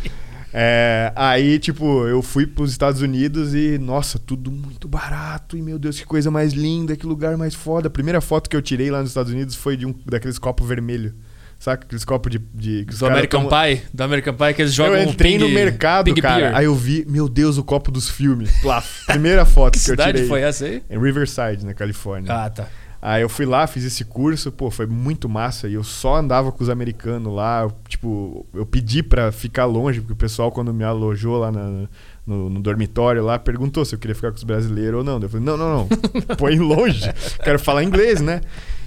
É, 0.59 1.13
aí, 1.15 1.59
tipo, 1.59 2.07
eu 2.07 2.23
fui 2.23 2.47
para 2.47 2.65
os 2.65 2.71
Estados 2.71 3.03
Unidos 3.03 3.55
e, 3.55 3.77
nossa, 3.79 4.19
tudo 4.19 4.51
muito 4.51 4.89
barato. 4.89 5.57
E, 5.57 5.61
meu 5.61 5.79
Deus, 5.79 5.99
que 5.99 6.07
coisa 6.07 6.31
mais 6.31 6.55
linda, 6.55 6.97
que 6.97 7.07
lugar 7.07 7.37
mais 7.37 7.55
foda. 7.55 7.89
A 7.89 7.91
primeira 7.91 8.23
foto 8.23 8.49
que 8.49 8.57
eu 8.57 8.63
tirei 8.63 8.91
lá 8.91 9.01
nos 9.01 9.11
Estados 9.11 9.31
Unidos 9.33 9.55
foi 9.55 9.77
de 9.77 9.85
um 9.85 9.95
daqueles 10.07 10.39
copos 10.39 10.67
vermelhos. 10.67 11.13
Saca? 11.59 11.85
Aqueles 11.85 12.05
copos 12.05 12.31
de. 12.31 12.39
de 12.39 12.85
do 12.85 13.07
American 13.07 13.47
tão... 13.47 13.61
Pie? 13.61 13.83
Do 13.93 14.03
American 14.03 14.35
Pie 14.35 14.55
que 14.55 14.63
eles 14.63 14.73
jogam. 14.73 14.97
Eu 14.97 15.09
entrei 15.09 15.33
ping, 15.33 15.39
no 15.39 15.49
mercado, 15.49 16.15
cara. 16.15 16.37
Beer. 16.37 16.57
Aí 16.57 16.65
eu 16.67 16.75
vi, 16.75 17.05
meu 17.09 17.29
Deus, 17.29 17.57
o 17.57 17.65
copo 17.65 17.91
dos 17.91 18.09
filmes. 18.09 18.51
Lá, 18.63 18.83
primeira 19.07 19.45
foto 19.47 19.79
que, 19.79 19.85
que 19.85 19.91
eu 19.91 19.97
tirei. 19.97 20.13
cidade 20.13 20.29
foi 20.29 20.43
essa 20.43 20.67
aí? 20.67 20.83
Em 20.89 20.99
Riverside, 20.99 21.65
na 21.65 21.75
Califórnia. 21.75 22.33
Ah, 22.33 22.51
tá. 22.51 22.69
Aí 23.01 23.23
eu 23.23 23.29
fui 23.29 23.47
lá, 23.47 23.67
fiz 23.67 23.85
esse 23.85 24.05
curso, 24.05 24.51
pô, 24.51 24.71
foi 24.71 24.87
muito 24.87 25.29
massa. 25.29 25.69
E 25.69 25.75
eu 25.75 25.85
só 25.85 26.17
andava 26.17 26.51
com 26.51 26.63
os 26.63 26.71
americanos 26.71 27.33
lá. 27.33 27.63
Eu, 27.63 27.73
tipo, 27.89 28.47
eu 28.55 28.67
pedi 28.67 29.03
pra 29.03 29.31
ficar 29.31 29.65
longe, 29.65 30.01
porque 30.01 30.15
o 30.15 30.17
pessoal, 30.17 30.51
quando 30.51 30.73
me 30.73 30.83
alojou 30.83 31.39
lá 31.39 31.53
na, 31.53 31.89
no, 32.27 32.51
no, 32.51 32.61
dormitório 32.61 33.25
lá, 33.25 33.39
perguntou 33.39 33.85
se 33.85 33.95
eu 33.95 33.99
queria 33.99 34.15
ficar 34.15 34.31
com 34.31 34.37
os 34.37 34.45
brasileiros 34.45 34.99
ou 34.99 35.05
não. 35.05 35.21
Eu 35.21 35.29
falei, 35.29 35.45
não, 35.45 35.57
não, 35.57 35.77
não. 35.77 35.89
Põe 36.37 36.59
longe. 36.59 37.13
Quero 37.45 37.59
falar 37.59 37.85
inglês, 37.85 38.21
né? 38.21 38.41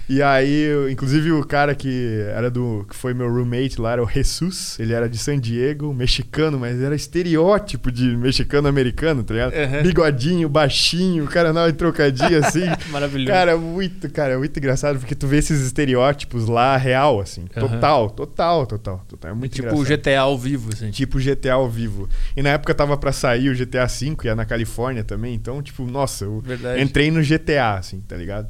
E 0.10 0.24
aí, 0.24 0.68
inclusive 0.92 1.32
o 1.32 1.46
cara 1.46 1.76
que 1.76 2.26
era 2.36 2.50
do. 2.50 2.84
que 2.90 2.96
foi 2.96 3.14
meu 3.14 3.32
roommate 3.32 3.80
lá 3.80 3.92
era 3.92 4.04
o 4.04 4.10
Jesus. 4.10 4.80
Ele 4.80 4.92
era 4.92 5.08
de 5.08 5.20
San 5.20 5.40
Diego, 5.40 5.94
mexicano, 5.94 6.58
mas 6.58 6.82
era 6.82 6.96
estereótipo 6.96 7.92
de 7.92 8.18
mexicano 8.18 8.68
americano, 8.68 9.24
tá 9.24 9.36
ligado? 9.36 9.54
Uhum. 9.54 9.84
Bigodinho, 9.84 10.50
baixinho, 10.50 11.26
o 11.26 11.28
cara 11.28 11.54
não 11.54 11.72
trocadinho 11.72 12.40
assim. 12.44 12.66
Maravilhoso. 12.90 13.32
Cara, 13.32 13.56
muito, 13.56 14.10
cara, 14.12 14.38
muito 14.40 14.58
engraçado, 14.58 14.98
porque 14.98 15.14
tu 15.14 15.28
vê 15.28 15.38
esses 15.38 15.62
estereótipos 15.62 16.48
lá 16.48 16.76
real, 16.76 17.20
assim. 17.20 17.42
Uhum. 17.42 17.68
Total, 17.68 18.10
total, 18.10 18.66
total, 18.66 19.06
total. 19.08 19.32
É 19.32 19.34
muito 19.36 19.54
tipo 19.54 19.68
engraçado. 19.68 19.98
GTA 19.98 20.22
ao 20.22 20.38
vivo, 20.38 20.72
assim. 20.74 20.90
Tipo 20.90 21.20
GTA 21.20 21.54
ao 21.54 21.70
vivo. 21.70 22.10
E 22.36 22.42
na 22.42 22.50
época 22.50 22.74
tava 22.74 22.98
para 22.98 23.12
sair 23.12 23.50
o 23.50 23.56
GTA 23.56 23.86
V, 23.86 24.18
ia 24.24 24.36
na 24.36 24.46
Califórnia 24.46 25.04
também, 25.04 25.36
então, 25.36 25.62
tipo, 25.62 25.86
nossa, 25.86 26.26
eu 26.26 26.42
Verdade. 26.42 26.82
entrei 26.82 27.12
no 27.12 27.22
GTA, 27.22 27.76
assim, 27.76 28.02
tá 28.02 28.16
ligado? 28.16 28.48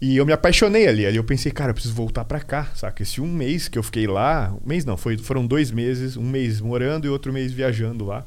E 0.00 0.16
eu 0.16 0.24
me 0.24 0.32
apaixonei 0.32 0.86
ali. 0.86 1.04
Ali 1.06 1.16
eu 1.16 1.24
pensei, 1.24 1.50
cara, 1.50 1.70
eu 1.70 1.74
preciso 1.74 1.94
voltar 1.94 2.24
para 2.24 2.40
cá, 2.40 2.68
saca? 2.74 3.02
Esse 3.02 3.20
um 3.20 3.26
mês 3.26 3.68
que 3.68 3.78
eu 3.78 3.82
fiquei 3.82 4.06
lá, 4.06 4.54
um 4.64 4.68
mês 4.68 4.84
não, 4.84 4.96
foi, 4.96 5.18
foram 5.18 5.46
dois 5.46 5.70
meses, 5.70 6.16
um 6.16 6.22
mês 6.22 6.60
morando 6.60 7.06
e 7.06 7.10
outro 7.10 7.32
mês 7.32 7.52
viajando 7.52 8.04
lá. 8.04 8.24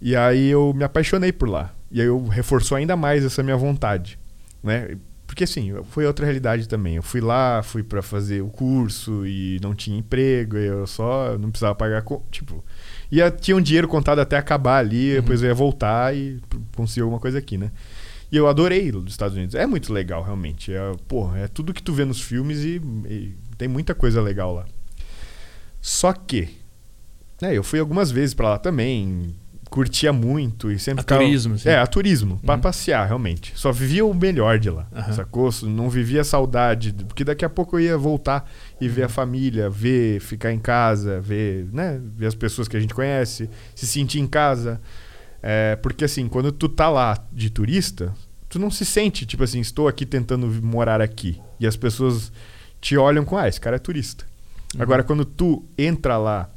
E 0.00 0.14
aí 0.14 0.48
eu 0.48 0.72
me 0.72 0.84
apaixonei 0.84 1.32
por 1.32 1.48
lá. 1.48 1.74
E 1.90 2.00
aí 2.00 2.06
eu 2.06 2.24
reforçou 2.26 2.76
ainda 2.76 2.96
mais 2.96 3.24
essa 3.24 3.42
minha 3.42 3.56
vontade, 3.56 4.18
né? 4.62 4.96
Porque 5.26 5.44
assim, 5.44 5.72
foi 5.90 6.06
outra 6.06 6.24
realidade 6.24 6.68
também. 6.68 6.96
Eu 6.96 7.02
fui 7.02 7.20
lá, 7.20 7.62
fui 7.62 7.82
para 7.82 8.02
fazer 8.02 8.40
o 8.40 8.48
curso 8.48 9.26
e 9.26 9.60
não 9.62 9.74
tinha 9.74 9.98
emprego, 9.98 10.56
eu 10.56 10.86
só 10.86 11.36
não 11.38 11.50
precisava 11.50 11.74
pagar. 11.74 12.04
Tipo, 12.30 12.64
ia, 13.10 13.30
tinha 13.30 13.56
um 13.56 13.60
dinheiro 13.60 13.86
contado 13.86 14.20
até 14.20 14.36
acabar 14.36 14.78
ali, 14.78 15.10
uhum. 15.10 15.20
depois 15.20 15.42
eu 15.42 15.48
ia 15.48 15.54
voltar 15.54 16.16
e 16.16 16.40
conseguir 16.74 17.02
alguma 17.02 17.20
coisa 17.20 17.38
aqui, 17.38 17.58
né? 17.58 17.70
E 18.32 18.36
eu 18.36 18.46
adorei 18.46 18.90
os 18.90 19.10
Estados 19.10 19.36
Unidos. 19.36 19.54
É 19.54 19.66
muito 19.66 19.92
legal, 19.92 20.22
realmente. 20.22 20.72
É, 20.72 20.92
porra, 21.08 21.40
é 21.40 21.48
tudo 21.48 21.74
que 21.74 21.82
tu 21.82 21.92
vê 21.92 22.04
nos 22.04 22.20
filmes 22.20 22.60
e, 22.60 22.80
e 23.08 23.34
tem 23.58 23.66
muita 23.66 23.94
coisa 23.94 24.22
legal 24.22 24.54
lá. 24.54 24.66
Só 25.80 26.12
que, 26.12 26.48
né, 27.40 27.56
eu 27.56 27.64
fui 27.64 27.80
algumas 27.80 28.10
vezes 28.10 28.34
para 28.34 28.50
lá 28.50 28.58
também, 28.58 29.34
curtia 29.70 30.12
muito 30.12 30.70
e 30.70 30.78
sempre 30.78 31.00
a 31.00 31.02
ficava... 31.02 31.22
turismo, 31.22 31.58
sim. 31.58 31.68
É, 31.68 31.78
a 31.78 31.86
turismo, 31.86 32.34
uhum. 32.34 32.38
para 32.40 32.58
passear, 32.58 33.06
realmente. 33.06 33.52
Só 33.54 33.72
vivia 33.72 34.04
o 34.04 34.12
melhor 34.12 34.58
de 34.58 34.68
lá, 34.68 34.86
uhum. 34.92 35.12
sacou? 35.14 35.50
Não 35.62 35.88
vivia 35.88 36.24
saudade, 36.24 36.92
porque 36.92 37.24
daqui 37.24 37.44
a 37.44 37.48
pouco 37.48 37.76
eu 37.76 37.80
ia 37.80 37.96
voltar 37.96 38.50
e 38.80 38.88
ver 38.88 39.02
a 39.02 39.06
uhum. 39.06 39.10
família, 39.10 39.70
ver, 39.70 40.20
ficar 40.20 40.52
em 40.52 40.58
casa, 40.58 41.20
ver, 41.20 41.66
né, 41.72 42.00
ver 42.02 42.26
as 42.26 42.34
pessoas 42.34 42.68
que 42.68 42.76
a 42.76 42.80
gente 42.80 42.92
conhece, 42.92 43.48
se 43.74 43.86
sentir 43.86 44.18
em 44.18 44.26
casa. 44.26 44.80
É, 45.42 45.76
porque 45.76 46.04
assim, 46.04 46.28
quando 46.28 46.52
tu 46.52 46.68
tá 46.68 46.88
lá 46.88 47.24
de 47.32 47.50
turista, 47.50 48.14
tu 48.48 48.58
não 48.58 48.70
se 48.70 48.84
sente, 48.84 49.24
tipo 49.24 49.42
assim, 49.42 49.60
estou 49.60 49.88
aqui 49.88 50.04
tentando 50.04 50.46
morar 50.62 51.00
aqui. 51.00 51.40
E 51.58 51.66
as 51.66 51.76
pessoas 51.76 52.32
te 52.80 52.96
olham 52.96 53.24
com, 53.24 53.36
ah, 53.36 53.48
esse 53.48 53.60
cara 53.60 53.76
é 53.76 53.78
turista. 53.78 54.26
Uhum. 54.74 54.82
Agora, 54.82 55.02
quando 55.02 55.24
tu 55.24 55.64
entra 55.78 56.16
lá 56.16 56.50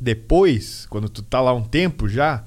depois, 0.00 0.86
quando 0.90 1.08
tu 1.08 1.22
tá 1.22 1.40
lá 1.40 1.54
um 1.54 1.62
tempo 1.62 2.08
já, 2.08 2.44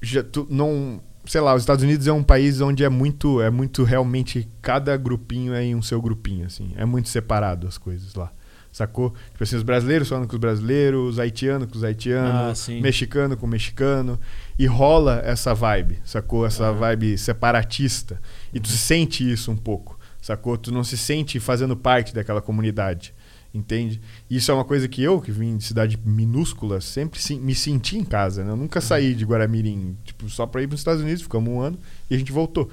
já 0.00 0.22
tu 0.22 0.46
não, 0.50 1.00
sei 1.24 1.40
lá, 1.40 1.54
os 1.54 1.62
Estados 1.62 1.82
Unidos 1.82 2.06
é 2.06 2.12
um 2.12 2.22
país 2.22 2.60
onde 2.60 2.84
é 2.84 2.88
muito, 2.88 3.40
é 3.40 3.50
muito 3.50 3.82
realmente 3.82 4.48
cada 4.60 4.96
grupinho 4.96 5.54
é 5.54 5.64
em 5.64 5.74
um 5.74 5.82
seu 5.82 6.00
grupinho 6.02 6.46
assim, 6.46 6.72
é 6.76 6.84
muito 6.84 7.08
separado 7.08 7.66
as 7.66 7.78
coisas 7.78 8.14
lá. 8.14 8.30
Sacou? 8.74 9.14
Tipo 9.30 9.44
assim, 9.44 9.54
os 9.54 9.62
brasileiros 9.62 10.08
falando 10.08 10.26
com 10.26 10.34
os 10.34 10.40
brasileiros, 10.40 11.10
os 11.10 11.18
haitianos 11.20 11.70
com 11.70 11.76
os 11.76 11.84
haitianos, 11.84 12.68
ah, 12.68 12.72
mexicano 12.72 13.36
com 13.36 13.46
mexicano. 13.46 14.18
E 14.58 14.66
rola 14.66 15.22
essa 15.24 15.54
vibe, 15.54 16.00
sacou? 16.04 16.44
Essa 16.44 16.72
vibe 16.72 17.16
separatista. 17.16 18.20
E 18.52 18.58
tu 18.58 18.68
sente 18.68 19.30
isso 19.30 19.52
um 19.52 19.56
pouco, 19.56 19.96
sacou? 20.20 20.58
Tu 20.58 20.72
não 20.72 20.82
se 20.82 20.98
sente 20.98 21.38
fazendo 21.38 21.76
parte 21.76 22.12
daquela 22.12 22.42
comunidade 22.42 23.14
entende? 23.56 24.00
Isso 24.28 24.50
é 24.50 24.54
uma 24.54 24.64
coisa 24.64 24.88
que 24.88 25.00
eu, 25.00 25.20
que 25.20 25.30
vim 25.30 25.56
de 25.56 25.62
cidade 25.62 25.96
minúscula, 26.04 26.80
sempre 26.80 27.20
me 27.36 27.54
senti 27.54 27.96
em 27.96 28.02
casa. 28.02 28.42
Né? 28.42 28.50
Eu 28.50 28.56
nunca 28.56 28.80
saí 28.80 29.14
de 29.14 29.24
Guaramirim 29.24 29.96
tipo, 30.02 30.28
só 30.28 30.44
para 30.44 30.60
ir 30.60 30.66
para 30.66 30.74
os 30.74 30.80
Estados 30.80 31.00
Unidos, 31.00 31.22
ficamos 31.22 31.48
um 31.48 31.60
ano 31.60 31.78
e 32.10 32.16
a 32.16 32.18
gente 32.18 32.32
voltou. 32.32 32.68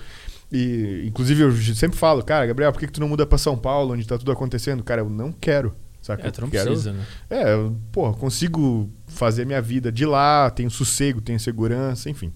E, 0.51 1.03
inclusive, 1.05 1.43
eu 1.43 1.51
sempre 1.75 1.95
falo, 1.95 2.23
cara, 2.23 2.47
Gabriel, 2.47 2.71
por 2.73 2.79
que, 2.79 2.87
que 2.87 2.93
tu 2.93 2.99
não 2.99 3.07
muda 3.07 3.27
para 3.27 3.37
São 3.37 3.55
Paulo, 3.55 3.93
onde 3.93 4.01
está 4.01 4.17
tudo 4.17 4.31
acontecendo? 4.31 4.83
Cara, 4.83 5.01
eu 5.01 5.09
não 5.09 5.31
quero. 5.31 5.75
Saca? 6.01 6.27
É, 6.27 6.31
tu 6.31 6.41
não 6.41 6.49
quero, 6.49 6.71
precisa, 6.71 6.93
né? 6.93 7.05
É, 7.29 7.55
porra, 7.91 8.13
consigo 8.17 8.89
fazer 9.07 9.45
minha 9.45 9.61
vida 9.61 9.91
de 9.91 10.05
lá, 10.05 10.49
tenho 10.49 10.69
sossego, 10.69 11.21
tenho 11.21 11.39
segurança, 11.39 12.09
enfim. 12.09 12.33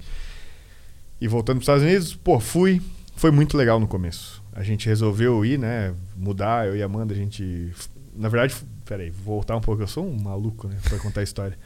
E 1.20 1.28
voltando 1.28 1.57
para 1.57 1.61
os 1.61 1.63
Estados 1.63 1.84
Unidos, 1.84 2.16
pô, 2.16 2.39
fui. 2.39 2.82
Foi 3.16 3.32
muito 3.32 3.57
legal 3.57 3.80
no 3.80 3.88
começo. 3.88 4.43
A 4.53 4.61
gente 4.61 4.88
resolveu 4.88 5.43
ir, 5.45 5.57
né? 5.57 5.93
Mudar, 6.16 6.68
eu 6.68 6.76
e 6.76 6.82
a 6.82 6.86
Amanda, 6.86 7.13
a 7.13 7.18
gente 7.18 7.74
na 8.16 8.30
verdade, 8.30 8.55
peraí, 8.86 9.09
vou 9.09 9.36
voltar 9.36 9.55
um 9.55 9.61
pouco. 9.61 9.82
Eu 9.84 9.88
sou 9.88 10.07
um 10.07 10.18
maluco, 10.18 10.68
né? 10.68 10.78
Pra 10.88 10.97
contar 10.97 11.20
a 11.20 11.24
história. 11.24 11.57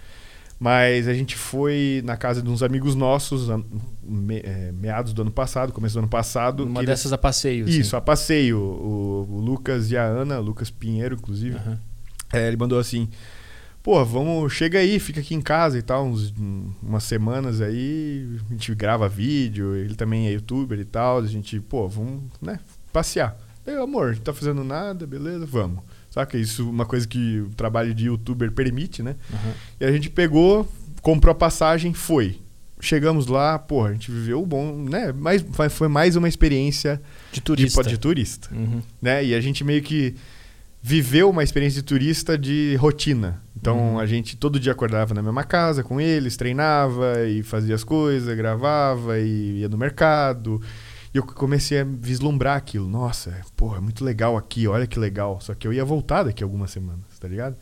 Mas 0.60 1.08
a 1.08 1.14
gente 1.14 1.38
foi 1.38 2.02
na 2.04 2.18
casa 2.18 2.42
de 2.42 2.50
uns 2.50 2.62
amigos 2.62 2.94
nossos, 2.94 3.48
me, 4.04 4.40
é, 4.40 4.74
meados 4.74 5.14
do 5.14 5.22
ano 5.22 5.32
passado, 5.32 5.72
começo 5.72 5.94
do 5.94 6.00
ano 6.00 6.10
passado. 6.10 6.66
Uma 6.66 6.84
dessas 6.84 7.06
eles... 7.06 7.14
a 7.14 7.18
passeio. 7.18 7.70
Isso, 7.70 7.96
a 7.96 8.02
passeio. 8.02 8.60
O, 8.60 9.26
o, 9.30 9.40
Lucas 9.40 9.90
e 9.90 9.96
a 9.96 10.04
Ana, 10.04 10.40
Lucas 10.40 10.70
Pinheiro, 10.70 11.16
inclusive. 11.16 11.56
Uhum. 11.56 11.78
É, 12.32 12.48
ele 12.48 12.58
mandou 12.58 12.80
assim: 12.80 13.10
pô, 13.82 14.04
vamos, 14.06 14.54
chega 14.54 14.80
aí, 14.80 15.00
fica 15.00 15.20
aqui 15.20 15.34
em 15.34 15.42
casa 15.42 15.78
e 15.78 15.82
tal, 15.82 16.06
uns, 16.06 16.34
umas 16.82 17.04
semanas 17.04 17.62
aí, 17.62 18.38
a 18.50 18.54
gente 18.54 18.74
grava 18.76 19.08
vídeo, 19.10 19.76
ele 19.76 19.96
também 19.96 20.28
é 20.28 20.32
youtuber 20.34 20.80
e 20.80 20.86
tal, 20.86 21.20
a 21.20 21.26
gente, 21.26 21.60
pô, 21.60 21.88
vamos, 21.88 22.24
né, 22.42 22.60
passear. 22.92 23.38
Eu, 23.66 23.84
amor, 23.84 24.10
a 24.10 24.14
gente 24.14 24.24
tá 24.24 24.34
fazendo 24.34 24.64
nada, 24.64 25.06
beleza, 25.06 25.46
vamos. 25.46 25.84
Saca? 26.10 26.38
Isso 26.38 26.64
é 26.64 26.66
uma 26.66 26.86
coisa 26.86 27.08
que 27.08 27.42
o 27.42 27.50
trabalho 27.50 27.94
de 27.94 28.06
youtuber 28.06 28.52
permite, 28.52 29.04
né? 29.04 29.16
Uhum. 29.32 29.54
E 29.80 29.86
a 29.86 29.92
gente 29.92 30.10
pegou, 30.10 30.68
comprou 31.02 31.32
a 31.32 31.36
passagem, 31.36 31.94
foi. 31.94 32.40
Chegamos 32.82 33.28
lá, 33.28 33.60
pô, 33.60 33.86
a 33.86 33.92
gente 33.92 34.10
viveu 34.10 34.44
bom, 34.46 34.74
né? 34.74 35.12
Mas 35.12 35.46
foi 35.70 35.88
mais 35.88 36.16
uma 36.16 36.28
experiência 36.28 37.00
de 37.32 37.42
turista. 37.42 37.84
De, 37.84 37.90
de 37.90 37.98
turista 37.98 38.50
uhum. 38.52 38.82
né? 39.02 39.24
E 39.24 39.36
a 39.36 39.42
gente 39.42 39.64
meio 39.64 39.84
que 39.84 40.16
viveu 40.82 41.30
uma 41.30 41.44
experiência 41.44 41.82
de 41.82 41.88
turista 41.88 42.38
de 42.38 42.76
rotina. 42.78 43.42
Então 43.56 43.78
uhum. 43.78 44.00
a 44.00 44.06
gente 44.06 44.38
todo 44.38 44.60
dia 44.60 44.72
acordava 44.72 45.14
na 45.14 45.22
mesma 45.22 45.44
casa 45.44 45.84
com 45.84 46.00
eles, 46.00 46.38
treinava 46.38 47.26
e 47.28 47.44
fazia 47.44 47.76
as 47.76 47.84
coisas, 47.84 48.36
gravava 48.38 49.20
e 49.20 49.60
ia 49.60 49.70
no 49.70 49.78
mercado. 49.78 50.62
E 51.14 51.18
eu 51.18 51.24
comecei 51.24 51.80
a 51.82 51.84
vislumbrar 51.84 52.56
aquilo. 52.56 52.88
Nossa, 52.88 53.42
porra, 53.56 53.78
é 53.78 53.82
muito 53.82 54.06
legal 54.06 54.38
aqui, 54.38 54.68
olha 54.68 54.88
que 54.88 55.00
legal. 55.00 55.42
Só 55.42 55.54
que 55.54 55.68
eu 55.68 55.74
ia 55.74 55.84
voltar 55.84 56.24
daqui 56.24 56.44
a 56.44 56.46
algumas 56.46 56.72
semanas, 56.72 57.20
tá 57.20 57.28
ligado? 57.28 57.58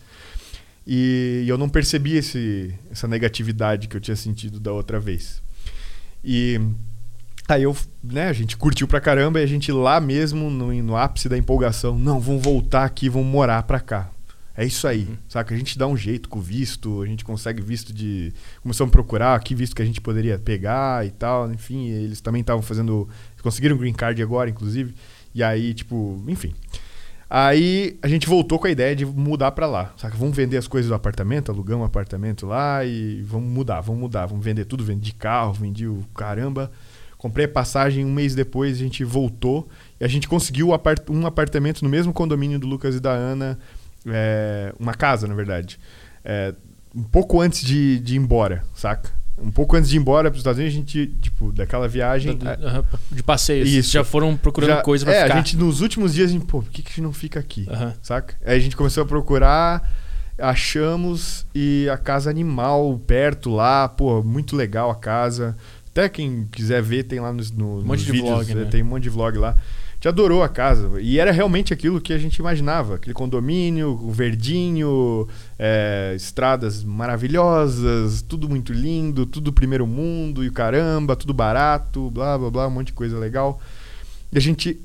E, 0.85 1.43
e 1.45 1.49
eu 1.49 1.57
não 1.57 1.67
percebi 1.67 2.15
esse, 2.15 2.73
essa 2.91 3.07
negatividade 3.07 3.87
que 3.87 3.97
eu 3.97 4.01
tinha 4.01 4.15
sentido 4.15 4.59
da 4.59 4.71
outra 4.71 4.99
vez. 4.99 5.41
E 6.23 6.59
aí 7.55 7.63
eu, 7.63 7.75
né, 8.03 8.27
a 8.27 8.33
gente 8.33 8.57
curtiu 8.57 8.87
pra 8.87 8.99
caramba 8.99 9.39
e 9.39 9.43
a 9.43 9.47
gente 9.47 9.71
lá 9.71 9.99
mesmo, 9.99 10.49
no, 10.49 10.73
no 10.83 10.97
ápice 10.97 11.29
da 11.29 11.37
empolgação, 11.37 11.97
não, 11.97 12.19
vamos 12.19 12.43
voltar 12.43 12.83
aqui, 12.83 13.09
vamos 13.09 13.27
morar 13.27 13.63
pra 13.63 13.79
cá. 13.79 14.09
É 14.57 14.65
isso 14.65 14.87
aí, 14.87 15.03
uhum. 15.03 15.17
saca? 15.29 15.53
A 15.53 15.57
gente 15.57 15.77
dá 15.77 15.85
um 15.85 15.95
jeito 15.95 16.27
com 16.27 16.39
o 16.39 16.41
visto, 16.41 17.03
a 17.03 17.05
gente 17.05 17.23
consegue 17.23 17.61
visto 17.61 17.93
de. 17.93 18.33
Começamos 18.63 18.89
a 18.89 18.91
procurar 18.91 19.35
aqui 19.35 19.53
visto 19.53 19.75
que 19.75 19.83
a 19.83 19.85
gente 19.85 20.01
poderia 20.01 20.39
pegar 20.39 21.05
e 21.05 21.11
tal. 21.11 21.51
Enfim, 21.51 21.89
eles 21.89 22.21
também 22.21 22.41
estavam 22.41 22.63
fazendo. 22.63 23.07
Conseguiram 23.43 23.77
green 23.77 23.93
card 23.93 24.19
agora, 24.19 24.49
inclusive. 24.49 24.95
E 25.35 25.43
aí, 25.43 25.75
tipo, 25.75 26.19
enfim. 26.27 26.55
Aí 27.29 27.99
a 28.01 28.07
gente 28.07 28.27
voltou 28.27 28.57
com 28.57 28.65
a 28.65 28.71
ideia 28.71 28.95
de 28.95 29.05
mudar 29.05 29.51
para 29.51 29.67
lá. 29.67 29.93
Saca? 29.95 30.17
Vamos 30.17 30.35
vender 30.35 30.57
as 30.57 30.67
coisas 30.67 30.89
do 30.89 30.95
apartamento, 30.95 31.51
alugamos 31.51 31.83
um 31.83 31.85
apartamento 31.85 32.47
lá 32.47 32.83
e 32.83 33.21
vamos 33.21 33.51
mudar, 33.51 33.81
vamos 33.81 34.01
mudar, 34.01 34.25
vamos 34.25 34.43
vender 34.43 34.65
tudo, 34.65 34.83
vendi 34.83 35.13
carro, 35.13 35.53
vendi 35.53 35.85
o 35.85 36.03
caramba. 36.15 36.71
Comprei 37.17 37.45
a 37.45 37.49
passagem 37.49 38.05
um 38.05 38.13
mês 38.13 38.35
depois, 38.35 38.75
a 38.75 38.79
gente 38.79 39.03
voltou 39.03 39.67
e 39.99 40.05
a 40.05 40.07
gente 40.07 40.27
conseguiu 40.27 40.69
um 41.09 41.25
apartamento 41.25 41.83
no 41.83 41.89
mesmo 41.89 42.13
condomínio 42.13 42.59
do 42.59 42.67
Lucas 42.67 42.95
e 42.95 42.99
da 42.99 43.11
Ana 43.11 43.57
é, 44.05 44.73
uma 44.79 44.93
casa, 44.93 45.27
na 45.27 45.33
verdade. 45.33 45.79
É, 46.23 46.53
um 46.95 47.03
pouco 47.03 47.41
antes 47.41 47.61
de, 47.61 47.99
de 47.99 48.15
ir 48.15 48.17
embora, 48.17 48.63
saca? 48.73 49.11
Um 49.39 49.51
pouco 49.51 49.75
antes 49.75 49.89
de 49.89 49.97
ir 49.97 49.99
embora 49.99 50.31
para 50.31 50.35
os 50.35 50.39
Estados 50.39 50.59
Unidos, 50.59 50.75
a 50.75 50.79
gente, 50.79 51.07
tipo, 51.21 51.51
daquela 51.51 51.87
viagem. 51.87 52.37
de 53.11 53.21
passeio. 53.21 53.65
Isso. 53.65 53.91
Já 53.91 54.03
foram 54.03 54.35
procurando 54.35 54.69
já, 54.69 54.81
coisa 54.81 55.05
pra 55.05 55.13
é, 55.13 55.23
ficar. 55.23 55.33
a 55.35 55.37
gente, 55.37 55.55
nos 55.57 55.81
últimos 55.81 56.13
dias, 56.13 56.29
a 56.29 56.33
gente, 56.33 56.45
pô, 56.45 56.61
por 56.61 56.71
que, 56.71 56.81
que 56.81 56.89
a 56.89 56.91
gente 56.91 57.01
não 57.01 57.13
fica 57.13 57.39
aqui? 57.39 57.67
Saca? 58.01 58.35
Aí 58.43 58.57
a 58.57 58.59
gente 58.59 58.75
começou 58.75 59.03
a 59.03 59.05
procurar, 59.05 59.87
achamos 60.39 61.45
e 61.53 61.87
a 61.91 61.97
casa 61.97 62.31
animal 62.31 62.99
perto 63.05 63.51
lá, 63.51 63.87
pô, 63.87 64.23
muito 64.23 64.55
legal 64.55 64.89
a 64.89 64.95
casa. 64.95 65.55
Até 65.97 66.09
quem 66.09 66.47
quiser 66.51 66.81
ver, 66.81 67.03
tem 67.03 67.19
lá 67.19 67.33
nos, 67.33 67.51
no, 67.51 67.79
um 67.79 67.83
nos 67.83 68.03
vídeos, 68.03 68.29
vlog, 68.29 68.53
né? 68.53 68.65
tem 68.65 68.83
um 68.83 68.87
monte 68.87 69.03
de 69.03 69.09
vlog 69.09 69.37
lá 69.37 69.55
gente 69.97 70.07
adorou 70.07 70.43
a 70.43 70.49
casa. 70.49 70.89
E 71.01 71.19
era 71.19 71.31
realmente 71.31 71.73
aquilo 71.73 71.99
que 71.99 72.13
a 72.13 72.17
gente 72.17 72.37
imaginava: 72.37 72.95
aquele 72.95 73.13
condomínio, 73.13 73.89
o 73.89 74.11
verdinho, 74.11 75.27
é, 75.59 76.13
estradas 76.15 76.83
maravilhosas, 76.83 78.21
tudo 78.21 78.47
muito 78.47 78.71
lindo, 78.71 79.25
tudo 79.25 79.51
primeiro 79.51 79.85
mundo 79.85 80.43
e 80.43 80.47
o 80.47 80.51
caramba, 80.51 81.15
tudo 81.15 81.33
barato, 81.33 82.09
blá 82.11 82.37
blá 82.37 82.49
blá, 82.49 82.67
um 82.67 82.71
monte 82.71 82.87
de 82.87 82.93
coisa 82.93 83.17
legal. 83.17 83.59
E 84.31 84.37
a 84.37 84.41
gente 84.41 84.79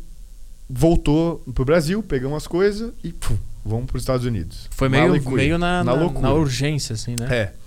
voltou 0.69 1.45
pro 1.55 1.65
Brasil, 1.65 2.03
pegamos 2.03 2.39
as 2.39 2.47
coisas 2.47 2.93
e 3.05 3.13
pum, 3.13 3.37
vamos 3.65 3.87
para 3.87 3.97
os 3.97 4.03
Estados 4.03 4.25
Unidos. 4.25 4.69
Foi 4.71 4.89
meio, 4.89 5.31
meio 5.31 5.59
na, 5.59 5.85
na, 5.85 5.95
na, 5.95 6.21
na 6.21 6.33
urgência, 6.33 6.95
assim, 6.95 7.15
né? 7.19 7.29
É. 7.31 7.62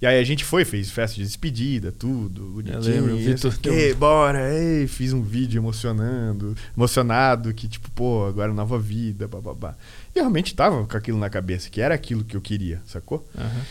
E 0.00 0.06
aí 0.06 0.18
a 0.18 0.24
gente 0.24 0.44
foi, 0.44 0.64
fez 0.64 0.90
festa 0.90 1.16
de 1.16 1.24
despedida, 1.24 1.92
tudo, 1.92 2.42
bonitinho. 2.54 2.78
Eu 2.78 2.80
lembro, 2.80 3.16
Vitor. 3.18 3.58
Que, 3.58 3.92
bora, 3.92 4.50
ei, 4.50 4.86
fiz 4.86 5.12
um 5.12 5.20
vídeo 5.20 5.60
emocionando, 5.60 6.56
emocionado, 6.74 7.52
que 7.52 7.68
tipo, 7.68 7.90
pô, 7.90 8.24
agora 8.26 8.52
nova 8.52 8.78
vida, 8.78 9.28
bababá. 9.28 9.74
E 10.14 10.18
eu 10.18 10.22
realmente 10.22 10.54
tava 10.54 10.86
com 10.86 10.96
aquilo 10.96 11.18
na 11.18 11.28
cabeça, 11.28 11.68
que 11.68 11.82
era 11.82 11.94
aquilo 11.94 12.24
que 12.24 12.34
eu 12.34 12.40
queria, 12.40 12.80
sacou? 12.86 13.26
Uhum. 13.36 13.62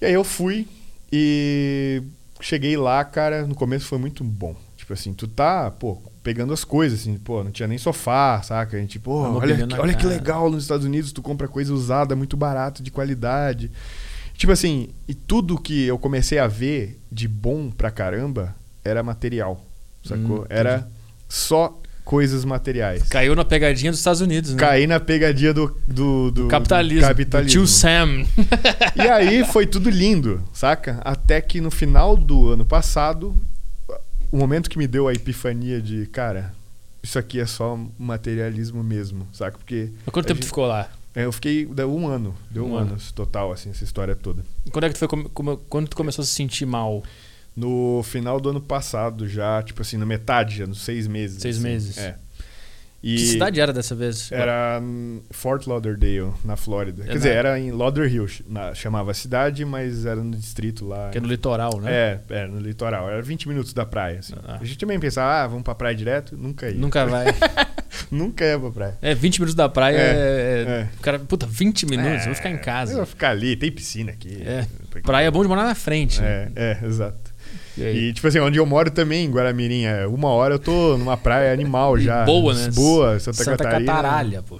E 0.00 0.06
aí 0.06 0.14
eu 0.14 0.24
fui 0.24 0.66
e 1.12 2.02
cheguei 2.40 2.76
lá, 2.76 3.04
cara, 3.04 3.46
no 3.46 3.54
começo 3.54 3.84
foi 3.84 3.98
muito 3.98 4.24
bom. 4.24 4.56
Tipo 4.78 4.94
assim, 4.94 5.12
tu 5.12 5.28
tá, 5.28 5.70
pô, 5.70 6.00
pegando 6.22 6.54
as 6.54 6.64
coisas, 6.64 7.00
assim, 7.00 7.18
pô, 7.18 7.44
não 7.44 7.50
tinha 7.50 7.68
nem 7.68 7.76
sofá, 7.76 8.40
saca? 8.40 8.78
A 8.78 8.80
gente, 8.80 8.98
pô, 8.98 9.22
olha, 9.38 9.66
olha 9.78 9.94
que 9.94 10.06
legal 10.06 10.50
nos 10.50 10.62
Estados 10.62 10.86
Unidos, 10.86 11.12
tu 11.12 11.20
compra 11.20 11.48
coisa 11.48 11.74
usada, 11.74 12.16
muito 12.16 12.36
barato, 12.36 12.82
de 12.82 12.90
qualidade. 12.90 13.70
Tipo 14.36 14.52
assim, 14.52 14.90
e 15.08 15.14
tudo 15.14 15.58
que 15.58 15.84
eu 15.84 15.98
comecei 15.98 16.38
a 16.38 16.46
ver 16.46 16.98
de 17.10 17.26
bom 17.26 17.70
pra 17.70 17.90
caramba 17.90 18.54
era 18.84 19.02
material, 19.02 19.64
sacou? 20.04 20.42
Hum, 20.42 20.46
era 20.48 20.86
só 21.28 21.80
coisas 22.04 22.44
materiais. 22.44 23.02
Caiu 23.08 23.34
na 23.34 23.44
pegadinha 23.44 23.90
dos 23.90 23.98
Estados 23.98 24.20
Unidos, 24.20 24.52
né? 24.52 24.58
Caí 24.58 24.86
na 24.86 25.00
pegadinha 25.00 25.52
do, 25.52 25.66
do, 25.88 26.30
do, 26.30 26.42
do 26.44 26.48
capitalismo. 26.48 27.08
Capitalismo. 27.08 27.60
Do 27.60 27.66
tio 27.66 27.66
Sam. 27.66 28.24
e 28.94 29.00
aí 29.00 29.44
foi 29.44 29.66
tudo 29.66 29.90
lindo, 29.90 30.40
saca? 30.52 31.00
Até 31.04 31.40
que 31.40 31.60
no 31.60 31.70
final 31.70 32.16
do 32.16 32.52
ano 32.52 32.64
passado, 32.64 33.34
o 34.30 34.36
momento 34.36 34.70
que 34.70 34.78
me 34.78 34.86
deu 34.86 35.08
a 35.08 35.12
epifania 35.12 35.82
de, 35.82 36.06
cara, 36.06 36.54
isso 37.02 37.18
aqui 37.18 37.40
é 37.40 37.46
só 37.46 37.78
materialismo 37.98 38.84
mesmo, 38.84 39.26
saca? 39.32 39.58
Porque. 39.58 39.90
Mas 40.04 40.12
quanto 40.12 40.26
tempo 40.26 40.38
gente... 40.38 40.44
tu 40.44 40.48
ficou 40.48 40.66
lá? 40.66 40.88
É, 41.16 41.24
eu 41.24 41.32
fiquei. 41.32 41.64
Deu 41.64 41.90
um 41.90 42.06
ano. 42.06 42.36
Deu 42.50 42.66
um, 42.66 42.72
um 42.72 42.76
ano. 42.76 42.92
ano 42.92 43.00
total, 43.14 43.50
assim, 43.50 43.70
essa 43.70 43.82
história 43.82 44.14
toda. 44.14 44.44
E 44.66 44.70
quando 44.70 44.84
é 44.84 44.88
que 44.88 44.94
tu 44.94 44.98
foi. 44.98 45.08
Como, 45.08 45.56
quando 45.56 45.88
tu 45.88 45.96
começou 45.96 46.22
a 46.22 46.26
se 46.26 46.32
sentir 46.32 46.66
mal? 46.66 47.02
No 47.56 48.02
final 48.02 48.38
do 48.38 48.50
ano 48.50 48.60
passado, 48.60 49.26
já, 49.26 49.62
tipo 49.62 49.80
assim, 49.80 49.96
na 49.96 50.04
metade, 50.04 50.58
já, 50.58 50.66
nos 50.66 50.82
seis 50.82 51.06
meses. 51.06 51.40
Seis 51.40 51.56
assim. 51.56 51.64
meses. 51.64 51.96
É. 51.96 52.18
E 53.02 53.16
que 53.16 53.26
cidade 53.26 53.60
era 53.60 53.72
dessa 53.72 53.94
vez? 53.94 54.30
Era 54.30 54.82
Fort 55.30 55.66
Lauderdale, 55.66 56.32
na 56.44 56.56
Flórida. 56.56 57.04
É 57.04 57.06
Quer 57.06 57.12
dizer, 57.14 57.32
era 57.34 57.58
em 57.58 57.70
Lauderhill, 57.70 58.26
na, 58.46 58.74
chamava 58.74 59.12
a 59.12 59.14
cidade, 59.14 59.64
mas 59.64 60.04
era 60.04 60.22
no 60.22 60.36
distrito 60.36 60.86
lá. 60.86 61.08
Que 61.10 61.18
é 61.18 61.20
no 61.20 61.28
litoral, 61.28 61.80
né? 61.80 61.92
É, 61.92 62.20
é, 62.30 62.46
no 62.46 62.58
litoral. 62.58 63.08
Era 63.08 63.22
20 63.22 63.48
minutos 63.48 63.72
da 63.72 63.86
praia. 63.86 64.18
Assim. 64.18 64.34
Ah. 64.44 64.58
A 64.60 64.64
gente 64.64 64.78
também 64.78 64.98
pensava, 64.98 65.44
ah, 65.44 65.46
vamos 65.46 65.62
pra 65.62 65.74
praia 65.74 65.94
direto? 65.94 66.36
Nunca 66.36 66.68
ia. 66.68 66.76
Nunca 66.76 67.06
vai. 67.06 67.26
Nunca 68.10 68.44
ia 68.44 68.58
pra 68.58 68.70
praia. 68.70 68.98
É, 69.02 69.14
20 69.14 69.38
minutos 69.40 69.54
da 69.54 69.68
praia 69.68 69.96
é. 69.96 70.00
é, 70.00 70.64
é. 70.68 70.88
O 70.98 71.00
cara, 71.00 71.18
puta, 71.18 71.46
20 71.46 71.86
minutos, 71.86 72.24
vou 72.24 72.34
ficar 72.34 72.50
em 72.50 72.58
casa. 72.58 72.92
Eu 72.92 72.96
vou 72.98 73.06
ficar 73.06 73.30
ali, 73.30 73.56
tem 73.56 73.70
piscina 73.70 74.12
aqui. 74.12 74.42
É. 74.44 74.66
Praia 75.02 75.26
é 75.26 75.30
bom 75.30 75.42
de 75.42 75.48
morar 75.48 75.64
na 75.64 75.74
frente. 75.74 76.20
É, 76.22 76.50
é, 76.54 76.78
exato. 76.84 77.34
E, 77.76 77.82
e, 77.82 78.12
tipo 78.12 78.26
assim, 78.26 78.38
onde 78.38 78.58
eu 78.58 78.64
moro 78.64 78.90
também, 78.90 79.26
em 79.26 79.30
Guaramirim, 79.30 79.84
é 79.84 80.06
uma 80.06 80.28
hora 80.28 80.54
eu 80.54 80.58
tô 80.58 80.96
numa 80.96 81.16
praia 81.16 81.52
animal 81.52 81.98
já. 81.98 82.24
Boa, 82.24 82.54
né? 82.54 82.70
Boa, 82.72 83.18
Santa, 83.18 83.44
Santa 83.44 83.64
Catarina. 83.64 83.92
Cataralha, 83.92 84.42
pô. 84.42 84.58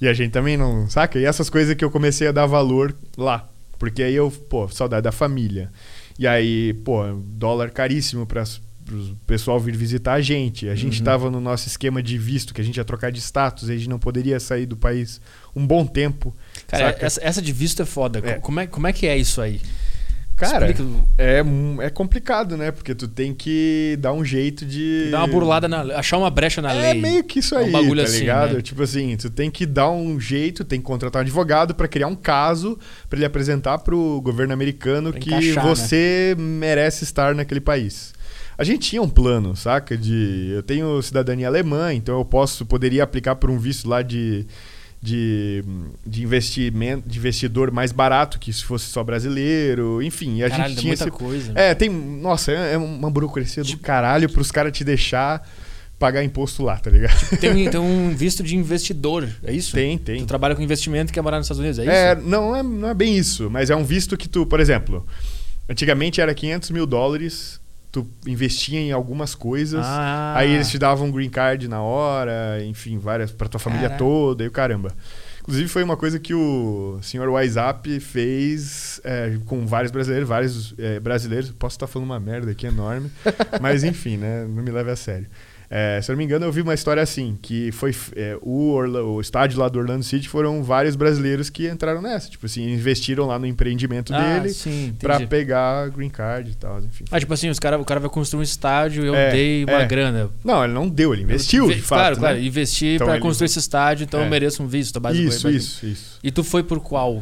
E 0.00 0.08
a 0.08 0.12
gente 0.12 0.32
também 0.32 0.56
não. 0.56 0.88
Saca? 0.88 1.18
E 1.18 1.24
essas 1.24 1.48
coisas 1.48 1.74
que 1.74 1.84
eu 1.84 1.90
comecei 1.90 2.28
a 2.28 2.32
dar 2.32 2.46
valor 2.46 2.94
lá. 3.16 3.48
Porque 3.78 4.02
aí 4.02 4.14
eu, 4.14 4.30
pô, 4.30 4.68
saudade 4.68 5.02
da 5.02 5.12
família. 5.12 5.70
E 6.18 6.26
aí, 6.26 6.74
pô, 6.84 7.02
dólar 7.24 7.70
caríssimo 7.70 8.26
para 8.26 8.44
o 8.90 9.16
pessoal 9.26 9.58
vir 9.58 9.76
visitar 9.76 10.14
a 10.14 10.20
gente. 10.20 10.68
A 10.68 10.74
gente 10.74 10.94
estava 10.94 11.26
uhum. 11.26 11.30
no 11.30 11.40
nosso 11.40 11.68
esquema 11.68 12.02
de 12.02 12.18
visto, 12.18 12.52
que 12.52 12.60
a 12.60 12.64
gente 12.64 12.76
ia 12.76 12.84
trocar 12.84 13.10
de 13.10 13.20
status, 13.20 13.70
a 13.70 13.76
gente 13.76 13.88
não 13.88 13.98
poderia 13.98 14.38
sair 14.38 14.66
do 14.66 14.76
país 14.76 15.20
um 15.54 15.66
bom 15.66 15.86
tempo. 15.86 16.34
Cara, 16.66 16.96
essa, 17.00 17.20
essa, 17.22 17.42
de 17.42 17.52
visto 17.52 17.80
é 17.82 17.84
foda. 17.84 18.20
É. 18.22 18.34
Como, 18.34 18.60
é, 18.60 18.66
como 18.66 18.86
é 18.86 18.92
que 18.92 19.06
é 19.06 19.16
isso 19.16 19.40
aí? 19.40 19.60
Cara, 20.36 20.74
é, 21.16 21.44
é 21.80 21.90
complicado, 21.90 22.56
né? 22.56 22.72
Porque 22.72 22.92
tu 22.92 23.06
tem 23.06 23.32
que 23.32 23.96
dar 24.00 24.12
um 24.12 24.24
jeito 24.24 24.66
de. 24.66 25.08
Dar 25.10 25.18
uma 25.18 25.28
burlada, 25.28 25.68
na, 25.68 25.82
achar 25.96 26.18
uma 26.18 26.28
brecha 26.28 26.60
na 26.60 26.72
é 26.72 26.80
lei. 26.80 26.90
É 26.90 26.94
meio 26.94 27.22
que 27.22 27.38
isso 27.38 27.54
aí, 27.54 27.68
um 27.68 27.72
bagulho 27.72 28.02
tá 28.02 28.08
assim, 28.08 28.20
ligado? 28.20 28.56
Né? 28.56 28.60
Tipo 28.60 28.82
assim, 28.82 29.16
tu 29.16 29.30
tem 29.30 29.48
que 29.48 29.64
dar 29.64 29.90
um 29.90 30.18
jeito, 30.18 30.64
tem 30.64 30.80
que 30.80 30.86
contratar 30.86 31.20
um 31.20 31.22
advogado 31.22 31.72
para 31.72 31.86
criar 31.86 32.08
um 32.08 32.16
caso 32.16 32.76
para 33.08 33.16
ele 33.16 33.26
apresentar 33.26 33.78
pro 33.78 34.20
governo 34.22 34.52
americano 34.52 35.12
pra 35.12 35.20
que 35.20 35.28
encaixar, 35.28 35.64
você 35.64 36.34
né? 36.36 36.44
merece 36.44 37.04
estar 37.04 37.32
naquele 37.32 37.60
país. 37.60 38.12
A 38.56 38.64
gente 38.64 38.90
tinha 38.90 39.02
um 39.02 39.08
plano, 39.08 39.56
saca? 39.56 39.96
De 39.96 40.50
eu 40.54 40.62
tenho 40.62 41.00
cidadania 41.02 41.48
alemã, 41.48 41.92
então 41.92 42.18
eu 42.18 42.24
posso 42.24 42.64
poderia 42.64 43.02
aplicar 43.02 43.36
por 43.36 43.50
um 43.50 43.58
visto 43.58 43.88
lá 43.88 44.02
de 44.02 44.46
de, 45.04 45.62
de 46.06 46.22
investimento, 46.22 47.06
de 47.06 47.18
investidor 47.18 47.70
mais 47.70 47.92
barato 47.92 48.38
que 48.38 48.50
se 48.50 48.64
fosse 48.64 48.86
só 48.86 49.04
brasileiro, 49.04 50.02
enfim. 50.02 50.42
A 50.42 50.48
caralho, 50.48 50.70
gente 50.70 50.80
tinha 50.80 50.90
muita 50.92 51.04
esse... 51.04 51.10
coisa. 51.10 51.52
É, 51.54 51.74
tem, 51.74 51.90
nossa, 51.90 52.50
é, 52.50 52.72
é 52.72 52.78
uma 52.78 53.10
burocracia 53.10 53.62
do 53.62 53.68
tipo, 53.68 53.82
caralho 53.82 54.30
pros 54.30 54.50
caras 54.50 54.72
te 54.72 54.82
deixar 54.82 55.46
pagar 55.98 56.24
imposto 56.24 56.62
lá, 56.62 56.78
tá 56.78 56.90
ligado? 56.90 57.18
Tipo, 57.18 57.36
tem, 57.36 57.70
tem 57.70 57.80
um 57.80 58.14
visto 58.16 58.42
de 58.42 58.56
investidor, 58.56 59.28
é 59.42 59.52
isso? 59.52 59.72
Tem, 59.72 59.98
tem. 59.98 60.20
Tu 60.20 60.26
trabalha 60.26 60.54
com 60.54 60.62
investimento 60.62 61.12
e 61.12 61.14
quer 61.14 61.20
morar 61.20 61.36
nos 61.36 61.46
Estados 61.46 61.60
Unidos, 61.60 61.78
é 61.78 61.82
isso? 61.82 61.92
É, 61.92 62.14
não 62.14 62.56
é, 62.56 62.62
não 62.62 62.88
é 62.88 62.94
bem 62.94 63.14
isso, 63.14 63.50
mas 63.50 63.68
é 63.68 63.76
um 63.76 63.84
visto 63.84 64.16
que 64.16 64.28
tu, 64.28 64.46
por 64.46 64.58
exemplo, 64.58 65.06
antigamente 65.68 66.18
era 66.18 66.34
500 66.34 66.70
mil 66.70 66.86
dólares 66.86 67.60
tu 67.94 68.04
investia 68.26 68.80
em 68.80 68.90
algumas 68.90 69.36
coisas, 69.36 69.86
ah. 69.86 70.34
aí 70.36 70.52
eles 70.52 70.68
te 70.68 70.76
davam 70.80 71.06
um 71.06 71.12
green 71.12 71.30
card 71.30 71.68
na 71.68 71.80
hora, 71.80 72.58
enfim, 72.64 72.98
várias 72.98 73.30
para 73.30 73.46
tua 73.46 73.60
família 73.60 73.88
Caraca. 73.88 74.04
toda 74.04 74.42
e 74.42 74.48
o 74.48 74.50
caramba. 74.50 74.92
Inclusive 75.40 75.68
foi 75.68 75.84
uma 75.84 75.96
coisa 75.96 76.18
que 76.18 76.34
o 76.34 76.98
senhor 77.02 77.28
WhatsApp 77.28 78.00
fez 78.00 79.00
é, 79.04 79.38
com 79.46 79.64
vários 79.64 79.92
brasileiros, 79.92 80.28
vários 80.28 80.74
é, 80.76 80.98
brasileiros. 80.98 81.52
Posso 81.52 81.76
estar 81.76 81.86
falando 81.86 82.08
uma 82.08 82.18
merda 82.18 82.50
aqui 82.50 82.66
enorme, 82.66 83.12
mas 83.62 83.84
enfim, 83.84 84.16
né? 84.16 84.44
Não 84.48 84.62
me 84.62 84.70
leve 84.72 84.90
a 84.90 84.96
sério. 84.96 85.28
É, 85.76 86.00
se 86.00 86.08
eu 86.08 86.12
não 86.12 86.18
me 86.18 86.24
engano, 86.24 86.46
eu 86.46 86.52
vi 86.52 86.60
uma 86.60 86.72
história 86.72 87.02
assim, 87.02 87.36
que 87.42 87.72
foi 87.72 87.92
é, 88.14 88.38
o, 88.40 88.70
Orla, 88.70 89.02
o 89.02 89.20
estádio 89.20 89.58
lá 89.58 89.68
do 89.68 89.76
Orlando 89.76 90.04
City 90.04 90.28
foram 90.28 90.62
vários 90.62 90.94
brasileiros 90.94 91.50
que 91.50 91.68
entraram 91.68 92.00
nessa. 92.00 92.30
Tipo 92.30 92.46
assim, 92.46 92.72
investiram 92.72 93.26
lá 93.26 93.40
no 93.40 93.44
empreendimento 93.44 94.14
ah, 94.14 94.38
dele 94.38 94.54
para 95.00 95.26
pegar 95.26 95.88
green 95.88 96.08
card 96.08 96.48
e 96.48 96.54
tal, 96.54 96.78
enfim. 96.78 97.02
Ah, 97.10 97.18
tipo 97.18 97.34
assim, 97.34 97.50
os 97.50 97.58
cara, 97.58 97.76
o 97.76 97.84
cara 97.84 97.98
vai 97.98 98.08
construir 98.08 98.38
um 98.38 98.44
estádio 98.44 99.04
eu 99.04 99.16
é, 99.16 99.32
dei 99.32 99.64
uma 99.64 99.82
é. 99.82 99.86
grana. 99.86 100.30
Não, 100.44 100.62
ele 100.62 100.72
não 100.72 100.88
deu, 100.88 101.12
ele 101.12 101.24
investiu, 101.24 101.66
de 101.66 101.82
fato. 101.82 101.98
Claro, 101.98 102.14
né? 102.14 102.20
claro, 102.20 102.38
investir 102.38 102.94
então, 102.94 103.08
para 103.08 103.18
construir 103.18 103.46
esse 103.46 103.58
estádio, 103.58 104.04
então 104.04 104.20
eu 104.20 104.26
é. 104.26 104.30
mereço 104.30 104.62
um 104.62 104.68
visto. 104.68 105.00
Basicamente. 105.00 105.34
Isso, 105.34 105.48
isso, 105.48 105.86
isso. 105.86 106.18
E 106.22 106.30
tu 106.30 106.44
foi 106.44 106.62
por 106.62 106.78
qual? 106.78 107.20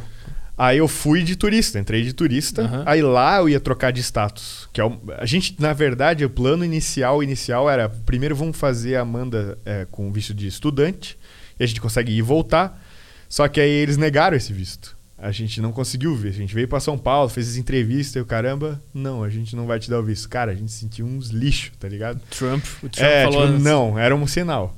Aí 0.57 0.79
eu 0.79 0.87
fui 0.87 1.23
de 1.23 1.35
turista, 1.35 1.79
entrei 1.79 2.03
de 2.03 2.13
turista. 2.13 2.63
Uhum. 2.63 2.83
Aí 2.85 3.03
lá 3.03 3.39
eu 3.39 3.49
ia 3.49 3.59
trocar 3.59 3.91
de 3.91 4.01
status. 4.01 4.69
Que 4.73 4.81
é 4.81 4.85
o, 4.85 4.99
a 5.17 5.25
gente, 5.25 5.57
na 5.59 5.73
verdade, 5.73 6.25
o 6.25 6.31
plano 6.31 6.65
inicial 6.65 7.23
inicial 7.23 7.69
era: 7.71 7.89
primeiro 7.89 8.37
vamos 8.37 8.57
fazer 8.57 8.97
a 8.97 9.01
Amanda 9.01 9.59
é, 9.65 9.87
com 9.91 10.13
visto 10.13 10.35
de 10.35 10.47
estudante. 10.47 11.19
E 11.59 11.65
a 11.65 11.67
gente 11.67 11.81
consegue 11.81 12.13
ir 12.13 12.19
e 12.19 12.23
voltar. 12.23 12.81
Só 13.29 13.49
que 13.49 13.61
aí 13.61 13.71
eles 13.71 13.97
negaram 13.97 14.37
esse 14.37 14.53
visto. 14.53 14.97
A 15.17 15.31
gente 15.31 15.61
não 15.61 15.73
conseguiu 15.73 16.15
ver. 16.17 16.31
A 16.31 16.33
gente 16.33 16.55
veio 16.55 16.67
para 16.67 16.81
São 16.81 16.99
Paulo, 16.99 17.29
fez 17.29 17.49
as 17.49 17.57
entrevistas 17.57 18.17
e 18.17 18.21
o 18.21 18.27
caramba, 18.27 18.83
não, 18.93 19.23
a 19.23 19.31
gente 19.31 19.55
não 19.55 19.67
vai 19.67 19.79
te 19.79 19.89
dar 19.89 20.01
o 20.01 20.03
visto. 20.03 20.29
Cara, 20.29 20.51
a 20.51 20.55
gente 20.55 20.73
sentiu 20.73 21.07
uns 21.07 21.29
lixo, 21.29 21.71
tá 21.79 21.89
ligado? 21.89 22.21
Trump, 22.29 22.65
o 22.83 22.89
Trump 22.89 23.07
é, 23.07 23.23
falou. 23.23 23.47
Tipo, 23.47 23.59
não, 23.61 23.97
era 23.99 24.15
um 24.15 24.27
sinal. 24.27 24.77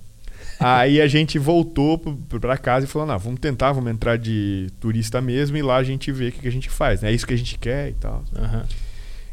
Aí 0.58 1.00
a 1.00 1.06
gente 1.06 1.38
voltou 1.38 1.98
para 1.98 2.56
casa 2.56 2.86
e 2.86 2.88
falou: 2.88 3.06
não, 3.06 3.18
vamos 3.18 3.40
tentar, 3.40 3.72
vamos 3.72 3.90
entrar 3.90 4.16
de 4.16 4.68
turista 4.80 5.20
mesmo 5.20 5.56
e 5.56 5.62
lá 5.62 5.76
a 5.76 5.82
gente 5.82 6.10
vê 6.12 6.28
o 6.28 6.32
que, 6.32 6.46
a 6.46 6.52
gente 6.52 6.70
faz. 6.70 7.00
Né? 7.00 7.10
É 7.10 7.14
isso 7.14 7.26
que 7.26 7.34
a 7.34 7.38
gente 7.38 7.58
quer 7.58 7.90
e 7.90 7.94
tal. 7.94 8.24
Uhum. 8.36 8.62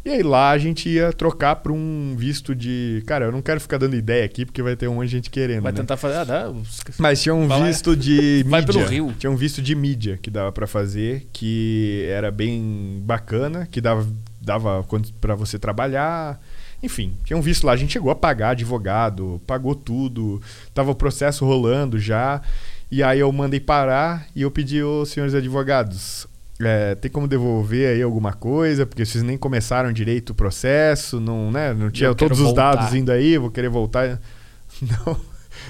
E 0.03 0.09
aí 0.09 0.23
lá 0.23 0.49
a 0.49 0.57
gente 0.57 0.89
ia 0.89 1.13
trocar 1.13 1.57
para 1.57 1.71
um 1.71 2.15
visto 2.17 2.55
de. 2.55 3.03
Cara, 3.05 3.25
eu 3.25 3.31
não 3.31 3.41
quero 3.41 3.61
ficar 3.61 3.77
dando 3.77 3.95
ideia 3.95 4.25
aqui 4.25 4.45
porque 4.45 4.61
vai 4.63 4.75
ter 4.75 4.87
um 4.87 4.95
monte 4.95 5.09
de 5.09 5.11
gente 5.11 5.29
querendo. 5.29 5.61
Vai 5.61 5.71
né? 5.71 5.77
tentar 5.77 5.95
fazer. 5.95 6.17
Ah, 6.17 6.23
dá. 6.23 6.51
Mas 6.97 7.21
tinha 7.21 7.35
um 7.35 7.47
visto 7.63 7.95
de 7.95 8.43
vai 8.49 8.61
mídia. 8.61 8.73
Pelo 8.73 8.89
Rio. 8.89 9.15
Tinha 9.19 9.29
um 9.29 9.35
visto 9.35 9.61
de 9.61 9.75
mídia 9.75 10.17
que 10.19 10.31
dava 10.31 10.51
para 10.51 10.65
fazer, 10.65 11.27
que 11.31 12.03
era 12.09 12.31
bem 12.31 12.99
bacana, 13.03 13.67
que 13.69 13.79
dava, 13.79 14.07
dava 14.41 14.83
para 15.19 15.35
você 15.35 15.59
trabalhar 15.59 16.41
enfim, 16.83 17.13
tinha 17.23 17.37
um 17.37 17.41
visto 17.41 17.65
lá. 17.65 17.73
A 17.73 17.77
gente 17.77 17.93
chegou 17.93 18.11
a 18.11 18.15
pagar 18.15 18.51
advogado, 18.51 19.41
pagou 19.45 19.75
tudo, 19.75 20.41
tava 20.73 20.91
o 20.91 20.95
processo 20.95 21.45
rolando 21.45 21.99
já. 21.99 22.41
E 22.89 23.01
aí 23.01 23.19
eu 23.19 23.31
mandei 23.31 23.59
parar 23.59 24.27
e 24.35 24.41
eu 24.41 24.51
pedi 24.51 24.81
aos 24.81 25.09
senhores 25.09 25.33
advogados. 25.33 26.27
É, 26.59 26.93
tem 26.95 27.09
como 27.09 27.27
devolver 27.27 27.93
aí 27.95 28.01
alguma 28.01 28.33
coisa? 28.33 28.85
Porque 28.85 29.05
vocês 29.05 29.23
nem 29.23 29.37
começaram 29.37 29.91
direito 29.91 30.31
o 30.31 30.35
processo, 30.35 31.19
não, 31.19 31.51
né? 31.51 31.73
não 31.73 31.89
tinha 31.89 32.13
todos 32.13 32.39
os 32.39 32.45
voltar. 32.45 32.75
dados 32.75 32.93
indo 32.93 33.11
aí, 33.11 33.37
vou 33.37 33.49
querer 33.49 33.69
voltar. 33.69 34.19
Não, 34.81 35.19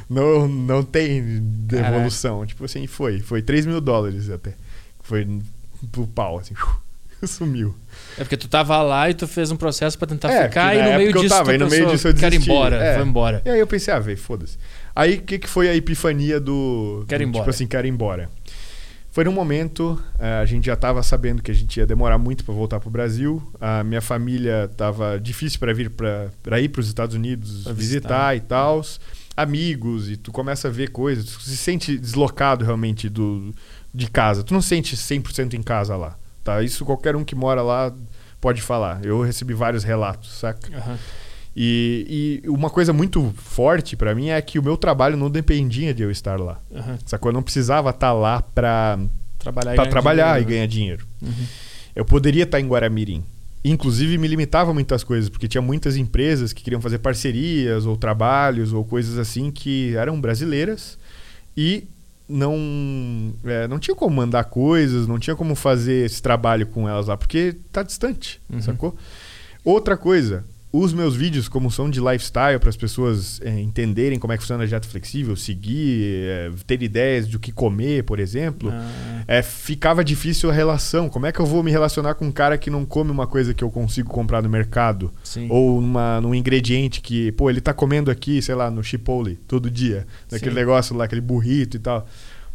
não, 0.09 0.47
não 0.47 0.83
tem 0.83 1.41
devolução. 1.41 2.35
Caraca. 2.35 2.47
Tipo 2.47 2.63
assim, 2.63 2.87
foi. 2.87 3.19
Foi 3.19 3.41
3 3.41 3.65
mil 3.65 3.81
dólares 3.81 4.29
até. 4.29 4.53
Foi 5.01 5.27
pro 5.91 6.07
pau, 6.07 6.39
assim. 6.39 6.53
sumiu. 7.27 7.75
É 8.17 8.23
porque 8.23 8.37
tu 8.37 8.47
tava 8.47 8.81
lá 8.81 9.09
e 9.09 9.13
tu 9.13 9.27
fez 9.27 9.51
um 9.51 9.55
processo 9.55 9.97
para 9.97 10.07
tentar 10.07 10.31
é, 10.31 10.47
ficar 10.47 10.75
e 10.75 10.81
no 10.81 10.97
meio 10.97 11.13
disso 11.13 11.29
tava, 11.29 11.53
tu 11.53 11.59
no 11.59 11.69
meio 11.69 11.87
disso 11.87 12.07
eu 12.07 12.13
quero 12.13 12.35
ir 12.35 12.41
embora, 12.41 12.75
é. 12.75 12.95
foi 12.95 13.05
embora. 13.07 13.41
E 13.45 13.49
aí 13.49 13.59
eu 13.59 13.67
pensei, 13.67 13.93
ah, 13.93 13.99
velho, 13.99 14.17
foda-se. 14.17 14.57
Aí 14.95 15.15
o 15.15 15.21
que, 15.21 15.39
que 15.39 15.47
foi 15.47 15.69
a 15.69 15.75
epifania 15.75 16.39
do, 16.39 17.05
quero 17.07 17.23
do 17.23 17.29
embora. 17.29 17.43
tipo 17.43 17.49
assim, 17.49 17.67
quero 17.67 17.87
ir 17.87 17.89
embora? 17.89 18.29
Foi 19.11 19.25
num 19.25 19.31
momento, 19.33 20.01
eh, 20.17 20.39
a 20.41 20.45
gente 20.45 20.67
já 20.67 20.73
estava 20.73 21.03
sabendo 21.03 21.43
que 21.43 21.51
a 21.51 21.53
gente 21.53 21.77
ia 21.77 21.85
demorar 21.85 22.17
muito 22.17 22.45
para 22.45 22.53
voltar 22.53 22.79
para 22.79 22.87
o 22.87 22.91
Brasil. 22.91 23.43
A 23.59 23.83
minha 23.83 23.99
família 23.99 24.69
estava 24.71 25.19
difícil 25.19 25.59
para 25.59 25.73
vir 25.73 25.89
para 25.89 26.61
ir 26.61 26.69
para 26.69 26.79
os 26.79 26.87
Estados 26.87 27.13
Unidos 27.13 27.65
pra 27.65 27.73
visitar. 27.73 28.33
visitar 28.33 28.37
e 28.37 28.39
tal. 28.39 28.81
Amigos, 29.35 30.09
e 30.09 30.15
tu 30.15 30.31
começa 30.31 30.69
a 30.69 30.71
ver 30.71 30.91
coisas. 30.91 31.25
Tu 31.25 31.41
se 31.41 31.57
sente 31.57 31.97
deslocado 31.97 32.63
realmente 32.63 33.09
do, 33.09 33.53
de 33.93 34.09
casa. 34.09 34.43
Tu 34.43 34.53
não 34.53 34.61
se 34.61 34.69
sente 34.69 34.95
100% 34.95 35.55
em 35.55 35.61
casa 35.61 35.97
lá. 35.97 36.17
Tá? 36.43 36.61
Isso 36.63 36.85
qualquer 36.85 37.15
um 37.15 37.23
que 37.23 37.35
mora 37.35 37.61
lá 37.61 37.93
pode 38.39 38.61
falar. 38.61 39.03
Eu 39.05 39.21
recebi 39.21 39.53
vários 39.53 39.83
relatos, 39.83 40.31
saca? 40.33 40.69
Uhum. 40.69 40.97
E, 41.55 42.41
e, 42.43 42.49
uma 42.49 42.69
coisa 42.69 42.93
muito 42.93 43.33
forte 43.35 43.95
para 43.97 44.15
mim 44.15 44.29
é 44.29 44.41
que 44.41 44.57
o 44.57 44.63
meu 44.63 44.77
trabalho 44.77 45.17
não 45.17 45.29
dependia 45.29 45.93
de 45.93 46.01
eu 46.01 46.09
estar 46.09 46.39
lá. 46.39 46.59
Uhum. 46.71 46.97
Sacou? 47.05 47.29
Eu 47.29 47.33
não 47.33 47.43
precisava 47.43 47.89
estar 47.89 48.07
tá 48.07 48.13
lá 48.13 48.41
para 48.41 48.97
trabalhar, 49.37 49.75
pra 49.75 49.85
trabalhar 49.85 50.25
dinheiro, 50.33 50.49
e 50.49 50.53
ganhar 50.53 50.65
dinheiro. 50.65 51.05
Uhum. 51.21 51.45
Eu 51.95 52.05
poderia 52.05 52.43
estar 52.43 52.57
tá 52.57 52.61
em 52.61 52.67
Guaramirim. 52.67 53.23
inclusive 53.65 54.17
me 54.17 54.27
limitava 54.27 54.73
muitas 54.73 55.03
coisas, 55.03 55.29
porque 55.29 55.47
tinha 55.47 55.61
muitas 55.61 55.97
empresas 55.97 56.53
que 56.53 56.63
queriam 56.63 56.81
fazer 56.81 56.99
parcerias 56.99 57.85
ou 57.85 57.97
trabalhos 57.97 58.71
ou 58.71 58.85
coisas 58.85 59.17
assim 59.17 59.51
que 59.51 59.93
eram 59.95 60.19
brasileiras 60.21 60.97
e 61.55 61.83
não 62.31 63.33
é, 63.43 63.67
não 63.67 63.77
tinha 63.77 63.95
como 63.95 64.15
mandar 64.15 64.45
coisas, 64.45 65.07
não 65.07 65.19
tinha 65.19 65.35
como 65.35 65.55
fazer 65.55 66.05
esse 66.05 66.21
trabalho 66.21 66.65
com 66.67 66.87
elas 66.87 67.07
lá, 67.07 67.17
porque 67.17 67.57
tá 67.71 67.83
distante, 67.83 68.41
uhum. 68.49 68.61
sacou? 68.61 68.95
Outra 69.63 69.95
coisa, 69.95 70.43
os 70.73 70.93
meus 70.93 71.15
vídeos, 71.15 71.49
como 71.49 71.69
são 71.69 71.89
de 71.89 71.99
lifestyle, 71.99 72.57
para 72.57 72.69
as 72.69 72.77
pessoas 72.77 73.41
é, 73.43 73.59
entenderem 73.59 74.17
como 74.17 74.31
é 74.31 74.37
que 74.37 74.43
funciona 74.43 74.63
a 74.63 74.67
dieta 74.67 74.87
flexível, 74.87 75.35
seguir, 75.35 76.23
é, 76.23 76.51
ter 76.65 76.81
ideias 76.81 77.27
do 77.27 77.37
que 77.37 77.51
comer, 77.51 78.05
por 78.05 78.19
exemplo, 78.19 78.69
ah. 78.71 79.23
é, 79.27 79.41
ficava 79.41 80.01
difícil 80.03 80.49
a 80.49 80.53
relação. 80.53 81.09
Como 81.09 81.25
é 81.25 81.31
que 81.31 81.41
eu 81.41 81.45
vou 81.45 81.61
me 81.61 81.71
relacionar 81.71 82.13
com 82.15 82.25
um 82.25 82.31
cara 82.31 82.57
que 82.57 82.69
não 82.69 82.85
come 82.85 83.11
uma 83.11 83.27
coisa 83.27 83.53
que 83.53 83.63
eu 83.63 83.69
consigo 83.69 84.09
comprar 84.09 84.41
no 84.41 84.49
mercado? 84.49 85.11
Sim. 85.23 85.47
Ou 85.49 85.81
numa, 85.81 86.21
num 86.21 86.33
ingrediente 86.33 87.01
que, 87.01 87.33
pô, 87.33 87.49
ele 87.49 87.59
tá 87.59 87.73
comendo 87.73 88.09
aqui, 88.09 88.41
sei 88.41 88.55
lá, 88.55 88.71
no 88.71 88.81
Chipotle 88.81 89.35
todo 89.47 89.69
dia, 89.69 90.07
naquele 90.31 90.51
Sim. 90.51 90.57
negócio 90.57 90.95
lá, 90.95 91.03
aquele 91.03 91.21
burrito 91.21 91.75
e 91.75 91.79
tal. 91.81 92.07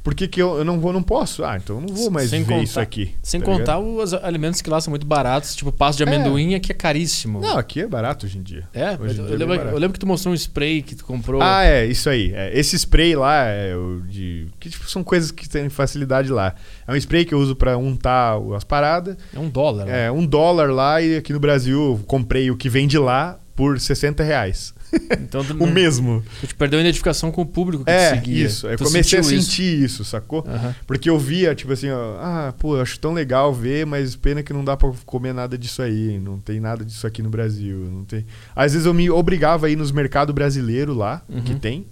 Por 0.07 0.15
que, 0.15 0.28
que 0.28 0.41
eu, 0.41 0.59
eu 0.59 0.65
não 0.65 0.78
vou, 0.78 0.93
não 0.93 1.03
posso? 1.03 1.45
Ah, 1.45 1.57
então 1.57 1.81
eu 1.81 1.83
não 1.83 1.93
vou 1.93 2.12
mais 2.12 2.31
sem 2.31 2.45
ver 2.45 2.53
contar, 2.53 2.62
isso 2.62 2.78
aqui. 2.78 3.16
Sem 3.20 3.41
tá 3.41 3.47
contar 3.47 3.81
ligado? 3.81 3.97
os 3.97 4.15
alimentos 4.15 4.62
que 4.62 4.70
lá 4.70 4.81
são 4.81 4.93
muito 4.93 5.05
baratos, 5.05 5.57
tipo 5.57 5.73
pasto 5.73 5.99
de 5.99 6.05
é. 6.05 6.07
amendoim 6.07 6.53
é. 6.53 6.59
aqui 6.59 6.70
é 6.70 6.74
caríssimo. 6.77 7.41
Não, 7.41 7.59
aqui 7.59 7.81
é 7.81 7.89
barato 7.89 8.24
hoje 8.24 8.39
em 8.39 8.43
dia. 8.43 8.69
É? 8.73 8.97
Hoje 9.01 9.19
eu, 9.19 9.27
eu, 9.27 9.37
lembro, 9.37 9.55
eu, 9.57 9.77
lembro, 9.77 9.95
que 9.95 9.99
tu 9.99 10.07
mostrou 10.07 10.33
um 10.33 10.37
spray 10.37 10.81
que 10.81 10.95
tu 10.95 11.05
comprou. 11.05 11.43
Ah, 11.43 11.65
é, 11.65 11.87
isso 11.87 12.09
aí. 12.09 12.33
É, 12.33 12.57
esse 12.57 12.78
spray 12.78 13.16
lá 13.16 13.47
é 13.47 13.74
de. 14.07 14.47
Que 14.61 14.70
tipo, 14.70 14.89
são 14.89 15.03
coisas 15.03 15.33
que 15.33 15.49
têm 15.49 15.69
facilidade 15.69 16.31
lá. 16.31 16.55
É 16.87 16.93
um 16.93 16.97
spray 16.97 17.24
que 17.24 17.35
eu 17.35 17.41
uso 17.41 17.57
para 17.57 17.77
untar 17.77 18.39
as 18.55 18.62
paradas. 18.62 19.16
É 19.35 19.41
um 19.41 19.49
dólar. 19.49 19.87
Né? 19.87 20.07
É, 20.07 20.12
um 20.12 20.24
dólar 20.24 20.70
lá 20.70 21.03
e 21.03 21.16
aqui 21.16 21.33
no 21.33 21.41
Brasil 21.41 22.01
comprei 22.07 22.49
o 22.49 22.57
que 22.57 22.69
vem 22.69 22.87
de 22.87 22.97
lá 22.97 23.41
por 23.57 23.81
60 23.81 24.23
reais. 24.23 24.73
Então, 25.21 25.43
o 25.61 25.67
mesmo. 25.67 26.23
Tu 26.41 26.49
te 26.49 26.55
perdeu 26.55 26.79
a 26.79 26.83
identificação 26.83 27.31
com 27.31 27.43
o 27.43 27.47
público 27.47 27.85
que 27.85 27.91
é, 27.91 28.11
te 28.11 28.15
seguia. 28.17 28.47
Isso, 28.47 28.67
eu 28.67 28.77
tu 28.77 28.85
comecei 28.85 29.19
a 29.19 29.23
sentir 29.23 29.63
isso, 29.63 30.03
isso 30.03 30.05
sacou? 30.05 30.45
Uhum. 30.47 30.75
Porque 30.87 31.09
eu 31.11 31.19
via, 31.19 31.55
tipo 31.55 31.73
assim, 31.73 31.91
ó, 31.91 32.17
ah, 32.19 32.55
pô, 32.59 32.81
acho 32.81 32.99
tão 32.99 33.13
legal 33.13 33.53
ver, 33.53 33.87
mas 33.87 34.17
pena 34.17 34.43
que 34.43 34.53
não 34.53 34.65
dá 34.65 34.77
pra 34.77 34.93
comer 35.05 35.33
nada 35.33 35.57
disso 35.57 35.83
aí. 35.83 36.19
Não 36.19 36.39
tem 36.39 36.61
nada 36.61 36.85
disso 36.85 37.07
aqui 37.07 37.23
no 37.23 37.31
Brasil. 37.31 37.77
Não 37.93 38.05
tem... 38.05 38.27
Às 38.55 38.73
vezes 38.73 38.87
eu 38.87 38.95
me 38.95 39.11
obrigava 39.11 39.67
a 39.67 39.71
ir 39.71 39.77
nos 39.77 39.93
mercados 39.93 40.35
brasileiros 40.35 40.97
lá, 40.97 41.23
uhum. 41.29 41.43
que 41.43 41.55
tem 41.55 41.87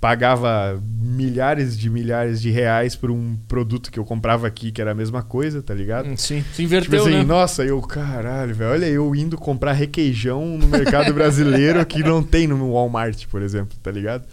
pagava 0.00 0.80
milhares 1.00 1.78
de 1.78 1.88
milhares 1.88 2.40
de 2.40 2.50
reais 2.50 2.94
por 2.94 3.10
um 3.10 3.36
produto 3.48 3.90
que 3.90 3.98
eu 3.98 4.04
comprava 4.04 4.46
aqui, 4.46 4.70
que 4.70 4.80
era 4.80 4.92
a 4.92 4.94
mesma 4.94 5.22
coisa, 5.22 5.62
tá 5.62 5.72
ligado? 5.72 6.08
Hum, 6.08 6.16
sim, 6.16 6.44
se 6.52 6.62
inverteu, 6.62 6.98
tipo 6.98 7.08
assim, 7.08 7.18
né? 7.18 7.24
Nossa, 7.24 7.64
eu, 7.64 7.80
caralho, 7.80 8.54
velho, 8.54 8.70
olha 8.70 8.86
eu 8.86 9.14
indo 9.14 9.36
comprar 9.36 9.72
requeijão 9.72 10.58
no 10.58 10.68
mercado 10.68 11.12
brasileiro 11.14 11.84
que 11.86 12.02
não 12.02 12.22
tem 12.22 12.46
no 12.46 12.72
Walmart, 12.72 13.26
por 13.28 13.40
exemplo, 13.42 13.76
tá 13.82 13.90
ligado? 13.90 14.24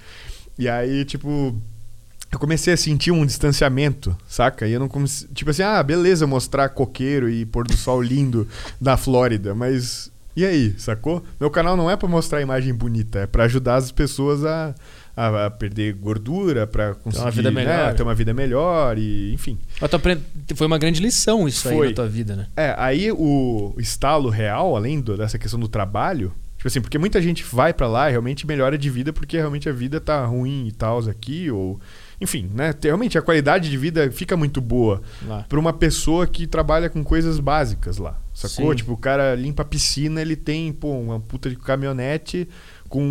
E 0.58 0.68
aí, 0.68 1.06
tipo, 1.06 1.56
eu 2.32 2.38
comecei 2.38 2.74
a 2.74 2.78
sentir 2.78 3.12
um 3.12 3.26
distanciamento, 3.26 4.16
saca? 4.28 4.68
E 4.68 4.74
eu 4.74 4.80
não 4.80 4.88
comecei, 4.88 5.28
tipo 5.34 5.52
assim, 5.52 5.64
ah, 5.64 5.82
beleza, 5.82 6.28
mostrar 6.28 6.70
coqueiro 6.70 7.30
e 7.30 7.46
pôr 7.46 7.66
do 7.66 7.78
sol 7.78 8.02
lindo 8.02 8.48
da 8.80 8.98
Flórida, 8.98 9.56
mas 9.56 10.12
e 10.36 10.44
aí, 10.44 10.74
sacou? 10.80 11.24
Meu 11.40 11.52
canal 11.52 11.78
não 11.78 11.90
é 11.90 11.96
para 11.96 12.10
mostrar 12.10 12.42
imagem 12.42 12.74
bonita, 12.74 13.20
é 13.20 13.28
para 13.28 13.44
ajudar 13.44 13.76
as 13.76 13.92
pessoas 13.92 14.44
a 14.44 14.74
a, 15.16 15.46
a 15.46 15.52
perder 15.52 15.94
gordura 15.94 16.66
para 16.66 16.96
conseguir 16.96 17.24
ter 17.24 17.26
uma 17.26 17.32
vida 17.32 17.52
né, 17.52 17.56
melhor, 17.56 17.88
né, 17.88 17.94
ter 17.94 18.04
uma 18.04 18.16
vida 18.16 18.34
melhor 18.34 18.98
e 18.98 19.34
enfim. 19.34 19.58
Foi 20.56 20.68
uma 20.68 20.78
grande 20.78 21.02
lição 21.02 21.48
isso 21.48 21.64
Foi. 21.64 21.88
aí 21.88 21.90
na 21.90 21.96
tua 21.96 22.08
vida, 22.08 22.36
né? 22.36 22.48
É, 22.56 22.76
aí 22.78 23.12
o 23.12 23.76
estalo 23.78 24.30
real, 24.30 24.76
além 24.76 25.00
do, 25.00 25.16
dessa 25.16 25.38
questão 25.38 25.60
do 25.60 25.68
trabalho, 25.68 26.34
tipo 26.58 26.68
assim, 26.68 26.82
porque 26.82 26.98
muita 26.98 27.22
gente 27.22 27.44
vai 27.44 27.74
para 27.74 27.88
lá 27.88 28.10
e 28.10 28.12
realmente 28.12 28.48
melhora 28.48 28.78
de 28.78 28.90
vida 28.90 29.14
porque 29.14 29.38
realmente 29.38 29.70
a 29.70 29.72
vida 29.72 30.00
tá 30.00 30.26
ruim 30.26 30.68
e 30.68 30.72
tal 30.72 31.00
aqui 31.08 31.52
ou 31.52 31.80
enfim, 32.20 32.50
né? 32.54 32.74
Realmente 32.82 33.18
a 33.18 33.22
qualidade 33.22 33.70
de 33.70 33.78
vida 33.78 34.10
fica 34.10 34.38
muito 34.38 34.62
boa 34.62 35.02
para 35.50 35.60
uma 35.60 35.74
pessoa 35.74 36.26
que 36.26 36.48
trabalha 36.48 36.90
com 36.90 37.04
coisas 37.04 37.40
básicas 37.40 37.98
lá. 37.98 38.18
Sacou? 38.34 38.72
Sim. 38.72 38.78
Tipo, 38.78 38.94
o 38.94 38.98
cara 38.98 39.36
limpa 39.36 39.62
a 39.62 39.66
piscina, 39.66 40.22
ele 40.22 40.36
tem, 40.36 40.72
pô, 40.72 40.98
uma 40.98 41.20
puta 41.20 41.50
de 41.50 41.56
caminhonete 41.56 42.48
com 42.94 43.02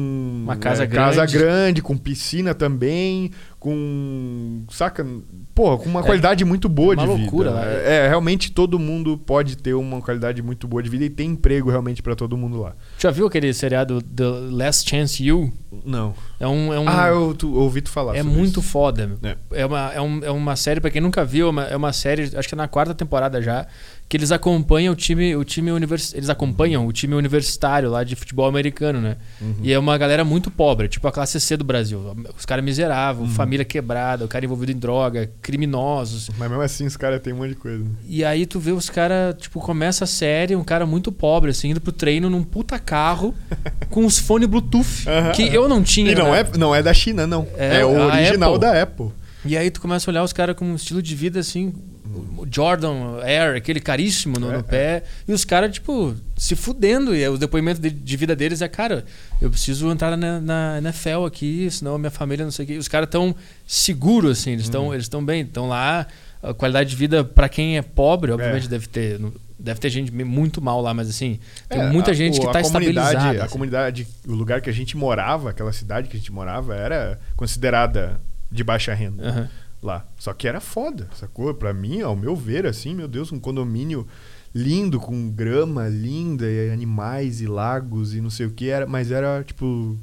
uma 0.44 0.54
casa, 0.54 0.82
né, 0.82 0.86
grande. 0.86 1.16
casa 1.16 1.26
grande, 1.26 1.82
com 1.82 1.96
piscina 1.96 2.54
também, 2.54 3.32
com. 3.58 4.62
Saca? 4.70 5.04
Pô, 5.52 5.76
com 5.76 5.88
uma 5.88 5.98
é, 5.98 6.02
qualidade 6.04 6.44
muito 6.44 6.68
boa 6.68 6.92
é 6.92 6.96
de 6.98 7.04
loucura, 7.04 7.50
vida. 7.50 7.64
Né? 7.64 7.82
É, 7.84 8.08
realmente 8.08 8.52
todo 8.52 8.78
mundo 8.78 9.18
pode 9.18 9.56
ter 9.56 9.74
uma 9.74 10.00
qualidade 10.00 10.40
muito 10.40 10.68
boa 10.68 10.80
de 10.80 10.88
vida 10.88 11.04
e 11.04 11.10
tem 11.10 11.30
emprego 11.30 11.68
realmente 11.68 12.00
para 12.00 12.14
todo 12.14 12.36
mundo 12.36 12.60
lá. 12.60 12.76
Já 12.96 13.10
viu 13.10 13.26
aquele 13.26 13.52
seriado 13.52 14.00
The 14.00 14.24
Last 14.52 14.88
Chance 14.88 15.20
You? 15.24 15.52
Não. 15.84 16.14
É 16.38 16.46
um. 16.46 16.72
É 16.72 16.78
um 16.78 16.88
ah, 16.88 17.08
eu 17.08 17.34
tu, 17.34 17.52
ouvi 17.52 17.82
tu 17.82 17.90
falar. 17.90 18.16
É 18.16 18.22
muito 18.22 18.60
isso. 18.60 18.68
foda. 18.68 19.10
É. 19.20 19.62
É, 19.62 19.66
uma, 19.66 19.92
é, 19.92 20.00
um, 20.00 20.20
é 20.22 20.30
uma 20.30 20.54
série, 20.54 20.80
para 20.80 20.90
quem 20.90 21.00
nunca 21.00 21.24
viu, 21.24 21.48
é 21.48 21.50
uma, 21.50 21.64
é 21.64 21.76
uma 21.76 21.92
série, 21.92 22.30
acho 22.36 22.48
que 22.48 22.54
é 22.54 22.56
na 22.56 22.68
quarta 22.68 22.94
temporada 22.94 23.42
já 23.42 23.66
que 24.12 24.18
eles 24.18 24.30
acompanham 24.30 24.92
o 24.92 24.94
time, 24.94 25.34
o 25.34 25.42
time 25.42 25.72
univers, 25.72 26.12
eles 26.12 26.28
acompanham 26.28 26.86
o 26.86 26.92
time 26.92 27.14
universitário 27.14 27.88
lá 27.90 28.04
de 28.04 28.14
futebol 28.14 28.46
americano, 28.46 29.00
né? 29.00 29.16
Uhum. 29.40 29.54
E 29.62 29.72
é 29.72 29.78
uma 29.78 29.96
galera 29.96 30.22
muito 30.22 30.50
pobre, 30.50 30.86
tipo 30.86 31.08
a 31.08 31.10
classe 31.10 31.40
C 31.40 31.56
do 31.56 31.64
Brasil. 31.64 32.14
Os 32.36 32.44
caras 32.44 32.62
miseráveis, 32.62 33.26
uhum. 33.26 33.34
família 33.34 33.64
quebrada, 33.64 34.26
o 34.26 34.28
cara 34.28 34.44
envolvido 34.44 34.70
em 34.70 34.76
droga, 34.76 35.30
criminosos. 35.40 36.28
Mas 36.36 36.46
mesmo 36.50 36.62
assim 36.62 36.84
os 36.84 36.94
caras 36.94 37.22
têm 37.22 37.32
um 37.32 37.38
monte 37.38 37.48
de 37.50 37.54
coisa. 37.54 37.86
E 38.06 38.22
aí 38.22 38.44
tu 38.44 38.60
vê 38.60 38.72
os 38.72 38.90
caras, 38.90 39.34
tipo, 39.38 39.58
começa 39.60 40.04
a 40.04 40.06
série, 40.06 40.54
um 40.54 40.62
cara 40.62 40.84
muito 40.84 41.10
pobre, 41.10 41.50
assim, 41.50 41.70
indo 41.70 41.80
pro 41.80 41.90
treino 41.90 42.28
num 42.28 42.44
puta 42.44 42.78
carro 42.78 43.34
com 43.88 44.04
os 44.04 44.18
fones 44.18 44.46
Bluetooth, 44.46 45.08
uhum. 45.08 45.32
que 45.32 45.42
eu 45.54 45.70
não 45.70 45.82
tinha. 45.82 46.12
E 46.12 46.14
não, 46.14 46.32
né? 46.32 46.40
é, 46.40 46.58
não 46.58 46.74
é 46.74 46.82
da 46.82 46.92
China, 46.92 47.26
não. 47.26 47.48
É, 47.56 47.78
é 47.78 47.86
o 47.86 47.98
original 47.98 48.56
Apple. 48.56 48.60
da 48.60 48.82
Apple. 48.82 49.06
E 49.42 49.56
aí 49.56 49.70
tu 49.70 49.80
começa 49.80 50.08
a 50.08 50.12
olhar 50.12 50.22
os 50.22 50.34
caras 50.34 50.54
com 50.54 50.66
um 50.66 50.74
estilo 50.74 51.02
de 51.02 51.16
vida 51.16 51.40
assim, 51.40 51.72
o 52.12 52.46
Jordan 52.50 53.20
Air, 53.22 53.56
aquele 53.56 53.80
caríssimo 53.80 54.38
no, 54.38 54.52
é, 54.52 54.56
no 54.56 54.64
pé, 54.64 54.76
é. 54.76 55.02
e 55.28 55.32
os 55.32 55.44
caras, 55.44 55.72
tipo, 55.72 56.14
se 56.36 56.54
fudendo. 56.54 57.14
E 57.14 57.26
o 57.28 57.38
depoimento 57.38 57.80
de, 57.80 57.90
de, 57.90 58.16
vida 58.16 58.36
deles 58.36 58.60
é, 58.62 58.68
cara, 58.68 59.04
eu 59.40 59.50
preciso 59.50 59.90
entrar 59.90 60.16
na, 60.16 60.40
na 60.40 60.78
NFL 60.78 61.24
aqui, 61.26 61.70
senão 61.70 61.94
a 61.94 61.98
minha 61.98 62.10
família 62.10 62.44
não 62.44 62.52
sei 62.52 62.64
o 62.64 62.68
quê. 62.68 62.76
Os 62.76 62.88
caras 62.88 63.06
estão 63.06 63.34
seguros, 63.66 64.38
assim, 64.38 64.52
eles 64.52 64.64
estão 64.64 64.86
uhum. 64.86 64.94
eles 64.94 65.08
bem, 65.24 65.42
estão 65.42 65.68
lá. 65.68 66.06
A 66.42 66.52
qualidade 66.52 66.90
de 66.90 66.96
vida 66.96 67.22
para 67.22 67.48
quem 67.48 67.78
é 67.78 67.82
pobre, 67.82 68.32
obviamente, 68.32 68.66
é. 68.66 68.68
deve 68.68 68.86
ter. 68.86 69.20
Deve 69.58 69.78
ter 69.78 69.90
gente 69.90 70.10
muito 70.10 70.60
mal 70.60 70.80
lá, 70.82 70.92
mas 70.92 71.08
assim, 71.08 71.38
tem 71.68 71.80
é, 71.80 71.88
muita 71.88 72.12
gente 72.12 72.38
a, 72.38 72.40
que 72.40 72.46
está 72.48 72.60
estabilizada. 72.60 73.42
A 73.42 73.44
assim. 73.44 73.52
comunidade, 73.52 74.08
o 74.26 74.32
lugar 74.32 74.60
que 74.60 74.68
a 74.68 74.72
gente 74.72 74.96
morava, 74.96 75.50
aquela 75.50 75.72
cidade 75.72 76.08
que 76.08 76.16
a 76.16 76.18
gente 76.18 76.32
morava, 76.32 76.74
era 76.74 77.20
considerada 77.36 78.20
de 78.50 78.64
baixa 78.64 78.92
renda. 78.92 79.22
Uhum 79.22 79.61
lá. 79.82 80.06
Só 80.16 80.32
que 80.32 80.46
era 80.46 80.60
foda, 80.60 81.08
sacou? 81.14 81.52
Pra 81.52 81.72
mim, 81.72 82.00
ao 82.00 82.14
meu 82.14 82.36
ver, 82.36 82.66
assim, 82.66 82.94
meu 82.94 83.08
Deus, 83.08 83.32
um 83.32 83.40
condomínio 83.40 84.06
lindo, 84.54 85.00
com 85.00 85.30
grama 85.30 85.88
linda, 85.88 86.48
e 86.48 86.70
animais 86.70 87.40
e 87.40 87.46
lagos 87.46 88.14
e 88.14 88.20
não 88.20 88.30
sei 88.30 88.46
o 88.46 88.50
que, 88.50 88.68
era, 88.68 88.86
mas 88.86 89.10
era 89.10 89.42
tipo. 89.42 89.96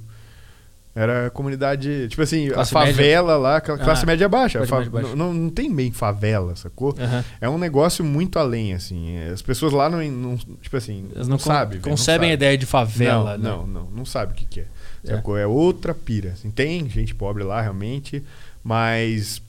Era 0.96 1.30
comunidade. 1.30 2.08
Tipo 2.10 2.24
assim, 2.24 2.50
classe 2.50 2.76
a 2.76 2.80
favela 2.80 3.34
média. 3.34 3.38
lá, 3.38 3.62
classe 3.62 4.04
ah, 4.04 4.06
média 4.08 4.28
baixa. 4.28 4.66
Fa 4.66 4.78
média 4.78 4.92
baixa. 4.92 5.16
Não, 5.16 5.34
não 5.34 5.50
tem 5.50 5.74
bem 5.74 5.92
favela, 5.92 6.56
sacou? 6.56 6.90
Uhum. 6.90 7.24
É 7.40 7.48
um 7.48 7.60
negócio 7.60 8.04
muito 8.04 8.38
além, 8.38 8.74
assim. 8.74 9.18
As 9.32 9.42
pessoas 9.42 9.72
lá 9.72 9.88
não. 9.90 10.04
não 10.12 10.36
tipo 10.36 10.76
assim, 10.76 11.08
Elas 11.14 11.28
não, 11.28 11.38
não 11.38 11.40
sabem. 11.40 11.80
Concebem 11.80 12.32
a 12.32 12.34
ideia 12.34 12.58
de 12.58 12.66
favela, 12.66 13.38
não, 13.38 13.44
né? 13.44 13.50
Não, 13.50 13.68
não, 13.68 13.92
não 13.92 14.06
sabe 14.06 14.34
o 14.34 14.36
que, 14.36 14.46
que 14.46 14.60
é. 14.62 14.66
Sacou? 15.06 15.38
É. 15.38 15.44
é 15.44 15.48
outra 15.48 15.94
pira. 15.94 16.32
Assim. 16.32 16.50
Tem 16.52 16.90
gente 16.90 17.16
pobre 17.16 17.44
lá, 17.44 17.62
realmente, 17.62 18.22
mas 18.64 19.42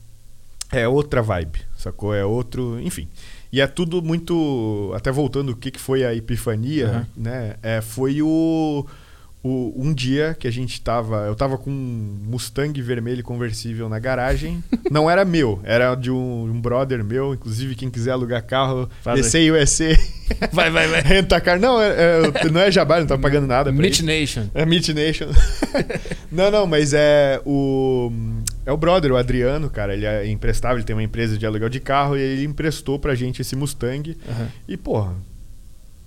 é 0.72 0.88
outra 0.88 1.22
vibe, 1.22 1.60
sacou? 1.76 2.14
É 2.14 2.24
outro. 2.24 2.80
Enfim. 2.80 3.08
E 3.52 3.60
é 3.60 3.66
tudo 3.66 4.00
muito. 4.00 4.92
Até 4.94 5.10
voltando 5.10 5.50
o 5.50 5.56
que, 5.56 5.70
que 5.70 5.80
foi 5.80 6.04
a 6.04 6.14
epifania, 6.14 7.06
uhum. 7.16 7.22
né? 7.22 7.56
É, 7.62 7.80
foi 7.80 8.22
o 8.22 8.86
o, 9.42 9.72
um 9.74 9.92
dia 9.92 10.36
que 10.38 10.46
a 10.46 10.50
gente 10.50 10.80
tava. 10.80 11.24
Eu 11.26 11.34
tava 11.34 11.56
com 11.56 11.70
um 11.70 12.18
Mustang 12.26 12.80
vermelho 12.82 13.22
conversível 13.22 13.88
na 13.88 13.98
garagem. 13.98 14.62
Não 14.90 15.10
era 15.10 15.24
meu, 15.24 15.60
era 15.64 15.94
de 15.94 16.10
um, 16.10 16.44
um 16.44 16.60
brother 16.60 17.02
meu. 17.02 17.32
Inclusive, 17.32 17.74
quem 17.74 17.90
quiser 17.90 18.12
alugar 18.12 18.44
carro, 18.44 18.88
DC 19.14 19.50
USA. 19.50 19.96
Vai, 20.52 20.70
vai, 20.70 20.86
vai. 20.86 21.00
Renta 21.00 21.40
car. 21.40 21.58
Não, 21.58 21.82
é, 21.82 21.88
é, 21.88 22.48
não 22.50 22.60
é 22.60 22.70
jabá, 22.70 23.00
não 23.00 23.06
tá 23.06 23.18
pagando 23.18 23.48
nada. 23.48 23.72
Meet 23.72 24.00
Nation. 24.02 24.46
É 24.54 24.64
Meet 24.64 24.90
Nation. 24.90 25.26
não, 26.30 26.52
não, 26.52 26.68
mas 26.68 26.94
é 26.94 27.42
o. 27.44 28.12
É 28.70 28.72
o 28.72 28.76
brother, 28.76 29.10
o 29.10 29.16
Adriano, 29.16 29.68
cara. 29.68 29.94
Ele 29.94 30.06
é 30.06 30.24
emprestável, 30.28 30.76
ele 30.76 30.84
tem 30.84 30.94
uma 30.94 31.02
empresa 31.02 31.36
de 31.36 31.44
aluguel 31.44 31.68
de 31.68 31.80
carro 31.80 32.16
e 32.16 32.20
ele 32.20 32.44
emprestou 32.44 33.00
pra 33.00 33.16
gente 33.16 33.42
esse 33.42 33.56
Mustang. 33.56 34.10
Uhum. 34.10 34.46
E, 34.68 34.76
porra, 34.76 35.12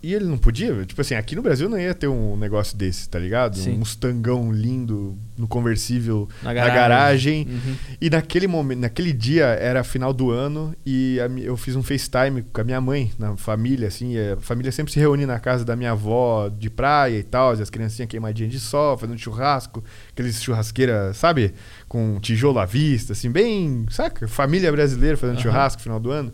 e 0.04 0.14
ele 0.14 0.26
não 0.26 0.38
podia? 0.38 0.86
Tipo 0.86 1.00
assim, 1.00 1.16
aqui 1.16 1.34
no 1.34 1.42
Brasil 1.42 1.70
não 1.70 1.80
ia 1.80 1.94
ter 1.94 2.10
um 2.10 2.36
negócio 2.36 2.78
desse, 2.78 3.08
tá 3.08 3.18
ligado? 3.18 3.58
Sim. 3.58 3.76
Um 3.76 3.78
Mustangão 3.78 4.52
lindo 4.52 5.18
no 5.38 5.48
conversível 5.48 6.28
na 6.44 6.54
garagem. 6.54 6.74
Na 6.74 6.82
garagem. 6.82 7.48
Uhum. 7.50 7.76
E 8.02 8.10
naquele 8.10 8.46
momento, 8.46 8.80
naquele 8.80 9.14
dia 9.14 9.46
era 9.46 9.82
final 9.82 10.12
do 10.12 10.30
ano 10.30 10.76
e 10.86 11.22
a, 11.22 11.28
eu 11.40 11.56
fiz 11.56 11.78
um 11.78 11.82
FaceTime 11.82 12.44
com 12.52 12.60
a 12.60 12.66
minha 12.66 12.82
mãe, 12.82 13.14
na 13.18 13.38
família, 13.38 13.88
assim. 13.88 14.14
a 14.18 14.36
família 14.42 14.74
sempre 14.74 14.92
se 14.92 15.00
reunia 15.00 15.26
na 15.26 15.40
casa 15.40 15.64
da 15.64 15.74
minha 15.74 15.92
avó 15.92 16.50
de 16.50 16.70
praia 16.70 17.18
e 17.18 17.24
tal, 17.24 17.56
e 17.56 17.62
as 17.62 17.70
criancinhas 17.70 18.10
queimadinhas 18.10 18.52
de 18.52 18.60
sol, 18.60 18.98
fazendo 18.98 19.18
churrasco, 19.18 19.82
aqueles 20.12 20.44
churrasqueira, 20.44 21.14
sabe? 21.14 21.54
Com 21.88 22.20
tijolo 22.20 22.60
à 22.60 22.66
vista, 22.66 23.14
assim, 23.14 23.32
bem, 23.32 23.86
saca? 23.90 24.28
Família 24.28 24.70
brasileira 24.70 25.16
fazendo 25.16 25.38
uhum. 25.38 25.44
churrasco 25.44 25.80
no 25.80 25.84
final 25.84 26.00
do 26.02 26.12
ano. 26.12 26.34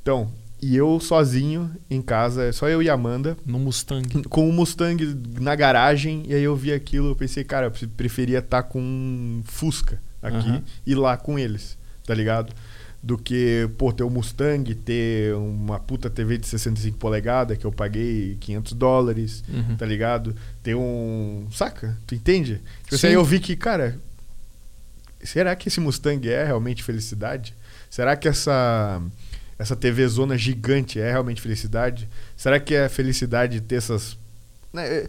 Então, 0.00 0.30
e 0.62 0.76
eu 0.76 1.00
sozinho 1.00 1.70
em 1.88 2.02
casa, 2.02 2.52
só 2.52 2.68
eu 2.68 2.82
e 2.82 2.90
Amanda. 2.90 3.36
No 3.46 3.58
Mustang. 3.58 4.22
Com 4.24 4.48
o 4.48 4.52
Mustang 4.52 5.02
na 5.40 5.54
garagem. 5.54 6.24
E 6.26 6.34
aí 6.34 6.42
eu 6.42 6.54
vi 6.54 6.72
aquilo, 6.72 7.08
eu 7.08 7.16
pensei, 7.16 7.42
cara, 7.44 7.66
eu 7.66 7.88
preferia 7.96 8.38
estar 8.38 8.62
tá 8.62 8.68
com 8.68 8.80
um 8.80 9.42
Fusca 9.44 10.00
aqui 10.22 10.50
uhum. 10.50 10.62
e 10.86 10.94
lá 10.94 11.16
com 11.16 11.38
eles, 11.38 11.78
tá 12.04 12.14
ligado? 12.14 12.52
Do 13.02 13.16
que, 13.16 13.70
pô, 13.78 13.90
ter 13.90 14.02
um 14.02 14.10
Mustang, 14.10 14.74
ter 14.74 15.34
uma 15.34 15.80
puta 15.80 16.10
TV 16.10 16.36
de 16.36 16.46
65 16.46 16.98
polegadas 16.98 17.56
que 17.56 17.64
eu 17.64 17.72
paguei 17.72 18.36
500 18.38 18.72
dólares, 18.74 19.42
uhum. 19.48 19.76
tá 19.76 19.86
ligado? 19.86 20.36
Ter 20.62 20.74
um. 20.74 21.46
Saca? 21.50 21.96
Tu 22.06 22.14
entende? 22.14 22.60
Tipo 22.84 22.96
assim, 22.96 23.06
aí 23.06 23.14
eu 23.14 23.24
vi 23.24 23.40
que, 23.40 23.56
cara, 23.56 23.98
será 25.22 25.56
que 25.56 25.68
esse 25.68 25.80
Mustang 25.80 26.28
é 26.28 26.44
realmente 26.44 26.82
felicidade? 26.82 27.54
Será 27.88 28.14
que 28.14 28.28
essa 28.28 29.02
essa 29.60 29.76
TV 29.76 30.08
zona 30.08 30.38
gigante 30.38 30.98
é 30.98 31.10
realmente 31.10 31.42
felicidade? 31.42 32.08
Será 32.34 32.58
que 32.58 32.74
é 32.74 32.88
felicidade 32.88 33.60
ter 33.60 33.74
essas. 33.74 34.16
Né? 34.72 34.86
É, 34.86 35.08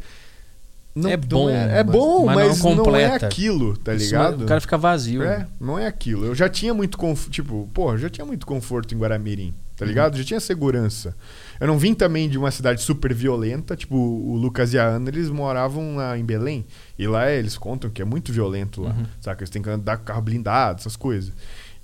não, 0.93 1.09
é 1.09 1.15
bom, 1.15 1.49
é, 1.49 1.79
é, 1.79 1.83
bom, 1.85 2.25
mas, 2.25 2.35
mas 2.35 2.63
não, 2.63 2.75
não, 2.75 2.95
é 2.97 3.05
aquilo, 3.15 3.77
tá 3.77 3.93
ligado? 3.93 4.43
o 4.43 4.45
cara 4.45 4.59
fica 4.59 4.77
vazio. 4.77 5.23
É, 5.23 5.47
não 5.57 5.79
é 5.79 5.87
aquilo. 5.87 6.25
Eu 6.25 6.35
já 6.35 6.49
tinha 6.49 6.73
muito 6.73 6.97
conforto, 6.97 7.31
tipo, 7.31 7.69
pô, 7.73 7.97
já 7.97 8.09
tinha 8.09 8.25
muito 8.25 8.45
conforto 8.45 8.93
em 8.93 8.97
Guaramirim, 8.97 9.53
tá 9.77 9.85
ligado? 9.85 10.15
Uhum. 10.15 10.19
Já 10.19 10.25
tinha 10.25 10.39
segurança. 10.41 11.15
Eu 11.57 11.67
não 11.67 11.77
vim 11.77 11.93
também 11.93 12.27
de 12.27 12.37
uma 12.37 12.51
cidade 12.51 12.81
super 12.81 13.13
violenta, 13.13 13.73
tipo, 13.77 13.95
o 13.95 14.35
Lucas 14.35 14.73
e 14.73 14.79
a 14.79 14.83
Ana, 14.83 15.07
eles 15.07 15.29
moravam 15.29 15.95
lá 15.95 16.17
em 16.17 16.25
Belém, 16.25 16.65
e 16.99 17.07
lá 17.07 17.31
eles 17.31 17.57
contam 17.57 17.89
que 17.89 18.01
é 18.01 18.05
muito 18.05 18.33
violento 18.33 18.81
lá, 18.81 18.89
uhum. 18.89 19.05
saca? 19.21 19.43
Eles 19.43 19.49
têm 19.49 19.61
que 19.61 19.69
andar 19.69 19.95
com 19.95 20.03
carro 20.03 20.21
blindado, 20.21 20.81
essas 20.81 20.97
coisas. 20.97 21.31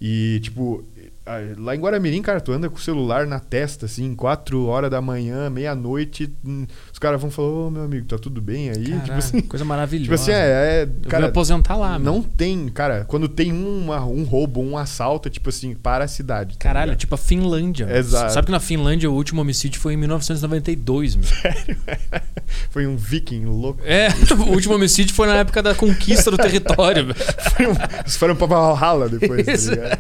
E, 0.01 0.39
tipo, 0.43 0.83
lá 1.57 1.75
em 1.75 1.79
Guaramirim, 1.79 2.21
cara, 2.21 2.39
tu 2.39 2.51
anda 2.51 2.69
com 2.69 2.77
o 2.77 2.79
celular 2.79 3.27
na 3.27 3.39
testa, 3.39 3.85
assim, 3.85 4.15
4 4.15 4.65
horas 4.65 4.89
da 4.89 5.01
manhã, 5.01 5.49
meia-noite, 5.49 6.33
hum, 6.45 6.65
os 6.97 6.99
caras 6.99 7.21
vão 7.21 7.29
falar, 7.29 7.49
ô 7.49 7.69
meu 7.69 7.83
amigo, 7.83 8.07
tá 8.07 8.17
tudo 8.17 8.41
bem 8.41 8.71
aí? 8.71 8.85
Caraca, 8.85 9.03
tipo 9.03 9.17
assim. 9.19 9.41
Coisa 9.41 9.63
maravilhosa. 9.63 10.03
Tipo 10.05 10.15
assim, 10.15 10.31
é. 10.31 10.81
é 10.81 10.89
cara, 11.07 11.25
Eu 11.25 11.29
aposentar 11.29 11.75
lá, 11.75 11.99
Não 11.99 12.21
meu. 12.21 12.25
tem, 12.35 12.69
cara, 12.69 13.05
quando 13.07 13.29
tem 13.29 13.53
um, 13.53 13.91
um 13.91 14.23
roubo, 14.23 14.59
um 14.61 14.75
assalto, 14.75 15.27
é 15.27 15.31
tipo 15.31 15.49
assim, 15.49 15.75
para 15.75 16.05
a 16.05 16.07
cidade. 16.07 16.57
Tá 16.57 16.63
Caralho, 16.63 16.95
tipo 16.95 17.13
a 17.13 17.17
Finlândia. 17.17 17.87
Exato. 17.95 18.33
Sabe 18.33 18.47
que 18.47 18.51
na 18.51 18.59
Finlândia 18.59 19.11
o 19.11 19.13
último 19.13 19.41
homicídio 19.41 19.79
foi 19.79 19.93
em 19.93 19.97
1992, 19.97 21.17
meu. 21.17 21.25
Sério? 21.29 21.77
foi 22.71 22.87
um 22.87 22.97
viking 22.97 23.45
louco. 23.45 23.79
É, 23.85 24.07
o 24.33 24.49
último 24.53 24.73
homicídio 24.73 25.13
foi 25.13 25.27
na 25.27 25.35
época 25.35 25.61
da 25.61 25.75
conquista 25.75 26.31
do 26.31 26.37
território. 26.37 27.05
um, 27.05 27.99
eles 27.99 28.15
foram 28.17 28.35
pra 28.35 28.47
Valhalla 28.47 29.07
depois, 29.07 29.45
tá 29.45 29.51
ligado? 29.53 29.99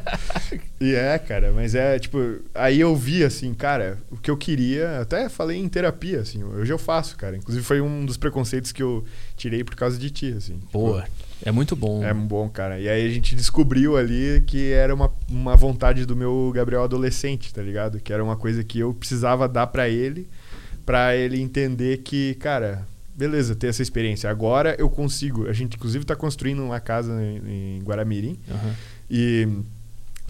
E 0.79 0.93
é, 0.93 1.17
cara, 1.17 1.51
mas 1.51 1.73
é 1.73 1.97
tipo, 1.97 2.17
aí 2.53 2.79
eu 2.79 2.95
vi 2.95 3.23
assim, 3.23 3.51
cara, 3.53 3.97
o 4.11 4.17
que 4.17 4.29
eu 4.29 4.37
queria, 4.37 5.01
até 5.01 5.27
falei 5.27 5.57
em 5.57 5.67
terapia, 5.67 6.19
assim, 6.19 6.43
hoje 6.43 6.71
eu 6.71 6.77
faço, 6.87 7.17
cara. 7.17 7.35
Inclusive 7.35 7.65
foi 7.65 7.81
um 7.81 8.05
dos 8.05 8.15
preconceitos 8.15 8.71
que 8.71 8.81
eu 8.81 9.03
tirei 9.35 9.61
por 9.61 9.75
causa 9.75 9.97
de 9.97 10.09
ti, 10.09 10.31
assim. 10.31 10.57
Boa. 10.71 11.01
Tipo, 11.01 11.17
é 11.43 11.51
muito 11.51 11.75
bom. 11.75 12.01
É 12.01 12.13
bom, 12.13 12.47
cara. 12.47 12.79
E 12.79 12.87
aí 12.87 13.05
a 13.05 13.09
gente 13.09 13.35
descobriu 13.35 13.97
ali 13.97 14.41
que 14.47 14.71
era 14.71 14.95
uma, 14.95 15.11
uma 15.29 15.57
vontade 15.57 16.05
do 16.05 16.15
meu 16.15 16.49
Gabriel 16.55 16.83
adolescente, 16.83 17.53
tá 17.53 17.61
ligado? 17.61 17.99
Que 17.99 18.13
era 18.13 18.23
uma 18.23 18.37
coisa 18.37 18.63
que 18.63 18.79
eu 18.79 18.93
precisava 18.93 19.49
dar 19.49 19.67
para 19.67 19.89
ele, 19.89 20.29
para 20.85 21.13
ele 21.13 21.41
entender 21.41 21.97
que, 21.97 22.35
cara, 22.35 22.87
beleza, 23.13 23.53
ter 23.53 23.67
essa 23.67 23.81
experiência. 23.81 24.29
Agora 24.29 24.73
eu 24.79 24.89
consigo. 24.89 25.47
A 25.49 25.53
gente, 25.53 25.75
inclusive, 25.75 26.05
tá 26.05 26.15
construindo 26.15 26.63
uma 26.63 26.79
casa 26.79 27.11
em, 27.21 27.77
em 27.77 27.83
Guaramirim. 27.83 28.39
Uhum. 28.47 28.73
E 29.11 29.47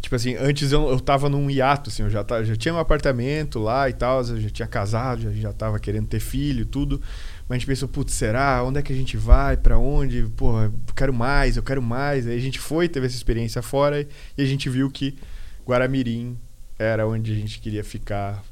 Tipo 0.01 0.15
assim, 0.15 0.35
antes 0.35 0.71
eu, 0.71 0.89
eu 0.89 0.99
tava 0.99 1.27
num 1.27 1.49
hiato, 1.49 1.89
assim, 1.89 2.03
eu 2.03 2.09
já, 2.09 2.23
tava, 2.23 2.45
já 2.45 2.55
tinha 2.55 2.73
um 2.73 2.77
apartamento 2.77 3.59
lá 3.59 3.89
e 3.89 3.93
tal, 3.93 4.21
eu 4.21 4.39
já 4.39 4.49
tinha 4.49 4.67
casado, 4.67 5.21
já, 5.21 5.31
já 5.31 5.53
tava 5.53 5.79
querendo 5.79 6.07
ter 6.07 6.19
filho 6.19 6.61
e 6.61 6.65
tudo. 6.65 7.01
Mas 7.47 7.55
a 7.55 7.59
gente 7.59 7.67
pensou, 7.67 7.87
putz, 7.89 8.13
será? 8.13 8.63
Onde 8.63 8.79
é 8.79 8.81
que 8.81 8.93
a 8.93 8.95
gente 8.95 9.17
vai? 9.17 9.57
para 9.57 9.77
onde? 9.77 10.23
Porra, 10.35 10.65
eu 10.65 10.93
quero 10.95 11.13
mais, 11.13 11.57
eu 11.57 11.63
quero 11.63 11.81
mais. 11.81 12.27
Aí 12.27 12.37
a 12.37 12.41
gente 12.41 12.59
foi, 12.59 12.87
teve 12.87 13.05
essa 13.05 13.15
experiência 13.15 13.61
fora 13.61 14.07
e 14.37 14.41
a 14.41 14.45
gente 14.45 14.69
viu 14.69 14.89
que 14.91 15.17
Guaramirim 15.65 16.37
era 16.77 17.07
onde 17.07 17.31
a 17.31 17.35
gente 17.35 17.59
queria 17.59 17.83
ficar 17.83 18.43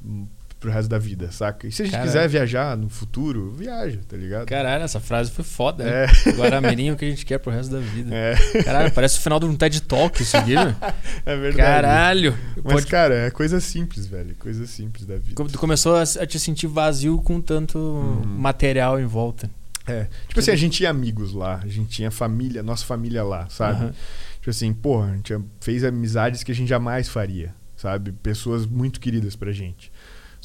pro 0.59 0.71
resto 0.71 0.89
da 0.89 0.97
vida, 0.97 1.31
saca? 1.31 1.67
E 1.67 1.71
se 1.71 1.81
a 1.81 1.85
gente 1.85 1.93
Caralho. 1.93 2.11
quiser 2.11 2.27
viajar 2.27 2.77
no 2.77 2.89
futuro, 2.89 3.51
viaja, 3.51 3.99
tá 4.07 4.17
ligado? 4.17 4.45
Caralho, 4.45 4.83
essa 4.83 4.99
frase 4.99 5.31
foi 5.31 5.43
foda, 5.43 5.83
né? 5.83 6.05
É. 6.05 6.31
Guaramirim 6.31 6.87
é 6.87 6.93
o 6.93 6.95
que 6.95 7.05
a 7.05 7.09
gente 7.09 7.25
quer 7.25 7.37
pro 7.37 7.51
resto 7.51 7.71
da 7.71 7.79
vida. 7.79 8.13
É. 8.13 8.35
Caralho, 8.63 8.91
parece 8.91 9.17
o 9.19 9.21
final 9.21 9.39
de 9.39 9.45
um 9.45 9.55
TED 9.55 9.81
Talk 9.81 10.21
isso 10.21 10.35
aqui, 10.35 10.55
né? 10.55 10.75
É 11.25 11.35
verdade. 11.35 11.57
Caralho. 11.57 12.37
Mas, 12.63 12.73
Pode... 12.73 12.87
cara, 12.87 13.15
é 13.15 13.31
coisa 13.31 13.59
simples, 13.59 14.05
velho. 14.05 14.35
Coisa 14.35 14.65
simples 14.65 15.05
da 15.05 15.17
vida. 15.17 15.43
Tu 15.45 15.59
começou 15.59 15.95
a 15.95 16.05
te 16.25 16.39
sentir 16.39 16.67
vazio 16.67 17.21
com 17.21 17.41
tanto 17.41 17.77
uhum. 17.77 18.23
material 18.25 18.99
em 18.99 19.05
volta. 19.05 19.49
É. 19.87 20.07
Tipo 20.27 20.39
assim, 20.39 20.51
a 20.51 20.55
gente 20.55 20.77
tinha 20.77 20.89
amigos 20.89 21.33
lá, 21.33 21.61
a 21.63 21.67
gente 21.67 21.89
tinha 21.89 22.09
família, 22.09 22.63
nossa 22.63 22.85
família 22.85 23.23
lá, 23.23 23.47
sabe? 23.49 23.85
Uhum. 23.85 23.91
Tipo 24.35 24.49
assim, 24.49 24.73
porra, 24.73 25.11
a 25.11 25.15
gente 25.15 25.33
fez 25.61 25.83
amizades 25.83 26.43
que 26.43 26.51
a 26.51 26.55
gente 26.55 26.67
jamais 26.67 27.07
faria, 27.07 27.53
sabe? 27.75 28.11
Pessoas 28.11 28.65
muito 28.65 28.99
queridas 28.99 29.35
pra 29.35 29.51
gente. 29.51 29.91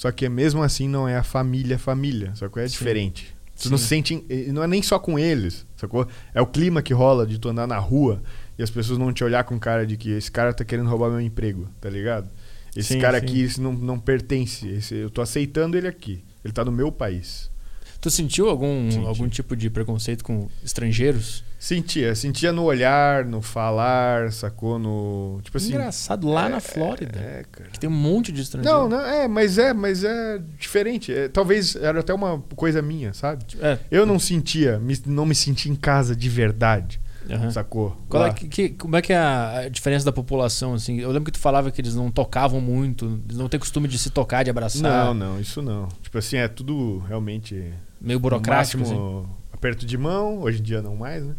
Só 0.01 0.11
que 0.11 0.27
mesmo 0.31 0.63
assim 0.63 0.89
não 0.89 1.07
é 1.07 1.19
a 1.19 1.23
família 1.23 1.79
família, 1.79 2.35
só 2.35 2.49
que 2.49 2.59
é 2.59 2.67
Sim. 2.67 2.73
diferente. 2.73 3.37
Tu 3.55 3.65
Sim. 3.65 3.69
não 3.69 3.77
sente, 3.77 4.25
não 4.51 4.63
é 4.63 4.67
nem 4.67 4.83
só 4.83 4.99
com 4.99 5.19
eles, 5.19 5.67
sacou? 5.77 6.09
É 6.33 6.41
o 6.41 6.47
clima 6.47 6.81
que 6.81 6.95
rola 6.95 7.27
de 7.27 7.39
tu 7.39 7.51
andar 7.51 7.67
na 7.67 7.77
rua 7.77 8.23
e 8.59 8.63
as 8.63 8.71
pessoas 8.71 8.99
não 8.99 9.13
te 9.13 9.23
olhar 9.23 9.45
com 9.45 9.59
cara 9.59 9.87
de 9.87 9.99
que 9.99 10.13
esse 10.13 10.31
cara 10.31 10.55
tá 10.55 10.65
querendo 10.65 10.89
roubar 10.89 11.11
meu 11.11 11.21
emprego, 11.21 11.69
tá 11.83 11.91
ligado? 11.91 12.31
Esse 12.75 12.95
sim, 12.95 12.99
cara 12.99 13.21
sim. 13.21 13.27
aqui 13.27 13.43
esse 13.43 13.61
não, 13.61 13.75
não 13.75 13.99
pertence, 13.99 14.67
esse, 14.69 14.95
eu 14.95 15.11
tô 15.11 15.21
aceitando 15.21 15.77
ele 15.77 15.87
aqui. 15.87 16.25
Ele 16.43 16.55
tá 16.55 16.65
no 16.65 16.73
meu 16.73 16.91
país. 16.91 17.51
Tu 18.01 18.11
sentiu 18.11 18.49
algum, 18.49 19.07
algum 19.07 19.29
tipo 19.29 19.55
de 19.55 19.69
preconceito 19.69 20.25
com 20.25 20.49
estrangeiros? 20.65 21.45
Sentia, 21.61 22.15
sentia 22.15 22.53
no 22.53 22.63
olhar, 22.63 23.27
no 23.27 23.43
falar, 23.43 24.33
sacou? 24.33 24.79
No. 24.79 25.41
Tipo 25.43 25.59
assim. 25.59 25.69
Engraçado, 25.69 26.27
lá 26.27 26.47
é, 26.47 26.49
na 26.49 26.59
Flórida. 26.59 27.19
É, 27.21 27.45
cara. 27.53 27.69
Que 27.69 27.79
tem 27.79 27.91
um 27.91 27.93
monte 27.93 28.33
de 28.33 28.41
estrangeiros. 28.41 28.81
Não, 28.81 28.89
não, 28.89 29.05
é, 29.05 29.29
mas 29.29 29.59
é, 29.59 29.75
mas 29.75 30.03
é 30.03 30.41
diferente. 30.59 31.13
É, 31.13 31.29
talvez 31.29 31.77
era 31.77 32.01
até 32.01 32.15
uma 32.15 32.43
coisa 32.57 32.81
minha, 32.81 33.13
sabe? 33.13 33.45
É. 33.61 33.79
Eu 33.91 34.07
não 34.07 34.19
sentia, 34.19 34.79
me, 34.79 34.99
não 35.05 35.27
me 35.27 35.35
sentia 35.35 35.71
em 35.71 35.75
casa 35.75 36.17
de 36.17 36.31
verdade. 36.31 36.99
Uhum. 37.29 37.51
Sacou? 37.51 37.95
Qual 38.09 38.25
é, 38.25 38.33
que, 38.33 38.71
como 38.71 38.97
é 38.97 39.03
que 39.03 39.13
é 39.13 39.19
a 39.19 39.69
diferença 39.71 40.07
da 40.07 40.13
população? 40.13 40.73
Assim? 40.73 40.99
Eu 40.99 41.11
lembro 41.11 41.27
que 41.27 41.39
tu 41.39 41.43
falava 41.43 41.71
que 41.71 41.79
eles 41.79 41.95
não 41.95 42.11
tocavam 42.11 42.59
muito, 42.59 43.21
eles 43.27 43.37
não 43.37 43.51
têm 43.51 43.61
costume 43.61 43.87
de 43.87 43.99
se 43.99 44.09
tocar, 44.09 44.45
de 44.45 44.51
abraçar. 44.51 44.83
Não, 44.83 45.13
não, 45.13 45.39
isso 45.39 45.61
não. 45.61 45.89
Tipo 46.01 46.17
assim, 46.17 46.39
é 46.39 46.49
tudo 46.49 47.01
realmente. 47.07 47.71
Meio 48.01 48.19
burocrático. 48.19 48.79
Máximo, 48.79 49.27
assim 49.27 49.40
aperto 49.61 49.85
de 49.85 49.99
mão, 49.99 50.41
hoje 50.41 50.59
em 50.59 50.63
dia 50.63 50.81
não 50.81 50.97
mais, 50.97 51.23
né? 51.23 51.35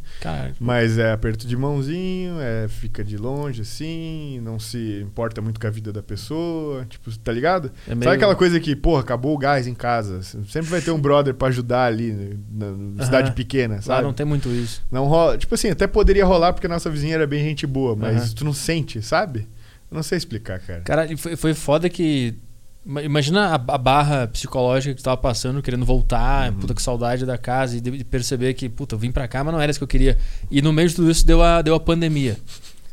Mas 0.59 0.99
é 0.99 1.11
aperto 1.11 1.47
de 1.47 1.57
mãozinho, 1.57 2.39
é, 2.39 2.67
fica 2.67 3.03
de 3.03 3.17
longe 3.17 3.63
assim, 3.63 4.39
não 4.43 4.59
se 4.59 5.01
importa 5.01 5.41
muito 5.41 5.59
com 5.59 5.65
a 5.65 5.71
vida 5.71 5.91
da 5.91 6.03
pessoa, 6.03 6.85
tipo, 6.85 7.11
tá 7.17 7.31
ligado? 7.31 7.71
É 7.87 7.95
meio... 7.95 8.03
Sabe 8.03 8.17
aquela 8.17 8.35
coisa 8.35 8.59
que, 8.59 8.75
porra, 8.75 9.01
acabou 9.01 9.33
o 9.33 9.37
gás 9.39 9.65
em 9.65 9.73
casa, 9.73 10.21
sempre 10.21 10.69
vai 10.69 10.81
ter 10.81 10.91
um 10.91 11.01
brother 11.01 11.33
para 11.33 11.47
ajudar 11.47 11.85
ali 11.85 12.11
né, 12.13 12.37
na, 12.51 12.71
na 12.71 13.05
cidade 13.05 13.31
pequena, 13.31 13.81
sabe? 13.81 14.01
Lá 14.01 14.01
não 14.03 14.13
tem 14.13 14.25
muito 14.25 14.49
isso. 14.49 14.83
Não 14.91 15.07
rola, 15.07 15.35
tipo 15.35 15.55
assim, 15.55 15.71
até 15.71 15.87
poderia 15.87 16.23
rolar 16.23 16.53
porque 16.53 16.67
a 16.67 16.69
nossa 16.69 16.91
vizinha 16.91 17.15
era 17.15 17.25
bem 17.25 17.43
gente 17.43 17.65
boa, 17.65 17.95
mas 17.95 18.33
tu 18.33 18.45
não 18.45 18.53
sente, 18.53 19.01
sabe? 19.01 19.47
Eu 19.89 19.95
não 19.95 20.03
sei 20.03 20.19
explicar, 20.19 20.59
cara. 20.59 20.81
Cara, 20.81 21.17
foi, 21.17 21.35
foi 21.35 21.53
foda 21.55 21.89
que 21.89 22.37
Imagina 22.85 23.49
a, 23.49 23.55
a, 23.55 23.77
barra 23.77 24.27
psicológica 24.27 24.95
que 24.95 25.01
tu 25.01 25.03
tava 25.03 25.17
passando, 25.17 25.61
querendo 25.61 25.85
voltar, 25.85 26.51
uhum. 26.51 26.59
puta 26.59 26.73
que 26.73 26.81
saudade 26.81 27.25
da 27.27 27.37
casa, 27.37 27.77
e 27.77 27.81
de, 27.81 28.03
perceber 28.03 28.55
que, 28.55 28.67
puta, 28.67 28.95
eu 28.95 28.99
vim 28.99 29.11
pra 29.11 29.27
cá, 29.27 29.43
mas 29.43 29.53
não 29.53 29.61
era 29.61 29.69
isso 29.69 29.79
que 29.79 29.83
eu 29.83 29.87
queria. 29.87 30.17
E 30.49 30.61
no 30.61 30.73
meio 30.73 30.89
de 30.89 30.95
tudo 30.95 31.11
isso 31.11 31.25
deu 31.25 31.43
a, 31.43 31.61
deu 31.61 31.75
a 31.75 31.79
pandemia. 31.79 32.37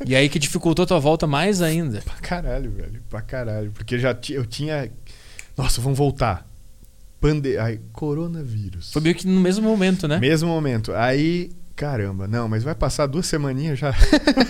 e 0.04 0.14
aí 0.14 0.28
que 0.28 0.38
dificultou 0.38 0.82
a 0.82 0.86
tua 0.86 0.98
volta 0.98 1.26
mais 1.26 1.62
ainda. 1.62 2.02
Pra 2.02 2.16
caralho, 2.16 2.70
velho. 2.70 3.02
Pra 3.08 3.22
caralho. 3.22 3.70
Porque 3.72 3.98
já 3.98 4.16
eu 4.30 4.44
tinha. 4.44 4.90
Nossa, 5.56 5.80
vamos 5.80 5.96
voltar. 5.96 6.46
Pande... 7.18 7.56
Ai, 7.56 7.80
coronavírus. 7.92 8.92
Foi 8.92 9.00
meio 9.00 9.14
que 9.14 9.26
no 9.26 9.40
mesmo 9.40 9.66
momento, 9.66 10.06
né? 10.06 10.18
Mesmo 10.18 10.48
momento. 10.48 10.92
Aí 10.92 11.50
Caramba, 11.78 12.26
não, 12.26 12.48
mas 12.48 12.64
vai 12.64 12.74
passar 12.74 13.06
duas 13.06 13.24
semaninhas 13.26 13.78
já. 13.78 13.94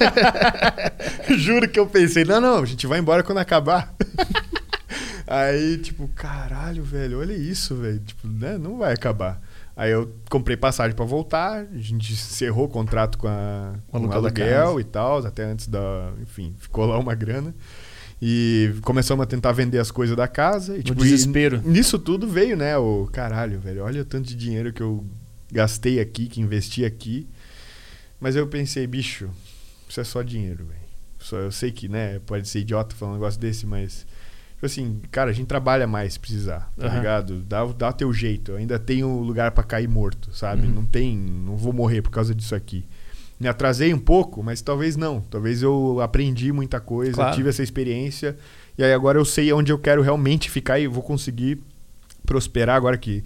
Juro 1.36 1.68
que 1.68 1.78
eu 1.78 1.86
pensei, 1.86 2.24
não, 2.24 2.40
não, 2.40 2.62
a 2.62 2.64
gente 2.64 2.86
vai 2.86 2.98
embora 2.98 3.22
quando 3.22 3.36
acabar. 3.36 3.94
Aí, 5.28 5.76
tipo, 5.78 6.08
caralho, 6.08 6.82
velho, 6.82 7.20
olha 7.20 7.34
isso, 7.34 7.76
velho. 7.76 7.98
Tipo, 8.00 8.26
né? 8.26 8.56
Não 8.56 8.78
vai 8.78 8.92
acabar. 8.94 9.40
Aí 9.76 9.92
eu 9.92 10.12
comprei 10.28 10.56
passagem 10.56 10.96
para 10.96 11.04
voltar, 11.04 11.60
a 11.72 11.78
gente 11.78 12.12
encerrou 12.12 12.64
o 12.64 12.68
contrato 12.68 13.16
com, 13.16 13.28
a, 13.28 13.74
com 13.86 14.06
o 14.06 14.12
aluguel 14.12 14.80
e 14.80 14.84
tal, 14.84 15.24
até 15.24 15.44
antes 15.44 15.68
da. 15.68 16.12
Enfim, 16.20 16.54
ficou 16.58 16.86
lá 16.86 16.98
uma 16.98 17.14
grana. 17.14 17.54
E 18.20 18.74
começamos 18.82 19.22
a 19.22 19.26
tentar 19.26 19.52
vender 19.52 19.78
as 19.78 19.92
coisas 19.92 20.16
da 20.16 20.26
casa. 20.26 20.76
E, 20.76 20.82
tipo, 20.82 21.00
desespero. 21.00 21.62
E 21.64 21.68
nisso 21.68 21.98
tudo 21.98 22.26
veio, 22.26 22.56
né? 22.56 22.76
O 22.76 23.08
caralho, 23.12 23.60
velho. 23.60 23.84
Olha 23.84 24.02
o 24.02 24.04
tanto 24.04 24.26
de 24.26 24.34
dinheiro 24.34 24.72
que 24.72 24.82
eu 24.82 25.06
gastei 25.52 26.00
aqui, 26.00 26.26
que 26.26 26.40
investi 26.40 26.84
aqui. 26.84 27.28
Mas 28.18 28.34
eu 28.34 28.48
pensei, 28.48 28.86
bicho, 28.86 29.30
isso 29.88 30.00
é 30.00 30.04
só 30.04 30.22
dinheiro, 30.22 30.64
velho. 30.64 31.44
Eu 31.44 31.52
sei 31.52 31.70
que, 31.70 31.88
né, 31.88 32.18
pode 32.20 32.48
ser 32.48 32.60
idiota 32.60 32.96
falar 32.96 33.12
um 33.12 33.14
negócio 33.14 33.38
desse, 33.38 33.66
mas. 33.66 34.04
Tipo 34.58 34.66
assim, 34.66 35.00
cara, 35.12 35.30
a 35.30 35.32
gente 35.32 35.46
trabalha 35.46 35.86
mais 35.86 36.14
se 36.14 36.18
precisar, 36.18 36.68
tá 36.76 36.88
uhum. 36.88 36.94
ligado? 36.96 37.42
Dá, 37.42 37.64
dá 37.64 37.92
teu 37.92 38.12
jeito. 38.12 38.50
Eu 38.50 38.56
ainda 38.56 38.76
tenho 38.76 39.20
lugar 39.20 39.52
para 39.52 39.62
cair 39.62 39.86
morto, 39.86 40.34
sabe? 40.34 40.66
Uhum. 40.66 40.74
Não 40.74 40.84
tem. 40.84 41.16
Não 41.16 41.56
vou 41.56 41.72
morrer 41.72 42.02
por 42.02 42.10
causa 42.10 42.34
disso 42.34 42.56
aqui. 42.56 42.84
Me 43.38 43.46
atrasei 43.46 43.94
um 43.94 44.00
pouco, 44.00 44.42
mas 44.42 44.60
talvez 44.60 44.96
não. 44.96 45.20
Talvez 45.20 45.62
eu 45.62 46.00
aprendi 46.00 46.50
muita 46.52 46.80
coisa, 46.80 47.14
claro. 47.14 47.36
tive 47.36 47.48
essa 47.48 47.62
experiência. 47.62 48.36
E 48.76 48.82
aí 48.82 48.92
agora 48.92 49.16
eu 49.16 49.24
sei 49.24 49.52
onde 49.52 49.70
eu 49.70 49.78
quero 49.78 50.02
realmente 50.02 50.50
ficar 50.50 50.80
e 50.80 50.88
vou 50.88 51.04
conseguir 51.04 51.60
prosperar 52.26 52.74
agora 52.74 52.98
que 52.98 53.22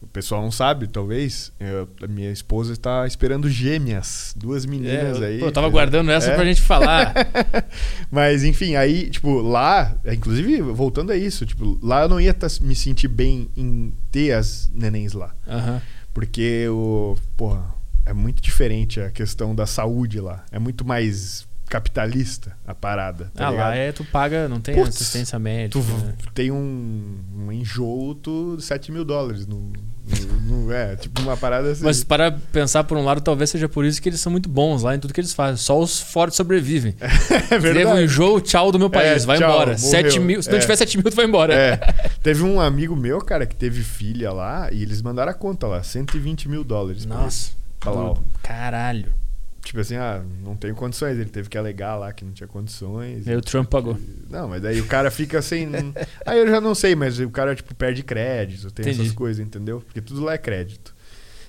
o 0.00 0.06
pessoal 0.06 0.42
não 0.42 0.50
sabe, 0.50 0.86
talvez. 0.86 1.52
Eu, 1.58 1.88
a 2.02 2.06
minha 2.06 2.30
esposa 2.30 2.72
está 2.72 3.06
esperando 3.06 3.48
gêmeas, 3.48 4.34
duas 4.36 4.66
meninas 4.66 5.20
é, 5.20 5.26
aí. 5.26 5.38
Pô, 5.38 5.46
eu 5.46 5.52
tava 5.52 5.68
guardando 5.68 6.10
essa 6.10 6.30
é. 6.30 6.34
pra 6.34 6.44
gente 6.44 6.60
falar. 6.60 7.14
Mas, 8.10 8.44
enfim, 8.44 8.76
aí, 8.76 9.08
tipo, 9.08 9.40
lá, 9.40 9.96
inclusive, 10.06 10.60
voltando 10.60 11.12
a 11.12 11.16
isso, 11.16 11.46
tipo, 11.46 11.78
lá 11.82 12.02
eu 12.02 12.08
não 12.08 12.20
ia 12.20 12.34
tá, 12.34 12.46
me 12.60 12.74
sentir 12.74 13.08
bem 13.08 13.48
em 13.56 13.92
ter 14.10 14.32
as 14.32 14.70
nenéns 14.74 15.12
lá. 15.12 15.34
Uhum. 15.46 15.80
Porque 16.12 16.66
o. 16.68 17.16
Porra, 17.36 17.74
é 18.04 18.12
muito 18.12 18.42
diferente 18.42 19.00
a 19.00 19.10
questão 19.10 19.54
da 19.54 19.66
saúde 19.66 20.20
lá. 20.20 20.44
É 20.52 20.58
muito 20.58 20.84
mais 20.84 21.45
capitalista 21.68 22.56
a 22.66 22.74
parada. 22.74 23.30
Tá 23.34 23.48
ah, 23.48 23.50
ligado? 23.50 23.68
lá 23.68 23.76
é 23.76 23.92
tu 23.92 24.04
paga, 24.04 24.48
não 24.48 24.60
tem 24.60 24.74
Puts, 24.74 24.88
assistência 24.96 25.38
médica. 25.38 25.80
Tu 25.80 25.92
né? 25.92 26.14
tem 26.34 26.50
um, 26.50 27.18
um 27.34 28.14
tu 28.22 28.56
7 28.60 28.92
mil 28.92 29.04
dólares 29.04 29.46
no, 29.46 29.72
no, 30.06 30.64
no, 30.64 30.72
é, 30.72 30.94
tipo 30.96 31.20
uma 31.20 31.36
parada 31.36 31.72
assim. 31.72 31.84
Mas 31.84 32.04
para 32.04 32.30
pensar 32.30 32.84
por 32.84 32.96
um 32.96 33.04
lado, 33.04 33.20
talvez 33.20 33.50
seja 33.50 33.68
por 33.68 33.84
isso 33.84 34.00
que 34.00 34.08
eles 34.08 34.20
são 34.20 34.30
muito 34.30 34.48
bons 34.48 34.82
lá 34.82 34.94
em 34.94 35.00
tudo 35.00 35.12
que 35.12 35.20
eles 35.20 35.34
fazem. 35.34 35.56
Só 35.56 35.78
os 35.78 36.00
fortes 36.00 36.36
sobrevivem. 36.36 36.94
é 37.50 37.58
verdade. 37.58 37.74
Teve 37.74 37.86
um 37.86 38.00
enjoo, 38.00 38.40
tchau 38.40 38.70
do 38.70 38.78
meu 38.78 38.88
país, 38.88 39.24
é, 39.24 39.26
vai 39.26 39.38
tchau, 39.38 39.50
embora. 39.50 39.76
7 39.76 40.20
mil, 40.20 40.42
se 40.42 40.48
não 40.48 40.58
é. 40.58 40.60
tiver 40.60 40.76
7 40.76 40.98
mil, 40.98 41.10
tu 41.10 41.16
vai 41.16 41.26
embora. 41.26 41.52
É. 41.52 41.76
Teve 42.22 42.42
um 42.42 42.60
amigo 42.60 42.94
meu, 42.94 43.18
cara, 43.20 43.46
que 43.46 43.54
teve 43.54 43.82
filha 43.82 44.32
lá 44.32 44.68
e 44.72 44.82
eles 44.82 45.00
mandaram 45.00 45.30
a 45.30 45.34
conta 45.34 45.66
lá, 45.66 45.82
120 45.82 46.48
mil 46.48 46.64
dólares. 46.64 47.04
Nossa. 47.04 47.52
Pra 47.78 47.92
lá, 47.92 48.14
Caralho 48.42 49.25
tipo 49.66 49.80
assim, 49.80 49.96
ah, 49.96 50.22
não 50.42 50.54
tenho 50.54 50.74
condições. 50.74 51.18
Ele 51.18 51.28
teve 51.28 51.48
que 51.48 51.58
alegar 51.58 51.96
lá 51.96 52.12
que 52.12 52.24
não 52.24 52.32
tinha 52.32 52.46
condições. 52.46 53.26
E 53.26 53.34
o 53.34 53.40
Trump 53.40 53.68
pagou. 53.68 53.98
Não, 54.30 54.48
mas 54.48 54.62
daí 54.62 54.80
o 54.80 54.86
cara 54.86 55.10
fica 55.10 55.42
sem. 55.42 55.68
aí 56.24 56.38
eu 56.38 56.48
já 56.48 56.60
não 56.60 56.74
sei, 56.74 56.94
mas 56.94 57.18
o 57.18 57.28
cara, 57.28 57.54
tipo, 57.54 57.74
perde 57.74 58.02
crédito, 58.02 58.70
tem 58.70 58.84
Entendi. 58.84 59.02
essas 59.02 59.12
coisas, 59.12 59.44
entendeu? 59.44 59.80
Porque 59.80 60.00
tudo 60.00 60.22
lá 60.22 60.34
é 60.34 60.38
crédito. 60.38 60.94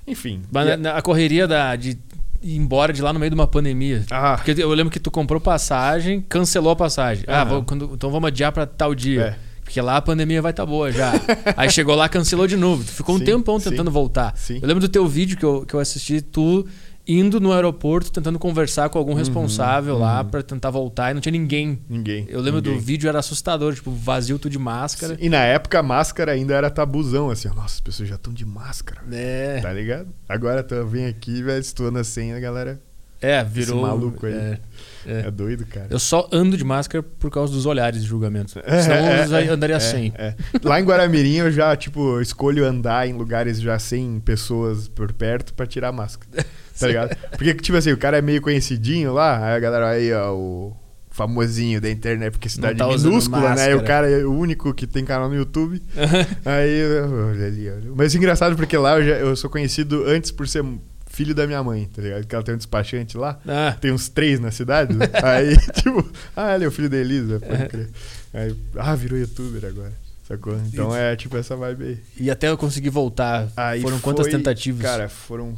Enfim. 0.06 0.42
Mas 0.52 0.86
a... 0.86 0.98
a 0.98 1.02
correria 1.02 1.48
da, 1.48 1.76
de 1.76 1.98
ir 2.42 2.56
embora 2.56 2.92
de 2.92 3.02
lá 3.02 3.14
no 3.14 3.20
meio 3.20 3.30
de 3.30 3.36
uma 3.36 3.48
pandemia. 3.48 4.04
Ah. 4.10 4.36
Porque 4.36 4.62
eu 4.62 4.70
lembro 4.70 4.92
que 4.92 5.00
tu 5.00 5.12
comprou 5.12 5.40
passagem, 5.40 6.22
cancelou 6.22 6.72
a 6.72 6.76
passagem. 6.76 7.24
Ah, 7.28 7.44
vou, 7.44 7.64
quando, 7.64 7.92
então 7.94 8.10
vamos 8.10 8.28
adiar 8.28 8.52
pra 8.52 8.66
tal 8.66 8.96
dia. 8.96 9.22
É. 9.44 9.48
Porque 9.68 9.82
lá 9.82 9.98
a 9.98 10.02
pandemia 10.02 10.42
vai 10.42 10.52
estar 10.52 10.64
tá 10.64 10.70
boa 10.70 10.90
já. 10.92 11.12
Aí 11.58 11.70
chegou 11.70 11.94
lá, 11.94 12.08
cancelou 12.08 12.48
de 12.48 12.56
novo. 12.56 12.86
Tu 12.86 12.92
ficou 12.92 13.18
sim, 13.18 13.22
um 13.22 13.26
tempão 13.26 13.60
tentando 13.60 13.90
sim, 13.90 13.94
voltar. 13.94 14.34
Sim. 14.38 14.60
Eu 14.62 14.68
lembro 14.68 14.80
do 14.80 14.88
teu 14.88 15.06
vídeo 15.06 15.38
que 15.38 15.44
eu, 15.44 15.66
que 15.66 15.74
eu 15.74 15.80
assisti, 15.82 16.22
tu 16.22 16.66
indo 17.08 17.40
no 17.40 17.54
aeroporto, 17.54 18.12
tentando 18.12 18.38
conversar 18.38 18.90
com 18.90 18.98
algum 18.98 19.12
uhum, 19.12 19.18
responsável 19.18 19.96
uhum, 19.96 20.02
lá 20.02 20.22
uhum. 20.22 20.30
para 20.30 20.44
tentar 20.44 20.70
voltar 20.70 21.12
e 21.12 21.14
não 21.14 21.22
tinha 21.22 21.32
ninguém. 21.32 21.80
Ninguém. 21.90 22.26
Eu 22.28 22.42
lembro 22.42 22.60
ninguém. 22.60 22.74
do 22.74 22.80
vídeo, 22.80 23.08
era 23.08 23.20
assustador, 23.20 23.74
tipo, 23.74 23.92
vazio 23.92 24.38
tudo 24.38 24.52
de 24.52 24.60
máscara. 24.60 25.16
Sim, 25.16 25.22
e 25.24 25.30
na 25.30 25.44
época 25.44 25.80
a 25.80 25.84
máscara 25.84 26.34
ainda 26.34 26.54
era 26.54 26.70
tabuzão, 26.70 27.30
assim, 27.30 27.48
nossa, 27.50 27.76
as 27.76 27.80
pessoas 27.80 28.10
já 28.10 28.16
estão 28.16 28.34
de 28.34 28.46
máscara. 28.46 29.02
É. 29.12 29.60
Tá 29.62 29.72
ligado? 29.72 30.10
Agora 30.28 30.64
tu 30.64 30.86
vem 30.86 31.06
aqui, 31.06 31.42
velho, 31.42 31.60
estou 31.60 31.90
na 31.92 32.04
senha, 32.04 32.36
a 32.36 32.40
galera. 32.40 32.80
É, 33.20 33.44
virou. 33.44 33.78
Esse 33.78 33.88
maluco 33.88 34.26
aí. 34.26 34.34
É, 34.34 34.60
é. 35.06 35.20
é, 35.22 35.32
doido, 35.32 35.66
cara. 35.66 35.88
Eu 35.90 35.98
só 35.98 36.30
ando 36.32 36.56
de 36.56 36.64
máscara 36.64 37.02
por 37.02 37.32
causa 37.32 37.52
dos 37.52 37.66
olhares 37.66 38.02
de 38.02 38.08
julgamento. 38.08 38.60
É, 38.68 38.82
Senão 38.82 38.96
eu 38.98 39.38
é, 39.38 39.48
andaria 39.48 39.78
é, 39.78 39.80
sem. 39.80 40.14
É. 40.16 40.36
Lá 40.64 40.80
em 40.80 40.84
Guaramirim 40.84 41.36
eu 41.36 41.52
já, 41.52 41.76
tipo, 41.76 42.20
escolho 42.22 42.66
andar 42.66 43.08
em 43.08 43.14
lugares 43.14 43.60
já 43.62 43.80
sem 43.80 44.20
pessoas 44.20 44.88
por 44.88 45.12
perto 45.14 45.54
para 45.54 45.66
tirar 45.66 45.90
a 45.90 45.92
máscara. 45.92 46.46
Tá 46.80 46.88
ligado? 46.88 47.16
Porque, 47.32 47.54
tipo 47.56 47.78
assim, 47.78 47.92
o 47.92 47.98
cara 47.98 48.18
é 48.18 48.22
meio 48.22 48.42
conhecidinho 48.42 49.14
lá, 49.14 49.46
aí 49.46 49.56
a 49.56 49.60
galera 49.60 49.90
aí, 49.90 50.14
ó, 50.14 50.34
o 50.34 50.78
famosinho 51.18 51.82
da 51.82 51.90
internet, 51.90 52.32
porque 52.32 52.48
cidade 52.48 52.78
tá 52.78 52.88
minúscula, 52.88 53.56
né? 53.56 53.72
E 53.72 53.76
o 53.76 53.84
cara 53.84 54.08
é 54.08 54.24
o 54.24 54.32
único 54.32 54.72
que 54.74 54.86
tem 54.86 55.04
canal 55.04 55.28
no 55.28 55.36
YouTube. 55.36 55.82
aí, 56.46 56.84
olha 57.02 57.48
ali, 57.48 57.70
olha. 57.70 57.92
Mas 57.96 58.14
é 58.14 58.18
engraçado 58.18 58.56
porque 58.56 58.78
lá 58.78 59.00
eu, 59.00 59.06
já, 59.06 59.16
eu 59.16 59.36
sou 59.36 59.50
conhecido 59.50 60.04
antes 60.06 60.30
por 60.30 60.48
ser 60.48 60.64
filho 61.08 61.34
da 61.34 61.48
minha 61.48 61.64
mãe, 61.64 61.90
tá 61.94 62.02
ligado? 62.02 62.28
Que 62.28 62.36
ela 62.36 62.44
tem 62.44 62.54
um 62.54 62.58
despachante 62.58 63.18
lá. 63.18 63.40
Ah. 63.48 63.76
Tem 63.82 63.92
uns 63.92 64.08
três 64.08 64.40
na 64.40 64.52
cidade. 64.52 64.96
aí, 65.24 65.58
tipo, 65.74 66.08
ah, 66.36 66.54
ele 66.54 66.66
é 66.66 66.68
o 66.68 66.72
filho 66.72 66.90
da 66.90 66.98
Elisa, 66.98 67.40
pode 67.40 67.68
crer. 67.68 67.90
Aí, 68.32 68.56
ah, 68.78 68.96
virou 68.96 69.18
youtuber 69.18 69.66
agora. 69.66 69.94
Sacou? 70.28 70.56
Então 70.68 70.96
é 70.96 71.16
tipo 71.16 71.36
essa 71.38 71.56
vibe 71.56 71.84
aí. 71.84 72.00
E 72.20 72.30
até 72.30 72.50
eu 72.50 72.58
conseguir 72.58 72.90
voltar. 72.90 73.48
Aí 73.56 73.82
foram 73.82 73.98
foi, 73.98 74.04
quantas 74.04 74.28
tentativas? 74.28 74.82
Cara, 74.82 75.08
foram 75.08 75.56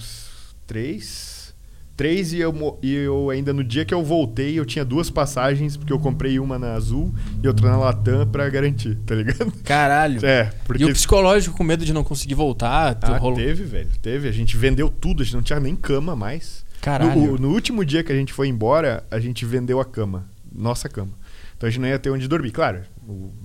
três. 0.70 1.56
Três 1.98 2.32
e 2.32 2.40
eu, 2.40 2.80
e 2.82 2.94
eu 2.94 3.30
ainda 3.30 3.52
no 3.52 3.62
dia 3.62 3.84
que 3.84 3.94
eu 3.94 4.02
voltei, 4.02 4.58
eu 4.58 4.66
tinha 4.66 4.86
duas 4.86 5.10
passagens, 5.10 5.76
porque 5.76 5.92
eu 5.92 6.00
comprei 6.00 6.40
uma 6.40 6.58
na 6.58 6.76
Azul 6.76 7.14
e 7.44 7.48
outra 7.48 7.70
na 7.70 7.78
Latam 7.78 8.26
pra 8.26 8.48
garantir, 8.50 8.96
tá 9.06 9.16
ligado? 9.16 9.52
Caralho. 9.66 10.26
É, 10.26 10.46
porque... 10.64 10.84
E 10.84 10.86
o 10.86 10.94
psicológico 10.94 11.58
com 11.58 11.64
medo 11.64 11.84
de 11.84 11.92
não 11.92 12.04
conseguir 12.04 12.36
voltar? 12.36 12.98
Ah, 13.02 13.18
rolou... 13.18 13.36
teve, 13.36 13.66
velho. 13.66 13.90
Teve. 14.02 14.30
A 14.30 14.32
gente 14.32 14.56
vendeu 14.56 14.88
tudo, 14.90 15.24
a 15.24 15.26
gente 15.26 15.36
não 15.36 15.42
tinha 15.42 15.60
nem 15.60 15.76
cama 15.76 16.16
mais. 16.16 16.64
Caralho. 16.80 17.20
No, 17.20 17.38
no 17.38 17.50
último 17.50 17.84
dia 17.84 18.02
que 18.02 18.14
a 18.14 18.16
gente 18.16 18.32
foi 18.32 18.48
embora, 18.48 19.04
a 19.12 19.20
gente 19.20 19.44
vendeu 19.44 19.82
a 19.82 19.86
cama. 19.86 20.26
Nossa 20.56 20.88
cama. 20.88 21.12
Então 21.58 21.68
a 21.68 21.70
gente 21.70 21.82
não 21.82 21.90
ia 21.90 22.00
ter 22.00 22.12
onde 22.12 22.30
dormir. 22.30 22.52
Claro, 22.52 22.84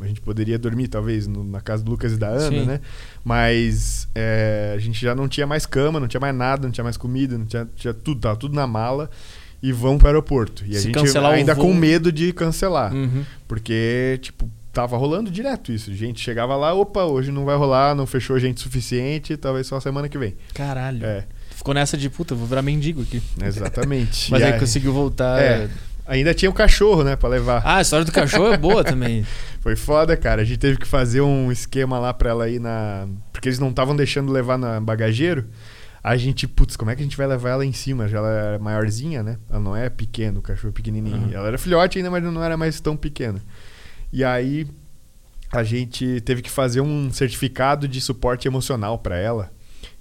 a 0.00 0.06
gente 0.06 0.20
poderia 0.20 0.58
dormir 0.58 0.88
talvez 0.88 1.26
no, 1.26 1.44
na 1.44 1.60
casa 1.60 1.82
do 1.82 1.90
Lucas 1.90 2.12
e 2.12 2.16
da 2.16 2.28
Ana, 2.28 2.60
Sim. 2.60 2.64
né? 2.64 2.80
Mas 3.24 4.08
é, 4.14 4.74
a 4.76 4.78
gente 4.78 5.00
já 5.00 5.14
não 5.14 5.28
tinha 5.28 5.46
mais 5.46 5.66
cama, 5.66 5.98
não 6.00 6.08
tinha 6.08 6.20
mais 6.20 6.34
nada, 6.34 6.66
não 6.66 6.72
tinha 6.72 6.84
mais 6.84 6.96
comida, 6.96 7.38
não 7.38 7.46
tinha, 7.46 7.68
tinha 7.74 7.94
tudo, 7.94 8.20
tava 8.20 8.36
tudo 8.36 8.54
na 8.54 8.66
mala 8.66 9.10
e 9.62 9.72
vão 9.72 9.96
para 9.96 10.06
o 10.06 10.08
aeroporto. 10.08 10.64
E 10.66 10.74
Se 10.74 10.88
a 10.94 11.00
gente 11.00 11.18
ainda 11.18 11.56
com 11.56 11.72
medo 11.72 12.12
de 12.12 12.32
cancelar. 12.32 12.92
Uhum. 12.92 13.24
Porque, 13.48 14.18
tipo, 14.20 14.48
tava 14.74 14.96
rolando 14.96 15.30
direto 15.30 15.72
isso. 15.72 15.90
A 15.90 15.94
gente 15.94 16.20
chegava 16.20 16.54
lá, 16.56 16.74
opa, 16.74 17.04
hoje 17.04 17.32
não 17.32 17.44
vai 17.46 17.56
rolar, 17.56 17.94
não 17.94 18.06
fechou 18.06 18.38
gente 18.38 18.60
suficiente, 18.60 19.36
talvez 19.36 19.66
só 19.66 19.80
semana 19.80 20.08
que 20.08 20.18
vem. 20.18 20.34
Caralho. 20.52 21.06
É. 21.06 21.24
Ficou 21.50 21.72
nessa 21.72 21.96
de 21.96 22.10
puta, 22.10 22.34
vou 22.34 22.46
virar 22.46 22.60
mendigo 22.60 23.02
aqui. 23.02 23.22
Exatamente. 23.42 24.28
Mas 24.32 24.42
aí, 24.42 24.52
aí 24.52 24.60
conseguiu 24.60 24.92
voltar. 24.92 25.40
É. 25.40 25.70
Ainda 26.06 26.34
tinha 26.34 26.50
o 26.50 26.54
cachorro, 26.54 27.02
né, 27.02 27.16
pra 27.16 27.28
levar. 27.28 27.62
Ah, 27.64 27.76
a 27.76 27.82
história 27.82 28.04
do 28.04 28.12
cachorro 28.12 28.52
é 28.52 28.56
boa 28.58 28.84
também. 28.84 29.26
Foi 29.60 29.74
foda, 29.74 30.16
cara. 30.16 30.42
A 30.42 30.44
gente 30.44 30.58
teve 30.58 30.76
que 30.76 30.86
fazer 30.86 31.22
um 31.22 31.50
esquema 31.50 31.98
lá 31.98 32.12
pra 32.12 32.30
ela 32.30 32.48
ir 32.48 32.60
na. 32.60 33.08
Porque 33.32 33.48
eles 33.48 33.58
não 33.58 33.70
estavam 33.70 33.96
deixando 33.96 34.30
levar 34.30 34.58
na 34.58 34.80
bagageiro. 34.80 35.46
A 36.02 36.18
gente, 36.18 36.46
putz, 36.46 36.76
como 36.76 36.90
é 36.90 36.94
que 36.94 37.00
a 37.00 37.04
gente 37.04 37.16
vai 37.16 37.26
levar 37.26 37.50
ela 37.50 37.64
em 37.64 37.72
cima? 37.72 38.06
Já 38.06 38.18
ela 38.18 38.28
era 38.28 38.58
maiorzinha, 38.58 39.22
né? 39.22 39.38
Ela 39.48 39.60
não 39.60 39.74
é 39.74 39.88
pequena, 39.88 40.38
o 40.38 40.42
cachorro 40.42 40.68
é 40.68 40.72
pequenininho. 40.72 41.28
Uhum. 41.28 41.32
Ela 41.32 41.48
era 41.48 41.56
filhote 41.56 41.96
ainda, 41.96 42.10
mas 42.10 42.22
não 42.22 42.44
era 42.44 42.58
mais 42.58 42.78
tão 42.78 42.94
pequena. 42.94 43.40
E 44.12 44.22
aí 44.22 44.66
a 45.50 45.62
gente 45.62 46.20
teve 46.20 46.42
que 46.42 46.50
fazer 46.50 46.82
um 46.82 47.10
certificado 47.10 47.88
de 47.88 48.02
suporte 48.02 48.46
emocional 48.46 48.98
para 48.98 49.16
ela. 49.16 49.50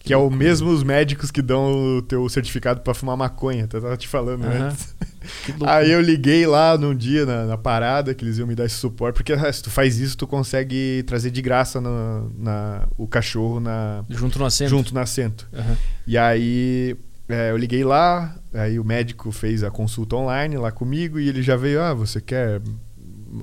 Que 0.04 0.14
é 0.14 0.18
o 0.18 0.30
mesmo 0.30 0.70
os 0.70 0.84
médicos 0.84 1.32
que 1.32 1.42
dão 1.42 1.98
o 1.98 2.02
teu 2.02 2.28
certificado 2.28 2.82
para 2.82 2.94
fumar 2.94 3.16
maconha, 3.16 3.64
eu 3.72 3.82
tava 3.82 3.96
te 3.96 4.08
falando 4.08 4.44
uhum. 4.44 4.64
antes. 4.68 4.94
Aí 5.66 5.90
eu 5.90 6.02
liguei 6.02 6.46
lá 6.46 6.78
num 6.78 6.94
dia 6.94 7.26
na, 7.26 7.46
na, 7.46 7.58
parada 7.58 8.14
que 8.14 8.26
eles 8.26 8.38
iam 8.38 8.46
me 8.46 8.54
dar 8.54 8.66
esse 8.66 8.76
suporte, 8.76 9.16
porque 9.16 9.32
ah, 9.32 9.52
se 9.52 9.64
tu 9.64 9.70
faz 9.70 9.98
isso, 9.98 10.18
tu 10.18 10.28
consegue 10.28 11.04
trazer 11.08 11.32
de 11.32 11.42
graça 11.42 11.80
no, 11.80 12.30
na, 12.38 12.86
o 12.98 13.08
cachorro 13.08 13.62
na, 13.62 14.04
junto 14.10 14.38
no 14.38 14.46
assento. 14.46 14.70
Junto 14.70 14.94
no 14.94 15.00
assento. 15.00 15.48
Uhum. 15.54 15.76
E 16.06 16.18
aí 16.18 16.98
é, 17.30 17.52
eu 17.52 17.58
liguei 17.58 17.86
lá, 17.86 18.36
aí 18.54 18.78
o 18.78 18.84
médico 18.84 19.32
fez 19.32 19.64
a 19.64 19.72
consulta 19.72 20.18
online 20.18 20.58
lá 20.58 20.72
comigo 20.72 21.18
e 21.18 21.30
ele 21.30 21.42
já 21.42 21.56
veio, 21.56 21.82
ah, 21.82 21.94
você 21.94 22.20
quer 22.20 22.62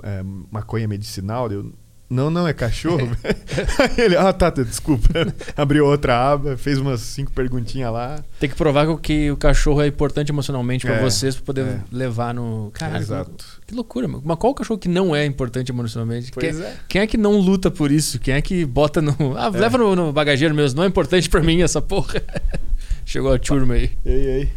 é, 0.03 0.23
maconha 0.51 0.87
medicinal? 0.87 1.51
Eu, 1.51 1.73
Não, 2.11 2.29
não, 2.29 2.49
é 2.49 2.53
cachorro. 2.53 3.17
Aí 3.79 4.05
ele, 4.05 4.17
ah, 4.17 4.33
tá, 4.33 4.51
tá, 4.51 4.65
desculpa. 4.65 5.09
Abriu 5.57 5.87
outra 5.87 6.33
aba, 6.33 6.57
fez 6.57 6.77
umas 6.79 7.01
cinco 7.01 7.31
perguntinhas 7.31 7.93
lá. 7.93 8.21
Tem 8.41 8.51
que 8.51 8.57
provar 8.57 8.85
que 8.97 9.31
o 9.31 9.37
cachorro 9.37 9.81
é 9.81 9.87
importante 9.87 10.31
emocionalmente 10.31 10.85
para 10.85 10.97
é, 10.97 11.01
vocês 11.01 11.37
para 11.37 11.45
poder 11.45 11.67
é. 11.67 11.81
levar 11.93 12.35
no. 12.35 12.73
Caralho, 12.75 13.01
Exato. 13.01 13.45
Que 13.65 13.73
loucura, 13.77 14.09
mano. 14.09 14.25
Mas 14.27 14.37
qual 14.39 14.53
cachorro 14.53 14.81
que 14.81 14.89
não 14.89 15.15
é 15.15 15.25
importante 15.25 15.71
emocionalmente? 15.71 16.33
Pois 16.33 16.57
quem, 16.57 16.67
é. 16.67 16.77
quem 16.89 17.03
é 17.03 17.07
que 17.07 17.17
não 17.17 17.39
luta 17.39 17.71
por 17.71 17.93
isso? 17.93 18.19
Quem 18.19 18.35
é 18.35 18.43
que 18.43 18.65
bota 18.65 19.01
no. 19.01 19.15
Ah, 19.37 19.47
é. 19.55 19.57
leva 19.57 19.79
no, 19.79 19.95
no, 19.95 20.13
bagageiro 20.13 20.53
mesmo, 20.53 20.79
não 20.79 20.85
é 20.85 20.89
importante 20.89 21.31
para 21.31 21.41
mim 21.41 21.63
essa 21.63 21.81
porra. 21.81 22.21
Chegou 23.07 23.33
a 23.33 23.39
turma 23.39 23.75
aí. 23.75 23.93
Ei, 24.05 24.27
ei. 24.27 24.53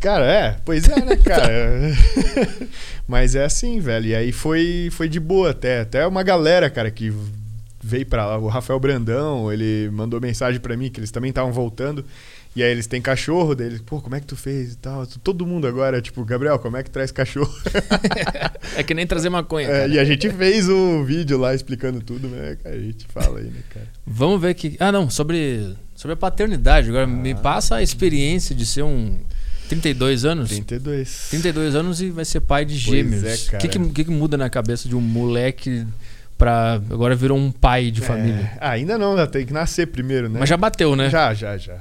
Cara, 0.00 0.24
é, 0.24 0.56
pois 0.64 0.88
é, 0.88 1.04
né, 1.04 1.16
cara? 1.16 1.70
Mas 3.06 3.34
é 3.34 3.44
assim, 3.44 3.80
velho. 3.80 4.06
E 4.06 4.14
aí 4.14 4.32
foi, 4.32 4.88
foi 4.92 5.08
de 5.10 5.20
boa 5.20 5.50
até. 5.50 5.80
Até 5.80 6.06
uma 6.06 6.22
galera, 6.22 6.70
cara, 6.70 6.90
que 6.90 7.12
veio 7.82 8.06
pra 8.06 8.24
lá. 8.24 8.38
O 8.38 8.48
Rafael 8.48 8.80
Brandão, 8.80 9.52
ele 9.52 9.90
mandou 9.92 10.18
mensagem 10.18 10.58
para 10.58 10.74
mim 10.74 10.90
que 10.90 11.00
eles 11.00 11.10
também 11.10 11.28
estavam 11.28 11.52
voltando. 11.52 12.02
E 12.56 12.62
aí 12.62 12.70
eles 12.70 12.86
têm 12.86 13.00
cachorro 13.00 13.54
deles. 13.54 13.80
Pô, 13.80 14.00
como 14.00 14.16
é 14.16 14.20
que 14.20 14.26
tu 14.26 14.36
fez 14.36 14.72
e 14.72 14.76
tal? 14.76 15.06
Todo 15.06 15.46
mundo 15.46 15.66
agora, 15.66 16.00
tipo, 16.00 16.24
Gabriel, 16.24 16.58
como 16.58 16.78
é 16.78 16.82
que 16.82 16.90
traz 16.90 17.12
cachorro? 17.12 17.54
é 18.76 18.82
que 18.82 18.94
nem 18.94 19.06
trazer 19.06 19.28
maconha. 19.28 19.68
É, 19.68 19.88
e 19.88 19.98
a 19.98 20.04
gente 20.04 20.30
fez 20.30 20.66
o 20.68 20.74
um 20.74 21.04
vídeo 21.04 21.38
lá 21.38 21.54
explicando 21.54 22.00
tudo, 22.00 22.26
né? 22.26 22.56
A 22.64 22.72
gente 22.72 23.06
fala 23.06 23.38
aí, 23.38 23.44
né, 23.44 23.60
cara? 23.68 23.86
Vamos 24.06 24.40
ver 24.40 24.54
que. 24.54 24.76
Ah, 24.80 24.90
não, 24.90 25.10
sobre, 25.10 25.76
sobre 25.94 26.14
a 26.14 26.16
paternidade. 26.16 26.88
Agora, 26.88 27.04
ah. 27.04 27.06
me 27.06 27.34
passa 27.34 27.76
a 27.76 27.82
experiência 27.82 28.54
de 28.54 28.64
ser 28.64 28.82
um 28.82 29.18
32 29.70 30.24
anos? 30.24 30.48
32. 30.48 31.28
32 31.30 31.74
anos 31.76 32.02
e 32.02 32.10
vai 32.10 32.24
ser 32.24 32.40
pai 32.40 32.64
de 32.64 32.76
gêmeos. 32.76 33.22
O 33.22 33.26
é, 33.26 33.58
que, 33.58 33.68
que, 33.68 34.04
que, 34.04 34.10
muda 34.10 34.36
na 34.36 34.50
cabeça 34.50 34.88
de 34.88 34.96
um 34.96 35.00
moleque 35.00 35.86
pra. 36.36 36.80
Agora 36.90 37.14
virou 37.14 37.38
um 37.38 37.52
pai 37.52 37.92
de 37.92 38.02
é, 38.02 38.04
família? 38.04 38.52
Ah, 38.60 38.70
ainda 38.70 38.98
não, 38.98 39.24
tem 39.28 39.46
que 39.46 39.52
nascer 39.52 39.86
primeiro, 39.86 40.28
né? 40.28 40.40
Mas 40.40 40.48
já 40.48 40.56
bateu, 40.56 40.96
né? 40.96 41.08
Já, 41.08 41.32
já, 41.32 41.56
já. 41.56 41.78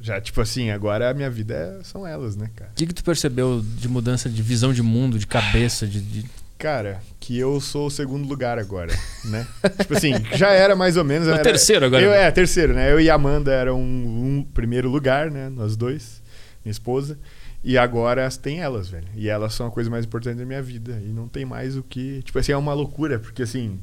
Já, 0.00 0.20
tipo 0.20 0.40
assim, 0.40 0.70
agora 0.70 1.10
a 1.10 1.14
minha 1.14 1.30
vida 1.30 1.54
é, 1.54 1.84
são 1.84 2.06
elas, 2.06 2.36
né, 2.36 2.48
cara? 2.54 2.70
O 2.70 2.74
que, 2.74 2.86
que 2.86 2.94
tu 2.94 3.04
percebeu 3.04 3.64
de 3.76 3.88
mudança 3.88 4.28
de 4.28 4.42
visão 4.42 4.72
de 4.72 4.82
mundo, 4.82 5.16
de 5.16 5.28
cabeça, 5.28 5.86
de, 5.86 6.00
de... 6.00 6.24
Cara, 6.58 7.00
que 7.20 7.38
eu 7.38 7.60
sou 7.60 7.86
o 7.86 7.90
segundo 7.90 8.28
lugar 8.28 8.58
agora, 8.58 8.92
né? 9.24 9.46
tipo 9.80 9.96
assim, 9.96 10.12
já 10.34 10.50
era 10.50 10.76
mais 10.76 10.96
ou 10.96 11.04
menos. 11.04 11.26
O 11.26 11.32
era, 11.32 11.42
terceiro 11.42 11.86
agora. 11.86 12.02
Eu, 12.02 12.10
né? 12.10 12.22
é, 12.22 12.30
terceiro, 12.30 12.72
né? 12.72 12.92
Eu 12.92 13.00
e 13.00 13.10
a 13.10 13.14
Amanda 13.14 13.52
eram 13.52 13.80
um, 13.80 14.38
um 14.38 14.46
primeiro 14.54 14.88
lugar, 14.88 15.30
né? 15.30 15.48
Nós 15.48 15.76
dois 15.76 16.21
minha 16.64 16.72
esposa. 16.72 17.18
E 17.64 17.78
agora 17.78 18.28
tem 18.30 18.60
elas, 18.60 18.88
velho. 18.88 19.06
E 19.14 19.28
elas 19.28 19.54
são 19.54 19.66
a 19.66 19.70
coisa 19.70 19.88
mais 19.88 20.04
importante 20.04 20.38
da 20.38 20.44
minha 20.44 20.62
vida. 20.62 21.00
E 21.04 21.08
não 21.08 21.28
tem 21.28 21.44
mais 21.44 21.76
o 21.76 21.82
que. 21.82 22.22
Tipo 22.22 22.38
assim, 22.38 22.52
é 22.52 22.56
uma 22.56 22.74
loucura, 22.74 23.18
porque 23.18 23.42
assim. 23.42 23.78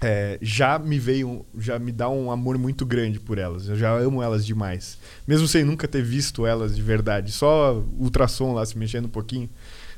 É, 0.00 0.36
já 0.42 0.78
me 0.78 0.98
veio. 0.98 1.44
Já 1.58 1.78
me 1.78 1.92
dá 1.92 2.08
um 2.08 2.30
amor 2.30 2.58
muito 2.58 2.86
grande 2.86 3.18
por 3.18 3.38
elas. 3.38 3.68
Eu 3.68 3.76
já 3.76 3.92
amo 3.92 4.22
elas 4.22 4.46
demais. 4.46 4.98
Mesmo 5.26 5.48
sem 5.48 5.64
nunca 5.64 5.88
ter 5.88 6.02
visto 6.02 6.46
elas 6.46 6.74
de 6.74 6.82
verdade. 6.82 7.32
Só 7.32 7.82
ultrassom 7.98 8.52
lá 8.52 8.64
se 8.64 8.76
mexendo 8.78 9.06
um 9.06 9.10
pouquinho, 9.10 9.48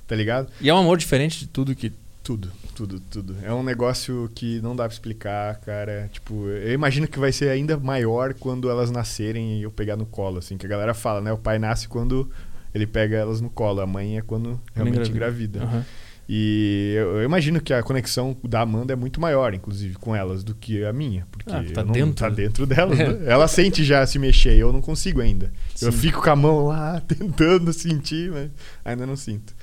tá 0.07 0.15
ligado? 0.15 0.51
E 0.61 0.69
é 0.69 0.75
um 0.75 0.79
amor 0.79 0.99
diferente 0.99 1.41
de 1.41 1.47
tudo 1.47 1.75
que. 1.75 1.93
Tudo, 2.23 2.51
tudo, 2.75 3.01
tudo. 3.01 3.37
É 3.43 3.53
um 3.53 3.63
negócio 3.63 4.31
que 4.35 4.61
não 4.61 4.75
dá 4.75 4.85
pra 4.85 4.93
explicar, 4.93 5.57
cara. 5.61 6.09
Tipo, 6.13 6.49
eu 6.49 6.73
imagino 6.73 7.07
que 7.07 7.19
vai 7.19 7.33
ser 7.33 7.49
ainda 7.49 7.77
maior 7.79 8.35
quando 8.35 8.69
elas 8.69 8.91
nascerem 8.91 9.59
e 9.59 9.63
eu 9.63 9.71
pegar 9.71 9.97
no 9.97 10.05
colo, 10.05 10.39
assim. 10.39 10.57
Que 10.57 10.67
a 10.67 10.69
galera 10.69 10.93
fala, 10.93 11.21
né? 11.21 11.33
O 11.33 11.39
pai 11.39 11.59
nasce 11.59 11.89
quando 11.89 12.31
ele 12.75 12.87
pega 12.87 13.17
elas 13.17 13.41
no 13.41 13.49
colo. 13.49 13.81
A 13.81 13.87
mãe 13.87 14.19
é 14.19 14.23
quando 14.23 14.61
realmente 14.75 15.11
engravida. 15.11 15.65
Uhum. 15.65 15.83
E 16.29 16.95
eu, 16.97 17.17
eu, 17.19 17.23
imagino 17.23 17.61
que 17.61 17.73
a 17.75 17.83
conexão 17.83 18.35
da 18.43 18.63
Amanda 18.63 18.95
é 18.95 18.97
muito 18.97 19.21
maior, 19.21 19.53
inclusive, 19.53 19.95
com 19.97 20.17
elas, 20.17 20.43
do 20.43 20.55
que 20.55 20.83
a 20.85 20.93
minha. 20.93 21.27
Porque 21.31 21.51
ah, 21.51 21.63
tá, 21.75 21.85
não, 21.85 21.93
dentro. 21.93 22.15
tá 22.15 22.29
dentro 22.31 22.67
delas. 22.67 22.99
Né? 22.99 23.25
Ela 23.29 23.47
sente 23.47 23.85
já 23.85 24.07
se 24.07 24.19
mexer, 24.19 24.57
eu 24.57 24.73
não 24.73 24.81
consigo 24.81 25.21
ainda. 25.21 25.53
Sim. 25.75 25.87
Eu 25.87 25.93
fico 25.93 26.23
com 26.23 26.31
a 26.31 26.37
mão 26.37 26.67
lá, 26.67 27.01
tentando 27.07 27.73
sentir, 27.75 28.31
mas 28.31 28.51
ainda 28.83 29.07
não 29.07 29.17
sinto. 29.17 29.55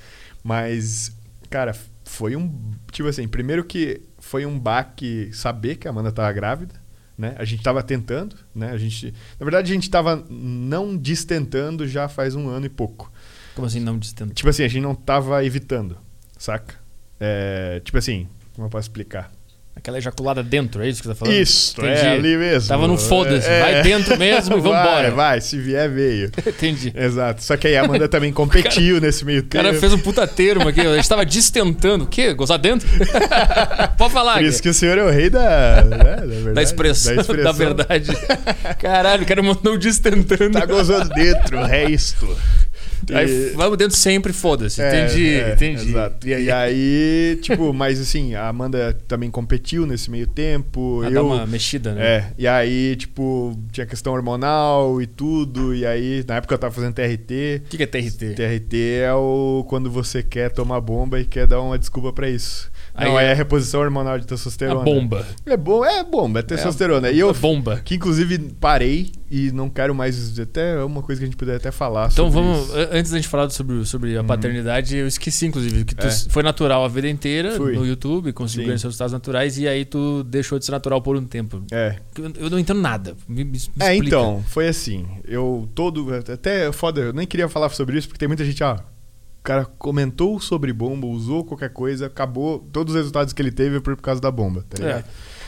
Mas, 0.44 1.10
cara, 1.50 1.74
foi 2.12 2.36
um. 2.36 2.70
Tipo 2.90 3.08
assim, 3.08 3.26
primeiro 3.26 3.64
que 3.64 4.02
foi 4.18 4.44
um 4.44 4.58
baque 4.58 5.30
saber 5.32 5.76
que 5.76 5.88
a 5.88 5.90
Amanda 5.90 6.10
estava 6.10 6.30
grávida. 6.32 6.74
Né? 7.16 7.34
A 7.38 7.44
gente 7.44 7.60
estava 7.60 7.82
tentando, 7.82 8.36
né? 8.54 8.70
A 8.70 8.78
gente, 8.78 9.14
na 9.38 9.44
verdade, 9.44 9.70
a 9.70 9.74
gente 9.74 9.84
estava 9.84 10.24
não 10.28 10.96
destentando 10.96 11.86
já 11.86 12.08
faz 12.08 12.34
um 12.34 12.48
ano 12.48 12.66
e 12.66 12.68
pouco. 12.68 13.10
Como 13.54 13.66
assim 13.66 13.80
não 13.80 13.98
destentando? 13.98 14.34
Tipo 14.34 14.48
assim, 14.48 14.62
a 14.62 14.68
gente 14.68 14.82
não 14.82 14.92
estava 14.92 15.44
evitando, 15.44 15.96
saca? 16.38 16.74
É, 17.20 17.80
tipo 17.84 17.98
assim, 17.98 18.28
como 18.54 18.66
eu 18.66 18.70
posso 18.70 18.88
explicar? 18.88 19.30
Aquela 19.74 19.96
ejaculada 19.96 20.42
dentro, 20.42 20.82
é 20.82 20.88
isso 20.88 21.00
que 21.00 21.08
você 21.08 21.14
tá 21.14 21.18
falando? 21.18 21.34
Isso, 21.34 21.74
Entendi. 21.80 22.00
é 22.00 22.10
ali 22.10 22.36
mesmo. 22.36 22.68
Tava 22.68 22.86
no 22.86 22.98
foda-se, 22.98 23.48
é, 23.48 23.60
vai 23.60 23.82
dentro 23.82 24.18
mesmo 24.18 24.58
e 24.58 24.60
vambora. 24.60 25.10
Vai, 25.10 25.30
vai, 25.30 25.40
se 25.40 25.58
vier, 25.58 25.88
veio. 25.88 26.30
Entendi. 26.46 26.92
Exato. 26.94 27.42
Só 27.42 27.56
que 27.56 27.66
aí 27.66 27.76
a 27.76 27.84
Amanda 27.84 28.06
também 28.08 28.30
competiu 28.32 28.96
cara, 28.96 29.06
nesse 29.06 29.24
meio 29.24 29.42
tempo. 29.42 29.64
O 29.64 29.66
cara 29.66 29.80
fez 29.80 29.92
um 29.94 29.98
puta 29.98 30.26
termo 30.26 30.68
aqui, 30.68 30.82
a 30.82 30.94
gente 30.94 31.08
tava 31.08 31.24
distentando. 31.24 32.04
O 32.04 32.06
quê? 32.06 32.34
Gozar 32.34 32.58
dentro? 32.58 32.86
Pode 33.96 34.12
falar. 34.12 34.34
Por 34.34 34.44
isso 34.44 34.62
que 34.62 34.68
o 34.68 34.74
senhor 34.74 34.98
é 34.98 35.04
o 35.04 35.10
rei 35.10 35.30
da... 35.30 35.82
Né, 35.82 35.96
da, 35.96 36.26
verdade, 36.26 36.54
da, 36.54 36.62
expressão, 36.62 37.14
da 37.16 37.22
expressão. 37.22 37.44
Da 37.44 37.52
verdade. 37.52 38.10
Caralho, 38.78 39.22
o 39.22 39.26
cara 39.26 39.42
mandou 39.42 39.78
distentando. 39.78 40.50
Tá 40.50 40.66
gozando 40.66 41.08
dentro, 41.08 41.58
o 41.58 41.64
resto. 41.64 42.36
Aí 43.12 43.50
vamos 43.54 43.78
dentro 43.78 43.96
sempre, 43.96 44.32
foda-se. 44.32 44.80
É, 44.80 45.04
entendi, 45.04 45.28
é, 45.28 45.52
entendi. 45.52 45.88
Exato. 45.90 46.28
E 46.28 46.34
aí, 46.34 46.44
e 46.44 46.50
aí, 46.52 47.38
tipo, 47.40 47.72
mas 47.72 48.00
assim, 48.00 48.34
a 48.34 48.48
Amanda 48.48 48.96
também 49.08 49.30
competiu 49.30 49.86
nesse 49.86 50.10
meio 50.10 50.26
tempo. 50.26 51.00
Ah, 51.02 51.08
eu, 51.08 51.14
dá 51.14 51.22
uma 51.22 51.46
mexida, 51.46 51.94
né? 51.94 52.04
É. 52.04 52.26
E 52.38 52.46
aí, 52.46 52.96
tipo, 52.96 53.58
tinha 53.72 53.86
questão 53.86 54.12
hormonal 54.12 55.00
e 55.00 55.06
tudo. 55.06 55.74
E 55.74 55.86
aí, 55.86 56.24
na 56.26 56.36
época 56.36 56.54
eu 56.54 56.58
tava 56.58 56.74
fazendo 56.74 56.94
TRT. 56.94 57.62
O 57.64 57.68
que, 57.68 57.76
que 57.76 57.82
é 57.82 57.86
TRT? 57.86 58.34
TRT 58.34 58.76
é 59.04 59.14
o 59.14 59.64
quando 59.68 59.90
você 59.90 60.22
quer 60.22 60.50
tomar 60.50 60.80
bomba 60.80 61.20
e 61.20 61.24
quer 61.24 61.46
dar 61.46 61.60
uma 61.60 61.78
desculpa 61.78 62.12
para 62.12 62.28
isso. 62.28 62.70
Aí 62.94 63.08
não, 63.08 63.18
é... 63.18 63.26
é 63.26 63.32
a 63.32 63.34
reposição 63.34 63.80
hormonal 63.80 64.18
de 64.18 64.26
testosterona. 64.26 64.80
A 64.80 64.84
bomba. 64.84 65.26
É, 65.46 65.56
bom, 65.56 65.84
é 65.84 66.04
bomba, 66.04 66.40
é 66.40 66.42
testosterona. 66.42 67.08
É, 67.08 67.14
e 67.14 67.18
eu, 67.18 67.32
bomba. 67.32 67.80
Que 67.84 67.94
inclusive 67.94 68.38
parei 68.60 69.10
e 69.30 69.50
não 69.50 69.70
quero 69.70 69.94
mais. 69.94 70.38
Até 70.38 70.74
é 70.74 70.84
uma 70.84 71.02
coisa 71.02 71.20
que 71.20 71.24
a 71.24 71.26
gente 71.26 71.36
puder 71.36 71.56
até 71.56 71.70
falar 71.70 72.10
então 72.12 72.30
vamos. 72.30 72.68
Isso. 72.68 72.88
Antes 72.92 73.10
da 73.10 73.18
gente 73.18 73.28
falar 73.28 73.48
sobre, 73.50 73.84
sobre 73.86 74.16
a 74.16 74.20
uhum. 74.20 74.26
paternidade, 74.26 74.96
eu 74.96 75.06
esqueci, 75.06 75.46
inclusive, 75.46 75.84
que 75.84 75.94
tu 75.94 76.06
é. 76.06 76.10
foi 76.10 76.42
natural 76.42 76.84
a 76.84 76.88
vida 76.88 77.08
inteira 77.08 77.52
Fui. 77.52 77.74
no 77.74 77.86
YouTube, 77.86 78.32
conseguiu 78.32 78.66
ganhar 78.66 78.78
seus 78.78 78.92
resultados 78.92 79.12
naturais 79.12 79.58
e 79.58 79.66
aí 79.66 79.84
tu 79.84 80.22
deixou 80.24 80.58
de 80.58 80.66
ser 80.66 80.72
natural 80.72 81.00
por 81.00 81.16
um 81.16 81.24
tempo. 81.24 81.62
É. 81.72 81.96
Eu, 82.18 82.32
eu 82.38 82.50
não 82.50 82.58
entendo 82.58 82.80
nada. 82.80 83.16
Me, 83.26 83.42
me 83.42 83.58
é, 83.80 83.94
então, 83.96 84.44
foi 84.48 84.68
assim. 84.68 85.06
Eu 85.24 85.68
todo. 85.74 86.12
Até 86.14 86.70
foda, 86.72 87.00
eu 87.00 87.12
nem 87.12 87.26
queria 87.26 87.48
falar 87.48 87.70
sobre 87.70 87.96
isso, 87.96 88.08
porque 88.08 88.18
tem 88.18 88.28
muita 88.28 88.44
gente, 88.44 88.62
ah, 88.62 88.84
cara 89.42 89.64
comentou 89.64 90.38
sobre 90.40 90.72
bomba, 90.72 91.06
usou 91.06 91.44
qualquer 91.44 91.70
coisa, 91.70 92.06
acabou. 92.06 92.60
Todos 92.72 92.94
os 92.94 92.98
resultados 92.98 93.32
que 93.32 93.42
ele 93.42 93.52
teve 93.52 93.80
por 93.80 93.96
causa 93.96 94.20
da 94.20 94.30
bomba, 94.30 94.64
tá 94.68 94.78
ligado? 94.78 95.04
É. 95.04 95.42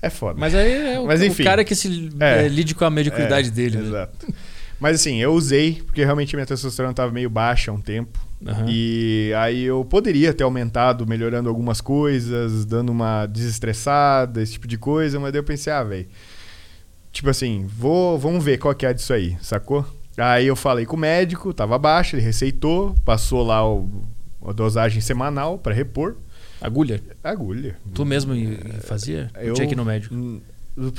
É 0.00 0.10
foda. 0.10 0.38
Mas 0.38 0.54
aí 0.54 0.94
é 0.94 1.00
o, 1.00 1.06
Mas, 1.06 1.22
enfim, 1.22 1.42
o 1.42 1.44
cara 1.44 1.64
que 1.64 1.74
se 1.74 2.10
é, 2.20 2.44
é, 2.44 2.48
lide 2.48 2.74
com 2.74 2.84
a 2.84 2.90
mediocridade 2.90 3.48
é, 3.48 3.50
dele. 3.50 3.78
Né? 3.78 3.88
Exato. 3.88 4.26
Né? 4.26 4.34
Mas 4.78 5.00
assim, 5.00 5.16
eu 5.20 5.32
usei, 5.32 5.82
porque 5.84 6.04
realmente 6.04 6.36
minha 6.36 6.46
testosterona 6.46 6.92
estava 6.92 7.10
meio 7.10 7.28
baixa 7.28 7.70
há 7.70 7.74
um 7.74 7.80
tempo. 7.80 8.18
Uhum. 8.40 8.66
E 8.68 9.32
aí 9.36 9.64
eu 9.64 9.84
poderia 9.84 10.32
ter 10.32 10.44
aumentado, 10.44 11.04
melhorando 11.04 11.48
algumas 11.48 11.80
coisas, 11.80 12.64
dando 12.64 12.90
uma 12.90 13.26
desestressada, 13.26 14.40
esse 14.40 14.52
tipo 14.52 14.68
de 14.68 14.78
coisa, 14.78 15.18
mas 15.18 15.32
daí 15.32 15.40
eu 15.40 15.44
pensei, 15.44 15.72
ah, 15.72 15.82
velho. 15.82 16.06
Tipo 17.10 17.30
assim, 17.30 17.66
vou, 17.66 18.16
vamos 18.16 18.44
ver 18.44 18.58
qual 18.58 18.72
que 18.74 18.86
é 18.86 18.92
disso 18.94 19.12
aí, 19.12 19.36
sacou? 19.40 19.84
Aí 20.18 20.46
eu 20.46 20.56
falei 20.56 20.84
com 20.84 20.96
o 20.96 20.98
médico, 20.98 21.54
tava 21.54 21.78
baixo, 21.78 22.16
ele 22.16 22.22
receitou, 22.22 22.94
passou 23.04 23.44
lá 23.44 23.66
o, 23.66 23.88
a 24.44 24.52
dosagem 24.52 25.00
semanal 25.00 25.58
para 25.58 25.74
repor. 25.74 26.16
Agulha? 26.60 27.00
Agulha. 27.22 27.76
Tu 27.94 28.04
mesmo 28.04 28.34
fazia? 28.80 29.30
Eu 29.36 29.54
tinha 29.54 29.66
que 29.66 29.74
ir 29.74 29.76
no 29.76 29.84
médico. 29.84 30.14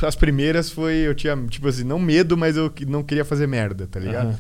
As 0.06 0.16
primeiras 0.16 0.70
foi, 0.70 0.96
eu 0.96 1.14
tinha, 1.14 1.36
tipo 1.48 1.68
assim, 1.68 1.84
não 1.84 2.00
medo, 2.00 2.38
mas 2.38 2.56
eu 2.56 2.72
não 2.88 3.04
queria 3.04 3.26
fazer 3.26 3.48
merda, 3.48 3.88
tá 3.88 4.00
ligado? 4.00 4.30
Uhum. 4.30 4.38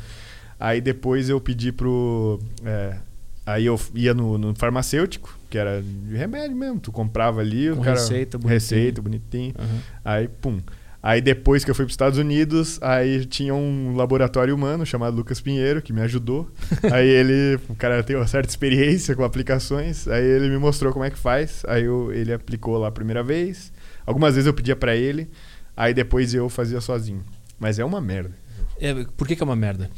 Aí 0.60 0.82
depois 0.82 1.30
eu 1.30 1.40
pedi 1.40 1.72
pro. 1.72 2.40
É, 2.66 2.98
aí 3.46 3.66
eu 3.66 3.80
ia 3.94 4.14
no, 4.14 4.38
no, 4.38 4.54
farmacêutico, 4.56 5.38
que 5.50 5.58
era 5.58 5.82
de 5.82 6.16
remédio 6.16 6.56
mesmo. 6.56 6.80
Tu 6.80 6.92
comprava 6.92 7.40
ali, 7.40 7.70
Com 7.70 7.80
o 7.80 7.84
cara. 7.84 7.98
Receita, 7.98 8.38
bonitinho. 8.38 8.54
Receita, 8.54 9.02
bonitinho. 9.02 9.54
Uhum. 9.58 9.80
Aí, 10.04 10.28
pum. 10.28 10.60
Aí 11.02 11.22
depois 11.22 11.64
que 11.64 11.72
eu 11.72 11.76
fui 11.76 11.86
para 11.86 11.90
os 11.90 11.94
Estados 11.94 12.20
Unidos, 12.20 12.78
aí 12.82 13.26
tinha 13.26 13.54
um 13.54 13.96
laboratório 13.96 14.54
humano 14.54 14.86
chamado 14.86 15.16
Lucas 15.16 15.40
Pinheiro 15.40 15.82
que 15.82 15.94
me 15.94 16.02
ajudou. 16.02 16.52
aí 16.92 17.08
ele, 17.08 17.58
o 17.70 17.76
cara 17.76 18.04
tem 18.04 18.18
uma 18.18 18.28
certa 18.28 18.50
experiência 18.50 19.16
com 19.16 19.24
aplicações, 19.24 20.08
aí 20.10 20.26
ele 20.26 20.50
me 20.50 20.58
mostrou 20.58 20.92
como 20.92 21.06
é 21.06 21.10
que 21.10 21.18
faz. 21.18 21.64
Aí 21.68 21.86
eu, 21.86 22.12
ele 22.12 22.34
aplicou 22.34 22.78
lá 22.78 22.90
a 22.90 22.92
primeira 22.92 23.24
vez. 23.24 23.72
Algumas 24.06 24.36
vezes 24.36 24.48
eu 24.48 24.54
pedia 24.54 24.76
para 24.76 24.96
ele, 24.96 25.30
aí 25.76 25.94
depois 25.94 26.34
eu 26.34 26.50
fazia 26.50 26.82
sozinho. 26.82 27.24
Mas 27.58 27.80
é 27.80 27.86
uma 27.86 28.02
merda. 28.02 28.36
É, 28.80 29.06
por 29.16 29.26
que, 29.28 29.36
que 29.36 29.44
é 29.44 29.46
uma 29.46 29.56
merda? 29.56 29.90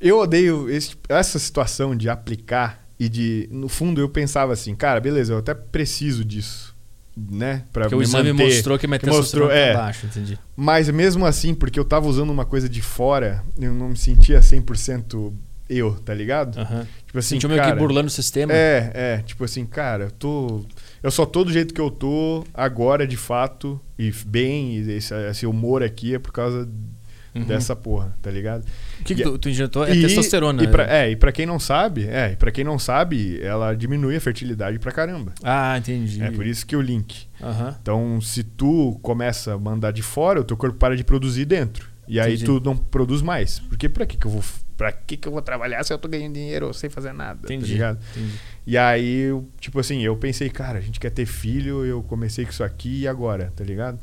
Eu 0.00 0.18
odeio 0.18 0.70
esse, 0.70 0.94
essa 1.08 1.38
situação 1.38 1.96
de 1.96 2.08
aplicar 2.08 2.86
e 3.00 3.08
de, 3.08 3.48
no 3.50 3.68
fundo 3.68 4.00
eu 4.00 4.08
pensava 4.08 4.52
assim, 4.52 4.74
cara, 4.76 5.00
beleza, 5.00 5.32
eu 5.32 5.38
até 5.38 5.54
preciso 5.54 6.24
disso. 6.24 6.75
Né, 7.16 7.64
para 7.72 7.84
Porque 7.84 7.94
o 7.94 8.02
exame 8.02 8.32
manter, 8.32 8.44
mostrou 8.44 8.78
que 8.78 8.86
minha 8.86 9.00
mostrou, 9.06 9.50
é, 9.50 9.74
entendi. 10.04 10.38
Mas 10.54 10.88
mesmo 10.90 11.24
assim, 11.24 11.54
porque 11.54 11.80
eu 11.80 11.84
tava 11.84 12.06
usando 12.06 12.30
uma 12.30 12.44
coisa 12.44 12.68
de 12.68 12.82
fora, 12.82 13.42
eu 13.58 13.72
não 13.72 13.88
me 13.88 13.96
sentia 13.96 14.40
100% 14.40 15.32
eu, 15.68 15.94
tá 15.94 16.14
ligado? 16.14 16.58
Tipo 17.06 17.18
assim, 17.18 17.36
Sentiu 17.36 17.48
meio 17.48 17.60
cara, 17.60 17.72
que 17.72 17.78
burlando 17.78 18.06
o 18.06 18.10
sistema. 18.10 18.52
É, 18.52 18.90
é, 18.94 19.22
tipo 19.24 19.44
assim, 19.44 19.64
cara, 19.64 20.04
eu 20.04 20.10
tô. 20.10 20.64
Eu 21.02 21.10
só 21.10 21.26
tô 21.26 21.44
do 21.44 21.52
jeito 21.52 21.74
que 21.74 21.80
eu 21.80 21.90
tô 21.90 22.44
agora, 22.54 23.06
de 23.06 23.16
fato, 23.16 23.80
e 23.98 24.12
bem, 24.26 24.76
e 24.76 24.92
esse, 24.92 25.14
esse 25.28 25.46
humor 25.46 25.82
aqui 25.82 26.14
é 26.14 26.18
por 26.18 26.32
causa 26.32 26.68
Uhum. 27.38 27.44
dessa 27.44 27.76
porra, 27.76 28.16
tá 28.22 28.30
ligado? 28.30 28.64
O 29.00 29.04
que, 29.04 29.14
que 29.14 29.22
tu, 29.22 29.38
tu 29.38 29.48
injetou? 29.48 29.84
É 29.86 29.94
E- 29.94 30.00
testosterona. 30.02 30.62
E 30.62 30.68
pra, 30.68 30.86
né? 30.86 31.06
é, 31.06 31.10
e 31.10 31.16
pra 31.16 31.30
quem 31.32 31.44
não 31.46 31.58
sabe, 31.58 32.06
é, 32.08 32.32
e 32.32 32.36
pra 32.36 32.50
quem 32.50 32.64
não 32.64 32.78
sabe, 32.78 33.40
ela 33.42 33.74
diminui 33.74 34.16
a 34.16 34.20
fertilidade 34.20 34.78
pra 34.78 34.90
caramba. 34.92 35.32
Ah, 35.42 35.76
entendi. 35.78 36.22
É 36.22 36.30
por 36.30 36.46
isso 36.46 36.66
que 36.66 36.74
o 36.76 36.80
link. 36.80 37.26
Aham. 37.42 37.76
Então, 37.80 38.20
se 38.20 38.42
tu 38.42 38.98
começa 39.02 39.54
a 39.54 39.58
mandar 39.58 39.90
de 39.92 40.02
fora, 40.02 40.40
o 40.40 40.44
teu 40.44 40.56
corpo 40.56 40.76
para 40.78 40.96
de 40.96 41.04
produzir 41.04 41.44
dentro. 41.44 41.88
E 42.08 42.20
aí 42.20 42.34
Entendi. 42.34 42.44
tu 42.44 42.60
não 42.64 42.76
produz 42.76 43.20
mais. 43.20 43.58
Porque 43.58 43.88
pra 43.88 44.06
que 44.06 44.16
que 44.16 44.26
eu 44.26 44.30
vou 44.30 44.42
para 44.76 44.92
que 44.92 45.16
que 45.16 45.26
eu 45.26 45.32
vou 45.32 45.40
trabalhar 45.40 45.82
se 45.84 45.92
eu 45.92 45.98
tô 45.98 46.06
ganhando 46.06 46.34
dinheiro 46.34 46.72
sem 46.74 46.90
fazer 46.90 47.12
nada, 47.14 47.40
tá 47.46 47.52
Entendi. 47.54 47.72
ligado? 47.72 47.98
entendi. 48.14 48.32
E 48.66 48.76
aí, 48.76 49.28
tipo 49.58 49.80
assim, 49.80 50.02
eu 50.02 50.14
pensei, 50.16 50.50
cara, 50.50 50.78
a 50.78 50.82
gente 50.82 51.00
quer 51.00 51.10
ter 51.10 51.24
filho, 51.24 51.82
eu 51.84 52.02
comecei 52.02 52.44
com 52.44 52.50
isso 52.50 52.62
aqui 52.62 53.00
e 53.00 53.08
agora, 53.08 53.50
tá 53.56 53.64
ligado? 53.64 53.98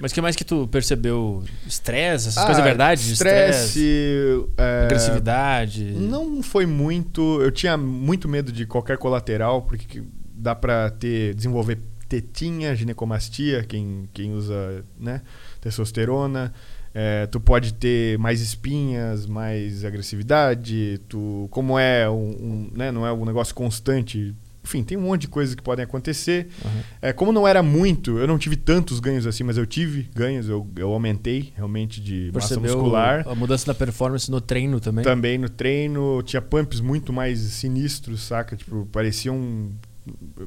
Mas 0.00 0.12
o 0.12 0.14
que 0.14 0.20
mais 0.20 0.34
que 0.34 0.44
tu 0.44 0.66
percebeu? 0.68 1.44
Estresse? 1.66 2.28
Essas 2.28 2.38
Ah, 2.42 2.46
coisas 2.46 2.62
é 2.62 2.66
verdade? 2.66 3.12
Estresse, 3.12 4.46
é, 4.56 4.84
Agressividade? 4.86 5.84
Não 5.92 6.42
foi 6.42 6.64
muito. 6.64 7.40
Eu 7.42 7.50
tinha 7.50 7.76
muito 7.76 8.28
medo 8.28 8.50
de 8.50 8.64
qualquer 8.66 8.96
colateral, 8.96 9.62
porque 9.62 9.84
que 9.86 10.02
dá 10.34 10.54
pra 10.54 10.90
ter, 10.90 11.34
desenvolver 11.34 11.78
tetinha, 12.08 12.74
ginecomastia, 12.74 13.62
quem, 13.62 14.08
quem 14.12 14.32
usa 14.32 14.84
né, 14.98 15.20
testosterona. 15.60 16.52
É, 16.92 17.26
tu 17.26 17.38
pode 17.38 17.74
ter 17.74 18.18
mais 18.18 18.40
espinhas, 18.40 19.26
mais 19.26 19.84
agressividade. 19.84 21.00
Tu, 21.08 21.46
como 21.50 21.78
é 21.78 22.10
um, 22.10 22.30
um, 22.30 22.70
né, 22.74 22.90
não 22.90 23.06
é 23.06 23.12
um 23.12 23.24
negócio 23.24 23.54
constante. 23.54 24.34
Enfim, 24.70 24.84
tem 24.84 24.96
um 24.96 25.00
monte 25.00 25.22
de 25.22 25.28
coisas 25.28 25.54
que 25.56 25.62
podem 25.62 25.84
acontecer. 25.84 26.48
Aham. 26.64 26.82
É, 27.02 27.12
como 27.12 27.32
não 27.32 27.46
era 27.46 27.60
muito, 27.60 28.18
eu 28.18 28.26
não 28.26 28.38
tive 28.38 28.54
tantos 28.54 29.00
ganhos 29.00 29.26
assim, 29.26 29.42
mas 29.42 29.58
eu 29.58 29.66
tive 29.66 30.08
ganhos, 30.14 30.48
eu, 30.48 30.64
eu 30.76 30.92
aumentei 30.92 31.52
realmente 31.56 32.00
de 32.00 32.30
massa 32.32 32.54
Percebeu 32.54 32.76
muscular. 32.76 33.26
a 33.26 33.34
mudança 33.34 33.66
da 33.66 33.74
performance 33.74 34.30
no 34.30 34.40
treino 34.40 34.78
também? 34.78 35.02
Também 35.02 35.36
no 35.38 35.48
treino, 35.48 36.22
tinha 36.22 36.40
pumps 36.40 36.80
muito 36.80 37.12
mais 37.12 37.40
sinistros, 37.40 38.22
saca? 38.22 38.54
Tipo, 38.54 38.86
parecia 38.92 39.32
um. 39.32 39.72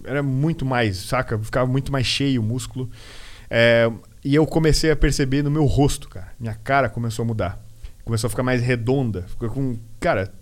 Era 0.05 0.23
muito 0.23 0.65
mais, 0.65 0.97
saca? 0.97 1.37
Ficava 1.37 1.69
muito 1.69 1.91
mais 1.91 2.05
cheio 2.05 2.41
o 2.41 2.43
músculo. 2.43 2.89
É, 3.49 3.91
e 4.23 4.33
eu 4.33 4.47
comecei 4.47 4.89
a 4.89 4.95
perceber 4.95 5.43
no 5.43 5.51
meu 5.51 5.65
rosto, 5.65 6.07
cara. 6.07 6.31
Minha 6.39 6.55
cara 6.55 6.87
começou 6.87 7.23
a 7.23 7.25
mudar. 7.25 7.61
Começou 8.05 8.27
a 8.27 8.29
ficar 8.29 8.43
mais 8.43 8.61
redonda. 8.61 9.23
Ficou 9.27 9.49
com. 9.49 9.77
Cara, 9.99 10.33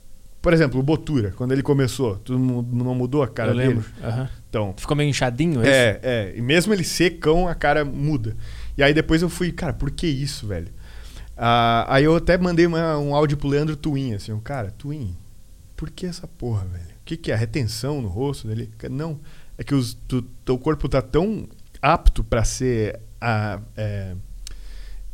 por 0.42 0.54
exemplo, 0.54 0.80
o 0.80 0.84
Botura, 0.84 1.32
quando 1.36 1.52
ele 1.52 1.62
começou, 1.62 2.16
tu 2.18 2.38
não 2.38 2.62
não 2.62 2.96
mudou 2.96 3.22
a 3.24 3.28
cara 3.28 3.52
Eu 3.52 3.56
dele? 3.56 3.68
lembro. 3.70 3.86
Aham. 4.04 4.30
Então, 4.50 4.74
Ficou 4.78 4.98
meio 4.98 5.10
inchadinho, 5.10 5.62
é 5.64 5.68
é, 5.70 6.00
é. 6.04 6.34
E 6.36 6.42
mesmo 6.42 6.74
ele 6.74 6.84
secão, 6.84 7.48
a 7.48 7.56
cara 7.56 7.86
muda. 7.86 8.36
E 8.78 8.84
aí 8.84 8.94
depois 8.94 9.22
eu 9.22 9.30
fui, 9.30 9.52
cara, 9.52 9.74
por 9.74 9.92
que 9.92 10.08
isso, 10.08 10.48
velho? 10.48 10.70
Ah, 11.38 11.86
aí 11.88 12.04
eu 12.04 12.16
até 12.16 12.38
mandei 12.38 12.66
uma- 12.66 12.98
um 12.98 13.16
áudio 13.16 13.38
pro 13.38 13.48
Leandro 13.48 13.76
Twin, 13.76 14.14
assim, 14.14 14.38
cara, 14.40 14.72
Twin, 14.72 15.16
por 15.76 15.90
que 15.90 16.06
essa 16.06 16.28
porra, 16.28 16.66
velho? 16.66 16.84
O 17.02 17.04
que, 17.06 17.18
que 17.18 17.32
é? 17.32 17.36
Retenção 17.36 18.02
no 18.02 18.08
rosto 18.08 18.48
dele? 18.48 18.70
Não. 18.90 19.20
É 19.58 19.64
que 19.64 19.74
tu, 20.08 20.22
teu 20.46 20.58
corpo 20.58 20.88
tá 20.90 21.02
tão 21.02 21.48
apto 21.82 22.24
pra 22.24 22.44
ser 22.44 23.00
a. 23.20 23.60
É, 23.76 24.16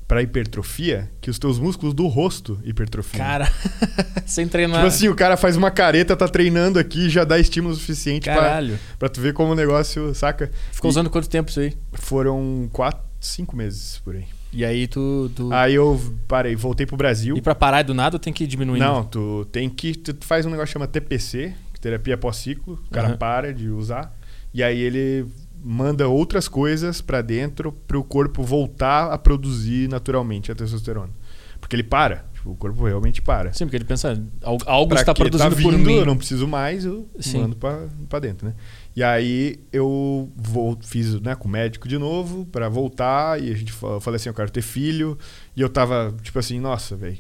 pra 0.07 0.21
hipertrofia 0.21 1.11
que 1.19 1.29
os 1.29 1.37
teus 1.37 1.59
músculos 1.59 1.93
do 1.93 2.07
rosto 2.07 2.59
hipertrofiam. 2.63 3.23
Cara, 3.25 3.51
sem 4.25 4.47
treinar. 4.47 4.77
Tipo 4.77 4.87
assim, 4.87 5.09
o 5.09 5.15
cara 5.15 5.35
faz 5.35 5.55
uma 5.57 5.69
careta, 5.69 6.15
tá 6.15 6.27
treinando 6.27 6.79
aqui 6.79 7.09
já 7.09 7.23
dá 7.23 7.37
estímulo 7.37 7.75
suficiente 7.75 8.23
pra, 8.23 8.35
Caralho. 8.35 8.79
pra 8.97 9.09
tu 9.09 9.19
ver 9.19 9.33
como 9.33 9.51
o 9.51 9.55
negócio, 9.55 10.13
saca? 10.15 10.49
Ficou 10.71 10.89
E- 10.89 10.91
usando 10.91 11.09
quanto 11.09 11.27
tempo 11.29 11.49
isso 11.49 11.59
aí? 11.59 11.73
Foram 11.93 12.69
quatro, 12.71 13.01
cinco 13.19 13.55
meses 13.55 13.99
por 14.03 14.15
aí. 14.15 14.25
E 14.53 14.63
aí 14.63 14.87
tu. 14.87 15.29
tu... 15.35 15.51
Aí 15.51 15.75
eu 15.75 15.99
parei, 16.25 16.55
voltei 16.55 16.85
pro 16.85 16.95
Brasil. 16.95 17.35
E 17.35 17.41
pra 17.41 17.53
parar 17.53 17.83
do 17.83 17.93
nada 17.93 18.17
tem 18.17 18.31
que 18.31 18.45
ir 18.45 18.47
diminuindo? 18.47 18.83
Não, 18.85 19.03
tu 19.03 19.45
tem 19.51 19.69
que. 19.69 19.93
Tu 19.93 20.15
faz 20.25 20.45
um 20.45 20.49
negócio 20.49 20.67
que 20.67 20.73
chama 20.73 20.87
TPC, 20.87 21.53
terapia 21.81 22.17
pós-ciclo. 22.17 22.79
O 22.87 22.89
cara 22.89 23.09
Aham. 23.09 23.17
para 23.17 23.53
de 23.53 23.67
usar. 23.67 24.15
E 24.53 24.63
aí 24.63 24.79
ele 24.79 25.25
manda 25.63 26.07
outras 26.07 26.47
coisas 26.47 27.01
pra 27.01 27.21
dentro 27.21 27.71
pro 27.71 28.03
corpo 28.03 28.43
voltar 28.43 29.11
a 29.11 29.17
produzir 29.17 29.89
naturalmente 29.89 30.51
a 30.51 30.55
testosterona. 30.55 31.11
Porque 31.59 31.75
ele 31.75 31.83
para. 31.83 32.23
Tipo, 32.33 32.51
o 32.51 32.55
corpo 32.55 32.85
realmente 32.85 33.21
para. 33.21 33.51
Sim, 33.51 33.65
porque 33.65 33.77
ele 33.77 33.83
pensa, 33.85 34.09
al- 34.43 34.57
algo 34.67 34.89
Pra 34.89 34.99
está 35.01 35.13
que 35.13 35.19
produzindo 35.21 35.55
tá 35.55 35.61
por 35.61 35.73
vindo, 35.73 35.85
mim. 35.87 35.95
Eu 35.97 36.05
não 36.05 36.15
preciso 36.15 36.47
mais, 36.47 36.85
eu 36.85 37.07
Sim. 37.19 37.41
mando 37.41 37.55
pra, 37.55 37.87
pra 38.07 38.19
dentro, 38.19 38.47
né? 38.47 38.53
E 38.95 39.03
aí 39.03 39.59
eu 39.73 40.31
vou, 40.35 40.77
fiz 40.81 41.19
né, 41.21 41.33
com 41.35 41.47
o 41.47 41.51
médico 41.51 41.87
de 41.87 41.97
novo 41.97 42.45
pra 42.45 42.69
voltar. 42.69 43.41
E 43.41 43.51
a 43.51 43.55
gente 43.55 43.71
fa- 43.71 43.87
eu 43.87 43.99
falei 43.99 44.17
assim: 44.17 44.29
eu 44.29 44.33
quero 44.35 44.51
ter 44.51 44.61
filho. 44.61 45.17
E 45.55 45.61
eu 45.61 45.67
tava 45.69 46.13
tipo 46.21 46.37
assim: 46.37 46.59
nossa, 46.59 46.95
velho, 46.95 47.17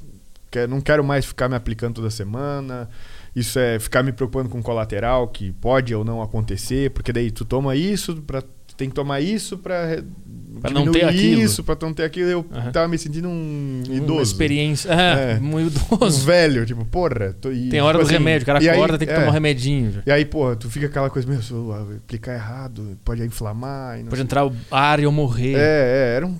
não 0.69 0.79
quero 0.81 1.03
mais 1.03 1.25
ficar 1.25 1.49
me 1.49 1.55
aplicando 1.55 1.95
toda 1.95 2.09
semana. 2.11 2.87
Isso 3.37 3.59
é 3.59 3.77
ficar 3.79 4.01
me 4.01 4.11
preocupando 4.11 4.49
com 4.49 4.61
colateral 4.63 5.27
que 5.27 5.51
pode 5.51 5.93
ou 5.93 6.03
não 6.03 6.21
acontecer, 6.21 6.89
porque 6.91 7.13
daí 7.13 7.29
tu 7.29 7.45
toma 7.45 7.75
isso, 7.75 8.15
tu 8.15 8.75
tem 8.75 8.89
que 8.89 8.95
tomar 8.95 9.21
isso 9.21 9.57
pra, 9.59 9.85
re- 9.85 10.03
Pra 10.59 10.71
não 10.71 10.91
ter 10.91 11.05
aquilo. 11.05 11.41
isso, 11.41 11.63
pra 11.63 11.77
não 11.79 11.93
ter 11.93 12.03
aquilo. 12.03 12.29
Eu 12.31 12.45
Aham. 12.51 12.71
tava 12.71 12.87
me 12.87 12.97
sentindo 12.97 13.29
um 13.29 13.83
Uma 13.85 13.95
idoso. 13.95 14.23
experiência. 14.23 14.89
É, 14.91 15.33
É. 15.33 15.39
um 15.39 15.53
Um 15.55 15.67
idoso. 15.67 16.25
velho, 16.25 16.65
tipo, 16.65 16.83
porra. 16.85 17.31
tô- 17.39 17.51
e, 17.51 17.69
Tem 17.69 17.79
hora 17.79 17.99
tipo 17.99 18.09
do 18.09 18.11
remédio, 18.11 18.41
o 18.41 18.45
cara 18.47 18.63
e 18.63 18.67
aí- 18.67 18.75
acorda, 18.75 18.97
tem 18.97 19.07
que 19.07 19.13
é. 19.13 19.17
tomar 19.17 19.27
um 19.29 19.33
remedinho. 19.33 20.01
E 20.03 20.11
aí, 20.11 20.25
porra, 20.25 20.55
tu 20.55 20.67
fica 20.67 20.87
aquela 20.87 21.11
coisa, 21.11 21.27
meu, 21.29 21.39
se 21.43 21.51
eu 21.51 21.71
aplicar 22.03 22.33
errado, 22.33 22.97
pode 23.05 23.21
inflamar. 23.23 23.99
Pode 23.99 24.15
sei- 24.15 24.23
entrar 24.23 24.47
o 24.47 24.51
ar 24.71 24.99
e 24.99 25.03
eu 25.03 25.11
morrer. 25.11 25.53
É, 25.53 25.59
é, 25.59 26.15
era 26.15 26.25
um. 26.25 26.35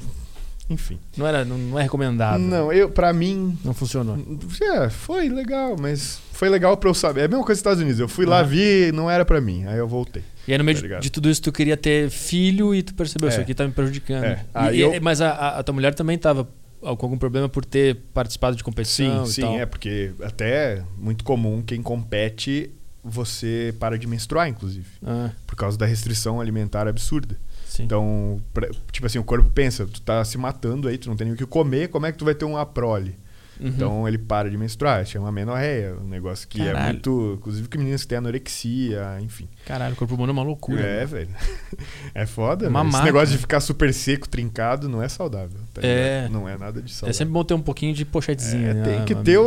Enfim. 0.70 1.00
Não, 1.16 1.26
era, 1.26 1.46
não, 1.46 1.58
não 1.58 1.80
é 1.80 1.84
recomendável. 1.84 2.40
Não, 2.46 2.74
eu, 2.74 2.90
pra 2.90 3.14
mim. 3.14 3.58
Não 3.64 3.74
funcionou. 3.74 4.18
É, 4.62 4.90
foi 4.90 5.30
legal, 5.30 5.76
mas 5.80 6.20
foi 6.34 6.50
legal 6.50 6.76
pra 6.76 6.90
eu 6.90 6.94
saber. 6.94 7.22
É 7.22 7.26
a 7.26 7.28
mesma 7.28 7.44
coisa 7.46 7.54
dos 7.56 7.60
Estados 7.60 7.82
Unidos. 7.82 8.00
Eu 8.00 8.08
fui 8.10 8.26
lá, 8.26 8.40
Aham. 8.42 8.48
vi, 8.48 8.92
não 8.94 9.10
era 9.10 9.24
pra 9.24 9.40
mim. 9.40 9.66
Aí 9.66 9.78
eu 9.78 9.88
voltei. 9.88 10.24
E 10.48 10.52
aí, 10.52 10.58
no 10.58 10.64
meio 10.64 10.78
Tá 10.90 11.00
de, 11.00 11.10
tudo 11.10 11.30
isso, 11.30 11.42
tu 11.42 11.52
queria 11.52 11.78
ter 11.78 12.10
filho 12.10 12.76
e 12.76 12.84
tu 12.84 12.94
percebeu, 12.96 13.30
É. 13.30 13.32
isso 13.32 13.42
aqui 13.42 13.54
tá 13.54 13.66
me 13.66 13.72
prejudicando. 13.72 14.24
É. 14.26 14.46
E- 14.74 14.80
eu- 14.80 15.02
Mas 15.02 15.22
a, 15.22 15.30
a- 15.32 15.60
a 15.60 15.64
tua 15.64 15.74
mulher 15.74 15.94
também 15.94 16.18
tava 16.18 16.48
com 16.82 16.88
algum 16.90 17.18
problema 17.18 17.48
por 17.50 17.64
ter 17.66 17.96
participado 18.14 18.56
de 18.56 18.62
Sim, 18.62 18.66
competição 18.66 19.24
e 19.24 19.28
sim, 19.30 19.42
tal. 19.42 19.58
é 19.60 19.66
porque 19.66 20.12
até 20.22 20.50
é 20.76 20.84
muito 20.98 21.24
comum 21.24 21.62
quem 21.66 21.82
compete, 21.82 22.70
você 23.04 23.74
para 23.80 23.98
de 23.98 24.06
menstruar, 24.06 24.48
inclusive. 24.50 24.86
Ah, 25.06 25.30
Por 25.46 25.56
causa 25.56 25.78
da 25.78 25.86
restrição 25.86 26.40
alimentar 26.42 26.88
absurda. 26.88 27.38
Sim. 27.78 27.84
Então, 27.84 28.42
pra- 28.54 28.70
tipo 28.92 29.06
assim, 29.06 29.20
o 29.20 29.24
corpo 29.24 29.50
pensa, 29.50 29.86
tu 29.86 30.02
tá 30.02 30.24
se 30.26 30.38
matando 30.38 30.88
aí, 30.88 30.98
tu 30.98 31.10
não 31.10 31.16
tem 31.16 31.26
nem 31.26 31.34
o 31.34 31.38
que 31.38 31.46
comer, 31.46 31.90
como 31.90 32.06
é 32.06 32.12
que 32.12 32.18
tu 32.18 32.26
vai 32.26 32.36
ter 32.36 32.46
um 32.46 32.58
aprole? 32.58 33.16
Uhum. 33.60 33.68
Então 33.68 34.08
ele 34.08 34.18
para 34.18 34.50
de 34.50 34.58
menstruar, 34.58 35.06
chama 35.06 35.30
amenorreia, 35.30 35.96
um 36.04 36.08
negócio 36.08 36.48
que 36.48 36.62
é 36.62 36.66
Caralho. 36.66 36.94
muito. 36.94 37.36
Inclusive 37.40 37.68
que 37.68 37.78
meninas 37.78 38.02
que 38.04 38.08
têm 38.08 38.18
anorexia, 38.18 39.18
enfim. 39.22 39.48
Caralho, 39.66 39.94
o 39.94 39.98
corpo 39.98 40.16
humano 40.16 40.32
é 40.32 40.34
uma 40.34 40.44
loucura. 40.44 40.82
é, 40.82 41.00
né? 41.02 41.06
velho. 41.06 41.30
É 42.16 42.26
foda, 42.26 42.68
Uma 42.70 42.84
né? 42.84 42.90
Esse 42.90 43.04
negócio 43.04 43.28
de 43.30 43.38
ficar 43.38 43.60
super 43.60 43.94
seco, 43.94 44.28
trincado, 44.28 44.88
não 44.90 45.04
é 45.04 45.08
saudável. 45.10 45.60
tá 45.74 45.82
É. 45.84 46.28
Não 46.32 46.48
é 46.50 46.58
nada 46.58 46.82
de 46.82 46.90
É 46.90 46.94
saudável. 46.94 47.14
sempre 47.14 47.34
bom 47.34 47.44
ter 47.44 47.54
um 47.54 47.62
pouquinho 47.62 47.94
de 47.94 48.04
pochetezinha. 48.06 48.70
É, 48.70 48.74
né? 48.74 48.84
tem 48.84 49.06
que 49.06 49.14
A- 49.14 49.18
ter 49.18 49.38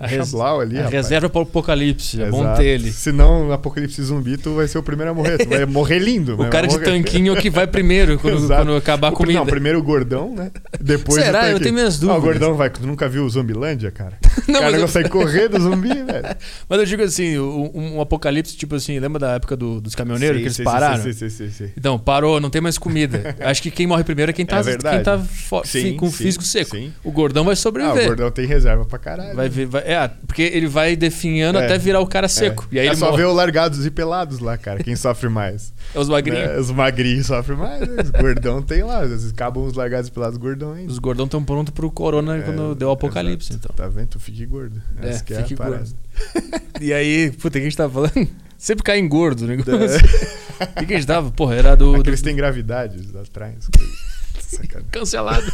res- 0.00 0.28
chablau 0.30 0.60
ali, 0.60 0.76
a 0.78 0.84
rapaz. 0.84 0.92
reserva 0.94 1.28
para 1.28 1.40
o 1.40 1.42
apocalipse. 1.42 2.22
É 2.22 2.30
bom 2.30 2.54
ter 2.54 2.64
ele. 2.64 2.90
Senão, 2.92 3.46
no 3.46 3.52
apocalipse 3.52 4.02
zumbi, 4.02 4.36
tu 4.38 4.54
vai 4.54 4.66
ser 4.68 4.78
o 4.78 4.82
primeiro 4.82 5.10
a 5.10 5.14
morrer. 5.14 5.38
Tu 5.38 5.48
vai 5.48 5.64
morrer 5.66 5.98
lindo. 5.98 6.40
O 6.40 6.48
cara 6.48 6.66
de 6.66 6.74
morrer. 6.74 6.84
tanquinho 6.86 7.34
é 7.34 7.38
o 7.38 7.40
que 7.40 7.50
vai 7.50 7.66
primeiro 7.66 8.18
quando, 8.18 8.46
quando 8.48 8.76
acabar 8.76 9.08
a 9.08 9.10
O 9.12 9.14
comida. 9.16 9.38
Não, 9.40 9.46
primeiro 9.46 9.78
o 9.78 9.82
gordão, 9.82 10.34
né? 10.34 10.50
Depois 10.80 11.22
Será? 11.22 11.44
o 11.44 11.46
Eu 11.48 11.60
tenho 11.60 11.74
minhas 11.74 11.94
Ah, 11.94 11.98
o 11.98 12.00
dúvidas. 12.00 12.22
gordão 12.22 12.54
vai. 12.54 12.70
Tu 12.70 12.86
nunca 12.86 13.08
viu 13.08 13.13
o 13.18 13.28
Zumbilândia, 13.28 13.90
cara? 13.90 14.18
Não, 14.48 14.54
o 14.54 14.58
cara 14.58 14.64
mas 14.64 14.72
não 14.72 14.78
eu- 14.80 14.86
consegue 14.86 15.08
correr 15.08 15.48
do 15.48 15.60
zumbi, 15.60 15.88
velho. 15.88 16.36
Mas 16.68 16.78
eu 16.80 16.86
digo 16.86 17.02
assim, 17.02 17.38
um, 17.38 17.94
um 17.96 18.00
apocalipse, 18.00 18.56
tipo 18.56 18.74
assim, 18.74 18.98
lembra 18.98 19.18
da 19.18 19.32
época 19.32 19.56
do- 19.56 19.80
dos 19.80 19.94
caminhoneiros 19.94 20.36
Sei, 20.36 20.42
que 20.42 20.48
eles 20.60 20.64
pararam? 20.72 21.02
sei, 21.02 21.12
sei, 21.12 21.30
sei, 21.30 21.50
sei. 21.50 21.72
Então, 21.76 21.98
parou, 21.98 22.40
não 22.40 22.50
tem 22.50 22.60
mais 22.60 22.78
comida. 22.78 23.34
Acho 23.40 23.62
que 23.62 23.70
quem 23.70 23.86
morre 23.86 24.04
primeiro 24.04 24.30
é 24.30 24.32
quem 24.32 24.44
tá, 24.46 24.58
É 24.60 24.62
quem 24.76 25.02
tá 25.02 25.20
Sim, 25.64 25.96
com 25.96 26.06
o 26.06 26.10
sim, 26.10 26.24
físico 26.24 26.44
seco. 26.44 26.76
sim. 26.76 26.92
O 27.02 27.10
gordão 27.12 27.44
vai 27.44 27.52
Ah, 27.52 27.54
o 27.54 27.56
sobreviver. 27.56 28.06
gordão 28.06 28.30
tem 28.30 28.46
reserva 28.46 28.84
pra 28.84 28.98
caralho. 28.98 29.34
vai 29.34 29.48
ver, 29.48 29.66
vai- 29.66 29.82
é, 29.82 30.08
porque 30.26 30.42
ele 30.42 30.66
vai 30.66 30.96
definhando 30.96 31.58
É. 31.58 31.64
até 31.64 31.78
virar 31.78 32.00
o 32.00 32.06
cara 32.06 32.28
seco. 32.28 32.66
É. 32.72 32.76
E 32.76 32.80
aí 32.80 32.86
é 32.88 32.94
só 32.94 33.06
morre. 33.06 33.18
ver 33.18 33.24
o 33.28 33.32
largados 33.32 33.84
e 33.86 33.90
pelados 33.90 34.38
lá, 34.38 34.56
cara. 34.56 34.82
Quem 34.82 34.96
sofre 34.96 35.28
mais? 35.28 35.72
É 35.94 35.98
os 35.98 36.08
magrinhos. 36.08 36.48
Né? 36.48 36.58
Os 36.58 36.70
magrinhos 36.70 37.26
sofrem 37.26 37.58
mais. 37.58 37.80
Né? 37.80 38.02
Os 38.02 38.10
gordão 38.10 38.62
tem 38.62 38.82
lá. 38.82 39.00
Às 39.02 39.10
vezes 39.10 39.32
acabam 39.32 39.64
os 39.64 39.74
largados 39.74 40.08
e 40.08 40.12
pelados 40.12 40.36
gordão 40.38 40.72
ainda. 40.72 40.90
Os 40.90 40.98
gordão 40.98 41.24
estão 41.26 41.42
prontos 41.44 41.72
pro 41.74 41.90
corona 41.90 42.36
É, 42.38 42.40
quando 42.42 42.74
deu 42.74 42.88
o 42.88 42.92
apocalipse, 42.92 43.52
exato. 43.52 43.66
então. 43.72 43.76
Tá 43.84 43.88
vendo? 43.88 44.18
Fique 44.24 44.46
gordo. 44.46 44.80
É, 45.02 45.10
Essa 45.10 45.22
que 45.22 45.34
fique 45.34 45.54
a 45.54 45.56
parada. 45.56 45.84
gordo. 45.84 46.64
E 46.80 46.92
aí, 46.92 47.30
puta, 47.30 47.48
o 47.48 47.50
que 47.52 47.58
a 47.58 47.62
gente 47.62 47.76
tá 47.76 47.88
falando? 47.88 48.28
Sempre 48.56 48.82
cai 48.82 48.98
em 48.98 49.06
gordo 49.06 49.42
o 49.42 49.46
negócio. 49.46 49.74
O 50.54 50.86
que, 50.86 50.94
a 50.94 50.96
gente 50.96 51.06
tava? 51.06 51.32
Porra, 51.32 51.56
era 51.56 51.74
do. 51.74 51.96
Aqueles 51.96 52.22
do... 52.22 52.24
têm 52.24 52.36
gravidade 52.36 53.04
atrás. 53.18 53.68
Cancelado. 54.90 55.44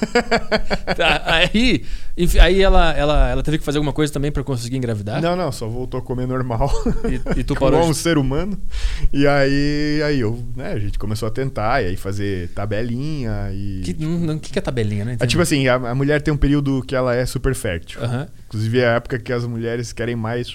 tá, 0.96 1.22
aí, 1.24 1.84
enfim, 2.16 2.38
aí 2.38 2.62
ela, 2.62 2.92
ela, 2.92 3.28
ela 3.30 3.42
teve 3.42 3.58
que 3.58 3.64
fazer 3.64 3.78
alguma 3.78 3.92
coisa 3.92 4.12
também 4.12 4.30
para 4.30 4.42
conseguir 4.44 4.76
engravidar? 4.76 5.20
Não, 5.20 5.36
não, 5.36 5.50
só 5.50 5.66
voltou 5.68 6.00
a 6.00 6.02
comer 6.02 6.26
normal. 6.26 6.70
E, 7.08 7.40
e 7.40 7.44
tu 7.44 7.54
parou? 7.58 7.80
Como 7.80 7.92
um 7.92 7.94
ser 7.94 8.18
humano. 8.18 8.60
E 9.12 9.26
aí, 9.26 10.02
aí 10.04 10.20
eu, 10.20 10.42
né, 10.56 10.72
a 10.72 10.78
gente 10.78 10.98
começou 10.98 11.28
a 11.28 11.30
tentar, 11.30 11.82
e 11.82 11.88
aí 11.88 11.96
fazer 11.96 12.48
tabelinha 12.50 13.50
e. 13.52 13.80
O 13.80 13.84
que, 13.84 13.94
não, 14.04 14.38
que, 14.38 14.52
que 14.52 14.58
é 14.58 14.62
tabelinha, 14.62 15.04
né? 15.04 15.16
É 15.20 15.26
tipo 15.26 15.42
assim, 15.42 15.68
a, 15.68 15.74
a, 15.74 15.94
mulher 15.94 16.20
tem 16.20 16.32
um 16.32 16.36
período 16.36 16.82
que 16.82 16.94
ela 16.94 17.14
é 17.14 17.24
super 17.26 17.54
fértil. 17.54 18.00
Uhum. 18.00 18.26
Inclusive 18.46 18.78
é 18.80 18.88
a 18.88 18.92
época 18.94 19.18
que 19.18 19.32
as 19.32 19.44
mulheres 19.46 19.92
querem 19.92 20.16
mais 20.16 20.48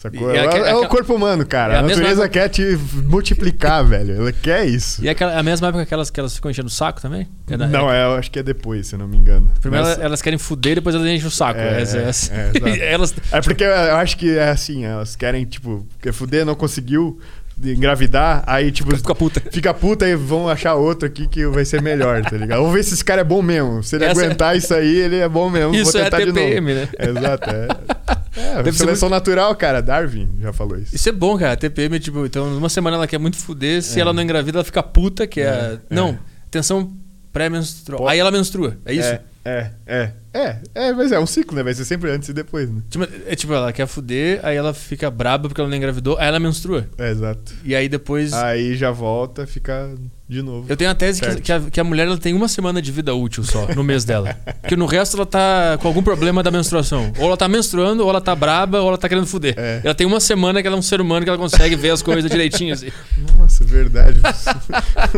Sacou? 0.00 0.34
É, 0.34 0.38
é, 0.38 0.70
é, 0.70 0.74
o 0.76 0.88
corpo 0.88 1.14
humano, 1.14 1.44
cara. 1.44 1.74
É 1.74 1.76
a, 1.76 1.80
a 1.80 1.82
natureza 1.82 2.24
época... 2.24 2.28
quer 2.30 2.48
te 2.48 2.62
multiplicar, 3.04 3.84
velho. 3.84 4.16
Ela 4.16 4.32
quer 4.32 4.64
isso. 4.64 5.04
E 5.04 5.08
é 5.08 5.10
aquela, 5.10 5.38
a 5.38 5.42
mesma 5.42 5.68
época 5.68 5.84
que 5.84 5.92
elas, 5.92 6.08
que 6.08 6.18
elas 6.18 6.34
ficam 6.34 6.50
enchendo 6.50 6.68
o 6.68 6.70
saco 6.70 7.02
também? 7.02 7.28
É 7.50 7.54
da, 7.54 7.66
não, 7.66 7.92
é, 7.92 8.06
eu 8.06 8.14
acho 8.14 8.30
que 8.30 8.38
é 8.38 8.42
depois, 8.42 8.86
se 8.86 8.94
eu 8.94 8.98
não 8.98 9.06
me 9.06 9.18
engano. 9.18 9.50
Primeiro 9.60 9.86
Mas... 9.86 9.98
elas 9.98 10.22
querem 10.22 10.38
fuder, 10.38 10.76
depois 10.76 10.94
elas 10.94 11.06
enchem 11.06 11.26
o 11.26 11.30
saco. 11.30 11.60
É, 11.60 11.82
é, 11.82 11.82
elas... 12.94 13.14
é 13.30 13.40
porque 13.42 13.62
eu 13.62 13.96
acho 13.96 14.16
que 14.16 14.38
é 14.38 14.48
assim, 14.48 14.86
elas 14.86 15.14
querem, 15.16 15.44
tipo, 15.44 15.86
fuder 16.14 16.46
não 16.46 16.54
conseguiu 16.54 17.20
engravidar, 17.62 18.42
aí 18.46 18.72
tipo. 18.72 18.96
Fica 18.96 19.14
puta. 19.14 19.42
Fica 19.52 19.74
puta 19.74 20.08
e 20.08 20.16
vão 20.16 20.48
achar 20.48 20.76
outro 20.76 21.06
aqui 21.06 21.28
que 21.28 21.46
vai 21.46 21.66
ser 21.66 21.82
melhor, 21.82 22.22
tá 22.22 22.38
ligado? 22.38 22.60
Vamos 22.60 22.72
ver 22.72 22.84
se 22.84 22.94
esse 22.94 23.04
cara 23.04 23.20
é 23.20 23.24
bom 23.24 23.42
mesmo. 23.42 23.82
Se 23.82 23.96
ele 23.96 24.06
Essa 24.06 24.18
aguentar 24.18 24.54
é... 24.54 24.56
isso 24.56 24.72
aí, 24.72 24.96
ele 24.96 25.16
é 25.16 25.28
bom 25.28 25.50
mesmo. 25.50 25.74
Isso 25.74 25.92
Vou 25.92 26.02
tentar 26.02 26.22
é 26.22 26.24
TPM, 26.24 26.72
né? 26.72 26.88
Exato, 26.98 27.50
é. 27.50 27.68
É, 28.40 28.62
Deve 28.62 28.76
seleção 28.76 29.08
muito... 29.08 29.18
natural, 29.18 29.54
cara. 29.54 29.80
Darwin 29.80 30.28
já 30.40 30.52
falou 30.52 30.78
isso. 30.78 30.94
Isso 30.94 31.08
é 31.08 31.12
bom, 31.12 31.38
cara. 31.38 31.52
A 31.52 31.56
TPM, 31.56 31.98
tipo, 32.00 32.24
então, 32.24 32.50
numa 32.50 32.68
semana 32.68 32.96
ela 32.96 33.06
quer 33.06 33.18
muito 33.18 33.36
fuder. 33.36 33.82
Se 33.82 33.98
é. 33.98 34.02
ela 34.02 34.12
não 34.12 34.22
engravida, 34.22 34.58
ela 34.58 34.64
fica 34.64 34.82
puta, 34.82 35.26
que 35.26 35.40
é. 35.40 35.44
é 35.44 35.78
não, 35.90 36.18
tensão 36.50 36.92
pré-menstrual. 37.32 38.08
Aí 38.08 38.18
ela 38.18 38.30
menstrua. 38.30 38.76
É 38.84 38.92
isso? 38.92 39.08
É, 39.08 39.22
é, 39.44 39.70
é. 39.86 40.12
É, 40.32 40.58
é, 40.74 40.92
mas 40.92 41.10
é 41.10 41.18
um 41.18 41.26
ciclo, 41.26 41.56
né? 41.56 41.62
Vai 41.62 41.74
ser 41.74 41.84
sempre 41.84 42.10
antes 42.10 42.28
e 42.28 42.32
depois, 42.32 42.70
né? 42.70 42.82
Tipo, 42.88 43.08
é 43.26 43.34
tipo, 43.34 43.52
ela 43.52 43.72
quer 43.72 43.86
fuder, 43.86 44.38
aí 44.44 44.56
ela 44.56 44.72
fica 44.72 45.10
braba 45.10 45.48
porque 45.48 45.60
ela 45.60 45.68
não 45.68 45.76
engravidou, 45.76 46.16
aí 46.18 46.28
ela 46.28 46.38
menstrua. 46.38 46.86
É, 46.96 47.10
exato. 47.10 47.52
E 47.64 47.74
aí 47.74 47.88
depois. 47.88 48.32
Aí 48.32 48.76
já 48.76 48.92
volta, 48.92 49.46
fica 49.46 49.92
de 50.30 50.42
novo. 50.42 50.66
Eu 50.68 50.76
tenho 50.76 50.88
a 50.88 50.94
tese 50.94 51.20
que, 51.20 51.40
que, 51.40 51.52
a, 51.52 51.60
que 51.60 51.80
a 51.80 51.82
mulher 51.82 52.06
ela 52.06 52.16
tem 52.16 52.32
uma 52.32 52.46
semana 52.46 52.80
de 52.80 52.92
vida 52.92 53.12
útil 53.12 53.42
só 53.42 53.66
no 53.74 53.82
mês 53.82 54.04
dela. 54.04 54.36
Porque 54.62 54.76
no 54.76 54.86
resto 54.86 55.16
ela 55.16 55.26
tá 55.26 55.76
com 55.82 55.88
algum 55.88 56.04
problema 56.04 56.40
da 56.40 56.52
menstruação. 56.52 57.12
Ou 57.18 57.26
ela 57.26 57.36
tá 57.36 57.48
menstruando, 57.48 58.04
ou 58.04 58.08
ela 58.08 58.20
tá 58.20 58.32
braba, 58.36 58.80
ou 58.80 58.88
ela 58.88 58.96
tá 58.96 59.08
querendo 59.08 59.26
fuder. 59.26 59.54
É. 59.56 59.80
Ela 59.82 59.94
tem 59.94 60.06
uma 60.06 60.20
semana 60.20 60.62
que 60.62 60.68
ela 60.68 60.76
é 60.76 60.78
um 60.78 60.82
ser 60.82 61.00
humano 61.00 61.24
que 61.24 61.28
ela 61.28 61.38
consegue 61.38 61.74
ver 61.74 61.90
as 61.90 62.00
coisas 62.00 62.30
direitinho 62.30 62.72
assim. 62.72 62.92
Nossa, 63.36 63.64
verdade. 63.64 64.20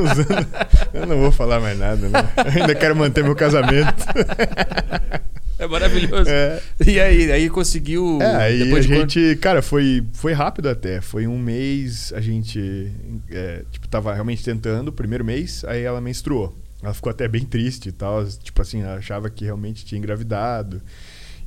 Eu 0.95 1.07
não 1.07 1.19
vou 1.19 1.31
falar 1.31 1.61
mais 1.61 1.79
nada, 1.79 2.09
né? 2.09 2.29
Ainda 2.59 2.75
quero 2.75 2.97
manter 2.97 3.23
meu 3.23 3.37
casamento. 3.37 3.93
É 5.63 5.67
maravilhoso. 5.69 6.29
É. 6.29 6.61
E 6.85 6.99
aí, 6.99 7.31
aí 7.31 7.49
conseguiu. 7.49 8.19
É, 8.21 8.35
aí 8.35 8.73
a 8.73 8.81
gente, 8.81 9.21
quando... 9.21 9.39
cara, 9.39 9.63
foi, 9.63 10.05
foi 10.13 10.33
rápido 10.33 10.69
até. 10.69 11.01
Foi 11.01 11.27
um 11.29 11.39
mês, 11.39 12.13
a 12.15 12.21
gente 12.21 12.91
é, 13.31 13.63
tipo, 13.71 13.87
tava 13.87 14.13
realmente 14.13 14.43
tentando, 14.43 14.89
o 14.89 14.93
primeiro 14.93 15.25
mês, 15.25 15.65
aí 15.65 15.83
ela 15.83 16.01
menstruou. 16.01 16.59
Ela 16.83 16.93
ficou 16.93 17.11
até 17.11 17.29
bem 17.29 17.45
triste 17.45 17.91
e 17.91 17.93
tal. 17.93 18.27
Tipo 18.27 18.61
assim, 18.61 18.83
achava 18.83 19.31
que 19.31 19.45
realmente 19.45 19.85
tinha 19.85 19.99
engravidado. 19.99 20.83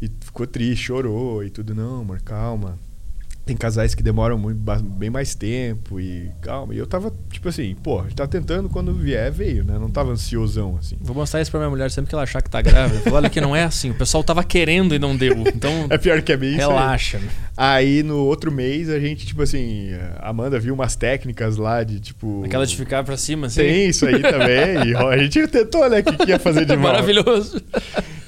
E 0.01 0.09
ficou 0.21 0.47
triste, 0.47 0.85
chorou 0.85 1.43
e 1.43 1.49
tudo. 1.49 1.75
Não, 1.75 1.99
amor, 1.99 2.21
calma 2.21 2.79
tem 3.45 3.55
casais 3.55 3.93
que 3.93 4.01
demoram 4.01 4.37
muito, 4.39 4.59
bem 4.83 5.09
mais 5.09 5.35
tempo 5.35 5.99
e 5.99 6.31
calma. 6.41 6.73
E 6.73 6.79
eu 6.79 6.87
tava, 6.87 7.13
tipo 7.31 7.47
assim, 7.47 7.75
pô, 7.75 7.99
a 7.99 8.03
gente 8.03 8.15
tá 8.15 8.25
tentando 8.25 8.67
quando 8.67 8.91
vier, 8.91 9.31
veio, 9.31 9.63
né? 9.63 9.77
Não 9.77 9.89
tava 9.89 10.11
ansiosão, 10.11 10.77
assim. 10.79 10.97
Vou 10.99 11.15
mostrar 11.15 11.41
isso 11.41 11.51
pra 11.51 11.59
minha 11.59 11.69
mulher 11.69 11.91
sempre 11.91 12.09
que 12.09 12.15
ela 12.15 12.23
achar 12.23 12.41
que 12.41 12.49
tá 12.49 12.59
grávida. 12.59 13.01
Falo, 13.01 13.17
olha 13.17 13.29
que 13.29 13.39
não 13.39 13.55
é 13.55 13.63
assim. 13.63 13.91
O 13.91 13.93
pessoal 13.93 14.23
tava 14.23 14.43
querendo 14.43 14.95
e 14.95 14.99
não 14.99 15.15
deu. 15.15 15.35
Então. 15.41 15.71
é 15.91 15.97
pior 15.97 16.23
que 16.23 16.31
é 16.31 16.37
bem 16.37 16.55
Relaxa. 16.55 17.17
Isso 17.17 17.27
aí. 17.55 17.97
aí. 17.97 18.03
no 18.03 18.17
outro 18.25 18.51
mês 18.51 18.89
a 18.89 18.99
gente, 18.99 19.27
tipo 19.27 19.43
assim, 19.43 19.91
a 20.17 20.29
Amanda 20.29 20.59
viu 20.59 20.73
umas 20.73 20.95
técnicas 20.95 21.55
lá 21.55 21.83
de 21.83 21.99
tipo. 21.99 22.43
Aquela 22.45 22.65
de 22.65 22.75
ficar 22.75 23.03
pra 23.03 23.15
cima, 23.15 23.45
assim. 23.45 23.61
Tem 23.61 23.89
isso 23.89 24.07
aí 24.07 24.23
também. 24.23 24.89
e 24.89 24.95
a 24.95 25.17
gente 25.19 25.47
tentou, 25.47 25.87
né? 25.87 25.99
O 25.99 26.03
que, 26.03 26.17
que 26.17 26.31
ia 26.31 26.39
fazer 26.39 26.65
de 26.65 26.75
mal. 26.75 26.93
Maravilhoso. 26.93 27.61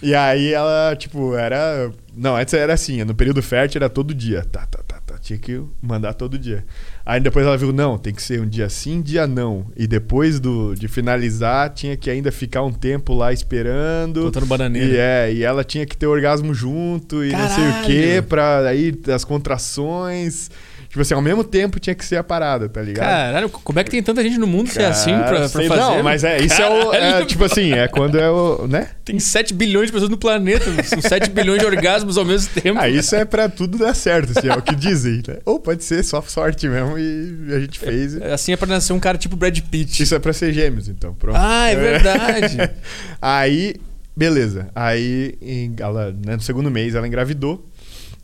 E 0.02 0.14
aí 0.14 0.54
ela, 0.54 0.96
tipo, 0.96 1.34
era. 1.36 1.90
Não, 2.16 2.36
antes 2.36 2.54
era 2.54 2.74
assim, 2.74 3.04
no 3.04 3.16
período 3.16 3.42
fértil 3.42 3.80
era 3.80 3.90
todo 3.90 4.14
dia. 4.14 4.46
Tá, 4.52 4.66
tá 4.66 4.80
tinha 5.28 5.38
que 5.38 5.62
mandar 5.82 6.14
todo 6.14 6.40
dia. 6.40 6.64
Aí 7.06 7.20
depois 7.20 7.46
ela 7.46 7.58
viu, 7.58 7.74
não, 7.74 7.98
tem 7.98 8.14
que 8.14 8.22
ser 8.22 8.40
um 8.40 8.48
dia 8.48 8.70
sim, 8.70 9.02
dia 9.02 9.28
não. 9.28 9.66
E 9.76 9.86
depois 9.86 10.40
do, 10.40 10.74
de 10.74 10.88
finalizar, 10.88 11.70
tinha 11.74 11.98
que 11.98 12.10
ainda 12.10 12.32
ficar 12.32 12.64
um 12.64 12.72
tempo 12.72 13.14
lá 13.14 13.34
esperando. 13.34 14.24
Botando 14.24 14.46
bananeira. 14.46 14.88
E, 14.88 14.98
é, 14.98 15.34
e 15.34 15.44
ela 15.44 15.64
tinha 15.64 15.86
que 15.86 15.98
ter 15.98 16.08
orgasmo 16.08 16.54
junto 16.54 17.26
e 17.26 17.32
Caralho. 17.32 17.50
não 17.50 17.56
sei 17.56 17.70
o 17.70 17.86
quê, 17.86 18.22
pra 18.22 18.68
aí 18.68 18.98
as 19.14 19.26
contrações. 19.26 20.50
Tipo 20.98 21.04
assim, 21.04 21.14
ao 21.14 21.22
mesmo 21.22 21.44
tempo 21.44 21.80
tinha 21.80 21.94
que 21.94 22.04
ser 22.04 22.16
a 22.16 22.24
parada, 22.24 22.68
tá 22.68 22.82
ligado? 22.82 23.06
Caralho, 23.06 23.50
como 23.50 23.80
é 23.80 23.84
que 23.84 23.92
tem 23.92 24.02
tanta 24.02 24.24
gente 24.24 24.40
no 24.40 24.48
mundo 24.48 24.72
que 24.72 24.80
é 24.80 24.88
assim 24.88 25.16
pra, 25.16 25.48
pra 25.48 25.50
fazer? 25.50 25.76
Não, 25.76 26.02
mas 26.02 26.24
é, 26.24 26.40
isso 26.42 26.58
Caralho. 26.58 26.82
é 26.82 26.86
o. 26.88 26.94
É, 26.94 27.26
tipo 27.26 27.44
assim, 27.44 27.72
é 27.72 27.88
quando 27.88 28.18
é 28.18 28.28
o. 28.32 28.66
né? 28.68 28.90
Tem 29.06 29.20
7 29.20 29.54
bilhões 29.54 29.86
de 29.86 29.94
pessoas 29.94 30.10
no 30.10 30.18
planeta, 30.18 30.66
são 30.84 31.00
7 31.00 31.30
bilhões 31.30 31.60
de 31.60 31.68
orgasmos 31.68 32.18
ao 32.18 32.26
mesmo 32.26 32.52
tempo. 32.60 32.80
Ah, 32.80 32.90
isso 32.90 33.16
é 33.16 33.24
pra 33.26 33.48
tudo 33.48 33.78
dar 33.78 33.94
certo, 33.94 34.36
assim, 34.36 34.50
é 34.50 34.56
o 34.56 34.62
que 34.64 34.74
dizem, 34.74 35.22
né? 35.28 35.38
Ou 35.46 35.60
pode 35.60 35.84
ser 35.84 36.04
só 36.04 36.20
sorte 36.24 36.68
mesmo 36.68 36.98
e 36.98 37.54
a 37.54 37.60
gente 37.60 37.78
fez. 37.78 38.20
É, 38.20 38.34
assim 38.34 38.54
é 38.54 38.58
pra 38.58 38.66
nascer 38.66 38.94
um 38.94 39.00
cara 39.00 39.20
tipo 39.20 39.36
Brad 39.36 39.60
Pitt. 39.70 40.02
Isso 40.02 40.16
é 40.16 40.20
pra 40.20 40.34
ser 40.34 40.52
gêmeos, 40.52 40.90
então, 40.90 41.14
pronto. 41.14 41.38
Ah, 41.40 41.68
é 41.70 41.76
verdade. 41.76 42.58
Aí, 43.22 43.76
beleza. 44.16 44.70
Aí, 44.74 45.38
ela, 45.80 46.12
né, 46.26 46.38
no 46.38 46.42
segundo 46.42 46.72
mês, 46.72 46.96
ela 46.96 47.08
engravidou. 47.08 47.64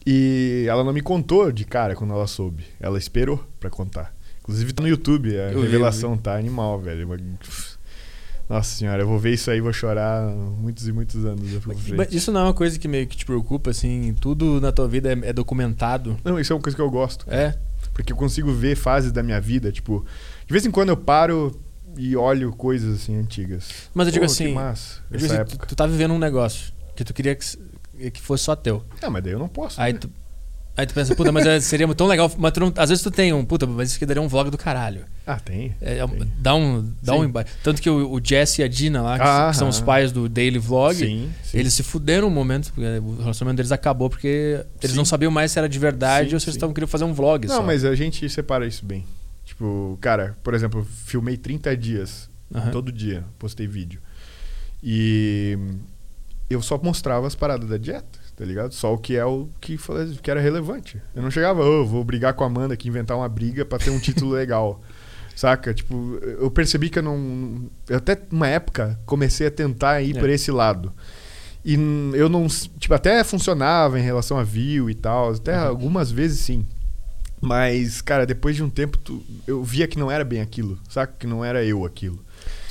E 0.05 0.65
ela 0.67 0.84
não 0.84 0.91
me 0.91 1.01
contou 1.01 1.51
de 1.51 1.65
cara 1.65 1.95
quando 1.95 2.13
ela 2.13 2.27
soube. 2.27 2.65
Ela 2.80 2.97
esperou 2.97 3.43
para 3.59 3.69
contar. 3.69 4.13
Inclusive 4.41 4.73
tá 4.73 4.84
no 4.84 4.89
YouTube, 4.89 5.30
a 5.38 5.51
eu 5.53 5.61
revelação 5.61 6.11
vi, 6.11 6.17
vi. 6.17 6.23
tá 6.23 6.35
animal, 6.35 6.80
velho. 6.80 7.07
Nossa 8.49 8.75
senhora, 8.75 9.01
eu 9.01 9.07
vou 9.07 9.17
ver 9.17 9.34
isso 9.34 9.49
aí 9.49 9.61
vou 9.61 9.71
chorar 9.71 10.27
muitos 10.27 10.85
e 10.85 10.91
muitos 10.91 11.23
anos 11.23 11.41
Mas 11.95 12.13
isso 12.13 12.30
não 12.30 12.41
é 12.41 12.43
uma 12.43 12.53
coisa 12.53 12.77
que 12.77 12.89
meio 12.89 13.07
que 13.07 13.15
te 13.15 13.25
preocupa, 13.25 13.71
assim? 13.71 14.13
Tudo 14.19 14.59
na 14.59 14.71
tua 14.71 14.85
vida 14.85 15.13
é, 15.13 15.30
é 15.30 15.34
documentado? 15.34 16.17
Não, 16.25 16.38
isso 16.38 16.51
é 16.51 16.55
uma 16.55 16.61
coisa 16.61 16.75
que 16.75 16.81
eu 16.81 16.91
gosto. 16.91 17.25
É? 17.30 17.57
Porque 17.93 18.11
eu 18.11 18.17
consigo 18.17 18.51
ver 18.51 18.75
fases 18.75 19.13
da 19.13 19.23
minha 19.23 19.39
vida, 19.39 19.71
tipo... 19.71 20.05
De 20.45 20.51
vez 20.51 20.65
em 20.65 20.71
quando 20.71 20.89
eu 20.89 20.97
paro 20.97 21.57
e 21.95 22.17
olho 22.17 22.51
coisas, 22.51 23.01
assim, 23.01 23.15
antigas. 23.15 23.89
Mas 23.93 24.07
eu 24.07 24.13
digo 24.13 24.25
Pô, 24.25 24.31
assim... 24.31 24.53
Massa, 24.53 25.01
eu 25.09 25.17
digo 25.19 25.34
assim 25.34 25.45
tu, 25.45 25.67
tu 25.67 25.75
tá 25.75 25.88
vivendo 25.88 26.13
um 26.13 26.19
negócio 26.19 26.73
que 26.95 27.03
tu 27.03 27.13
queria 27.13 27.35
que 27.35 27.45
que 28.11 28.22
fosse 28.22 28.44
só 28.44 28.56
teu. 28.56 28.84
Ah, 29.02 29.10
mas 29.10 29.24
daí 29.24 29.34
eu 29.34 29.40
não 29.40 29.48
posso. 29.48 29.80
Aí, 29.80 29.94
né? 29.94 29.99
tu, 29.99 30.10
aí 30.76 30.86
tu 30.86 30.94
pensa, 30.94 31.15
puta, 31.15 31.32
mas 31.32 31.45
é, 31.45 31.60
seria 31.60 31.88
tão 31.94 32.07
legal. 32.07 32.32
Mas 32.38 32.52
tu 32.52 32.60
não, 32.60 32.74
às 32.76 32.90
vezes 32.90 33.03
tu 33.03 33.11
tem 33.11 33.34
um, 33.34 33.45
puta, 33.45 33.65
mas 33.68 33.90
isso 33.90 33.98
aqui 33.98 34.06
daria 34.06 34.22
um 34.22 34.28
vlog 34.28 34.49
do 34.49 34.57
caralho. 34.57 35.06
Ah, 35.26 35.40
tem. 35.40 35.76
É, 35.82 35.99
é 35.99 36.07
tem. 36.07 36.32
Dá 36.38 36.56
um. 36.56 36.94
Dá 37.02 37.15
um 37.15 37.32
Tanto 37.64 37.82
que 37.82 37.90
o, 37.90 38.11
o 38.11 38.20
Jesse 38.24 38.61
e 38.61 38.64
a 38.64 38.68
Dina 38.68 39.02
lá, 39.02 39.18
que, 39.18 39.26
ah, 39.26 39.53
são 39.53 39.70
os 39.70 39.80
pais 39.80 40.11
do 40.11 40.28
Daily 40.28 40.60
Vlog, 40.60 40.95
sim, 40.95 41.32
sim. 41.44 41.57
eles 41.57 41.74
se 41.74 41.84
fuderam 41.84 42.28
um 42.28 42.32
momento, 42.32 42.74
porque 42.74 42.99
o 42.99 43.18
relacionamento 43.18 43.57
deles 43.57 43.72
acabou 43.72 44.10
porque 44.10 44.65
eles 44.82 44.95
não 44.95 45.06
sabiam 45.06 45.32
mais 45.32 45.52
se 45.52 45.60
era 45.60 45.70
de 45.70 45.80
verdade 45.80 46.34
ou 46.34 46.40
se 46.40 46.45
eles 46.45 46.56
estavam 46.56 46.74
querendo 46.74 46.90
fazer 46.90 47.06
um 47.06 47.14
vlog. 47.14 47.48
Não, 47.48 47.57
só. 47.57 47.64
mas 47.64 47.86
a 47.86 47.95
gente 47.95 48.28
separa 48.30 48.65
isso 48.65 48.86
bem. 48.86 49.06
Tipo, 49.45 49.98
cara, 50.02 50.36
por 50.44 50.53
exemplo, 50.53 50.86
filmei 51.06 51.38
30 51.38 51.76
dias. 51.78 52.30
Todo 52.72 52.91
dia 52.91 53.24
postei 53.40 53.65
vídeo. 53.65 53.99
E 54.84 55.57
eu 56.53 56.61
só 56.61 56.80
mostrava 56.81 57.27
as 57.27 57.35
paradas 57.35 57.69
da 57.69 57.77
dieta 57.77 58.23
tá 58.35 58.43
ligado? 58.43 58.73
Só 58.73 58.93
o 58.93 58.97
que 58.97 59.15
é 59.15 59.25
o 59.25 59.47
que, 59.61 59.77
que 60.21 60.31
era 60.31 60.39
relevante. 60.39 61.01
Eu 61.15 61.21
não 61.21 61.31
chegava, 61.31 61.63
oh, 61.63 61.85
vou 61.85 62.03
brigar 62.03 62.34
com 62.34 62.43
a 62.43 62.47
Amanda 62.47 62.73
aqui, 62.73 62.88
inventar 62.88 63.17
uma 63.17 63.30
briga 63.30 63.65
para 63.65 63.77
ter 63.77 63.89
um 63.89 63.99
título 63.99 64.31
legal. 64.31 64.81
Saca? 65.35 65.73
Tipo, 65.73 66.19
eu 66.21 66.49
percebi 66.51 66.89
que 66.89 66.99
eu 66.99 67.03
não. 67.03 67.69
Eu 67.89 67.97
até 67.97 68.19
uma 68.31 68.47
época 68.47 68.99
comecei 69.05 69.47
a 69.47 69.51
tentar 69.51 70.01
ir 70.01 70.15
é. 70.15 70.19
por 70.19 70.30
esse 70.30 70.51
lado. 70.51 70.93
E 71.65 71.73
eu 72.13 72.30
não. 72.30 72.47
Tipo, 72.47 72.93
até 72.93 73.23
funcionava 73.23 73.99
em 73.99 74.03
relação 74.03 74.38
a 74.38 74.43
view 74.43 74.89
e 74.89 74.93
tal. 74.93 75.31
Até 75.31 75.57
uhum. 75.57 75.67
algumas 75.67 76.11
vezes 76.11 76.39
sim. 76.39 76.65
Mas, 77.41 78.01
cara, 78.01 78.25
depois 78.25 78.55
de 78.55 78.63
um 78.63 78.69
tempo, 78.69 78.97
tu, 78.97 79.23
eu 79.47 79.63
via 79.63 79.88
que 79.88 79.97
não 79.97 80.09
era 80.09 80.23
bem 80.23 80.39
aquilo. 80.39 80.80
Saca? 80.88 81.13
Que 81.17 81.27
não 81.27 81.43
era 81.43 81.63
eu 81.63 81.84
aquilo. 81.84 82.22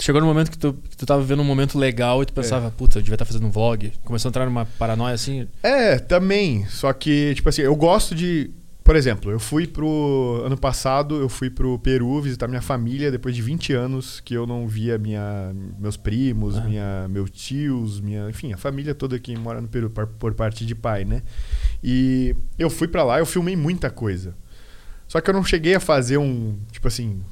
Chegou 0.03 0.21
no 0.21 0.27
momento 0.27 0.51
que 0.51 0.59
tu, 0.59 0.73
que 0.91 0.97
tu 0.97 1.07
tava 1.07 1.23
vivendo 1.23 1.43
um 1.43 1.45
momento 1.45 1.79
legal 1.79 2.25
e 2.25 2.27
tu 2.27 2.33
pensava, 2.33 2.67
é. 2.67 2.71
puta, 2.71 2.99
eu 2.99 3.03
devia 3.03 3.15
estar 3.15 3.25
tá 3.25 3.33
fazendo 3.33 3.47
um 3.47 3.53
vlog. 3.53 3.93
Começou 4.05 4.29
a 4.29 4.31
entrar 4.31 4.45
numa 4.47 4.67
paranoia 4.67 5.15
assim? 5.15 5.47
É, 5.63 5.97
também. 5.97 6.67
Só 6.67 6.93
que, 6.93 7.33
tipo 7.37 7.49
assim, 7.49 7.63
eu 7.63 7.77
gosto 7.77 8.13
de. 8.13 8.51
Por 8.83 8.97
exemplo, 8.97 9.31
eu 9.31 9.39
fui 9.39 9.65
pro. 9.65 10.43
Ano 10.45 10.59
passado, 10.59 11.21
eu 11.21 11.29
fui 11.29 11.49
pro 11.49 11.79
Peru 11.79 12.21
visitar 12.21 12.49
minha 12.49 12.61
família 12.61 13.13
depois 13.13 13.37
de 13.37 13.43
20 13.43 13.75
anos 13.75 14.19
que 14.19 14.35
eu 14.35 14.45
não 14.45 14.67
via 14.67 14.99
minha, 14.99 15.55
meus 15.79 15.97
primos, 15.97 16.59
ah. 16.59 16.63
minha, 16.63 17.07
meus 17.09 17.31
tios, 17.31 18.01
minha. 18.01 18.29
Enfim, 18.29 18.53
a 18.53 18.57
família 18.57 18.97
toda 18.97 19.17
que 19.21 19.37
mora 19.37 19.61
no 19.61 19.69
Peru 19.69 19.89
por, 19.89 20.09
por 20.09 20.35
parte 20.35 20.67
de 20.67 20.75
pai, 20.75 21.05
né? 21.05 21.23
E 21.81 22.35
eu 22.59 22.69
fui 22.69 22.89
para 22.89 23.05
lá, 23.05 23.21
eu 23.21 23.27
filmei 23.27 23.55
muita 23.55 23.89
coisa. 23.89 24.35
Só 25.07 25.21
que 25.21 25.31
eu 25.31 25.35
não 25.35 25.45
cheguei 25.45 25.75
a 25.75 25.81
fazer 25.81 26.17
um, 26.17 26.59
tipo 26.73 26.89
assim, 26.89 27.23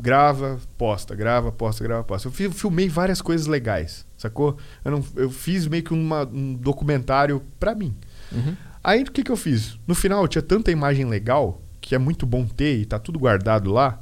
grava, 0.00 0.58
posta, 0.78 1.14
grava, 1.14 1.52
posta, 1.52 1.84
grava, 1.84 2.04
posta. 2.04 2.28
Eu 2.28 2.52
filmei 2.52 2.88
várias 2.88 3.20
coisas 3.20 3.46
legais, 3.46 4.06
sacou? 4.16 4.56
Eu, 4.84 4.90
não, 4.92 5.04
eu 5.16 5.30
fiz 5.30 5.66
meio 5.66 5.82
que 5.82 5.92
uma, 5.92 6.24
um 6.26 6.54
documentário 6.54 7.42
pra 7.58 7.74
mim. 7.74 7.94
Uhum. 8.32 8.56
Aí 8.82 9.02
o 9.02 9.10
que, 9.10 9.22
que 9.22 9.30
eu 9.30 9.36
fiz? 9.36 9.78
No 9.86 9.94
final 9.94 10.26
tinha 10.26 10.42
tanta 10.42 10.70
imagem 10.70 11.04
legal, 11.04 11.62
que 11.80 11.94
é 11.94 11.98
muito 11.98 12.24
bom 12.24 12.46
ter 12.46 12.78
e 12.78 12.86
tá 12.86 12.98
tudo 12.98 13.18
guardado 13.18 13.70
lá. 13.70 14.00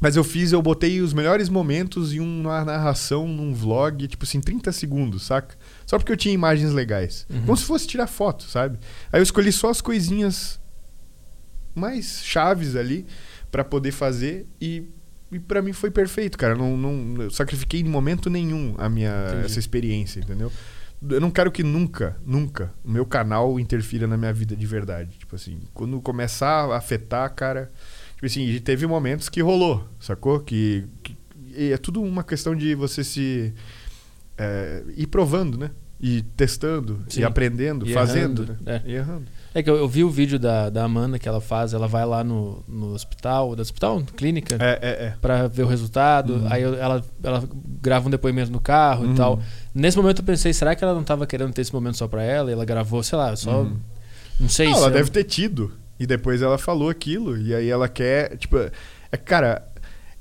Mas 0.00 0.16
eu 0.16 0.24
fiz, 0.24 0.50
eu 0.50 0.60
botei 0.60 1.00
os 1.00 1.12
melhores 1.12 1.48
momentos 1.48 2.12
em 2.12 2.18
uma 2.18 2.64
narração 2.64 3.28
num 3.28 3.54
vlog, 3.54 4.08
tipo 4.08 4.24
assim, 4.24 4.40
30 4.40 4.72
segundos, 4.72 5.22
saca? 5.22 5.54
Só 5.86 5.96
porque 5.96 6.10
eu 6.10 6.16
tinha 6.16 6.34
imagens 6.34 6.72
legais. 6.72 7.24
Uhum. 7.30 7.42
Como 7.42 7.56
se 7.56 7.64
fosse 7.64 7.86
tirar 7.86 8.08
foto, 8.08 8.42
sabe? 8.44 8.80
Aí 9.12 9.20
eu 9.20 9.22
escolhi 9.22 9.52
só 9.52 9.70
as 9.70 9.80
coisinhas 9.80 10.60
mais 11.72 12.20
chaves 12.24 12.74
ali 12.74 13.06
para 13.50 13.62
poder 13.62 13.92
fazer 13.92 14.46
e, 14.60 14.88
e 15.32 15.40
para 15.40 15.62
mim 15.62 15.72
foi 15.72 15.90
perfeito, 15.90 16.36
cara. 16.36 16.54
Não, 16.54 16.76
não 16.76 17.22
eu 17.22 17.30
sacrifiquei 17.30 17.80
em 17.80 17.84
momento 17.84 18.28
nenhum 18.28 18.74
a 18.78 18.88
minha 18.88 19.42
essa 19.44 19.58
experiência, 19.58 20.20
entendeu? 20.20 20.52
Eu 21.10 21.20
não 21.20 21.30
quero 21.30 21.50
que 21.50 21.64
nunca, 21.64 22.16
nunca 22.24 22.72
o 22.84 22.90
meu 22.90 23.04
canal 23.04 23.58
interfira 23.58 24.06
na 24.06 24.16
minha 24.16 24.32
vida 24.32 24.54
de 24.54 24.66
verdade. 24.66 25.18
Tipo 25.18 25.34
assim, 25.34 25.60
quando 25.74 26.00
começar 26.00 26.70
a 26.70 26.76
afetar, 26.76 27.34
cara, 27.34 27.72
tipo 28.14 28.26
assim, 28.26 28.60
teve 28.60 28.86
momentos 28.86 29.28
que 29.28 29.40
rolou, 29.40 29.88
sacou? 29.98 30.38
Que, 30.38 30.84
que 31.02 31.16
é 31.56 31.76
tudo 31.76 32.00
uma 32.02 32.22
questão 32.22 32.54
de 32.54 32.74
você 32.74 33.02
se 33.02 33.52
é, 34.38 34.84
ir 34.96 35.08
provando, 35.08 35.58
né? 35.58 35.70
E 36.00 36.22
testando, 36.36 37.04
Sim. 37.08 37.20
e 37.20 37.24
aprendendo, 37.24 37.88
e 37.88 37.92
fazendo, 37.92 38.42
errando, 38.42 38.58
né? 38.64 38.82
É. 38.84 38.90
E 38.90 38.94
errando. 38.94 39.26
É 39.54 39.62
que 39.62 39.68
eu, 39.68 39.76
eu, 39.76 39.88
vi 39.88 40.02
o 40.02 40.08
vídeo 40.08 40.38
da, 40.38 40.70
da 40.70 40.84
Amanda 40.84 41.18
que 41.18 41.28
ela 41.28 41.40
faz, 41.40 41.74
ela 41.74 41.86
vai 41.86 42.06
lá 42.06 42.24
no, 42.24 42.64
no 42.66 42.94
hospital, 42.94 43.54
do 43.54 43.60
hospital? 43.60 44.02
Clínica? 44.16 44.56
É, 44.58 44.78
é, 44.80 45.06
é. 45.06 45.14
Pra 45.20 45.46
ver 45.46 45.64
o 45.64 45.66
resultado. 45.66 46.34
Uhum. 46.36 46.46
Aí 46.48 46.62
eu, 46.62 46.74
ela, 46.74 47.04
ela 47.22 47.48
grava 47.80 48.08
um 48.08 48.10
depoimento 48.10 48.50
no 48.50 48.60
carro 48.60 49.04
uhum. 49.04 49.12
e 49.12 49.16
tal. 49.16 49.42
Nesse 49.74 49.96
momento 49.96 50.20
eu 50.20 50.24
pensei, 50.24 50.52
será 50.54 50.74
que 50.74 50.82
ela 50.82 50.94
não 50.94 51.04
tava 51.04 51.26
querendo 51.26 51.52
ter 51.52 51.60
esse 51.60 51.72
momento 51.72 51.98
só 51.98 52.08
pra 52.08 52.22
ela? 52.22 52.50
E 52.50 52.54
ela 52.54 52.64
gravou, 52.64 53.02
sei 53.02 53.18
lá, 53.18 53.36
só. 53.36 53.62
Uhum. 53.62 53.76
Não 54.40 54.48
sei 54.48 54.68
não, 54.68 54.74
se. 54.74 54.80
Ela 54.80 54.90
deve 54.90 55.10
ter 55.10 55.24
tido. 55.24 55.72
E 56.00 56.06
depois 56.06 56.40
ela 56.40 56.56
falou 56.56 56.88
aquilo. 56.88 57.36
E 57.36 57.54
aí 57.54 57.68
ela 57.68 57.88
quer. 57.88 58.36
Tipo, 58.38 58.56
é, 58.56 59.16
cara, 59.16 59.68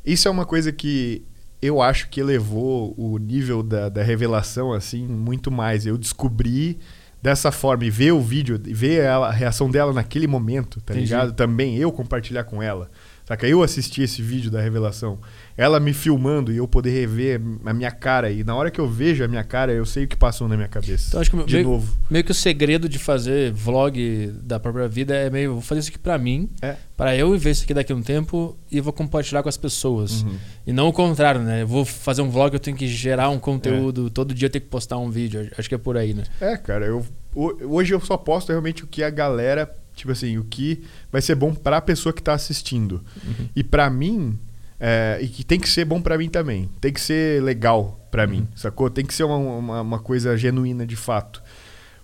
isso 0.06 0.28
é 0.28 0.32
uma 0.32 0.46
coisa 0.46 0.72
que 0.74 1.24
eu 1.62 1.82
acho 1.82 2.10
que 2.10 2.20
elevou 2.20 2.94
o 2.98 3.18
nível 3.18 3.64
da, 3.64 3.88
da 3.88 4.04
revelação, 4.04 4.74
assim, 4.74 5.08
muito 5.08 5.50
mais. 5.50 5.86
Eu 5.86 5.98
descobri 5.98 6.80
dessa 7.22 7.52
forma 7.52 7.86
e 7.86 7.90
ver 7.90 8.12
o 8.12 8.22
vídeo, 8.22 8.60
ver 8.64 9.02
ela, 9.02 9.28
a 9.28 9.32
reação 9.32 9.70
dela 9.70 9.94
naquele 9.94 10.28
momento, 10.28 10.82
tá 10.82 10.94
Entendi. 10.94 11.06
ligado? 11.08 11.34
Também 11.34 11.78
eu 11.78 11.92
compartilhar 11.92 12.44
com 12.44 12.62
ela. 12.62 12.90
Saca? 13.26 13.48
Eu 13.48 13.62
assisti 13.62 14.02
esse 14.02 14.22
vídeo 14.22 14.50
da 14.50 14.60
revelação 14.60 15.20
ela 15.56 15.80
me 15.80 15.94
filmando 15.94 16.52
e 16.52 16.58
eu 16.58 16.68
poder 16.68 16.92
rever 16.92 17.42
a 17.66 17.74
minha 17.74 17.92
cara. 17.92 18.32
E 18.32 18.44
na 18.44 18.56
hora 18.56 18.72
que 18.72 18.80
eu 18.80 18.88
vejo 18.88 19.24
a 19.24 19.28
minha 19.28 19.44
cara, 19.44 19.72
eu 19.72 19.86
sei 19.86 20.06
o 20.06 20.08
que 20.08 20.16
passou 20.16 20.48
na 20.48 20.56
minha 20.56 20.68
cabeça. 20.68 21.10
Então, 21.10 21.22
acho 21.22 21.32
que 21.32 21.44
de 21.44 21.56
meio, 21.56 21.68
novo. 21.68 21.98
Meio 22.10 22.24
que 22.24 22.32
o 22.32 22.36
segredo 22.36 22.88
de 22.88 22.98
fazer 22.98 23.52
vlog 23.52 24.32
da 24.44 24.60
própria 24.60 24.88
vida 24.88 25.16
é 25.16 25.30
meio, 25.30 25.54
vou 25.54 25.62
fazer 25.62 25.82
isso 25.82 25.90
aqui 25.90 26.00
pra 26.00 26.18
mim, 26.18 26.50
é. 26.62 26.76
para 26.96 27.16
eu 27.16 27.38
ver 27.38 27.52
isso 27.52 27.64
aqui 27.64 27.74
daqui 27.74 27.92
a 27.92 27.96
um 27.96 28.02
tempo 28.02 28.58
e 28.72 28.80
vou 28.82 28.94
compartilhar 28.94 29.44
com 29.44 29.50
as 29.50 29.58
pessoas. 29.58 30.24
Uhum. 30.24 30.36
E 30.68 30.74
não 30.74 30.88
o 30.88 30.94
contrário, 30.94 31.42
né? 31.42 31.64
Eu 31.64 31.68
vou 31.68 31.86
fazer 31.86 32.22
um 32.22 32.30
vlog, 32.30 32.54
eu 32.54 32.60
tenho 32.60 32.78
que 32.78 32.88
gerar 32.88 33.30
um 33.30 33.40
conteúdo, 33.40 34.08
é. 34.08 34.10
todo 34.10 34.34
dia 34.34 34.48
eu 34.48 34.52
tenho 34.52 34.64
que 34.64 34.70
postar 34.70 34.98
um 34.98 35.10
vídeo. 35.10 35.50
Acho 35.58 35.68
que 35.68 35.76
é 35.76 35.78
por 35.78 35.98
aí, 35.98 36.14
né? 36.14 36.24
É, 36.40 36.58
cara, 36.58 36.86
eu 36.86 37.06
hoje 37.36 37.94
eu 37.94 38.00
só 38.02 38.18
posto 38.18 38.50
realmente 38.50 38.84
o 38.84 38.88
que 38.88 39.04
a 39.04 39.10
galera, 39.10 39.74
tipo 39.96 40.12
assim, 40.12 40.38
o 40.38 40.44
que 40.44 40.84
vai 41.12 41.22
ser 41.22 41.36
bom 41.36 41.54
para 41.54 41.78
a 41.78 41.82
pessoa 41.82 42.14
que 42.14 42.22
tá 42.22 42.34
assistindo. 42.34 43.04
Uhum. 43.26 43.48
E 43.56 43.64
para 43.64 43.90
mim, 43.90 44.38
é, 44.84 45.20
e 45.22 45.28
que 45.28 45.44
tem 45.44 45.60
que 45.60 45.70
ser 45.70 45.86
bom 45.86 46.02
para 46.02 46.18
mim 46.18 46.28
também. 46.28 46.68
Tem 46.82 46.92
que 46.92 47.00
ser 47.00 47.44
legal 47.44 48.00
para 48.10 48.24
uhum. 48.24 48.30
mim, 48.30 48.48
sacou? 48.56 48.90
Tem 48.90 49.06
que 49.06 49.14
ser 49.14 49.24
uma, 49.24 49.38
uma, 49.38 49.82
uma, 49.82 50.00
coisa 50.00 50.36
genuína 50.36 50.88
de 50.88 50.96
fato. 50.96 51.44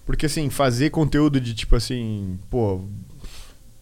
Porque, 0.06 0.28
assim, 0.28 0.48
fazer 0.52 0.92
conteúdo 0.92 1.42
de 1.42 1.56
tipo 1.56 1.76
assim, 1.76 2.40
pô, 2.52 2.84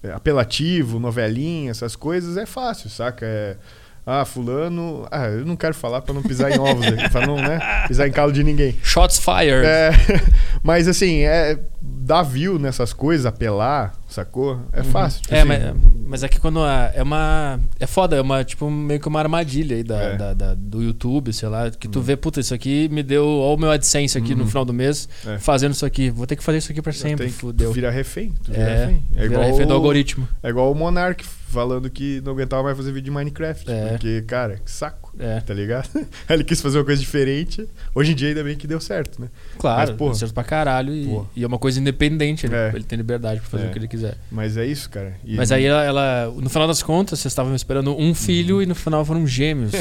é, 0.02 0.12
apelativo, 0.14 0.98
novelinha, 0.98 1.72
essas 1.72 1.94
coisas 1.94 2.38
é 2.38 2.46
fácil, 2.46 2.90
saca? 2.90 3.26
É 3.26 3.58
ah, 4.06 4.24
fulano. 4.24 5.08
Ah, 5.12 5.26
eu 5.26 5.46
não 5.46 5.56
quero 5.56 5.74
falar 5.74 6.02
para 6.02 6.14
não 6.14 6.22
pisar 6.22 6.52
em 6.52 6.60
ovos 6.60 6.86
pra 7.12 7.26
não 7.26 7.38
né, 7.38 7.60
pisar 7.88 8.08
em 8.08 8.12
calo 8.12 8.32
de 8.32 8.44
ninguém. 8.44 8.78
Shots 8.84 9.20
fired. 9.20 9.66
É, 9.66 9.90
mas 10.62 10.88
assim, 10.88 11.22
é, 11.22 11.60
dar 11.82 12.22
view 12.22 12.60
nessas 12.60 12.94
coisas, 12.94 13.26
apelar, 13.26 13.96
sacou? 14.16 14.62
É 14.72 14.80
uhum. 14.80 14.86
fácil. 14.86 15.22
Tipo 15.22 15.36
é, 15.36 15.40
assim. 15.40 15.48
mas, 15.48 15.76
mas 16.08 16.24
é 16.24 16.28
que 16.28 16.40
quando 16.40 16.62
a, 16.62 16.92
é 16.94 17.04
uma. 17.04 17.60
É 17.80 17.86
foda, 17.86 18.16
é 18.16 18.22
uma, 18.22 18.44
tipo, 18.44 18.70
meio 18.70 19.00
que 19.00 19.08
uma 19.08 19.20
armadilha 19.20 19.76
aí 19.76 19.84
da, 19.84 20.02
é. 20.02 20.16
da, 20.16 20.34
da 20.34 20.54
do 20.54 20.82
YouTube, 20.82 21.34
sei 21.34 21.50
lá, 21.50 21.70
que 21.70 21.88
tu 21.88 22.00
uhum. 22.00 22.06
vê, 22.06 22.16
puta, 22.16 22.40
isso 22.40 22.54
aqui 22.54 22.88
me 22.90 23.04
deu. 23.04 23.26
Olha 23.26 23.56
o 23.56 23.58
meu 23.58 23.72
AdSense 23.72 24.18
aqui 24.18 24.34
uhum. 24.34 24.40
no 24.40 24.48
final 24.48 24.66
do 24.66 24.74
mês, 24.74 25.08
é. 25.26 25.38
fazendo 25.38 25.74
isso 25.74 25.86
aqui. 25.86 26.10
Vou 26.10 26.26
ter 26.26 26.36
que 26.36 26.44
fazer 26.44 26.60
isso 26.60 26.72
aqui 26.72 26.82
pra 26.82 26.94
sempre. 26.94 27.30
Fudeu. 27.30 27.72
Vira 27.72 27.92
refém. 27.92 28.34
Tu 28.44 28.52
vira 28.52 28.64
é, 28.64 28.86
refém. 28.86 29.04
É 29.16 29.26
igual 29.26 29.44
refém 29.44 29.68
do 29.68 29.74
algoritmo. 29.74 30.28
É 30.42 30.50
igual 30.50 30.72
o 30.72 30.76
Monark 30.76 31.24
falando 31.26 31.90
que 31.90 32.22
não 32.22 32.34
aguentava 32.34 32.64
mais 32.64 32.78
fazer 32.78 32.92
vídeo 32.92 33.06
de 33.06 33.12
Minecraft. 33.12 33.70
É. 33.70 33.90
Porque, 33.90 34.22
cara, 34.24 34.58
que 34.64 34.72
saco. 34.72 35.05
É. 35.20 35.40
Tá 35.40 35.54
ligado? 35.54 35.90
ele 36.30 36.44
quis 36.44 36.62
fazer 36.62 36.78
uma 36.78 36.86
coisa 36.86 37.00
diferente. 37.00 37.68
Hoje 37.94 38.12
em 38.12 38.16
dia, 38.16 38.30
ainda 38.30 38.44
bem 38.44 38.56
que 38.56 38.68
deu 38.68 38.80
certo, 38.80 39.22
né? 39.22 39.30
Claro, 39.58 39.92
Mas, 39.92 39.98
porra, 39.98 40.12
deu 40.12 40.20
certo 40.20 40.34
pra 40.34 40.44
caralho. 40.44 40.94
E, 40.94 41.40
e, 41.40 41.44
é 41.44 41.48
uma 41.48 41.58
coisa 41.58 41.80
independente. 41.80 42.46
Ele, 42.46 42.56
é. 42.56 42.72
ele 42.74 42.84
tem 42.84 42.98
liberdade 42.98 43.40
pra 43.40 43.50
fazer 43.50 43.66
é. 43.66 43.68
o 43.70 43.72
que 43.72 43.80
ele 43.80 43.88
quiser. 43.88 44.18
Mas 44.32 44.58
é 44.58 44.66
isso, 44.66 44.90
cara. 44.90 45.16
E 45.24 45.36
Mas 45.36 45.52
aí 45.52 45.66
ela, 45.66 45.84
ela, 45.84 46.34
no 46.36 46.50
final 46.50 46.68
das 46.68 46.84
contas, 46.84 47.20
vocês 47.20 47.32
estavam 47.32 47.56
esperando 47.56 47.98
um 47.98 48.14
filho 48.14 48.58
uhum. 48.58 48.62
e 48.62 48.66
no 48.66 48.76
final 48.76 49.04
foram 49.06 49.26
gêmeos. 49.26 49.74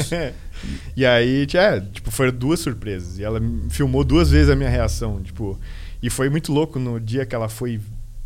e 0.95 1.05
aí, 1.05 1.47
é, 1.53 1.79
tipo, 1.79 2.11
foram 2.11 2.31
duas 2.31 2.59
surpresas. 2.59 3.19
E 3.19 3.23
ela 3.23 3.41
filmou 3.69 4.03
duas 4.03 4.29
vezes 4.29 4.49
a 4.49 4.55
minha 4.55 4.69
reação. 4.69 5.21
Tipo, 5.21 5.59
e 6.01 6.09
foi 6.09 6.29
muito 6.29 6.53
louco 6.53 6.79
no 6.79 6.99
dia 6.99 7.25
que 7.25 7.35
ela 7.35 7.49
foi 7.49 7.79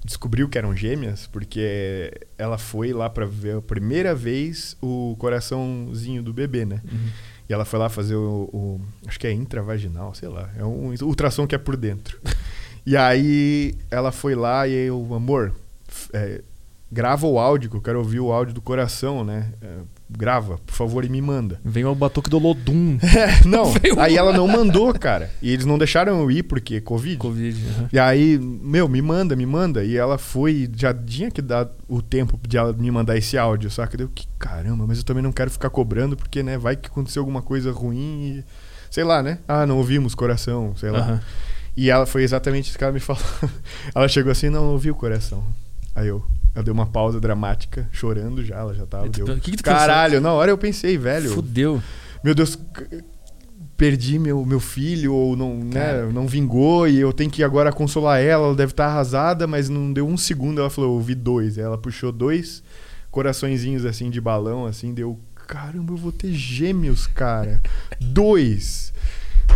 descobriu 0.10 0.49
que 0.49 0.57
eram 0.57 0.76
gêmeas, 0.76 1.27
porque 1.27 2.11
ela 2.36 2.57
foi 2.57 2.91
lá 2.91 3.07
para 3.07 3.27
ver 3.27 3.57
a 3.57 3.61
primeira 3.61 4.15
vez 4.15 4.76
o 4.81 5.15
coraçãozinho 5.19 6.23
do 6.23 6.34
bebê, 6.34 6.65
né? 6.65 6.81
Uhum. 6.84 7.10
E 7.48 7.53
ela 7.53 7.64
foi 7.64 7.77
lá 7.77 7.90
fazer 7.90 8.15
o, 8.15 8.49
o, 8.52 8.81
Acho 9.06 9.19
que 9.19 9.27
é 9.27 9.31
intravaginal, 9.31 10.15
sei 10.15 10.27
lá. 10.27 10.49
É 10.57 10.65
um 10.65 10.91
ultrassom 11.03 11.45
que 11.45 11.53
é 11.53 11.60
por 11.60 11.77
dentro. 11.77 12.19
e 12.84 12.98
aí 12.98 13.76
ela 13.91 14.11
foi 14.11 14.34
lá 14.34 14.68
e 14.68 14.73
eu, 14.73 15.14
amor, 15.14 15.53
é, 16.11 16.41
grava 16.91 17.27
o 17.27 17.38
áudio, 17.38 17.69
que 17.69 17.77
eu 17.77 17.81
quero 17.81 17.99
ouvir 17.99 18.19
o 18.19 18.31
áudio 18.31 18.56
do 18.56 18.61
coração, 18.61 19.23
né? 19.23 19.53
É, 19.61 19.77
grava, 20.10 20.57
por 20.65 20.73
favor, 20.73 21.06
e 21.06 21.10
me 21.10 21.22
manda. 21.22 21.60
Vem 21.64 21.86
o 21.86 21.94
batuque 21.94 22.30
do 22.30 22.40
Lodum. 22.40 22.98
É, 23.19 23.45
não, 23.45 23.73
aí 23.99 24.15
ela 24.15 24.31
não 24.31 24.48
mandou, 24.48 24.94
cara. 24.94 25.30
E 25.41 25.52
eles 25.52 25.65
não 25.65 25.77
deixaram 25.77 26.22
eu 26.22 26.31
ir 26.31 26.44
porque 26.44 26.80
Covid. 26.80 27.18
Covid. 27.18 27.61
Uhum. 27.61 27.88
E 27.91 27.99
aí, 27.99 28.38
meu, 28.38 28.88
me 28.88 29.02
manda, 29.02 29.36
me 29.36 29.45
manda. 29.45 29.84
E 29.84 29.98
ela 29.98 30.18
foi, 30.18 30.69
já 30.76 30.94
tinha 30.94 31.30
que 31.30 31.41
dar 31.41 31.69
o 31.88 32.02
tempo 32.02 32.40
de 32.48 32.57
ela 32.57 32.72
me 32.72 32.90
mandar 32.91 33.18
esse 33.18 33.38
áudio, 33.38 33.69
saca? 33.69 33.98
Deu 33.98 34.07
que 34.07 34.27
caramba, 34.38 34.86
mas 34.88 34.99
eu 34.99 35.03
também 35.03 35.23
não 35.23 35.31
quero 35.31 35.52
ficar 35.52 35.69
cobrando 35.69 36.15
porque, 36.15 36.41
né, 36.41 36.57
vai 36.57 36.76
que 36.76 36.88
aconteceu 36.88 37.22
alguma 37.22 37.41
coisa 37.41 37.72
ruim 37.72 38.38
e 38.38 38.45
sei 38.90 39.03
lá, 39.03 39.22
né? 39.22 39.40
Ah, 39.48 39.65
não 39.65 39.77
ouvimos 39.77 40.15
coração, 40.15 40.76
sei 40.77 40.91
lá. 40.91 41.11
Uhum. 41.11 41.19
E 41.77 41.90
ela 41.90 42.06
foi 42.06 42.23
exatamente 42.23 42.69
isso 42.69 42.77
que 42.77 42.84
ela 42.84 42.94
me 42.94 42.99
falou. 42.99 43.23
ela 43.94 44.07
chegou 44.07 44.31
assim, 44.31 44.49
não, 44.49 44.72
ouvi 44.72 44.91
o 44.91 44.95
coração. 44.95 45.44
Aí 45.95 46.07
eu, 46.07 46.23
ela 46.60 46.64
deu 46.64 46.73
uma 46.73 46.86
pausa 46.86 47.22
dramática, 47.22 47.88
chorando 47.91 48.44
já, 48.44 48.57
ela 48.57 48.73
já 48.73 48.86
tava. 48.86 49.07
Deu... 49.07 49.26
Que 49.40 49.52
que 49.52 49.57
tu 49.57 49.64
Caralho, 49.64 50.15
pensou? 50.15 50.23
na 50.23 50.34
hora 50.34 50.52
eu 50.52 50.57
pensei, 50.57 50.98
velho. 50.98 51.31
Fudeu. 51.31 51.81
Meu 52.22 52.36
Deus, 52.36 52.60
perdi 53.77 54.19
meu, 54.19 54.45
meu 54.45 54.60
filho, 54.60 55.14
ou 55.14 55.38
não, 55.38 55.56
né, 55.56 56.06
não 56.11 56.27
vingou, 56.27 56.86
e 56.86 56.99
eu 56.99 57.14
tenho 57.14 57.31
que 57.31 57.41
agora 57.41 57.72
consolar 57.72 58.19
ela, 58.22 58.48
ela 58.48 58.56
deve 58.56 58.73
estar 58.73 58.88
tá 58.88 58.91
arrasada, 58.91 59.48
mas 59.48 59.69
não 59.69 59.94
deu 59.94 60.06
um 60.06 60.18
segundo, 60.18 60.60
ela 60.60 60.69
falou, 60.69 60.98
eu 60.98 61.02
vi 61.02 61.15
dois. 61.15 61.57
Ela 61.57 61.77
puxou 61.77 62.11
dois 62.11 62.61
coraçõezinhos 63.10 63.86
assim 63.86 64.10
de 64.10 64.19
balão, 64.19 64.65
assim, 64.65 64.94
deu. 64.94 65.18
Caramba, 65.48 65.94
eu 65.94 65.98
vou 65.98 66.11
ter 66.11 66.31
gêmeos, 66.34 67.07
cara. 67.07 67.61
dois. 67.99 68.94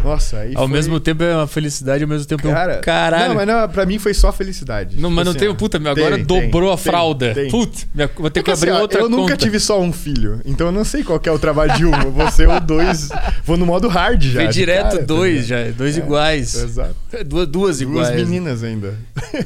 Nossa, 0.03 0.39
aí 0.39 0.53
Ao 0.55 0.67
foi... 0.67 0.73
mesmo 0.75 0.99
tempo 0.99 1.23
é 1.23 1.35
uma 1.35 1.47
felicidade, 1.47 2.03
ao 2.03 2.09
mesmo 2.09 2.25
tempo 2.25 2.43
Cara, 2.43 2.73
é 2.73 2.77
um 2.77 2.81
caralho. 2.81 3.27
Não, 3.29 3.35
mas 3.35 3.47
não, 3.47 3.69
pra 3.69 3.85
mim 3.85 3.99
foi 3.99 4.13
só 4.13 4.31
felicidade. 4.31 4.99
Não, 4.99 5.09
mas 5.09 5.25
não 5.25 5.31
assim, 5.31 5.39
tem. 5.39 5.55
Puta, 5.55 5.77
agora 5.77 6.15
tem, 6.17 6.25
dobrou 6.25 6.69
tem, 6.69 6.73
a 6.73 6.77
fralda. 6.77 7.33
Tem, 7.33 7.49
Putz, 7.49 7.87
vou 8.17 8.29
ter 8.29 8.39
é 8.39 8.43
que, 8.43 8.51
que 8.51 8.51
abrir 8.51 8.71
assim, 8.71 8.81
outra 8.81 8.99
Eu 8.99 9.09
conta. 9.09 9.15
nunca 9.15 9.37
tive 9.37 9.59
só 9.59 9.79
um 9.79 9.93
filho, 9.93 10.41
então 10.45 10.67
eu 10.67 10.73
não 10.73 10.83
sei 10.83 11.03
qual 11.03 11.21
é 11.23 11.31
o 11.31 11.39
trabalho 11.39 11.73
de 11.73 11.85
um. 11.85 11.91
vou 12.11 12.29
ser 12.31 12.47
o 12.49 12.59
dois. 12.59 13.09
Vou 13.45 13.57
no 13.57 13.65
modo 13.65 13.87
hard 13.87 14.21
já. 14.21 14.41
Foi 14.41 14.49
direto 14.49 14.91
cara, 14.91 15.03
dois 15.03 15.47
tá 15.47 15.65
já. 15.65 15.71
Dois 15.71 15.97
é, 15.97 16.01
iguais. 16.01 16.55
Exato. 16.55 16.95
Duas, 17.25 17.47
duas 17.47 17.81
iguais. 17.81 18.09
Duas 18.09 18.21
meninas 18.21 18.63
ainda. 18.63 18.95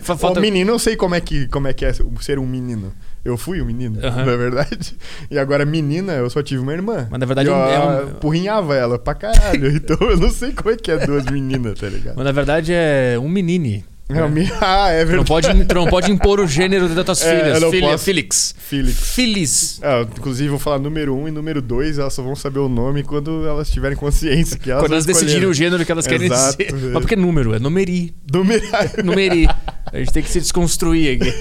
Falta... 0.01 0.39
O 0.39 0.41
menino, 0.41 0.71
eu 0.71 0.79
sei 0.79 0.95
como 0.95 1.15
é, 1.15 1.21
que, 1.21 1.47
como 1.47 1.67
é 1.67 1.73
que 1.73 1.85
é 1.85 1.93
ser 2.19 2.39
um 2.39 2.45
menino. 2.45 2.93
Eu 3.27 3.35
fui 3.35 3.61
um 3.61 3.65
menino, 3.65 3.99
uhum. 4.01 4.25
na 4.25 4.35
verdade. 4.37 4.95
E 5.29 5.37
agora, 5.37 5.65
menina, 5.65 6.13
eu 6.13 6.29
só 6.29 6.41
tive 6.41 6.61
uma 6.61 6.71
irmã. 6.71 7.09
Mas 7.11 7.19
na 7.19 7.25
verdade 7.25 7.49
eu 7.49 7.55
é 7.55 8.05
um... 8.05 8.07
porrinhava 8.21 8.73
ela 8.73 8.97
pra 8.97 9.13
caralho. 9.13 9.67
então 9.75 9.97
eu 9.99 10.15
não 10.15 10.31
sei 10.31 10.53
como 10.53 10.73
é 10.73 10.77
que 10.77 10.89
é 10.89 11.05
duas 11.05 11.25
meninas, 11.25 11.77
tá 11.77 11.89
ligado? 11.89 12.15
Mas 12.15 12.23
na 12.23 12.31
verdade 12.31 12.71
é 12.73 13.17
um 13.21 13.27
menine. 13.27 13.83
É, 14.07 14.13
né? 14.29 14.49
Ah, 14.61 14.91
é 14.91 15.03
verdade. 15.03 15.17
Não 15.17 15.25
pode, 15.25 15.73
não 15.73 15.87
pode 15.87 16.09
impor 16.09 16.39
o 16.39 16.47
gênero 16.47 16.87
das 16.87 17.03
tuas 17.03 17.21
é, 17.25 17.37
filhas. 17.37 17.69
Filha, 17.69 17.89
posso... 17.89 18.05
Felix. 18.05 18.55
Felix. 18.57 18.97
Feliz. 19.13 19.79
É, 19.81 20.01
inclusive, 20.03 20.47
vou 20.49 20.59
falar 20.59 20.79
número 20.79 21.13
um 21.13 21.27
e 21.27 21.31
número 21.31 21.61
dois, 21.61 21.99
elas 21.99 22.13
só 22.13 22.23
vão 22.23 22.33
saber 22.33 22.59
o 22.59 22.69
nome 22.69 23.03
quando 23.03 23.45
elas 23.45 23.69
tiverem 23.69 23.97
consciência. 23.97 24.57
Que 24.57 24.71
elas 24.71 24.83
quando 24.83 24.93
elas 24.93 25.05
decidirem 25.05 25.49
o 25.49 25.53
gênero 25.53 25.85
que 25.85 25.91
elas 25.91 26.07
querem 26.07 26.27
Exato, 26.27 26.57
dizer. 26.63 26.91
Mas 26.93 27.01
porque 27.01 27.15
é 27.15 27.17
número, 27.17 27.53
é 27.53 27.59
numeri. 27.59 28.15
Numeri. 28.31 28.69
numeri. 29.03 29.47
A 29.91 29.97
gente 29.97 30.13
tem 30.13 30.23
que 30.23 30.29
se 30.29 30.39
desconstruir 30.39 31.19
aqui. 31.19 31.33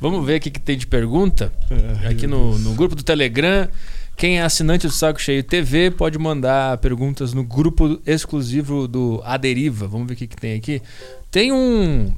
Vamos 0.00 0.24
ver 0.24 0.38
o 0.38 0.40
que, 0.40 0.50
que 0.50 0.60
tem 0.60 0.78
de 0.78 0.86
pergunta. 0.86 1.52
Aqui 2.08 2.26
no, 2.26 2.58
no 2.58 2.74
grupo 2.74 2.94
do 2.94 3.02
Telegram. 3.02 3.68
Quem 4.16 4.38
é 4.38 4.42
assinante 4.42 4.86
do 4.86 4.92
Saco 4.92 5.20
Cheio 5.20 5.42
TV 5.42 5.90
pode 5.90 6.18
mandar 6.18 6.76
perguntas 6.78 7.32
no 7.32 7.42
grupo 7.42 8.00
exclusivo 8.06 8.86
do 8.86 9.20
Aderiva. 9.24 9.86
Vamos 9.86 10.08
ver 10.08 10.14
o 10.14 10.16
que, 10.16 10.26
que 10.26 10.36
tem 10.36 10.56
aqui. 10.56 10.82
Tem 11.30 11.52
um. 11.52 12.12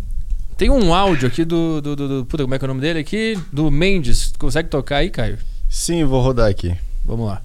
Tem 0.57 0.71
um 0.71 0.95
áudio 0.95 1.29
aqui 1.29 1.45
do, 1.45 1.81
do, 1.81 1.97
do, 1.97 2.09
do. 2.09 2.27
Puta, 2.27 2.45
como 2.45 2.55
é 2.55 2.59
que 2.59 2.65
é 2.65 2.67
o 2.67 2.69
nome 2.69 2.81
dele 2.81 2.99
aqui? 2.99 3.39
Do 3.53 3.71
Mendes. 3.71 4.33
Consegue 4.39 4.69
tocar 4.69 4.99
aí, 4.99 5.11
Caio? 5.11 5.39
Sim, 5.69 6.05
vou 6.05 6.21
rodar 6.21 6.51
aqui. 6.51 6.77
Vamos 7.05 7.27
lá. 7.27 7.43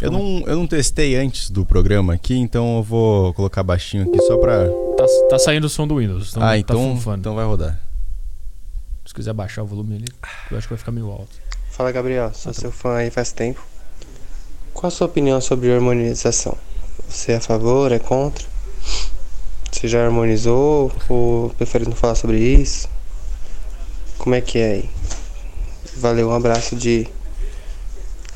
Eu 0.00 0.10
não, 0.10 0.42
eu 0.46 0.56
não 0.56 0.66
testei 0.66 1.14
antes 1.14 1.50
do 1.50 1.64
programa 1.64 2.14
aqui, 2.14 2.36
então 2.36 2.78
eu 2.78 2.82
vou 2.82 3.32
colocar 3.34 3.62
baixinho 3.62 4.04
aqui 4.04 4.20
só 4.22 4.36
pra. 4.36 4.66
Tá, 4.96 5.06
tá 5.30 5.38
saindo 5.38 5.64
o 5.66 5.68
som 5.68 5.86
do 5.86 5.96
Windows. 5.96 6.30
Então 6.30 6.42
ah, 6.42 6.46
tá 6.46 6.58
então, 6.58 7.00
então 7.16 7.34
vai 7.36 7.44
rodar. 7.44 7.80
Se 9.12 9.16
quiser 9.16 9.34
baixar 9.34 9.62
o 9.62 9.66
volume 9.66 9.96
ali, 9.96 10.06
eu 10.50 10.56
acho 10.56 10.66
que 10.66 10.72
vai 10.72 10.78
ficar 10.78 10.90
meio 10.90 11.10
alto. 11.10 11.36
Fala 11.70 11.92
Gabriel, 11.92 12.32
sou 12.32 12.50
ah, 12.50 12.54
tá 12.54 12.60
seu 12.62 12.70
bom. 12.70 12.76
fã 12.78 12.96
aí 12.96 13.10
faz 13.10 13.30
tempo. 13.30 13.62
Qual 14.72 14.88
a 14.88 14.90
sua 14.90 15.06
opinião 15.06 15.38
sobre 15.38 15.70
harmonização? 15.70 16.56
Você 17.10 17.32
é 17.32 17.36
a 17.36 17.40
favor, 17.42 17.92
é 17.92 17.98
contra? 17.98 18.42
Você 19.70 19.86
já 19.86 20.02
harmonizou 20.02 20.90
ou 21.10 21.50
prefere 21.50 21.84
não 21.84 21.92
falar 21.92 22.14
sobre 22.14 22.38
isso? 22.38 22.88
Como 24.16 24.34
é 24.34 24.40
que 24.40 24.58
é 24.58 24.72
aí? 24.72 24.90
Valeu, 25.98 26.30
um 26.30 26.34
abraço 26.34 26.74
de 26.74 27.06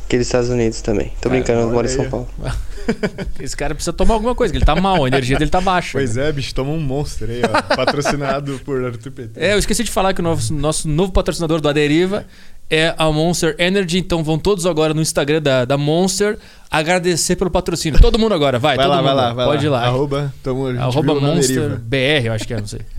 aqueles 0.04 0.26
Estados 0.26 0.50
Unidos 0.50 0.82
também. 0.82 1.10
Tô 1.22 1.30
brincando, 1.30 1.60
eu 1.60 1.70
moro 1.70 1.86
em 1.86 1.90
São 1.90 2.10
Paulo. 2.10 2.28
Esse 3.40 3.56
cara 3.56 3.74
precisa 3.74 3.92
tomar 3.92 4.14
alguma 4.14 4.34
coisa, 4.34 4.52
que 4.52 4.58
ele 4.58 4.64
tá 4.64 4.76
mal, 4.76 5.04
a 5.04 5.08
energia 5.08 5.38
dele 5.38 5.50
tá 5.50 5.60
baixa. 5.60 5.92
Pois 5.92 6.16
né? 6.16 6.28
é, 6.28 6.32
bicho, 6.32 6.54
toma 6.54 6.70
um 6.70 6.80
monstro 6.80 7.30
aí, 7.30 7.42
ó. 7.42 7.76
Patrocinado 7.76 8.60
por 8.64 8.84
Arthur 8.84 9.12
PT. 9.12 9.40
É, 9.40 9.54
eu 9.54 9.58
esqueci 9.58 9.84
de 9.84 9.90
falar 9.90 10.12
que 10.14 10.20
o 10.20 10.24
nosso, 10.24 10.52
nosso 10.52 10.88
novo 10.88 11.12
patrocinador 11.12 11.60
do 11.60 11.68
Aderiva 11.68 12.26
é 12.70 12.94
a 12.96 13.10
Monster 13.10 13.54
Energy. 13.58 13.98
Então 13.98 14.22
vão 14.22 14.38
todos 14.38 14.66
agora 14.66 14.92
no 14.92 15.00
Instagram 15.00 15.40
da, 15.40 15.64
da 15.64 15.76
Monster 15.76 16.38
agradecer 16.70 17.36
pelo 17.36 17.50
patrocínio. 17.50 18.00
Todo 18.00 18.18
mundo 18.18 18.34
agora, 18.34 18.58
vai. 18.58 18.76
Vai 18.76 18.86
lá, 18.86 18.96
mundo, 18.96 19.04
vai 19.04 19.14
lá, 19.14 19.32
vai 19.32 19.46
Pode 19.46 19.68
lá. 19.68 19.78
ir 19.78 19.82
lá. 19.82 19.86
Arroba, 19.88 20.34
tamo, 20.42 20.66
Arroba 20.68 21.14
Monster 21.14 21.78
BR, 21.78 22.26
eu 22.26 22.32
acho 22.32 22.46
que 22.46 22.54
é, 22.54 22.60
não 22.60 22.66
sei. 22.66 22.80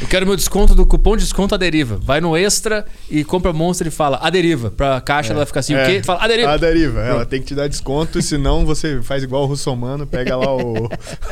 eu 0.00 0.08
quero 0.08 0.26
meu 0.26 0.36
desconto 0.36 0.74
do 0.74 0.86
cupom 0.86 1.16
de 1.16 1.22
desconto 1.22 1.54
a 1.54 1.58
deriva. 1.58 1.96
Vai 1.96 2.20
no 2.20 2.36
extra 2.36 2.86
e 3.10 3.22
compra 3.24 3.52
Monster 3.52 3.86
e 3.86 3.90
fala 3.90 4.18
a 4.22 4.30
deriva. 4.30 4.70
Pra 4.70 5.00
caixa 5.00 5.32
é, 5.32 5.36
ela 5.36 5.46
ficar 5.46 5.60
assim, 5.60 5.74
é, 5.74 5.82
o 5.82 5.86
quê? 5.86 6.02
Fala 6.02 6.24
a 6.24 6.28
deriva. 6.28 6.50
A 6.52 6.56
deriva. 6.56 7.00
Ela 7.00 7.26
tem 7.26 7.40
que 7.40 7.46
te 7.46 7.54
dar 7.54 7.68
desconto, 7.68 8.20
senão 8.22 8.64
você 8.64 9.02
faz 9.02 9.22
igual 9.22 9.42
o 9.42 9.46
Russomano, 9.46 10.06
pega 10.06 10.36
lá 10.36 10.54
o. 10.54 10.88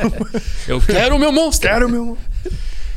eu 0.67 0.79
quero 0.81 1.15
o 1.15 1.19
meu 1.19 1.31
Monster. 1.31 1.71
Quero 1.71 1.87
o 1.87 1.89
meu 1.89 2.17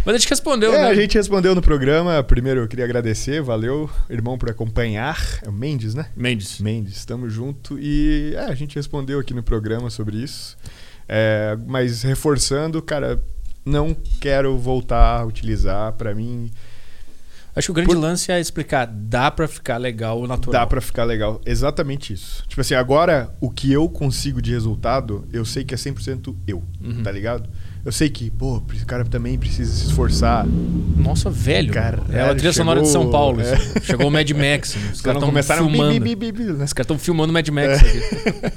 mas 0.04 0.16
a 0.16 0.18
gente 0.18 0.28
respondeu, 0.30 0.74
é, 0.74 0.78
né? 0.78 0.88
A 0.88 0.94
gente 0.94 1.16
respondeu 1.16 1.54
no 1.54 1.62
programa. 1.62 2.22
Primeiro 2.24 2.60
eu 2.60 2.68
queria 2.68 2.84
agradecer, 2.84 3.40
valeu, 3.40 3.88
irmão, 4.10 4.36
por 4.36 4.50
acompanhar. 4.50 5.16
É 5.42 5.48
o 5.48 5.52
Mendes, 5.52 5.94
né? 5.94 6.06
Mendes. 6.16 6.60
Mendes, 6.60 6.96
estamos 6.96 7.32
junto. 7.32 7.78
E 7.78 8.34
é, 8.34 8.46
a 8.46 8.54
gente 8.54 8.74
respondeu 8.74 9.20
aqui 9.20 9.32
no 9.32 9.44
programa 9.44 9.90
sobre 9.90 10.16
isso. 10.16 10.56
É, 11.08 11.56
mas 11.66 12.02
reforçando, 12.02 12.82
cara, 12.82 13.22
não 13.64 13.96
quero 14.20 14.56
voltar 14.58 15.20
a 15.20 15.24
utilizar. 15.24 15.92
Para 15.92 16.14
mim. 16.14 16.50
Acho 17.54 17.66
que 17.66 17.70
o 17.72 17.74
grande 17.74 17.92
Por... 17.92 18.00
lance 18.00 18.32
é 18.32 18.40
explicar, 18.40 18.86
dá 18.86 19.30
para 19.30 19.46
ficar 19.46 19.76
legal 19.76 20.18
o 20.18 20.26
natural. 20.26 20.62
Dá 20.62 20.66
para 20.66 20.80
ficar 20.80 21.04
legal, 21.04 21.38
exatamente 21.44 22.14
isso. 22.14 22.42
Tipo 22.48 22.62
assim, 22.62 22.72
agora 22.72 23.30
o 23.42 23.50
que 23.50 23.70
eu 23.70 23.90
consigo 23.90 24.40
de 24.40 24.50
resultado, 24.52 25.28
eu 25.30 25.44
sei 25.44 25.62
que 25.62 25.74
é 25.74 25.76
100% 25.76 26.34
eu, 26.46 26.64
uhum. 26.82 27.02
tá 27.02 27.12
ligado? 27.12 27.50
Eu 27.84 27.92
sei 27.92 28.08
que, 28.08 28.30
pô, 28.30 28.62
esse 28.72 28.86
cara 28.86 29.04
também 29.04 29.36
precisa 29.36 29.70
se 29.70 29.86
esforçar. 29.86 30.46
Nossa, 30.96 31.28
velho. 31.28 31.72
Cara, 31.72 32.00
é 32.10 32.22
a 32.22 32.34
trilha 32.34 32.52
sonora 32.52 32.80
de 32.80 32.88
São 32.88 33.10
Paulo. 33.10 33.40
É. 33.40 33.56
Chegou 33.82 34.06
o 34.06 34.10
Mad 34.10 34.30
Max. 34.30 34.76
Os 34.92 35.00
caras 35.02 35.20
estão 35.20 35.56
filmando. 35.56 36.00
Bi, 36.00 36.14
bi, 36.14 36.32
bi, 36.32 36.44
né? 36.44 36.64
Os 36.64 36.72
caras 36.72 36.84
estão 36.84 36.98
filmando 36.98 37.32
Mad 37.32 37.48
Max 37.48 37.68
é. 37.68 37.74
aqui. 37.74 38.00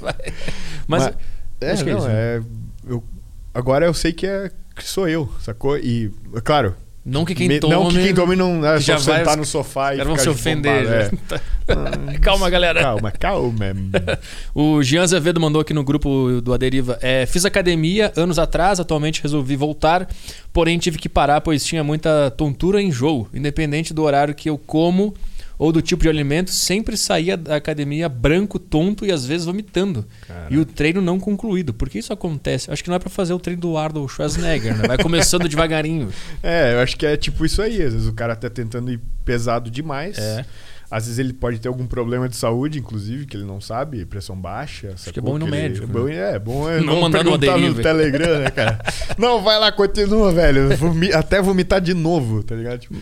Mas, 0.86 1.06
Mas 1.06 1.14
é, 1.60 1.72
acho 1.72 1.84
que 1.84 1.90
é 1.90 1.94
não, 1.94 2.08
é, 2.08 2.38
isso, 2.38 2.48
é 2.88 2.92
eu, 2.92 3.04
agora 3.52 3.84
eu 3.84 3.92
sei 3.92 4.12
que 4.12 4.26
é 4.26 4.50
que 4.76 4.88
sou 4.88 5.08
eu, 5.08 5.32
sacou? 5.40 5.78
E, 5.78 6.12
claro, 6.44 6.74
não 7.06 7.24
que 7.24 7.36
quem 7.36 7.60
tome. 7.60 7.72
Não 7.72 7.88
que 7.88 8.02
quem 8.02 8.12
tome 8.12 8.34
não 8.34 8.66
é 8.66 8.80
só 8.80 8.98
sentar 8.98 9.24
vai, 9.24 9.36
no 9.36 9.44
sofá 9.44 9.94
e. 9.94 10.02
vão 10.02 10.18
se 10.18 10.28
ofender. 10.28 10.84
É. 10.86 12.18
calma, 12.18 12.50
galera. 12.50 12.82
Calma, 12.82 13.12
calma. 13.12 13.66
o 14.52 14.82
Jean 14.82 15.02
Azevedo 15.02 15.40
mandou 15.40 15.60
aqui 15.60 15.72
no 15.72 15.84
grupo 15.84 16.40
do 16.40 16.52
Aderiva. 16.52 16.98
É, 17.00 17.24
fiz 17.24 17.44
academia 17.44 18.12
anos 18.16 18.40
atrás, 18.40 18.80
atualmente 18.80 19.22
resolvi 19.22 19.54
voltar, 19.54 20.08
porém 20.52 20.78
tive 20.78 20.98
que 20.98 21.08
parar, 21.08 21.40
pois 21.42 21.64
tinha 21.64 21.84
muita 21.84 22.28
tontura 22.32 22.82
e 22.82 22.86
enjoo. 22.86 23.28
Independente 23.32 23.94
do 23.94 24.02
horário 24.02 24.34
que 24.34 24.50
eu 24.50 24.58
como 24.58 25.14
ou 25.58 25.72
do 25.72 25.80
tipo 25.80 26.02
de 26.02 26.08
alimento, 26.08 26.50
sempre 26.50 26.96
saía 26.96 27.36
da 27.36 27.56
academia 27.56 28.08
branco, 28.08 28.58
tonto 28.58 29.06
e 29.06 29.12
às 29.12 29.24
vezes 29.24 29.46
vomitando. 29.46 30.04
Caraca. 30.26 30.52
E 30.52 30.58
o 30.58 30.64
treino 30.64 31.00
não 31.00 31.18
concluído. 31.18 31.72
Por 31.72 31.88
que 31.88 31.98
isso 31.98 32.12
acontece? 32.12 32.70
Acho 32.70 32.82
que 32.82 32.90
não 32.90 32.96
é 32.96 32.98
para 32.98 33.10
fazer 33.10 33.32
o 33.32 33.38
treino 33.38 33.62
do 33.62 33.76
Arnold 33.76 34.12
Schwarzenegger, 34.12 34.76
né? 34.76 34.86
Vai 34.86 34.98
começando 34.98 35.48
devagarinho. 35.48 36.10
É, 36.42 36.74
eu 36.74 36.80
acho 36.80 36.96
que 36.96 37.06
é 37.06 37.16
tipo 37.16 37.44
isso 37.44 37.62
aí. 37.62 37.82
Às 37.82 37.92
vezes 37.94 38.08
o 38.08 38.12
cara 38.12 38.36
tá 38.36 38.50
tentando 38.50 38.92
ir 38.92 39.00
pesado 39.24 39.70
demais. 39.70 40.18
É. 40.18 40.44
Às 40.90 41.06
vezes 41.06 41.18
ele 41.18 41.32
pode 41.32 41.58
ter 41.58 41.66
algum 41.66 41.86
problema 41.86 42.28
de 42.28 42.36
saúde, 42.36 42.78
inclusive, 42.78 43.26
que 43.26 43.36
ele 43.36 43.44
não 43.44 43.60
sabe, 43.60 44.04
pressão 44.04 44.36
baixa. 44.36 44.92
Acho 44.94 45.12
que 45.12 45.18
é 45.18 45.22
bom 45.22 45.36
ir 45.36 45.40
no 45.40 45.46
médico. 45.48 45.84
Ele... 45.84 45.92
Bom, 45.92 46.08
é, 46.08 46.38
bom 46.38 46.70
é 46.70 46.78
não, 46.78 46.94
não 46.94 47.00
mandar 47.00 47.24
no, 47.24 47.32
no 47.32 47.38
Telegram, 47.38 48.38
né, 48.38 48.50
cara? 48.50 48.78
não, 49.18 49.42
vai 49.42 49.58
lá, 49.58 49.72
continua, 49.72 50.30
velho. 50.32 50.68
Até 51.14 51.42
vomitar 51.42 51.80
de 51.80 51.92
novo, 51.92 52.44
tá 52.44 52.54
ligado? 52.54 52.78
Tipo, 52.78 52.96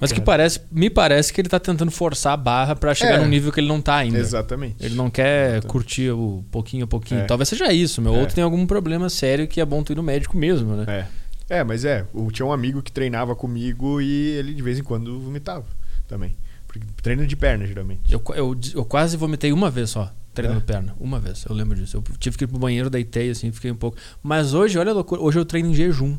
mas 0.00 0.12
que 0.12 0.20
parece, 0.20 0.60
me 0.70 0.88
parece 0.88 1.32
que 1.32 1.40
ele 1.40 1.48
tá 1.48 1.58
tentando 1.58 1.90
forçar 1.90 2.32
a 2.32 2.36
barra 2.36 2.76
para 2.76 2.94
chegar 2.94 3.14
é, 3.14 3.18
num 3.18 3.28
nível 3.28 3.52
que 3.52 3.60
ele 3.60 3.68
não 3.68 3.80
tá 3.80 3.96
ainda. 3.96 4.18
Exatamente. 4.18 4.76
Ele 4.80 4.94
não 4.94 5.10
quer 5.10 5.50
exatamente. 5.50 5.66
curtir 5.66 6.10
o 6.10 6.44
pouquinho 6.50 6.84
a 6.84 6.86
pouquinho. 6.86 7.20
É. 7.22 7.24
Talvez 7.24 7.48
seja 7.48 7.72
isso, 7.72 8.00
meu. 8.00 8.14
É. 8.14 8.18
Outro 8.18 8.34
tem 8.34 8.44
algum 8.44 8.66
problema 8.66 9.08
sério 9.08 9.48
que 9.48 9.60
é 9.60 9.64
bom 9.64 9.82
tu 9.82 9.92
ir 9.92 9.96
no 9.96 10.02
médico 10.02 10.36
mesmo, 10.36 10.76
né? 10.76 10.84
É. 10.86 11.18
É, 11.48 11.64
mas 11.64 11.84
é. 11.84 12.04
Eu 12.14 12.30
tinha 12.30 12.44
um 12.44 12.52
amigo 12.52 12.82
que 12.82 12.92
treinava 12.92 13.34
comigo 13.34 14.00
e 14.00 14.36
ele 14.36 14.52
de 14.52 14.62
vez 14.62 14.78
em 14.78 14.82
quando 14.82 15.18
vomitava 15.18 15.64
também. 16.06 16.36
Porque 16.66 16.80
treino 17.02 17.26
de 17.26 17.34
perna, 17.34 17.66
geralmente. 17.66 18.12
Eu, 18.12 18.22
eu, 18.34 18.56
eu 18.74 18.84
quase 18.84 19.16
vomitei 19.16 19.52
uma 19.52 19.70
vez 19.70 19.90
só, 19.90 20.12
treinando 20.34 20.60
é. 20.60 20.64
perna. 20.64 20.94
Uma 21.00 21.18
vez, 21.18 21.44
eu 21.48 21.54
lembro 21.54 21.74
disso. 21.74 21.96
Eu 21.96 22.04
tive 22.18 22.36
que 22.36 22.44
ir 22.44 22.46
pro 22.46 22.58
banheiro, 22.58 22.90
deitei, 22.90 23.30
assim, 23.30 23.50
fiquei 23.50 23.70
um 23.70 23.76
pouco. 23.76 23.96
Mas 24.22 24.52
hoje, 24.52 24.78
olha 24.78 24.90
a 24.90 24.94
loucura, 24.94 25.22
hoje 25.22 25.38
eu 25.38 25.44
treino 25.46 25.70
em 25.70 25.74
jejum 25.74 26.18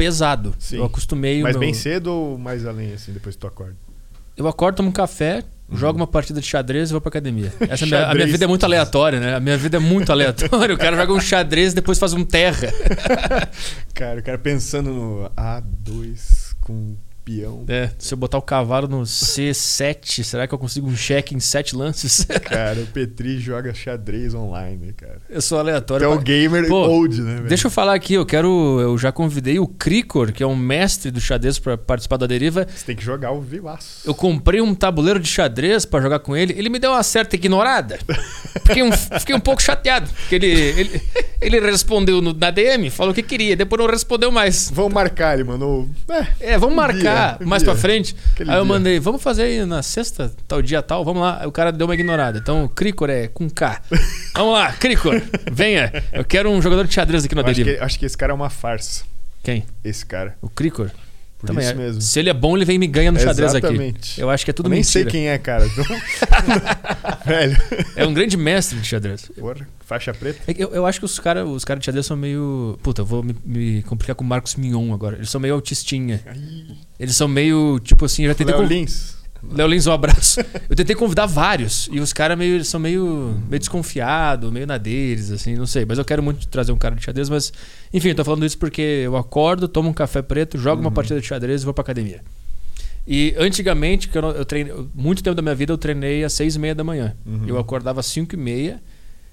pesado. 0.00 0.54
Sim. 0.58 0.78
Eu 0.78 0.84
acostumei. 0.84 1.42
Mas 1.42 1.52
meu... 1.52 1.60
bem 1.60 1.74
cedo 1.74 2.06
ou 2.08 2.38
mais 2.38 2.64
além, 2.64 2.92
assim, 2.94 3.12
depois 3.12 3.34
que 3.34 3.40
tu 3.40 3.46
acorda? 3.46 3.76
Eu 4.34 4.48
acordo, 4.48 4.76
tomo 4.76 4.88
um 4.88 4.92
café, 4.92 5.44
uhum. 5.68 5.76
jogo 5.76 5.98
uma 5.98 6.06
partida 6.06 6.40
de 6.40 6.46
xadrez 6.46 6.88
e 6.88 6.92
vou 6.92 7.00
pra 7.02 7.10
academia. 7.10 7.52
Essa 7.68 7.84
é 7.84 7.86
minha, 7.86 8.06
a 8.06 8.14
minha 8.14 8.26
vida 8.26 8.44
é 8.44 8.48
muito 8.48 8.64
aleatória, 8.64 9.20
né? 9.20 9.34
A 9.34 9.40
minha 9.40 9.58
vida 9.58 9.76
é 9.76 9.80
muito 9.80 10.10
aleatória. 10.10 10.74
o 10.74 10.78
cara 10.78 10.96
joga 10.96 11.12
um 11.12 11.20
xadrez 11.20 11.72
e 11.72 11.74
depois 11.74 11.98
faz 11.98 12.14
um 12.14 12.24
terra. 12.24 12.72
cara, 13.92 14.20
o 14.20 14.22
cara 14.22 14.38
pensando 14.38 14.90
no 14.90 15.30
A2 15.36 16.54
com 16.62 16.96
peão. 17.30 17.64
É, 17.68 17.90
se 17.98 18.12
eu 18.12 18.18
botar 18.18 18.38
o 18.38 18.42
cavalo 18.42 18.88
no 18.88 19.02
C7, 19.02 20.24
será 20.24 20.48
que 20.48 20.54
eu 20.54 20.58
consigo 20.58 20.88
um 20.88 20.96
cheque 20.96 21.34
em 21.34 21.40
7 21.40 21.76
lances? 21.76 22.26
cara, 22.42 22.80
o 22.80 22.86
Petri 22.86 23.38
joga 23.38 23.72
xadrez 23.72 24.34
online, 24.34 24.92
cara. 24.92 25.18
Eu 25.28 25.40
sou 25.40 25.58
aleatório. 25.58 26.04
é 26.04 26.08
o 26.08 26.18
gamer 26.18 26.66
Pô, 26.66 26.88
old, 26.88 27.20
né? 27.22 27.36
Velho? 27.36 27.48
Deixa 27.48 27.68
eu 27.68 27.70
falar 27.70 27.94
aqui, 27.94 28.14
eu 28.14 28.26
quero. 28.26 28.80
Eu 28.80 28.98
já 28.98 29.12
convidei 29.12 29.58
o 29.58 29.66
Cricor, 29.66 30.32
que 30.32 30.42
é 30.42 30.46
um 30.46 30.56
mestre 30.56 31.10
do 31.10 31.20
xadrez, 31.20 31.58
para 31.58 31.78
participar 31.78 32.16
da 32.16 32.26
deriva. 32.26 32.66
Você 32.74 32.86
tem 32.86 32.96
que 32.96 33.04
jogar 33.04 33.30
o 33.30 33.40
vivaço. 33.40 34.08
Eu 34.08 34.14
comprei 34.14 34.60
um 34.60 34.74
tabuleiro 34.74 35.20
de 35.20 35.28
xadrez 35.28 35.84
para 35.84 36.00
jogar 36.00 36.18
com 36.20 36.36
ele. 36.36 36.54
Ele 36.56 36.68
me 36.68 36.78
deu 36.78 36.90
uma 36.90 37.02
certa 37.02 37.36
ignorada. 37.36 37.98
Fiquei 38.66 38.82
um, 38.82 38.92
fiquei 38.92 39.34
um 39.34 39.40
pouco 39.40 39.60
chateado. 39.62 40.08
Porque 40.08 40.36
ele, 40.36 40.46
ele, 40.46 41.02
ele 41.40 41.60
respondeu 41.60 42.20
no, 42.20 42.32
na 42.32 42.50
DM, 42.50 42.88
falou 42.90 43.12
o 43.12 43.14
que 43.14 43.22
queria, 43.22 43.56
depois 43.56 43.80
não 43.80 43.88
respondeu 43.88 44.30
mais. 44.30 44.70
Vamos 44.72 44.92
marcar, 44.92 45.34
ele 45.34 45.44
mandou. 45.44 45.88
É, 46.40 46.52
é 46.52 46.58
vamos 46.58 46.76
marcar 46.76 47.19
mais 47.44 47.62
pra 47.62 47.74
frente. 47.74 48.14
Aquele 48.32 48.50
aí 48.50 48.56
eu 48.56 48.64
dia. 48.64 48.72
mandei, 48.72 49.00
vamos 49.00 49.22
fazer 49.22 49.42
aí 49.42 49.64
na 49.64 49.82
sexta, 49.82 50.32
tal 50.46 50.60
dia 50.62 50.82
tal, 50.82 51.04
vamos 51.04 51.22
lá. 51.22 51.38
Aí 51.40 51.46
o 51.46 51.52
cara 51.52 51.72
deu 51.72 51.86
uma 51.86 51.94
ignorada. 51.94 52.38
Então, 52.38 52.68
Cricor 52.68 53.10
é 53.10 53.28
com 53.28 53.48
K. 53.48 53.80
vamos 54.34 54.54
lá, 54.54 54.72
Cricor, 54.72 55.20
venha. 55.50 55.92
Eu 56.12 56.24
quero 56.24 56.50
um 56.50 56.60
jogador 56.60 56.86
de 56.86 56.94
xadrez 56.94 57.24
aqui 57.24 57.34
na 57.34 57.42
acho 57.42 57.64
que, 57.64 57.78
acho 57.78 57.98
que 57.98 58.06
esse 58.06 58.16
cara 58.16 58.32
é 58.32 58.34
uma 58.34 58.50
farsa. 58.50 59.04
Quem? 59.42 59.64
Esse 59.82 60.04
cara. 60.04 60.36
O 60.42 60.48
Cricor? 60.48 60.90
Por 61.40 61.46
Também, 61.46 61.64
isso 61.64 61.72
é. 61.72 61.74
mesmo. 61.74 62.00
Se 62.02 62.18
ele 62.18 62.28
é 62.28 62.34
bom, 62.34 62.54
ele 62.54 62.66
vem 62.66 62.76
e 62.76 62.78
me 62.78 62.86
ganha 62.86 63.10
no 63.10 63.18
xadrez 63.18 63.54
aqui. 63.54 63.94
Eu 64.18 64.28
acho 64.28 64.44
que 64.44 64.50
é 64.50 64.54
tudo 64.54 64.66
Eu 64.66 64.70
nem 64.70 64.80
mentira. 64.80 65.04
sei 65.04 65.10
quem 65.10 65.28
é, 65.28 65.38
cara. 65.38 65.66
Então... 65.66 65.84
Velho. 67.24 67.56
É 67.96 68.06
um 68.06 68.12
grande 68.12 68.36
mestre 68.36 68.78
de 68.78 68.86
xadrez. 68.86 69.30
Porra, 69.38 69.66
faixa 69.86 70.12
preta. 70.12 70.38
É 70.46 70.52
que 70.52 70.62
Eu, 70.62 70.68
eu 70.74 70.84
acho 70.86 70.98
que 70.98 71.04
os 71.06 71.18
caras 71.18 71.48
os 71.48 71.64
cara 71.64 71.80
de 71.80 71.86
xadrez 71.86 72.04
são 72.06 72.16
meio. 72.16 72.78
Puta, 72.82 73.00
eu 73.02 73.06
vou 73.06 73.22
me, 73.22 73.34
me 73.44 73.82
complicar 73.84 74.14
com 74.14 74.22
o 74.22 74.26
Marcos 74.26 74.54
Mignon 74.56 74.92
agora. 74.92 75.16
Eles 75.16 75.30
são 75.30 75.40
meio 75.40 75.54
autistinha. 75.54 76.20
Eles 76.98 77.16
são 77.16 77.26
meio, 77.26 77.78
tipo 77.82 78.04
assim, 78.04 78.24
eu 78.24 78.28
já 78.28 78.34
tentei. 78.34 78.54
Léo 78.54 78.62
con- 78.62 78.68
Lins. 78.68 79.19
Léo 79.42 79.68
Lins, 79.68 79.86
um 79.86 79.92
abraço. 79.92 80.40
Eu 80.68 80.76
tentei 80.76 80.94
convidar 80.94 81.26
vários. 81.26 81.88
E 81.90 81.98
os 82.00 82.12
caras 82.12 82.36
meio, 82.36 82.64
são 82.64 82.78
meio, 82.78 83.40
meio 83.48 83.58
desconfiados, 83.58 84.50
meio 84.52 84.66
na 84.66 84.78
deles, 84.78 85.30
assim, 85.30 85.56
não 85.56 85.66
sei. 85.66 85.84
Mas 85.84 85.98
eu 85.98 86.04
quero 86.04 86.22
muito 86.22 86.46
trazer 86.48 86.72
um 86.72 86.76
cara 86.76 86.94
de 86.94 87.02
xadrez, 87.02 87.28
mas. 87.28 87.52
Enfim, 87.92 88.08
eu 88.08 88.14
tô 88.14 88.24
falando 88.24 88.44
isso 88.44 88.58
porque 88.58 88.82
eu 88.82 89.16
acordo, 89.16 89.66
tomo 89.66 89.88
um 89.88 89.94
café 89.94 90.22
preto, 90.22 90.58
jogo 90.58 90.80
uma 90.80 90.90
partida 90.90 91.20
de 91.20 91.26
xadrez 91.26 91.62
e 91.62 91.64
vou 91.64 91.74
pra 91.74 91.82
academia. 91.82 92.20
E 93.06 93.34
antigamente, 93.38 94.08
que 94.08 94.16
eu, 94.16 94.22
eu 94.22 94.44
treinei, 94.44 94.74
muito 94.94 95.22
tempo 95.22 95.34
da 95.34 95.42
minha 95.42 95.54
vida 95.54 95.72
eu 95.72 95.78
treinei 95.78 96.22
às 96.22 96.32
seis 96.32 96.54
e 96.54 96.58
meia 96.58 96.74
da 96.74 96.84
manhã. 96.84 97.16
Uhum. 97.24 97.44
Eu 97.46 97.58
acordava 97.58 98.00
às 98.00 98.06
cinco 98.06 98.34
e 98.34 98.38
meia, 98.38 98.80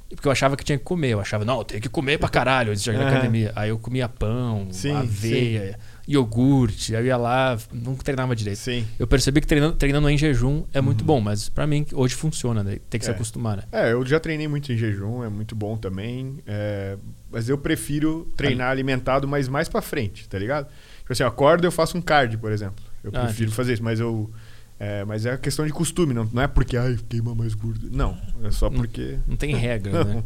porque 0.09 0.27
eu 0.27 0.31
achava 0.31 0.55
que 0.55 0.63
tinha 0.63 0.77
que 0.77 0.84
comer. 0.84 1.09
Eu 1.09 1.19
achava, 1.19 1.43
não, 1.43 1.59
eu 1.59 1.63
tenho 1.63 1.81
que 1.81 1.89
comer 1.89 2.17
pra 2.17 2.29
caralho 2.29 2.71
antes 2.71 2.81
de 2.81 2.91
chegar 2.91 3.03
na 3.03 3.09
academia. 3.09 3.51
Aí 3.55 3.69
eu 3.69 3.77
comia 3.77 4.07
pão, 4.07 4.67
Sim, 4.71 4.93
aveia, 4.93 5.77
iogurte, 6.07 6.93
eu 6.93 7.05
ia 7.05 7.17
lá, 7.17 7.57
nunca 7.73 8.03
treinava 8.03 8.35
direito. 8.35 8.57
Sim. 8.59 8.85
Eu 8.97 9.05
percebi 9.05 9.41
que 9.41 9.47
treinando, 9.47 9.75
treinando 9.75 10.09
em 10.09 10.17
jejum 10.17 10.63
é 10.73 10.79
muito 10.79 11.03
bom, 11.03 11.19
mas 11.19 11.49
pra 11.49 11.67
mim 11.67 11.85
hoje 11.93 12.15
funciona, 12.15 12.63
né? 12.63 12.77
tem 12.89 12.97
que 12.99 13.05
se 13.05 13.11
Uhum. 13.11 13.13
É. 13.13 13.17
acostumar, 13.17 13.57
né? 13.57 13.63
É, 13.71 13.91
eu 13.91 14.05
já 14.05 14.19
treinei 14.19 14.47
muito 14.47 14.71
em 14.71 14.77
jejum, 14.77 15.23
é 15.23 15.29
muito 15.29 15.55
bom 15.55 15.75
também. 15.77 16.38
é, 16.47 16.97
mas 17.29 17.49
eu 17.49 17.57
prefiro 17.57 18.25
treinar 18.38 18.71
alimentado, 18.71 19.27
mas 19.27 19.49
mais 19.49 19.67
pra 19.67 19.81
frente, 19.81 20.27
tá 20.29 20.39
ligado? 20.39 20.67
Tipo 20.99 21.11
assim, 21.13 21.23
eu 21.23 21.27
acordo 21.27 21.65
eu 21.67 21.71
faço 21.71 21.97
um 21.97 22.01
cardio, 22.01 22.39
por 22.39 22.51
exemplo. 22.51 22.84
Eu 23.03 23.11
Ah, 23.13 23.25
prefiro 23.25 23.51
fazer 23.51 23.73
isso, 23.73 23.84
mas 23.84 23.99
eu. 23.99 24.31
É, 24.79 25.03
mas 25.05 25.25
é 25.25 25.35
questão 25.38 25.65
de 25.65 25.73
costume, 25.73 26.13
não, 26.13 26.23
não 26.31 26.41
é 26.43 26.47
porque 26.47 26.77
ai, 26.77 26.97
queima 27.09 27.34
mais 27.35 27.53
gordo. 27.53 27.89
Não, 27.91 28.17
é 28.43 28.51
só 28.51 28.69
Não- 28.69 28.77
porque. 28.77 29.17
Não 29.27 29.35
tem 29.35 29.53
regra, 29.55 29.91
né? 30.05 30.13
Não. 30.15 30.23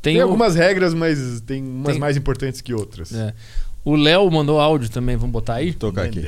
Tem, 0.00 0.18
o- 0.18 0.22
algumas 0.22 0.54
regras, 0.54 0.94
mas 0.94 1.40
tem 1.40 1.62
umas 1.64 1.92
Tem- 1.92 1.98
mais 2.00 2.16
importantes 2.16 2.60
que 2.60 2.72
outras. 2.72 3.12
é. 3.12 3.34
O 3.86 3.94
Léo 3.94 4.28
mandou 4.32 4.58
áudio 4.58 4.88
também, 4.90 5.14
vamos 5.14 5.30
botar 5.30 5.54
aí? 5.54 5.70
Vou 5.70 5.78
tocar 5.78 6.06
aqui. 6.06 6.20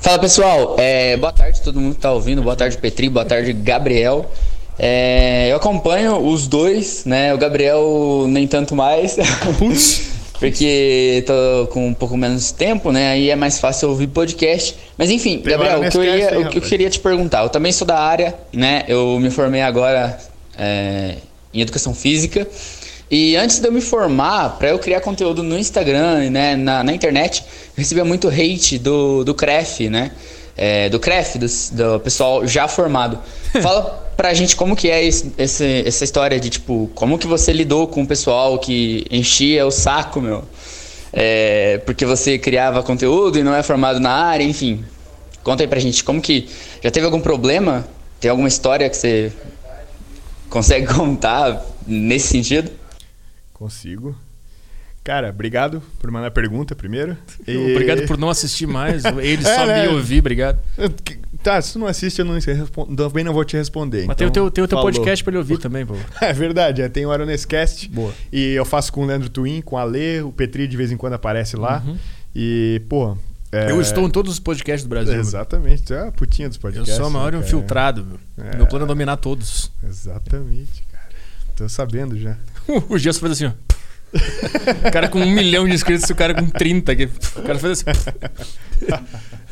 Fala 0.00 0.16
pessoal, 0.20 0.76
é, 0.78 1.16
boa 1.16 1.32
tarde 1.32 1.60
todo 1.60 1.80
mundo 1.80 1.96
que 1.96 2.00
tá 2.00 2.12
ouvindo, 2.12 2.40
boa 2.40 2.54
tarde 2.54 2.78
Petri, 2.78 3.08
boa 3.08 3.24
tarde 3.24 3.52
Gabriel. 3.52 4.30
É, 4.78 5.48
eu 5.50 5.56
acompanho 5.56 6.24
os 6.24 6.46
dois, 6.46 7.04
né? 7.04 7.34
O 7.34 7.38
Gabriel 7.38 8.26
nem 8.28 8.46
tanto 8.46 8.76
mais, 8.76 9.16
porque 10.38 11.24
tô 11.26 11.66
com 11.72 11.88
um 11.88 11.94
pouco 11.94 12.16
menos 12.16 12.52
tempo, 12.52 12.92
né? 12.92 13.10
Aí 13.10 13.28
é 13.28 13.34
mais 13.34 13.58
fácil 13.58 13.88
ouvir 13.88 14.06
podcast. 14.06 14.76
Mas 14.96 15.10
enfim, 15.10 15.38
Tem 15.38 15.50
Gabriel, 15.50 15.80
o 15.80 15.90
que, 15.90 15.98
eu 15.98 16.04
ia, 16.04 16.34
hein, 16.36 16.46
o 16.46 16.48
que 16.48 16.58
eu 16.58 16.62
queria 16.62 16.88
te 16.88 17.00
perguntar, 17.00 17.42
eu 17.42 17.48
também 17.48 17.72
sou 17.72 17.84
da 17.84 17.98
área, 17.98 18.36
né? 18.52 18.84
Eu 18.86 19.18
me 19.18 19.30
formei 19.30 19.62
agora 19.62 20.16
é, 20.56 21.16
em 21.52 21.60
educação 21.60 21.92
física. 21.92 22.46
E 23.10 23.34
antes 23.36 23.58
de 23.58 23.66
eu 23.66 23.72
me 23.72 23.80
formar, 23.80 24.50
para 24.58 24.68
eu 24.68 24.78
criar 24.78 25.00
conteúdo 25.00 25.42
no 25.42 25.58
Instagram, 25.58 26.30
né, 26.30 26.54
na, 26.56 26.84
na 26.84 26.92
internet, 26.92 27.42
eu 27.76 27.82
recebia 27.82 28.04
muito 28.04 28.28
hate 28.28 28.78
do, 28.78 29.24
do 29.24 29.34
CREF, 29.34 29.88
né? 29.88 30.12
É, 30.56 30.88
do 30.88 31.00
CREF, 31.00 31.36
do, 31.38 31.46
do 31.72 32.00
pessoal 32.00 32.46
já 32.46 32.68
formado. 32.68 33.18
Fala 33.60 34.12
pra 34.16 34.32
gente 34.32 34.54
como 34.54 34.76
que 34.76 34.88
é 34.90 35.04
esse, 35.04 35.32
esse- 35.36 35.82
essa 35.86 36.04
história 36.04 36.38
de, 36.38 36.50
tipo, 36.50 36.88
como 36.94 37.18
que 37.18 37.26
você 37.26 37.52
lidou 37.52 37.88
com 37.88 38.02
o 38.02 38.06
pessoal 38.06 38.58
que 38.58 39.04
enchia 39.10 39.66
o 39.66 39.70
saco, 39.72 40.20
meu? 40.20 40.44
É, 41.12 41.78
porque 41.84 42.04
você 42.06 42.38
criava 42.38 42.80
conteúdo 42.82 43.38
e 43.38 43.42
não 43.42 43.54
é 43.54 43.62
formado 43.64 43.98
na 43.98 44.10
área, 44.12 44.44
enfim. 44.44 44.84
Conta 45.42 45.64
aí 45.64 45.66
pra 45.66 45.80
gente, 45.80 46.04
como 46.04 46.20
que... 46.20 46.48
Já 46.84 46.90
teve 46.92 47.06
algum 47.06 47.20
problema? 47.20 47.88
Tem 48.20 48.30
alguma 48.30 48.46
história 48.46 48.88
que 48.88 48.96
você 48.96 49.32
consegue 50.48 50.86
contar 50.94 51.64
nesse 51.86 52.28
sentido? 52.28 52.70
Consigo. 53.60 54.16
Cara, 55.04 55.28
obrigado 55.28 55.82
por 55.98 56.10
mandar 56.10 56.28
a 56.28 56.30
pergunta 56.30 56.74
primeiro. 56.74 57.14
E- 57.46 57.56
Obrigado 57.76 58.06
por 58.06 58.16
não 58.16 58.30
assistir 58.30 58.66
mais. 58.66 59.04
Ele 59.04 59.42
É, 59.46 59.54
só 59.54 59.66
né? 59.66 59.82
me 59.86 59.94
ouvir, 59.94 60.20
obrigado. 60.20 60.58
Tá, 61.42 61.60
se 61.60 61.74
tu 61.74 61.78
não 61.78 61.86
assiste, 61.86 62.18
eu 62.18 62.24
não 62.24 62.38
também 62.96 63.22
não 63.22 63.34
vou 63.34 63.44
te 63.44 63.56
responder. 63.56 64.06
Mas 64.06 64.16
tem 64.16 64.26
o 64.26 64.30
então- 64.30 64.44
teu, 64.44 64.50
tem 64.50 64.64
o 64.64 64.68
teu 64.68 64.80
podcast 64.80 65.22
pra 65.22 65.30
ele 65.32 65.38
ouvir 65.38 65.58
também, 65.58 65.84
pô. 65.84 65.94
É 66.22 66.32
verdade, 66.32 66.80
é, 66.80 66.88
tem 66.88 67.04
o 67.04 67.10
Aronescast. 67.12 67.86
Boa. 67.90 68.14
E 68.32 68.52
eu 68.54 68.64
faço 68.64 68.90
com 68.92 69.02
o 69.02 69.06
Leandro 69.06 69.28
Twin, 69.28 69.60
com 69.60 69.76
a 69.76 69.84
Lê, 69.84 70.22
o 70.22 70.32
Petri 70.32 70.66
de 70.66 70.76
vez 70.76 70.90
em 70.90 70.96
quando 70.96 71.12
aparece 71.12 71.54
lá. 71.56 71.82
Uhum. 71.86 71.98
E, 72.34 72.80
pô. 72.88 73.14
é- 73.52 73.70
Eu 73.70 73.78
estou 73.80 74.06
em 74.06 74.10
todos 74.10 74.32
os 74.32 74.40
podcasts 74.40 74.84
do 74.86 74.88
Brasil. 74.90 75.14
Exatamente, 75.20 75.82
tu 75.82 75.92
é 75.94 76.08
a 76.08 76.12
putinha 76.12 76.48
dos 76.48 76.56
Eu 76.56 76.62
podcasts. 76.62 76.96
sou 76.96 77.08
o 77.08 77.10
maior 77.10 77.32
né, 77.32 77.38
cara? 77.38 77.46
infiltrado, 77.46 78.06
meu. 78.06 78.46
É. 78.46 78.56
Meu 78.56 78.66
plano 78.66 78.84
é 78.86 78.88
dominar 78.88 79.16
todos. 79.18 79.70
Exatamente, 79.86 80.82
cara. 80.92 81.08
Tô 81.56 81.68
sabendo 81.68 82.18
já. 82.18 82.36
O 82.88 82.98
Gerson 82.98 83.20
faz 83.20 83.32
assim, 83.32 83.46
ó. 83.46 83.52
O 84.88 84.92
cara 84.92 85.08
com 85.08 85.20
um 85.20 85.30
milhão 85.30 85.68
de 85.68 85.74
inscritos 85.74 86.08
e 86.08 86.12
o 86.12 86.16
cara 86.16 86.34
com 86.34 86.48
30. 86.48 86.96
Que... 86.96 87.04
O 87.04 87.42
cara 87.42 87.58
faz 87.58 87.84
assim. 87.86 88.00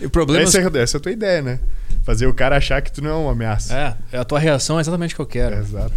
O 0.03 0.11
problema 0.11 0.45
Essa, 0.45 0.61
é, 0.61 0.83
essa 0.83 0.97
é 0.97 0.99
a 0.99 1.01
tua 1.01 1.13
ideia, 1.13 1.43
né? 1.43 1.61
Fazer 2.05 2.27
o 2.27 2.33
cara 2.33 2.57
achar 2.57 2.81
que 2.81 2.91
tu 2.91 3.03
não 3.03 3.11
é 3.11 3.15
uma 3.15 3.33
ameaça. 3.33 3.97
é, 4.13 4.17
a 4.19 4.25
tua 4.25 4.39
reação 4.39 4.79
é 4.79 4.81
exatamente 4.81 5.13
o 5.13 5.17
que 5.17 5.23
eu 5.23 5.27
quero. 5.27 5.57
Exato. 5.57 5.93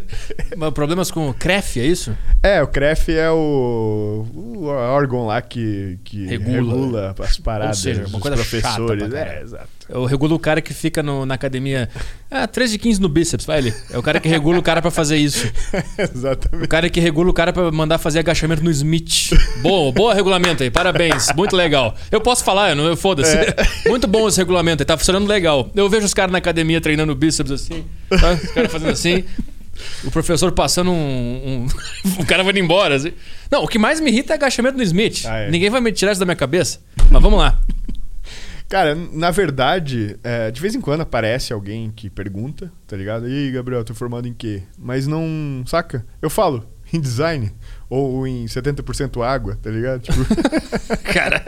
Mas 0.56 0.72
problemas 0.72 1.10
com 1.10 1.28
o 1.28 1.34
CREF, 1.34 1.80
é 1.80 1.84
isso? 1.84 2.16
É, 2.42 2.62
o 2.62 2.66
CREF 2.66 3.12
é 3.12 3.30
o, 3.30 4.26
o 4.34 4.64
órgão 4.66 5.26
lá 5.26 5.40
que, 5.42 5.98
que 6.04 6.26
Regula. 6.26 6.54
regula. 6.56 7.14
as 7.18 7.36
paradas 7.38 7.76
Ou 7.78 7.82
seja, 7.82 8.00
uma 8.02 8.08
dos 8.10 8.20
coisa 8.20 8.36
professores. 8.36 9.02
chata 9.02 9.18
é, 9.18 9.42
exato. 9.42 9.68
Eu 9.88 10.04
regulo 10.04 10.36
o 10.36 10.38
cara 10.38 10.60
que 10.60 10.72
fica 10.72 11.02
no- 11.02 11.26
na 11.26 11.34
academia. 11.34 11.88
Ah, 12.30 12.46
13 12.46 12.76
e 12.76 12.78
15 12.78 13.00
no 13.00 13.08
bíceps, 13.08 13.44
vai 13.44 13.58
ali. 13.58 13.74
É 13.90 13.98
o 13.98 14.02
cara 14.02 14.20
que 14.20 14.28
regula 14.28 14.56
o 14.58 14.62
cara 14.62 14.80
pra 14.80 14.90
fazer 14.90 15.16
isso. 15.16 15.50
O 15.98 16.02
Exatamente. 16.16 16.68
cara 16.68 16.88
que 16.88 17.00
regula 17.00 17.28
o 17.30 17.32
cara 17.32 17.52
pra 17.52 17.70
mandar 17.72 17.98
fazer 17.98 18.20
agachamento 18.20 18.62
no 18.62 18.70
Smith. 18.70 19.30
Boa, 19.62 19.90
boa 19.92 20.14
regulamento 20.14 20.62
aí, 20.62 20.70
parabéns. 20.70 21.28
Muito 21.34 21.56
legal. 21.56 21.94
Eu 22.10 22.20
posso 22.20 22.44
falar, 22.44 22.70
eu 22.70 22.76
não, 22.76 22.84
eu 22.86 22.96
foda-se. 23.46 23.88
Muito 23.88 24.06
bom 24.06 24.28
esse 24.28 24.38
regulamento 24.38 24.84
tá 24.84 24.96
funcionando 24.96 25.26
legal. 25.28 25.70
Eu 25.74 25.88
vejo 25.88 26.06
os 26.06 26.14
caras 26.14 26.32
na 26.32 26.38
academia 26.38 26.80
treinando 26.80 27.14
bíceps 27.14 27.52
assim, 27.52 27.84
tá? 28.08 28.32
os 28.32 28.50
caras 28.52 28.70
fazendo 28.72 28.90
assim. 28.92 29.24
O 30.04 30.10
professor 30.10 30.52
passando 30.52 30.90
um, 30.90 30.94
um- 31.64 31.66
O 32.20 32.26
cara 32.26 32.42
vai 32.44 32.52
embora. 32.58 32.96
Assim. 32.96 33.12
Não, 33.50 33.64
o 33.64 33.68
que 33.68 33.78
mais 33.78 33.98
me 34.00 34.10
irrita 34.10 34.34
é 34.34 34.36
agachamento 34.36 34.76
no 34.76 34.82
Smith. 34.82 35.24
Ah, 35.26 35.38
é. 35.38 35.50
Ninguém 35.50 35.70
vai 35.70 35.80
me 35.80 35.90
tirar 35.90 36.12
isso 36.12 36.20
da 36.20 36.26
minha 36.26 36.36
cabeça. 36.36 36.80
Mas 37.10 37.22
vamos 37.22 37.38
lá. 37.38 37.58
Cara, 38.68 38.94
na 38.94 39.30
verdade, 39.32 40.16
é, 40.22 40.48
de 40.50 40.60
vez 40.60 40.74
em 40.76 40.80
quando 40.80 41.00
aparece 41.00 41.52
alguém 41.52 41.90
que 41.90 42.08
pergunta, 42.08 42.70
tá 42.86 42.96
ligado? 42.96 43.28
E 43.28 43.32
aí, 43.46 43.50
Gabriel, 43.50 43.82
tô 43.82 43.94
formado 43.94 44.28
em 44.28 44.32
quê? 44.34 44.62
Mas 44.78 45.06
não. 45.08 45.64
Saca? 45.66 46.06
Eu 46.22 46.30
falo, 46.30 46.64
em 46.92 47.00
design. 47.00 47.50
Ou 47.90 48.24
em 48.24 48.44
70% 48.44 49.20
água, 49.20 49.58
tá 49.60 49.68
ligado? 49.68 50.02
Tipo, 50.02 50.24
Caralho. 51.12 51.44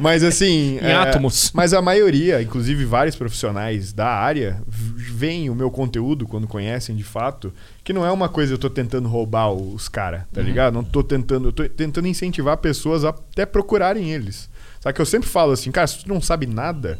mas 0.00 0.24
assim. 0.24 0.78
Em 0.78 0.90
átomos. 0.90 1.52
Mas 1.54 1.74
a 1.74 1.82
maioria, 1.82 2.40
inclusive 2.40 2.86
vários 2.86 3.14
profissionais 3.14 3.92
da 3.92 4.08
área, 4.08 4.62
veem 4.66 5.50
o 5.50 5.54
meu 5.54 5.70
conteúdo 5.70 6.26
quando 6.26 6.48
conhecem 6.48 6.96
de 6.96 7.04
fato, 7.04 7.52
que 7.84 7.92
não 7.92 8.06
é 8.06 8.10
uma 8.10 8.26
coisa 8.30 8.52
que 8.52 8.54
eu 8.54 8.58
tô 8.58 8.70
tentando 8.70 9.06
roubar 9.06 9.52
os 9.52 9.86
caras, 9.86 10.22
tá 10.32 10.40
ligado? 10.40 10.72
Não 10.72 10.82
tô 10.82 11.04
tentando. 11.04 11.48
Eu 11.48 11.52
tô 11.52 11.68
tentando 11.68 12.08
incentivar 12.08 12.56
pessoas 12.56 13.04
a 13.04 13.10
até 13.10 13.44
procurarem 13.44 14.10
eles. 14.10 14.48
Só 14.80 14.90
que 14.92 15.00
eu 15.00 15.06
sempre 15.06 15.28
falo 15.28 15.52
assim, 15.52 15.70
cara, 15.70 15.86
se 15.86 16.04
tu 16.04 16.08
não 16.08 16.22
sabe 16.22 16.46
nada, 16.46 16.98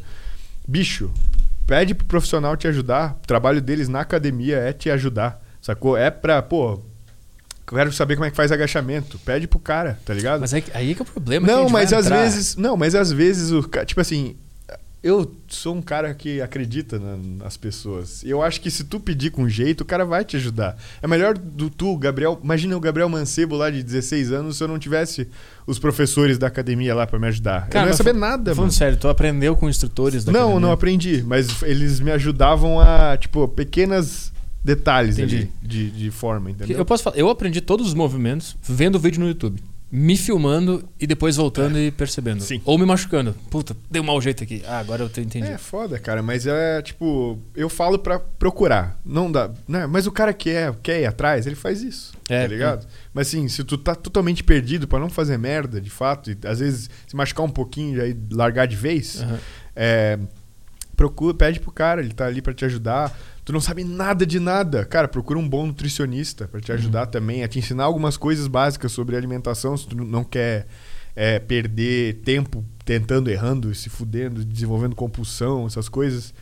bicho, 0.67 1.11
pede 1.65 1.95
pro 1.95 2.05
profissional 2.05 2.55
te 2.55 2.67
ajudar. 2.67 3.17
O 3.23 3.27
trabalho 3.27 3.59
deles 3.59 3.89
na 3.89 4.01
academia 4.01 4.57
é 4.57 4.71
te 4.71 4.91
ajudar. 4.91 5.41
Sacou? 5.59 5.97
É 5.97 6.11
pra, 6.11 6.43
pô. 6.43 6.79
Quero 7.73 7.91
saber 7.93 8.15
como 8.15 8.25
é 8.25 8.29
que 8.29 8.35
faz 8.35 8.51
agachamento. 8.51 9.17
Pede 9.19 9.47
pro 9.47 9.59
cara, 9.59 9.99
tá 10.05 10.13
ligado? 10.13 10.41
Mas 10.41 10.53
aí, 10.53 10.63
aí 10.73 10.95
que 10.95 11.01
é 11.01 11.03
o 11.03 11.05
problema. 11.05 11.45
Não, 11.47 11.69
mas 11.69 11.91
às 11.93 12.05
entrar. 12.05 12.21
vezes. 12.21 12.55
Não, 12.55 12.75
mas 12.77 12.95
às 12.95 13.11
vezes 13.11 13.51
o 13.51 13.63
ca- 13.67 13.85
Tipo 13.85 14.01
assim. 14.01 14.35
Eu 15.05 15.35
sou 15.49 15.75
um 15.75 15.81
cara 15.81 16.13
que 16.13 16.39
acredita 16.41 16.97
na- 16.97 17.17
nas 17.43 17.57
pessoas. 17.57 18.23
E 18.23 18.29
eu 18.29 18.41
acho 18.41 18.61
que 18.61 18.71
se 18.71 18.85
tu 18.85 19.01
pedir 19.01 19.31
com 19.31 19.49
jeito, 19.49 19.81
o 19.81 19.85
cara 19.85 20.05
vai 20.05 20.23
te 20.23 20.37
ajudar. 20.37 20.77
É 21.01 21.07
melhor 21.07 21.37
do 21.37 21.69
tu, 21.69 21.97
Gabriel. 21.97 22.39
Imagina 22.41 22.77
o 22.77 22.79
Gabriel 22.79 23.09
Mancebo 23.09 23.57
lá 23.57 23.69
de 23.69 23.83
16 23.83 24.31
anos 24.31 24.55
se 24.55 24.63
eu 24.63 24.67
não 24.69 24.79
tivesse 24.79 25.27
os 25.67 25.77
professores 25.77 26.37
da 26.37 26.47
academia 26.47 26.95
lá 26.95 27.05
pra 27.05 27.19
me 27.19 27.27
ajudar. 27.27 27.67
eu 27.73 27.81
não 27.81 27.87
ia 27.89 27.93
saber 27.93 28.13
nada, 28.13 28.51
Falando 28.55 28.59
mano. 28.59 28.71
sério, 28.71 28.97
tu 28.97 29.09
aprendeu 29.09 29.57
com 29.57 29.67
instrutores 29.69 30.23
da 30.23 30.31
Não, 30.31 30.39
academia? 30.43 30.59
não 30.61 30.71
aprendi. 30.71 31.21
Mas 31.27 31.61
eles 31.63 31.99
me 31.99 32.09
ajudavam 32.11 32.79
a, 32.79 33.17
tipo, 33.17 33.45
pequenas 33.49 34.31
detalhes 34.63 35.15
de, 35.15 35.91
de 35.91 36.11
forma, 36.11 36.51
entendeu? 36.51 36.77
Eu 36.77 36.85
posso 36.85 37.03
falar, 37.03 37.17
eu 37.17 37.29
aprendi 37.29 37.59
todos 37.61 37.87
os 37.87 37.93
movimentos 37.93 38.55
vendo 38.63 38.97
vídeo 38.97 39.19
no 39.19 39.27
YouTube. 39.27 39.61
me 39.95 40.17
filmando 40.17 40.83
e 40.99 41.05
depois 41.05 41.35
voltando 41.35 41.77
é. 41.77 41.81
e 41.81 41.91
percebendo. 41.91 42.41
Sim. 42.41 42.59
Ou 42.65 42.79
me 42.79 42.85
machucando. 42.85 43.35
Puta, 43.51 43.77
deu 43.91 44.01
um 44.01 44.05
mau 44.07 44.19
jeito 44.19 44.43
aqui. 44.43 44.63
Ah, 44.65 44.79
agora 44.79 45.03
eu 45.03 45.21
entendi. 45.21 45.45
É 45.45 45.59
foda, 45.59 45.99
cara, 45.99 46.23
mas 46.23 46.47
é 46.47 46.81
tipo, 46.81 47.37
eu 47.55 47.69
falo 47.69 47.99
para 47.99 48.17
procurar. 48.17 48.99
Não 49.05 49.31
dá, 49.31 49.51
né? 49.67 49.85
Mas 49.85 50.07
o 50.07 50.11
cara 50.11 50.33
que 50.33 50.49
é, 50.49 50.73
quer 50.81 51.01
ir 51.01 51.05
atrás, 51.05 51.45
ele 51.45 51.55
faz 51.55 51.83
isso. 51.83 52.11
É, 52.27 52.41
tá 52.41 52.47
ligado? 52.47 52.85
É. 52.85 52.87
Mas 53.13 53.27
assim, 53.27 53.47
se 53.47 53.63
tu 53.63 53.77
tá 53.77 53.93
totalmente 53.93 54.43
perdido 54.43 54.87
para 54.87 54.97
não 54.97 55.09
fazer 55.09 55.37
merda, 55.37 55.79
de 55.79 55.91
fato, 55.91 56.31
e 56.31 56.37
às 56.43 56.59
vezes 56.59 56.89
se 57.05 57.15
machucar 57.15 57.45
um 57.45 57.51
pouquinho 57.51 57.99
e 57.99 58.01
aí 58.01 58.17
largar 58.31 58.65
de 58.65 58.75
vez, 58.75 59.21
uhum. 59.21 59.37
é, 59.75 60.17
procura, 60.97 61.35
pede 61.35 61.59
pro 61.59 61.71
cara, 61.71 62.01
ele 62.01 62.15
tá 62.15 62.25
ali 62.25 62.41
para 62.41 62.53
te 62.53 62.65
ajudar 62.65 63.15
tu 63.45 63.51
não 63.51 63.61
sabe 63.61 63.83
nada 63.83 64.25
de 64.25 64.39
nada, 64.39 64.85
cara, 64.85 65.07
procura 65.07 65.37
um 65.37 65.47
bom 65.47 65.67
nutricionista 65.67 66.47
para 66.47 66.61
te 66.61 66.71
uhum. 66.71 66.77
ajudar 66.77 67.05
uhum. 67.05 67.11
também, 67.11 67.43
a 67.43 67.47
te 67.47 67.59
ensinar 67.59 67.83
algumas 67.83 68.17
coisas 68.17 68.47
básicas 68.47 68.91
sobre 68.91 69.15
alimentação, 69.15 69.75
se 69.75 69.87
tu 69.87 69.95
não 69.95 70.23
quer 70.23 70.67
é, 71.15 71.39
perder 71.39 72.21
tempo 72.23 72.63
tentando, 72.85 73.29
errando, 73.29 73.73
se 73.75 73.89
fudendo, 73.89 74.43
desenvolvendo 74.43 74.95
compulsão, 74.95 75.65
essas 75.65 75.87
coisas. 75.87 76.33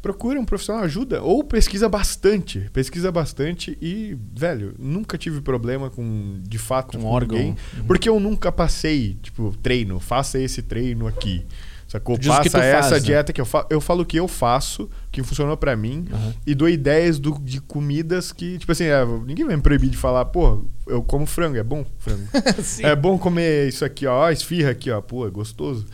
Procura 0.00 0.40
um 0.40 0.44
profissional, 0.44 0.82
ajuda. 0.82 1.22
Ou 1.22 1.44
pesquisa 1.44 1.88
bastante. 1.88 2.68
Pesquisa 2.72 3.12
bastante 3.12 3.78
e, 3.80 4.18
velho, 4.34 4.74
nunca 4.76 5.16
tive 5.16 5.40
problema 5.40 5.90
com, 5.90 6.40
de 6.42 6.58
fato, 6.58 6.98
um 6.98 7.06
órgão. 7.06 7.38
Ninguém, 7.38 7.56
uhum. 7.78 7.84
porque 7.84 8.08
eu 8.08 8.18
nunca 8.18 8.50
passei, 8.50 9.16
tipo, 9.22 9.56
treino, 9.62 10.00
faça 10.00 10.40
esse 10.40 10.60
treino 10.60 11.06
aqui. 11.06 11.46
Sacou? 11.92 12.18
Passa 12.18 12.58
essa 12.58 12.88
faz, 12.88 12.90
né? 12.90 13.00
dieta 13.00 13.30
né? 13.30 13.34
que 13.34 13.40
eu 13.42 13.44
faço. 13.44 13.66
Eu 13.68 13.78
falo 13.78 14.02
o 14.02 14.06
que 14.06 14.16
eu 14.16 14.26
faço, 14.26 14.88
que 15.10 15.22
funcionou 15.22 15.58
para 15.58 15.76
mim, 15.76 16.06
uhum. 16.10 16.32
e 16.46 16.54
dou 16.54 16.66
ideias 16.66 17.18
do, 17.18 17.38
de 17.38 17.60
comidas 17.60 18.32
que, 18.32 18.56
tipo 18.56 18.72
assim, 18.72 18.84
é, 18.84 19.04
ninguém 19.26 19.44
vai 19.44 19.56
me 19.56 19.60
proibir 19.60 19.90
de 19.90 19.98
falar, 19.98 20.24
pô, 20.24 20.64
eu 20.86 21.02
como 21.02 21.26
frango, 21.26 21.58
é 21.58 21.62
bom 21.62 21.84
frango. 21.98 22.26
é 22.82 22.96
bom 22.96 23.18
comer 23.18 23.68
isso 23.68 23.84
aqui, 23.84 24.06
ó, 24.06 24.30
esfirra 24.30 24.70
aqui, 24.70 24.90
ó, 24.90 25.02
pô, 25.02 25.26
é 25.26 25.30
gostoso. 25.30 25.84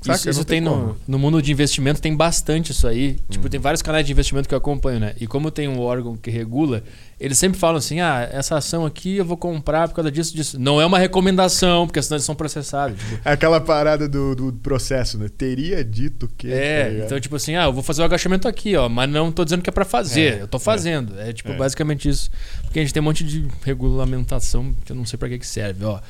Saca? 0.00 0.16
Isso, 0.16 0.30
isso 0.30 0.44
tem, 0.44 0.60
no, 0.60 0.96
no, 1.08 1.18
mundo 1.18 1.42
de 1.42 1.50
investimento, 1.50 2.00
tem 2.00 2.14
bastante 2.14 2.70
isso 2.70 2.86
aí. 2.86 3.14
Tipo, 3.14 3.22
hum. 3.22 3.26
Tipo, 3.30 3.48
tem 3.48 3.60
vários 3.60 3.82
canais 3.82 4.06
de 4.06 4.12
investimento 4.12 4.48
que 4.48 4.54
eu 4.54 4.58
acompanho, 4.58 5.00
né? 5.00 5.14
E 5.20 5.26
como 5.26 5.50
tem 5.50 5.66
um 5.66 5.80
órgão 5.80 6.16
que 6.16 6.30
regula, 6.30 6.84
eles 7.18 7.36
sempre 7.36 7.58
falam 7.58 7.78
assim: 7.78 8.00
ah, 8.00 8.28
essa 8.32 8.56
ação 8.56 8.86
aqui 8.86 9.16
eu 9.16 9.24
vou 9.24 9.36
comprar 9.36 9.88
por 9.88 9.94
causa 9.96 10.10
disso, 10.10 10.34
disso. 10.34 10.58
Não 10.58 10.80
é 10.80 10.86
uma 10.86 10.98
recomendação, 10.98 11.86
porque 11.86 12.00
senão 12.00 12.16
eles 12.16 12.24
são 12.24 12.34
processados. 12.34 12.98
Tipo. 12.98 13.20
É 13.24 13.32
aquela 13.32 13.60
parada 13.60 14.08
do, 14.08 14.36
do 14.36 14.52
processo, 14.52 15.18
né? 15.18 15.28
Teria 15.28 15.84
dito 15.84 16.30
que. 16.36 16.52
É, 16.52 16.98
tá 17.00 17.04
então, 17.06 17.20
tipo 17.20 17.34
assim, 17.34 17.56
ah, 17.56 17.64
eu 17.64 17.72
vou 17.72 17.82
fazer 17.82 18.02
o 18.02 18.04
agachamento 18.04 18.46
aqui, 18.46 18.76
ó, 18.76 18.88
mas 18.88 19.10
não 19.10 19.32
tô 19.32 19.44
dizendo 19.44 19.62
que 19.62 19.70
é 19.70 19.72
para 19.72 19.84
fazer, 19.84 20.38
é, 20.38 20.42
eu 20.42 20.48
tô 20.48 20.60
fazendo. 20.60 21.18
É, 21.18 21.30
é 21.30 21.32
tipo, 21.32 21.50
é. 21.50 21.56
basicamente 21.56 22.08
isso. 22.08 22.30
Porque 22.62 22.78
a 22.78 22.82
gente 22.82 22.94
tem 22.94 23.00
um 23.00 23.04
monte 23.04 23.24
de 23.24 23.48
regulamentação 23.64 24.72
que 24.84 24.92
eu 24.92 24.96
não 24.96 25.04
sei 25.04 25.18
para 25.18 25.28
que, 25.28 25.38
que 25.38 25.46
serve, 25.46 25.84
ó. 25.84 26.00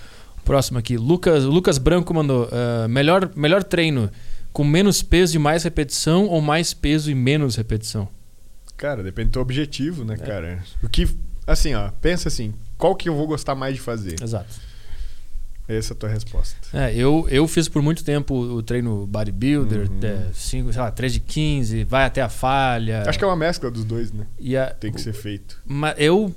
Próximo 0.48 0.78
aqui. 0.78 0.96
Lucas, 0.96 1.44
Lucas 1.44 1.76
Branco 1.76 2.14
mandou: 2.14 2.46
uh, 2.46 2.88
melhor, 2.88 3.30
melhor 3.36 3.62
treino 3.62 4.10
com 4.50 4.64
menos 4.64 5.02
peso 5.02 5.36
e 5.36 5.38
mais 5.38 5.62
repetição 5.62 6.24
ou 6.24 6.40
mais 6.40 6.72
peso 6.72 7.10
e 7.10 7.14
menos 7.14 7.54
repetição? 7.56 8.08
Cara, 8.74 9.02
depende 9.02 9.28
do 9.28 9.32
teu 9.32 9.42
objetivo, 9.42 10.06
né, 10.06 10.14
é. 10.14 10.16
cara? 10.16 10.64
O 10.82 10.88
que. 10.88 11.06
Assim, 11.46 11.74
ó, 11.74 11.90
pensa 12.00 12.28
assim: 12.28 12.54
qual 12.78 12.96
que 12.96 13.10
eu 13.10 13.14
vou 13.14 13.26
gostar 13.26 13.54
mais 13.54 13.74
de 13.74 13.80
fazer? 13.82 14.22
Exato. 14.22 14.48
Essa 15.68 15.92
é 15.92 15.94
a 15.94 15.98
tua 15.98 16.08
resposta. 16.08 16.56
É, 16.72 16.94
eu, 16.94 17.26
eu 17.28 17.46
fiz 17.46 17.68
por 17.68 17.82
muito 17.82 18.02
tempo 18.02 18.34
o 18.34 18.62
treino 18.62 19.06
bodybuilder, 19.06 19.80
uhum. 19.80 20.00
é, 20.02 20.28
cinco, 20.32 20.72
sei 20.72 20.80
lá, 20.80 20.90
3 20.90 21.12
de 21.12 21.20
15, 21.20 21.84
vai 21.84 22.06
até 22.06 22.22
a 22.22 22.30
falha. 22.30 23.02
Acho 23.06 23.18
que 23.18 23.24
é 23.24 23.28
uma 23.28 23.36
mescla 23.36 23.70
dos 23.70 23.84
dois, 23.84 24.10
né? 24.10 24.26
A, 24.56 24.72
Tem 24.72 24.90
que 24.90 24.98
ser 24.98 25.12
feito. 25.12 25.60
Mas 25.66 25.94
eu 25.98 26.34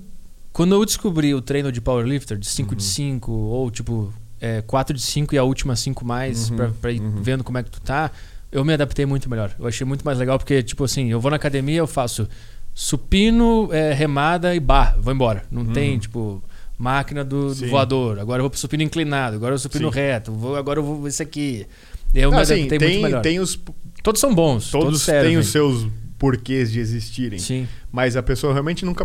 quando 0.53 0.76
eu 0.76 0.86
descobri 0.86 1.34
o 1.34 1.41
treino 1.41 1.72
de 1.72 1.80
powerlifter, 1.80 2.38
de 2.38 2.48
5 2.48 2.72
uhum. 2.72 2.78
de 2.78 2.84
5, 2.84 3.32
ou 3.32 3.72
tipo 3.72 4.14
é, 4.40 4.61
4 4.64 4.95
de 4.95 5.02
5 5.02 5.36
e 5.36 5.38
a 5.38 5.44
última 5.44 5.76
5 5.76 6.03
mais, 6.03 6.49
uhum. 6.49 6.57
pra, 6.57 6.69
pra 6.82 6.91
ir 6.91 6.99
uhum. 6.99 7.22
vendo 7.22 7.44
como 7.44 7.57
é 7.57 7.64
que 7.64 7.69
tu 7.69 7.80
tá, 7.80 8.11
eu 8.52 8.65
me 8.65 8.73
adaptei 8.73 9.06
muito 9.06 9.30
melhor. 9.30 9.56
Eu 9.57 9.68
achei 9.68 9.86
muito 9.86 10.03
mais 10.03 10.18
legal, 10.18 10.38
porque, 10.38 10.61
tipo 10.61 10.84
assim, 10.84 11.10
eu 11.10 11.19
vou 11.19 11.30
na 11.32 11.38
academia, 11.38 11.78
eu 11.78 11.88
faço 11.88 12.28
supino, 12.73 13.69
é, 13.72 13.94
remada 13.94 14.53
e 14.56 14.60
bar, 14.60 14.98
vou 14.99 15.14
embora. 15.14 15.44
Não 15.49 15.65
tem, 15.65 15.94
uhum. 15.94 15.99
tipo, 15.99 16.44
máquina 16.78 17.23
do, 17.23 17.53
do, 17.53 17.68
voador. 17.68 18.19
Agora 18.19 18.40
eu 18.40 18.44
vou 18.44 18.49
pro 18.49 18.60
supino 18.60 18.84
inclinado, 18.84 19.36
agora 19.36 19.53
eu 19.53 19.60
supino 19.60 19.90
Sim. 19.90 19.99
reto, 19.99 20.32
vou, 20.34 20.56
agora 20.57 20.80
eu 20.80 20.84
vou 20.84 21.07
esse 21.07 21.22
aqui. 21.23 21.65
Eu 22.14 22.30
Não, 22.30 22.38
me 22.38 22.44
adaptei 22.44 22.60
assim, 22.60 22.68
tem, 22.68 22.90
muito 22.90 23.03
melhor. 23.03 23.22
Tem 23.22 23.40
os... 23.40 23.57
Todos 24.03 24.19
são 24.19 24.34
bons. 24.34 24.69
Todos, 24.72 25.06
todos 25.06 25.06
têm 25.06 25.38
os 25.38 25.48
seus 25.48 25.88
porquês 26.22 26.72
de 26.72 26.80
existirem. 26.80 27.39
Sim. 27.39 27.68
Mas 27.91 28.15
a 28.15 28.22
pessoa 28.22 28.53
realmente 28.53 28.85
nunca, 28.85 29.03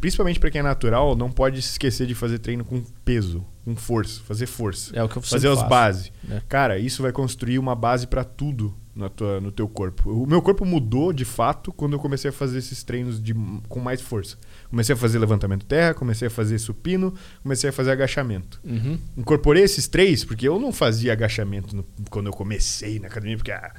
principalmente 0.00 0.40
para 0.40 0.50
quem 0.50 0.58
é 0.58 0.62
natural, 0.62 1.14
não 1.14 1.30
pode 1.30 1.62
se 1.62 1.70
esquecer 1.70 2.04
de 2.04 2.16
fazer 2.16 2.40
treino 2.40 2.64
com 2.64 2.82
peso, 3.04 3.46
com 3.64 3.76
força, 3.76 4.20
fazer 4.22 4.46
força. 4.46 4.90
É 4.92 5.00
o 5.00 5.08
que 5.08 5.18
eu 5.18 5.22
fazer 5.22 5.46
as 5.46 5.62
bases. 5.62 6.10
É. 6.28 6.42
Cara, 6.48 6.76
isso 6.76 7.00
vai 7.00 7.12
construir 7.12 7.60
uma 7.60 7.76
base 7.76 8.08
para 8.08 8.24
tudo 8.24 8.74
na 8.92 9.08
tua, 9.08 9.40
no 9.40 9.52
teu 9.52 9.68
corpo. 9.68 10.10
O 10.10 10.26
meu 10.26 10.42
corpo 10.42 10.64
mudou 10.64 11.12
de 11.12 11.24
fato 11.24 11.72
quando 11.72 11.92
eu 11.92 12.00
comecei 12.00 12.30
a 12.30 12.32
fazer 12.32 12.58
esses 12.58 12.82
treinos 12.82 13.22
de, 13.22 13.32
com 13.68 13.78
mais 13.78 14.00
força. 14.00 14.36
Comecei 14.68 14.92
a 14.92 14.98
fazer 14.98 15.20
levantamento 15.20 15.64
terra, 15.64 15.94
comecei 15.94 16.26
a 16.26 16.30
fazer 16.30 16.58
supino, 16.58 17.14
comecei 17.40 17.70
a 17.70 17.72
fazer 17.72 17.92
agachamento. 17.92 18.60
Uhum. 18.64 18.98
Incorporei 19.16 19.62
esses 19.62 19.86
três 19.86 20.24
porque 20.24 20.48
eu 20.48 20.58
não 20.58 20.72
fazia 20.72 21.12
agachamento 21.12 21.76
no, 21.76 21.86
quando 22.10 22.26
eu 22.26 22.32
comecei 22.32 22.98
na 22.98 23.06
academia, 23.06 23.36
porque 23.36 23.52
ah, 23.52 23.72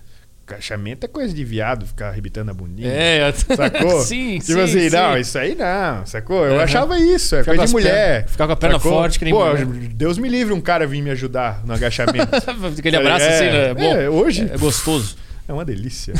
Agachamento 0.53 1.05
é 1.05 1.07
coisa 1.07 1.33
de 1.33 1.43
viado, 1.43 1.85
ficar 1.85 2.09
arrebitando 2.09 2.49
a 2.49 2.53
bundinha. 2.53 2.89
É, 2.89 3.31
sacou? 3.31 4.01
sim, 4.01 4.39
tipo 4.39 4.53
sim, 4.53 4.61
assim, 4.61 4.89
sim. 4.89 4.95
não, 4.95 5.17
isso 5.17 5.37
aí 5.37 5.53
não, 5.53 6.05
sacou? 6.05 6.45
Eu 6.45 6.55
uhum. 6.55 6.59
achava 6.59 6.97
isso, 6.97 7.35
é 7.35 7.43
coisa 7.43 7.65
de 7.65 7.71
mulher. 7.71 8.27
Ficar 8.27 8.47
com 8.47 8.53
a 8.53 8.55
perna 8.55 8.79
sacou? 8.79 8.91
forte 8.93 9.19
que 9.19 9.25
nem 9.25 9.33
Pô, 9.33 9.45
mulher. 9.45 9.65
Deus 9.93 10.17
me 10.17 10.27
livre 10.27 10.53
um 10.53 10.61
cara 10.61 10.87
vir 10.87 11.01
me 11.01 11.11
ajudar 11.11 11.61
no 11.65 11.73
agachamento. 11.73 12.29
Aquele 12.77 12.97
abraço 12.97 13.25
é, 13.25 13.35
assim, 13.35 13.45
né? 13.45 13.69
É 13.69 13.73
bom, 13.73 13.95
é, 13.95 14.09
hoje. 14.09 14.49
É 14.51 14.57
gostoso. 14.57 15.15
É 15.47 15.53
uma 15.53 15.63
delícia. 15.63 16.13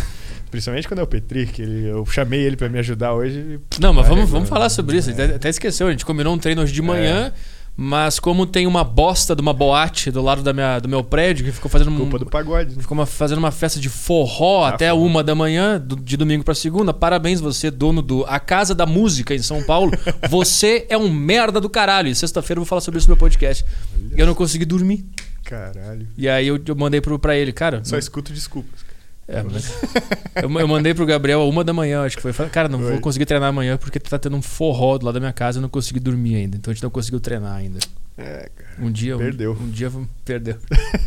Principalmente 0.52 0.88
quando 0.88 1.00
é 1.00 1.04
o 1.04 1.08
Petri, 1.08 1.46
que 1.46 1.62
ele, 1.62 1.88
eu 1.88 2.06
chamei 2.06 2.42
ele 2.42 2.56
para 2.56 2.70
me 2.70 2.80
ajudar 2.80 3.14
hoje. 3.14 3.60
Não, 3.80 3.94
mas 3.94 4.08
vamos, 4.08 4.30
vamos 4.30 4.50
falar 4.50 4.70
sobre 4.70 4.98
isso. 4.98 5.12
É. 5.12 5.36
Até 5.36 5.50
esqueceu, 5.50 5.88
a 5.88 5.92
gente 5.92 6.06
combinou 6.06 6.34
um 6.34 6.38
treino 6.40 6.62
hoje 6.62 6.74
de 6.74 6.82
manhã. 6.82 7.32
É. 7.36 7.59
Mas 7.82 8.20
como 8.20 8.46
tem 8.46 8.68
uma 8.68 8.84
bosta 8.84 9.34
de 9.34 9.42
uma 9.42 9.54
boate 9.54 10.12
do 10.12 10.22
lado 10.22 10.44
da 10.44 10.52
minha, 10.52 10.80
do 10.80 10.90
meu 10.90 11.02
prédio 11.02 11.46
que 11.46 11.52
ficou 11.54 11.72
fazendo 11.72 11.96
culpa 11.96 12.18
um, 12.18 12.20
do 12.20 12.26
pagode. 12.26 12.76
Ficou 12.76 12.98
uma, 12.98 13.06
fazendo 13.06 13.38
uma 13.38 13.52
festa 13.52 13.80
de 13.80 13.88
forró 13.88 14.66
ah, 14.66 14.68
até 14.68 14.92
uma 14.92 15.24
da 15.24 15.34
manhã, 15.34 15.80
do, 15.80 15.96
de 15.96 16.18
domingo 16.18 16.44
para 16.44 16.54
segunda. 16.54 16.94
Parabéns 16.94 17.40
você, 17.40 17.72
dono 17.72 18.02
do 18.02 18.26
A 18.26 18.38
Casa 18.38 18.76
da 18.76 18.86
Música 18.86 19.34
em 19.34 19.42
São 19.42 19.64
Paulo. 19.64 19.94
você 20.30 20.88
é 20.90 20.98
um 20.98 21.10
merda 21.10 21.62
do 21.62 21.70
caralho. 21.70 22.10
E 22.10 22.16
sexta-feira 22.16 22.60
eu 22.60 22.66
vou 22.66 22.68
falar 22.68 22.82
sobre 22.82 22.98
isso 22.98 23.08
no 23.08 23.14
meu 23.14 23.18
podcast. 23.18 23.66
E 24.14 24.20
eu 24.20 24.28
não 24.28 24.36
consegui 24.36 24.66
dormir. 24.66 25.06
Caralho. 25.46 26.06
E 26.18 26.28
aí 26.28 26.50
eu, 26.50 26.60
eu 26.68 26.76
mandei 26.76 27.00
pro, 27.00 27.18
pra 27.18 27.38
ele, 27.38 27.54
cara. 27.54 27.80
Só 27.86 27.98
escuto 27.98 28.34
desculpas. 28.34 28.89
É, 29.30 29.44
mas... 29.44 29.72
eu, 30.42 30.60
eu, 30.60 30.68
mandei 30.68 30.94
pro 30.94 31.06
Gabriel 31.06 31.42
a 31.42 31.46
uma 31.46 31.64
da 31.64 31.72
manhã, 31.72 32.04
acho 32.04 32.16
que 32.16 32.22
foi. 32.22 32.34
Falei, 32.34 32.52
cara, 32.52 32.68
não 32.68 32.80
Oi. 32.80 32.94
vou 32.94 33.00
conseguir 33.00 33.28
treinar 33.28 33.50
amanhã 33.50 33.78
porque 33.78 34.00
tá 34.00 34.18
tendo 34.18 34.36
um 34.36 34.42
forró 34.42 34.98
do 34.98 35.06
lado 35.06 35.14
da 35.14 35.20
minha 35.20 35.32
casa 35.32 35.58
e 35.58 35.60
eu 35.60 35.62
não 35.62 35.70
consegui 35.70 36.00
dormir 36.00 36.36
ainda. 36.36 36.58
Então 36.58 36.72
a 36.72 36.74
gente 36.74 36.84
não 36.84 36.90
conseguiu 36.90 37.20
treinar 37.20 37.56
ainda. 37.56 37.80
É, 38.18 38.50
cara. 38.56 38.76
Um 38.80 38.92
dia. 38.92 39.16
Perdeu. 39.16 39.54
Um, 39.54 39.66
um 39.66 39.70
dia 39.70 39.92
perdeu. 40.26 40.58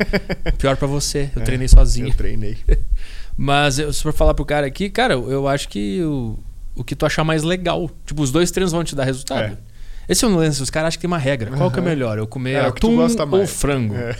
Pior 0.56 0.76
para 0.76 0.86
você, 0.86 1.30
eu 1.34 1.42
é, 1.42 1.44
treinei 1.44 1.66
sozinho. 1.66 2.08
Eu 2.08 2.14
treinei. 2.14 2.56
Mas 3.36 3.74
se 3.74 4.02
for 4.02 4.12
falar 4.12 4.34
pro 4.34 4.44
cara 4.44 4.66
aqui, 4.66 4.88
cara, 4.88 5.14
eu 5.14 5.48
acho 5.48 5.68
que 5.68 6.00
o, 6.02 6.38
o 6.76 6.84
que 6.84 6.94
tu 6.94 7.04
achar 7.04 7.24
mais 7.24 7.42
legal. 7.42 7.90
Tipo, 8.06 8.22
os 8.22 8.30
dois 8.30 8.50
treinos 8.52 8.72
vão 8.72 8.84
te 8.84 8.94
dar 8.94 9.04
resultado. 9.04 9.52
É. 9.52 9.71
Esse 10.08 10.24
é 10.24 10.28
um 10.28 10.36
lance, 10.36 10.62
os 10.62 10.68
caras 10.68 10.88
acham 10.88 10.98
que 10.98 11.02
tem 11.02 11.08
uma 11.08 11.18
regra. 11.18 11.50
Qual 11.50 11.70
que 11.70 11.78
é 11.78 11.82
melhor? 11.82 12.18
Eu 12.18 12.26
comer 12.26 12.52
é, 12.52 12.66
atum 12.66 12.98
ou 13.30 13.46
frango? 13.46 13.94
É. 13.94 14.16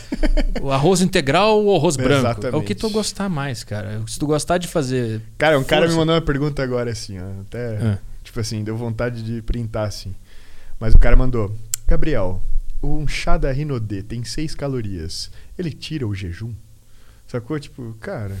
O 0.61 0.71
arroz 0.71 1.01
integral 1.01 1.63
ou 1.63 1.75
arroz 1.75 1.95
branco? 1.95 2.21
Exatamente. 2.21 2.55
É 2.55 2.57
o 2.57 2.63
que 2.63 2.73
tu 2.73 2.89
gostar 2.89 3.27
mais, 3.27 3.63
cara. 3.63 4.01
Se 4.07 4.17
tu 4.17 4.25
gostar 4.25 4.57
de 4.57 4.67
fazer. 4.67 5.21
Cara, 5.37 5.57
um 5.57 5.61
força... 5.61 5.69
cara 5.69 5.87
me 5.87 5.93
mandou 5.93 6.15
uma 6.15 6.21
pergunta 6.21 6.63
agora 6.63 6.91
assim, 6.91 7.19
ó. 7.19 7.41
Até. 7.41 7.75
É. 7.75 7.97
Tipo 8.23 8.39
assim, 8.39 8.63
deu 8.63 8.77
vontade 8.77 9.21
de 9.21 9.41
printar 9.41 9.87
assim. 9.87 10.15
Mas 10.79 10.95
o 10.95 10.99
cara 10.99 11.15
mandou: 11.15 11.53
Gabriel, 11.85 12.41
um 12.81 13.07
chá 13.07 13.37
da 13.37 13.51
Rinodê 13.51 14.01
tem 14.01 14.23
6 14.23 14.55
calorias. 14.55 15.29
Ele 15.57 15.71
tira 15.71 16.07
o 16.07 16.15
jejum? 16.15 16.53
Sacou? 17.27 17.59
Tipo, 17.59 17.95
cara. 17.99 18.35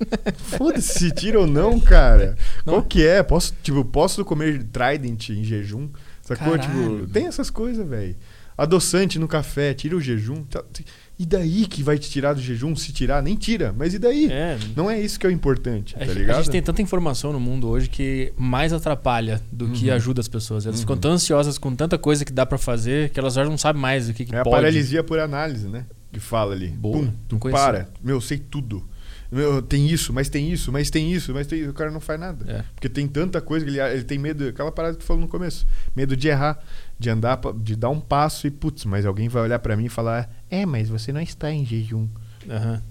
Foda-se 0.36 0.98
se 0.98 1.10
tira 1.12 1.38
ou 1.40 1.46
não, 1.46 1.78
cara. 1.78 2.36
Não. 2.64 2.74
Qual 2.74 2.82
que 2.82 3.06
é? 3.06 3.22
Posso, 3.22 3.54
tipo, 3.62 3.84
posso 3.84 4.24
comer 4.24 4.64
Trident 4.64 5.30
em 5.30 5.44
jejum? 5.44 5.88
Sacou? 6.36 6.58
Tipo, 6.58 7.06
tem 7.12 7.26
essas 7.26 7.50
coisas, 7.50 7.86
velho. 7.86 8.16
Adoçante 8.56 9.18
no 9.18 9.26
café, 9.26 9.72
tira 9.72 9.96
o 9.96 10.00
jejum. 10.00 10.44
Tá, 10.44 10.62
e 11.18 11.26
daí 11.26 11.66
que 11.66 11.82
vai 11.82 11.98
te 11.98 12.10
tirar 12.10 12.34
do 12.34 12.40
jejum? 12.40 12.74
Se 12.74 12.92
tirar, 12.92 13.22
nem 13.22 13.36
tira. 13.36 13.74
Mas 13.76 13.94
e 13.94 13.98
daí? 13.98 14.30
É. 14.30 14.58
Não 14.76 14.90
é 14.90 15.00
isso 15.00 15.18
que 15.18 15.26
é 15.26 15.28
o 15.28 15.32
importante, 15.32 15.94
tá 15.94 16.04
ligado? 16.04 16.36
A 16.36 16.42
gente 16.42 16.50
tem 16.50 16.62
tanta 16.62 16.82
informação 16.82 17.32
no 17.32 17.40
mundo 17.40 17.68
hoje 17.68 17.88
que 17.88 18.32
mais 18.36 18.72
atrapalha 18.72 19.40
do 19.50 19.66
uhum. 19.66 19.72
que 19.72 19.90
ajuda 19.90 20.20
as 20.20 20.28
pessoas. 20.28 20.66
Elas 20.66 20.76
uhum. 20.76 20.80
ficam 20.82 20.96
tão 20.96 21.12
ansiosas 21.12 21.58
com 21.58 21.74
tanta 21.74 21.96
coisa 21.96 22.24
que 22.24 22.32
dá 22.32 22.44
para 22.44 22.58
fazer 22.58 23.10
que 23.10 23.20
elas 23.20 23.34
já 23.34 23.44
não 23.44 23.56
sabem 23.56 23.80
mais 23.80 24.08
o 24.08 24.14
que, 24.14 24.24
que 24.24 24.34
é 24.34 24.42
pode. 24.42 24.48
É 24.48 24.58
a 24.58 24.62
paralisia 24.62 25.04
por 25.04 25.18
análise, 25.18 25.68
né? 25.68 25.86
Que 26.12 26.20
fala 26.20 26.54
ali. 26.54 26.68
Boa. 26.68 26.98
Pum, 26.98 27.12
não 27.30 27.38
para. 27.38 27.88
Meu, 28.02 28.20
sei 28.20 28.38
tudo. 28.38 28.86
Meu, 29.32 29.62
tem 29.62 29.88
isso, 29.88 30.12
mas 30.12 30.28
tem 30.28 30.52
isso, 30.52 30.70
mas 30.70 30.90
tem 30.90 31.10
isso, 31.10 31.32
mas 31.32 31.46
tem 31.46 31.60
isso. 31.60 31.70
O 31.70 31.74
cara 31.74 31.90
não 31.90 32.00
faz 32.00 32.20
nada. 32.20 32.44
É. 32.52 32.64
Porque 32.74 32.86
tem 32.88 33.08
tanta 33.08 33.40
coisa 33.40 33.64
que 33.64 33.70
ele, 33.72 33.80
ele 33.80 34.04
tem 34.04 34.18
medo. 34.18 34.46
Aquela 34.46 34.70
parada 34.70 34.94
que 34.94 35.00
tu 35.00 35.06
falou 35.06 35.22
no 35.22 35.28
começo. 35.28 35.66
Medo 35.96 36.14
de 36.14 36.28
errar, 36.28 36.62
de 36.98 37.08
andar, 37.08 37.40
de 37.56 37.74
dar 37.74 37.88
um 37.88 37.98
passo 37.98 38.46
e, 38.46 38.50
putz, 38.50 38.84
mas 38.84 39.06
alguém 39.06 39.30
vai 39.30 39.42
olhar 39.42 39.58
pra 39.58 39.74
mim 39.74 39.86
e 39.86 39.88
falar: 39.88 40.30
É, 40.50 40.66
mas 40.66 40.88
você 40.90 41.12
não 41.14 41.20
está 41.22 41.50
em 41.50 41.64
jejum. 41.64 42.06
Aham. 42.48 42.82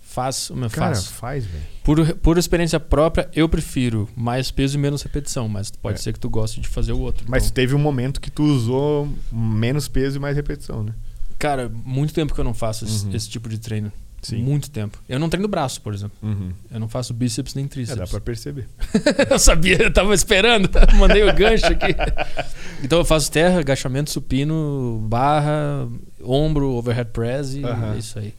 Faço, 0.00 0.54
meu, 0.54 0.70
Cara, 0.70 0.94
faço. 0.94 1.12
faz, 1.12 1.44
velho. 1.44 1.64
Por, 1.82 2.14
por 2.16 2.38
experiência 2.38 2.78
própria, 2.78 3.28
eu 3.34 3.48
prefiro 3.48 4.08
mais 4.16 4.48
peso 4.50 4.76
e 4.76 4.78
menos 4.80 5.02
repetição, 5.02 5.48
mas 5.48 5.70
pode 5.72 5.98
É. 5.98 6.02
ser 6.02 6.12
que 6.12 6.20
tu 6.20 6.30
goste 6.30 6.60
de 6.60 6.68
fazer 6.68 6.92
o 6.92 6.98
outro. 7.00 7.24
Mas 7.28 7.44
então. 7.44 7.54
teve 7.54 7.74
um 7.74 7.78
momento 7.80 8.20
que 8.20 8.30
tu 8.30 8.44
usou 8.44 9.08
menos 9.32 9.88
peso 9.88 10.16
e 10.18 10.20
mais 10.20 10.36
repetição, 10.36 10.84
né? 10.84 10.92
Cara, 11.36 11.68
muito 11.68 12.14
tempo 12.14 12.32
que 12.32 12.38
eu 12.40 12.44
não 12.44 12.54
faço 12.54 12.84
esse, 12.84 13.06
Uhum. 13.06 13.14
esse 13.14 13.28
tipo 13.28 13.48
de 13.48 13.58
treino. 13.58 13.90
Sim. 14.26 14.42
Muito 14.42 14.70
tempo. 14.70 14.98
Eu 15.08 15.18
não 15.18 15.28
treino 15.28 15.46
braço, 15.48 15.80
por 15.80 15.92
exemplo. 15.94 16.16
Uhum. 16.22 16.50
Eu 16.70 16.80
não 16.80 16.88
faço 16.88 17.12
bíceps 17.14 17.54
nem 17.54 17.64
É, 17.66 17.68
tríceps. 17.68 17.98
dá 17.98 18.06
pra 18.06 18.20
perceber. 18.20 18.66
eu 19.30 19.38
sabia, 19.38 19.82
eu 19.82 19.92
tava 19.92 20.14
esperando. 20.14 20.68
Mandei 20.98 21.22
o 21.22 21.32
gancho 21.34 21.66
aqui. 21.66 21.94
Então 22.82 22.98
eu 22.98 23.04
faço 23.04 23.30
terra, 23.32 23.60
agachamento 23.60 24.10
supino, 24.10 24.98
barra, 25.08 25.88
ombro, 26.22 26.70
overhead 26.72 27.08
press 27.12 27.54
e 27.54 27.64
Aham. 27.64 27.94
é 27.94 27.98
isso 27.98 28.18
aí. 28.18 28.34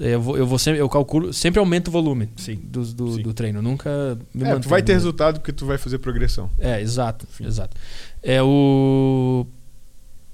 Eu, 0.00 0.20
vou, 0.20 0.36
eu 0.36 0.46
vou 0.46 0.58
sempre, 0.58 0.80
eu 0.80 0.88
calculo, 0.90 1.32
sempre 1.32 1.58
aumento 1.58 1.88
o 1.88 1.90
volume 1.90 2.28
Sim. 2.36 2.56
do, 2.64 2.84
do, 2.84 3.12
Sim. 3.14 3.22
do 3.22 3.32
treino. 3.32 3.62
Nunca 3.62 4.18
me 4.34 4.42
É, 4.42 4.44
mantenho. 4.44 4.60
tu 4.60 4.68
vai 4.68 4.82
ter 4.82 4.92
resultado 4.92 5.38
porque 5.40 5.52
tu 5.52 5.64
vai 5.64 5.78
fazer 5.78 5.98
progressão. 5.98 6.50
É, 6.58 6.80
exato, 6.82 7.26
exato. 7.40 7.74
É 8.22 8.42
o. 8.42 9.46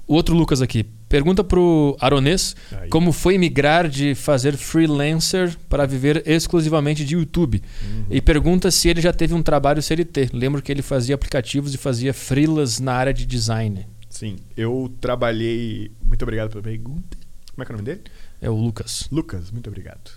O 0.06 0.14
outro 0.14 0.34
Lucas 0.34 0.60
aqui. 0.62 0.84
Pergunta 1.08 1.42
pro 1.42 1.96
Aronês 2.00 2.54
Aí. 2.70 2.88
como 2.88 3.12
foi 3.12 3.38
migrar 3.38 3.88
de 3.88 4.14
fazer 4.14 4.56
freelancer 4.56 5.56
para 5.68 5.86
viver 5.86 6.22
exclusivamente 6.26 7.04
de 7.04 7.14
YouTube. 7.14 7.62
Uhum. 7.82 8.04
E 8.10 8.20
pergunta 8.20 8.70
se 8.70 8.88
ele 8.88 9.00
já 9.00 9.12
teve 9.12 9.34
um 9.34 9.42
trabalho 9.42 9.82
CLT. 9.82 10.30
Lembro 10.32 10.60
que 10.60 10.70
ele 10.70 10.82
fazia 10.82 11.14
aplicativos 11.14 11.72
e 11.74 11.78
fazia 11.78 12.12
freelas 12.12 12.78
na 12.78 12.92
área 12.92 13.14
de 13.14 13.24
design. 13.24 13.86
Sim, 14.10 14.36
eu 14.56 14.92
trabalhei. 15.00 15.90
Muito 16.02 16.22
obrigado 16.22 16.50
pela 16.50 16.62
pergunta. 16.62 17.16
Como 17.54 17.62
é 17.62 17.66
que 17.66 17.72
é 17.72 17.74
o 17.74 17.78
nome 17.78 17.86
dele? 17.86 18.02
É 18.40 18.50
o 18.50 18.54
Lucas. 18.54 19.08
Lucas, 19.10 19.50
muito 19.50 19.68
obrigado. 19.68 20.12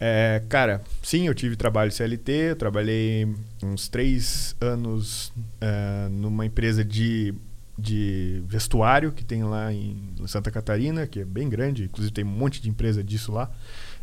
É, 0.00 0.42
cara, 0.48 0.82
sim, 1.00 1.28
eu 1.28 1.34
tive 1.34 1.54
trabalho 1.54 1.92
CLT, 1.92 2.32
eu 2.32 2.56
trabalhei 2.56 3.28
uns 3.62 3.88
três 3.88 4.56
anos 4.60 5.32
é, 5.60 6.08
numa 6.10 6.44
empresa 6.44 6.84
de, 6.84 7.32
de 7.78 8.42
vestuário 8.46 9.12
que 9.12 9.24
tem 9.24 9.42
lá 9.44 9.72
em 9.72 10.14
Santa 10.26 10.50
Catarina, 10.50 11.06
que 11.06 11.20
é 11.20 11.24
bem 11.24 11.48
grande, 11.48 11.84
inclusive 11.84 12.12
tem 12.12 12.24
um 12.24 12.28
monte 12.28 12.60
de 12.60 12.68
empresa 12.68 13.02
disso 13.02 13.32
lá. 13.32 13.50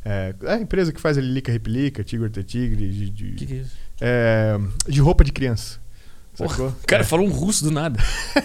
É, 0.03 0.33
é 0.43 0.53
a 0.53 0.59
empresa 0.59 0.91
que 0.91 0.99
faz 0.99 1.17
a 1.17 1.21
Lilica 1.21 1.51
Replica, 1.51 2.03
Tigre 2.03 2.29
Te 2.29 2.43
Tigre, 2.43 2.89
de, 2.89 3.09
de, 3.09 3.31
que, 3.33 3.45
que 3.45 3.53
é 3.53 3.65
é, 4.01 4.57
de 4.87 5.01
roupa 5.01 5.23
de 5.23 5.31
criança. 5.31 5.79
Sacou? 6.47 6.67
O 6.67 6.87
cara 6.87 7.03
falou 7.03 7.25
um 7.25 7.31
russo 7.31 7.63
do 7.63 7.71
nada. 7.71 7.99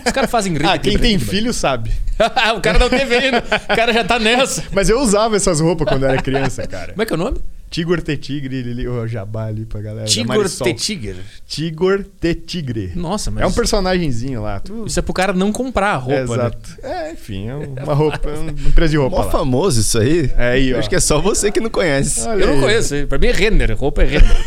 Os 0.04 0.12
caras 0.12 0.30
fazem 0.30 0.54
Ah, 0.64 0.78
quem 0.78 0.98
tem 0.98 1.18
filho 1.18 1.52
sabe. 1.52 1.92
o 2.56 2.60
cara 2.60 2.78
não 2.78 2.88
teve 2.88 3.14
ainda. 3.14 3.38
O 3.38 3.76
cara 3.76 3.92
já 3.92 4.04
tá 4.04 4.18
nessa. 4.18 4.64
Mas 4.72 4.88
eu 4.88 5.00
usava 5.00 5.36
essas 5.36 5.60
roupas 5.60 5.88
quando 5.88 6.04
era 6.04 6.20
criança, 6.20 6.66
cara. 6.66 6.92
Como 6.92 7.02
é 7.02 7.06
que 7.06 7.12
é 7.12 7.16
o 7.16 7.18
nome? 7.18 7.38
Tigor 7.74 8.00
Te 8.02 8.16
Tigre, 8.16 8.62
Lili, 8.62 8.86
o 8.86 9.04
jabá 9.04 9.46
ali 9.46 9.66
pra 9.66 9.80
galera. 9.80 10.06
Tigor. 10.06 10.48
Te 10.48 10.74
Tigre. 10.74 11.16
Tigor 11.44 12.04
Te 12.20 12.32
Tigre. 12.32 12.92
Nossa, 12.94 13.32
mas. 13.32 13.42
É 13.42 13.46
um 13.48 13.52
personagemzinho 13.52 14.40
lá. 14.42 14.60
Tu... 14.60 14.84
Isso 14.86 14.96
é 15.00 15.02
pro 15.02 15.12
cara 15.12 15.32
não 15.32 15.50
comprar 15.50 15.94
a 15.94 15.96
roupa, 15.96 16.14
é, 16.14 16.24
né? 16.26 16.34
exato. 16.34 16.76
É, 16.84 17.12
enfim, 17.12 17.48
é 17.48 17.56
uma 17.56 17.94
roupa, 17.94 18.30
é 18.30 18.38
uma 18.38 18.50
empresa 18.52 18.90
de 18.92 18.96
roupa 18.96 19.16
Mó 19.16 19.24
lá. 19.24 19.30
famoso 19.30 19.80
isso 19.80 19.98
aí. 19.98 20.30
É 20.36 20.50
aí, 20.52 20.72
ó. 20.72 20.78
Acho 20.78 20.88
que 20.88 20.94
é 20.94 21.00
só 21.00 21.20
você 21.20 21.50
que 21.50 21.58
não 21.58 21.68
conhece. 21.70 22.20
Olha 22.28 22.42
Eu 22.42 22.46
não 22.46 22.54
aí. 22.54 22.60
conheço. 22.60 22.94
Pra 23.08 23.18
mim 23.18 23.26
é 23.26 23.32
Renner. 23.32 23.76
Roupa 23.76 24.02
é 24.02 24.06
Renner. 24.06 24.44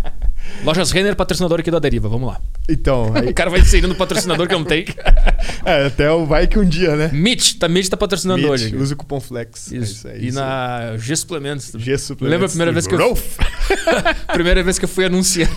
Lojas 0.64 0.90
Renner, 0.92 1.14
patrocinador 1.14 1.60
aqui 1.60 1.70
da 1.70 1.78
Deriva. 1.78 2.08
Vamos 2.08 2.26
lá. 2.26 2.40
Então, 2.66 3.12
aí, 3.14 3.28
O 3.28 3.34
cara 3.34 3.50
vai 3.50 3.60
inserindo 3.60 3.94
patrocinador 3.94 4.48
que 4.48 4.54
não 4.54 4.64
tem. 4.64 4.86
é, 5.62 5.86
até 5.86 6.10
o 6.10 6.24
vai 6.24 6.46
que 6.46 6.58
um 6.58 6.64
dia, 6.64 6.96
né? 6.96 7.10
Mitch. 7.12 7.58
Tá, 7.58 7.68
Mitch 7.68 7.88
tá 7.88 7.98
patrocinando 7.98 8.40
Mitch, 8.40 8.50
hoje. 8.50 8.76
usa 8.76 8.94
o 8.94 8.96
cupom 8.96 9.20
Flex. 9.20 9.70
É 9.70 9.76
Isso. 9.76 9.92
isso 9.92 10.08
aí, 10.08 10.24
e 10.24 10.28
isso 10.28 10.38
na 10.38 10.96
G 10.96 11.14
Suplementos. 11.16 11.70
G 11.76 11.98
suplementos 11.98 12.32
Lembra 12.32 12.46
a 12.46 12.48
primeira 12.48 12.72
vez 12.72 12.86
que 12.86 12.94
eu-? 12.94 13.18
Primeira 14.32 14.62
vez 14.62 14.78
que 14.78 14.86
eu 14.86 14.88
fui 14.88 15.04
anunciar. 15.04 15.50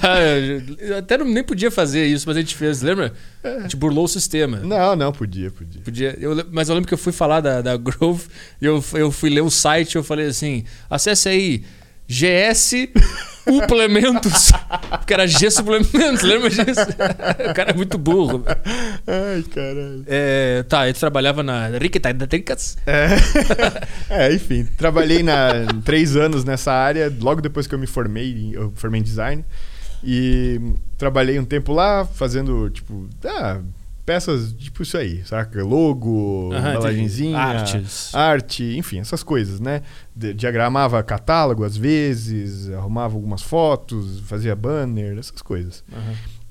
Eu 0.77 0.97
até 0.97 1.17
não, 1.17 1.25
nem 1.25 1.43
podia 1.43 1.71
fazer 1.71 2.05
isso, 2.05 2.27
mas 2.27 2.35
a 2.35 2.41
gente 2.41 2.55
fez. 2.55 2.81
Lembra? 2.81 3.13
A 3.43 3.61
gente 3.61 3.77
burlou 3.77 4.03
o 4.03 4.07
sistema. 4.09 4.57
Não, 4.57 4.93
não, 4.93 5.13
podia, 5.13 5.49
podia. 5.51 5.81
Podia, 5.81 6.17
eu, 6.19 6.45
mas 6.51 6.67
eu 6.67 6.75
lembro 6.75 6.87
que 6.87 6.93
eu 6.93 6.97
fui 6.97 7.13
falar 7.13 7.39
da, 7.39 7.61
da 7.61 7.77
Grove 7.77 8.25
e 8.61 8.65
eu, 8.65 8.83
eu 8.93 9.09
fui 9.09 9.29
ler 9.29 9.41
o 9.41 9.49
site 9.49 9.93
e 9.93 9.97
eu 9.97 10.03
falei 10.03 10.27
assim: 10.27 10.65
acesse 10.89 11.29
aí 11.29 11.63
GS 12.07 12.89
Suplementos. 13.47 14.51
Porque 14.89 15.13
era 15.13 15.25
G 15.25 15.49
Suplementos, 15.49 16.21
lembra 16.21 16.49
disso? 16.49 16.81
o 17.49 17.53
cara 17.53 17.71
é 17.71 17.73
muito 17.73 17.97
burro. 17.97 18.43
Ai, 18.45 19.43
caralho. 19.53 20.03
É, 20.05 20.63
tá, 20.63 20.87
ele 20.87 20.97
trabalhava 20.97 21.41
na 21.43 21.67
Riqueta 21.69 22.13
da 22.13 22.27
Tricas. 22.27 22.77
É. 22.85 23.07
é, 24.27 24.33
enfim, 24.33 24.65
trabalhei 24.77 25.23
na, 25.23 25.65
três 25.85 26.15
anos 26.15 26.43
nessa 26.43 26.73
área, 26.73 27.13
logo 27.19 27.41
depois 27.41 27.67
que 27.67 27.75
eu 27.75 27.79
me 27.79 27.87
formei, 27.87 28.51
eu 28.53 28.71
formei 28.75 28.99
em 28.99 29.03
design. 29.03 29.45
E 30.03 30.61
trabalhei 30.97 31.39
um 31.39 31.45
tempo 31.45 31.73
lá 31.73 32.05
fazendo, 32.05 32.69
tipo, 32.69 33.09
ah, 33.25 33.61
peças 34.07 34.53
tipo 34.53 34.83
isso 34.83 34.97
aí, 34.97 35.21
saca? 35.25 35.61
Logo, 35.65 36.49
embalagenzinha, 36.55 37.37
Artes. 37.37 38.15
arte, 38.15 38.63
enfim, 38.77 38.99
essas 38.99 39.21
coisas, 39.21 39.59
né? 39.59 39.81
De- 40.15 40.33
diagramava 40.33 41.03
catálogo 41.03 41.65
às 41.65 41.75
vezes, 41.75 42.69
arrumava 42.71 43.15
algumas 43.15 43.41
fotos, 43.43 44.21
fazia 44.21 44.55
banner, 44.55 45.17
essas 45.19 45.41
coisas. 45.41 45.83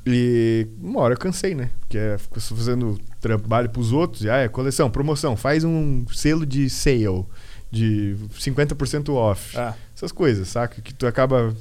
E 0.07 0.69
uma 0.81 1.01
hora 1.01 1.15
eu 1.15 1.19
cansei, 1.19 1.55
né? 1.55 1.71
Porque 1.81 1.97
é, 1.97 2.19
fico 2.19 2.39
só 2.41 2.55
fazendo 2.55 3.01
trabalho 3.21 3.71
pros 3.71 3.91
outros. 3.91 4.23
E, 4.23 4.31
ah, 4.31 4.37
é 4.37 4.49
coleção, 4.49 4.89
promoção. 4.91 5.35
Faz 5.35 5.65
um 5.65 6.05
selo 6.13 6.45
de 6.47 6.69
sale, 6.71 7.25
de 7.73 8.15
50% 8.39 9.09
off. 9.15 9.57
Ah, 9.59 9.75
Essas 9.97 10.13
coisas, 10.13 10.47
saca? 10.49 10.81
Que 10.83 10.93
tu 10.95 11.07
acaba... 11.07 11.53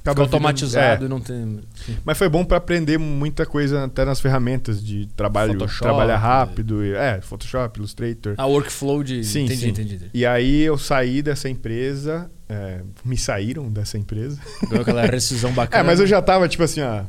acaba 0.00 0.22
automatizado 0.22 1.04
e 1.06 1.08
não 1.08 1.20
tem. 1.20 1.60
é. 1.88 1.92
Mas 2.04 2.16
foi 2.18 2.28
bom 2.28 2.44
pra 2.44 2.56
aprender 2.58 2.98
muita 2.98 3.44
coisa 3.46 3.84
até 3.84 4.04
nas 4.04 4.20
ferramentas 4.20 4.82
de 4.82 5.06
trabalho, 5.16 5.52
Photoshop, 5.52 5.82
trabalhar 5.82 6.14
né? 6.18 6.22
rápido. 6.22 6.84
e- 6.84 6.92
É, 6.94 7.20
Photoshop, 7.20 7.78
Illustrator. 7.78 8.34
A 8.36 8.46
workflow 8.46 9.02
de. 9.02 9.22
Sim, 9.24 9.44
entendi, 9.44 9.60
sim. 9.60 9.68
entendi, 9.68 9.94
entendi. 9.96 10.10
E 10.14 10.24
aí 10.26 10.60
eu 10.62 10.76
saí 10.78 11.22
dessa 11.22 11.48
empresa, 11.48 12.30
é, 12.48 12.80
me 13.04 13.16
saíram 13.16 13.68
dessa 13.70 13.96
empresa. 13.98 14.38
Deu 14.68 14.80
aquela 14.82 15.04
rescisão 15.06 15.52
bacana. 15.54 15.82
É, 15.82 15.86
mas 15.86 16.00
eu 16.00 16.06
já 16.06 16.20
tava, 16.22 16.48
tipo 16.48 16.62
assim, 16.62 16.80
ó, 16.80 17.02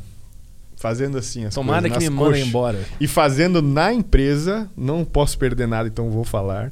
fazendo 0.77 1.17
assim 1.17 1.45
as 1.45 1.53
Tomara 1.53 1.81
coisas 1.87 1.97
que 2.03 2.09
me 2.09 2.15
mandem 2.15 2.45
embora. 2.47 2.79
E 2.99 3.07
fazendo 3.07 3.61
na 3.61 3.93
empresa, 3.93 4.69
não 4.75 5.05
posso 5.05 5.37
perder 5.37 5.67
nada, 5.67 5.87
então 5.87 6.09
vou 6.09 6.23
falar. 6.23 6.71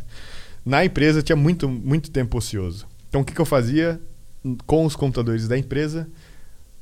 Na 0.65 0.83
empresa 0.83 1.21
tinha 1.21 1.35
muito, 1.35 1.69
muito 1.69 2.11
tempo 2.11 2.37
ocioso. 2.37 2.85
Então 3.07 3.21
o 3.21 3.25
que, 3.25 3.33
que 3.33 3.39
eu 3.41 3.45
fazia 3.45 3.99
com 4.65 4.85
os 4.85 4.95
computadores 4.95 5.47
da 5.47 5.57
empresa? 5.57 6.07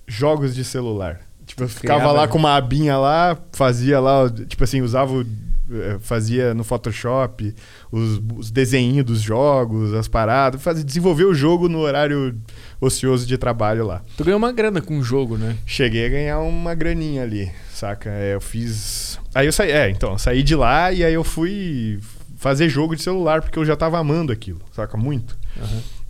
Jogos 0.08 0.56
de 0.56 0.64
celular. 0.64 1.20
Tipo, 1.46 1.64
eu 1.64 1.70
ficava 1.70 2.00
Criava- 2.02 2.18
lá 2.20 2.28
com 2.28 2.38
uma 2.38 2.56
abinha 2.56 2.98
lá, 2.98 3.38
fazia 3.54 4.00
lá, 4.00 4.30
tipo 4.30 4.64
assim, 4.64 4.82
usava, 4.82 5.14
o- 5.14 5.26
eh, 5.72 5.98
fazia 6.02 6.54
no 6.54 6.64
Photoshop 6.64 7.54
os, 7.92 8.22
os 8.38 8.52
desenhinhos 8.52 9.06
dos 9.06 9.22
jogos, 9.22 9.94
as 9.94 10.08
paradas, 10.10 10.62
fazia, 10.62 10.84
desenvolver 10.84 11.24
o 11.26 11.34
jogo 11.34 11.68
no 11.70 11.80
horário 11.80 12.36
ocioso 12.82 13.26
de 13.26 13.38
trabalho 13.38 13.86
lá. 13.86 14.02
Tu 14.18 14.24
ganhou 14.26 14.38
uma 14.38 14.52
grana 14.52 14.82
com 14.82 14.98
o 15.00 15.04
jogo, 15.04 15.38
né? 15.38 15.56
Cheguei 15.66 16.06
a 16.06 16.10
ganhar 16.10 16.40
uma 16.40 16.74
graninha 16.76 17.24
ali, 17.24 17.50
saca? 17.74 18.10
É, 18.10 18.36
eu 18.36 18.42
fiz. 18.42 19.18
Aí 19.34 19.46
eu 19.46 19.54
saí. 19.54 19.72
É, 19.72 19.90
então, 19.90 20.18
saí 20.18 20.44
de 20.44 20.56
lá 20.56 20.92
e 20.92 21.04
aí 21.04 21.14
eu 21.14 21.24
fui 21.24 22.00
fazer 22.38 22.68
jogo 22.70 22.96
de 22.96 23.02
celular, 23.04 23.42
porque 23.42 23.58
eu 23.58 23.66
já 23.66 23.76
tava 23.76 23.98
amando 23.98 24.32
aquilo, 24.34 24.60
saca? 24.74 24.96
Muito. 24.98 25.38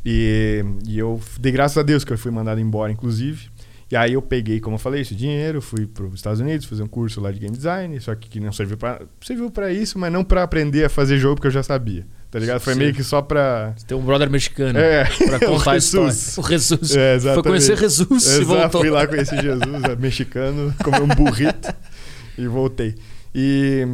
E, 0.10 0.64
e 0.88 0.98
eu 0.98 1.20
dei 1.38 1.52
graças 1.52 1.78
a 1.78 1.84
Deus 1.84 2.06
que 2.06 2.14
eu 2.14 2.18
fui 2.18 2.32
mandado 2.32 2.62
embora, 2.62 2.90
inclusive. 2.90 3.50
E 3.92 3.96
aí 3.96 4.14
eu 4.14 4.22
peguei, 4.22 4.60
como 4.62 4.76
eu 4.76 4.80
falei, 4.80 5.02
esse 5.02 5.14
dinheiro, 5.16 5.62
fui 5.62 5.86
para 5.86 6.06
os 6.06 6.16
Estados 6.16 6.40
Unidos 6.40 6.66
fazer 6.66 6.84
um 6.84 6.88
curso 6.88 7.20
lá 7.20 7.30
de 7.32 7.40
game 7.40 7.56
design, 7.56 8.00
só 8.00 8.16
que, 8.16 8.30
que 8.30 8.40
não 8.40 8.52
serviu 8.54 8.78
para 8.78 9.02
serviu 9.22 9.50
para 9.52 9.72
isso, 9.72 9.98
mas 10.00 10.12
não 10.12 10.24
para 10.24 10.44
aprender 10.44 10.86
a 10.86 10.90
fazer 10.90 11.18
jogo 11.18 11.36
porque 11.36 11.48
eu 11.48 11.52
já 11.52 11.64
sabia. 11.64 12.06
Tá 12.32 12.40
ligado? 12.40 12.60
Foi 12.60 12.74
Sim. 12.74 12.80
meio 12.80 12.94
que 12.94 13.04
só 13.04 13.22
pra. 13.22 13.74
Você 13.78 13.86
tem 13.86 13.98
um 13.98 14.02
brother 14.02 14.30
mexicano 14.30 14.78
É, 14.78 15.06
pra 15.06 15.40
contar 15.48 15.72
o. 15.72 15.74
Jesus. 15.76 16.38
O 16.38 16.44
Jesus. 16.48 16.96
É, 16.96 17.20
Foi 17.20 17.44
conhecer 17.44 17.78
Jesus 17.78 18.26
e 18.28 18.42
Exato, 18.42 18.46
voltou. 18.46 18.82
fui 18.82 18.90
lá 18.90 19.08
conhecer 19.08 19.42
Jesus, 19.42 19.84
é 19.84 19.96
mexicano, 19.98 20.74
comer 20.84 21.02
um 21.02 21.08
burrito 21.08 21.74
e 22.38 22.48
voltei. 22.48 22.96
E. 23.34 23.86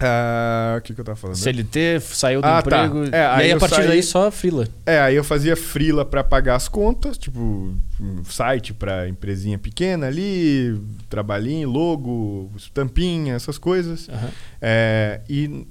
ah, 0.00 0.76
o 0.78 0.80
que, 0.82 0.94
que 0.94 1.00
eu 1.00 1.04
tava 1.04 1.16
falando? 1.16 1.36
CLT, 1.36 2.00
saiu 2.00 2.40
do 2.40 2.46
Ah, 2.46 2.62
tá. 2.62 2.86
emprego. 2.86 3.04
É, 3.14 3.18
e 3.18 3.24
aí 3.24 3.42
aí, 3.44 3.52
a 3.52 3.58
partir 3.58 3.76
saí- 3.76 3.86
daí 3.88 4.02
só 4.02 4.30
frila. 4.30 4.66
É, 4.86 5.00
aí 5.00 5.14
eu 5.16 5.24
fazia 5.24 5.56
frila 5.56 6.04
pra 6.04 6.24
pagar 6.24 6.56
as 6.56 6.68
contas, 6.68 7.18
tipo, 7.18 7.74
site 8.24 8.72
pra 8.72 9.08
empresinha 9.08 9.58
pequena 9.58 10.06
ali, 10.06 10.80
trabalhinho, 11.08 11.68
logo, 11.68 12.50
estampinha, 12.56 13.34
essas 13.34 13.58
coisas. 13.58 14.08
Aham. 14.08 14.30
É, 14.60 15.20
e 15.28 15.66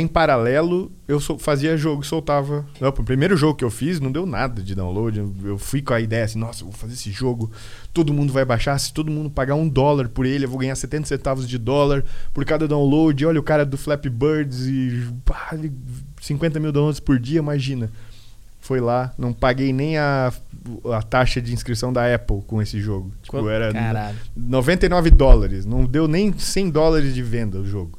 em 0.00 0.06
paralelo, 0.06 0.90
eu 1.06 1.20
fazia 1.38 1.76
jogo 1.76 2.02
e 2.02 2.06
soltava. 2.06 2.66
Não, 2.80 2.88
o 2.88 2.92
primeiro 2.92 3.36
jogo 3.36 3.54
que 3.54 3.64
eu 3.64 3.70
fiz 3.70 4.00
não 4.00 4.10
deu 4.10 4.26
nada 4.26 4.62
de 4.62 4.74
download. 4.74 5.22
Eu 5.44 5.58
fui 5.58 5.82
com 5.82 5.92
a 5.92 6.00
ideia 6.00 6.24
assim, 6.24 6.38
nossa, 6.38 6.62
eu 6.62 6.66
vou 6.66 6.74
fazer 6.74 6.94
esse 6.94 7.10
jogo, 7.10 7.50
todo 7.92 8.12
mundo 8.12 8.32
vai 8.32 8.44
baixar. 8.44 8.78
Se 8.78 8.92
todo 8.92 9.10
mundo 9.10 9.30
pagar 9.30 9.54
um 9.54 9.68
dólar 9.68 10.08
por 10.08 10.26
ele, 10.26 10.44
eu 10.44 10.48
vou 10.48 10.58
ganhar 10.58 10.74
70 10.74 11.06
centavos 11.06 11.48
de 11.48 11.58
dólar 11.58 12.04
por 12.32 12.44
cada 12.44 12.66
download. 12.66 13.24
Olha 13.26 13.38
o 13.38 13.42
cara 13.42 13.64
do 13.64 13.76
Flappy 13.76 14.08
Birds 14.10 14.66
e 14.66 15.06
pá, 15.24 15.56
50 16.20 16.58
mil 16.58 16.72
downloads 16.72 17.00
por 17.00 17.18
dia, 17.18 17.38
imagina. 17.38 17.90
Foi 18.60 18.80
lá, 18.80 19.12
não 19.18 19.32
paguei 19.32 19.74
nem 19.74 19.98
a, 19.98 20.32
a 20.90 21.02
taxa 21.02 21.40
de 21.40 21.52
inscrição 21.52 21.92
da 21.92 22.14
Apple 22.14 22.40
com 22.46 22.62
esse 22.62 22.80
jogo. 22.80 23.12
Tipo, 23.22 23.46
era 23.48 23.70
Caralho. 23.70 24.16
99 24.34 25.10
dólares. 25.10 25.66
Não 25.66 25.84
deu 25.84 26.08
nem 26.08 26.32
100 26.32 26.70
dólares 26.70 27.14
de 27.14 27.22
venda 27.22 27.58
o 27.58 27.66
jogo. 27.66 27.98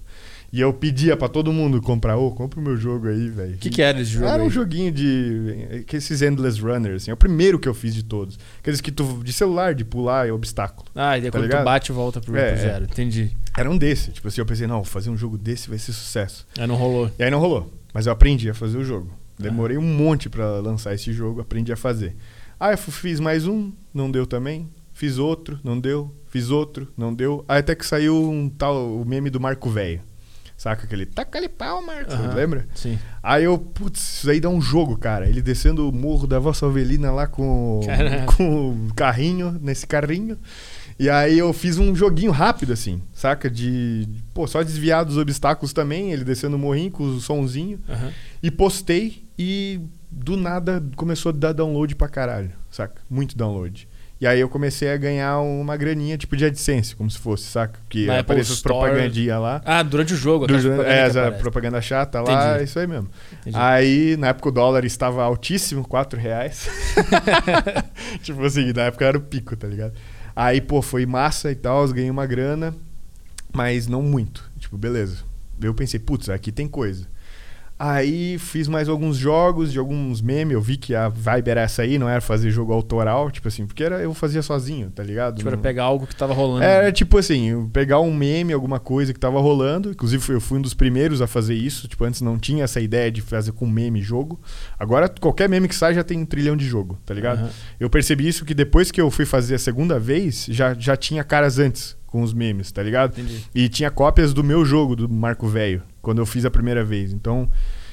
E 0.55 0.61
eu 0.61 0.71
pedia 0.71 1.17
para 1.17 1.27
todo 1.27 1.51
mundo 1.51 1.81
comprar, 1.81 2.15
ô, 2.15 2.27
oh, 2.27 2.31
compra 2.31 2.61
o 2.61 2.63
meu 2.63 2.77
jogo 2.77 3.09
aí, 3.09 3.27
velho. 3.27 3.55
O 3.55 3.57
que, 3.57 3.69
que 3.69 3.81
era 3.81 3.99
esse 3.99 4.11
jogo? 4.11 4.25
Era 4.25 4.41
um 4.41 4.45
aí? 4.45 4.49
joguinho 4.49 4.89
de. 4.89 5.83
Que 5.85 5.97
esses 5.97 6.21
Endless 6.21 6.61
Runners, 6.61 7.03
assim. 7.03 7.11
É 7.11 7.13
o 7.13 7.17
primeiro 7.17 7.59
que 7.59 7.67
eu 7.67 7.73
fiz 7.73 7.93
de 7.93 8.01
todos. 8.01 8.39
Aqueles 8.59 8.79
que 8.79 8.89
tu. 8.89 9.21
De 9.21 9.33
celular, 9.33 9.75
de 9.75 9.83
pular 9.83 10.29
é 10.29 10.31
obstáculo. 10.31 10.87
Ah, 10.95 11.17
e 11.17 11.21
daí 11.23 11.29
tá 11.29 11.37
quando 11.37 11.47
ligado? 11.47 11.61
tu 11.61 11.65
bate, 11.65 11.91
volta 11.91 12.21
pro, 12.21 12.37
é, 12.37 12.53
pro 12.53 12.61
zero. 12.61 12.85
Entendi. 12.85 13.35
Era 13.57 13.69
um 13.69 13.77
desse. 13.77 14.11
Tipo 14.11 14.29
assim, 14.29 14.39
eu 14.39 14.45
pensei, 14.45 14.65
não, 14.65 14.81
fazer 14.85 15.09
um 15.09 15.17
jogo 15.17 15.37
desse 15.37 15.67
vai 15.67 15.77
ser 15.77 15.91
sucesso. 15.91 16.47
Aí 16.57 16.65
não 16.65 16.75
rolou. 16.75 17.11
E 17.19 17.23
aí 17.25 17.29
não 17.29 17.39
rolou. 17.39 17.73
Mas 17.93 18.05
eu 18.05 18.13
aprendi 18.13 18.49
a 18.49 18.53
fazer 18.53 18.77
o 18.77 18.83
jogo. 18.85 19.11
Demorei 19.37 19.75
ah. 19.75 19.81
um 19.81 19.83
monte 19.83 20.29
para 20.29 20.61
lançar 20.61 20.95
esse 20.95 21.11
jogo, 21.11 21.41
aprendi 21.41 21.73
a 21.73 21.75
fazer. 21.75 22.15
Aí 22.57 22.75
eu 22.75 22.77
fiz 22.77 23.19
mais 23.19 23.45
um, 23.45 23.73
não 23.93 24.09
deu 24.09 24.25
também. 24.25 24.69
Fiz 24.93 25.17
outro, 25.17 25.59
não 25.61 25.77
deu. 25.77 26.15
Fiz 26.29 26.49
outro, 26.49 26.87
não 26.95 27.13
deu. 27.13 27.43
Aí 27.45 27.59
até 27.59 27.75
que 27.75 27.85
saiu 27.85 28.31
um 28.31 28.47
tal, 28.47 28.95
o 28.95 29.03
meme 29.03 29.29
do 29.29 29.41
Marco 29.41 29.69
Velho. 29.69 30.01
Saca 30.65 30.83
aquele 30.85 31.05
taca 31.05 31.37
ali 31.37 31.47
pau, 31.47 31.79
Marcos, 31.85 32.15
uhum, 32.15 32.33
lembra? 32.33 32.65
Sim. 32.73 32.97
Aí 33.21 33.43
eu, 33.43 33.55
putz, 33.55 33.99
isso 33.99 34.31
aí 34.31 34.39
dá 34.39 34.49
um 34.49 34.59
jogo, 34.59 34.97
cara. 34.97 35.29
Ele 35.29 35.39
descendo 35.39 35.87
o 35.87 35.91
morro 35.91 36.25
da 36.25 36.39
Vossa 36.39 36.65
Avelina 36.65 37.11
lá 37.11 37.27
com, 37.27 37.81
com 38.35 38.69
o 38.71 38.93
carrinho, 38.95 39.59
nesse 39.61 39.85
carrinho. 39.85 40.39
E 40.97 41.07
aí 41.07 41.37
eu 41.37 41.53
fiz 41.53 41.77
um 41.77 41.95
joguinho 41.95 42.31
rápido, 42.31 42.73
assim, 42.73 42.99
saca? 43.13 43.47
De, 43.47 44.09
pô, 44.33 44.47
só 44.47 44.63
desviar 44.63 45.05
dos 45.05 45.17
obstáculos 45.17 45.71
também, 45.71 46.11
ele 46.11 46.23
descendo 46.23 46.55
o 46.55 46.59
morrinho 46.59 46.89
com 46.89 47.03
o 47.03 47.21
sonzinho. 47.21 47.79
Uhum. 47.87 48.11
E 48.41 48.49
postei 48.49 49.23
e 49.37 49.79
do 50.09 50.35
nada 50.35 50.83
começou 50.95 51.29
a 51.29 51.33
dar 51.33 51.53
download 51.53 51.95
pra 51.95 52.09
caralho, 52.09 52.49
saca? 52.71 53.03
Muito 53.07 53.37
download. 53.37 53.87
E 54.19 54.25
aí 54.25 54.39
eu 54.39 54.47
comecei 54.47 54.89
a 54.89 54.95
ganhar 54.95 55.39
uma 55.39 55.75
graninha, 55.75 56.17
tipo 56.17 56.37
de 56.37 56.45
AdSense, 56.45 56.95
como 56.95 57.11
se 57.11 57.17
fosse, 57.17 57.43
saca? 57.43 57.77
Que 57.89 58.09
aparece 58.09 58.53
as 58.53 58.61
propagandinhas 58.61 59.41
lá. 59.41 59.61
Ah, 59.65 59.83
durante 59.83 60.13
o 60.13 60.17
jogo. 60.17 60.47
Durante, 60.47 60.87
é, 60.87 60.99
essa 60.99 61.31
propaganda 61.33 61.81
chata 61.81 62.21
lá, 62.21 62.51
Entendi. 62.51 62.63
isso 62.63 62.79
aí 62.79 62.87
mesmo. 62.87 63.09
Entendi. 63.41 63.57
Aí, 63.59 64.15
na 64.17 64.27
época 64.27 64.49
o 64.49 64.51
dólar 64.53 64.85
estava 64.85 65.21
altíssimo, 65.21 65.85
4 65.85 66.17
reais. 66.17 66.69
tipo 68.23 68.41
assim, 68.43 68.71
na 68.71 68.83
época 68.83 69.03
era 69.03 69.17
o 69.17 69.21
pico, 69.21 69.53
tá 69.57 69.67
ligado? 69.67 69.93
Aí, 70.33 70.61
pô, 70.61 70.81
foi 70.81 71.05
massa 71.05 71.51
e 71.51 71.55
tal, 71.55 71.85
ganhei 71.89 72.09
uma 72.09 72.25
grana, 72.25 72.73
mas 73.53 73.85
não 73.85 74.01
muito. 74.01 74.49
Tipo, 74.59 74.77
beleza. 74.77 75.23
Eu 75.61 75.73
pensei, 75.73 75.99
putz, 75.99 76.29
aqui 76.29 76.53
tem 76.53 76.67
coisa. 76.69 77.05
Aí 77.77 78.39
fiz 78.39 78.69
mais 78.69 78.87
alguns 78.87 79.17
jogos 79.17 79.73
de 79.73 79.77
alguns 79.77 80.21
memes. 80.21 80.53
Eu 80.53 80.61
vi 80.61 80.77
que 80.77 80.95
a 80.95 81.09
vibe 81.09 81.49
era 81.49 81.61
essa 81.61 81.81
aí, 81.81 81.97
não 81.97 82.07
era 82.07 82.21
fazer 82.21 82.49
jogo 82.49 82.71
autoral, 82.71 83.29
tipo 83.29 83.49
assim, 83.49 83.67
porque 83.67 83.83
era, 83.83 84.01
eu 84.01 84.13
fazia 84.13 84.41
sozinho, 84.41 84.89
tá 84.89 85.03
ligado? 85.03 85.37
Tipo, 85.37 85.49
era 85.49 85.57
pegar 85.57 85.83
algo 85.83 86.07
que 86.07 86.15
tava 86.15 86.33
rolando. 86.33 86.63
Era 86.63 86.89
tipo 86.89 87.17
assim, 87.17 87.67
pegar 87.73 87.99
um 87.99 88.13
meme, 88.13 88.53
alguma 88.53 88.79
coisa 88.79 89.13
que 89.13 89.19
tava 89.19 89.41
rolando. 89.41 89.91
Inclusive, 89.91 90.33
eu 90.33 90.39
fui 90.39 90.57
um 90.57 90.61
dos 90.61 90.73
primeiros 90.73 91.21
a 91.21 91.27
fazer 91.27 91.55
isso. 91.55 91.85
Tipo, 91.89 92.05
antes 92.05 92.21
não 92.21 92.39
tinha 92.39 92.63
essa 92.63 92.79
ideia 92.79 93.11
de 93.11 93.21
fazer 93.21 93.51
com 93.51 93.67
meme 93.67 94.01
jogo. 94.01 94.39
Agora, 94.79 95.09
qualquer 95.09 95.49
meme 95.49 95.67
que 95.67 95.75
sai 95.75 95.93
já 95.93 96.03
tem 96.03 96.17
um 96.19 96.25
trilhão 96.25 96.55
de 96.55 96.65
jogo, 96.65 96.97
tá 97.05 97.13
ligado? 97.13 97.43
Uhum. 97.43 97.49
Eu 97.77 97.89
percebi 97.89 98.25
isso 98.25 98.45
que 98.45 98.53
depois 98.53 98.89
que 98.89 99.01
eu 99.01 99.11
fui 99.11 99.25
fazer 99.25 99.55
a 99.55 99.59
segunda 99.59 99.99
vez, 99.99 100.45
já, 100.49 100.73
já 100.73 100.95
tinha 100.95 101.25
caras 101.25 101.59
antes 101.59 101.97
com 102.15 102.23
os 102.23 102.33
memes, 102.33 102.71
tá 102.71 102.81
ligado? 102.81 103.11
Entendi. 103.11 103.43
E 103.53 103.67
tinha 103.67 103.91
cópias 103.91 104.33
do 104.33 104.41
meu 104.41 104.63
jogo, 104.63 104.95
do 104.95 105.09
Marco 105.09 105.49
Velho 105.49 105.83
quando 106.01 106.19
eu 106.19 106.25
fiz 106.25 106.45
a 106.45 106.49
primeira 106.49 106.81
vez. 106.81 107.11
Então, 107.11 107.51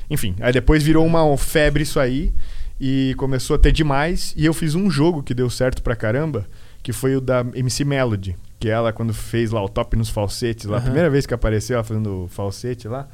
enfim, 0.08 0.36
aí 0.40 0.52
depois 0.52 0.80
virou 0.80 1.04
uma 1.04 1.36
febre 1.36 1.82
isso 1.82 1.98
aí 1.98 2.32
e 2.80 3.16
começou 3.18 3.56
a 3.56 3.58
ter 3.58 3.72
demais. 3.72 4.32
E 4.36 4.46
eu 4.46 4.54
fiz 4.54 4.76
um 4.76 4.88
jogo 4.88 5.24
que 5.24 5.34
deu 5.34 5.50
certo 5.50 5.82
pra 5.82 5.96
caramba, 5.96 6.46
que 6.84 6.92
foi 6.92 7.16
o 7.16 7.20
da 7.20 7.44
MC 7.52 7.84
Melody, 7.84 8.36
que 8.60 8.68
ela 8.68 8.92
quando 8.92 9.12
fez 9.12 9.50
lá 9.50 9.60
o 9.60 9.68
top 9.68 9.96
nos 9.96 10.08
falsetes, 10.08 10.66
lá, 10.66 10.76
uhum. 10.76 10.78
a 10.78 10.82
primeira 10.82 11.10
vez 11.10 11.26
que 11.26 11.34
apareceu 11.34 11.74
ela 11.74 11.82
fazendo 11.82 12.28
falsete 12.28 12.86
lá. 12.86 13.08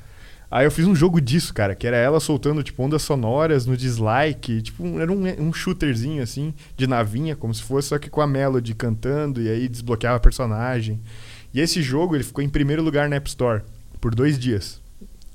Aí 0.51 0.65
eu 0.65 0.71
fiz 0.71 0.87
um 0.87 0.95
jogo 0.95 1.21
disso, 1.21 1.53
cara, 1.53 1.75
que 1.75 1.87
era 1.87 1.97
ela 1.97 2.19
soltando, 2.21 2.63
tipo, 2.63 2.83
ondas 2.83 3.03
sonoras 3.03 3.67
no 3.67 3.77
dislike. 3.77 4.63
Tipo, 4.63 4.99
era 4.99 5.13
um, 5.13 5.25
um 5.47 5.53
shooterzinho, 5.53 6.23
assim, 6.23 6.55
de 6.77 6.87
navinha, 6.87 7.37
como 7.37 7.53
se 7.53 7.63
fosse, 7.63 7.89
só 7.89 7.99
que 7.99 8.09
com 8.09 8.23
a 8.23 8.27
Melody 8.27 8.75
cantando, 8.75 9.43
e 9.43 9.49
aí 9.49 9.69
desbloqueava 9.69 10.17
a 10.17 10.21
personagem. 10.21 10.99
E 11.53 11.61
esse 11.61 11.83
jogo, 11.83 12.17
ele 12.17 12.25
ficou 12.25 12.43
em 12.43 12.49
primeiro 12.49 12.83
lugar 12.83 13.09
na 13.09 13.17
App 13.17 13.29
Store, 13.29 13.63
por 14.01 14.15
dois 14.15 14.39
dias. 14.39 14.81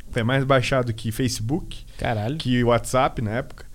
Foi 0.09 0.23
mais 0.23 0.43
baixado 0.43 0.93
que 0.93 1.11
Facebook. 1.11 1.85
Caralho. 1.97 2.37
Que 2.37 2.63
WhatsApp 2.63 3.21
na 3.21 3.31
época. 3.31 3.65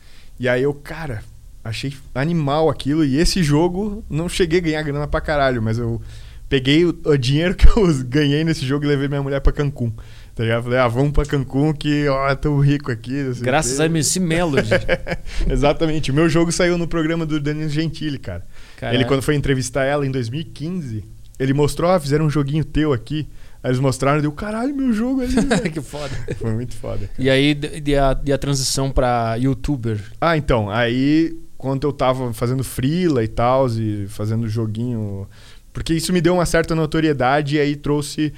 E 0.41 0.49
aí 0.49 0.63
eu, 0.63 0.73
cara, 0.73 1.23
achei 1.65 1.93
animal 2.15 2.69
aquilo. 2.69 3.05
E 3.05 3.17
esse 3.17 3.43
jogo, 3.43 4.05
não 4.09 4.29
cheguei 4.29 4.59
a 4.59 4.63
ganhar 4.63 4.83
grana 4.83 5.07
pra 5.07 5.21
caralho, 5.21 5.61
mas 5.63 5.79
eu 5.79 6.01
peguei 6.49 6.85
o, 6.85 6.97
o 7.05 7.17
dinheiro 7.17 7.55
que 7.57 7.67
eu 7.69 8.05
ganhei 8.05 8.45
nesse 8.45 8.65
jogo 8.65 8.85
e 8.85 8.89
levei 8.89 9.09
minha 9.09 9.23
mulher 9.23 9.41
pra 9.41 9.53
Cancún. 9.53 9.93
Tá 10.39 10.45
ligado? 10.45 10.63
Falei, 10.63 10.79
ah, 10.79 10.87
vamos 10.87 11.11
pra 11.11 11.25
Cancún 11.25 11.73
que, 11.73 12.07
ó, 12.07 12.33
tão 12.37 12.61
rico 12.61 12.93
aqui. 12.93 13.29
Graças 13.41 13.81
a 13.81 13.87
MC 13.87 14.21
Melody. 14.21 14.71
Exatamente. 15.51 16.13
O 16.13 16.15
meu 16.15 16.29
jogo 16.29 16.53
saiu 16.53 16.79
no 16.79 16.87
programa 16.87 17.27
do 17.27 17.41
Daniel 17.41 17.69
Gentili, 17.69 18.19
cara. 18.21 18.47
Caralho. 18.77 18.99
Ele, 18.99 19.05
quando 19.05 19.21
foi 19.21 19.35
entrevistar 19.35 19.83
ela 19.83 20.07
em 20.07 20.13
2015, 20.13 21.05
ele 21.41 21.53
mostrou, 21.53 21.91
ah, 21.91 21.99
fizeram 21.99 22.27
um 22.27 22.31
joguinho 22.31 22.65
teu 22.65 22.93
aqui. 22.93 23.27
Aí 23.65 23.71
eles 23.73 23.81
mostraram 23.81 24.21
e 24.21 24.23
deu, 24.23 24.31
caralho, 24.31 24.73
meu 24.73 24.93
jogo 24.93 25.23
ali. 25.23 25.35
que 25.75 25.81
foda. 25.81 26.15
Foi 26.37 26.53
muito 26.53 26.77
foda. 26.77 27.09
Cara. 27.09 27.13
E 27.19 27.29
aí, 27.29 27.59
e 27.85 27.97
a, 27.97 28.17
e 28.25 28.33
a 28.33 28.39
transição 28.39 28.93
pra 28.93 29.35
youtuber? 29.35 29.99
Ah, 30.21 30.37
então, 30.37 30.71
aí 30.71 31.37
quando 31.57 31.85
eu 31.85 31.93
tava 31.93 32.33
fazendo 32.33 32.63
freela 32.63 33.25
e 33.25 33.29
tal, 33.29 33.67
e 33.71 34.07
fazendo 34.07 34.49
joguinho. 34.49 35.27
Porque 35.73 35.95
isso 35.95 36.13
me 36.13 36.21
deu 36.21 36.35
uma 36.35 36.47
certa 36.47 36.77
notoriedade 36.77 37.57
e 37.57 37.59
aí 37.59 37.75
trouxe 37.75 38.33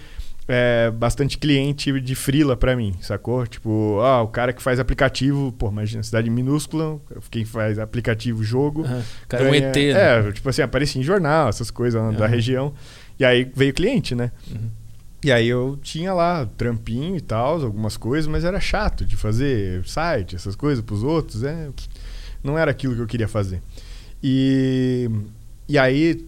é, 0.53 0.91
bastante 0.91 1.39
cliente 1.39 2.01
de 2.01 2.15
freela 2.17 2.57
para 2.57 2.75
mim, 2.75 2.93
sacou? 3.01 3.47
Tipo, 3.47 4.01
ah, 4.01 4.21
o 4.21 4.27
cara 4.27 4.53
que 4.53 4.61
faz 4.61 4.81
aplicativo, 4.81 5.53
pô, 5.53 5.69
imagina, 5.69 6.03
cidade 6.03 6.29
minúscula, 6.29 7.01
quem 7.31 7.45
faz 7.45 7.79
aplicativo, 7.79 8.43
jogo. 8.43 8.83
Uhum. 8.83 9.03
Cara, 9.29 9.45
ganha, 9.45 9.53
um 9.53 9.69
ET, 9.69 9.77
né? 9.77 10.29
É, 10.29 10.33
tipo 10.33 10.49
assim, 10.49 10.63
aparecia 10.63 11.01
em 11.01 11.05
jornal, 11.05 11.49
essas 11.49 11.71
coisas 11.71 12.17
da 12.17 12.27
região. 12.27 12.75
E 13.19 13.25
aí 13.25 13.49
veio 13.55 13.73
cliente, 13.73 14.15
né? 14.15 14.33
Uhum. 14.51 14.71
E 15.23 15.31
aí 15.31 15.47
eu 15.47 15.79
tinha 15.81 16.13
lá 16.13 16.49
trampinho 16.57 17.17
e 17.17 17.21
tal, 17.21 17.63
algumas 17.63 17.97
coisas, 17.97 18.27
mas 18.27 18.43
era 18.45 18.59
chato 18.59 19.05
de 19.05 19.17
fazer 19.17 19.87
site, 19.87 20.35
essas 20.35 20.57
coisas 20.57 20.83
pros 20.83 21.05
outros, 21.05 21.45
é, 21.45 21.69
não 22.43 22.59
era 22.59 22.71
aquilo 22.73 22.97
que 22.97 23.03
eu 23.03 23.07
queria 23.07 23.29
fazer. 23.29 23.63
E 24.23 25.09
e 25.71 25.79
aí, 25.79 26.27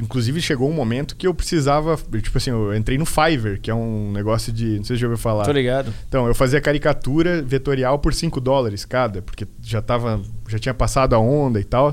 inclusive, 0.00 0.40
chegou 0.40 0.70
um 0.70 0.72
momento 0.72 1.16
que 1.16 1.26
eu 1.26 1.34
precisava. 1.34 1.98
Tipo 2.22 2.38
assim, 2.38 2.50
eu 2.50 2.72
entrei 2.76 2.96
no 2.96 3.04
Fiverr, 3.04 3.60
que 3.60 3.72
é 3.72 3.74
um 3.74 4.12
negócio 4.12 4.52
de. 4.52 4.76
Não 4.76 4.84
sei 4.84 4.94
se 4.94 5.00
já 5.00 5.08
ouviu 5.08 5.18
falar. 5.18 5.44
Tô 5.44 5.50
ligado. 5.50 5.92
Então, 6.08 6.28
eu 6.28 6.34
fazia 6.34 6.60
caricatura 6.60 7.42
vetorial 7.42 7.98
por 7.98 8.14
5 8.14 8.40
dólares 8.40 8.84
cada, 8.84 9.20
porque 9.20 9.48
já 9.60 9.82
tava. 9.82 10.22
Já 10.46 10.60
tinha 10.60 10.72
passado 10.72 11.16
a 11.16 11.18
onda 11.18 11.60
e 11.60 11.64
tal. 11.64 11.90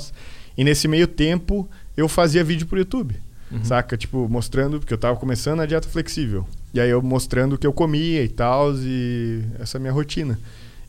E 0.56 0.64
nesse 0.64 0.88
meio 0.88 1.08
tempo, 1.08 1.68
eu 1.98 2.08
fazia 2.08 2.44
vídeo 2.44 2.68
pro 2.68 2.78
YouTube. 2.78 3.16
Uhum. 3.52 3.66
Saca? 3.66 3.98
Tipo, 3.98 4.30
mostrando, 4.30 4.78
porque 4.80 4.94
eu 4.94 4.98
tava 5.00 5.18
começando 5.18 5.62
a 5.62 5.66
dieta 5.66 5.90
flexível. 5.90 6.48
E 6.72 6.80
aí 6.80 6.92
eu 6.92 7.02
mostrando 7.02 7.54
o 7.54 7.58
que 7.58 7.66
eu 7.66 7.74
comia 7.74 8.24
e 8.24 8.30
tal, 8.30 8.76
e 8.76 9.44
essa 9.60 9.80
minha 9.80 9.92
rotina. 9.92 10.38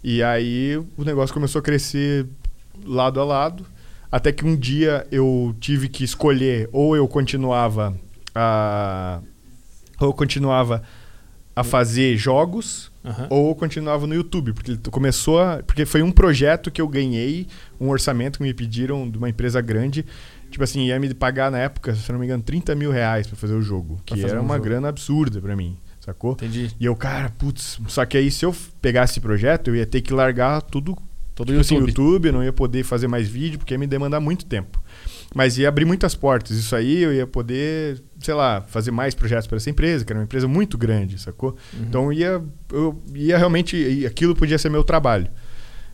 E 0.05 0.23
aí 0.23 0.77
o 0.77 1.05
negócio 1.05 1.33
começou 1.33 1.59
a 1.59 1.63
crescer 1.63 2.27
lado 2.85 3.19
a 3.19 3.25
lado, 3.25 3.65
até 4.11 4.33
que 4.33 4.45
um 4.45 4.57
dia 4.57 5.07
eu 5.11 5.55
tive 5.61 5.89
que 5.89 6.05
escolher 6.05 6.69
ou 6.73 6.97
eu 6.97 7.07
continuava 7.09 7.97
a 8.35 9.21
ou 9.99 10.09
eu 10.09 10.13
continuava 10.13 10.83
a 11.55 11.65
fazer 11.65 12.19
jogos 12.19 12.93
uhum. 13.03 13.27
ou 13.31 13.49
eu 13.49 13.55
continuava 13.55 14.07
no 14.07 14.15
YouTube, 14.15 14.53
porque 14.53 14.77
começou 14.91 15.41
a, 15.41 15.63
porque 15.63 15.87
foi 15.87 16.03
um 16.03 16.13
projeto 16.13 16.71
que 16.71 16.83
eu 16.83 16.87
ganhei, 16.87 17.47
um 17.81 17.89
orçamento 17.89 18.39
que 18.39 18.43
me 18.43 18.53
pediram 18.53 19.09
de 19.09 19.17
uma 19.17 19.31
empresa 19.31 19.61
grande 19.63 20.05
Tipo 20.51 20.65
assim, 20.65 20.87
ia 20.87 20.99
me 20.99 21.13
pagar 21.13 21.51
na 21.51 21.59
época, 21.59 21.95
se 21.95 22.11
não 22.11 22.19
me 22.19 22.25
engano, 22.25 22.43
30 22.43 22.75
mil 22.75 22.91
reais 22.91 23.27
pra 23.27 23.37
fazer 23.37 23.55
o 23.55 23.63
jogo. 23.63 24.01
Que 24.05 24.25
era 24.25 24.41
um 24.41 24.45
uma 24.45 24.55
jogo. 24.55 24.65
grana 24.65 24.89
absurda 24.89 25.41
pra 25.41 25.57
mim, 25.57 25.77
sacou? 26.01 26.33
Entendi. 26.33 26.71
E 26.79 26.85
eu, 26.85 26.95
cara, 26.97 27.31
putz. 27.31 27.79
Só 27.89 28.05
que 28.07 28.17
aí 28.17 28.31
se 28.31 28.45
eu 28.45 28.55
pegasse 28.81 29.15
esse 29.15 29.21
projeto, 29.21 29.69
eu 29.69 29.77
ia 29.77 29.87
ter 29.87 30.01
que 30.01 30.13
largar 30.13 30.63
tudo. 30.63 30.97
Todo 31.37 31.49
tipo 31.49 31.61
assim, 31.61 31.75
YouTube. 31.75 31.91
YouTube, 31.91 32.33
não 32.33 32.43
ia 32.43 32.53
poder 32.53 32.83
fazer 32.83 33.07
mais 33.07 33.29
vídeo, 33.29 33.59
porque 33.59 33.75
ia 33.75 33.79
me 33.79 33.87
demandar 33.87 34.21
muito 34.21 34.47
tempo. 34.47 34.83
Mas 35.35 35.59
ia 35.59 35.69
abrir 35.69 35.85
muitas 35.85 36.15
portas. 36.15 36.57
Isso 36.57 36.75
aí 36.75 37.03
eu 37.03 37.13
ia 37.13 37.27
poder, 37.27 38.03
sei 38.19 38.33
lá, 38.33 38.63
fazer 38.63 38.91
mais 38.91 39.15
projetos 39.15 39.47
para 39.47 39.59
essa 39.59 39.69
empresa, 39.69 40.03
que 40.03 40.11
era 40.11 40.19
uma 40.19 40.25
empresa 40.25 40.49
muito 40.49 40.79
grande, 40.79 41.21
sacou? 41.21 41.51
Uhum. 41.75 41.83
Então 41.83 42.13
ia, 42.13 42.43
eu 42.73 43.03
ia 43.15 43.37
realmente. 43.37 44.07
Aquilo 44.07 44.35
podia 44.35 44.57
ser 44.57 44.71
meu 44.71 44.83
trabalho. 44.83 45.29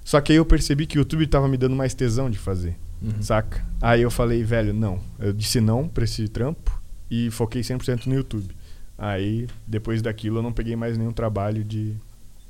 Só 0.04 0.20
que 0.20 0.30
aí 0.30 0.38
eu 0.38 0.44
percebi 0.44 0.86
que 0.86 0.96
o 0.96 1.00
YouTube 1.00 1.24
estava 1.24 1.48
me 1.48 1.56
dando 1.56 1.74
mais 1.74 1.92
tesão 1.92 2.30
de 2.30 2.38
fazer, 2.38 2.76
uhum. 3.00 3.20
saca? 3.20 3.64
Aí 3.80 4.02
eu 4.02 4.10
falei, 4.10 4.44
velho, 4.44 4.72
não. 4.72 5.00
Eu 5.18 5.32
disse 5.32 5.60
não 5.60 5.88
para 5.88 6.04
esse 6.04 6.28
trampo 6.28 6.80
e 7.10 7.30
foquei 7.30 7.62
100% 7.62 8.06
no 8.06 8.14
YouTube. 8.14 8.54
Aí, 8.96 9.48
depois 9.66 10.00
daquilo, 10.02 10.38
eu 10.38 10.42
não 10.42 10.52
peguei 10.52 10.76
mais 10.76 10.96
nenhum 10.96 11.12
trabalho 11.12 11.64
de. 11.64 11.96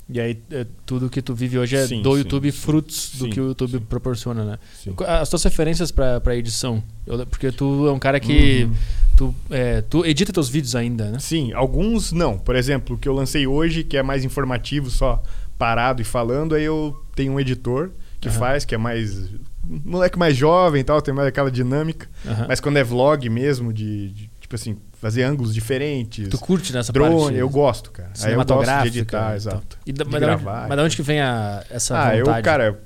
E 0.09 0.19
aí, 0.19 0.37
é, 0.51 0.65
tudo 0.85 1.09
que 1.09 1.21
tu 1.21 1.33
vive 1.33 1.57
hoje 1.57 1.75
é 1.75 1.87
sim, 1.87 2.01
do 2.01 2.11
sim, 2.11 2.17
YouTube, 2.19 2.51
sim. 2.51 2.57
frutos 2.57 3.15
do 3.17 3.29
que 3.29 3.39
o 3.39 3.47
YouTube 3.47 3.79
proporciona, 3.81 4.43
né? 4.43 4.59
As 5.07 5.29
tuas 5.29 5.43
referências 5.43 5.91
para 5.91 6.35
edição? 6.35 6.83
Eu, 7.07 7.25
porque 7.25 7.51
tu 7.51 7.87
é 7.87 7.91
um 7.91 7.99
cara 7.99 8.19
que. 8.19 8.65
Uhum. 8.65 8.75
Tu, 9.15 9.35
é, 9.49 9.81
tu 9.81 10.05
edita 10.05 10.33
teus 10.33 10.49
vídeos 10.49 10.75
ainda, 10.75 11.09
né? 11.09 11.19
Sim, 11.19 11.53
alguns 11.53 12.11
não. 12.11 12.37
Por 12.37 12.55
exemplo, 12.55 12.95
o 12.95 12.99
que 12.99 13.07
eu 13.07 13.13
lancei 13.13 13.47
hoje, 13.47 13.83
que 13.83 13.95
é 13.95 14.03
mais 14.03 14.25
informativo, 14.25 14.89
só 14.89 15.21
parado 15.57 16.01
e 16.01 16.05
falando, 16.05 16.55
aí 16.55 16.63
eu 16.63 16.99
tenho 17.15 17.33
um 17.33 17.39
editor 17.39 17.91
que 18.19 18.27
uhum. 18.27 18.33
faz, 18.33 18.65
que 18.65 18.75
é 18.75 18.77
mais. 18.77 19.29
Moleque 19.65 20.19
mais 20.19 20.35
jovem 20.35 20.81
e 20.81 20.83
tal, 20.83 21.01
tem 21.01 21.13
mais 21.13 21.27
aquela 21.29 21.49
dinâmica. 21.49 22.09
Uhum. 22.25 22.47
Mas 22.49 22.59
quando 22.59 22.75
é 22.77 22.83
vlog 22.83 23.29
mesmo, 23.29 23.71
de, 23.71 24.09
de 24.09 24.29
tipo 24.53 24.55
assim, 24.55 24.77
fazer 24.93 25.23
ângulos 25.23 25.53
diferentes. 25.53 26.29
Tu 26.29 26.37
curte 26.37 26.71
nessa 26.73 26.93
drone, 26.93 27.23
parte? 27.23 27.37
eu 27.37 27.49
gosto, 27.49 27.91
cara. 27.91 28.11
Aí 28.21 28.33
eu 28.33 28.45
gosto 28.45 28.81
de 28.81 28.87
editar, 28.87 29.23
então. 29.25 29.35
exato. 29.35 29.77
E 29.85 29.91
da, 29.91 30.03
de 30.03 30.11
mas, 30.11 30.19
gravar, 30.19 30.59
onde, 30.59 30.69
mas 30.69 30.77
de 30.77 30.83
onde 30.83 30.95
que 30.95 31.01
vem 31.01 31.19
a, 31.19 31.63
essa 31.69 31.97
ah, 31.97 32.15
vontade? 32.15 32.39
eu, 32.39 32.43
cara, 32.43 32.81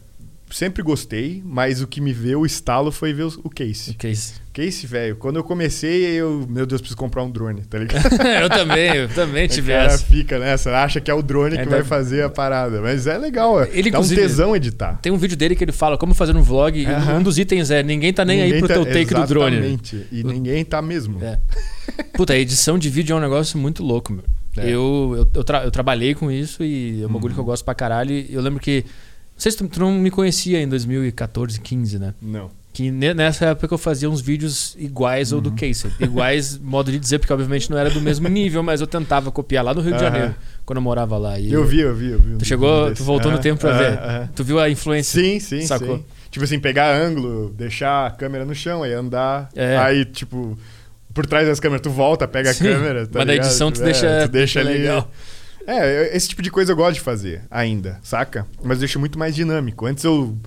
sempre 0.49 0.81
gostei, 0.81 1.41
mas 1.45 1.81
o 1.81 1.87
que 1.87 1.99
me 1.99 2.13
veio 2.13 2.41
o 2.41 2.45
estalo 2.45 2.91
foi 2.91 3.13
ver 3.13 3.25
o 3.25 3.49
case. 3.49 3.91
O 3.91 3.95
case. 3.95 4.35
Case, 4.57 4.87
velho. 4.87 5.15
Quando 5.17 5.35
eu 5.35 5.43
comecei, 5.43 6.03
eu, 6.03 6.43
meu 6.49 6.65
Deus, 6.65 6.81
preciso 6.81 6.97
comprar 6.97 7.21
um 7.21 7.29
drone, 7.29 7.61
tá 7.61 7.77
ligado? 7.77 8.03
eu 8.41 8.49
também, 8.49 8.95
eu 8.95 9.07
também 9.07 9.45
tive 9.47 9.71
essa. 9.71 9.93
essa. 9.97 10.05
fica 10.05 10.39
nessa, 10.39 10.75
acha 10.75 10.99
que 10.99 11.11
é 11.11 11.13
o 11.13 11.21
drone 11.21 11.57
é, 11.57 11.61
que 11.61 11.69
vai 11.69 11.83
fazer 11.83 12.23
a 12.23 12.29
parada. 12.29 12.81
Mas 12.81 13.05
é 13.05 13.19
legal, 13.19 13.63
ele, 13.65 13.91
dá 13.91 13.99
um 13.99 14.07
tesão 14.07 14.55
editar. 14.55 14.97
Tem 14.99 15.11
um 15.11 15.17
vídeo 15.17 15.37
dele 15.37 15.55
que 15.55 15.63
ele 15.63 15.71
fala 15.71 15.95
como 15.95 16.15
fazer 16.15 16.35
um 16.35 16.41
vlog, 16.41 16.83
uh 16.83 16.89
-huh. 16.89 17.19
um 17.19 17.21
dos 17.21 17.37
itens 17.37 17.69
é 17.69 17.83
ninguém 17.83 18.11
tá 18.11 18.25
nem 18.25 18.37
ninguém 18.37 18.53
aí 18.53 18.59
pro 18.59 18.67
tá, 18.67 18.73
teu 18.73 18.85
take 18.85 19.13
do 19.13 19.27
drone. 19.27 19.57
Exatamente, 19.57 20.07
e 20.11 20.23
ninguém 20.23 20.65
tá 20.65 20.81
mesmo. 20.81 21.23
É. 21.23 21.39
Puta, 22.15 22.33
a 22.33 22.39
edição 22.39 22.79
de 22.79 22.89
vídeo 22.89 23.13
é 23.13 23.17
um 23.17 23.21
negócio 23.21 23.59
muito 23.59 23.83
louco, 23.83 24.11
meu. 24.11 24.23
É. 24.57 24.65
Eu, 24.71 25.13
eu, 25.17 25.27
eu, 25.35 25.43
tra 25.43 25.65
eu, 25.65 25.69
trabalhei 25.69 26.15
com 26.15 26.31
isso 26.31 26.63
e 26.63 27.03
é 27.03 27.05
um 27.05 27.11
bagulho 27.11 27.35
que 27.35 27.39
eu 27.39 27.43
uhum. 27.43 27.51
gosto 27.51 27.63
pra 27.63 27.75
caralho. 27.75 28.25
Eu 28.27 28.41
lembro 28.41 28.59
que 28.59 28.83
não 29.37 29.39
sei 29.39 29.51
se 29.51 29.57
tu, 29.59 29.67
tu, 29.67 29.79
não 29.79 29.91
me 29.91 30.09
conhecia 30.09 30.59
em 30.59 30.67
2014, 30.67 31.61
15, 31.61 31.99
né? 31.99 32.15
Não. 32.19 32.49
Que 32.77 32.91
nessa 32.91 33.47
época 33.47 33.73
eu 33.73 33.77
fazia 33.79 34.07
uns 34.07 34.21
vídeos 34.21 34.75
iguais 34.77 35.31
uhum. 35.31 35.39
ao 35.39 35.41
do 35.41 35.51
Casey. 35.53 35.91
Iguais, 35.99 36.55
modo 36.61 36.91
de 36.91 36.99
dizer, 36.99 37.17
porque 37.17 37.33
obviamente 37.33 37.71
não 37.71 37.75
era 37.75 37.89
do 37.89 37.99
mesmo 37.99 38.27
nível, 38.27 38.61
mas 38.61 38.81
eu 38.81 38.85
tentava 38.85 39.31
copiar 39.31 39.65
lá 39.65 39.73
no 39.73 39.81
Rio 39.81 39.95
de 39.95 39.99
Janeiro, 39.99 40.35
quando 40.63 40.77
eu 40.77 40.83
morava 40.83 41.17
lá. 41.17 41.39
E 41.39 41.51
eu, 41.51 41.65
vi, 41.65 41.79
eu 41.79 41.95
vi, 41.95 42.11
eu 42.11 42.19
vi. 42.19 42.37
Tu 42.37 42.45
chegou, 42.45 42.93
tu 42.93 43.03
voltou 43.03 43.31
no 43.31 43.39
tempo 43.39 43.59
pra 43.59 43.71
ver. 43.75 44.29
Tu 44.35 44.43
viu 44.43 44.59
a 44.59 44.69
influência? 44.69 45.19
Sim, 45.19 45.39
sim, 45.39 45.65
sacou? 45.65 45.97
Sim. 45.97 46.05
Tipo 46.29 46.45
assim, 46.45 46.59
pegar 46.59 46.95
ângulo, 46.95 47.49
deixar 47.49 48.05
a 48.05 48.11
câmera 48.11 48.45
no 48.45 48.53
chão, 48.53 48.83
aí 48.83 48.93
andar. 48.93 49.49
É. 49.55 49.75
Aí, 49.77 50.05
tipo, 50.05 50.55
por 51.15 51.25
trás 51.25 51.47
das 51.47 51.59
câmeras, 51.59 51.81
tu 51.81 51.89
volta, 51.89 52.27
pega 52.27 52.53
sim, 52.53 52.67
a 52.67 52.73
câmera. 52.73 53.07
Tá 53.07 53.17
mas 53.17 53.27
na 53.27 53.33
edição 53.37 53.71
tu 53.71 53.81
é, 53.81 53.85
deixa, 53.85 54.27
tu 54.27 54.31
deixa 54.31 54.59
ali. 54.59 54.73
Legal. 54.73 55.11
É, 55.65 56.15
esse 56.15 56.29
tipo 56.29 56.43
de 56.43 56.51
coisa 56.51 56.73
eu 56.73 56.75
gosto 56.75 56.93
de 56.93 57.01
fazer 57.01 57.41
ainda, 57.49 57.97
saca? 58.03 58.45
Mas 58.63 58.77
deixa 58.77 58.99
muito 58.99 59.17
mais 59.17 59.33
dinâmico. 59.33 59.87
Antes 59.87 60.03
eu 60.03 60.37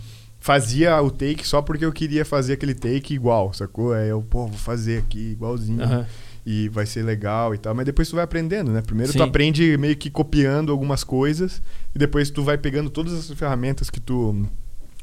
fazia 0.41 1.01
o 1.03 1.11
take 1.11 1.47
só 1.47 1.61
porque 1.61 1.85
eu 1.85 1.93
queria 1.93 2.25
fazer 2.25 2.55
aquele 2.55 2.75
take 2.75 3.15
igual, 3.15 3.53
sacou? 3.53 3.93
Aí 3.93 4.09
eu, 4.09 4.23
pô, 4.23 4.47
vou 4.47 4.59
fazer 4.59 4.99
aqui 4.99 5.33
igualzinho. 5.33 5.85
Uhum. 5.85 6.05
E 6.45 6.71
vai 6.71 6.87
ser 6.87 7.03
legal 7.03 7.55
e 7.55 7.59
tal. 7.59 7.75
Mas 7.75 7.85
depois 7.85 8.09
tu 8.09 8.17
vai 8.17 8.25
aprendendo, 8.25 8.73
né? 8.73 8.81
Primeiro 8.81 9.13
Sim. 9.13 9.19
tu 9.19 9.23
aprende 9.23 9.77
meio 9.77 9.95
que 9.95 10.09
copiando 10.11 10.73
algumas 10.73 11.05
coisas. 11.05 11.63
E 11.95 11.99
depois 11.99 12.31
tu 12.31 12.43
vai 12.43 12.57
pegando 12.57 12.89
todas 12.89 13.13
as 13.13 13.31
ferramentas 13.39 13.91
que 13.91 14.01
tu, 14.01 14.47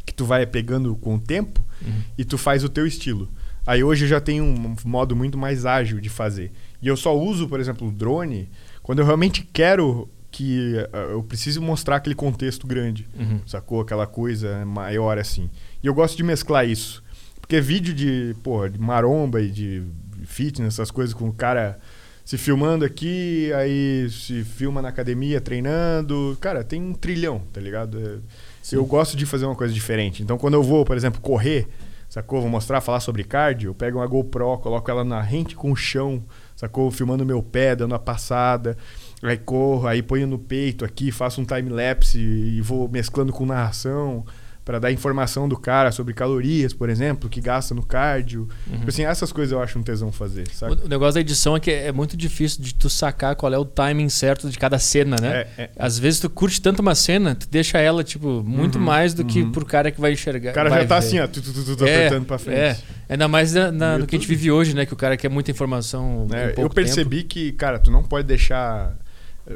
que 0.03 0.13
tu 0.13 0.25
vai 0.25 0.47
pegando 0.47 0.95
com 0.95 1.15
o 1.15 1.19
tempo. 1.19 1.63
Uhum. 1.85 2.01
E 2.17 2.25
tu 2.25 2.39
faz 2.39 2.63
o 2.63 2.69
teu 2.69 2.87
estilo. 2.87 3.29
Aí 3.67 3.83
hoje 3.83 4.05
eu 4.05 4.09
já 4.09 4.19
tenho 4.19 4.43
um 4.43 4.75
modo 4.83 5.15
muito 5.15 5.37
mais 5.37 5.65
ágil 5.65 6.01
de 6.01 6.09
fazer. 6.09 6.51
E 6.81 6.87
eu 6.87 6.97
só 6.97 7.15
uso, 7.15 7.47
por 7.47 7.59
exemplo, 7.59 7.87
o 7.87 7.91
drone 7.91 8.49
quando 8.81 8.99
eu 8.99 9.05
realmente 9.05 9.47
quero 9.53 10.09
que 10.37 10.75
uh, 10.93 11.13
eu 11.13 11.23
preciso 11.23 11.59
mostrar 11.59 11.95
aquele 11.95 12.13
contexto 12.13 12.67
grande, 12.67 13.07
uhum. 13.19 13.41
sacou? 13.47 13.81
Aquela 13.81 14.05
coisa 14.05 14.63
maior 14.65 15.17
assim. 15.17 15.49
E 15.81 15.87
eu 15.87 15.95
gosto 15.95 16.15
de 16.15 16.21
mesclar 16.21 16.67
isso. 16.67 17.03
Porque 17.41 17.59
vídeo 17.59 17.91
de, 17.91 18.35
porra, 18.43 18.69
de 18.69 18.79
maromba 18.79 19.41
e 19.41 19.49
de 19.49 19.81
fitness, 20.25 20.75
essas 20.75 20.91
coisas 20.91 21.15
com 21.15 21.27
o 21.27 21.33
cara 21.33 21.79
se 22.23 22.37
filmando 22.37 22.85
aqui, 22.85 23.51
aí 23.53 24.07
se 24.11 24.43
filma 24.43 24.79
na 24.79 24.89
academia 24.89 25.41
treinando. 25.41 26.37
Cara, 26.39 26.63
tem 26.63 26.79
um 26.79 26.93
trilhão, 26.93 27.41
tá 27.51 27.59
ligado? 27.59 27.97
É, 27.99 28.75
eu 28.75 28.85
gosto 28.85 29.17
de 29.17 29.25
fazer 29.25 29.45
uma 29.45 29.55
coisa 29.55 29.73
diferente. 29.73 30.21
Então, 30.21 30.37
quando 30.37 30.53
eu 30.53 30.61
vou, 30.61 30.85
por 30.85 30.95
exemplo, 30.95 31.19
correr, 31.19 31.67
sacou? 32.07 32.41
Vou 32.41 32.49
mostrar, 32.49 32.79
falar 32.79 32.99
sobre 32.99 33.23
cardio, 33.23 33.71
eu 33.71 33.73
pego 33.73 33.97
uma 33.97 34.05
GoPro, 34.05 34.59
coloco 34.59 34.91
ela 34.91 35.03
na 35.03 35.19
rente 35.19 35.55
com 35.55 35.71
o 35.71 35.75
chão, 35.75 36.23
sacou? 36.55 36.91
Filmando 36.91 37.25
meu 37.25 37.41
pé, 37.41 37.75
dando 37.75 37.95
a 37.95 37.99
passada. 37.99 38.77
Aí 39.23 39.37
corro, 39.37 39.87
aí 39.87 40.01
ponho 40.01 40.27
no 40.27 40.37
peito 40.37 40.85
aqui, 40.85 41.11
faço 41.11 41.41
um 41.41 41.45
time-lapse 41.45 42.19
e 42.19 42.61
vou 42.61 42.87
mesclando 42.87 43.33
com 43.33 43.45
narração 43.45 44.23
para 44.67 44.79
dar 44.79 44.91
informação 44.91 45.47
do 45.47 45.55
cara 45.55 45.93
sobre 45.93 46.13
calorias, 46.13 46.73
por 46.73 46.89
exemplo, 46.89 47.29
que 47.29 47.39
gasta 47.39 47.73
no 47.73 47.81
cardio. 47.81 48.49
Uhum. 48.67 48.79
Tipo 48.79 48.89
assim, 48.89 49.05
essas 49.05 49.31
coisas 49.31 49.53
eu 49.53 49.61
acho 49.61 49.79
um 49.79 49.81
tesão 49.81 50.11
fazer, 50.11 50.45
sabe? 50.51 50.81
O 50.83 50.89
negócio 50.89 51.13
da 51.13 51.21
edição 51.21 51.55
é 51.55 51.59
que 51.61 51.71
é 51.71 51.89
muito 51.93 52.17
difícil 52.17 52.61
de 52.61 52.75
tu 52.75 52.89
sacar 52.89 53.33
qual 53.37 53.53
é 53.53 53.57
o 53.57 53.63
timing 53.63 54.09
certo 54.09 54.49
de 54.49 54.59
cada 54.59 54.77
cena, 54.77 55.15
né? 55.21 55.47
É, 55.57 55.63
é. 55.63 55.69
Às 55.79 55.97
vezes 55.97 56.19
tu 56.19 56.29
curte 56.29 56.61
tanto 56.61 56.81
uma 56.81 56.95
cena, 56.95 57.33
tu 57.33 57.47
deixa 57.49 57.77
ela, 57.77 58.03
tipo, 58.03 58.43
muito 58.43 58.77
uhum, 58.77 58.83
mais 58.83 59.13
do 59.13 59.23
que 59.23 59.41
uhum. 59.41 59.53
pro 59.53 59.65
cara 59.65 59.89
que 59.89 60.01
vai 60.01 60.11
enxergar. 60.11 60.51
O 60.51 60.53
cara 60.53 60.69
já 60.69 60.85
tá 60.85 60.99
ver. 60.99 61.05
assim, 61.05 61.19
ó, 61.19 61.27
tu, 61.27 61.41
tu, 61.41 61.53
tu, 61.53 61.75
tu 61.77 61.85
é, 61.85 62.07
apertando 62.07 62.25
pra 62.25 62.37
frente. 62.37 62.59
É. 62.59 62.77
Ainda 63.07 63.29
mais 63.29 63.53
na, 63.53 63.71
na, 63.71 63.97
no 63.99 64.05
que 64.05 64.17
a 64.17 64.19
gente 64.19 64.27
vive 64.27 64.51
hoje, 64.51 64.75
né? 64.75 64.85
Que 64.85 64.91
o 64.91 64.97
cara 64.97 65.15
quer 65.15 65.29
muita 65.29 65.49
informação. 65.49 66.27
É, 66.33 66.61
eu 66.61 66.69
percebi 66.69 67.19
tempo. 67.19 67.29
que, 67.29 67.53
cara, 67.53 67.79
tu 67.79 67.89
não 67.89 68.03
pode 68.03 68.27
deixar 68.27 68.97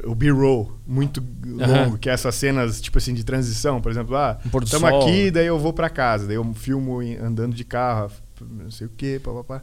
o 0.05 0.15
B-roll 0.15 0.79
muito 0.87 1.23
longo, 1.45 1.97
que 1.97 2.09
é 2.09 2.13
essas 2.13 2.35
cenas, 2.35 2.79
tipo 2.79 2.97
assim, 2.97 3.13
de 3.13 3.23
transição. 3.23 3.81
Por 3.81 3.91
exemplo, 3.91 4.15
ah, 4.15 4.39
estamos 4.63 4.89
aqui, 4.89 5.29
daí 5.29 5.47
eu 5.47 5.59
vou 5.59 5.73
para 5.73 5.89
casa, 5.89 6.27
daí 6.27 6.35
eu 6.35 6.53
filmo 6.53 6.99
andando 7.01 7.53
de 7.55 7.63
carro, 7.65 8.11
não 8.39 8.71
sei 8.71 8.87
o 8.87 8.89
quê, 8.89 9.19
papapá. 9.21 9.61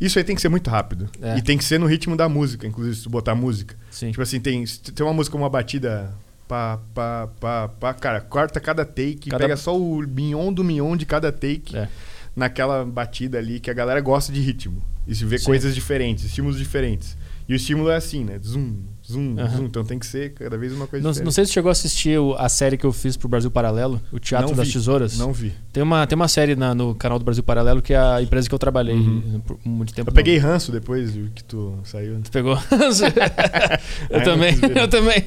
Isso 0.00 0.18
aí 0.18 0.24
tem 0.24 0.36
que 0.36 0.42
ser 0.42 0.48
muito 0.48 0.70
rápido. 0.70 1.08
É. 1.20 1.38
E 1.38 1.42
tem 1.42 1.58
que 1.58 1.64
ser 1.64 1.80
no 1.80 1.86
ritmo 1.86 2.16
da 2.16 2.28
música, 2.28 2.66
inclusive, 2.66 2.96
se 2.96 3.02
tu 3.02 3.10
botar 3.10 3.34
música. 3.34 3.74
Sim. 3.90 4.10
Tipo 4.10 4.22
assim, 4.22 4.38
tem, 4.38 4.64
tem 4.64 5.04
uma 5.04 5.14
música, 5.14 5.36
uma 5.36 5.50
batida. 5.50 6.12
Pá, 6.46 6.78
pá, 6.94 7.28
pá, 7.38 7.68
pá, 7.68 7.94
cara, 7.94 8.20
corta 8.22 8.58
cada 8.58 8.82
take, 8.82 9.28
cada... 9.28 9.44
pega 9.44 9.56
só 9.56 9.78
o 9.78 9.98
mignon 10.00 10.50
do 10.50 10.64
mignon 10.64 10.96
de 10.96 11.04
cada 11.04 11.30
take 11.30 11.76
é. 11.76 11.88
naquela 12.34 12.86
batida 12.86 13.36
ali, 13.36 13.60
que 13.60 13.70
a 13.70 13.74
galera 13.74 14.00
gosta 14.00 14.32
de 14.32 14.40
ritmo. 14.40 14.80
E 15.06 15.14
se 15.14 15.26
vê 15.26 15.38
Sim. 15.38 15.44
coisas 15.44 15.74
diferentes, 15.74 16.24
estímulos 16.24 16.56
diferentes. 16.56 17.18
E 17.46 17.52
o 17.52 17.56
estímulo 17.56 17.90
é 17.90 17.96
assim, 17.96 18.24
né? 18.24 18.38
Zoom, 18.42 18.76
zoom, 19.10 19.36
uhum. 19.36 19.48
zoom. 19.48 19.64
Então 19.64 19.84
tem 19.84 19.98
que 19.98 20.06
ser 20.06 20.34
cada 20.34 20.56
vez 20.58 20.72
uma 20.72 20.86
coisa 20.86 21.02
não, 21.02 21.10
diferente. 21.10 21.24
Não 21.24 21.32
sei 21.32 21.46
se 21.46 21.52
chegou 21.52 21.68
a 21.68 21.72
assistir 21.72 22.18
a 22.36 22.48
série 22.48 22.76
que 22.76 22.84
eu 22.84 22.92
fiz 22.92 23.16
pro 23.16 23.28
Brasil 23.28 23.50
Paralelo, 23.50 24.00
o 24.12 24.18
Teatro 24.18 24.48
não 24.48 24.56
das 24.56 24.66
vi, 24.68 24.72
Tesouras. 24.74 25.18
Não 25.18 25.32
vi. 25.32 25.52
Tem 25.72 25.82
uma, 25.82 26.06
tem 26.06 26.16
uma 26.16 26.28
série 26.28 26.54
na, 26.54 26.74
no 26.74 26.94
canal 26.94 27.18
do 27.18 27.24
Brasil 27.24 27.42
Paralelo 27.42 27.80
que 27.80 27.94
é 27.94 27.98
a 27.98 28.22
empresa 28.22 28.48
que 28.48 28.54
eu 28.54 28.58
trabalhei 28.58 28.94
uhum. 28.94 29.40
por 29.44 29.58
muito 29.64 29.94
tempo. 29.94 30.10
Eu 30.10 30.14
peguei 30.14 30.36
ranço 30.38 30.70
depois 30.70 31.12
que 31.34 31.42
tu 31.44 31.78
saiu. 31.84 32.14
Né? 32.14 32.20
Tu 32.24 32.30
pegou 32.30 32.54
ranço? 32.70 33.04
eu 34.10 34.22
também, 34.22 34.54
eu 34.76 34.88
também. 34.88 35.24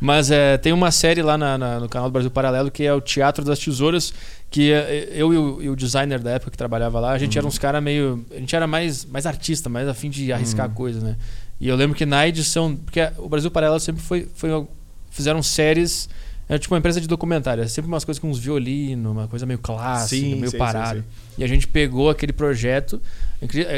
Mas 0.00 0.30
é, 0.30 0.58
tem 0.58 0.72
uma 0.72 0.90
série 0.90 1.22
lá 1.22 1.38
na, 1.38 1.56
na, 1.56 1.80
no 1.80 1.88
canal 1.88 2.08
do 2.08 2.12
Brasil 2.12 2.30
Paralelo 2.30 2.70
que 2.70 2.84
é 2.84 2.92
o 2.92 3.00
Teatro 3.00 3.44
das 3.44 3.58
Tesouras 3.58 4.12
que 4.50 4.72
é, 4.72 5.08
eu 5.12 5.32
e 5.32 5.36
o, 5.36 5.62
e 5.62 5.70
o, 5.70 5.76
designer 5.76 6.18
da 6.18 6.32
época 6.32 6.50
que 6.50 6.58
trabalhava 6.58 6.98
lá, 6.98 7.12
a 7.12 7.18
gente 7.18 7.36
uhum. 7.36 7.42
era 7.42 7.46
uns 7.46 7.56
caras 7.56 7.80
meio. 7.80 8.24
A 8.32 8.34
gente 8.34 8.54
era 8.56 8.66
mais, 8.66 9.04
mais 9.04 9.24
artista, 9.24 9.68
mais 9.68 9.86
afim 9.86 10.10
de 10.10 10.32
arriscar 10.32 10.68
uhum. 10.68 10.74
coisa, 10.74 11.00
né? 11.00 11.16
E 11.60 11.68
eu 11.68 11.76
lembro 11.76 11.96
que 11.96 12.06
na 12.06 12.26
edição. 12.26 12.74
Porque 12.74 13.00
o 13.18 13.28
Brasil 13.28 13.50
Paralelo 13.50 13.78
sempre 13.78 14.02
foi. 14.02 14.26
foi 14.34 14.66
fizeram 15.10 15.42
séries. 15.42 16.08
Era 16.48 16.58
tipo 16.58 16.74
uma 16.74 16.78
empresa 16.78 17.00
de 17.00 17.06
documentário. 17.06 17.68
Sempre 17.68 17.88
umas 17.88 18.04
coisas 18.04 18.18
com 18.18 18.28
uns 18.28 18.38
violinos, 18.38 19.12
uma 19.12 19.28
coisa 19.28 19.46
meio 19.46 19.58
clássica, 19.58 20.20
sim, 20.20 20.34
meio 20.34 20.56
parada. 20.56 21.04
E 21.38 21.44
a 21.44 21.46
gente 21.46 21.68
pegou 21.68 22.10
aquele 22.10 22.32
projeto. 22.32 23.00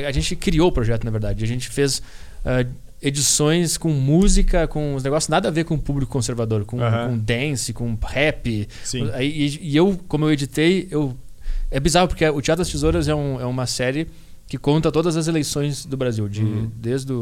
A 0.06 0.12
gente 0.12 0.34
criou 0.36 0.68
o 0.68 0.72
projeto, 0.72 1.04
na 1.04 1.10
verdade. 1.10 1.44
A 1.44 1.46
gente 1.46 1.68
fez 1.68 1.98
uh, 1.98 2.66
edições 3.02 3.76
com 3.76 3.90
música, 3.90 4.66
com 4.66 4.94
os 4.94 5.02
negócios 5.02 5.28
nada 5.28 5.48
a 5.48 5.50
ver 5.50 5.64
com 5.64 5.74
o 5.74 5.78
público 5.78 6.10
conservador, 6.10 6.64
com, 6.64 6.78
com 6.78 7.18
dance, 7.18 7.74
com 7.74 7.98
rap. 8.02 8.66
Sim. 8.84 9.10
E, 9.20 9.58
e 9.60 9.76
eu, 9.76 10.00
como 10.08 10.24
eu 10.24 10.32
editei, 10.32 10.88
eu. 10.90 11.14
É 11.70 11.80
bizarro, 11.80 12.06
porque 12.06 12.26
o 12.28 12.40
Teatro 12.40 12.62
das 12.62 12.70
Tesouras 12.70 13.08
é, 13.08 13.14
um, 13.14 13.40
é 13.40 13.46
uma 13.46 13.66
série 13.66 14.06
que 14.52 14.58
conta 14.58 14.92
todas 14.92 15.16
as 15.16 15.28
eleições 15.28 15.86
do 15.86 15.96
Brasil, 15.96 16.28
de, 16.28 16.42
uhum. 16.42 16.70
desde 16.76 17.10
a 17.10 17.16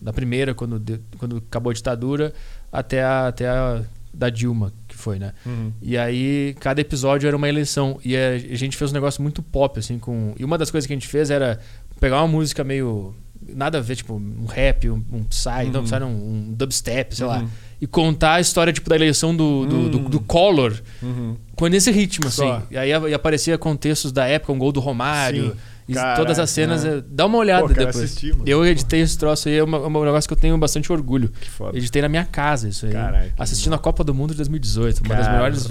da 0.00 0.12
primeira, 0.12 0.54
quando, 0.54 0.78
de, 0.78 1.00
quando 1.18 1.38
acabou 1.38 1.72
a 1.72 1.74
ditadura, 1.74 2.32
até 2.70 3.02
a, 3.02 3.26
até 3.26 3.48
a 3.48 3.82
da 4.14 4.30
Dilma, 4.30 4.72
que 4.86 4.96
foi, 4.96 5.18
né? 5.18 5.32
Uhum. 5.44 5.72
E 5.82 5.98
aí, 5.98 6.54
cada 6.60 6.80
episódio 6.80 7.26
era 7.26 7.36
uma 7.36 7.48
eleição. 7.48 7.98
E 8.04 8.16
a 8.16 8.38
gente 8.54 8.76
fez 8.76 8.92
um 8.92 8.94
negócio 8.94 9.20
muito 9.20 9.42
pop, 9.42 9.80
assim, 9.80 9.98
com. 9.98 10.32
E 10.38 10.44
uma 10.44 10.56
das 10.56 10.70
coisas 10.70 10.86
que 10.86 10.92
a 10.92 10.96
gente 10.96 11.08
fez 11.08 11.28
era 11.28 11.58
pegar 11.98 12.18
uma 12.18 12.28
música 12.28 12.62
meio. 12.62 13.12
Nada 13.48 13.78
a 13.78 13.80
ver, 13.80 13.96
tipo, 13.96 14.14
um 14.14 14.46
rap, 14.46 14.88
um, 14.88 15.02
um 15.12 15.24
psy, 15.24 15.48
uhum. 15.64 15.70
não, 15.72 15.82
psy, 15.82 15.98
não, 15.98 16.10
um 16.12 16.54
dubstep, 16.56 17.16
sei 17.16 17.26
uhum. 17.26 17.32
lá. 17.32 17.44
E 17.80 17.86
contar 17.88 18.34
a 18.34 18.40
história, 18.40 18.72
tipo, 18.72 18.88
da 18.88 18.94
eleição 18.94 19.34
do, 19.34 19.66
do, 19.66 19.88
do, 19.88 19.98
do 20.08 20.20
Collor 20.20 20.80
uhum. 21.02 21.36
com 21.56 21.66
esse 21.66 21.90
ritmo, 21.90 22.28
assim. 22.28 22.42
Só. 22.42 22.62
E 22.70 22.78
aí 22.78 22.90
e 22.90 23.12
aparecia 23.12 23.58
contextos 23.58 24.12
da 24.12 24.24
época, 24.24 24.52
um 24.52 24.58
gol 24.58 24.70
do 24.70 24.78
Romário. 24.78 25.50
Sim 25.50 25.75
Caraca, 25.94 26.16
todas 26.20 26.38
as 26.38 26.50
cenas, 26.50 26.84
é. 26.84 27.00
dá 27.00 27.26
uma 27.26 27.38
olhada 27.38 27.68
Pô, 27.68 27.74
depois. 27.74 27.96
Assistir, 27.96 28.34
eu 28.44 28.64
editei 28.66 29.00
esse 29.00 29.16
troço 29.16 29.48
aí, 29.48 29.54
é, 29.54 29.58
é 29.58 29.64
um 29.64 30.04
negócio 30.04 30.28
que 30.28 30.34
eu 30.34 30.38
tenho 30.38 30.56
bastante 30.58 30.92
orgulho. 30.92 31.28
Que 31.28 31.50
foda. 31.50 31.76
Editei 31.76 32.02
na 32.02 32.08
minha 32.08 32.24
casa 32.24 32.68
isso 32.68 32.86
aí. 32.86 32.92
Caraca, 32.92 33.32
assistindo 33.38 33.74
a 33.74 33.78
Copa 33.78 34.02
do 34.02 34.14
Mundo 34.14 34.30
de 34.30 34.36
2018. 34.36 35.02
Uma 35.04 35.14
das 35.14 35.28
melhores. 35.28 35.68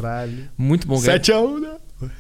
Muito 0.57 0.87
bom. 0.87 0.95
7x1, 0.95 1.59
né? 1.59 1.75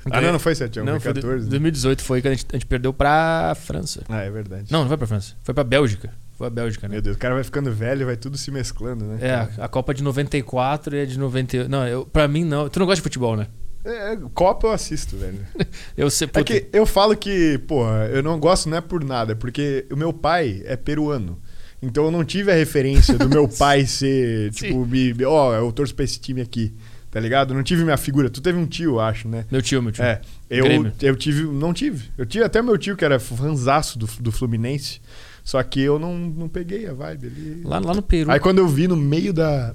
Ah, 0.09 0.21
não, 0.21 0.33
não 0.33 0.39
foi 0.39 0.53
7x1, 0.53 0.83
não, 0.83 0.99
foi 0.99 1.13
14. 1.13 1.49
2018 1.49 2.01
foi 2.01 2.21
quando 2.21 2.31
a 2.31 2.35
gente, 2.35 2.45
a 2.49 2.55
gente 2.55 2.65
perdeu 2.65 2.93
pra 2.93 3.53
França. 3.55 4.03
Ah, 4.07 4.21
é 4.21 4.29
verdade. 4.29 4.71
Não, 4.71 4.81
não 4.81 4.87
foi 4.87 4.97
pra 4.97 5.07
França. 5.07 5.35
Foi 5.43 5.53
pra 5.53 5.63
Bélgica. 5.63 6.13
Foi 6.37 6.47
a 6.47 6.49
Bélgica, 6.49 6.87
né? 6.87 6.93
Meu 6.93 7.01
Deus, 7.01 7.15
o 7.15 7.19
cara 7.19 7.33
vai 7.33 7.43
ficando 7.43 7.71
velho 7.71 8.01
e 8.01 8.05
vai 8.05 8.17
tudo 8.17 8.37
se 8.37 8.51
mesclando, 8.51 9.05
né? 9.05 9.19
É, 9.21 9.61
a 9.61 9.67
Copa 9.69 9.93
de 9.93 10.03
94 10.03 10.95
e 10.95 11.01
a 11.01 11.05
de 11.05 11.17
98. 11.17 11.69
Não, 11.69 11.87
eu, 11.87 12.05
pra 12.05 12.27
mim 12.27 12.43
não. 12.43 12.67
Tu 12.67 12.77
não 12.79 12.85
gosta 12.85 12.97
de 12.97 13.03
futebol, 13.03 13.37
né? 13.37 13.47
É, 13.85 14.17
Copa 14.33 14.67
eu 14.67 14.71
assisto, 14.71 15.15
velho. 15.15 15.39
eu 15.95 16.09
sei, 16.09 16.27
É 16.33 16.43
que 16.43 16.67
eu 16.73 16.85
falo 16.85 17.15
que, 17.15 17.59
porra, 17.67 18.09
eu 18.11 18.23
não 18.23 18.39
gosto 18.39 18.67
não 18.67 18.77
é 18.77 18.81
por 18.81 19.03
nada, 19.03 19.33
é 19.33 19.35
porque 19.35 19.85
o 19.91 19.95
meu 19.95 20.11
pai 20.11 20.63
é 20.65 20.75
peruano. 20.75 21.39
Então 21.81 22.05
eu 22.05 22.11
não 22.11 22.25
tive 22.25 22.51
a 22.51 22.55
referência 22.55 23.17
do 23.17 23.29
meu 23.29 23.47
pai 23.59 23.85
ser, 23.85 24.51
tipo, 24.51 24.87
ó, 25.27 25.49
oh, 25.49 25.53
eu 25.53 25.71
torço 25.71 25.93
pra 25.93 26.03
esse 26.03 26.19
time 26.19 26.41
aqui. 26.41 26.73
Tá 27.11 27.21
ligado? 27.21 27.53
Não 27.53 27.63
tive 27.63 27.85
minha 27.85 27.95
figura. 27.95 28.29
Tu 28.29 28.41
teve 28.41 28.57
um 28.57 28.65
tio, 28.65 28.99
acho, 28.99 29.29
né? 29.29 29.45
Meu 29.49 29.61
tio, 29.61 29.81
meu 29.81 29.89
tio. 29.89 30.03
É. 30.03 30.19
Eu, 30.49 30.65
eu 31.01 31.15
tive. 31.15 31.43
Não 31.43 31.73
tive. 31.73 32.09
Eu 32.17 32.25
tive 32.25 32.43
até 32.43 32.61
meu 32.61 32.77
tio, 32.77 32.97
que 32.97 33.05
era 33.05 33.17
fanzaço 33.21 33.97
do, 33.97 34.05
do 34.19 34.33
Fluminense. 34.33 34.99
Só 35.41 35.63
que 35.63 35.79
eu 35.79 35.97
não, 35.97 36.17
não 36.17 36.49
peguei 36.49 36.85
a 36.87 36.93
vibe 36.93 37.27
ali. 37.27 37.61
Lá, 37.63 37.79
lá 37.79 37.93
no 37.93 38.01
Peru. 38.01 38.29
Aí 38.29 38.39
quando 38.39 38.57
eu 38.57 38.67
vi 38.67 38.85
no 38.85 38.97
meio 38.97 39.31
da. 39.31 39.73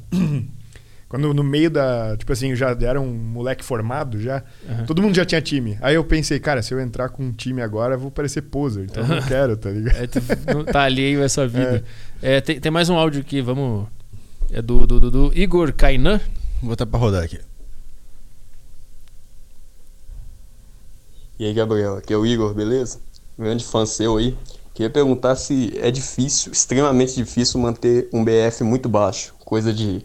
Quando 1.10 1.34
no 1.34 1.42
meio 1.42 1.68
da. 1.68 2.16
Tipo 2.16 2.32
assim, 2.32 2.54
já 2.54 2.70
era 2.82 3.00
um 3.00 3.12
moleque 3.12 3.64
formado 3.64 4.20
já. 4.20 4.44
Uhum. 4.66 4.86
Todo 4.86 5.02
mundo 5.02 5.16
já 5.16 5.24
tinha 5.24 5.42
time. 5.42 5.76
Aí 5.82 5.96
eu 5.96 6.04
pensei, 6.04 6.38
cara, 6.38 6.62
se 6.62 6.72
eu 6.72 6.78
entrar 6.78 7.08
com 7.08 7.24
um 7.24 7.32
time 7.32 7.60
agora, 7.60 7.96
eu 7.96 7.98
vou 7.98 8.12
parecer 8.12 8.42
poser. 8.42 8.84
Então 8.84 9.02
eu 9.02 9.08
não 9.16 9.22
quero, 9.26 9.56
tá 9.56 9.70
ligado? 9.70 9.96
É, 9.96 10.06
tu 10.06 10.20
não 10.54 10.64
tá 10.64 10.82
alheio 10.82 11.20
essa 11.20 11.48
vida. 11.48 11.84
É. 12.22 12.36
É, 12.36 12.40
tem, 12.40 12.60
tem, 12.60 12.70
mais 12.70 12.88
um 12.88 12.94
áudio 12.94 13.22
aqui, 13.22 13.42
vamos. 13.42 13.88
É 14.52 14.62
do, 14.62 14.86
do, 14.86 15.00
do, 15.00 15.10
do 15.10 15.32
Igor 15.34 15.72
Kainan. 15.72 16.20
Vou 16.60 16.70
botar 16.70 16.86
pra 16.86 17.00
rodar 17.00 17.24
aqui. 17.24 17.40
E 21.40 21.44
aí, 21.44 21.52
Gabriel, 21.52 21.96
aqui 21.96 22.12
é 22.12 22.16
o 22.16 22.24
Igor, 22.24 22.54
beleza? 22.54 23.00
Grande 23.36 23.64
fã 23.64 23.84
seu 23.84 24.16
aí. 24.16 24.36
Queria 24.72 24.90
perguntar 24.90 25.34
se 25.34 25.76
é 25.76 25.90
difícil, 25.90 26.52
extremamente 26.52 27.16
difícil, 27.16 27.58
manter 27.58 28.08
um 28.12 28.24
BF 28.24 28.62
muito 28.62 28.88
baixo. 28.88 29.34
Coisa 29.44 29.72
de 29.72 30.04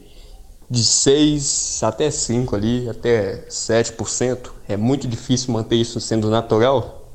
de 0.70 0.84
6 0.84 1.82
até 1.84 2.10
5 2.10 2.56
ali, 2.56 2.90
até 2.90 3.46
7%. 3.50 4.52
É 4.68 4.76
muito 4.76 5.08
difícil 5.08 5.54
manter 5.54 5.76
isso 5.76 6.00
sendo 6.00 6.30
natural? 6.30 7.14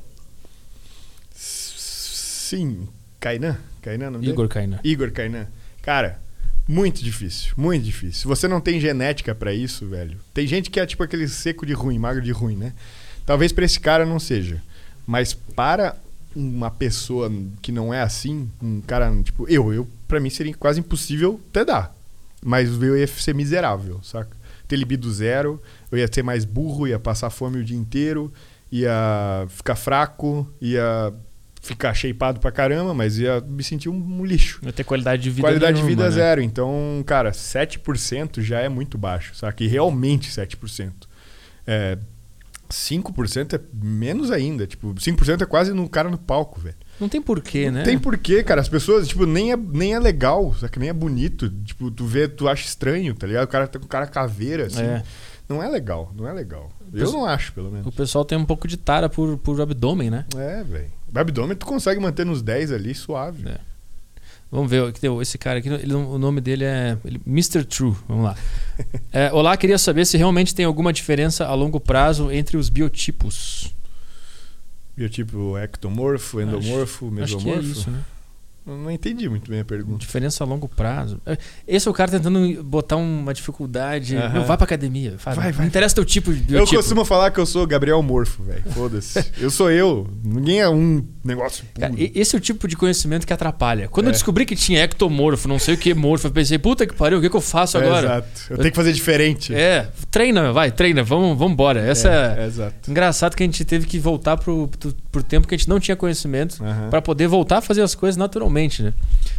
Sim. 1.35 2.89
Kainan? 3.19 3.57
Kainan 3.83 4.11
não 4.11 4.23
Igor 4.23 4.49
Kainan. 4.49 4.81
Igor 4.83 5.11
Kainan. 5.11 5.47
Cara, 5.83 6.21
muito 6.67 7.03
difícil, 7.03 7.53
muito 7.57 7.85
difícil. 7.85 8.21
Se 8.21 8.27
você 8.27 8.47
não 8.47 8.61
tem 8.61 8.81
genética 8.81 9.35
para 9.35 9.53
isso, 9.53 9.87
velho. 9.87 10.19
Tem 10.33 10.47
gente 10.47 10.71
que 10.71 10.79
é 10.79 10.87
tipo 10.87 11.03
aquele 11.03 11.27
seco 11.29 11.67
de 11.67 11.73
ruim, 11.73 11.99
magro 11.99 12.23
de 12.23 12.31
ruim, 12.31 12.57
né? 12.57 12.73
Talvez 13.27 13.53
para 13.53 13.65
esse 13.65 13.81
cara 13.81 14.07
não 14.07 14.19
seja. 14.19 14.63
Mas 15.07 15.35
para 15.35 15.97
uma 16.35 16.71
pessoa 16.71 17.31
que 17.61 17.73
não 17.73 17.93
é 17.93 18.01
assim, 18.03 18.49
um 18.63 18.81
cara 18.81 19.13
tipo 19.23 19.49
eu, 19.49 19.73
eu 19.73 19.89
para 20.07 20.21
mim 20.21 20.31
seria 20.31 20.55
quase 20.55 20.81
impossível 20.81 21.41
até 21.51 21.65
dar. 21.65 21.95
Mas 22.43 22.71
eu 22.83 22.97
ia 22.97 23.07
ser 23.07 23.35
miserável, 23.35 24.01
saca? 24.03 24.37
Ter 24.67 24.77
libido 24.77 25.13
zero, 25.13 25.61
eu 25.91 25.99
ia 25.99 26.09
ser 26.11 26.23
mais 26.23 26.45
burro, 26.45 26.87
ia 26.87 26.99
passar 26.99 27.29
fome 27.31 27.59
o 27.59 27.65
dia 27.65 27.77
inteiro, 27.77 28.33
ia 28.71 29.47
ficar 29.49 29.75
fraco, 29.75 30.49
ia 30.61 31.13
ficar 31.61 31.93
shapeado 31.93 32.41
pra 32.41 32.51
caramba, 32.51 32.95
mas 32.95 33.19
ia 33.19 33.41
me 33.41 33.63
sentir 33.63 33.89
um, 33.89 33.95
um 33.95 34.25
lixo. 34.25 34.61
Ia 34.63 34.73
ter 34.73 34.85
qualidade 34.85 35.23
de 35.23 35.31
vida 35.31 35.43
Qualidade 35.43 35.75
nenhuma, 35.75 35.89
de 35.89 35.95
vida 35.95 36.05
né? 36.05 36.11
zero. 36.11 36.41
Então, 36.41 37.03
cara, 37.07 37.33
7% 37.33 38.41
já 38.41 38.61
é 38.61 38.69
muito 38.69 38.97
baixo, 38.97 39.35
saca? 39.35 39.63
E 39.63 39.67
realmente 39.67 40.31
7%. 40.31 40.93
É, 41.67 41.99
5% 42.71 43.55
é 43.55 43.61
menos 43.75 44.31
ainda. 44.31 44.67
Tipo, 44.67 44.95
5% 44.95 45.43
é 45.43 45.47
quase 45.47 45.73
no 45.73 45.89
cara 45.89 46.09
no 46.09 46.19
palco, 46.19 46.61
velho. 46.61 46.77
Não 47.01 47.09
tem 47.09 47.23
porquê, 47.23 47.71
né? 47.71 47.79
Não 47.79 47.85
tem 47.85 47.99
porquê, 47.99 48.43
cara. 48.43 48.61
As 48.61 48.69
pessoas, 48.69 49.09
tipo, 49.09 49.25
nem 49.25 49.53
é, 49.53 49.57
nem 49.57 49.95
é 49.95 49.99
legal, 49.99 50.55
que 50.71 50.79
nem 50.79 50.91
é 50.91 50.93
bonito. 50.93 51.49
Tipo, 51.65 51.91
tu 51.91 52.05
vê, 52.05 52.29
tu 52.29 52.47
acha 52.47 52.67
estranho, 52.67 53.15
tá 53.15 53.27
ligado? 53.27 53.45
O 53.45 53.49
cara 53.49 53.67
tá 53.67 53.79
com 53.79 53.87
cara 53.87 54.07
caveira, 54.07 54.67
assim. 54.67 54.83
É. 54.83 55.03
Não 55.49 55.63
é 55.63 55.69
legal, 55.69 56.13
não 56.15 56.29
é 56.29 56.33
legal. 56.33 56.71
Eu 56.93 57.11
não 57.11 57.25
acho, 57.25 57.53
pelo 57.53 57.71
menos. 57.73 57.87
O 57.87 57.91
pessoal 57.93 58.25
tem 58.25 58.39
um 58.39 58.45
pouco 58.45 58.69
de 58.69 58.77
tara 58.77 59.09
por, 59.09 59.37
por 59.39 59.61
abdômen, 59.61 60.11
né? 60.11 60.25
É, 60.37 60.63
velho. 60.63 60.93
O 61.13 61.19
abdômen 61.19 61.57
tu 61.57 61.67
consegue 61.67 61.99
manter 62.01 62.25
nos 62.25 62.43
10 62.43 62.71
ali, 62.71 62.95
suave. 62.95 63.49
É. 63.49 63.59
Vamos 64.51 64.69
ver, 64.69 64.93
esse 65.23 65.39
cara 65.39 65.61
aqui, 65.61 65.69
ele, 65.69 65.95
o 65.95 66.19
nome 66.19 66.41
dele 66.41 66.65
é 66.65 66.97
Mr. 67.27 67.65
True. 67.65 67.97
Vamos 68.09 68.25
lá. 68.25 68.37
É, 69.13 69.31
olá, 69.31 69.55
queria 69.59 69.77
saber 69.77 70.07
se 70.07 70.17
realmente 70.17 70.55
tem 70.55 70.65
alguma 70.65 70.91
diferença 70.91 71.45
a 71.45 71.53
longo 71.53 71.79
prazo 71.79 72.31
entre 72.31 72.57
os 72.57 72.71
biotipos. 72.71 73.75
Biotipo 74.97 75.57
ectomorfo, 75.59 76.41
endomorfo, 76.41 77.11
mesomorfo. 77.11 77.51
Acho 77.51 77.61
que 77.61 77.69
é 77.69 77.71
isso, 77.71 77.91
né? 77.91 78.03
Não 78.77 78.91
entendi 78.91 79.29
muito 79.29 79.51
bem 79.51 79.61
a 79.61 79.65
pergunta. 79.65 79.99
Diferença 79.99 80.45
a 80.45 80.47
longo 80.47 80.69
prazo. 80.69 81.21
É, 81.27 81.37
esse 81.67 81.89
é 81.89 81.91
o 81.91 81.95
cara 81.95 82.11
tentando 82.11 82.63
botar 82.63 82.97
uma 82.97 83.35
dificuldade. 83.35 84.17
Uhum. 84.17 84.33
Não, 84.33 84.45
vai 84.45 84.57
pra 84.57 84.65
academia. 84.65 85.15
Faz, 85.19 85.37
vai, 85.37 85.53
vai. 85.53 85.61
Não 85.61 85.69
interessa 85.69 85.95
teu 85.95 86.05
tipo 86.05 86.33
de 86.33 86.55
Eu 86.55 86.67
costumo 86.67 87.05
falar 87.05 87.31
que 87.31 87.39
eu 87.39 87.47
sou 87.47 87.67
Gabriel 87.67 88.03
Morfo, 88.03 88.43
velho. 88.43 88.63
Foda-se. 88.73 89.25
eu 89.39 89.51
sou 89.51 89.71
eu. 89.71 90.09
Ninguém 90.25 90.61
é 90.61 90.69
um 90.69 91.05
negócio. 91.25 91.65
Cara, 91.79 91.93
esse 91.97 92.35
é 92.35 92.39
o 92.39 92.41
tipo 92.41 92.67
de 92.67 92.77
conhecimento 92.77 93.27
que 93.27 93.33
atrapalha. 93.33 93.89
Quando 93.89 94.07
é. 94.07 94.09
eu 94.09 94.13
descobri 94.13 94.47
que 94.47 94.57
tinha 94.57 94.83
ectomorfo, 94.83 95.49
não 95.49 95.59
sei 95.59 95.75
o 95.75 95.79
que 95.79 95.93
morfo, 95.95 96.27
eu 96.27 96.31
pensei, 96.31 96.59
puta 96.59 96.87
que 96.87 96.95
pariu, 96.95 97.19
o 97.19 97.21
que, 97.21 97.29
que 97.29 97.37
eu 97.37 97.41
faço 97.41 97.77
é, 97.79 97.81
agora? 97.85 98.07
Exato. 98.07 98.29
Eu, 98.51 98.57
eu, 98.57 98.59
tenho 98.59 98.71
que 98.71 98.77
fazer 98.77 98.93
diferente. 98.93 99.55
É, 99.55 99.89
treina, 100.11 100.53
vai, 100.53 100.71
treina, 100.71 101.03
vamos, 101.03 101.37
vamos 101.37 101.53
embora. 101.53 101.81
Essa 101.81 102.09
é, 102.09 102.43
é, 102.43 102.47
exato. 102.47 102.91
Engraçado 102.91 103.35
que 103.35 103.43
a 103.43 103.47
gente 103.47 103.65
teve 103.65 103.87
que 103.87 103.99
voltar 103.99 104.37
pro, 104.37 104.69
pro, 104.69 104.95
pro 105.11 105.23
tempo 105.23 105.47
que 105.47 105.55
a 105.55 105.59
gente 105.59 105.69
não 105.69 105.81
tinha 105.81 105.97
conhecimento 105.97 106.63
uhum. 106.63 106.91
para 106.91 107.03
poder 107.03 107.27
voltar 107.27 107.59
a 107.59 107.61
fazer 107.61 107.83
as 107.83 107.95
coisas 107.95 108.17
naturalmente, 108.17 108.60
né? 108.83 108.93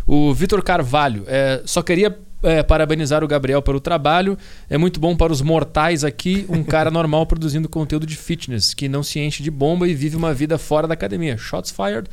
O 0.08 0.34
Vitor 0.34 0.64
Carvalho, 0.64 1.24
é, 1.28 1.62
só 1.66 1.82
queria 1.82 2.18
é, 2.44 2.64
parabenizar 2.64 3.24
o 3.24 3.28
Gabriel 3.28 3.62
pelo 3.62 3.80
trabalho. 3.80 4.38
É 4.70 4.78
muito 4.78 5.00
bom 5.00 5.16
para 5.16 5.32
os 5.32 5.42
mortais 5.42 6.04
aqui, 6.04 6.46
um 6.50 6.64
cara 6.64 6.90
normal 6.92 7.26
produzindo 7.26 7.70
conteúdo 7.70 8.06
de 8.06 8.16
fitness, 8.16 8.74
que 8.74 8.90
não 8.90 9.04
se 9.04 9.20
enche 9.20 9.44
de 9.44 9.52
bomba 9.52 9.88
e 9.88 9.94
vive 9.94 10.16
uma 10.16 10.34
vida 10.34 10.58
fora 10.58 10.88
da 10.88 10.94
academia. 10.94 11.38
Shots 11.38 11.72
fired. 11.72 12.10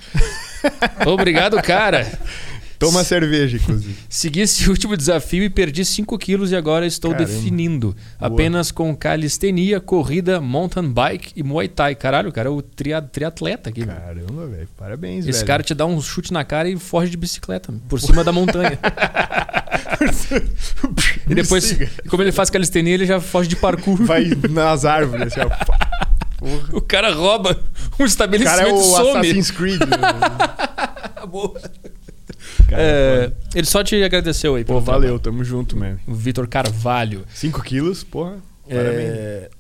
Obrigado, 1.07 1.61
cara. 1.63 2.07
Toma 2.79 3.03
cerveja, 3.03 3.57
inclusive. 3.57 3.97
Segui 4.09 4.41
esse 4.41 4.71
último 4.71 4.97
desafio 4.97 5.43
e 5.43 5.51
perdi 5.51 5.85
5 5.85 6.17
quilos 6.17 6.53
e 6.53 6.57
agora 6.57 6.87
estou 6.87 7.11
Caramba. 7.11 7.29
definindo. 7.29 7.97
Boa. 8.19 8.33
Apenas 8.33 8.71
com 8.71 8.95
calistenia, 8.95 9.81
corrida, 9.81 10.41
mountain 10.41 10.89
bike 10.89 11.33
e 11.35 11.43
muay 11.43 11.67
thai. 11.67 11.97
Caralho, 11.97 12.31
cara, 12.31 12.49
é 12.49 12.53
o 12.53 12.63
triatleta 12.63 13.71
aqui. 13.71 13.85
Caramba, 13.85 14.47
velho. 14.47 14.69
Parabéns, 14.77 15.27
Esse 15.27 15.39
velho. 15.39 15.47
cara 15.47 15.63
te 15.63 15.75
dá 15.75 15.87
um 15.87 16.01
chute 16.01 16.33
na 16.33 16.45
cara 16.45 16.69
e 16.69 16.79
foge 16.79 17.11
de 17.11 17.17
bicicleta 17.17 17.75
por 17.89 18.01
cima 18.01 18.23
da 18.23 18.31
montanha. 18.31 18.79
e 21.29 21.35
depois, 21.35 21.77
como 22.09 22.23
ele 22.23 22.31
faz 22.31 22.49
calistenia, 22.49 22.95
ele 22.95 23.07
já 23.07 23.21
foge 23.21 23.49
de 23.49 23.57
parkour. 23.57 24.05
Vai 24.05 24.31
nas 24.49 24.85
árvores, 24.85 25.37
assim. 25.37 25.41
O 26.73 26.81
cara 26.81 27.13
rouba 27.13 27.59
um 27.99 28.05
estabelecimento 28.05 28.57
o 28.57 28.59
cara 28.59 28.71
é 28.71 28.73
o 28.73 28.81
some. 28.81 29.19
Assassin's 29.19 29.51
Creed. 29.51 29.81
Né? 29.81 31.27
Boa. 31.27 31.61
Cara, 32.69 32.83
é, 32.83 33.33
ele 33.55 33.67
só 33.67 33.83
te 33.83 34.03
agradeceu 34.03 34.55
aí. 34.55 34.65
Pô, 34.65 34.81
valeu, 34.81 35.01
trabalho. 35.01 35.19
tamo 35.19 35.45
junto, 35.45 35.77
mano. 35.77 35.99
O 36.07 36.15
Vitor 36.15 36.47
Carvalho. 36.49 37.25
5 37.35 37.63
quilos, 37.63 38.05
porra. 38.05 38.37
É... 38.69 39.51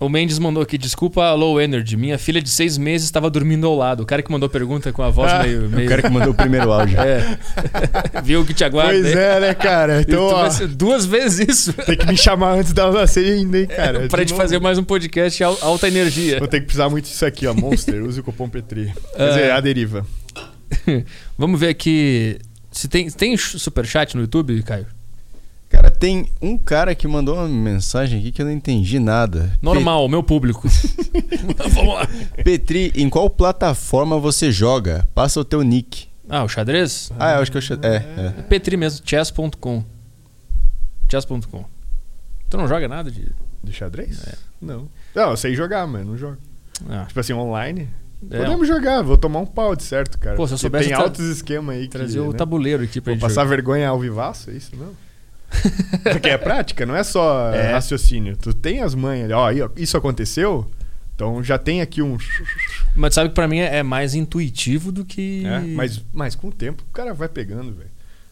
O 0.00 0.08
Mendes 0.08 0.38
mandou 0.38 0.62
aqui, 0.62 0.78
desculpa 0.78 1.30
low 1.34 1.60
energy. 1.60 1.94
Minha 1.94 2.16
filha 2.16 2.40
de 2.40 2.48
seis 2.48 2.78
meses 2.78 3.04
estava 3.04 3.28
dormindo 3.28 3.66
ao 3.66 3.76
lado. 3.76 4.02
O 4.02 4.06
cara 4.06 4.22
que 4.22 4.32
mandou 4.32 4.48
pergunta 4.48 4.90
com 4.94 5.02
a 5.02 5.10
voz 5.10 5.30
ah, 5.30 5.42
meio, 5.44 5.68
meio. 5.68 5.86
O 5.86 5.90
cara 5.90 6.00
que 6.00 6.08
mandou 6.08 6.32
o 6.32 6.34
primeiro 6.34 6.72
áudio. 6.72 6.98
É. 6.98 7.38
Viu 8.24 8.40
o 8.40 8.46
que 8.46 8.54
te 8.54 8.64
aguarda. 8.64 8.98
Pois 8.98 9.14
é, 9.14 9.40
né, 9.40 9.52
cara? 9.52 10.00
Então, 10.00 10.24
ó, 10.24 10.48
duas 10.70 11.04
vezes 11.04 11.46
isso. 11.46 11.74
Tem 11.74 11.98
que 11.98 12.06
me 12.06 12.16
chamar 12.16 12.54
antes 12.54 12.72
da 12.72 12.90
nascer 12.90 13.30
ainda, 13.30 13.58
hein, 13.58 13.66
cara. 13.66 14.06
É, 14.06 14.08
pra 14.08 14.24
te 14.24 14.32
fazer 14.32 14.58
mais 14.58 14.78
um 14.78 14.84
podcast 14.84 15.44
alta 15.44 15.86
energia. 15.86 16.38
Vou 16.38 16.48
ter 16.48 16.60
que 16.60 16.66
precisar 16.66 16.88
muito 16.88 17.04
disso 17.04 17.26
aqui, 17.26 17.46
ó. 17.46 17.52
Monster, 17.52 18.02
use 18.02 18.20
o 18.20 18.22
cupom 18.24 18.48
Petri. 18.48 18.90
Quer 19.14 19.28
dizer, 19.28 19.44
é. 19.48 19.52
a 19.52 19.60
deriva. 19.60 20.06
Vamos 21.38 21.58
ver 21.58 21.68
aqui. 21.68 22.38
Se 22.70 22.88
tem, 22.88 23.10
tem 23.10 23.36
superchat 23.36 24.14
no 24.14 24.22
YouTube, 24.22 24.62
Caio? 24.62 24.86
Cara, 25.68 25.88
tem 25.88 26.28
um 26.42 26.58
cara 26.58 26.96
que 26.96 27.06
mandou 27.06 27.36
uma 27.36 27.48
mensagem 27.48 28.18
aqui 28.18 28.32
que 28.32 28.42
eu 28.42 28.46
não 28.46 28.52
entendi 28.52 28.98
nada. 28.98 29.56
Normal, 29.62 30.04
Pe... 30.06 30.10
meu 30.10 30.22
público. 30.22 30.68
Vamos 31.74 31.94
lá. 31.94 32.08
Petri, 32.42 32.92
em 32.96 33.08
qual 33.08 33.30
plataforma 33.30 34.18
você 34.18 34.50
joga? 34.50 35.08
Passa 35.14 35.38
o 35.38 35.44
teu 35.44 35.62
nick. 35.62 36.08
Ah, 36.28 36.42
o 36.42 36.48
xadrez? 36.48 37.12
Ah, 37.18 37.34
eu 37.34 37.42
acho 37.42 37.52
que 37.52 37.56
é 37.56 37.60
o 37.60 37.62
xadrez. 37.62 38.02
É, 38.02 38.34
é. 38.38 38.42
Petri 38.42 38.76
mesmo, 38.76 39.06
chess.com. 39.06 39.84
Chess.com. 41.08 41.64
Tu 42.48 42.56
não 42.56 42.66
joga 42.66 42.88
nada 42.88 43.10
de. 43.10 43.28
De 43.62 43.72
xadrez? 43.72 44.26
É. 44.26 44.34
Não. 44.60 44.88
Não, 45.14 45.30
eu 45.30 45.36
sei 45.36 45.54
jogar, 45.54 45.86
mas 45.86 46.04
não 46.04 46.16
jogo. 46.16 46.38
Ah. 46.88 47.04
Tipo 47.06 47.20
assim, 47.20 47.32
online. 47.32 47.88
É. 48.30 48.38
Podemos 48.38 48.68
jogar, 48.68 49.02
vou 49.02 49.16
tomar 49.16 49.40
um 49.40 49.46
pau 49.46 49.74
de 49.74 49.82
certo, 49.82 50.18
cara. 50.18 50.36
Pô, 50.36 50.46
se 50.46 50.54
eu 50.54 50.58
soubesse. 50.58 50.88
Tem 50.88 50.94
altos 50.96 51.24
esquemas 51.26 51.76
aí. 51.76 51.88
Trazer 51.88 52.18
que, 52.18 52.20
o 52.20 52.32
né? 52.32 52.36
tabuleiro 52.36 52.82
aqui 52.82 53.00
pra 53.00 53.12
vou 53.12 53.20
passar 53.20 53.42
jogar. 53.42 53.56
vergonha 53.56 53.88
ao 53.88 53.98
vivaço, 53.98 54.50
é 54.50 54.54
isso? 54.54 54.72
Não. 54.76 54.94
Porque 56.12 56.28
é 56.30 56.36
prática, 56.38 56.84
não 56.84 56.94
é 56.94 57.02
só 57.02 57.52
é. 57.52 57.72
raciocínio. 57.72 58.36
Tu 58.36 58.52
tem 58.52 58.82
as 58.82 58.94
manhas, 58.94 59.30
ó, 59.32 59.48
isso 59.76 59.96
aconteceu, 59.96 60.70
então 61.14 61.42
já 61.42 61.58
tem 61.58 61.80
aqui 61.80 62.02
um. 62.02 62.18
Mas 62.94 63.14
sabe 63.14 63.30
que 63.30 63.34
pra 63.34 63.48
mim 63.48 63.58
é 63.58 63.82
mais 63.82 64.14
intuitivo 64.14 64.92
do 64.92 65.04
que. 65.04 65.44
É, 65.46 65.60
mas, 65.60 66.04
mas 66.12 66.34
com 66.34 66.48
o 66.48 66.52
tempo 66.52 66.84
o 66.88 66.92
cara 66.92 67.14
vai 67.14 67.28
pegando, 67.28 67.72
velho. 67.72 67.90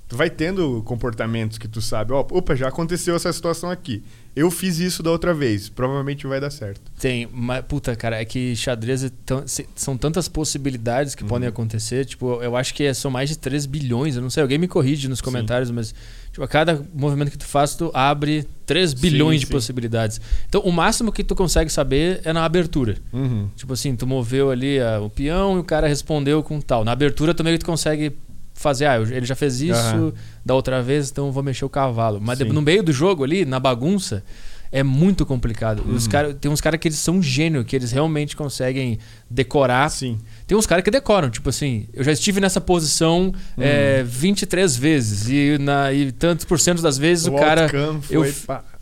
Tu 0.08 0.16
vai 0.16 0.30
tendo 0.30 0.82
comportamentos 0.84 1.58
que 1.58 1.68
tu 1.68 1.82
sabe, 1.82 2.14
ó, 2.14 2.20
opa, 2.20 2.56
já 2.56 2.68
aconteceu 2.68 3.14
essa 3.14 3.30
situação 3.30 3.70
aqui. 3.70 4.02
Eu 4.34 4.50
fiz 4.50 4.78
isso 4.78 5.02
da 5.02 5.10
outra 5.10 5.34
vez, 5.34 5.68
provavelmente 5.68 6.26
vai 6.26 6.40
dar 6.40 6.48
certo. 6.48 6.80
Tem, 6.98 7.28
mas 7.30 7.62
puta, 7.66 7.94
cara, 7.94 8.20
é 8.20 8.24
que 8.24 8.56
xadrez 8.56 9.04
é 9.04 9.10
tão, 9.26 9.44
são 9.74 9.98
tantas 9.98 10.26
possibilidades 10.26 11.14
que 11.14 11.24
uhum. 11.24 11.28
podem 11.28 11.48
acontecer. 11.48 12.06
Tipo, 12.06 12.40
eu 12.42 12.56
acho 12.56 12.72
que 12.72 12.84
é, 12.84 12.94
são 12.94 13.10
mais 13.10 13.28
de 13.28 13.36
3 13.36 13.66
bilhões, 13.66 14.16
eu 14.16 14.22
não 14.22 14.30
sei, 14.30 14.42
alguém 14.42 14.56
me 14.56 14.68
corrige 14.68 15.08
nos 15.08 15.20
comentários, 15.20 15.68
Sim. 15.68 15.74
mas 15.74 15.94
tipo, 16.30 16.42
a 16.42 16.48
cada 16.48 16.82
movimento 16.94 17.30
que 17.30 17.38
tu 17.38 17.46
faz, 17.46 17.74
tu 17.74 17.90
abre 17.92 18.46
3 18.64 18.94
bilhões 18.94 19.40
sim, 19.40 19.40
de 19.40 19.46
sim. 19.46 19.52
possibilidades. 19.52 20.20
Então, 20.48 20.62
o 20.62 20.72
máximo 20.72 21.12
que 21.12 21.22
tu 21.22 21.34
consegue 21.34 21.70
saber 21.70 22.20
é 22.24 22.32
na 22.32 22.44
abertura. 22.44 22.96
Uhum. 23.12 23.48
Tipo 23.56 23.74
assim, 23.74 23.94
tu 23.94 24.06
moveu 24.06 24.50
ali 24.50 24.80
a, 24.80 25.00
o 25.00 25.10
peão 25.10 25.56
e 25.56 25.60
o 25.60 25.64
cara 25.64 25.86
respondeu 25.86 26.42
com 26.42 26.60
tal. 26.60 26.84
Na 26.84 26.92
abertura 26.92 27.34
também 27.34 27.58
tu 27.58 27.66
consegue 27.66 28.16
fazer, 28.58 28.86
ah, 28.86 29.00
ele 29.00 29.24
já 29.24 29.34
fez 29.34 29.60
isso 29.60 29.96
uhum. 29.96 30.12
da 30.44 30.54
outra 30.54 30.82
vez, 30.82 31.10
então 31.10 31.26
eu 31.26 31.32
vou 31.32 31.42
mexer 31.42 31.64
o 31.64 31.68
cavalo. 31.68 32.20
Mas 32.20 32.38
Sim. 32.38 32.44
no 32.44 32.60
meio 32.60 32.82
do 32.82 32.92
jogo 32.92 33.24
ali, 33.24 33.44
na 33.44 33.60
bagunça, 33.60 34.24
é 34.70 34.82
muito 34.82 35.24
complicado. 35.24 35.82
Uhum. 35.86 35.94
Os 35.94 36.06
cara, 36.06 36.34
tem 36.34 36.50
uns 36.50 36.60
caras 36.60 36.78
que 36.78 36.88
eles 36.88 36.98
são 36.98 37.22
gênio, 37.22 37.64
que 37.64 37.74
eles 37.74 37.92
realmente 37.92 38.36
conseguem 38.36 38.98
decorar. 39.30 39.88
Sim. 39.90 40.18
Tem 40.46 40.56
uns 40.56 40.66
caras 40.66 40.84
que 40.84 40.90
decoram, 40.90 41.30
tipo 41.30 41.48
assim, 41.48 41.86
eu 41.92 42.04
já 42.04 42.12
estive 42.12 42.40
nessa 42.40 42.60
posição 42.60 43.32
uhum. 43.56 43.62
é, 43.62 44.02
23 44.02 44.76
vezes 44.76 45.28
e, 45.28 45.58
na, 45.58 45.92
e 45.92 46.12
tantos 46.12 46.44
por 46.44 46.58
cento 46.58 46.82
das 46.82 46.98
vezes 46.98 47.26
o, 47.26 47.34
o 47.34 47.38
cara. 47.38 47.70
Eu, 48.10 48.24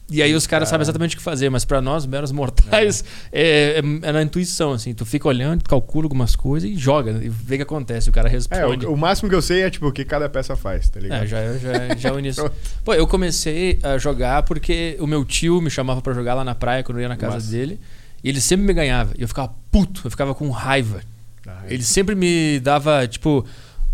e 0.08 0.22
aí 0.22 0.34
os 0.34 0.46
caras 0.46 0.68
sabem 0.68 0.82
exatamente 0.82 1.16
o 1.16 1.18
que 1.18 1.22
fazer, 1.22 1.50
mas 1.50 1.64
para 1.64 1.82
nós, 1.82 2.06
meros 2.06 2.30
mortais, 2.30 3.04
é. 3.32 3.80
É, 3.80 4.08
é. 4.08 4.12
na 4.12 4.22
intuição, 4.22 4.72
assim. 4.72 4.94
Tu 4.94 5.04
fica 5.04 5.26
olhando, 5.26 5.64
calcula 5.64 6.04
algumas 6.04 6.36
coisas 6.36 6.70
e 6.70 6.76
joga, 6.76 7.10
e 7.22 7.28
vê 7.28 7.56
o 7.56 7.58
que 7.58 7.62
acontece. 7.64 8.08
O 8.08 8.12
cara 8.12 8.28
responde. 8.28 8.86
É, 8.86 8.88
o, 8.88 8.92
o, 8.92 8.96
máximo 8.96 9.28
que 9.28 9.34
eu 9.34 9.42
sei 9.42 9.62
é, 9.62 9.70
tipo, 9.70 9.88
o 9.88 9.92
que 9.92 10.04
cada 10.04 10.28
peça 10.28 10.54
faz, 10.54 10.88
tá 10.88 11.00
ligado? 11.00 11.24
É, 11.24 11.26
já, 11.26 11.58
já, 11.58 11.96
já 11.96 12.08
é 12.10 12.12
o 12.12 12.18
início. 12.20 12.48
Pô, 12.84 12.94
eu 12.94 13.06
comecei 13.06 13.80
a 13.82 13.98
jogar 13.98 14.44
porque 14.44 14.96
o 15.00 15.08
meu 15.08 15.24
tio 15.24 15.60
me 15.60 15.70
chamava 15.70 16.00
para 16.00 16.12
jogar 16.12 16.34
lá 16.34 16.44
na 16.44 16.54
praia, 16.54 16.84
quando 16.84 16.98
eu 16.98 17.02
ia 17.02 17.08
na 17.08 17.16
casa 17.16 17.34
Nossa. 17.34 17.50
dele. 17.50 17.80
E 18.22 18.28
ele 18.28 18.40
sempre 18.40 18.64
me 18.64 18.72
ganhava. 18.72 19.12
E 19.18 19.22
eu 19.22 19.28
ficava 19.28 19.52
puto, 19.72 20.02
eu 20.04 20.10
ficava 20.10 20.34
com 20.34 20.48
raiva. 20.50 21.00
Ah, 21.46 21.62
ele 21.68 21.82
sempre 21.82 22.14
me 22.14 22.60
dava, 22.60 23.06
tipo 23.06 23.44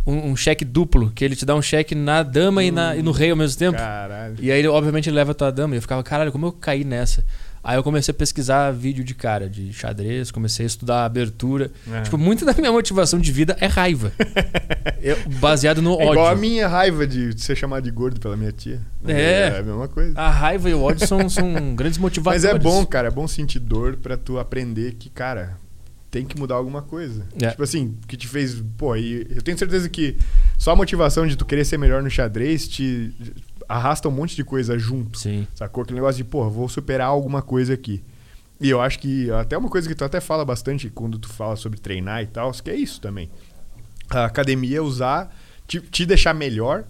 um, 0.06 0.31
um, 0.31 0.36
cheque 0.36 0.64
duplo, 0.64 1.10
que 1.14 1.24
ele 1.24 1.36
te 1.36 1.44
dá 1.44 1.55
um 1.55 1.62
cheque 1.62 1.94
na 1.94 2.22
dama 2.22 2.60
hum, 2.60 2.64
e, 2.64 2.70
na, 2.70 2.97
e 2.97 3.02
no 3.02 3.12
rei 3.12 3.31
ao 3.31 3.36
mesmo 3.36 3.58
tempo. 3.58 3.78
Caralho. 3.78 4.36
E 4.40 4.50
aí, 4.50 4.66
obviamente, 4.66 5.08
ele 5.08 5.16
leva 5.16 5.32
a 5.32 5.34
tua 5.34 5.50
dama. 5.50 5.74
E 5.74 5.78
eu 5.78 5.82
ficava, 5.82 6.02
caralho, 6.02 6.32
como 6.32 6.47
eu 6.47 6.52
caí 6.52 6.84
nessa? 6.84 7.24
Aí 7.64 7.76
eu 7.76 7.84
comecei 7.84 8.10
a 8.10 8.14
pesquisar 8.14 8.72
vídeo 8.72 9.05
de 9.05 9.14
cara, 9.14 9.48
de 9.48 9.72
xadrez, 9.72 10.32
comecei 10.32 10.66
a 10.66 10.66
estudar 10.66 11.05
abertura. 11.05 11.70
É. 11.92 12.02
Tipo, 12.02 12.18
muita 12.18 12.44
da 12.44 12.52
minha 12.55 12.72
motivação 12.72 13.20
de 13.20 13.31
vida 13.31 13.56
é 13.60 13.66
raiva. 13.66 14.12
eu, 15.00 15.16
baseado 15.39 15.81
no 15.81 15.92
é 15.92 16.05
ódio. 16.06 16.12
Igual 16.14 16.26
a 16.26 16.34
minha 16.34 16.66
raiva 16.66 17.06
de 17.06 17.40
ser 17.40 17.55
chamado 17.55 17.84
de 17.84 17.90
gordo 17.92 18.18
pela 18.18 18.36
minha 18.36 18.50
tia. 18.50 18.81
É. 19.06 19.52
É 19.55 19.58
a 19.60 19.62
mesma 19.62 19.86
coisa. 19.86 20.18
A 20.18 20.28
raiva 20.28 20.68
e 20.68 20.74
o 20.74 20.82
ódio 20.82 21.06
são, 21.06 21.28
são 21.28 21.52
grandes 21.76 21.98
motivadores. 21.98 22.42
Mas 22.42 22.52
é 22.52 22.58
bom, 22.58 22.84
cara. 22.84 23.06
É 23.06 23.10
bom 23.12 23.28
sentir 23.28 23.60
dor 23.60 23.97
pra 23.97 24.16
tu 24.16 24.40
aprender 24.40 24.94
que, 24.94 25.08
cara, 25.08 25.56
tem 26.12 26.26
que 26.26 26.39
mudar 26.39 26.57
alguma 26.57 26.82
coisa. 26.82 27.26
É. 27.41 27.49
Tipo 27.49 27.62
assim, 27.62 27.97
que 28.07 28.18
te 28.18 28.28
fez. 28.28 28.62
Pô, 28.76 28.94
e 28.94 29.26
eu 29.34 29.41
tenho 29.41 29.57
certeza 29.57 29.89
que 29.89 30.18
só 30.58 30.73
a 30.73 30.76
motivação 30.76 31.26
de 31.26 31.36
tu 31.36 31.47
querer 31.47 31.65
ser 31.65 31.78
melhor 31.78 32.02
no 32.02 32.10
xadrez 32.10 32.68
te 32.68 33.16
arrasta 33.66 34.08
um 34.08 34.12
monte 34.12 34.36
de 34.36 34.44
coisa 34.44 34.78
junto. 34.78 35.18
Sim. 35.18 35.47
Sacou? 35.55 35.82
Aquele 35.82 35.99
negócio 35.99 36.23
de, 36.23 36.24
pô, 36.28 36.49
vou 36.50 36.68
superar 36.68 37.08
alguma 37.08 37.41
coisa 37.41 37.73
aqui. 37.73 38.05
E 38.60 38.68
eu 38.68 38.78
acho 38.82 38.99
que 38.99 39.31
até 39.31 39.57
uma 39.57 39.70
coisa 39.70 39.89
que 39.89 39.94
tu 39.94 40.05
até 40.05 40.20
fala 40.20 40.44
bastante 40.44 40.91
quando 40.91 41.18
tu 41.18 41.31
fala 41.31 41.57
sobre 41.57 41.81
treinar 41.81 42.23
e 42.23 42.26
tal, 42.26 42.52
que 42.52 42.70
é 42.70 42.76
isso 42.76 43.00
também. 43.00 43.31
A 44.10 44.26
academia 44.26 44.82
usar, 44.82 45.34
te, 45.66 45.81
te 45.81 46.05
deixar 46.05 46.34
melhor, 46.34 46.84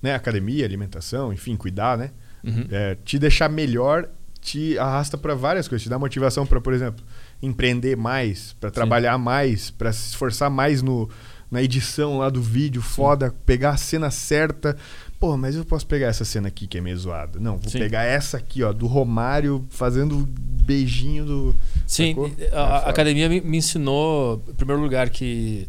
né? 0.00 0.14
Academia, 0.14 0.64
alimentação, 0.64 1.32
enfim, 1.32 1.56
cuidar, 1.56 1.98
né? 1.98 2.12
Uhum. 2.44 2.68
É, 2.70 2.96
te 3.04 3.18
deixar 3.18 3.48
melhor 3.48 4.08
te 4.40 4.78
arrasta 4.78 5.18
para 5.18 5.34
várias 5.34 5.66
coisas, 5.68 5.82
te 5.82 5.88
dá 5.88 5.98
motivação 5.98 6.46
para, 6.46 6.60
por 6.60 6.72
exemplo, 6.72 7.04
empreender 7.42 7.96
mais, 7.96 8.54
para 8.60 8.70
trabalhar 8.70 9.16
mais, 9.18 9.70
para 9.70 9.92
se 9.92 10.08
esforçar 10.08 10.50
mais 10.50 10.82
no, 10.82 11.08
na 11.50 11.62
edição 11.62 12.18
lá 12.18 12.28
do 12.28 12.42
vídeo, 12.42 12.82
foda, 12.82 13.30
Sim. 13.30 13.36
pegar 13.46 13.70
a 13.70 13.76
cena 13.76 14.10
certa. 14.10 14.76
Pô, 15.18 15.36
mas 15.36 15.56
eu 15.56 15.64
posso 15.64 15.86
pegar 15.86 16.08
essa 16.08 16.24
cena 16.24 16.48
aqui 16.48 16.66
que 16.66 16.78
é 16.78 16.80
meio 16.80 16.96
zoada. 16.96 17.40
Não, 17.40 17.58
vou 17.58 17.70
Sim. 17.70 17.78
pegar 17.78 18.04
essa 18.04 18.36
aqui, 18.36 18.62
ó, 18.62 18.72
do 18.72 18.86
Romário 18.86 19.64
fazendo 19.70 20.28
beijinho 20.28 21.24
do. 21.24 21.54
Sim, 21.86 22.14
a, 22.52 22.84
a 22.84 22.86
é 22.86 22.90
academia 22.90 23.28
me, 23.28 23.40
me, 23.40 23.56
ensinou, 23.56 24.42
em 24.48 24.54
primeiro 24.54 24.80
lugar, 24.80 25.10
que 25.10 25.66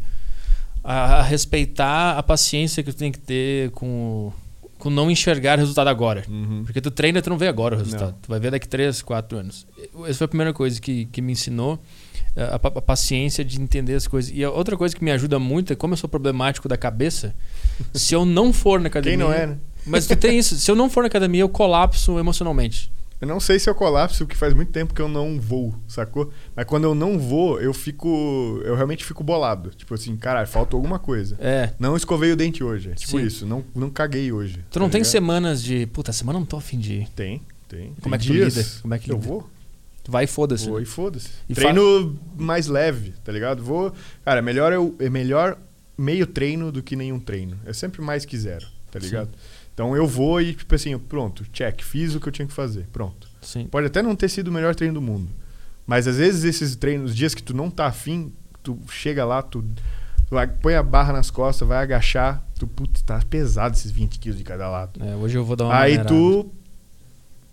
a, 0.83 1.19
a 1.19 1.21
respeitar 1.23 2.17
a 2.17 2.23
paciência 2.23 2.83
que 2.83 2.91
tu 2.91 2.97
tem 2.97 3.11
que 3.11 3.19
ter 3.19 3.71
com 3.71 4.31
com 4.79 4.89
não 4.89 5.11
enxergar 5.11 5.57
o 5.57 5.59
resultado 5.59 5.89
agora. 5.89 6.23
Uhum. 6.27 6.63
Porque 6.65 6.81
tu 6.81 6.89
treina 6.89 7.19
e 7.19 7.21
tu 7.21 7.29
não 7.29 7.37
vê 7.37 7.47
agora 7.47 7.75
o 7.75 7.77
resultado. 7.77 8.13
Não. 8.13 8.19
Tu 8.21 8.29
vai 8.29 8.39
ver 8.39 8.49
daqui 8.49 8.67
3, 8.67 9.01
4 9.01 9.37
anos. 9.37 9.67
Essa 10.05 10.19
foi 10.19 10.25
a 10.25 10.27
primeira 10.27 10.53
coisa 10.53 10.79
que, 10.81 11.05
que 11.05 11.21
me 11.21 11.33
ensinou. 11.33 11.79
Eh, 12.35 12.43
a, 12.43 12.55
a, 12.55 12.81
paciência 12.81 13.43
de 13.43 13.61
entender 13.61 13.95
as 13.95 14.07
coisas. 14.07 14.31
E 14.33 14.43
a 14.43 14.49
outra 14.49 14.77
coisa 14.77 14.95
que 14.95 15.03
me 15.03 15.11
ajuda 15.11 15.37
muito 15.37 15.73
é 15.73 15.75
como 15.75 15.93
eu 15.93 15.97
sou 15.97 16.09
problemático 16.09 16.69
da 16.69 16.77
cabeça, 16.77 17.35
se 17.93 18.15
eu 18.15 18.25
não 18.25 18.53
for 18.53 18.79
na 18.79 18.87
academia. 18.87 19.17
Quem 19.17 19.25
não 19.25 19.33
é, 19.33 19.47
né? 19.47 19.57
Mas 19.85 20.07
tu 20.07 20.15
tem 20.15 20.39
isso. 20.39 20.55
Se 20.55 20.71
eu 20.71 20.75
não 20.75 20.89
for 20.89 21.01
na 21.01 21.07
academia, 21.07 21.41
eu 21.41 21.49
colapso 21.49 22.17
emocionalmente. 22.17 22.91
Eu 23.21 23.27
não 23.27 23.39
sei 23.39 23.59
se 23.59 23.69
eu 23.69 23.75
colapso, 23.75 24.25
porque 24.25 24.37
faz 24.37 24.53
muito 24.53 24.71
tempo 24.71 24.93
que 24.93 25.01
eu 25.01 25.09
não 25.09 25.39
vou, 25.39 25.75
sacou? 25.87 26.31
Mas 26.55 26.65
quando 26.65 26.85
eu 26.85 26.95
não 26.95 27.19
vou, 27.19 27.59
eu 27.59 27.73
fico. 27.73 28.61
Eu 28.63 28.75
realmente 28.75 29.03
fico 29.03 29.23
bolado. 29.23 29.71
Tipo 29.71 29.93
assim, 29.93 30.15
caralho, 30.15 30.47
faltou 30.47 30.77
alguma 30.77 30.97
coisa. 30.97 31.35
É. 31.39 31.73
Não 31.77 31.97
escovei 31.97 32.31
o 32.31 32.35
dente 32.35 32.63
hoje. 32.63 32.91
É 32.91 32.93
tipo 32.93 33.19
Sim. 33.19 33.25
isso. 33.25 33.45
Não, 33.45 33.63
não 33.75 33.89
caguei 33.89 34.31
hoje. 34.31 34.63
Tu 34.71 34.79
não 34.79 34.87
tá 34.87 34.93
tem 34.93 35.01
ligado? 35.01 35.11
semanas 35.11 35.61
de. 35.61 35.85
Puta, 35.87 36.13
semana 36.13 36.39
não 36.39 36.45
tô 36.45 36.55
afim 36.55 36.79
de 36.79 36.93
ir. 36.93 37.09
Tem, 37.09 37.41
tem. 37.67 37.93
Como 38.01 38.01
tem 38.01 38.13
é 38.15 38.17
que 38.17 38.33
dias. 38.33 38.53
tu 38.53 38.57
lida? 38.57 38.69
Como 38.81 38.93
é 38.93 38.99
que 38.99 39.09
lida? 39.09 39.17
Eu 39.17 39.19
vou. 39.21 39.49
Vai 40.07 40.23
e 40.23 40.27
foda-se. 40.27 40.65
Vou 40.65 40.77
né? 40.77 40.83
e 40.83 40.85
foda-se. 40.85 41.29
Treino 41.53 42.17
fa... 42.37 42.43
mais 42.43 42.67
leve, 42.67 43.13
tá 43.23 43.31
ligado? 43.33 43.61
Vou. 43.61 43.93
Cara, 44.23 44.41
melhor 44.41 44.71
eu, 44.71 44.95
é 44.97 45.09
melhor 45.09 45.57
meio 45.97 46.25
treino 46.25 46.71
do 46.71 46.81
que 46.81 46.95
nenhum 46.95 47.19
treino. 47.19 47.59
É 47.65 47.73
sempre 47.73 48.01
mais 48.01 48.23
que 48.23 48.37
zero, 48.37 48.65
tá 48.89 48.97
ligado? 48.97 49.27
Sim. 49.27 49.58
Então 49.79 49.95
eu 49.95 50.05
vou 50.05 50.41
e, 50.41 50.53
tipo 50.53 50.75
assim, 50.75 50.99
pronto, 50.99 51.45
check, 51.53 51.81
fiz 51.81 52.13
o 52.13 52.19
que 52.19 52.27
eu 52.27 52.33
tinha 52.33 52.45
que 52.45 52.53
fazer. 52.53 52.85
Pronto. 52.91 53.29
Sim. 53.41 53.65
Pode 53.67 53.87
até 53.87 54.01
não 54.01 54.13
ter 54.13 54.27
sido 54.27 54.49
o 54.49 54.51
melhor 54.51 54.75
treino 54.75 54.95
do 54.95 55.01
mundo. 55.01 55.29
Mas 55.87 56.05
às 56.05 56.17
vezes 56.17 56.43
esses 56.43 56.75
treinos, 56.75 57.15
dias 57.15 57.33
que 57.33 57.41
tu 57.41 57.55
não 57.55 57.71
tá 57.71 57.85
afim, 57.85 58.33
tu 58.61 58.77
chega 58.89 59.23
lá, 59.23 59.41
tu, 59.41 59.63
tu 60.27 60.35
põe 60.61 60.75
a 60.75 60.83
barra 60.83 61.13
nas 61.13 61.31
costas, 61.31 61.65
vai 61.65 61.77
agachar, 61.77 62.43
tu, 62.59 62.67
putz, 62.67 63.01
tá 63.03 63.21
pesado 63.29 63.73
esses 63.73 63.89
20 63.89 64.19
quilos 64.19 64.37
de 64.37 64.43
cada 64.43 64.69
lado. 64.69 65.01
É, 65.01 65.15
hoje 65.15 65.37
eu 65.37 65.45
vou 65.45 65.55
dar 65.55 65.63
uma 65.63 65.79
Aí 65.79 66.03
tu 66.03 66.51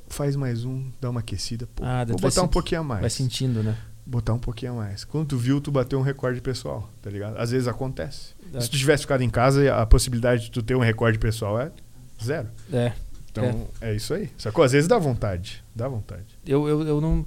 faz 0.08 0.34
mais 0.34 0.64
um, 0.64 0.90
dá 1.00 1.10
uma 1.10 1.20
aquecida, 1.20 1.68
pô, 1.76 1.84
ah, 1.84 2.04
vou 2.04 2.18
botar 2.18 2.42
um 2.42 2.48
pouquinho 2.48 2.80
a 2.80 2.84
mais. 2.84 3.02
Vai 3.02 3.10
sentindo, 3.10 3.62
né? 3.62 3.78
Botar 4.04 4.34
um 4.34 4.38
pouquinho 4.40 4.72
a 4.72 4.74
mais. 4.74 5.04
Quando 5.04 5.28
tu 5.28 5.36
viu, 5.36 5.60
tu 5.60 5.70
bateu 5.70 5.96
um 5.96 6.02
recorde 6.02 6.40
pessoal, 6.40 6.90
tá 7.00 7.08
ligado? 7.08 7.36
Às 7.38 7.52
vezes 7.52 7.68
acontece. 7.68 8.34
Se 8.58 8.68
tu 8.68 8.76
tivesse 8.76 9.02
ficado 9.02 9.22
em 9.22 9.30
casa, 9.30 9.72
a 9.76 9.86
possibilidade 9.86 10.46
de 10.46 10.50
tu 10.50 10.60
ter 10.60 10.74
um 10.74 10.80
recorde 10.80 11.20
pessoal 11.20 11.60
é 11.60 11.70
zero. 12.22 12.48
É. 12.72 12.92
Então, 13.30 13.68
é. 13.80 13.90
é 13.90 13.94
isso 13.94 14.14
aí. 14.14 14.30
Sacou? 14.38 14.64
Às 14.64 14.72
vezes 14.72 14.88
dá 14.88 14.98
vontade. 14.98 15.62
Dá 15.74 15.88
vontade. 15.88 16.24
Eu, 16.46 16.68
eu, 16.68 16.86
eu 16.86 17.00
não. 17.00 17.24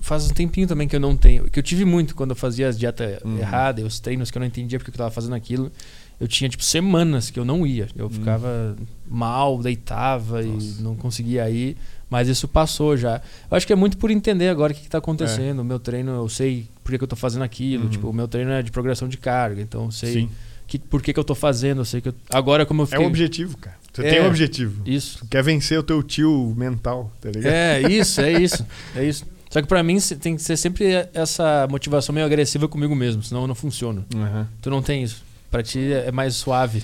Faz 0.00 0.30
um 0.30 0.34
tempinho 0.34 0.66
também 0.66 0.86
que 0.86 0.94
eu 0.94 1.00
não 1.00 1.16
tenho. 1.16 1.50
Que 1.50 1.58
eu 1.58 1.62
tive 1.62 1.84
muito 1.84 2.14
quando 2.14 2.30
eu 2.30 2.36
fazia 2.36 2.68
as 2.68 2.78
dietas 2.78 3.22
uhum. 3.24 3.38
erradas, 3.38 3.84
os 3.84 4.00
treinos 4.00 4.30
que 4.30 4.36
eu 4.36 4.40
não 4.40 4.46
entendia 4.46 4.78
porque 4.78 4.90
eu 4.90 4.94
estava 4.94 5.10
fazendo 5.10 5.34
aquilo. 5.34 5.72
Eu 6.20 6.28
tinha, 6.28 6.48
tipo, 6.48 6.62
semanas 6.62 7.30
que 7.30 7.40
eu 7.40 7.44
não 7.44 7.66
ia. 7.66 7.88
Eu 7.96 8.04
uhum. 8.04 8.10
ficava 8.10 8.76
mal, 9.06 9.58
deitava 9.58 10.42
Nossa. 10.42 10.80
e 10.80 10.82
não 10.82 10.94
conseguia 10.94 11.48
ir. 11.50 11.76
Mas 12.08 12.28
isso 12.28 12.46
passou 12.46 12.96
já. 12.96 13.20
Eu 13.50 13.56
acho 13.56 13.66
que 13.66 13.72
é 13.72 13.76
muito 13.76 13.96
por 13.98 14.10
entender 14.10 14.48
agora 14.48 14.72
o 14.72 14.76
que 14.76 14.82
está 14.82 14.98
acontecendo. 14.98 15.58
É. 15.58 15.62
O 15.62 15.64
meu 15.64 15.80
treino, 15.80 16.12
eu 16.12 16.28
sei 16.28 16.68
por 16.84 16.92
que, 16.92 16.98
que 16.98 17.04
eu 17.04 17.06
estou 17.06 17.18
fazendo 17.18 17.42
aquilo. 17.42 17.84
Uhum. 17.84 17.90
Tipo, 17.90 18.08
o 18.10 18.12
meu 18.12 18.28
treino 18.28 18.52
é 18.52 18.62
de 18.62 18.70
progressão 18.70 19.08
de 19.08 19.16
carga. 19.16 19.60
Então, 19.60 19.86
eu 19.86 19.90
sei 19.90 20.28
que, 20.66 20.78
por 20.78 21.02
que, 21.02 21.12
que 21.12 21.18
eu 21.18 21.22
estou 21.22 21.34
fazendo. 21.34 21.80
Eu 21.80 21.84
sei 21.84 22.00
que 22.00 22.10
eu... 22.10 22.14
Agora, 22.30 22.64
como 22.64 22.82
eu 22.82 22.86
fiquei... 22.86 23.02
É 23.02 23.06
um 23.06 23.08
objetivo, 23.08 23.56
cara. 23.56 23.76
Você 23.94 24.02
É. 24.06 24.10
tem 24.10 24.22
um 24.22 24.26
objetivo. 24.26 24.82
Isso. 24.84 25.18
Tu 25.20 25.26
quer 25.26 25.42
vencer 25.42 25.78
o 25.78 25.82
teu 25.82 26.02
tio 26.02 26.52
mental, 26.56 27.12
tá 27.20 27.30
ligado? 27.30 27.52
É, 27.52 27.80
isso, 27.82 28.20
é 28.20 28.32
isso. 28.32 28.66
É 28.96 29.04
isso. 29.04 29.24
Só 29.50 29.62
que 29.62 29.68
pra 29.68 29.82
mim 29.84 29.98
tem 30.20 30.34
que 30.34 30.42
ser 30.42 30.56
sempre 30.56 31.08
essa 31.14 31.68
motivação 31.70 32.12
meio 32.12 32.26
agressiva 32.26 32.66
comigo 32.66 32.94
mesmo, 32.96 33.22
senão 33.22 33.42
eu 33.42 33.46
não 33.46 33.54
funciona. 33.54 34.04
Aham. 34.14 34.48
Tu 34.60 34.68
não 34.68 34.82
tem 34.82 35.02
isso. 35.04 35.22
Pra 35.48 35.62
ti 35.62 35.92
é 35.92 36.10
mais 36.10 36.34
suave. 36.34 36.82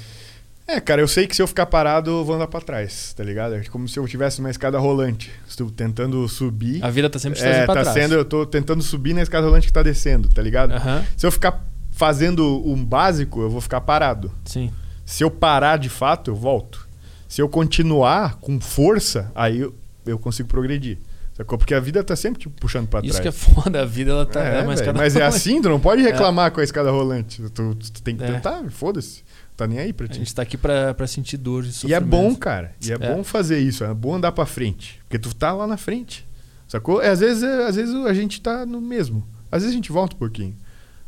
É, 0.68 0.78
cara, 0.80 1.00
eu 1.00 1.08
sei 1.08 1.26
que 1.26 1.34
se 1.34 1.42
eu 1.42 1.48
ficar 1.48 1.66
parado, 1.66 2.10
eu 2.12 2.24
vou 2.24 2.36
andar 2.36 2.46
pra 2.46 2.60
trás, 2.60 3.12
tá 3.12 3.24
ligado? 3.24 3.56
É 3.56 3.64
como 3.64 3.88
se 3.88 3.98
eu 3.98 4.06
tivesse 4.06 4.38
uma 4.38 4.50
escada 4.50 4.78
rolante. 4.78 5.32
Estou 5.48 5.68
tentando 5.68 6.28
subir. 6.28 6.80
A 6.84 6.88
vida 6.90 7.10
tá 7.10 7.18
sempre 7.18 7.40
é, 7.40 7.64
pra 7.64 7.74
tá 7.74 7.82
trás. 7.82 7.88
sendo, 7.88 8.14
eu 8.14 8.24
tô 8.24 8.46
tentando 8.46 8.80
subir 8.84 9.12
na 9.14 9.22
escada 9.22 9.44
rolante 9.48 9.66
que 9.66 9.72
tá 9.72 9.82
descendo, 9.82 10.28
tá 10.28 10.40
ligado? 10.40 10.70
Aham, 10.74 11.04
Se 11.16 11.26
eu 11.26 11.32
ficar 11.32 11.66
fazendo 11.90 12.62
um 12.64 12.84
básico, 12.84 13.40
eu 13.42 13.50
vou 13.50 13.60
ficar 13.60 13.80
parado. 13.80 14.30
sim. 14.44 14.70
Se 15.04 15.24
eu 15.24 15.30
parar 15.30 15.76
de 15.76 15.88
fato, 15.88 16.30
eu 16.30 16.36
volto. 16.36 16.86
Se 17.30 17.40
eu 17.40 17.48
continuar 17.48 18.38
com 18.40 18.60
força, 18.60 19.30
aí 19.36 19.60
eu, 19.60 19.72
eu 20.04 20.18
consigo 20.18 20.48
progredir. 20.48 20.98
Sacou? 21.32 21.56
Porque 21.56 21.72
a 21.72 21.78
vida 21.78 22.02
tá 22.02 22.16
sempre 22.16 22.40
tipo, 22.40 22.60
puxando 22.60 22.88
pra 22.88 23.00
Isso 23.00 23.12
trás. 23.12 23.20
que 23.22 23.28
é 23.28 23.32
foda, 23.32 23.80
a 23.82 23.84
vida 23.84 24.10
ela 24.10 24.26
tá 24.26 24.44
É, 24.44 24.58
é, 24.58 24.62
velho, 24.64 24.84
cada 24.84 24.98
mas 24.98 25.14
é 25.14 25.22
assim, 25.22 25.62
tu 25.62 25.68
não 25.68 25.78
pode 25.78 26.02
reclamar 26.02 26.50
com 26.50 26.60
a 26.60 26.64
escada 26.64 26.90
rolante. 26.90 27.40
Tu, 27.50 27.74
tu 27.76 28.02
tem 28.02 28.16
que 28.16 28.24
É. 28.24 28.32
tentar, 28.32 28.68
foda-se. 28.70 29.22
Tá 29.56 29.64
nem 29.64 29.78
aí 29.78 29.92
pra 29.92 30.06
A 30.06 30.08
ti. 30.08 30.18
gente 30.18 30.34
tá 30.34 30.42
aqui 30.42 30.56
pra, 30.56 30.92
pra 30.92 31.06
sentir 31.06 31.36
dor 31.36 31.64
e 31.64 31.86
E 31.86 31.94
é 31.94 32.00
bom, 32.00 32.34
cara. 32.34 32.72
E 32.84 32.90
é, 32.90 32.94
É. 32.96 32.98
bom 32.98 33.22
fazer 33.22 33.60
isso. 33.60 33.84
É 33.84 33.94
bom 33.94 34.16
andar 34.16 34.32
pra 34.32 34.44
frente. 34.44 34.98
Porque 35.04 35.18
tu 35.18 35.32
tá 35.32 35.52
lá 35.52 35.68
na 35.68 35.76
frente. 35.76 36.26
Sacou? 36.66 37.00
É, 37.00 37.10
às, 37.10 37.20
vezes, 37.20 37.44
é, 37.44 37.66
às 37.68 37.76
vezes 37.76 37.94
a 37.94 38.12
gente 38.12 38.40
tá 38.40 38.66
no 38.66 38.80
mesmo. 38.80 39.24
Às 39.52 39.62
vezes 39.62 39.72
a 39.72 39.76
gente 39.76 39.92
volta 39.92 40.16
um 40.16 40.18
pouquinho. 40.18 40.56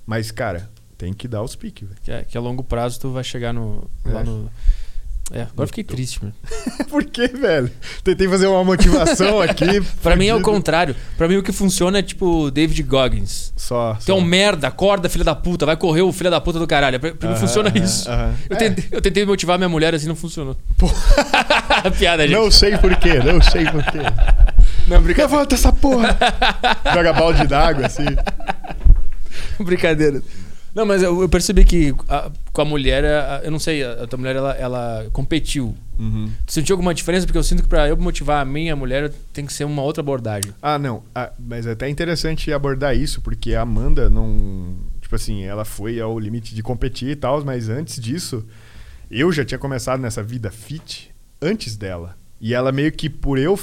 Mas, 0.07 0.31
cara, 0.31 0.71
tem 0.97 1.13
que 1.13 1.27
dar 1.27 1.43
os 1.43 1.57
piques, 1.57 1.89
velho. 1.89 2.01
Que, 2.01 2.11
é, 2.13 2.23
que 2.25 2.39
a 2.39 2.41
longo 2.41 2.63
prazo 2.63 3.01
tu 3.01 3.11
vai 3.11 3.25
chegar 3.25 3.53
no, 3.53 3.91
lá 4.05 4.21
É. 4.21 4.25
no... 4.25 4.49
É, 5.31 5.43
agora 5.43 5.67
fiquei 5.67 5.85
triste, 5.85 6.19
mano. 6.23 6.35
Por 6.91 7.05
que, 7.05 7.27
velho? 7.29 7.71
Tentei 8.05 8.29
fazer 8.29 8.47
uma 8.49 8.63
motivação 8.65 9.41
aqui. 9.41 9.81
Pra 10.03 10.15
mim 10.17 10.27
é 10.27 10.35
o 10.35 10.43
contrário. 10.43 10.95
Pra 11.17 11.27
mim 11.27 11.37
o 11.37 11.43
que 11.43 11.53
funciona 11.53 12.01
é 12.01 12.03
tipo 12.03 12.51
David 12.51 12.83
Goggins. 12.83 13.53
Só. 13.57 13.93
É 13.93 14.01
só. 14.01 14.21
merda, 14.21 14.69
acorda, 14.69 15.09
filha 15.09 15.25
da 15.25 15.35
puta, 15.35 15.65
vai 15.65 15.77
correr 15.77 16.03
o 16.03 16.13
filho 16.13 16.31
da 16.31 16.41
puta 16.41 16.59
do 16.59 16.67
caralho. 16.67 17.01
Pra, 17.01 17.13
pra 17.15 17.29
mim 17.31 17.35
Aham, 17.35 17.41
funciona 17.41 17.71
aham, 17.71 17.79
isso. 17.85 18.11
aham. 18.11 18.35
Eu, 18.51 18.57
É. 18.57 18.59
tentei, 18.59 18.85
eu 18.91 19.01
tentei 19.01 19.25
motivar 19.25 19.57
minha 19.57 19.69
mulher 19.71 19.95
assim, 19.95 20.07
não 20.09 20.17
funcionou. 20.17 20.57
Piada, 21.99 22.27
gente. 22.29 22.37
Não 22.37 22.51
sei 22.51 22.77
porquê, 22.77 23.15
não 23.21 23.41
sei 23.41 23.65
porquê. 23.65 23.99
Não, 24.87 25.01
brinca... 25.01 25.23
Levanta 25.23 25.55
essa 25.55 25.73
porra! 25.73 26.19
Joga 26.93 27.13
balde 27.13 27.47
d'água, 27.47 27.87
assim. 27.87 28.05
brincadeira. 29.61 30.21
Não, 30.75 30.87
mas 30.87 31.03
eu, 31.03 31.21
eu 31.21 31.29
percebi 31.29 31.65
que 31.65 31.95
a- 32.09 32.31
com 32.53 32.63
a 32.63 32.65
mulher, 32.65 33.05
a- 33.05 33.41
eu 33.45 33.51
não 33.51 33.59
sei, 33.59 33.85
a, 33.85 34.05
a 34.05 34.07
tua 34.07 34.19
mulher 34.19 34.37
ela, 34.37 34.53
ela 34.55 35.07
competiu. 35.13 35.75
Tu 36.47 36.53
sentiu 36.53 36.75
alguma 36.75 36.93
diferença? 36.93 37.27
Porque 37.27 37.39
eu 37.39 37.45
sinto 37.45 37.63
que 37.63 37.69
pra 37.69 37.89
eu 37.89 37.97
motivar 37.97 38.43
a 38.43 38.45
minha 38.45 38.75
mulher 38.75 39.13
tem 39.33 39.47
que 39.47 39.53
ser 39.53 39.63
uma 39.65 39.83
outra 39.83 40.01
abordagem. 40.03 40.53
Ah, 40.61 40.77
não. 40.79 41.05
Ah, 41.15 41.31
mas 41.39 41.65
é 41.67 41.73
até 41.73 41.89
interessante 41.89 42.53
abordar 42.53 42.97
isso, 42.97 43.21
porque 43.21 43.55
a 43.55 43.61
Amanda 43.63 44.11
não. 44.11 44.75
Tipo 45.01 45.15
assim, 45.15 45.45
ela 45.45 45.65
foi 45.65 46.01
ao 46.01 46.19
limite 46.19 46.55
de 46.57 46.63
competir 46.63 47.11
e 47.11 47.17
tal, 47.17 47.45
mas 47.45 47.69
antes 47.69 48.01
disso, 48.01 48.45
eu 49.11 49.31
já 49.31 49.45
tinha 49.45 49.59
começado 49.59 50.01
nessa 50.01 50.23
vida 50.25 50.51
fit 50.51 51.11
antes 51.41 51.77
dela. 51.77 52.17
E 52.41 52.53
ela 52.53 52.73
meio 52.73 52.91
que 52.91 53.09
por 53.09 53.39
eu 53.39 53.57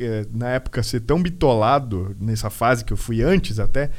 eh, 0.00 0.26
na 0.32 0.48
época 0.48 0.82
ser 0.82 0.98
tão 1.00 1.22
bitolado 1.22 2.16
nessa 2.18 2.50
fase 2.50 2.84
que 2.84 2.92
eu 2.92 2.96
fui 2.96 3.22
antes 3.22 3.60
até, 3.60 3.90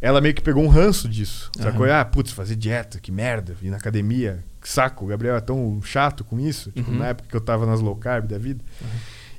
ela 0.00 0.20
meio 0.20 0.34
que 0.34 0.40
pegou 0.42 0.62
um 0.64 0.68
ranço 0.68 1.08
disso. 1.08 1.50
Sacou? 1.58 1.84
Ah, 1.90 2.04
putz, 2.04 2.32
fazer 2.32 2.56
dieta, 2.56 2.98
que 3.00 3.12
merda, 3.12 3.54
ir 3.62 3.70
na 3.70 3.76
academia, 3.76 4.42
que 4.60 4.68
saco, 4.68 5.04
o 5.04 5.08
Gabriel 5.08 5.36
é 5.36 5.40
tão 5.40 5.80
chato 5.82 6.24
com 6.24 6.38
isso, 6.40 6.70
tipo, 6.72 6.90
Uhum. 6.90 6.98
na 6.98 7.08
época 7.08 7.28
que 7.28 7.36
eu 7.36 7.40
tava 7.40 7.66
nas 7.66 7.80
low 7.80 7.94
carb 7.96 8.26
da 8.26 8.38
vida. 8.38 8.64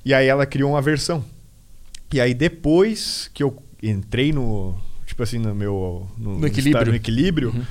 E 0.05 0.13
aí 0.13 0.27
ela 0.27 0.45
criou 0.45 0.71
uma 0.71 0.81
versão. 0.81 1.23
E 2.13 2.19
aí 2.21 2.33
depois 2.33 3.29
que 3.33 3.41
eu 3.43 3.61
entrei 3.81 4.31
no, 4.33 4.75
tipo 5.05 5.23
assim, 5.23 5.37
no 5.39 5.53
meu 5.55 6.07
no, 6.17 6.39
No 6.39 6.47
equilíbrio. 6.47 6.87
no 6.87 6.95
equilíbrio, 6.95 7.49
Uhum. 7.55 7.63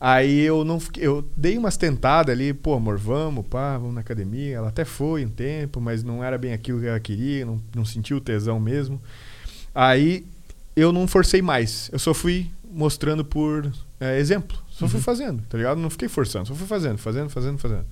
aí 0.00 0.40
eu 0.42 0.64
não 0.64 0.78
fiquei, 0.78 1.06
eu 1.06 1.28
dei 1.36 1.56
umas 1.58 1.76
tentadas 1.76 2.32
ali, 2.34 2.52
pô, 2.52 2.74
amor, 2.74 2.98
vamos, 2.98 3.44
pá, 3.46 3.76
vamos 3.78 3.94
na 3.94 4.00
academia. 4.02 4.56
Ela 4.56 4.68
até 4.68 4.84
foi 4.84 5.24
um 5.24 5.28
tempo, 5.30 5.80
mas 5.80 6.02
não 6.04 6.22
era 6.22 6.36
bem 6.38 6.52
aquilo 6.52 6.80
que 6.80 6.86
ela 6.86 7.00
queria, 7.00 7.44
não, 7.46 7.60
não 7.74 7.84
sentiu 7.84 8.18
o 8.18 8.20
tesão 8.20 8.60
mesmo. 8.60 9.00
Aí 9.74 10.26
eu 10.76 10.92
não 10.92 11.06
forcei 11.08 11.40
mais. 11.42 11.88
Eu 11.92 11.98
só 11.98 12.12
fui 12.14 12.50
mostrando 12.70 13.24
por 13.24 13.72
é, 13.98 14.18
exemplo. 14.18 14.56
Só 14.68 14.86
fui 14.86 15.00
fazendo, 15.00 15.42
tá 15.48 15.56
ligado? 15.56 15.78
Não 15.80 15.88
fiquei 15.88 16.08
forçando, 16.08 16.46
só 16.48 16.54
fui 16.54 16.66
fazendo, 16.66 16.98
fazendo, 16.98 17.30
fazendo, 17.30 17.58
fazendo. 17.58 17.86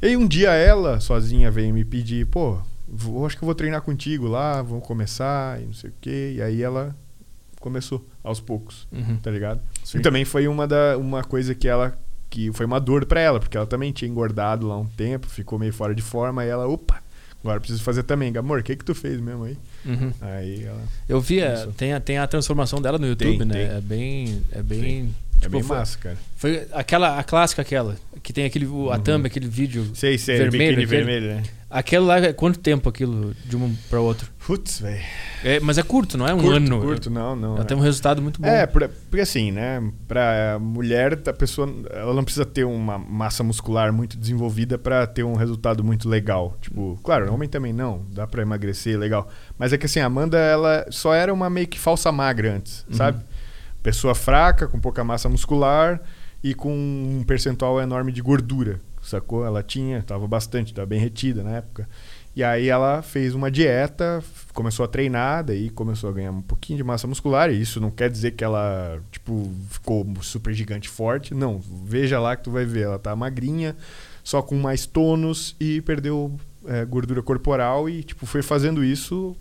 E 0.00 0.06
aí 0.06 0.16
um 0.16 0.26
dia 0.26 0.50
ela, 0.52 0.98
sozinha, 1.00 1.50
veio 1.50 1.72
me 1.74 1.84
pedir, 1.84 2.26
pô, 2.26 2.58
vou, 2.88 3.26
acho 3.26 3.36
que 3.36 3.44
eu 3.44 3.46
vou 3.46 3.54
treinar 3.54 3.82
contigo 3.82 4.26
lá, 4.26 4.62
vamos 4.62 4.86
começar 4.86 5.60
e 5.60 5.66
não 5.66 5.72
sei 5.74 5.90
o 5.90 5.94
quê. 6.00 6.34
E 6.36 6.42
aí 6.42 6.62
ela 6.62 6.96
começou, 7.60 8.06
aos 8.22 8.40
poucos, 8.40 8.88
Uhum. 8.90 9.16
tá 9.18 9.30
ligado? 9.30 9.60
Sim. 9.84 9.98
E 9.98 10.00
também 10.00 10.24
foi 10.24 10.48
uma, 10.48 10.66
da, 10.66 10.96
uma 10.98 11.22
coisa 11.22 11.54
que 11.54 11.68
ela. 11.68 11.98
que 12.30 12.50
foi 12.52 12.64
uma 12.66 12.80
dor 12.80 13.04
pra 13.06 13.20
ela, 13.20 13.38
porque 13.38 13.56
ela 13.56 13.66
também 13.66 13.92
tinha 13.92 14.10
engordado 14.10 14.66
lá 14.66 14.76
um 14.78 14.86
tempo, 14.86 15.26
ficou 15.28 15.58
meio 15.58 15.72
fora 15.72 15.94
de 15.94 16.02
forma, 16.02 16.44
e 16.44 16.48
ela, 16.48 16.66
opa, 16.66 17.02
agora 17.44 17.60
preciso 17.60 17.82
fazer 17.82 18.02
também. 18.02 18.36
Amor, 18.36 18.60
o 18.60 18.62
que 18.62 18.74
que 18.74 18.84
tu 18.84 18.94
fez 18.94 19.20
mesmo 19.20 19.44
aí? 19.44 19.56
Uhum. 19.84 20.12
Aí 20.20 20.64
ela. 20.64 20.82
Eu 21.08 21.20
vi, 21.20 21.42
a- 21.42 21.54
Isso. 21.54 21.72
tem 21.76 21.92
a, 21.92 22.00
tem 22.00 22.18
a 22.18 22.26
transformação 22.26 22.80
dela 22.80 22.98
no 22.98 23.06
YouTube, 23.06 23.38
Tem, 23.38 23.46
né? 23.46 23.54
tem. 23.54 23.76
É 23.76 23.80
bem. 23.80 24.42
É 24.52 24.62
bem. 24.62 25.14
É 25.36 25.40
tipo, 25.40 25.52
bem 25.52 25.62
foi- 25.62 25.76
massa, 25.76 25.98
cara. 25.98 26.16
Foi 26.36 26.66
aquela, 26.72 27.18
a 27.18 27.22
clássica 27.24 27.60
aquela, 27.62 27.96
que 28.22 28.32
tem 28.32 28.44
aquele, 28.46 28.66
a 28.90 28.98
thumb, 28.98 29.26
aquele 29.26 29.46
vídeo. 29.46 29.90
Sei, 29.94 30.16
sei, 30.16 30.38
Vermelho, 30.38 30.76
biquíni 30.76 30.84
aquele- 30.84 31.04
vermelho, 31.04 31.26
né? 31.36 31.42
Aquele 31.76 32.04
lá, 32.04 32.18
é 32.18 32.32
quanto 32.32 32.60
tempo 32.60 32.88
aquilo 32.88 33.34
de 33.44 33.56
um 33.56 33.74
pra 33.90 33.98
outro? 33.98 34.30
Putz, 34.46 34.78
velho. 34.78 35.02
É, 35.42 35.58
mas 35.58 35.76
é 35.76 35.82
curto, 35.82 36.16
não 36.16 36.24
é 36.24 36.32
um 36.32 36.38
Curto, 36.38 36.56
ano. 36.56 36.80
curto, 36.80 37.10
não, 37.10 37.34
não. 37.34 37.54
Ela 37.54 37.62
é. 37.62 37.64
tem 37.64 37.76
um 37.76 37.80
resultado 37.80 38.22
muito 38.22 38.40
bom. 38.40 38.46
É, 38.46 38.64
por- 38.64 38.88
porque 39.10 39.20
assim, 39.22 39.50
né? 39.50 39.82
Pra 40.06 40.56
mulher, 40.60 41.18
a 41.26 41.32
pessoa 41.32 41.68
ela 41.90 42.14
não 42.14 42.22
precisa 42.22 42.46
ter 42.46 42.62
uma 42.64 42.96
massa 42.96 43.42
muscular 43.42 43.92
muito 43.92 44.16
desenvolvida 44.16 44.78
pra 44.78 45.04
ter 45.04 45.24
um 45.24 45.34
resultado 45.34 45.82
muito 45.82 46.08
legal. 46.08 46.56
Tipo, 46.60 46.96
claro, 47.02 47.32
homem 47.34 47.48
também 47.48 47.72
não, 47.72 48.06
dá 48.12 48.24
pra 48.24 48.42
emagrecer, 48.42 48.96
legal. 48.96 49.28
Mas 49.58 49.72
é 49.72 49.76
que 49.76 49.86
assim, 49.86 49.98
a 49.98 50.06
Amanda, 50.06 50.38
ela 50.38 50.86
só 50.90 51.12
era 51.12 51.34
uma 51.34 51.50
meio 51.50 51.66
que 51.66 51.78
falsa 51.80 52.12
magra 52.12 52.54
antes, 52.54 52.86
Uhum. 52.88 52.94
sabe? 52.96 53.18
Pessoa 53.82 54.14
fraca, 54.14 54.68
com 54.68 54.78
pouca 54.78 55.02
massa 55.02 55.28
muscular 55.28 56.00
e 56.42 56.54
com 56.54 56.72
um 56.72 57.24
percentual 57.26 57.80
enorme 57.80 58.12
de 58.12 58.22
gordura, 58.22 58.80
sacou? 59.16 59.44
Ela 59.44 59.62
tinha, 59.62 60.02
tava 60.02 60.26
bastante, 60.26 60.74
tava 60.74 60.86
bem 60.86 61.00
retida 61.00 61.42
na 61.42 61.52
época. 61.52 61.88
E 62.36 62.42
aí 62.42 62.68
ela 62.68 63.00
fez 63.00 63.32
uma 63.32 63.48
dieta, 63.48 64.22
começou 64.52 64.84
a 64.84 64.88
treinar, 64.88 65.44
daí 65.44 65.70
começou 65.70 66.10
a 66.10 66.12
ganhar 66.12 66.32
um 66.32 66.42
pouquinho 66.42 66.76
de 66.76 66.82
massa 66.82 67.06
muscular. 67.06 67.50
E 67.50 67.60
isso 67.60 67.80
não 67.80 67.90
quer 67.90 68.10
dizer 68.10 68.32
que 68.32 68.42
ela, 68.42 68.98
tipo, 69.12 69.52
ficou 69.70 70.04
super 70.20 70.52
gigante 70.52 70.88
forte. 70.88 71.32
Não, 71.32 71.60
veja 71.84 72.18
lá 72.18 72.34
que 72.34 72.42
tu 72.42 72.50
vai 72.50 72.64
ver. 72.64 72.82
Ela 72.82 72.98
tá 72.98 73.14
magrinha, 73.14 73.76
só 74.24 74.42
com 74.42 74.56
mais 74.56 74.84
tônus 74.84 75.54
e 75.60 75.80
perdeu 75.82 76.36
é, 76.66 76.84
gordura 76.84 77.22
corporal 77.22 77.88
e, 77.88 78.02
tipo, 78.02 78.26
foi 78.26 78.42
fazendo 78.42 78.82
isso 78.82 79.36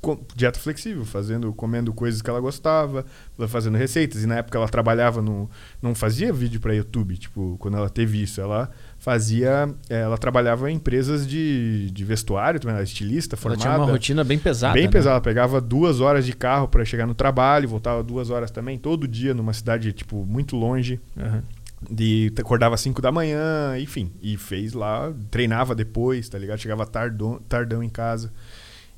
com 0.00 0.20
dieta 0.36 0.60
flexível, 0.60 1.04
fazendo, 1.04 1.52
comendo 1.52 1.92
coisas 1.92 2.22
que 2.22 2.30
ela 2.30 2.38
gostava, 2.38 3.04
fazendo 3.48 3.76
receitas. 3.76 4.22
E 4.22 4.26
na 4.26 4.36
época 4.36 4.56
ela 4.56 4.68
trabalhava 4.68 5.20
no. 5.20 5.50
não 5.82 5.96
fazia 5.96 6.32
vídeo 6.32 6.60
para 6.60 6.74
YouTube, 6.74 7.16
tipo, 7.16 7.56
quando 7.58 7.76
ela 7.76 7.90
teve 7.90 8.22
isso, 8.22 8.40
ela 8.40 8.70
fazia. 9.06 9.72
eh, 9.88 10.00
Ela 10.00 10.18
trabalhava 10.18 10.68
em 10.68 10.74
empresas 10.74 11.24
de, 11.28 11.88
de 11.92 12.04
vestuário, 12.04 12.58
também, 12.58 12.72
ela 12.72 12.80
era 12.80 12.84
estilista, 12.84 13.36
Ela 13.36 13.40
formada. 13.40 13.60
tinha 13.62 13.78
uma 13.78 13.86
rotina 13.86 14.24
bem 14.24 14.36
pesada. 14.36 14.74
Bem 14.74 14.86
né? 14.86 14.90
pesada. 14.90 15.12
Ela 15.14 15.20
pegava 15.20 15.60
duas 15.60 16.00
horas 16.00 16.26
de 16.26 16.32
carro 16.32 16.66
para 16.66 16.84
chegar 16.84 17.06
no 17.06 17.14
trabalho, 17.14 17.68
voltava 17.68 18.02
duas 18.02 18.30
horas 18.30 18.50
também, 18.50 18.76
todo 18.76 19.06
dia, 19.06 19.32
numa 19.32 19.52
cidade, 19.52 19.92
tipo, 19.92 20.26
muito 20.26 20.56
longe. 20.56 21.00
Aham. 21.16 21.42
De, 21.88 22.32
acordava 22.36 22.74
às 22.74 22.80
5 22.80 23.00
da 23.00 23.12
manhã, 23.12 23.78
enfim. 23.78 24.10
E 24.20 24.36
fez 24.36 24.72
lá, 24.72 25.12
treinava 25.30 25.72
depois, 25.72 26.28
tá 26.28 26.36
ligado? 26.36 26.58
Chegava 26.58 26.84
tardão, 26.84 27.40
tardão 27.48 27.82
em 27.84 27.88
casa. 27.88 28.32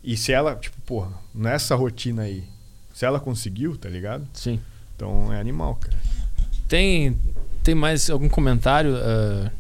E 0.02 0.16
se 0.16 0.32
ela, 0.32 0.54
tipo, 0.56 0.80
porra, 0.86 1.10
nessa 1.34 1.74
rotina 1.74 2.22
aí, 2.22 2.44
se 2.94 3.04
ela 3.04 3.20
conseguiu, 3.20 3.76
tá 3.76 3.90
ligado? 3.90 4.26
Sim. 4.32 4.58
Então 4.96 5.30
é 5.30 5.38
animal, 5.38 5.74
cara. 5.74 5.96
Tem, 6.66 7.18
tem 7.62 7.74
mais 7.74 8.08
algum 8.08 8.28
comentário? 8.28 8.94
ah, 8.96 9.50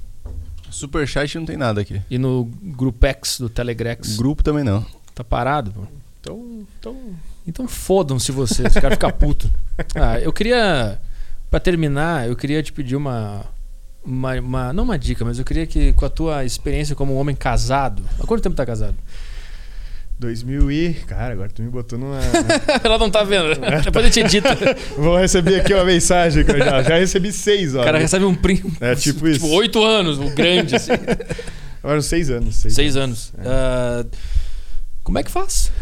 Superchat 0.78 1.36
não 1.38 1.44
tem 1.46 1.56
nada 1.56 1.80
aqui. 1.80 2.00
e 2.10 2.18
no 2.18 2.44
Grupex 2.62 3.38
do 3.38 3.48
Telegrex? 3.48 4.16
Grupo 4.16 4.42
também 4.42 4.64
não. 4.64 4.84
Tá 5.14 5.22
parado, 5.24 5.70
pô. 5.72 5.82
Então, 6.20 6.66
então 6.78 6.96
Então 7.46 7.68
fodam-se 7.68 8.30
vocês, 8.32 8.72
quero 8.74 8.90
ficar 8.94 9.12
puto. 9.12 9.50
Ah, 9.94 10.18
eu 10.18 10.32
queria, 10.32 11.00
pra 11.48 11.60
terminar, 11.60 12.26
eu 12.28 12.34
queria 12.34 12.60
te 12.62 12.72
pedir 12.72 12.96
uma, 12.96 13.44
uma, 14.04 14.34
uma- 14.40 14.72
não 14.72 14.82
uma 14.82 14.98
dica, 14.98 15.24
mas 15.24 15.38
eu 15.38 15.44
queria 15.44 15.66
que 15.68 15.92
com 15.92 16.04
a 16.04 16.10
tua 16.10 16.44
experiência 16.44 16.96
como 16.96 17.14
um 17.14 17.16
homem 17.16 17.36
casado, 17.36 18.02
há 18.18 18.26
quanto 18.26 18.42
tempo 18.42 18.56
tá 18.56 18.66
casado? 18.66 18.96
2000 20.18 20.72
e. 20.72 20.94
Cara, 21.06 21.32
agora 21.32 21.48
tu 21.48 21.62
me 21.62 21.68
botou 21.68 21.98
numa. 21.98 22.18
Ela 22.82 22.98
não 22.98 23.10
tá 23.10 23.22
vendo, 23.22 23.54
depois 23.84 24.04
a 24.04 24.08
gente 24.08 24.20
edita. 24.20 24.56
Vou 24.96 25.16
receber 25.16 25.60
aqui 25.60 25.72
uma 25.72 25.84
mensagem 25.84 26.44
que 26.44 26.50
eu 26.50 26.58
já, 26.58 26.82
já 26.82 26.96
recebi 26.96 27.32
seis, 27.32 27.74
ó. 27.74 27.82
O 27.82 27.84
cara 27.84 27.98
recebe 27.98 28.24
um 28.24 28.34
primo, 28.34 28.72
É 28.80 28.94
tipo 28.94 29.28
isso. 29.28 29.40
tipo 29.40 29.54
oito 29.54 29.82
anos, 29.84 30.18
o 30.18 30.30
grande 30.30 30.74
assim. 30.74 30.92
Foram 31.80 32.02
seis 32.02 32.30
anos. 32.30 32.56
Seis, 32.56 32.74
seis 32.74 32.96
anos. 32.96 33.32
anos. 33.38 33.46
É. 33.46 34.04
Uh, 34.04 34.10
como 35.04 35.18
é 35.18 35.22
que 35.22 35.30
faz? 35.30 35.72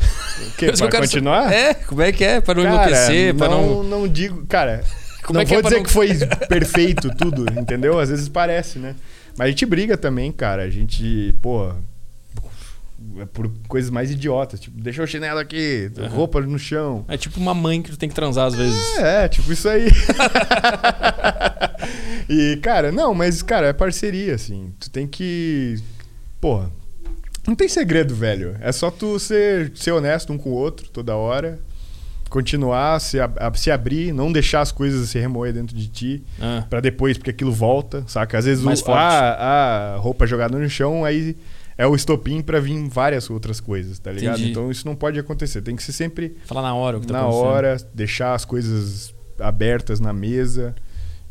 O 0.40 0.56
quê? 0.56 0.72
Pra 0.72 1.00
continuar? 1.00 1.52
É, 1.52 1.74
como 1.74 2.00
é 2.02 2.12
que 2.12 2.22
é? 2.22 2.40
Para 2.40 2.54
não 2.54 2.62
cara, 2.62 2.74
enlouquecer, 2.74 3.34
para 3.34 3.48
não... 3.48 3.82
Não 3.82 4.06
digo... 4.06 4.46
Cara, 4.46 4.84
como 5.24 5.34
não 5.34 5.40
é 5.40 5.44
que 5.44 5.50
vou 5.50 5.58
é 5.58 5.62
dizer 5.62 5.76
não... 5.76 5.82
que 5.82 5.90
foi 5.90 6.14
perfeito 6.46 7.10
tudo, 7.16 7.44
entendeu? 7.58 7.98
Às 7.98 8.08
vezes 8.10 8.28
parece, 8.28 8.78
né? 8.78 8.94
Mas 9.36 9.46
a 9.46 9.50
gente 9.50 9.66
briga 9.66 9.96
também, 9.96 10.30
cara. 10.30 10.62
A 10.62 10.70
gente, 10.70 11.34
pô, 11.42 11.68
é 11.68 11.72
por 13.32 13.50
coisas 13.68 13.90
mais 13.90 14.10
idiotas. 14.10 14.60
Tipo, 14.60 14.80
deixou 14.80 15.04
o 15.04 15.08
chinelo 15.08 15.38
aqui, 15.38 15.90
uhum. 15.96 16.08
roupa 16.08 16.40
no 16.40 16.58
chão. 16.58 17.04
É 17.08 17.16
tipo 17.16 17.40
uma 17.40 17.54
mãe 17.54 17.80
que 17.80 17.90
tu 17.90 17.96
tem 17.96 18.08
que 18.08 18.14
transar 18.14 18.46
às 18.46 18.54
vezes. 18.54 18.98
É, 18.98 19.24
é 19.24 19.28
tipo 19.28 19.52
isso 19.52 19.68
aí. 19.68 19.88
e, 22.28 22.58
cara, 22.62 22.92
não, 22.92 23.14
mas, 23.14 23.42
cara, 23.42 23.68
é 23.68 23.72
parceria, 23.72 24.34
assim. 24.34 24.72
Tu 24.78 24.90
tem 24.90 25.06
que. 25.06 25.76
Porra. 26.40 26.70
Não 27.46 27.54
tem 27.54 27.68
segredo, 27.68 28.14
velho. 28.14 28.56
É 28.60 28.72
só 28.72 28.90
tu 28.90 29.18
ser, 29.18 29.72
ser 29.76 29.92
honesto 29.92 30.32
um 30.32 30.38
com 30.38 30.50
o 30.50 30.54
outro 30.54 30.88
toda 30.88 31.14
hora. 31.14 31.60
Continuar, 32.28 33.00
se, 33.00 33.20
a, 33.20 33.30
se 33.54 33.70
abrir, 33.70 34.12
não 34.12 34.32
deixar 34.32 34.60
as 34.60 34.72
coisas 34.72 35.08
se 35.08 35.18
remoer 35.18 35.52
dentro 35.52 35.76
de 35.76 35.86
ti. 35.86 36.24
Ah. 36.40 36.64
para 36.68 36.80
depois, 36.80 37.16
porque 37.16 37.30
aquilo 37.30 37.52
volta, 37.52 38.02
saca? 38.08 38.36
Às 38.36 38.46
vezes 38.46 38.64
Mais 38.64 38.82
o, 38.82 38.90
a, 38.90 39.94
a 39.94 39.96
roupa 39.96 40.26
jogada 40.26 40.58
no 40.58 40.68
chão, 40.68 41.04
aí 41.04 41.36
é 41.78 41.86
o 41.86 41.94
estopim 41.94 42.40
para 42.40 42.60
vir 42.60 42.88
várias 42.88 43.28
outras 43.28 43.60
coisas, 43.60 43.98
tá 43.98 44.10
ligado? 44.10 44.36
Entendi. 44.36 44.50
Então 44.50 44.70
isso 44.70 44.86
não 44.86 44.96
pode 44.96 45.18
acontecer. 45.18 45.60
Tem 45.62 45.76
que 45.76 45.82
ser 45.82 45.92
sempre. 45.92 46.36
Falar 46.44 46.62
na 46.62 46.74
hora 46.74 46.96
o 46.98 47.00
que 47.00 47.06
tá 47.06 47.14
Na 47.14 47.26
hora, 47.26 47.76
deixar 47.92 48.34
as 48.34 48.44
coisas 48.44 49.14
abertas 49.38 50.00
na 50.00 50.12
mesa. 50.12 50.74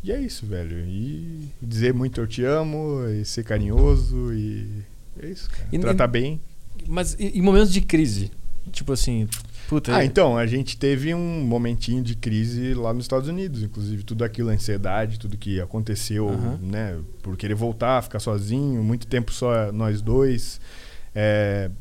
E 0.04 0.12
é 0.12 0.22
isso, 0.22 0.46
velho. 0.46 0.78
E 0.88 1.50
dizer 1.60 1.94
muito 1.94 2.22
eu 2.22 2.28
te 2.28 2.44
amo, 2.44 3.08
e 3.10 3.26
ser 3.26 3.44
carinhoso, 3.44 4.32
e. 4.34 4.84
É 5.20 5.28
isso, 5.28 5.50
cara. 5.50 5.68
E, 5.72 5.80
Tratar 5.80 6.08
bem. 6.08 6.40
Mas 6.88 7.16
em 7.20 7.42
momentos 7.42 7.74
de 7.74 7.82
crise, 7.82 8.30
tipo 8.72 8.94
assim, 8.94 9.28
Puta, 9.68 9.96
ah, 9.96 10.04
é. 10.04 10.06
então, 10.06 10.38
a 10.38 10.46
gente 10.46 10.78
teve 10.78 11.14
um 11.14 11.42
momentinho 11.44 12.04
de 12.04 12.16
crise 12.16 12.74
lá 12.74 12.94
nos 12.94 13.06
Estados 13.06 13.28
Unidos, 13.28 13.64
inclusive 13.64 14.04
tudo 14.04 14.24
aquilo, 14.24 14.50
a 14.50 14.54
ansiedade, 14.54 15.20
tudo 15.20 15.38
que 15.38 15.60
aconteceu, 15.60 16.28
uhum. 16.28 16.58
né, 16.62 17.00
por 17.24 17.36
querer 17.36 17.56
voltar, 17.56 18.02
ficar 18.04 18.20
sozinho, 18.20 18.84
muito 18.84 19.08
tempo 19.08 19.34
só 19.34 19.72
nós 19.72 20.02
dois. 20.02 20.60
É, 21.14 21.72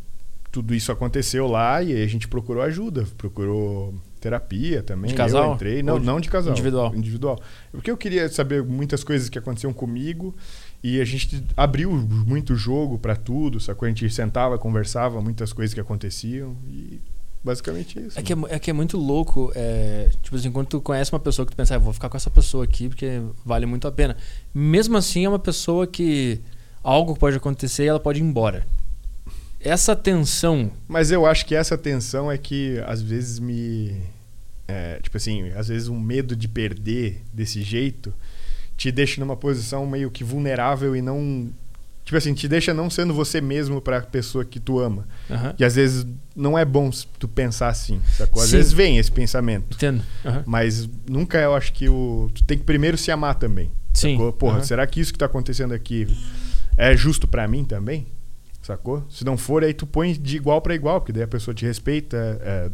tudo 0.50 0.72
isso 0.72 0.92
aconteceu 0.92 1.48
lá 1.48 1.82
e 1.82 2.00
a 2.00 2.06
gente 2.06 2.28
procurou 2.28 2.62
ajuda, 2.62 3.04
procurou 3.18 3.92
terapia 4.20 4.82
também. 4.82 5.10
De 5.10 5.16
casal? 5.16 5.48
Eu 5.48 5.54
entrei, 5.54 5.82
não, 5.82 5.98
de, 5.98 6.06
não 6.06 6.20
de 6.20 6.30
casal. 6.30 6.52
Individual. 6.52 6.94
Individual. 6.94 7.42
Porque 7.72 7.90
eu 7.90 7.96
queria 7.96 8.28
saber 8.28 8.62
muitas 8.62 9.02
coisas 9.02 9.28
que 9.28 9.38
aconteciam 9.38 9.72
comigo 9.72 10.34
e 10.82 11.00
a 11.00 11.04
gente 11.04 11.44
abriu 11.56 11.90
muito 11.90 12.54
jogo 12.54 12.98
para 12.98 13.16
tudo, 13.16 13.58
sacou? 13.58 13.84
A 13.84 13.88
gente 13.88 14.08
sentava, 14.10 14.56
conversava, 14.56 15.20
muitas 15.20 15.52
coisas 15.52 15.74
que 15.74 15.80
aconteciam 15.80 16.56
e 16.68 17.00
Basicamente 17.44 17.98
isso. 17.98 18.18
É 18.18 18.22
que 18.22 18.32
é, 18.32 18.36
é, 18.48 18.58
que 18.58 18.70
é 18.70 18.72
muito 18.72 18.96
louco. 18.96 19.52
É, 19.54 20.10
tipo 20.22 20.34
assim, 20.34 20.50
quando 20.50 20.68
tu 20.68 20.80
conhece 20.80 21.12
uma 21.12 21.20
pessoa 21.20 21.44
que 21.44 21.52
tu 21.52 21.56
pensa, 21.56 21.74
ah, 21.74 21.78
vou 21.78 21.92
ficar 21.92 22.08
com 22.08 22.16
essa 22.16 22.30
pessoa 22.30 22.64
aqui 22.64 22.88
porque 22.88 23.20
vale 23.44 23.66
muito 23.66 23.86
a 23.86 23.92
pena. 23.92 24.16
Mesmo 24.54 24.96
assim, 24.96 25.26
é 25.26 25.28
uma 25.28 25.38
pessoa 25.38 25.86
que 25.86 26.40
algo 26.82 27.14
pode 27.14 27.36
acontecer 27.36 27.84
e 27.84 27.88
ela 27.88 28.00
pode 28.00 28.18
ir 28.18 28.22
embora. 28.22 28.66
Essa 29.60 29.94
tensão. 29.94 30.70
Mas 30.88 31.10
eu 31.10 31.26
acho 31.26 31.44
que 31.44 31.54
essa 31.54 31.76
tensão 31.76 32.32
é 32.32 32.38
que 32.38 32.82
às 32.86 33.02
vezes 33.02 33.38
me. 33.38 33.94
É, 34.66 34.98
tipo 35.02 35.14
assim, 35.18 35.50
às 35.50 35.68
vezes 35.68 35.88
um 35.88 36.00
medo 36.00 36.34
de 36.34 36.48
perder 36.48 37.22
desse 37.30 37.62
jeito 37.62 38.14
te 38.76 38.90
deixa 38.90 39.20
numa 39.20 39.36
posição 39.36 39.86
meio 39.86 40.10
que 40.10 40.24
vulnerável 40.24 40.96
e 40.96 41.02
não 41.02 41.50
Tipo 42.04 42.18
assim, 42.18 42.34
te 42.34 42.46
deixa 42.46 42.74
não 42.74 42.90
sendo 42.90 43.14
você 43.14 43.40
mesmo 43.40 43.80
para 43.80 43.98
a 43.98 44.02
pessoa 44.02 44.44
que 44.44 44.60
tu 44.60 44.78
ama. 44.78 45.08
Uhum. 45.30 45.54
E 45.58 45.64
às 45.64 45.74
vezes 45.74 46.06
não 46.36 46.58
é 46.58 46.64
bom 46.64 46.90
tu 47.18 47.26
pensar 47.26 47.68
assim, 47.68 48.00
sacou? 48.16 48.42
Às 48.42 48.50
Sim. 48.50 48.56
vezes 48.58 48.72
vem 48.72 48.98
esse 48.98 49.10
pensamento. 49.10 49.74
Entendo. 49.74 50.02
Uhum. 50.24 50.42
Mas 50.44 50.88
nunca 51.08 51.38
eu 51.38 51.54
acho 51.54 51.72
que 51.72 51.88
o. 51.88 52.30
Tu 52.34 52.44
tem 52.44 52.58
que 52.58 52.64
primeiro 52.64 52.98
se 52.98 53.10
amar 53.10 53.36
também. 53.36 53.70
Sim. 53.94 54.12
Sacou? 54.12 54.32
Porra, 54.34 54.58
uhum. 54.58 54.64
será 54.64 54.86
que 54.86 55.00
isso 55.00 55.12
que 55.12 55.18
tá 55.18 55.26
acontecendo 55.26 55.72
aqui 55.72 56.06
é 56.76 56.94
justo 56.94 57.26
para 57.26 57.48
mim 57.48 57.64
também? 57.64 58.06
Sacou? 58.60 59.04
Se 59.08 59.24
não 59.24 59.36
for, 59.36 59.62
aí 59.62 59.72
tu 59.72 59.86
põe 59.86 60.12
de 60.12 60.36
igual 60.36 60.60
para 60.60 60.74
igual, 60.74 61.00
porque 61.00 61.12
daí 61.12 61.22
a 61.22 61.28
pessoa 61.28 61.54
te 61.54 61.64
respeita, 61.64 62.16
é, 62.42 62.70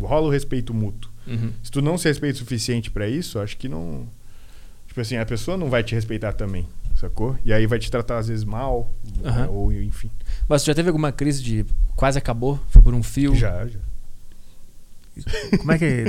rola 0.00 0.26
o 0.26 0.30
respeito 0.30 0.74
mútuo. 0.74 1.10
Uhum. 1.26 1.52
Se 1.62 1.70
tu 1.70 1.82
não 1.82 1.96
se 1.98 2.08
respeita 2.08 2.36
o 2.36 2.38
suficiente 2.38 2.90
para 2.90 3.06
isso, 3.08 3.38
acho 3.38 3.56
que 3.56 3.68
não. 3.68 4.08
Tipo 4.98 5.02
assim, 5.02 5.16
a 5.16 5.24
pessoa 5.24 5.56
não 5.56 5.70
vai 5.70 5.84
te 5.84 5.94
respeitar 5.94 6.32
também 6.32 6.66
sacou? 6.98 7.38
E 7.44 7.52
aí 7.52 7.64
vai 7.64 7.78
te 7.78 7.88
tratar 7.88 8.18
às 8.18 8.26
vezes 8.26 8.44
mal, 8.44 8.92
uhum. 9.22 9.50
ou 9.52 9.72
enfim. 9.72 10.10
Mas 10.48 10.62
você 10.62 10.72
já 10.72 10.74
teve 10.74 10.88
alguma 10.88 11.12
crise 11.12 11.40
de 11.40 11.64
quase 11.94 12.18
acabou? 12.18 12.58
Foi 12.70 12.82
por 12.82 12.92
um 12.92 13.02
fio? 13.02 13.36
Já, 13.36 13.64
já. 13.64 13.78
Como 15.58 15.70
é 15.70 15.78
que. 15.78 16.04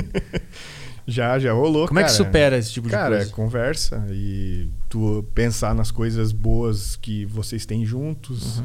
já, 1.06 1.38
já 1.38 1.52
rolou. 1.52 1.86
Como 1.86 2.00
cara. 2.00 2.10
é 2.10 2.10
que 2.10 2.16
supera 2.16 2.58
esse 2.58 2.72
tipo 2.72 2.88
de 2.88 2.92
cara, 2.92 3.16
coisa? 3.16 3.24
Cara, 3.26 3.36
conversa 3.36 4.04
e 4.10 4.68
tu 4.88 5.24
pensar 5.34 5.72
nas 5.72 5.92
coisas 5.92 6.32
boas 6.32 6.96
que 6.96 7.24
vocês 7.26 7.64
têm 7.64 7.86
juntos. 7.86 8.58
Uhum. 8.58 8.64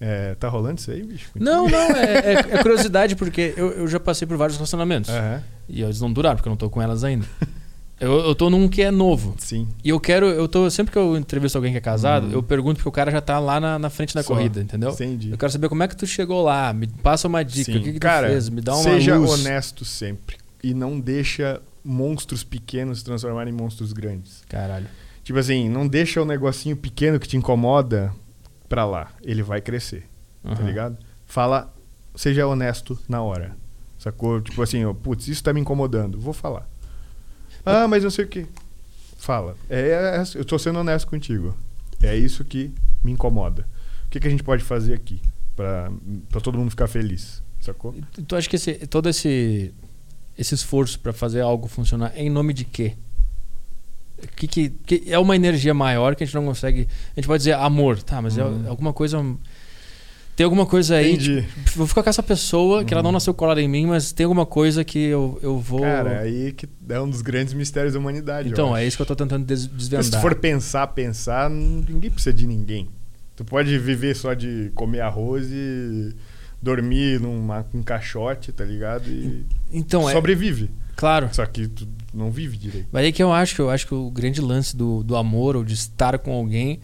É, 0.00 0.34
tá 0.36 0.48
rolando 0.48 0.80
isso 0.80 0.90
aí, 0.90 1.02
bicho? 1.02 1.30
Não, 1.34 1.68
não, 1.68 1.90
é, 1.96 2.14
é, 2.14 2.32
é 2.32 2.62
curiosidade, 2.62 3.14
porque 3.16 3.52
eu, 3.54 3.72
eu 3.72 3.88
já 3.88 4.00
passei 4.00 4.26
por 4.26 4.38
vários 4.38 4.56
relacionamentos. 4.56 5.10
Uhum. 5.10 5.42
E 5.68 5.82
eles 5.82 6.00
não 6.00 6.10
duraram, 6.10 6.36
porque 6.36 6.48
eu 6.48 6.52
não 6.52 6.56
tô 6.56 6.70
com 6.70 6.80
elas 6.80 7.04
ainda. 7.04 7.26
Eu, 7.98 8.12
eu 8.12 8.34
tô 8.34 8.50
num 8.50 8.68
que 8.68 8.82
é 8.82 8.90
novo. 8.90 9.34
Sim. 9.38 9.66
E 9.82 9.88
eu 9.88 9.98
quero, 9.98 10.26
eu 10.26 10.46
tô, 10.46 10.68
sempre 10.70 10.92
que 10.92 10.98
eu 10.98 11.16
entrevisto 11.16 11.56
alguém 11.56 11.72
que 11.72 11.78
é 11.78 11.80
casado, 11.80 12.26
uhum. 12.26 12.32
eu 12.32 12.42
pergunto 12.42 12.76
porque 12.76 12.88
o 12.88 12.92
cara 12.92 13.10
já 13.10 13.22
tá 13.22 13.38
lá 13.38 13.58
na, 13.58 13.78
na 13.78 13.88
frente 13.88 14.14
da 14.14 14.22
Só. 14.22 14.34
corrida, 14.34 14.60
entendeu? 14.60 14.90
Entendi. 14.90 15.30
Eu 15.30 15.38
quero 15.38 15.50
saber 15.50 15.68
como 15.68 15.82
é 15.82 15.88
que 15.88 15.96
tu 15.96 16.06
chegou 16.06 16.42
lá, 16.42 16.72
me 16.74 16.86
passa 16.86 17.26
uma 17.26 17.42
dica, 17.42 17.72
Sim. 17.72 17.78
o 17.78 17.82
que, 17.82 17.94
que 17.94 17.98
cara, 17.98 18.26
tu 18.26 18.32
fez, 18.32 18.48
me 18.50 18.60
dá 18.60 18.74
uma 18.74 18.82
seja 18.82 19.16
luz. 19.16 19.30
honesto 19.30 19.84
sempre 19.84 20.36
e 20.62 20.74
não 20.74 20.98
deixa 20.98 21.62
monstros 21.84 22.42
pequenos 22.42 22.98
se 22.98 23.04
transformarem 23.04 23.54
em 23.54 23.56
monstros 23.56 23.92
grandes. 23.92 24.42
Caralho. 24.48 24.88
Tipo 25.22 25.38
assim, 25.38 25.68
não 25.68 25.86
deixa 25.86 26.20
o 26.20 26.24
negocinho 26.24 26.76
pequeno 26.76 27.18
que 27.18 27.28
te 27.28 27.36
incomoda 27.36 28.12
pra 28.68 28.84
lá, 28.84 29.12
ele 29.22 29.42
vai 29.42 29.60
crescer. 29.60 30.08
Uhum. 30.44 30.54
Tá 30.54 30.62
ligado? 30.62 30.98
Fala, 31.24 31.72
seja 32.14 32.46
honesto 32.46 32.98
na 33.08 33.22
hora. 33.22 33.56
Sacou? 33.98 34.40
Tipo 34.40 34.62
assim, 34.62 34.84
ó, 34.84 34.92
putz, 34.92 35.28
isso 35.28 35.42
tá 35.42 35.52
me 35.52 35.60
incomodando, 35.60 36.20
vou 36.20 36.32
falar. 36.32 36.68
Ah, 37.66 37.88
mas 37.88 38.04
não 38.04 38.10
sei 38.10 38.24
o 38.24 38.28
que. 38.28 38.46
Fala. 39.18 39.56
É, 39.68 39.80
é, 39.80 40.22
eu 40.36 40.42
estou 40.42 40.56
sendo 40.56 40.78
honesto 40.78 41.08
contigo. 41.08 41.56
É 42.00 42.16
isso 42.16 42.44
que 42.44 42.72
me 43.02 43.10
incomoda. 43.10 43.66
O 44.06 44.08
que, 44.08 44.20
que 44.20 44.28
a 44.28 44.30
gente 44.30 44.44
pode 44.44 44.62
fazer 44.62 44.94
aqui 44.94 45.20
para 45.56 45.90
todo 46.40 46.56
mundo 46.56 46.70
ficar 46.70 46.86
feliz? 46.86 47.42
Sacou? 47.60 47.92
Tu 48.26 48.36
acha 48.36 48.48
que 48.48 48.54
esse, 48.54 48.74
todo 48.86 49.08
esse, 49.08 49.74
esse 50.38 50.54
esforço 50.54 51.00
para 51.00 51.12
fazer 51.12 51.40
algo 51.40 51.66
funcionar 51.66 52.12
é 52.14 52.22
em 52.22 52.30
nome 52.30 52.52
de 52.52 52.64
quê? 52.64 52.94
Que, 54.36 54.46
que, 54.46 54.70
que, 54.70 55.02
é 55.08 55.18
uma 55.18 55.34
energia 55.34 55.74
maior 55.74 56.14
que 56.14 56.22
a 56.22 56.26
gente 56.26 56.34
não 56.36 56.44
consegue. 56.44 56.88
A 57.12 57.20
gente 57.20 57.26
pode 57.26 57.40
dizer 57.40 57.54
amor, 57.54 58.00
tá, 58.02 58.22
mas 58.22 58.38
é 58.38 58.44
uhum. 58.44 58.64
é 58.64 58.68
alguma 58.68 58.92
coisa 58.92 59.18
tem 60.36 60.44
alguma 60.44 60.66
coisa 60.66 60.96
aí. 60.96 61.16
Tipo, 61.16 61.48
vou 61.74 61.86
ficar 61.86 62.02
com 62.02 62.10
essa 62.10 62.22
pessoa, 62.22 62.84
que 62.84 62.92
ela 62.92 63.02
não 63.02 63.08
uhum. 63.08 63.14
nasceu 63.14 63.32
colada 63.32 63.60
em 63.60 63.66
mim, 63.66 63.86
mas 63.86 64.12
tem 64.12 64.24
alguma 64.24 64.44
coisa 64.44 64.84
que 64.84 64.98
eu, 64.98 65.38
eu 65.42 65.58
vou. 65.58 65.80
Cara, 65.80 66.20
aí 66.20 66.52
que 66.52 66.68
é 66.90 67.00
um 67.00 67.08
dos 67.08 67.22
grandes 67.22 67.54
mistérios 67.54 67.94
da 67.94 67.98
humanidade. 67.98 68.50
Então, 68.50 68.76
é 68.76 68.86
isso 68.86 68.98
que 68.98 69.02
eu 69.02 69.06
tô 69.06 69.16
tentando 69.16 69.46
desvendar. 69.46 70.04
se 70.04 70.20
for 70.20 70.34
pensar, 70.34 70.86
pensar, 70.88 71.48
ninguém 71.48 72.10
precisa 72.10 72.34
de 72.34 72.46
ninguém. 72.46 72.86
Tu 73.34 73.46
pode 73.46 73.78
viver 73.78 74.14
só 74.14 74.34
de 74.34 74.70
comer 74.74 75.00
arroz 75.00 75.48
e 75.50 76.14
dormir 76.60 77.18
numa, 77.18 77.66
num 77.72 77.82
caixote, 77.82 78.52
tá 78.52 78.64
ligado? 78.64 79.08
E 79.08 79.46
então, 79.72 80.08
é 80.08 80.12
sobrevive. 80.12 80.64
É, 80.64 80.92
claro. 80.96 81.30
Só 81.32 81.46
que 81.46 81.66
tu 81.66 81.88
não 82.12 82.30
vive 82.30 82.58
direito. 82.58 82.88
Mas 82.92 83.04
aí 83.04 83.12
que 83.12 83.22
eu 83.22 83.32
acho, 83.32 83.62
eu 83.62 83.70
acho 83.70 83.86
que 83.86 83.94
o 83.94 84.10
grande 84.10 84.42
lance 84.42 84.76
do, 84.76 85.02
do 85.02 85.16
amor 85.16 85.56
ou 85.56 85.64
de 85.64 85.72
estar 85.72 86.18
com 86.18 86.32
alguém 86.32 86.78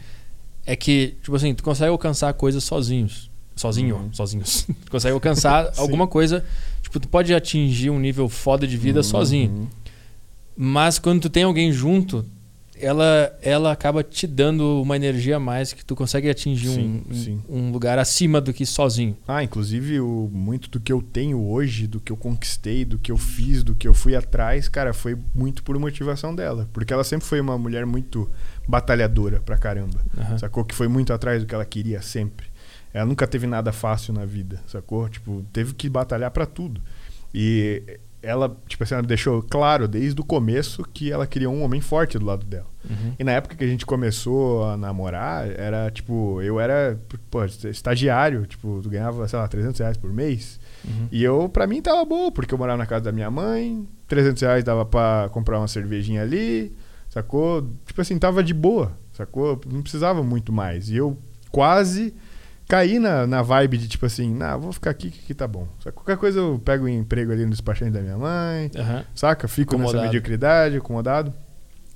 é 0.64 0.74
que, 0.74 1.18
tipo 1.22 1.36
assim, 1.36 1.54
tu 1.54 1.62
consegue 1.62 1.90
alcançar 1.90 2.32
coisas 2.32 2.64
sozinhos 2.64 3.30
sozinho, 3.62 3.96
uhum. 3.96 4.12
sozinhos. 4.12 4.66
consegue 4.90 5.14
alcançar 5.14 5.72
alguma 5.76 6.06
coisa. 6.06 6.44
Tipo, 6.82 6.98
tu 6.98 7.08
pode 7.08 7.32
atingir 7.32 7.90
um 7.90 7.98
nível 7.98 8.28
foda 8.28 8.66
de 8.66 8.76
vida 8.76 8.98
uhum. 8.98 9.04
sozinho. 9.04 9.70
Mas 10.56 10.98
quando 10.98 11.22
tu 11.22 11.30
tem 11.30 11.44
alguém 11.44 11.72
junto, 11.72 12.26
ela, 12.78 13.32
ela 13.40 13.70
acaba 13.70 14.02
te 14.02 14.26
dando 14.26 14.82
uma 14.82 14.96
energia 14.96 15.36
a 15.36 15.40
mais 15.40 15.72
que 15.72 15.84
tu 15.84 15.94
consegue 15.94 16.28
atingir 16.28 16.68
sim, 16.68 17.02
um, 17.08 17.14
sim. 17.14 17.42
um 17.48 17.70
lugar 17.70 17.98
acima 17.98 18.40
do 18.40 18.52
que 18.52 18.66
sozinho. 18.66 19.16
Ah, 19.26 19.42
inclusive 19.42 20.00
o, 20.00 20.28
muito 20.32 20.68
do 20.68 20.80
que 20.80 20.92
eu 20.92 21.00
tenho 21.00 21.40
hoje, 21.40 21.86
do 21.86 22.00
que 22.00 22.10
eu 22.10 22.16
conquistei, 22.16 22.84
do 22.84 22.98
que 22.98 23.12
eu 23.12 23.16
fiz, 23.16 23.62
do 23.62 23.74
que 23.74 23.86
eu 23.86 23.94
fui 23.94 24.16
atrás, 24.16 24.68
cara, 24.68 24.92
foi 24.92 25.16
muito 25.32 25.62
por 25.62 25.78
motivação 25.78 26.34
dela. 26.34 26.68
Porque 26.72 26.92
ela 26.92 27.04
sempre 27.04 27.26
foi 27.26 27.40
uma 27.40 27.56
mulher 27.56 27.86
muito 27.86 28.28
batalhadora 28.66 29.40
pra 29.40 29.56
caramba. 29.56 30.00
Uhum. 30.16 30.38
Sacou? 30.38 30.64
Que 30.64 30.74
foi 30.74 30.88
muito 30.88 31.12
atrás 31.12 31.40
do 31.40 31.46
que 31.46 31.54
ela 31.54 31.64
queria 31.64 32.02
sempre. 32.02 32.51
Ela 32.92 33.06
nunca 33.06 33.26
teve 33.26 33.46
nada 33.46 33.72
fácil 33.72 34.12
na 34.12 34.24
vida, 34.24 34.60
sacou? 34.66 35.08
Tipo, 35.08 35.44
teve 35.52 35.74
que 35.74 35.88
batalhar 35.88 36.30
para 36.30 36.46
tudo. 36.46 36.80
E 37.34 37.98
ela, 38.22 38.56
tipo 38.68 38.84
assim, 38.84 38.94
ela 38.94 39.02
deixou 39.02 39.42
claro 39.42 39.88
desde 39.88 40.20
o 40.20 40.24
começo 40.24 40.84
que 40.92 41.10
ela 41.10 41.26
queria 41.26 41.50
um 41.50 41.62
homem 41.62 41.80
forte 41.80 42.18
do 42.18 42.24
lado 42.24 42.46
dela. 42.46 42.66
Uhum. 42.88 43.14
E 43.18 43.24
na 43.24 43.32
época 43.32 43.56
que 43.56 43.64
a 43.64 43.66
gente 43.66 43.84
começou 43.84 44.64
a 44.64 44.76
namorar, 44.76 45.50
era 45.50 45.90
tipo, 45.90 46.40
eu 46.40 46.60
era 46.60 47.00
pô, 47.30 47.44
estagiário, 47.44 48.46
tipo, 48.46 48.80
tu 48.80 48.88
ganhava, 48.88 49.26
sei 49.26 49.38
lá, 49.38 49.48
300 49.48 49.80
reais 49.80 49.96
por 49.96 50.12
mês. 50.12 50.60
Uhum. 50.84 51.08
E 51.10 51.22
eu, 51.24 51.48
pra 51.48 51.66
mim, 51.66 51.82
tava 51.82 52.04
bom, 52.04 52.30
porque 52.30 52.54
eu 52.54 52.58
morava 52.58 52.78
na 52.78 52.86
casa 52.86 53.04
da 53.04 53.12
minha 53.12 53.30
mãe, 53.30 53.86
300 54.06 54.40
reais 54.42 54.64
dava 54.64 54.84
pra 54.84 55.28
comprar 55.32 55.58
uma 55.58 55.68
cervejinha 55.68 56.22
ali, 56.22 56.72
sacou? 57.08 57.68
Tipo 57.84 58.00
assim, 58.00 58.18
tava 58.18 58.42
de 58.42 58.54
boa, 58.54 58.92
sacou? 59.12 59.60
Não 59.66 59.82
precisava 59.82 60.22
muito 60.22 60.52
mais. 60.52 60.88
E 60.88 60.96
eu 60.96 61.18
quase 61.50 62.14
caí 62.72 62.98
na, 62.98 63.26
na 63.26 63.42
vibe 63.42 63.76
de 63.76 63.86
tipo 63.86 64.06
assim, 64.06 64.34
nah, 64.34 64.56
vou 64.56 64.72
ficar 64.72 64.88
aqui 64.88 65.10
que 65.10 65.34
tá 65.34 65.46
bom. 65.46 65.68
Só 65.78 65.92
qualquer 65.92 66.16
coisa 66.16 66.40
eu 66.40 66.58
pego 66.64 66.86
um 66.86 66.88
emprego 66.88 67.30
ali 67.30 67.44
no 67.44 67.50
despachante 67.50 67.90
da 67.90 68.00
minha 68.00 68.16
mãe, 68.16 68.70
uhum. 68.74 69.04
saca? 69.14 69.46
Fico 69.46 69.74
acomodado. 69.74 69.98
nessa 69.98 70.06
mediocridade, 70.06 70.76
acomodado. 70.78 71.34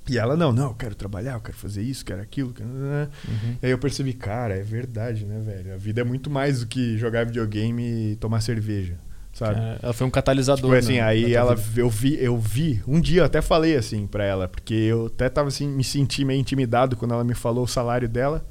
E 0.07 0.19
ela, 0.19 0.37
não, 0.37 0.53
não, 0.53 0.65
eu 0.65 0.75
quero 0.75 0.93
trabalhar, 0.93 1.33
eu 1.33 1.41
quero 1.41 1.57
fazer 1.57 1.81
isso, 1.81 2.05
quero 2.05 2.21
aquilo. 2.21 2.53
Quero... 2.53 2.69
Uhum. 2.69 3.57
E 3.59 3.65
aí 3.65 3.71
eu 3.71 3.79
percebi, 3.79 4.13
cara, 4.13 4.55
é 4.55 4.61
verdade, 4.61 5.25
né, 5.25 5.41
velho? 5.43 5.73
A 5.73 5.77
vida 5.77 6.01
é 6.01 6.03
muito 6.03 6.29
mais 6.29 6.59
do 6.59 6.67
que 6.67 6.95
jogar 6.95 7.25
videogame 7.25 8.11
e 8.11 8.15
tomar 8.17 8.39
cerveja. 8.41 8.99
Sabe? 9.33 9.59
É, 9.59 9.79
ela 9.81 9.93
foi 9.93 10.05
um 10.05 10.11
catalisador. 10.11 10.61
Tipo 10.61 10.75
assim, 10.75 10.99
aí 10.99 11.33
ela, 11.33 11.55
eu 11.75 11.89
vi, 11.89 12.23
eu 12.23 12.37
vi, 12.37 12.83
um 12.87 13.01
dia 13.01 13.21
eu 13.21 13.25
até 13.25 13.41
falei 13.41 13.75
assim 13.75 14.05
pra 14.05 14.23
ela, 14.23 14.47
porque 14.47 14.75
eu 14.75 15.07
até 15.07 15.27
tava 15.27 15.47
assim, 15.47 15.67
me 15.67 15.83
senti 15.83 16.23
meio 16.23 16.39
intimidado 16.39 16.95
quando 16.95 17.15
ela 17.15 17.23
me 17.23 17.33
falou 17.33 17.63
o 17.63 17.67
salário 17.67 18.07
dela. 18.07 18.45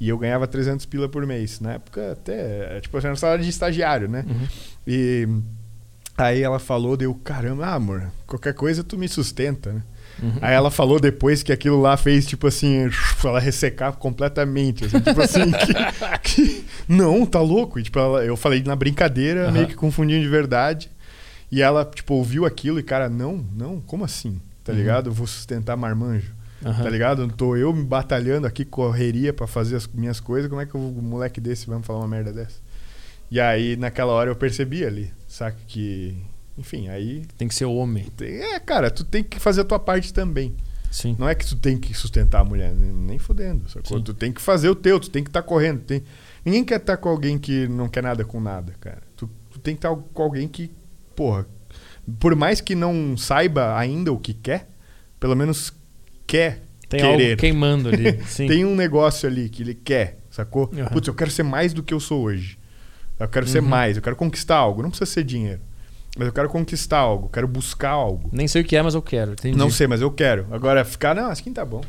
E 0.00 0.08
eu 0.08 0.16
ganhava 0.16 0.46
300 0.46 0.86
pila 0.86 1.08
por 1.08 1.26
mês. 1.26 1.60
Na 1.60 1.74
época, 1.74 2.12
até, 2.12 2.80
tipo, 2.80 2.96
era 2.96 3.12
um 3.12 3.16
salário 3.16 3.44
de 3.44 3.50
estagiário, 3.50 4.08
né? 4.08 4.24
Uhum. 4.26 4.46
E 4.86 5.28
aí 6.16 6.42
ela 6.42 6.58
falou, 6.58 6.96
deu, 6.96 7.14
caramba, 7.14 7.66
ah, 7.66 7.74
amor, 7.74 8.10
qualquer 8.26 8.54
coisa 8.54 8.82
tu 8.82 8.96
me 8.96 9.08
sustenta, 9.08 9.72
né? 9.72 9.82
Uhum. 10.22 10.32
Aí 10.40 10.54
ela 10.54 10.70
falou 10.70 10.98
depois 10.98 11.42
que 11.42 11.52
aquilo 11.52 11.80
lá 11.80 11.96
fez, 11.96 12.26
tipo 12.26 12.46
assim, 12.46 12.90
ela 13.24 13.40
ressecar 13.40 13.92
completamente. 13.92 14.84
Assim, 14.84 15.00
tipo 15.00 15.20
assim, 15.20 15.50
que, 16.22 16.34
que, 16.34 16.64
não, 16.88 17.24
tá 17.24 17.40
louco. 17.40 17.78
E, 17.78 17.82
tipo, 17.82 17.98
ela, 17.98 18.24
eu 18.24 18.36
falei 18.36 18.62
na 18.62 18.76
brincadeira, 18.76 19.46
uhum. 19.46 19.52
meio 19.52 19.66
que 19.66 19.74
confundindo 19.74 20.22
de 20.22 20.28
verdade. 20.28 20.90
E 21.50 21.60
ela, 21.60 21.84
tipo, 21.84 22.14
ouviu 22.14 22.44
aquilo 22.46 22.78
e, 22.78 22.82
cara, 22.82 23.08
não, 23.08 23.44
não, 23.54 23.80
como 23.80 24.04
assim? 24.04 24.40
Tá 24.62 24.72
uhum. 24.72 24.78
ligado? 24.78 25.10
Eu 25.10 25.12
vou 25.12 25.26
sustentar 25.26 25.76
marmanjo. 25.76 26.32
Uhum. 26.64 26.74
Tá 26.74 26.90
ligado? 26.90 27.26
Não 27.26 27.34
tô 27.34 27.56
eu 27.56 27.72
me 27.72 27.84
batalhando 27.84 28.46
aqui, 28.46 28.64
correria 28.64 29.32
para 29.32 29.46
fazer 29.46 29.76
as 29.76 29.86
minhas 29.86 30.20
coisas. 30.20 30.48
Como 30.48 30.60
é 30.60 30.66
que 30.66 30.76
um 30.76 30.90
moleque 31.02 31.40
desse 31.40 31.66
vai 31.66 31.78
me 31.78 31.84
falar 31.84 32.00
uma 32.00 32.08
merda 32.08 32.32
dessa? 32.32 32.60
E 33.30 33.40
aí, 33.40 33.76
naquela 33.76 34.12
hora, 34.12 34.30
eu 34.30 34.36
percebi 34.36 34.84
ali, 34.84 35.12
saca? 35.28 35.56
Que, 35.66 36.16
enfim, 36.58 36.88
aí. 36.88 37.24
Tem 37.38 37.46
que 37.46 37.54
ser 37.54 37.64
homem. 37.64 38.06
É, 38.20 38.58
cara, 38.58 38.90
tu 38.90 39.04
tem 39.04 39.22
que 39.22 39.38
fazer 39.38 39.62
a 39.62 39.64
tua 39.64 39.78
parte 39.78 40.12
também. 40.12 40.54
Sim. 40.90 41.14
Não 41.18 41.28
é 41.28 41.34
que 41.34 41.46
tu 41.46 41.56
tem 41.56 41.78
que 41.78 41.94
sustentar 41.94 42.40
a 42.40 42.44
mulher, 42.44 42.74
nem 42.74 43.18
fodendo. 43.18 43.68
Sacou? 43.70 44.00
Tu 44.00 44.12
tem 44.12 44.32
que 44.32 44.40
fazer 44.40 44.68
o 44.68 44.74
teu, 44.74 44.98
tu 44.98 45.08
tem 45.08 45.22
que 45.22 45.30
estar 45.30 45.42
tá 45.42 45.48
correndo. 45.48 45.80
Tem... 45.80 46.02
Ninguém 46.44 46.64
quer 46.64 46.80
estar 46.80 46.96
tá 46.96 47.02
com 47.02 47.08
alguém 47.08 47.38
que 47.38 47.68
não 47.68 47.88
quer 47.88 48.02
nada 48.02 48.24
com 48.24 48.40
nada, 48.40 48.74
cara. 48.80 49.02
Tu, 49.16 49.30
tu 49.50 49.58
tem 49.60 49.74
que 49.74 49.78
estar 49.78 49.94
tá 49.94 50.02
com 50.12 50.22
alguém 50.22 50.48
que, 50.48 50.70
porra, 51.14 51.46
por 52.18 52.34
mais 52.34 52.60
que 52.60 52.74
não 52.74 53.16
saiba 53.16 53.78
ainda 53.78 54.12
o 54.12 54.18
que 54.18 54.34
quer, 54.34 54.68
pelo 55.20 55.36
menos 55.36 55.72
quer 56.30 56.62
Tem 56.88 57.00
querer. 57.00 57.30
algo 57.30 57.36
queimando 57.36 57.88
ali. 57.88 58.12
Tem 58.36 58.64
um 58.64 58.76
negócio 58.76 59.28
ali 59.28 59.48
que 59.48 59.62
ele 59.62 59.74
quer, 59.74 60.18
sacou? 60.30 60.70
Uhum. 60.72 60.86
Putz, 60.86 61.08
eu 61.08 61.14
quero 61.14 61.30
ser 61.30 61.42
mais 61.42 61.72
do 61.72 61.82
que 61.82 61.92
eu 61.92 61.98
sou 61.98 62.22
hoje. 62.22 62.56
Eu 63.18 63.28
quero 63.28 63.46
uhum. 63.46 63.52
ser 63.52 63.60
mais, 63.60 63.96
eu 63.96 64.02
quero 64.02 64.16
conquistar 64.16 64.56
algo. 64.56 64.82
Não 64.82 64.90
precisa 64.90 65.10
ser 65.10 65.24
dinheiro. 65.24 65.60
Mas 66.16 66.26
eu 66.26 66.32
quero 66.32 66.48
conquistar 66.48 66.98
algo, 66.98 67.28
quero 67.28 67.46
buscar 67.46 67.90
algo. 67.90 68.30
Nem 68.32 68.48
sei 68.48 68.62
o 68.62 68.64
que 68.64 68.76
é, 68.76 68.82
mas 68.82 68.94
eu 68.94 69.02
quero. 69.02 69.32
Entendi. 69.32 69.56
Não 69.56 69.70
sei, 69.70 69.86
mas 69.86 70.00
eu 70.00 70.10
quero. 70.10 70.46
Agora, 70.50 70.84
ficar, 70.84 71.14
não, 71.14 71.30
assim 71.30 71.52
tá 71.52 71.64
bom. 71.64 71.82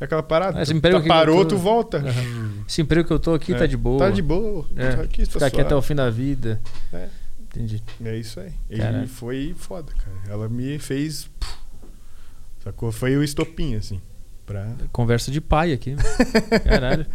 É 0.00 0.04
aquela 0.04 0.22
parada. 0.22 0.58
Ah, 0.58 0.62
esse 0.62 0.72
emprego 0.72 1.00
tá, 1.00 1.06
parou, 1.06 1.44
tô... 1.44 1.54
tu 1.54 1.56
volta. 1.56 1.98
Uhum. 1.98 2.64
Esse 2.68 2.82
emprego 2.82 3.06
que 3.06 3.12
eu 3.12 3.18
tô 3.18 3.34
aqui 3.34 3.54
é. 3.54 3.58
tá 3.58 3.66
de 3.66 3.76
boa. 3.76 3.98
Tá 3.98 4.10
de 4.10 4.22
boa. 4.22 4.66
É. 4.76 4.96
Tá 4.96 5.02
aqui, 5.02 5.24
tá 5.24 5.32
Ficar 5.32 5.46
aqui 5.46 5.60
até 5.60 5.74
o 5.74 5.82
fim 5.82 5.94
da 5.94 6.10
vida. 6.10 6.60
É. 6.92 7.06
Entendi. 7.40 7.82
É 8.04 8.16
isso 8.16 8.40
aí. 8.40 8.52
E 8.68 9.06
foi 9.06 9.54
foda, 9.56 9.92
cara. 9.92 10.16
Ela 10.28 10.48
me 10.48 10.78
fez. 10.78 11.30
Sacou? 12.62 12.92
Foi 12.92 13.16
o 13.16 13.24
estopim, 13.24 13.74
assim. 13.74 14.00
Pra... 14.46 14.72
Conversa 14.92 15.30
de 15.30 15.40
pai 15.40 15.72
aqui. 15.72 15.96
Caralho. 16.64 17.06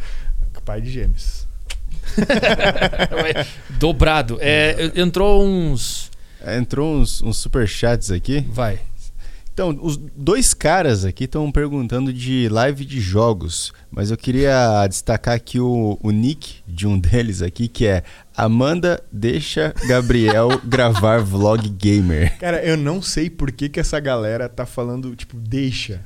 pai 0.65 0.81
de 0.81 0.91
gêmeos. 0.91 1.47
Dobrado. 3.79 4.37
É, 4.41 4.91
entrou 4.95 5.45
uns. 5.45 6.11
É, 6.41 6.57
entrou 6.57 6.95
uns, 6.95 7.21
uns 7.21 7.37
superchats 7.37 8.11
aqui. 8.11 8.41
Vai. 8.49 8.79
Então, 9.57 9.75
os 9.81 9.97
dois 9.97 10.53
caras 10.53 11.03
aqui 11.03 11.23
estão 11.23 11.51
perguntando 11.51 12.13
de 12.13 12.47
live 12.47 12.85
de 12.85 13.01
jogos, 13.01 13.73
mas 13.89 14.11
eu 14.11 14.17
queria 14.17 14.85
destacar 14.85 15.33
aqui 15.33 15.59
o, 15.59 15.97
o 15.99 16.11
nick 16.11 16.57
de 16.67 16.85
um 16.85 16.93
deles 17.01 17.41
aqui, 17.41 17.67
que 17.67 17.87
é 17.87 18.03
Amanda 18.35 19.03
deixa 19.11 19.73
Gabriel 19.87 20.61
gravar 20.63 21.23
vlog 21.23 21.67
gamer. 21.69 22.37
Cara, 22.37 22.63
eu 22.63 22.77
não 22.77 23.01
sei 23.01 23.31
por 23.31 23.51
que, 23.51 23.67
que 23.67 23.79
essa 23.79 23.99
galera 23.99 24.47
tá 24.47 24.63
falando, 24.63 25.15
tipo, 25.15 25.35
deixa. 25.35 26.01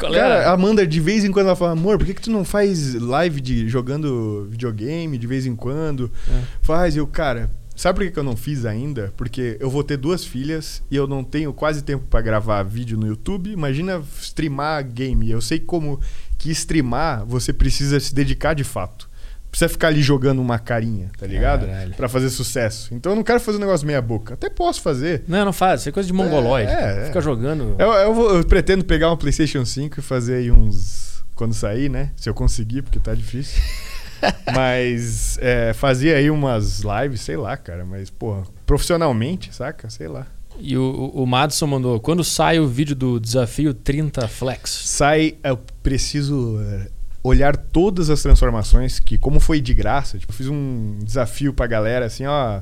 Qual 0.00 0.14
é? 0.14 0.18
Cara, 0.18 0.48
a 0.48 0.54
Amanda, 0.54 0.86
de 0.86 0.98
vez 0.98 1.26
em 1.26 1.30
quando, 1.30 1.48
ela 1.48 1.56
fala, 1.56 1.72
amor, 1.72 1.98
por 1.98 2.06
que, 2.06 2.14
que 2.14 2.22
tu 2.22 2.30
não 2.30 2.42
faz 2.42 2.94
live 2.94 3.38
de 3.42 3.68
jogando 3.68 4.48
videogame 4.50 5.18
de 5.18 5.26
vez 5.26 5.44
em 5.44 5.54
quando? 5.54 6.10
É. 6.26 6.40
Faz, 6.62 6.96
eu, 6.96 7.06
cara, 7.06 7.50
Sabe 7.78 8.00
por 8.00 8.12
que 8.12 8.18
eu 8.18 8.24
não 8.24 8.36
fiz 8.36 8.66
ainda? 8.66 9.12
Porque 9.16 9.56
eu 9.60 9.70
vou 9.70 9.84
ter 9.84 9.96
duas 9.96 10.24
filhas 10.24 10.82
e 10.90 10.96
eu 10.96 11.06
não 11.06 11.22
tenho 11.22 11.52
quase 11.52 11.80
tempo 11.84 12.04
para 12.10 12.20
gravar 12.20 12.64
vídeo 12.64 12.98
no 12.98 13.06
YouTube. 13.06 13.52
Imagina 13.52 14.02
streamar 14.20 14.84
game. 14.84 15.30
Eu 15.30 15.40
sei 15.40 15.60
como 15.60 16.00
que 16.36 16.50
streamar 16.50 17.24
você 17.24 17.52
precisa 17.52 18.00
se 18.00 18.12
dedicar 18.12 18.54
de 18.54 18.64
fato. 18.64 19.08
Precisa 19.48 19.68
ficar 19.68 19.88
ali 19.88 20.02
jogando 20.02 20.42
uma 20.42 20.58
carinha, 20.58 21.08
tá 21.16 21.24
ligado? 21.24 21.68
para 21.96 22.08
fazer 22.08 22.30
sucesso. 22.30 22.92
Então 22.92 23.12
eu 23.12 23.16
não 23.16 23.22
quero 23.22 23.38
fazer 23.38 23.58
um 23.58 23.60
negócio 23.60 23.86
meia 23.86 24.02
boca. 24.02 24.34
Até 24.34 24.50
posso 24.50 24.82
fazer. 24.82 25.22
Não, 25.28 25.44
não 25.44 25.52
faz. 25.52 25.82
Isso 25.82 25.88
é 25.90 25.92
coisa 25.92 26.06
de 26.08 26.12
mongoloide. 26.12 26.72
É, 26.72 27.02
é. 27.02 27.04
Fica 27.06 27.20
jogando. 27.20 27.76
Eu, 27.78 27.92
eu, 27.92 28.12
vou, 28.12 28.34
eu 28.38 28.44
pretendo 28.44 28.84
pegar 28.84 29.12
um 29.12 29.16
PlayStation 29.16 29.64
5 29.64 30.00
e 30.00 30.02
fazer 30.02 30.34
aí 30.34 30.50
uns. 30.50 31.22
Quando 31.36 31.54
sair, 31.54 31.88
né? 31.88 32.10
Se 32.16 32.28
eu 32.28 32.34
conseguir, 32.34 32.82
porque 32.82 32.98
tá 32.98 33.14
difícil. 33.14 33.62
mas 34.54 35.38
é, 35.40 35.72
fazia 35.72 36.16
aí 36.16 36.30
umas 36.30 36.80
lives, 36.80 37.20
sei 37.20 37.36
lá, 37.36 37.56
cara. 37.56 37.84
Mas, 37.84 38.10
pô, 38.10 38.42
profissionalmente, 38.66 39.54
saca? 39.54 39.88
Sei 39.90 40.08
lá. 40.08 40.26
E 40.58 40.76
o, 40.76 41.10
o 41.14 41.26
Madison 41.26 41.66
mandou: 41.66 42.00
quando 42.00 42.24
sai 42.24 42.58
o 42.58 42.66
vídeo 42.66 42.96
do 42.96 43.20
desafio 43.20 43.72
30 43.72 44.26
Flex? 44.28 44.70
Sai, 44.70 45.36
eu 45.42 45.58
preciso 45.82 46.60
é, 46.60 46.88
olhar 47.22 47.56
todas 47.56 48.10
as 48.10 48.22
transformações 48.22 48.98
que, 48.98 49.16
como 49.16 49.40
foi 49.40 49.60
de 49.60 49.72
graça, 49.74 50.18
tipo, 50.18 50.32
fiz 50.32 50.48
um 50.48 50.98
desafio 51.02 51.52
pra 51.52 51.66
galera 51.66 52.06
assim, 52.06 52.26
ó. 52.26 52.60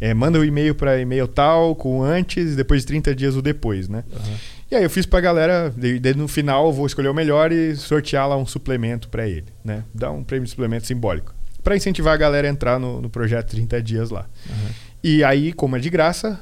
É, 0.00 0.12
manda 0.12 0.38
o 0.38 0.42
um 0.42 0.44
e-mail 0.44 0.74
para 0.74 1.00
e-mail 1.00 1.26
tal, 1.26 1.74
com 1.74 2.02
antes 2.02 2.56
depois 2.56 2.82
de 2.82 2.88
30 2.88 3.14
dias 3.14 3.36
o 3.36 3.42
depois, 3.42 3.88
né? 3.88 4.04
Uhum. 4.12 4.36
E 4.70 4.74
aí 4.74 4.82
eu 4.82 4.90
fiz 4.90 5.06
pra 5.06 5.20
galera, 5.20 5.72
de, 5.76 5.98
de, 5.98 6.14
no 6.14 6.26
final 6.26 6.66
eu 6.66 6.72
vou 6.72 6.86
escolher 6.86 7.08
o 7.08 7.14
melhor 7.14 7.52
e 7.52 7.76
sortear 7.76 8.28
lá 8.28 8.36
um 8.36 8.46
suplemento 8.46 9.08
para 9.08 9.28
ele, 9.28 9.46
né? 9.64 9.84
Dar 9.94 10.10
um 10.10 10.24
prêmio 10.24 10.44
de 10.44 10.50
suplemento 10.50 10.86
simbólico. 10.86 11.34
para 11.62 11.76
incentivar 11.76 12.14
a 12.14 12.16
galera 12.16 12.48
a 12.48 12.50
entrar 12.50 12.78
no, 12.78 13.00
no 13.00 13.10
projeto 13.10 13.50
30 13.50 13.82
dias 13.82 14.10
lá. 14.10 14.26
Uhum. 14.48 14.70
E 15.02 15.22
aí, 15.22 15.52
como 15.52 15.76
é 15.76 15.78
de 15.78 15.90
graça, 15.90 16.40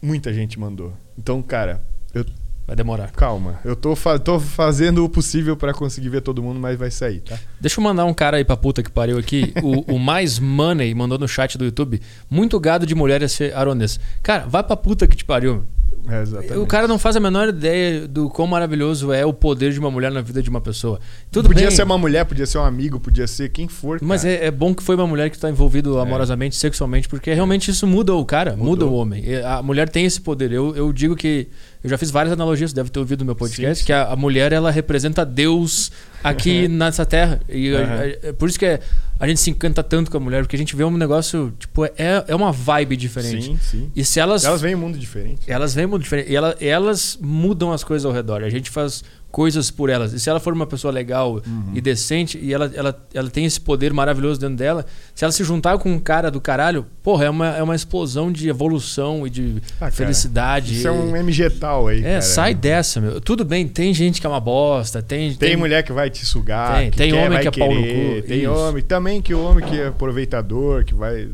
muita 0.00 0.32
gente 0.32 0.58
mandou. 0.58 0.92
Então, 1.18 1.42
cara, 1.42 1.80
eu 2.14 2.24
Vai 2.70 2.76
demorar. 2.76 3.10
Calma. 3.10 3.58
Eu 3.64 3.74
tô, 3.74 3.96
fa 3.96 4.16
tô 4.16 4.38
fazendo 4.38 5.04
o 5.04 5.08
possível 5.08 5.56
para 5.56 5.74
conseguir 5.74 6.08
ver 6.08 6.20
todo 6.20 6.40
mundo, 6.40 6.60
mas 6.60 6.78
vai 6.78 6.88
sair, 6.88 7.18
tá? 7.18 7.36
Deixa 7.60 7.80
eu 7.80 7.82
mandar 7.82 8.04
um 8.04 8.14
cara 8.14 8.36
aí 8.36 8.44
pra 8.44 8.56
puta 8.56 8.80
que 8.80 8.88
pariu 8.88 9.18
aqui. 9.18 9.52
o, 9.60 9.96
o 9.96 9.98
Mais 9.98 10.38
Money 10.38 10.94
mandou 10.94 11.18
no 11.18 11.26
chat 11.26 11.58
do 11.58 11.64
YouTube. 11.64 12.00
Muito 12.30 12.60
gado 12.60 12.86
de 12.86 12.94
mulher 12.94 13.28
ser 13.28 13.52
aronês. 13.56 13.98
Cara, 14.22 14.46
vai 14.46 14.62
pra 14.62 14.76
puta 14.76 15.08
que 15.08 15.16
te 15.16 15.24
pariu. 15.24 15.64
É, 16.08 16.56
o 16.56 16.66
cara 16.66 16.88
não 16.88 16.98
faz 16.98 17.14
a 17.14 17.20
menor 17.20 17.48
ideia 17.48 18.08
do 18.08 18.28
quão 18.28 18.48
maravilhoso 18.48 19.12
é 19.12 19.24
o 19.24 19.32
poder 19.32 19.72
de 19.72 19.78
uma 19.78 19.90
mulher 19.90 20.10
na 20.10 20.20
vida 20.20 20.42
de 20.42 20.50
uma 20.50 20.60
pessoa. 20.60 20.98
Tudo 21.30 21.48
podia 21.48 21.68
bem. 21.68 21.76
ser 21.76 21.84
uma 21.84 21.98
mulher, 21.98 22.24
podia 22.24 22.46
ser 22.46 22.58
um 22.58 22.64
amigo, 22.64 22.98
podia 22.98 23.26
ser 23.26 23.48
quem 23.50 23.68
for. 23.68 23.98
Mas 24.02 24.24
é, 24.24 24.46
é, 24.46 24.50
bom 24.50 24.74
que 24.74 24.82
foi 24.82 24.96
uma 24.96 25.06
mulher 25.06 25.30
que 25.30 25.36
está 25.36 25.48
envolvido 25.48 25.98
é. 25.98 26.02
amorosamente, 26.02 26.56
sexualmente, 26.56 27.08
porque 27.08 27.32
realmente 27.32 27.70
isso 27.70 27.86
muda 27.86 28.14
o 28.14 28.24
cara, 28.24 28.52
Mudou. 28.52 28.66
muda 28.66 28.86
o 28.86 28.94
homem. 28.94 29.24
A 29.44 29.62
mulher 29.62 29.88
tem 29.88 30.04
esse 30.04 30.20
poder. 30.20 30.50
Eu, 30.50 30.74
eu 30.74 30.92
digo 30.92 31.14
que 31.14 31.48
eu 31.82 31.88
já 31.88 31.96
fiz 31.96 32.10
várias 32.10 32.32
analogias, 32.32 32.72
deve 32.72 32.90
ter 32.90 32.98
ouvido 32.98 33.20
no 33.20 33.26
meu 33.26 33.34
podcast, 33.34 33.76
sim, 33.76 33.80
sim. 33.80 33.86
que 33.86 33.92
a, 33.92 34.12
a, 34.12 34.16
mulher 34.16 34.52
ela 34.52 34.70
representa 34.70 35.24
Deus 35.24 35.90
aqui 36.22 36.64
uhum. 36.64 36.76
nessa 36.76 37.06
terra. 37.06 37.40
E 37.48 37.72
uhum. 37.72 37.78
é, 38.22 38.32
por 38.32 38.48
isso 38.48 38.58
que 38.58 38.66
é, 38.66 38.80
a 39.18 39.26
gente 39.26 39.40
se 39.40 39.50
encanta 39.50 39.82
tanto 39.82 40.10
com 40.10 40.16
a 40.18 40.20
mulher, 40.20 40.42
porque 40.42 40.56
a 40.56 40.58
gente 40.58 40.76
vê 40.76 40.84
um 40.84 40.96
negócio, 40.96 41.54
tipo, 41.58 41.86
é, 41.86 42.24
é 42.28 42.34
uma 42.34 42.52
vibe 42.52 42.96
diferente. 42.96 43.46
Sim, 43.46 43.58
sim. 43.58 43.92
E 43.96 44.04
se 44.04 44.20
elas. 44.20 44.44
Elas 44.44 44.60
veem 44.60 44.74
um 44.74 44.78
mundo 44.78 44.98
diferente. 44.98 45.50
Elas 45.50 45.74
veem 45.74 45.86
um 45.86 45.90
mundo 45.90 46.02
diferente. 46.02 46.30
E 46.30 46.36
ela, 46.36 46.54
elas 46.60 47.18
mudam 47.20 47.72
as 47.72 47.82
coisas 47.82 48.04
ao 48.04 48.12
redor. 48.12 48.42
A 48.42 48.50
gente 48.50 48.68
faz 48.70 49.02
coisas 49.30 49.70
por 49.70 49.88
elas. 49.88 50.12
E 50.12 50.20
se 50.20 50.28
ela 50.28 50.40
for 50.40 50.52
uma 50.52 50.66
pessoa 50.66 50.92
legal 50.92 51.34
uhum. 51.34 51.72
e 51.74 51.80
decente, 51.80 52.38
e 52.38 52.52
ela, 52.52 52.70
ela, 52.74 53.06
ela 53.14 53.30
tem 53.30 53.44
esse 53.44 53.60
poder 53.60 53.92
maravilhoso 53.92 54.40
dentro 54.40 54.56
dela, 54.56 54.84
se 55.14 55.24
ela 55.24 55.32
se 55.32 55.44
juntar 55.44 55.78
com 55.78 55.92
um 55.92 55.98
cara 55.98 56.30
do 56.30 56.40
caralho, 56.40 56.86
porra, 57.02 57.24
é 57.24 57.30
uma, 57.30 57.56
é 57.56 57.62
uma 57.62 57.74
explosão 57.74 58.30
de 58.32 58.48
evolução 58.48 59.26
e 59.26 59.30
de 59.30 59.62
ah, 59.80 59.90
felicidade. 59.90 60.74
Isso 60.74 60.88
é 60.88 60.92
um 60.92 61.16
MG 61.16 61.50
tal 61.50 61.88
aí. 61.88 62.00
É, 62.00 62.02
cara. 62.02 62.22
sai 62.22 62.54
dessa, 62.54 63.00
meu. 63.00 63.20
Tudo 63.20 63.44
bem, 63.44 63.66
tem 63.66 63.94
gente 63.94 64.20
que 64.20 64.26
é 64.26 64.30
uma 64.30 64.40
bosta, 64.40 65.02
tem. 65.02 65.30
Tem, 65.34 65.50
tem 65.50 65.56
mulher 65.56 65.82
que 65.82 65.92
vai 65.92 66.10
te 66.10 66.24
sugar. 66.26 66.78
Tem, 66.78 66.90
tem 66.90 67.12
quer, 67.12 67.26
homem 67.26 67.40
que 67.40 67.48
é 67.48 67.50
querer, 67.50 67.66
pau 67.66 67.74
no 67.74 67.82
cu. 67.82 68.26
Tem 68.26 68.42
Isso. 68.42 68.52
homem, 68.52 68.82
também 68.82 69.22
que 69.22 69.34
o 69.34 69.42
homem 69.44 69.64
que 69.64 69.80
é 69.80 69.86
aproveitador, 69.88 70.84
que 70.84 70.94
vai. 70.94 71.28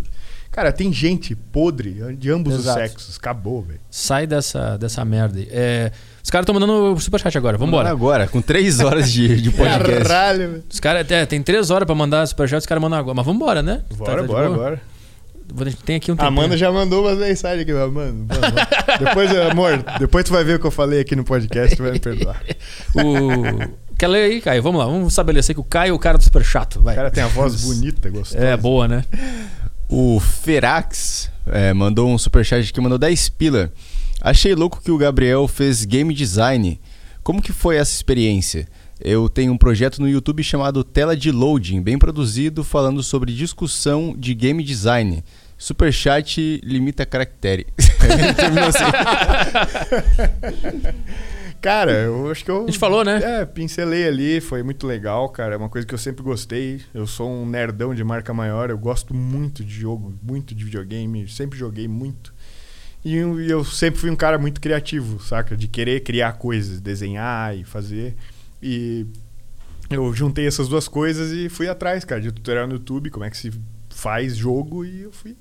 Cara, 0.57 0.73
tem 0.73 0.91
gente 0.91 1.36
podre 1.36 2.17
de 2.17 2.31
ambos 2.31 2.55
Exato. 2.55 2.81
os 2.81 2.89
sexos. 2.89 3.17
Acabou, 3.18 3.60
velho. 3.60 3.78
Sai 3.91 4.26
dessa, 4.26 4.78
dessa 4.78 5.05
merda 5.05 5.39
aí. 5.39 5.47
É. 5.51 5.93
Os 6.25 6.31
caras 6.31 6.44
estão 6.44 6.55
mandando 6.55 6.99
superchat 6.99 7.36
agora, 7.36 7.59
vambora. 7.59 7.91
Agora, 7.91 8.26
com 8.26 8.41
três 8.41 8.81
horas 8.81 9.12
de, 9.12 9.39
de 9.43 9.51
podcast. 9.52 10.09
Caralho, 10.09 10.65
Os 10.73 10.81
caras 10.81 11.10
é, 11.10 11.26
tem 11.26 11.43
três 11.43 11.68
horas 11.68 11.85
pra 11.85 11.94
mandar 11.94 12.26
superchat, 12.26 12.60
os 12.60 12.65
caras 12.65 12.81
mandam 12.81 12.99
agora. 12.99 13.15
Mas 13.15 13.26
vambora, 13.26 13.62
né? 13.62 13.83
Bora, 13.99 14.12
tá, 14.12 14.17
tá 14.17 14.26
bora, 14.26 14.51
bora. 14.51 14.83
Tem 15.85 15.97
aqui 15.97 16.10
um 16.10 16.17
tempo. 16.17 16.26
Amanda 16.26 16.57
já 16.57 16.73
mandou 16.73 17.05
umas 17.05 17.18
mensagens 17.18 17.60
aqui, 17.60 17.75
mano. 17.75 17.93
mano, 17.93 18.26
depois, 18.99 19.36
amor, 19.36 19.85
depois 19.99 20.25
tu 20.25 20.33
vai 20.33 20.43
ver 20.43 20.57
o 20.57 20.59
que 20.59 20.67
eu 20.67 20.70
falei 20.70 21.01
aqui 21.01 21.15
no 21.15 21.23
podcast, 21.23 21.76
tu 21.76 21.83
vai 21.83 21.93
me 21.93 22.01
perdoar. 22.01 22.43
o... 22.97 23.86
Quer 23.99 24.09
ler 24.09 24.23
aí, 24.25 24.41
Caio? 24.41 24.62
Vamos 24.62 24.78
lá, 24.78 24.86
vamos 24.86 25.12
estabelecer 25.12 25.55
que 25.55 25.60
o 25.60 25.65
Caio 25.65 25.91
é 25.91 25.94
o 25.94 25.99
cara 25.99 26.17
do 26.17 26.25
super 26.25 26.43
chato. 26.43 26.83
Vai. 26.83 26.94
O 26.94 26.97
cara 26.97 27.10
tem 27.10 27.23
a 27.23 27.28
voz 27.28 27.62
bonita, 27.62 28.09
gostosa. 28.09 28.43
É, 28.43 28.57
boa, 28.57 28.89
né? 28.89 29.05
O 29.89 30.18
Ferax 30.18 31.31
é, 31.47 31.73
mandou 31.73 32.08
um 32.10 32.18
superchat 32.18 32.73
que 32.73 32.81
mandou 32.81 32.98
10 32.98 33.28
pila. 33.31 33.73
Achei 34.20 34.55
louco 34.55 34.81
que 34.82 34.90
o 34.90 34.98
Gabriel 34.98 35.47
fez 35.47 35.84
game 35.84 36.12
design. 36.12 36.81
Como 37.23 37.42
que 37.42 37.52
foi 37.52 37.76
essa 37.76 37.92
experiência? 37.92 38.66
Eu 39.00 39.28
tenho 39.28 39.52
um 39.52 39.58
projeto 39.58 40.00
no 40.00 40.08
YouTube 40.08 40.42
chamado 40.42 40.82
Tela 40.82 41.16
de 41.16 41.31
Loading, 41.31 41.82
bem 41.82 41.98
produzido, 41.98 42.65
falando 42.65 43.02
sobre 43.02 43.32
discussão 43.32 44.15
de 44.16 44.34
game 44.34 44.62
design. 44.65 45.23
Superchat 45.58 46.60
limita 46.65 47.06
caractere. 47.06 47.66
Assim. 48.68 48.84
Cara, 51.60 51.93
eu 51.93 52.31
acho 52.31 52.44
que 52.44 52.51
eu. 52.51 52.62
A 52.62 52.67
gente 52.67 52.78
falou, 52.78 53.05
né? 53.05 53.20
É, 53.23 53.44
pincelei 53.44 54.07
ali, 54.07 54.41
foi 54.41 54.62
muito 54.62 54.86
legal, 54.86 55.28
cara. 55.28 55.55
É 55.55 55.57
uma 55.57 55.68
coisa 55.68 55.86
que 55.86 55.94
eu 55.94 55.99
sempre 55.99 56.23
gostei. 56.23 56.81
Eu 56.94 57.07
sou 57.07 57.31
um 57.31 57.47
nerdão 57.47 57.94
de 57.94 58.05
marca 58.05 58.33
maior, 58.33 58.70
eu 58.70 58.78
gosto 58.78 59.15
muito 59.15 59.65
de 59.65 59.75
jogo, 59.75 60.15
muito 60.23 60.55
de 60.55 60.65
videogame, 60.65 61.28
sempre 61.28 61.59
joguei 61.59 61.89
muito. 61.89 62.35
E 63.05 63.15
eu 63.49 63.65
sempre 63.65 64.01
fui 64.01 64.10
um 64.10 64.17
cara 64.17 64.36
muito 64.36 64.60
criativo, 64.60 65.23
saca? 65.23 65.57
De 65.57 65.68
querer 65.68 66.01
criar 66.01 66.33
coisas, 66.33 66.81
desenhar 66.81 67.57
e 67.57 67.62
fazer. 67.62 68.17
E 68.60 69.07
eu 69.89 70.12
juntei 70.12 70.47
essas 70.47 70.67
duas 70.67 70.89
coisas 70.89 71.31
e 71.31 71.49
fui 71.49 71.68
atrás, 71.68 72.05
cara, 72.05 72.20
de 72.20 72.33
tutorial 72.33 72.67
no 72.67 72.75
YouTube, 72.75 73.10
como 73.10 73.25
é 73.25 73.31
que 73.31 73.36
se 73.36 73.52
faz 73.91 74.36
jogo 74.36 74.85
e 74.85 75.02
eu 75.02 75.12
fui. 75.12 75.36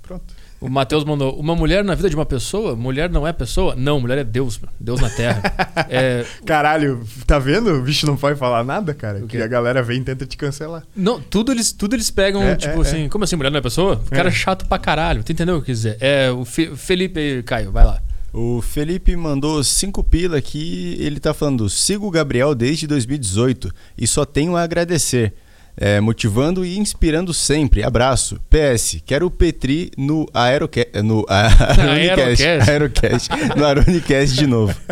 Pronto. 0.00 0.34
O 0.60 0.68
Matheus 0.68 1.04
mandou: 1.04 1.38
Uma 1.38 1.56
mulher 1.56 1.82
na 1.82 1.94
vida 1.94 2.10
de 2.10 2.14
uma 2.14 2.26
pessoa? 2.26 2.76
Mulher 2.76 3.08
não 3.08 3.26
é 3.26 3.32
pessoa? 3.32 3.74
Não, 3.74 3.98
mulher 3.98 4.18
é 4.18 4.24
Deus, 4.24 4.60
Deus 4.78 5.00
na 5.00 5.08
Terra. 5.08 5.42
é... 5.88 6.24
Caralho, 6.44 7.02
tá 7.26 7.38
vendo? 7.38 7.72
O 7.72 7.82
bicho 7.82 8.06
não 8.06 8.16
pode 8.16 8.38
falar 8.38 8.62
nada, 8.62 8.92
cara. 8.92 9.20
Que 9.22 9.40
a 9.40 9.46
galera 9.46 9.82
vem 9.82 10.00
e 10.00 10.04
tenta 10.04 10.26
te 10.26 10.36
cancelar. 10.36 10.82
Não, 10.94 11.18
tudo 11.20 11.50
eles, 11.50 11.72
tudo 11.72 11.96
eles 11.96 12.10
pegam, 12.10 12.42
é, 12.42 12.56
tipo 12.56 12.78
é, 12.78 12.80
assim, 12.82 13.04
é. 13.06 13.08
como 13.08 13.24
assim, 13.24 13.36
mulher 13.36 13.50
não 13.50 13.58
é 13.58 13.62
pessoa? 13.62 14.02
O 14.06 14.10
cara 14.10 14.28
é 14.28 14.32
chato 14.32 14.66
pra 14.66 14.78
caralho. 14.78 15.24
Tu 15.24 15.32
entendeu 15.32 15.56
o 15.56 15.60
que 15.60 15.66
quer 15.66 15.72
dizer? 15.72 15.96
É, 15.98 16.30
o 16.30 16.44
Felipe 16.44 17.42
Caio, 17.44 17.72
vai 17.72 17.84
lá. 17.84 18.02
O 18.32 18.62
Felipe 18.62 19.16
mandou 19.16 19.64
cinco 19.64 20.04
pila 20.04 20.36
aqui. 20.36 20.96
Ele 21.00 21.18
tá 21.18 21.32
falando: 21.32 21.68
sigo 21.70 22.06
o 22.06 22.10
Gabriel 22.10 22.54
desde 22.54 22.86
2018 22.86 23.72
e 23.96 24.06
só 24.06 24.24
tenho 24.24 24.56
a 24.56 24.62
agradecer 24.62 25.32
é, 25.80 25.98
motivando 25.98 26.62
e 26.62 26.78
inspirando 26.78 27.32
sempre. 27.32 27.82
Abraço. 27.82 28.38
PS, 28.50 29.00
quero 29.06 29.24
o 29.26 29.30
Petri 29.30 29.90
no 29.96 30.28
Aerocast. 30.34 30.90
No 31.02 31.24
Aeronicast. 31.26 32.70
Aerocast. 32.70 33.28
no 33.56 33.64
Aeronicast 33.64 34.36
de 34.36 34.46
novo. 34.46 34.76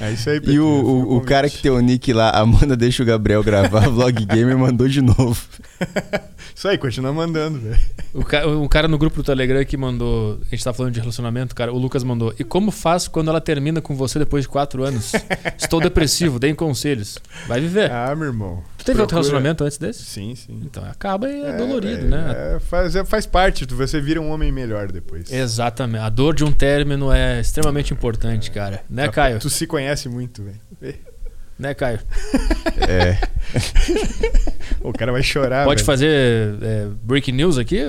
É 0.00 0.12
isso 0.12 0.30
aí, 0.30 0.40
Petri. 0.40 0.54
E 0.54 0.60
o, 0.60 0.66
o, 0.66 1.16
o 1.16 1.20
cara 1.20 1.48
que 1.48 1.60
tem 1.60 1.70
o 1.70 1.80
nick 1.80 2.12
lá, 2.12 2.30
Amanda 2.30 2.76
deixa 2.76 3.02
o 3.02 3.06
Gabriel 3.06 3.42
gravar 3.42 3.88
Vlog 3.88 4.24
Gamer, 4.24 4.56
mandou 4.56 4.88
de 4.88 5.00
novo. 5.02 5.36
Isso 6.54 6.66
aí, 6.66 6.76
continua 6.76 7.12
mandando, 7.12 7.60
velho. 7.60 7.80
O, 8.12 8.24
ca 8.24 8.44
o, 8.44 8.68
cara 8.68 8.88
no 8.88 8.98
grupo 8.98 9.18
do 9.18 9.22
Telegram 9.22 9.64
que 9.64 9.76
mandou. 9.76 10.40
A 10.40 10.50
gente 10.50 10.64
tá 10.64 10.72
falando 10.72 10.92
de 10.92 10.98
relacionamento, 10.98 11.54
cara. 11.54 11.72
O 11.72 11.78
Lucas 11.78 12.02
mandou. 12.02 12.34
E 12.36 12.42
como 12.42 12.72
faz 12.72 13.06
quando 13.06 13.28
ela 13.28 13.40
termina 13.40 13.80
com 13.80 13.94
você 13.94 14.18
depois 14.18 14.42
de 14.42 14.48
quatro 14.48 14.82
anos? 14.82 15.12
Estou 15.56 15.80
depressivo, 15.80 16.36
deem 16.36 16.56
conselhos. 16.56 17.18
Vai 17.46 17.60
viver. 17.60 17.92
Ah, 17.92 18.12
meu 18.16 18.26
irmão. 18.26 18.64
Teve 18.88 18.96
Procura... 18.96 19.02
outro 19.02 19.16
relacionamento 19.16 19.64
antes 19.64 19.76
desse? 19.76 20.02
Sim, 20.02 20.34
sim. 20.34 20.62
Então 20.64 20.82
acaba 20.82 21.28
e 21.28 21.42
é, 21.42 21.50
é 21.50 21.56
dolorido, 21.58 22.06
é, 22.06 22.08
né? 22.08 22.54
É, 22.56 22.58
faz, 22.58 22.96
é, 22.96 23.04
faz 23.04 23.26
parte, 23.26 23.66
você 23.66 24.00
vira 24.00 24.18
um 24.18 24.30
homem 24.30 24.50
melhor 24.50 24.90
depois. 24.90 25.30
Exatamente. 25.30 26.02
A 26.02 26.08
dor 26.08 26.34
de 26.34 26.42
um 26.42 26.50
término 26.50 27.12
é 27.12 27.38
extremamente 27.38 27.92
importante, 27.92 28.50
cara. 28.50 28.82
Né, 28.88 29.06
Caio? 29.08 29.38
Tu 29.40 29.50
se 29.50 29.66
conhece 29.66 30.08
muito, 30.08 30.42
velho. 30.42 30.98
Né, 31.58 31.74
Caio? 31.74 31.98
É. 32.88 33.18
o 34.80 34.92
cara 34.92 35.10
vai 35.10 35.22
chorar. 35.24 35.64
Pode 35.64 35.78
velho. 35.78 35.86
fazer 35.86 36.54
é, 36.62 36.86
breaking 37.02 37.32
news 37.32 37.58
aqui? 37.58 37.80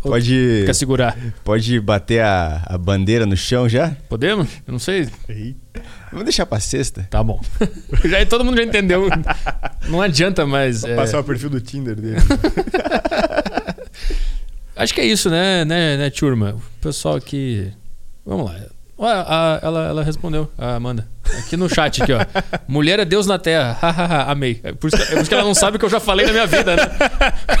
Pode. 0.00 0.62
Quer 0.64 0.74
segurar? 0.74 1.14
Pode 1.44 1.78
bater 1.78 2.22
a, 2.22 2.62
a 2.64 2.78
bandeira 2.78 3.26
no 3.26 3.36
chão 3.36 3.68
já? 3.68 3.94
Podemos? 4.08 4.48
Eu 4.66 4.72
não 4.72 4.78
sei. 4.78 5.08
Eita. 5.28 5.82
Vamos 6.10 6.24
deixar 6.24 6.46
pra 6.46 6.58
sexta. 6.58 7.06
Tá 7.10 7.22
bom. 7.22 7.38
já, 8.06 8.24
todo 8.24 8.44
mundo 8.44 8.56
já 8.56 8.62
entendeu. 8.62 9.08
Não 9.88 10.00
adianta 10.00 10.46
mais. 10.46 10.80
Vou 10.80 10.90
é... 10.90 10.96
passar 10.96 11.20
o 11.20 11.24
perfil 11.24 11.50
do 11.50 11.60
Tinder 11.60 11.94
dele. 11.94 12.16
Acho 14.74 14.94
que 14.94 15.00
é 15.02 15.06
isso, 15.06 15.28
né, 15.28 15.64
né, 15.64 15.96
né, 15.96 16.08
turma? 16.10 16.54
O 16.54 16.62
pessoal 16.80 17.16
aqui. 17.16 17.70
Vamos 18.24 18.46
lá. 18.46 18.75
Ué, 18.98 19.12
a, 19.12 19.60
ela, 19.62 19.88
ela 19.88 20.02
respondeu, 20.02 20.50
a 20.56 20.76
Amanda. 20.76 21.06
Aqui 21.38 21.54
no 21.54 21.68
chat, 21.68 22.02
aqui, 22.02 22.12
ó. 22.12 22.20
Mulher 22.66 22.98
é 22.98 23.04
Deus 23.04 23.26
na 23.26 23.38
Terra. 23.38 23.76
Amei. 24.26 24.58
É 24.62 24.72
por, 24.72 24.86
isso 24.86 24.96
que, 24.96 25.02
é 25.02 25.06
por 25.06 25.20
isso 25.20 25.28
que 25.28 25.34
ela 25.34 25.44
não 25.44 25.54
sabe 25.54 25.76
o 25.76 25.78
que 25.78 25.84
eu 25.84 25.90
já 25.90 26.00
falei 26.00 26.24
na 26.24 26.32
minha 26.32 26.46
vida, 26.46 26.76
né? 26.76 26.82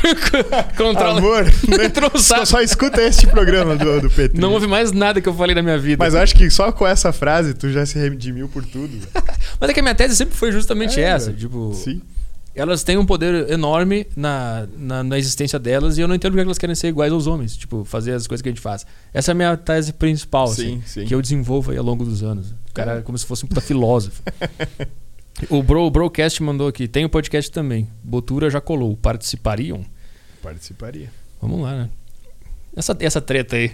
Controla. 0.78 1.18
Amor, 1.18 1.44
não 2.00 2.20
só, 2.20 2.42
só 2.46 2.62
escuta 2.62 3.02
este 3.02 3.26
programa 3.26 3.76
do, 3.76 4.00
do 4.00 4.08
PT. 4.08 4.40
Não 4.40 4.52
houve 4.52 4.66
mais 4.66 4.92
nada 4.92 5.20
que 5.20 5.28
eu 5.28 5.34
falei 5.34 5.54
na 5.54 5.62
minha 5.62 5.78
vida. 5.78 6.02
Mas 6.02 6.14
eu 6.14 6.20
acho 6.20 6.34
que 6.34 6.48
só 6.48 6.72
com 6.72 6.86
essa 6.86 7.12
frase 7.12 7.52
tu 7.52 7.70
já 7.70 7.84
se 7.84 7.98
redimiu 7.98 8.48
por 8.48 8.64
tudo. 8.64 8.96
Mas 9.60 9.68
é 9.68 9.74
que 9.74 9.80
a 9.80 9.82
minha 9.82 9.94
tese 9.94 10.16
sempre 10.16 10.34
foi 10.34 10.50
justamente 10.52 10.98
é, 10.98 11.04
essa. 11.04 11.32
Tipo, 11.32 11.74
Sim 11.74 12.00
elas 12.56 12.82
têm 12.82 12.96
um 12.96 13.04
poder 13.04 13.50
enorme 13.50 14.06
na, 14.16 14.66
na, 14.76 15.04
na, 15.04 15.18
existência 15.18 15.58
delas 15.58 15.98
e 15.98 16.00
eu 16.00 16.08
não 16.08 16.14
entendo 16.14 16.32
porque 16.32 16.42
elas 16.42 16.58
querem 16.58 16.74
ser 16.74 16.88
iguais 16.88 17.12
aos 17.12 17.26
homens, 17.26 17.56
tipo, 17.56 17.84
fazer 17.84 18.12
as 18.12 18.26
coisas 18.26 18.42
que 18.42 18.48
a 18.48 18.52
gente 18.52 18.62
faz. 18.62 18.86
Essa 19.12 19.30
é 19.30 19.32
a 19.32 19.34
minha 19.34 19.56
tese 19.56 19.92
principal, 19.92 20.48
sim, 20.48 20.80
assim, 20.82 20.82
sim. 20.86 21.04
que 21.04 21.14
eu 21.14 21.20
desenvolvo 21.20 21.70
aí 21.70 21.76
ao 21.76 21.84
longo 21.84 22.04
dos 22.04 22.22
anos. 22.22 22.50
O 22.50 22.72
cara 22.72 22.98
é 22.98 23.02
como 23.02 23.16
se 23.18 23.26
fosse 23.26 23.44
um 23.44 23.48
puta 23.48 23.60
filósofo. 23.62 24.22
o 25.50 25.62
Bro, 25.62 25.82
o 25.82 25.90
Brocast 25.90 26.42
mandou 26.42 26.66
aqui, 26.66 26.88
tem 26.88 27.04
o 27.04 27.06
um 27.08 27.10
podcast 27.10 27.50
também. 27.50 27.88
Botura 28.02 28.48
já 28.48 28.60
colou. 28.60 28.96
Participariam? 28.96 29.84
Participaria. 30.42 31.12
Vamos 31.40 31.60
lá, 31.60 31.76
né? 31.76 31.90
Essa, 32.74 32.96
essa 33.00 33.20
treta 33.20 33.56
aí. 33.56 33.72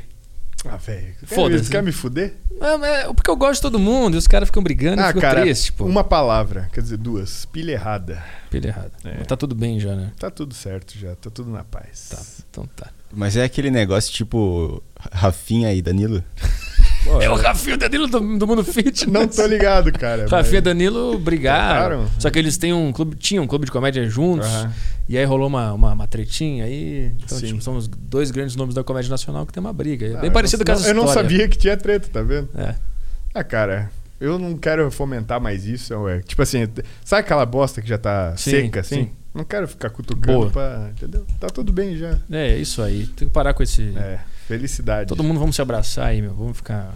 Ah, 0.65 0.77
velho. 0.77 1.15
Foda-se. 1.25 1.71
Quer 1.71 1.83
me 1.83 1.93
fuder? 1.93 2.35
É, 2.61 3.03
é, 3.03 3.13
porque 3.13 3.31
eu 3.31 3.37
gosto 3.37 3.55
de 3.55 3.63
todo 3.63 3.79
mundo 3.79 4.15
e 4.15 4.19
os 4.19 4.27
caras 4.27 4.49
ficam 4.49 4.63
brigando 4.63 5.03
ah, 5.03 5.07
e 5.07 5.09
ficam 5.09 5.21
cara, 5.21 5.41
tristes, 5.43 5.71
pô. 5.71 5.85
Uma 5.85 6.05
palavra, 6.05 6.69
quer 6.73 6.81
dizer, 6.83 6.99
duas. 6.99 7.45
Pilha 7.47 7.73
errada. 7.73 8.23
Pilha 8.51 8.69
errada. 8.69 8.93
É. 9.05 9.25
Tá 9.25 9.37
tudo 9.37 9.55
bem 9.55 9.81
já, 9.81 9.95
né? 9.97 10.13
Tá 10.19 10.31
tudo 10.31 10.55
certo 10.55 10.97
já, 10.97 11.17
tá 11.17 11.31
tudo 11.31 11.51
na 11.51 11.65
paz. 11.65 12.09
Tá, 12.11 12.23
então 12.51 12.67
tá. 12.77 12.91
Mas 13.13 13.37
é 13.37 13.45
aquele 13.45 13.71
negócio 13.71 14.13
tipo 14.13 14.83
Rafinha 15.13 15.73
e 15.75 15.83
Danilo? 15.83 16.23
Pô, 17.05 17.21
é 17.21 17.29
o 17.29 17.35
Rafinha 17.35 17.75
e 17.75 17.77
o 17.77 17.79
Danilo 17.79 18.07
do, 18.07 18.39
do 18.39 18.47
Mundo 18.47 18.65
Fit. 18.65 19.09
Não 19.11 19.27
tô 19.27 19.47
ligado, 19.47 19.93
cara. 19.93 20.27
Rafinha 20.29 20.59
e 20.59 20.61
Danilo 20.61 21.19
brigaram. 21.19 22.07
Só 22.19 22.31
que 22.31 22.39
eles 22.39 22.57
têm 22.57 22.73
um 22.73 22.93
clube, 22.93 23.17
tinham 23.17 23.45
um 23.45 23.47
clube 23.47 23.67
de 23.67 23.73
comédia 23.73 24.09
juntos. 24.09 24.49
Uhum. 24.49 24.71
E 25.09 25.19
aí 25.19 25.25
rolou 25.25 25.49
uma, 25.49 25.73
uma, 25.73 25.93
uma 25.93 26.07
tretinha 26.07 26.65
aí. 26.65 27.13
Então, 27.23 27.41
tipo, 27.41 27.61
são 27.61 27.77
os 27.77 27.89
dois 27.89 28.31
grandes 28.31 28.57
nomes 28.57 28.75
da 28.75 28.85
comédia 28.85 29.11
nacional 29.11 29.45
que 29.45 29.53
tem 29.53 29.61
uma 29.61 29.73
briga. 29.73 30.19
Ah, 30.19 30.21
Bem 30.21 30.31
parecido 30.31 30.65
com 30.65 30.73
essa 30.73 30.89
Eu 30.89 30.95
não 30.95 31.09
sabia 31.09 31.49
que 31.49 31.59
tinha 31.59 31.77
treta, 31.77 32.09
tá 32.13 32.23
vendo? 32.23 32.49
É. 32.57 32.75
Ah, 33.35 33.45
cara, 33.45 33.91
eu 34.21 34.39
não 34.39 34.57
quero 34.57 34.91
fomentar 34.91 35.41
mais 35.41 35.67
isso. 35.67 36.09
É, 36.09 36.21
tipo 36.21 36.41
assim, 36.43 36.69
sabe 37.05 37.21
aquela 37.21 37.45
bosta 37.45 37.83
que 37.83 37.89
já 37.89 37.99
tá 37.99 38.37
sim, 38.37 38.51
seca, 38.51 38.81
assim? 38.81 39.05
Sim. 39.05 39.11
Não 39.35 39.45
quero 39.45 39.67
ficar 39.67 39.91
cutucando 39.91 40.39
Boa. 40.39 40.51
pra. 40.51 40.91
Entendeu? 40.91 41.27
Tá 41.41 41.49
tudo 41.49 41.73
bem 41.73 41.97
já. 41.97 42.19
É, 42.31 42.57
isso 42.57 42.83
aí. 42.83 43.07
Tem 43.07 43.27
que 43.27 43.35
parar 43.35 43.55
com 43.55 43.63
esse. 43.63 43.93
É, 43.97 44.21
felicidade. 44.57 45.09
Todo 45.09 45.23
mundo 45.23 45.41
vamos 45.41 45.57
se 45.57 45.63
abraçar 45.63 46.07
aí, 46.09 46.21
meu. 46.21 46.35
Vamos 46.35 46.57
ficar. 46.57 46.95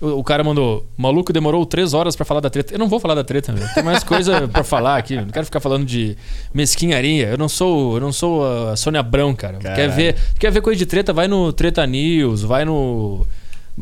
O, 0.00 0.18
o 0.18 0.24
cara 0.24 0.42
mandou, 0.44 0.86
maluco 0.96 1.32
demorou 1.32 1.64
três 1.64 1.94
horas 1.94 2.14
para 2.14 2.24
falar 2.24 2.40
da 2.40 2.50
treta. 2.50 2.74
Eu 2.74 2.78
não 2.78 2.88
vou 2.88 3.00
falar 3.00 3.14
da 3.14 3.24
treta, 3.24 3.52
meu. 3.52 3.66
Tem 3.74 3.82
mais 3.82 4.04
coisa 4.04 4.46
para 4.48 4.64
falar 4.64 4.96
aqui. 4.96 5.16
Não 5.16 5.28
quero 5.28 5.46
ficar 5.46 5.60
falando 5.60 5.86
de 5.86 6.16
mesquinharia. 6.52 7.28
Eu 7.28 7.38
não 7.38 7.48
sou, 7.48 7.94
eu 7.94 8.00
não 8.00 8.12
sou 8.12 8.70
a 8.70 8.76
Sônia 8.76 9.00
Abrão, 9.00 9.34
cara. 9.34 9.58
Quer 9.58 9.88
ver, 9.88 10.16
quer 10.38 10.50
ver 10.50 10.60
coisa 10.60 10.78
de 10.78 10.86
treta? 10.86 11.12
Vai 11.12 11.28
no 11.28 11.52
Treta 11.52 11.86
News, 11.86 12.42
vai 12.42 12.64
no 12.64 13.26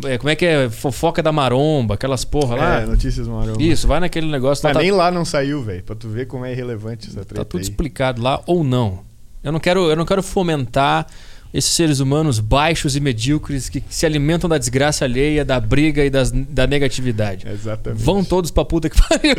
É, 0.05 0.17
como 0.19 0.31
é 0.31 0.37
que 0.37 0.47
é? 0.47 0.71
Fofoca 0.71 1.23
da 1.23 1.33
maromba, 1.33 1.95
aquelas 1.95 2.25
porra 2.25 2.57
lá. 2.57 2.81
É, 2.81 2.87
notícias 2.87 3.27
maromba. 3.27 3.63
Isso, 3.63 3.89
vai 3.89 3.99
naquele 3.99 4.27
negócio. 4.31 4.63
Mas 4.65 4.77
lá, 4.77 4.83
nem 4.83 4.91
tá, 4.91 4.97
lá 4.97 5.11
não 5.11 5.25
saiu, 5.25 5.63
velho. 5.63 5.83
Pra 5.83 5.97
tu 5.97 6.09
ver 6.09 6.27
como 6.27 6.45
é 6.45 6.53
irrelevante 6.53 7.09
essa 7.09 7.25
treta 7.25 7.37
tá 7.37 7.45
tudo 7.45 7.61
aí. 7.61 7.63
explicado 7.63 8.23
lá 8.23 8.41
ou 8.47 8.63
não. 8.63 9.01
Eu 9.43 9.51
não 9.51 9.59
quero, 9.59 9.91
eu 9.91 9.97
não 9.97 10.05
quero 10.05 10.23
fomentar 10.23 11.07
esses 11.53 11.71
seres 11.71 12.01
humanos 12.01 12.39
baixos 12.39 12.97
e 12.97 13.01
medíocres 13.01 13.69
que 13.69 13.83
se 13.89 14.07
alimentam 14.07 14.49
da 14.49 14.57
desgraça 14.59 15.05
alheia, 15.05 15.45
da 15.45 15.61
briga 15.61 16.05
e 16.05 16.09
das, 16.11 16.31
da 16.31 16.67
negatividade. 16.67 17.47
Exatamente. 17.49 18.03
Vão 18.03 18.25
todos 18.25 18.51
pra 18.51 18.65
puta 18.65 18.89
que 18.89 18.97
pariu. 19.09 19.35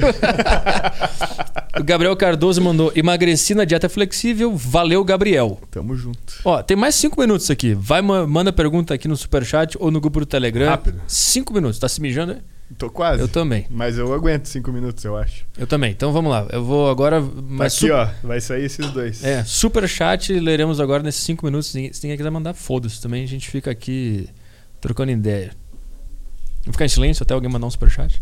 o 1.80 1.84
Gabriel 1.84 2.16
Cardoso 2.16 2.62
mandou: 2.62 2.92
emagreci 2.96 3.56
na 3.56 3.66
dieta 3.66 3.90
flexível, 3.90 4.56
valeu, 4.56 5.04
Gabriel. 5.04 5.60
Tamo 5.72 5.96
junto. 5.96 6.20
Ó, 6.46 6.62
tem 6.62 6.78
mais 6.78 6.96
cinco 6.96 7.20
minutos 7.20 7.50
aqui. 7.50 7.74
Vai, 7.74 8.02
ma- 8.02 8.28
manda 8.28 8.54
pergunta 8.54 8.94
aqui 8.94 9.08
no 9.08 9.18
Superchat 9.18 9.78
ou 9.80 9.90
no 9.92 10.00
grupo 10.00 10.20
do 10.20 10.26
Telegram. 10.26 10.70
Rápido. 10.70 11.02
Cinco 11.08 11.54
minutos. 11.54 11.80
Tá 11.80 11.90
se 11.90 12.02
mijando? 12.02 12.34
aí? 12.34 12.38
Tô 12.78 12.90
quase. 12.90 13.22
Eu 13.22 13.28
também. 13.28 13.68
Mas 13.70 13.98
eu 13.98 14.12
aguento 14.14 14.48
cinco 14.48 14.72
minutos, 14.72 15.04
eu 15.06 15.16
acho. 15.16 15.46
Eu 15.58 15.68
também. 15.68 15.92
Então 15.92 16.12
vamos 16.12 16.32
lá. 16.32 16.48
Eu 16.52 16.64
vou 16.64 16.90
agora. 16.90 17.22
Tá 17.58 17.66
aqui, 17.66 17.92
ó. 17.92 18.08
Vai 18.24 18.42
sair 18.42 18.66
esses 18.66 18.90
dois. 18.92 19.24
É, 19.24 19.44
super 19.44 19.88
chat 19.88 20.34
leremos 20.40 20.80
agora 20.80 21.04
nesses 21.04 21.24
cinco 21.24 21.46
minutos. 21.46 21.68
Se 21.70 21.78
ninguém 21.78 22.18
quiser 22.18 22.32
mandar, 22.32 22.54
foda-se. 22.56 23.00
Também 23.02 23.24
a 23.24 23.28
gente 23.28 23.48
fica 23.50 23.70
aqui 23.70 24.28
trocando 24.82 25.12
ideia. 25.12 25.52
Vou 26.66 26.72
ficar 26.74 26.86
em 26.86 26.90
silêncio 26.90 27.22
até 27.24 27.34
alguém 27.34 27.50
mandar 27.50 27.68
um 27.68 27.72
super 27.72 27.90
chat. 27.92 28.22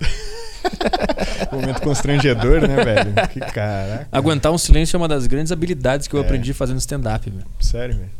Momento 1.50 1.80
constrangedor, 1.80 2.60
né, 2.60 2.84
velho? 2.84 3.12
Que 3.32 3.40
caraca. 3.40 4.08
Aguentar 4.12 4.52
um 4.52 4.58
silêncio 4.58 4.96
é 4.96 4.98
uma 4.98 5.08
das 5.08 5.26
grandes 5.26 5.50
habilidades 5.50 6.06
que 6.06 6.14
eu 6.14 6.20
É. 6.20 6.24
aprendi 6.24 6.52
fazendo 6.52 6.78
stand-up, 6.78 7.28
velho. 7.28 7.46
Sério, 7.60 7.96
velho. 7.96 8.10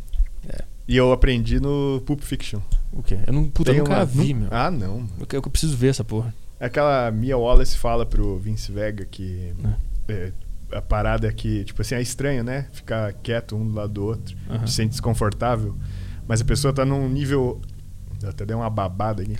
É. 0.49 0.63
E 0.87 0.97
eu 0.97 1.11
aprendi 1.11 1.59
no 1.59 2.01
Pulp 2.05 2.21
Fiction. 2.21 2.59
O 2.91 3.03
quê? 3.03 3.19
Eu 3.27 3.33
não, 3.33 3.47
puta, 3.49 3.71
eu 3.71 3.79
nunca 3.79 3.97
uma- 3.97 4.05
vi, 4.05 4.33
meu. 4.33 4.47
Ah, 4.51 4.69
não. 4.71 5.07
Eu, 5.19 5.25
que- 5.27 5.35
eu 5.35 5.41
preciso 5.43 5.75
ver 5.77 5.87
essa 5.89 6.03
porra. 6.03 6.33
Aquela 6.59 7.09
Mia 7.11 7.37
Wallace 7.37 7.77
fala 7.77 8.05
pro 8.05 8.37
Vince 8.37 8.71
Vega 8.71 9.05
que 9.05 9.53
é, 10.07 10.31
a 10.73 10.81
parada 10.81 11.27
é 11.27 11.31
que, 11.31 11.63
tipo 11.63 11.81
assim, 11.81 11.95
é 11.95 12.01
estranho, 12.01 12.43
né? 12.43 12.65
Ficar 12.73 13.13
quieto 13.13 13.55
um 13.55 13.65
do 13.67 13.73
lado 13.75 13.93
do 13.93 14.03
outro. 14.05 14.35
Aham. 14.49 14.67
Se 14.67 14.73
sente 14.73 14.89
desconfortável. 14.91 15.75
Mas 16.27 16.41
a 16.41 16.45
pessoa 16.45 16.73
tá 16.73 16.83
num 16.83 17.07
nível. 17.07 17.61
eu 18.21 18.29
Até 18.29 18.45
dei 18.45 18.55
uma 18.55 18.69
babada 18.69 19.21
aqui. 19.23 19.37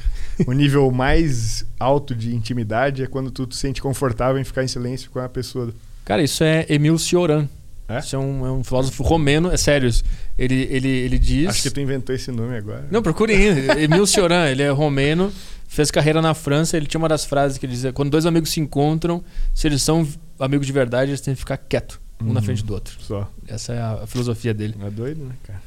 O 0.48 0.54
nível 0.54 0.90
mais 0.92 1.66
alto 1.80 2.16
de 2.16 2.34
intimidade 2.34 3.04
é 3.04 3.08
quando 3.08 3.30
tu 3.32 3.46
te 3.46 3.56
sente 3.58 3.82
confortável 3.82 4.40
em 4.40 4.44
ficar 4.46 4.64
em 4.64 4.68
silêncio 4.68 5.12
com 5.12 5.20
a 5.20 5.28
pessoa. 5.28 5.74
Cara, 6.06 6.24
isso 6.24 6.44
é 6.44 6.66
Emil 6.70 6.98
Cioran. 6.98 7.48
É? 7.90 8.00
Isso 8.00 8.16
é 8.16 8.20
um, 8.20 8.46
é 8.46 8.52
um 8.52 8.64
filósofo 8.64 9.02
romeno, 9.02 9.52
é 9.52 9.58
sério. 9.58 9.90
Ele, 10.38 10.68
ele, 10.70 10.88
ele 10.88 11.18
diz. 11.18 11.50
Acho 11.50 11.64
que 11.64 11.72
tu 11.72 11.80
inventou 11.82 12.14
esse 12.16 12.32
nome 12.32 12.56
agora. 12.56 12.86
Não, 12.92 13.02
procurem 13.02 13.36
aí. 13.36 13.84
Emil 13.84 14.06
Cioran, 14.06 14.48
ele 14.48 14.62
é 14.62 14.70
romeno, 14.70 15.34
fez 15.68 15.90
carreira 15.90 16.22
na 16.22 16.36
França. 16.36 16.78
Ele 16.78 16.86
tinha 16.86 17.00
uma 17.00 17.10
das 17.10 17.26
frases 17.26 17.58
que 17.58 17.66
ele 17.66 17.74
dizia: 17.74 17.92
quando 17.92 18.12
dois 18.12 18.28
amigos 18.28 18.52
se 18.52 18.60
encontram, 18.60 19.24
se 19.56 19.68
eles 19.68 19.82
são 19.82 20.08
amigos 20.40 20.68
de 20.68 20.72
verdade, 20.74 21.10
eles 21.12 21.20
têm 21.22 21.34
que 21.34 21.40
ficar 21.40 21.58
quieto, 21.58 22.00
um 22.22 22.32
na 22.32 22.40
Uhum. 22.40 22.46
frente 22.46 22.64
do 22.64 22.74
outro. 22.76 22.96
Só. 23.02 23.28
Essa 23.48 23.74
é 23.74 23.82
a, 23.82 24.06
filosofia 24.06 24.54
dele. 24.54 24.76
Não 24.80 24.86
é 24.88 24.92
doido, 24.92 25.26
né, 25.26 25.34
cara? 25.44 25.60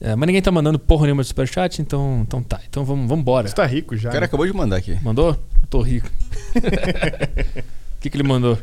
É, 0.00 0.16
mas 0.16 0.26
ninguém 0.26 0.42
tá 0.42 0.50
mandando 0.50 0.80
porra 0.80 1.04
nenhuma 1.04 1.22
de 1.22 1.28
superchat, 1.28 1.80
então, 1.80 2.22
então 2.26 2.42
tá. 2.42 2.60
Então 2.68 2.84
vamos, 2.84 3.08
vamos 3.08 3.22
embora. 3.22 3.46
Você 3.46 3.54
tá 3.54 3.64
rico 3.64 3.96
já. 3.96 4.08
O 4.08 4.12
cara 4.12 4.22
né? 4.22 4.26
acabou 4.26 4.44
de 4.44 4.52
mandar 4.52 4.76
aqui. 4.78 4.98
Mandou? 5.00 5.28
Eu 5.30 5.68
tô 5.70 5.80
rico. 5.80 6.10
O 7.96 8.02
que, 8.02 8.10
que 8.10 8.16
ele 8.16 8.26
mandou? 8.26 8.58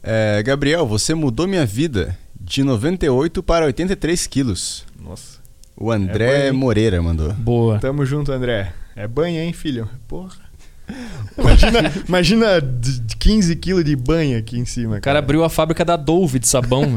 É, 0.00 0.40
Gabriel, 0.44 0.86
você 0.86 1.12
mudou 1.12 1.48
minha 1.48 1.66
vida 1.66 2.16
de 2.46 2.62
98 2.62 3.42
para 3.42 3.66
83 3.66 4.26
quilos. 4.26 4.84
Nossa. 5.02 5.38
O 5.76 5.90
André 5.92 6.46
É? 6.48 6.52
Moreira 6.52 7.02
mandou. 7.02 7.32
Boa. 7.34 7.78
Tamo 7.78 8.06
junto, 8.06 8.32
André. 8.32 8.72
É 8.94 9.06
banha, 9.06 9.42
hein, 9.44 9.52
filho? 9.52 9.88
Porra. 10.08 10.46
Imagina, 11.36 11.92
imagina 12.08 12.60
d- 12.60 13.00
d- 13.00 13.16
15 13.18 13.56
quilos 13.56 13.84
de 13.84 13.96
banha 13.96 14.38
aqui 14.38 14.56
em 14.56 14.64
cima. 14.64 14.98
O 14.98 15.00
cara 15.00 15.18
abriu 15.18 15.42
a 15.42 15.50
fábrica 15.50 15.84
da 15.84 15.96
Dove 15.96 16.38
de 16.38 16.46
sabão. 16.46 16.94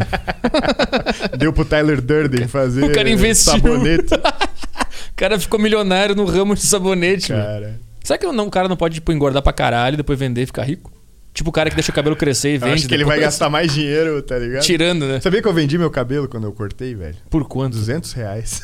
Deu 1.38 1.52
pro 1.52 1.66
Tyler 1.66 2.00
Durden 2.00 2.48
fazer 2.48 2.84
O 2.84 2.92
cara 2.94 3.10
investiu. 3.10 3.52
sabonete. 3.53 4.14
o 4.14 5.16
cara 5.16 5.40
ficou 5.40 5.60
milionário 5.60 6.16
no 6.16 6.24
ramo 6.26 6.53
de 6.56 6.61
sabonete. 6.61 7.32
meu. 7.32 7.42
Cara, 7.44 7.80
Será 8.03 8.18
que 8.19 8.26
não, 8.32 8.45
o 8.48 8.52
cara 8.52 8.68
não 8.68 8.78
pode 8.78 8.95
tipo, 8.95 9.11
engordar 9.11 9.42
pra 9.42 9.52
caralho 9.52 9.95
e 9.95 9.98
depois 9.98 10.18
vender 10.19 10.44
e 10.44 10.45
ficar 10.45 10.64
rico? 10.64 10.92
Tipo 11.40 11.51
o 11.51 11.53
cara 11.53 11.69
que 11.69 11.76
deixa 11.77 11.90
o 11.90 11.95
cabelo 11.95 12.18
crescer 12.18 12.50
e 12.50 12.56
eu 12.56 12.59
vende. 12.59 12.74
acho 12.74 12.88
que 12.90 12.93
ele 12.93 13.06
vai 13.06 13.18
gastar 13.18 13.50
mais 13.50 13.74
dinheiro, 13.74 14.22
tá 14.22 14.38
ligado? 14.38 14.61
Tirando, 14.61 15.08
né? 15.08 15.22
Sabia 15.22 15.42
que 15.42 15.48
eu 15.48 15.53
vendi 15.53 15.77
meu 15.77 15.90
cabelo 15.90 16.27
quando 16.27 16.43
eu 16.43 16.51
cortei, 16.51 16.93
velho? 16.93 17.16
Por 17.30 17.48
quanto? 17.48 17.77
200 17.77 18.11
reais. 18.11 18.59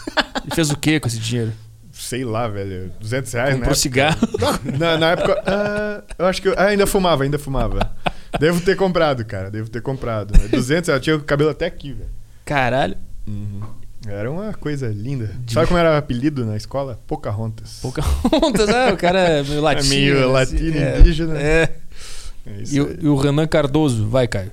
E 0.45 0.53
fez 0.53 0.69
o 0.69 0.77
que 0.77 0.99
com 0.99 1.07
esse 1.07 1.17
dinheiro? 1.17 1.53
Sei 1.93 2.25
lá, 2.25 2.49
velho. 2.49 2.91
200 2.99 3.31
reais, 3.31 3.49
né? 3.51 3.55
Comprou 3.59 3.75
cigarro. 3.75 4.19
Na, 4.77 4.97
na 4.97 5.11
época, 5.11 5.41
ah, 5.45 6.03
eu 6.19 6.25
acho 6.25 6.41
que 6.41 6.49
eu 6.49 6.53
ah, 6.57 6.65
ainda 6.65 6.85
fumava, 6.85 7.23
ainda 7.23 7.39
fumava. 7.39 7.95
Devo 8.37 8.59
ter 8.59 8.75
comprado, 8.75 9.23
cara. 9.23 9.49
Devo 9.49 9.69
ter 9.69 9.81
comprado. 9.81 10.37
200, 10.49 10.89
eu 10.89 10.99
tinha 10.99 11.15
o 11.15 11.21
cabelo 11.21 11.51
até 11.51 11.67
aqui, 11.67 11.93
velho. 11.93 12.09
Caralho. 12.43 12.97
Era 14.05 14.29
uma 14.29 14.53
coisa 14.53 14.89
linda. 14.89 15.31
Sabe 15.47 15.67
como 15.67 15.79
era 15.79 15.93
o 15.93 15.95
apelido 15.95 16.45
na 16.45 16.57
escola? 16.57 16.99
Pocahontas. 17.07 17.79
Pouca 17.81 18.03
onda, 18.33 18.65
né? 18.65 18.91
O 18.91 18.97
cara 18.97 19.19
é 19.19 19.43
meio 19.43 19.61
latino. 19.61 19.89
meio 19.89 20.19
né? 20.19 20.25
latino, 20.25 20.77
É, 20.77 20.99
indígena. 20.99 21.39
É. 21.39 21.63
É 21.63 21.84
isso 22.61 22.75
E, 22.75 22.81
o- 22.81 22.97
e 23.03 23.07
o 23.07 23.15
Renan 23.15 23.47
Cardoso, 23.47 24.07
vai, 24.07 24.27
Caio. 24.27 24.51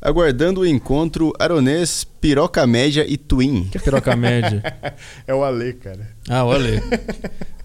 Aguardando 0.00 0.60
o 0.60 0.66
encontro 0.66 1.32
Aronês, 1.40 2.04
Piroca 2.20 2.64
Média 2.66 3.04
e 3.08 3.16
Twin. 3.16 3.64
Que 3.64 3.78
é 3.78 3.80
piroca 3.80 4.14
média. 4.14 4.62
É 5.26 5.34
o 5.34 5.42
Ale, 5.42 5.72
cara. 5.72 6.08
Ah, 6.28 6.44
olha 6.44 6.70
aí. 6.70 6.80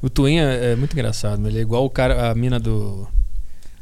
O 0.02 0.10
Twin 0.10 0.40
é, 0.40 0.72
é 0.72 0.76
muito 0.76 0.94
engraçado. 0.94 1.40
né? 1.40 1.50
Ele 1.50 1.60
é 1.60 1.62
igual 1.62 1.86
o 1.86 1.90
cara, 1.92 2.32
a 2.32 2.36
mina 2.36 2.60
do, 2.60 3.08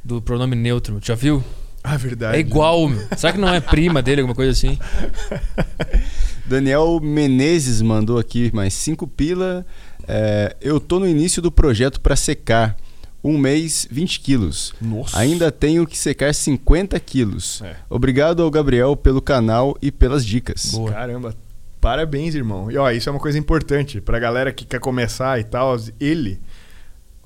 do 0.03 0.22
pronome 0.22 0.53
neutro. 0.56 1.00
Já 1.02 1.16
viu? 1.16 1.42
Ah, 1.82 1.95
verdade. 1.95 2.36
É 2.36 2.40
igual, 2.42 2.88
meu. 2.90 3.02
Será 3.16 3.32
que 3.32 3.40
não 3.40 3.48
é 3.48 3.60
prima 3.61 4.02
dele, 4.02 4.20
alguma 4.22 4.36
coisa 4.36 4.52
assim? 4.52 4.78
Daniel 6.45 7.00
Menezes 7.02 7.82
mandou 7.82 8.18
aqui 8.20 8.52
mais 8.53 8.74
5 8.74 9.08
pila. 9.08 9.66
É, 10.08 10.56
eu 10.61 10.80
tô 10.80 11.00
no 11.00 11.08
início 11.08 11.42
do 11.42 11.52
projeto 11.52 12.02
para 12.02 12.16
secar. 12.16 12.76
Um 13.24 13.38
mês, 13.38 13.88
20 13.91 14.19
quilos. 14.19 14.74
Nossa. 14.82 15.17
Ainda 15.19 15.51
tenho 15.51 15.85
que 15.85 15.98
secar 15.98 16.33
50 16.33 17.00
quilos. 17.00 17.61
É. 17.61 17.75
Obrigado 17.90 18.41
ao 18.41 18.50
Gabriel 18.50 18.95
pelo 18.95 19.22
canal 19.22 19.77
e 19.82 19.91
pelas 19.91 20.25
dicas. 20.25 20.72
Boa. 20.72 20.91
Caramba. 20.91 21.35
Parabéns, 21.80 22.35
irmão. 22.35 22.72
E 22.72 22.77
ó, 22.77 22.90
isso 22.91 23.09
é 23.09 23.11
uma 23.11 23.19
coisa 23.19 23.38
importante 23.38 24.00
pra 24.01 24.19
galera 24.19 24.51
que 24.51 24.66
quer 24.66 24.80
começar 24.80 25.40
e 25.40 25.43
tal. 25.43 25.75
Ele, 26.00 26.40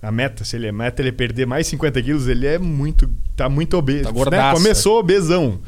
a 0.01 0.11
meta, 0.11 0.43
se 0.45 0.55
ele 0.55 0.67
é 0.67 0.71
meta, 0.71 1.01
ele 1.01 1.09
é 1.09 1.11
perder 1.11 1.45
mais 1.45 1.67
50 1.67 2.01
quilos, 2.01 2.27
ele 2.27 2.45
é 2.45 2.57
muito. 2.57 3.09
tá 3.35 3.49
muito 3.49 3.75
obeso. 3.77 4.13
Tá 4.13 4.31
né? 4.31 4.53
Começou 4.53 4.99
obesão. 4.99 5.59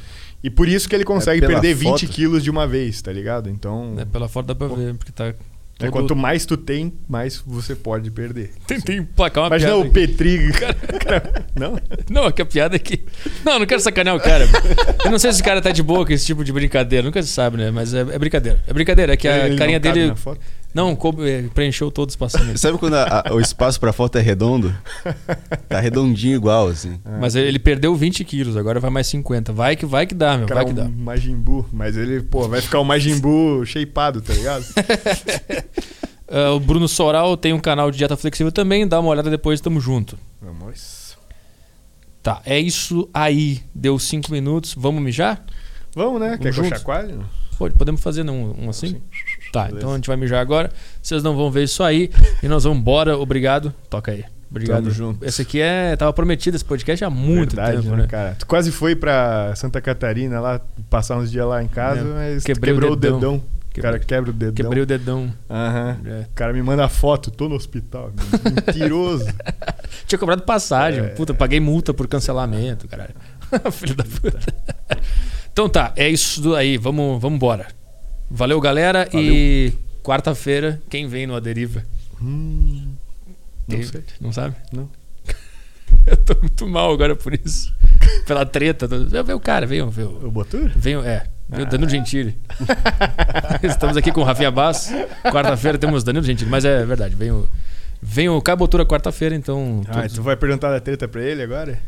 E 0.43 0.49
por 0.49 0.67
isso 0.67 0.87
que 0.87 0.95
ele 0.95 1.03
consegue 1.03 1.41
pela 1.41 1.53
perder 1.53 1.73
20 1.73 2.05
foto. 2.05 2.13
quilos 2.13 2.43
de 2.43 2.49
uma 2.49 2.67
vez, 2.67 3.01
tá 3.01 3.11
ligado? 3.11 3.49
Então, 3.49 3.95
É, 3.97 4.05
pela 4.05 4.29
foto 4.29 4.45
dá 4.45 4.55
pra 4.55 4.67
ver, 4.67 4.93
porque 4.95 5.11
tá. 5.11 5.33
É, 5.79 5.85
todo- 5.85 5.91
quanto 5.91 6.15
mais 6.15 6.45
tu 6.45 6.57
tem, 6.57 6.93
mais 7.07 7.37
você 7.45 7.75
pode 7.75 8.09
perder. 8.11 8.51
Tentei 8.67 8.97
emplacar 8.97 9.43
uma 9.43 9.47
Imagina 9.49 9.71
piada. 9.71 9.83
o 9.85 9.89
aqui. 9.91 9.93
Petri. 9.93 10.51
Cara, 11.03 11.45
não? 11.55 11.79
Não, 12.09 12.25
é 12.27 12.31
que 12.31 12.41
a 12.41 12.45
piada 12.45 12.75
é 12.75 12.79
que. 12.79 13.03
Não, 13.45 13.59
não 13.59 13.65
quero 13.65 13.81
sacanear 13.81 14.15
o 14.15 14.19
cara. 14.19 14.45
Eu 15.05 15.11
não 15.11 15.19
sei 15.19 15.31
se 15.31 15.41
o 15.41 15.43
cara 15.43 15.61
tá 15.61 15.71
de 15.71 15.81
boa 15.83 16.05
com 16.05 16.11
esse 16.13 16.25
tipo 16.25 16.43
de 16.43 16.51
brincadeira. 16.51 17.05
Nunca 17.05 17.21
se 17.21 17.29
sabe, 17.29 17.57
né? 17.57 17.71
Mas 17.71 17.93
é, 17.93 18.01
é 18.01 18.19
brincadeira. 18.19 18.59
É 18.67 18.73
brincadeira. 18.73 19.13
É 19.13 19.17
que 19.17 19.27
a 19.27 19.47
Ele 19.47 19.57
carinha 19.57 19.79
dele. 19.79 20.13
Não, 20.77 20.95
coube- 20.95 21.27
é, 21.27 21.41
preencheu 21.53 21.89
todo 21.89 22.07
o 22.07 22.11
espaçamento. 22.11 22.57
Sabe 22.61 22.77
quando 22.77 22.93
a- 22.93 23.23
a- 23.27 23.33
o 23.33 23.39
espaço 23.41 23.79
pra 23.79 23.91
foto 23.91 24.15
é 24.17 24.21
redondo? 24.21 24.71
Tá 25.67 25.79
redondinho 25.79 26.35
igual, 26.35 26.67
assim. 26.67 26.99
Mas 27.19 27.35
ele 27.35 27.47
ele 27.47 27.57
perdeu 27.59 27.95
20 27.95 28.23
quilos, 28.23 28.55
agora 28.55 28.79
vai 28.79 28.91
mais 28.91 29.07
50. 29.07 29.51
Vai 29.51 29.75
que 29.75 29.85
vai 29.87 30.05
que 30.05 30.13
dá, 30.13 30.37
meu. 30.37 30.45
Cara, 30.45 30.59
Vai 30.63 30.65
que 30.65 30.71
um 30.79 30.83
dá. 30.83 30.87
Majin 30.87 31.35
Buu. 31.35 31.65
Mas 31.73 31.97
ele, 31.97 32.21
pô, 32.21 32.47
vai 32.47 32.61
ficar 32.61 32.79
um 32.79 32.83
Majin 32.83 33.17
Buu 33.19 33.65
shapeado, 33.65 34.21
tá 34.21 34.33
ligado? 34.33 34.63
Ah, 36.29 36.51
o 36.55 36.59
Bruno 36.59 36.87
Soral 36.87 37.35
tem 37.35 37.53
um 37.53 37.59
canal 37.59 37.89
de 37.89 37.97
dieta 37.97 38.15
flexível 38.15 38.51
também. 38.51 38.87
Dá 38.87 38.99
uma 38.99 39.09
olhada 39.09 39.29
depois, 39.31 39.59
tamo 39.59 39.79
junto. 39.81 40.15
Vamos. 40.39 41.17
Tá, 42.21 42.41
é 42.45 42.59
isso 42.59 43.09
aí. 43.13 43.61
Deu 43.73 43.97
5 43.97 44.31
minutos. 44.31 44.75
Vamos 44.77 45.01
mijar? 45.01 45.43
Vamos, 45.95 46.19
né? 46.21 46.37
Quer 46.39 46.53
que 46.53 46.59
eu 46.59 46.65
chacoalhe? 46.65 47.15
Pode, 47.57 47.73
podemos 47.73 48.01
fazer 48.01 48.29
um, 48.29 48.65
um 48.65 48.69
assim? 48.69 49.01
Tá, 49.51 49.63
Beleza. 49.63 49.77
então 49.77 49.91
a 49.91 49.95
gente 49.95 50.07
vai 50.07 50.17
mijar 50.17 50.39
agora. 50.41 50.69
Vocês 51.01 51.23
não 51.23 51.35
vão 51.35 51.49
ver 51.51 51.63
isso 51.63 51.81
aí. 51.83 52.09
E 52.43 52.47
nós 52.47 52.63
vamos 52.63 52.79
embora. 52.79 53.17
Obrigado. 53.17 53.73
Toca 53.89 54.11
aí. 54.11 54.25
Obrigado. 54.49 54.77
Tamo 54.83 54.91
junto. 54.91 55.25
Esse 55.25 55.41
aqui 55.41 55.59
é. 55.59 55.95
Tava 55.95 56.13
prometido 56.13 56.55
esse 56.55 56.63
podcast 56.65 57.03
há 57.03 57.09
muito 57.09 57.55
Verdade, 57.55 57.81
tempo, 57.81 57.95
né, 57.95 58.03
né? 58.03 58.07
cara? 58.07 58.35
Tu 58.39 58.45
quase 58.47 58.71
foi 58.71 58.95
pra 58.95 59.53
Santa 59.55 59.81
Catarina 59.81 60.39
lá, 60.39 60.61
passar 60.89 61.17
uns 61.17 61.29
dias 61.31 61.45
lá 61.45 61.61
em 61.61 61.67
casa, 61.67 61.99
É, 62.01 62.03
mas 62.33 62.43
quebrei 62.43 62.73
o 62.73 62.75
quebrou 62.77 62.93
o 62.93 62.95
dedão. 62.95 63.19
dedão. 63.19 63.43
O 63.77 63.81
cara 63.81 63.99
quebra 63.99 64.31
o 64.31 64.33
dedão. 64.33 64.53
Quebrei 64.55 64.81
o 64.83 64.85
dedão. 64.87 65.31
Aham. 65.49 65.97
É. 66.05 66.21
O 66.21 66.33
cara 66.33 66.51
me 66.51 66.63
manda 66.63 66.87
foto, 66.89 67.29
tô 67.29 67.47
no 67.47 67.55
hospital. 67.55 68.11
Mentiroso. 68.65 69.27
Tinha 70.07 70.17
cobrado 70.17 70.41
passagem. 70.41 71.01
É. 71.03 71.07
Puta, 71.09 71.31
paguei 71.33 71.59
multa 71.59 71.93
por 71.93 72.07
cancelamento, 72.07 72.87
caralho. 72.87 73.13
Filho 73.71 73.93
da 73.95 74.03
puta. 74.03 74.39
Então 75.53 75.69
tá, 75.69 75.91
é 75.95 76.09
isso 76.09 76.55
aí. 76.55 76.77
Vamos, 76.77 77.21
vamos 77.21 77.35
embora. 77.37 77.67
Valeu, 78.29 78.59
galera. 78.59 79.07
E 79.13 79.73
Quarta-feira, 80.03 80.81
quem 80.89 81.07
vem 81.07 81.27
no 81.27 81.35
Aderiva? 81.35 81.83
Hum, 82.21 82.93
não 83.67 83.83
sei. 83.83 84.03
Não 84.21 84.31
sabe? 84.31 84.55
Não. 84.71 84.89
Eu 86.07 86.15
tô 86.17 86.33
muito 86.39 86.65
mal 86.67 86.91
agora 86.93 87.13
por 87.15 87.33
isso. 87.33 87.73
Pela 88.25 88.45
treta. 88.45 88.87
Veio 88.87 89.35
o 89.37 89.39
cara, 89.39 89.65
veio. 89.65 89.89
veio 89.89 90.25
O 90.25 90.31
Botur? 90.31 90.71
Veio, 90.75 91.01
é. 91.03 91.25
Veio 91.49 91.65
Danilo 91.65 91.89
Gentili. 91.89 92.37
Estamos 93.63 93.97
aqui 93.97 94.11
com 94.11 94.21
o 94.21 94.23
Rafinha 94.23 94.49
Bass. 94.51 94.91
Quarta-feira 95.23 95.77
temos 95.77 96.03
Danilo 96.03 96.25
Gentili, 96.25 96.49
mas 96.49 96.63
é 96.65 96.85
verdade. 96.85 97.15
Vem 97.15 97.31
o, 97.31 97.47
vem 98.01 98.29
o 98.29 98.41
Cabotura 98.41 98.85
quarta-feira, 98.85 99.35
então. 99.35 99.81
Ah, 99.89 99.93
todos- 99.93 100.13
tu 100.13 100.21
vai 100.23 100.35
perguntar 100.37 100.71
da 100.71 100.79
treta 100.79 101.07
pra 101.07 101.21
ele 101.21 101.41
agora? 101.41 101.79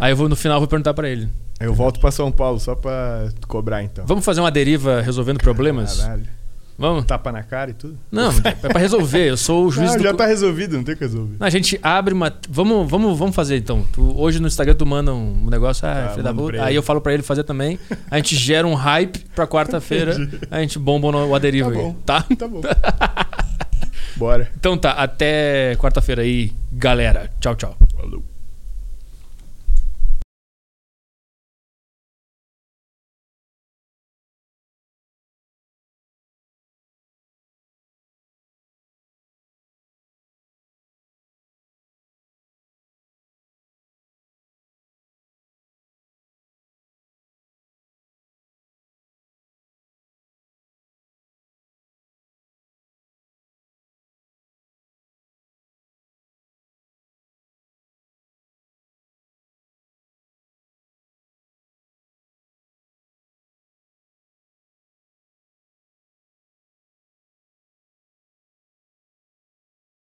Aí 0.00 0.12
eu 0.12 0.16
vou 0.16 0.28
no 0.28 0.36
final 0.36 0.58
vou 0.60 0.68
perguntar 0.68 0.94
pra 0.94 1.08
ele. 1.08 1.28
Eu 1.60 1.74
volto 1.74 1.98
pra 2.00 2.10
São 2.10 2.30
Paulo 2.30 2.60
só 2.60 2.74
pra 2.74 3.28
cobrar 3.48 3.82
então. 3.82 4.06
Vamos 4.06 4.24
fazer 4.24 4.40
uma 4.40 4.50
deriva 4.50 5.00
resolvendo 5.00 5.38
problemas? 5.38 6.00
Caralho. 6.00 6.38
Vamos? 6.80 7.04
Tapa 7.06 7.32
na 7.32 7.42
cara 7.42 7.72
e 7.72 7.74
tudo? 7.74 7.98
Não, 8.08 8.30
é 8.44 8.52
pra 8.68 8.78
resolver. 8.78 9.30
Eu 9.30 9.36
sou 9.36 9.66
o 9.66 9.70
juiz 9.72 9.90
Não, 9.90 9.96
do. 9.96 10.02
já 10.04 10.14
tá 10.14 10.26
resolvido, 10.26 10.76
não 10.76 10.84
tem 10.84 10.94
o 10.94 10.96
que 10.96 11.02
resolver. 11.02 11.34
Não, 11.40 11.44
A 11.44 11.50
gente 11.50 11.76
abre 11.82 12.14
uma. 12.14 12.32
Vamos, 12.48 12.88
vamos, 12.88 13.18
vamos 13.18 13.34
fazer 13.34 13.56
então. 13.56 13.84
Tu- 13.92 14.16
hoje 14.16 14.38
no 14.38 14.46
Instagram 14.46 14.74
tu 14.76 14.86
manda 14.86 15.12
um 15.12 15.46
negócio, 15.50 15.84
ah, 15.88 15.94
Tá, 16.04 16.08
filho 16.10 16.22
da 16.22 16.32
puta. 16.32 16.62
Aí 16.62 16.76
eu 16.76 16.82
falo 16.84 17.00
pra 17.00 17.12
ele 17.12 17.24
fazer 17.24 17.42
também. 17.42 17.80
A 18.08 18.16
gente 18.18 18.36
gera 18.36 18.64
um 18.64 18.74
hype 18.74 19.18
pra 19.34 19.44
quarta-feira. 19.44 20.14
a 20.48 20.60
gente 20.60 20.78
bomba 20.78 21.10
no 21.10 21.34
Aderiva 21.34 21.72
Tá 21.72 21.76
aí. 21.76 21.82
bom. 21.82 21.92
Tá? 22.06 22.22
Tá 22.38 22.46
bom. 22.46 22.60
Bora. 24.16 24.48
Então 24.56 24.78
tá, 24.78 24.92
até 24.92 25.74
quarta-feira 25.80 26.22
aí, 26.22 26.52
galera. 26.72 27.28
Tchau, 27.40 27.56
tchau. 27.56 27.76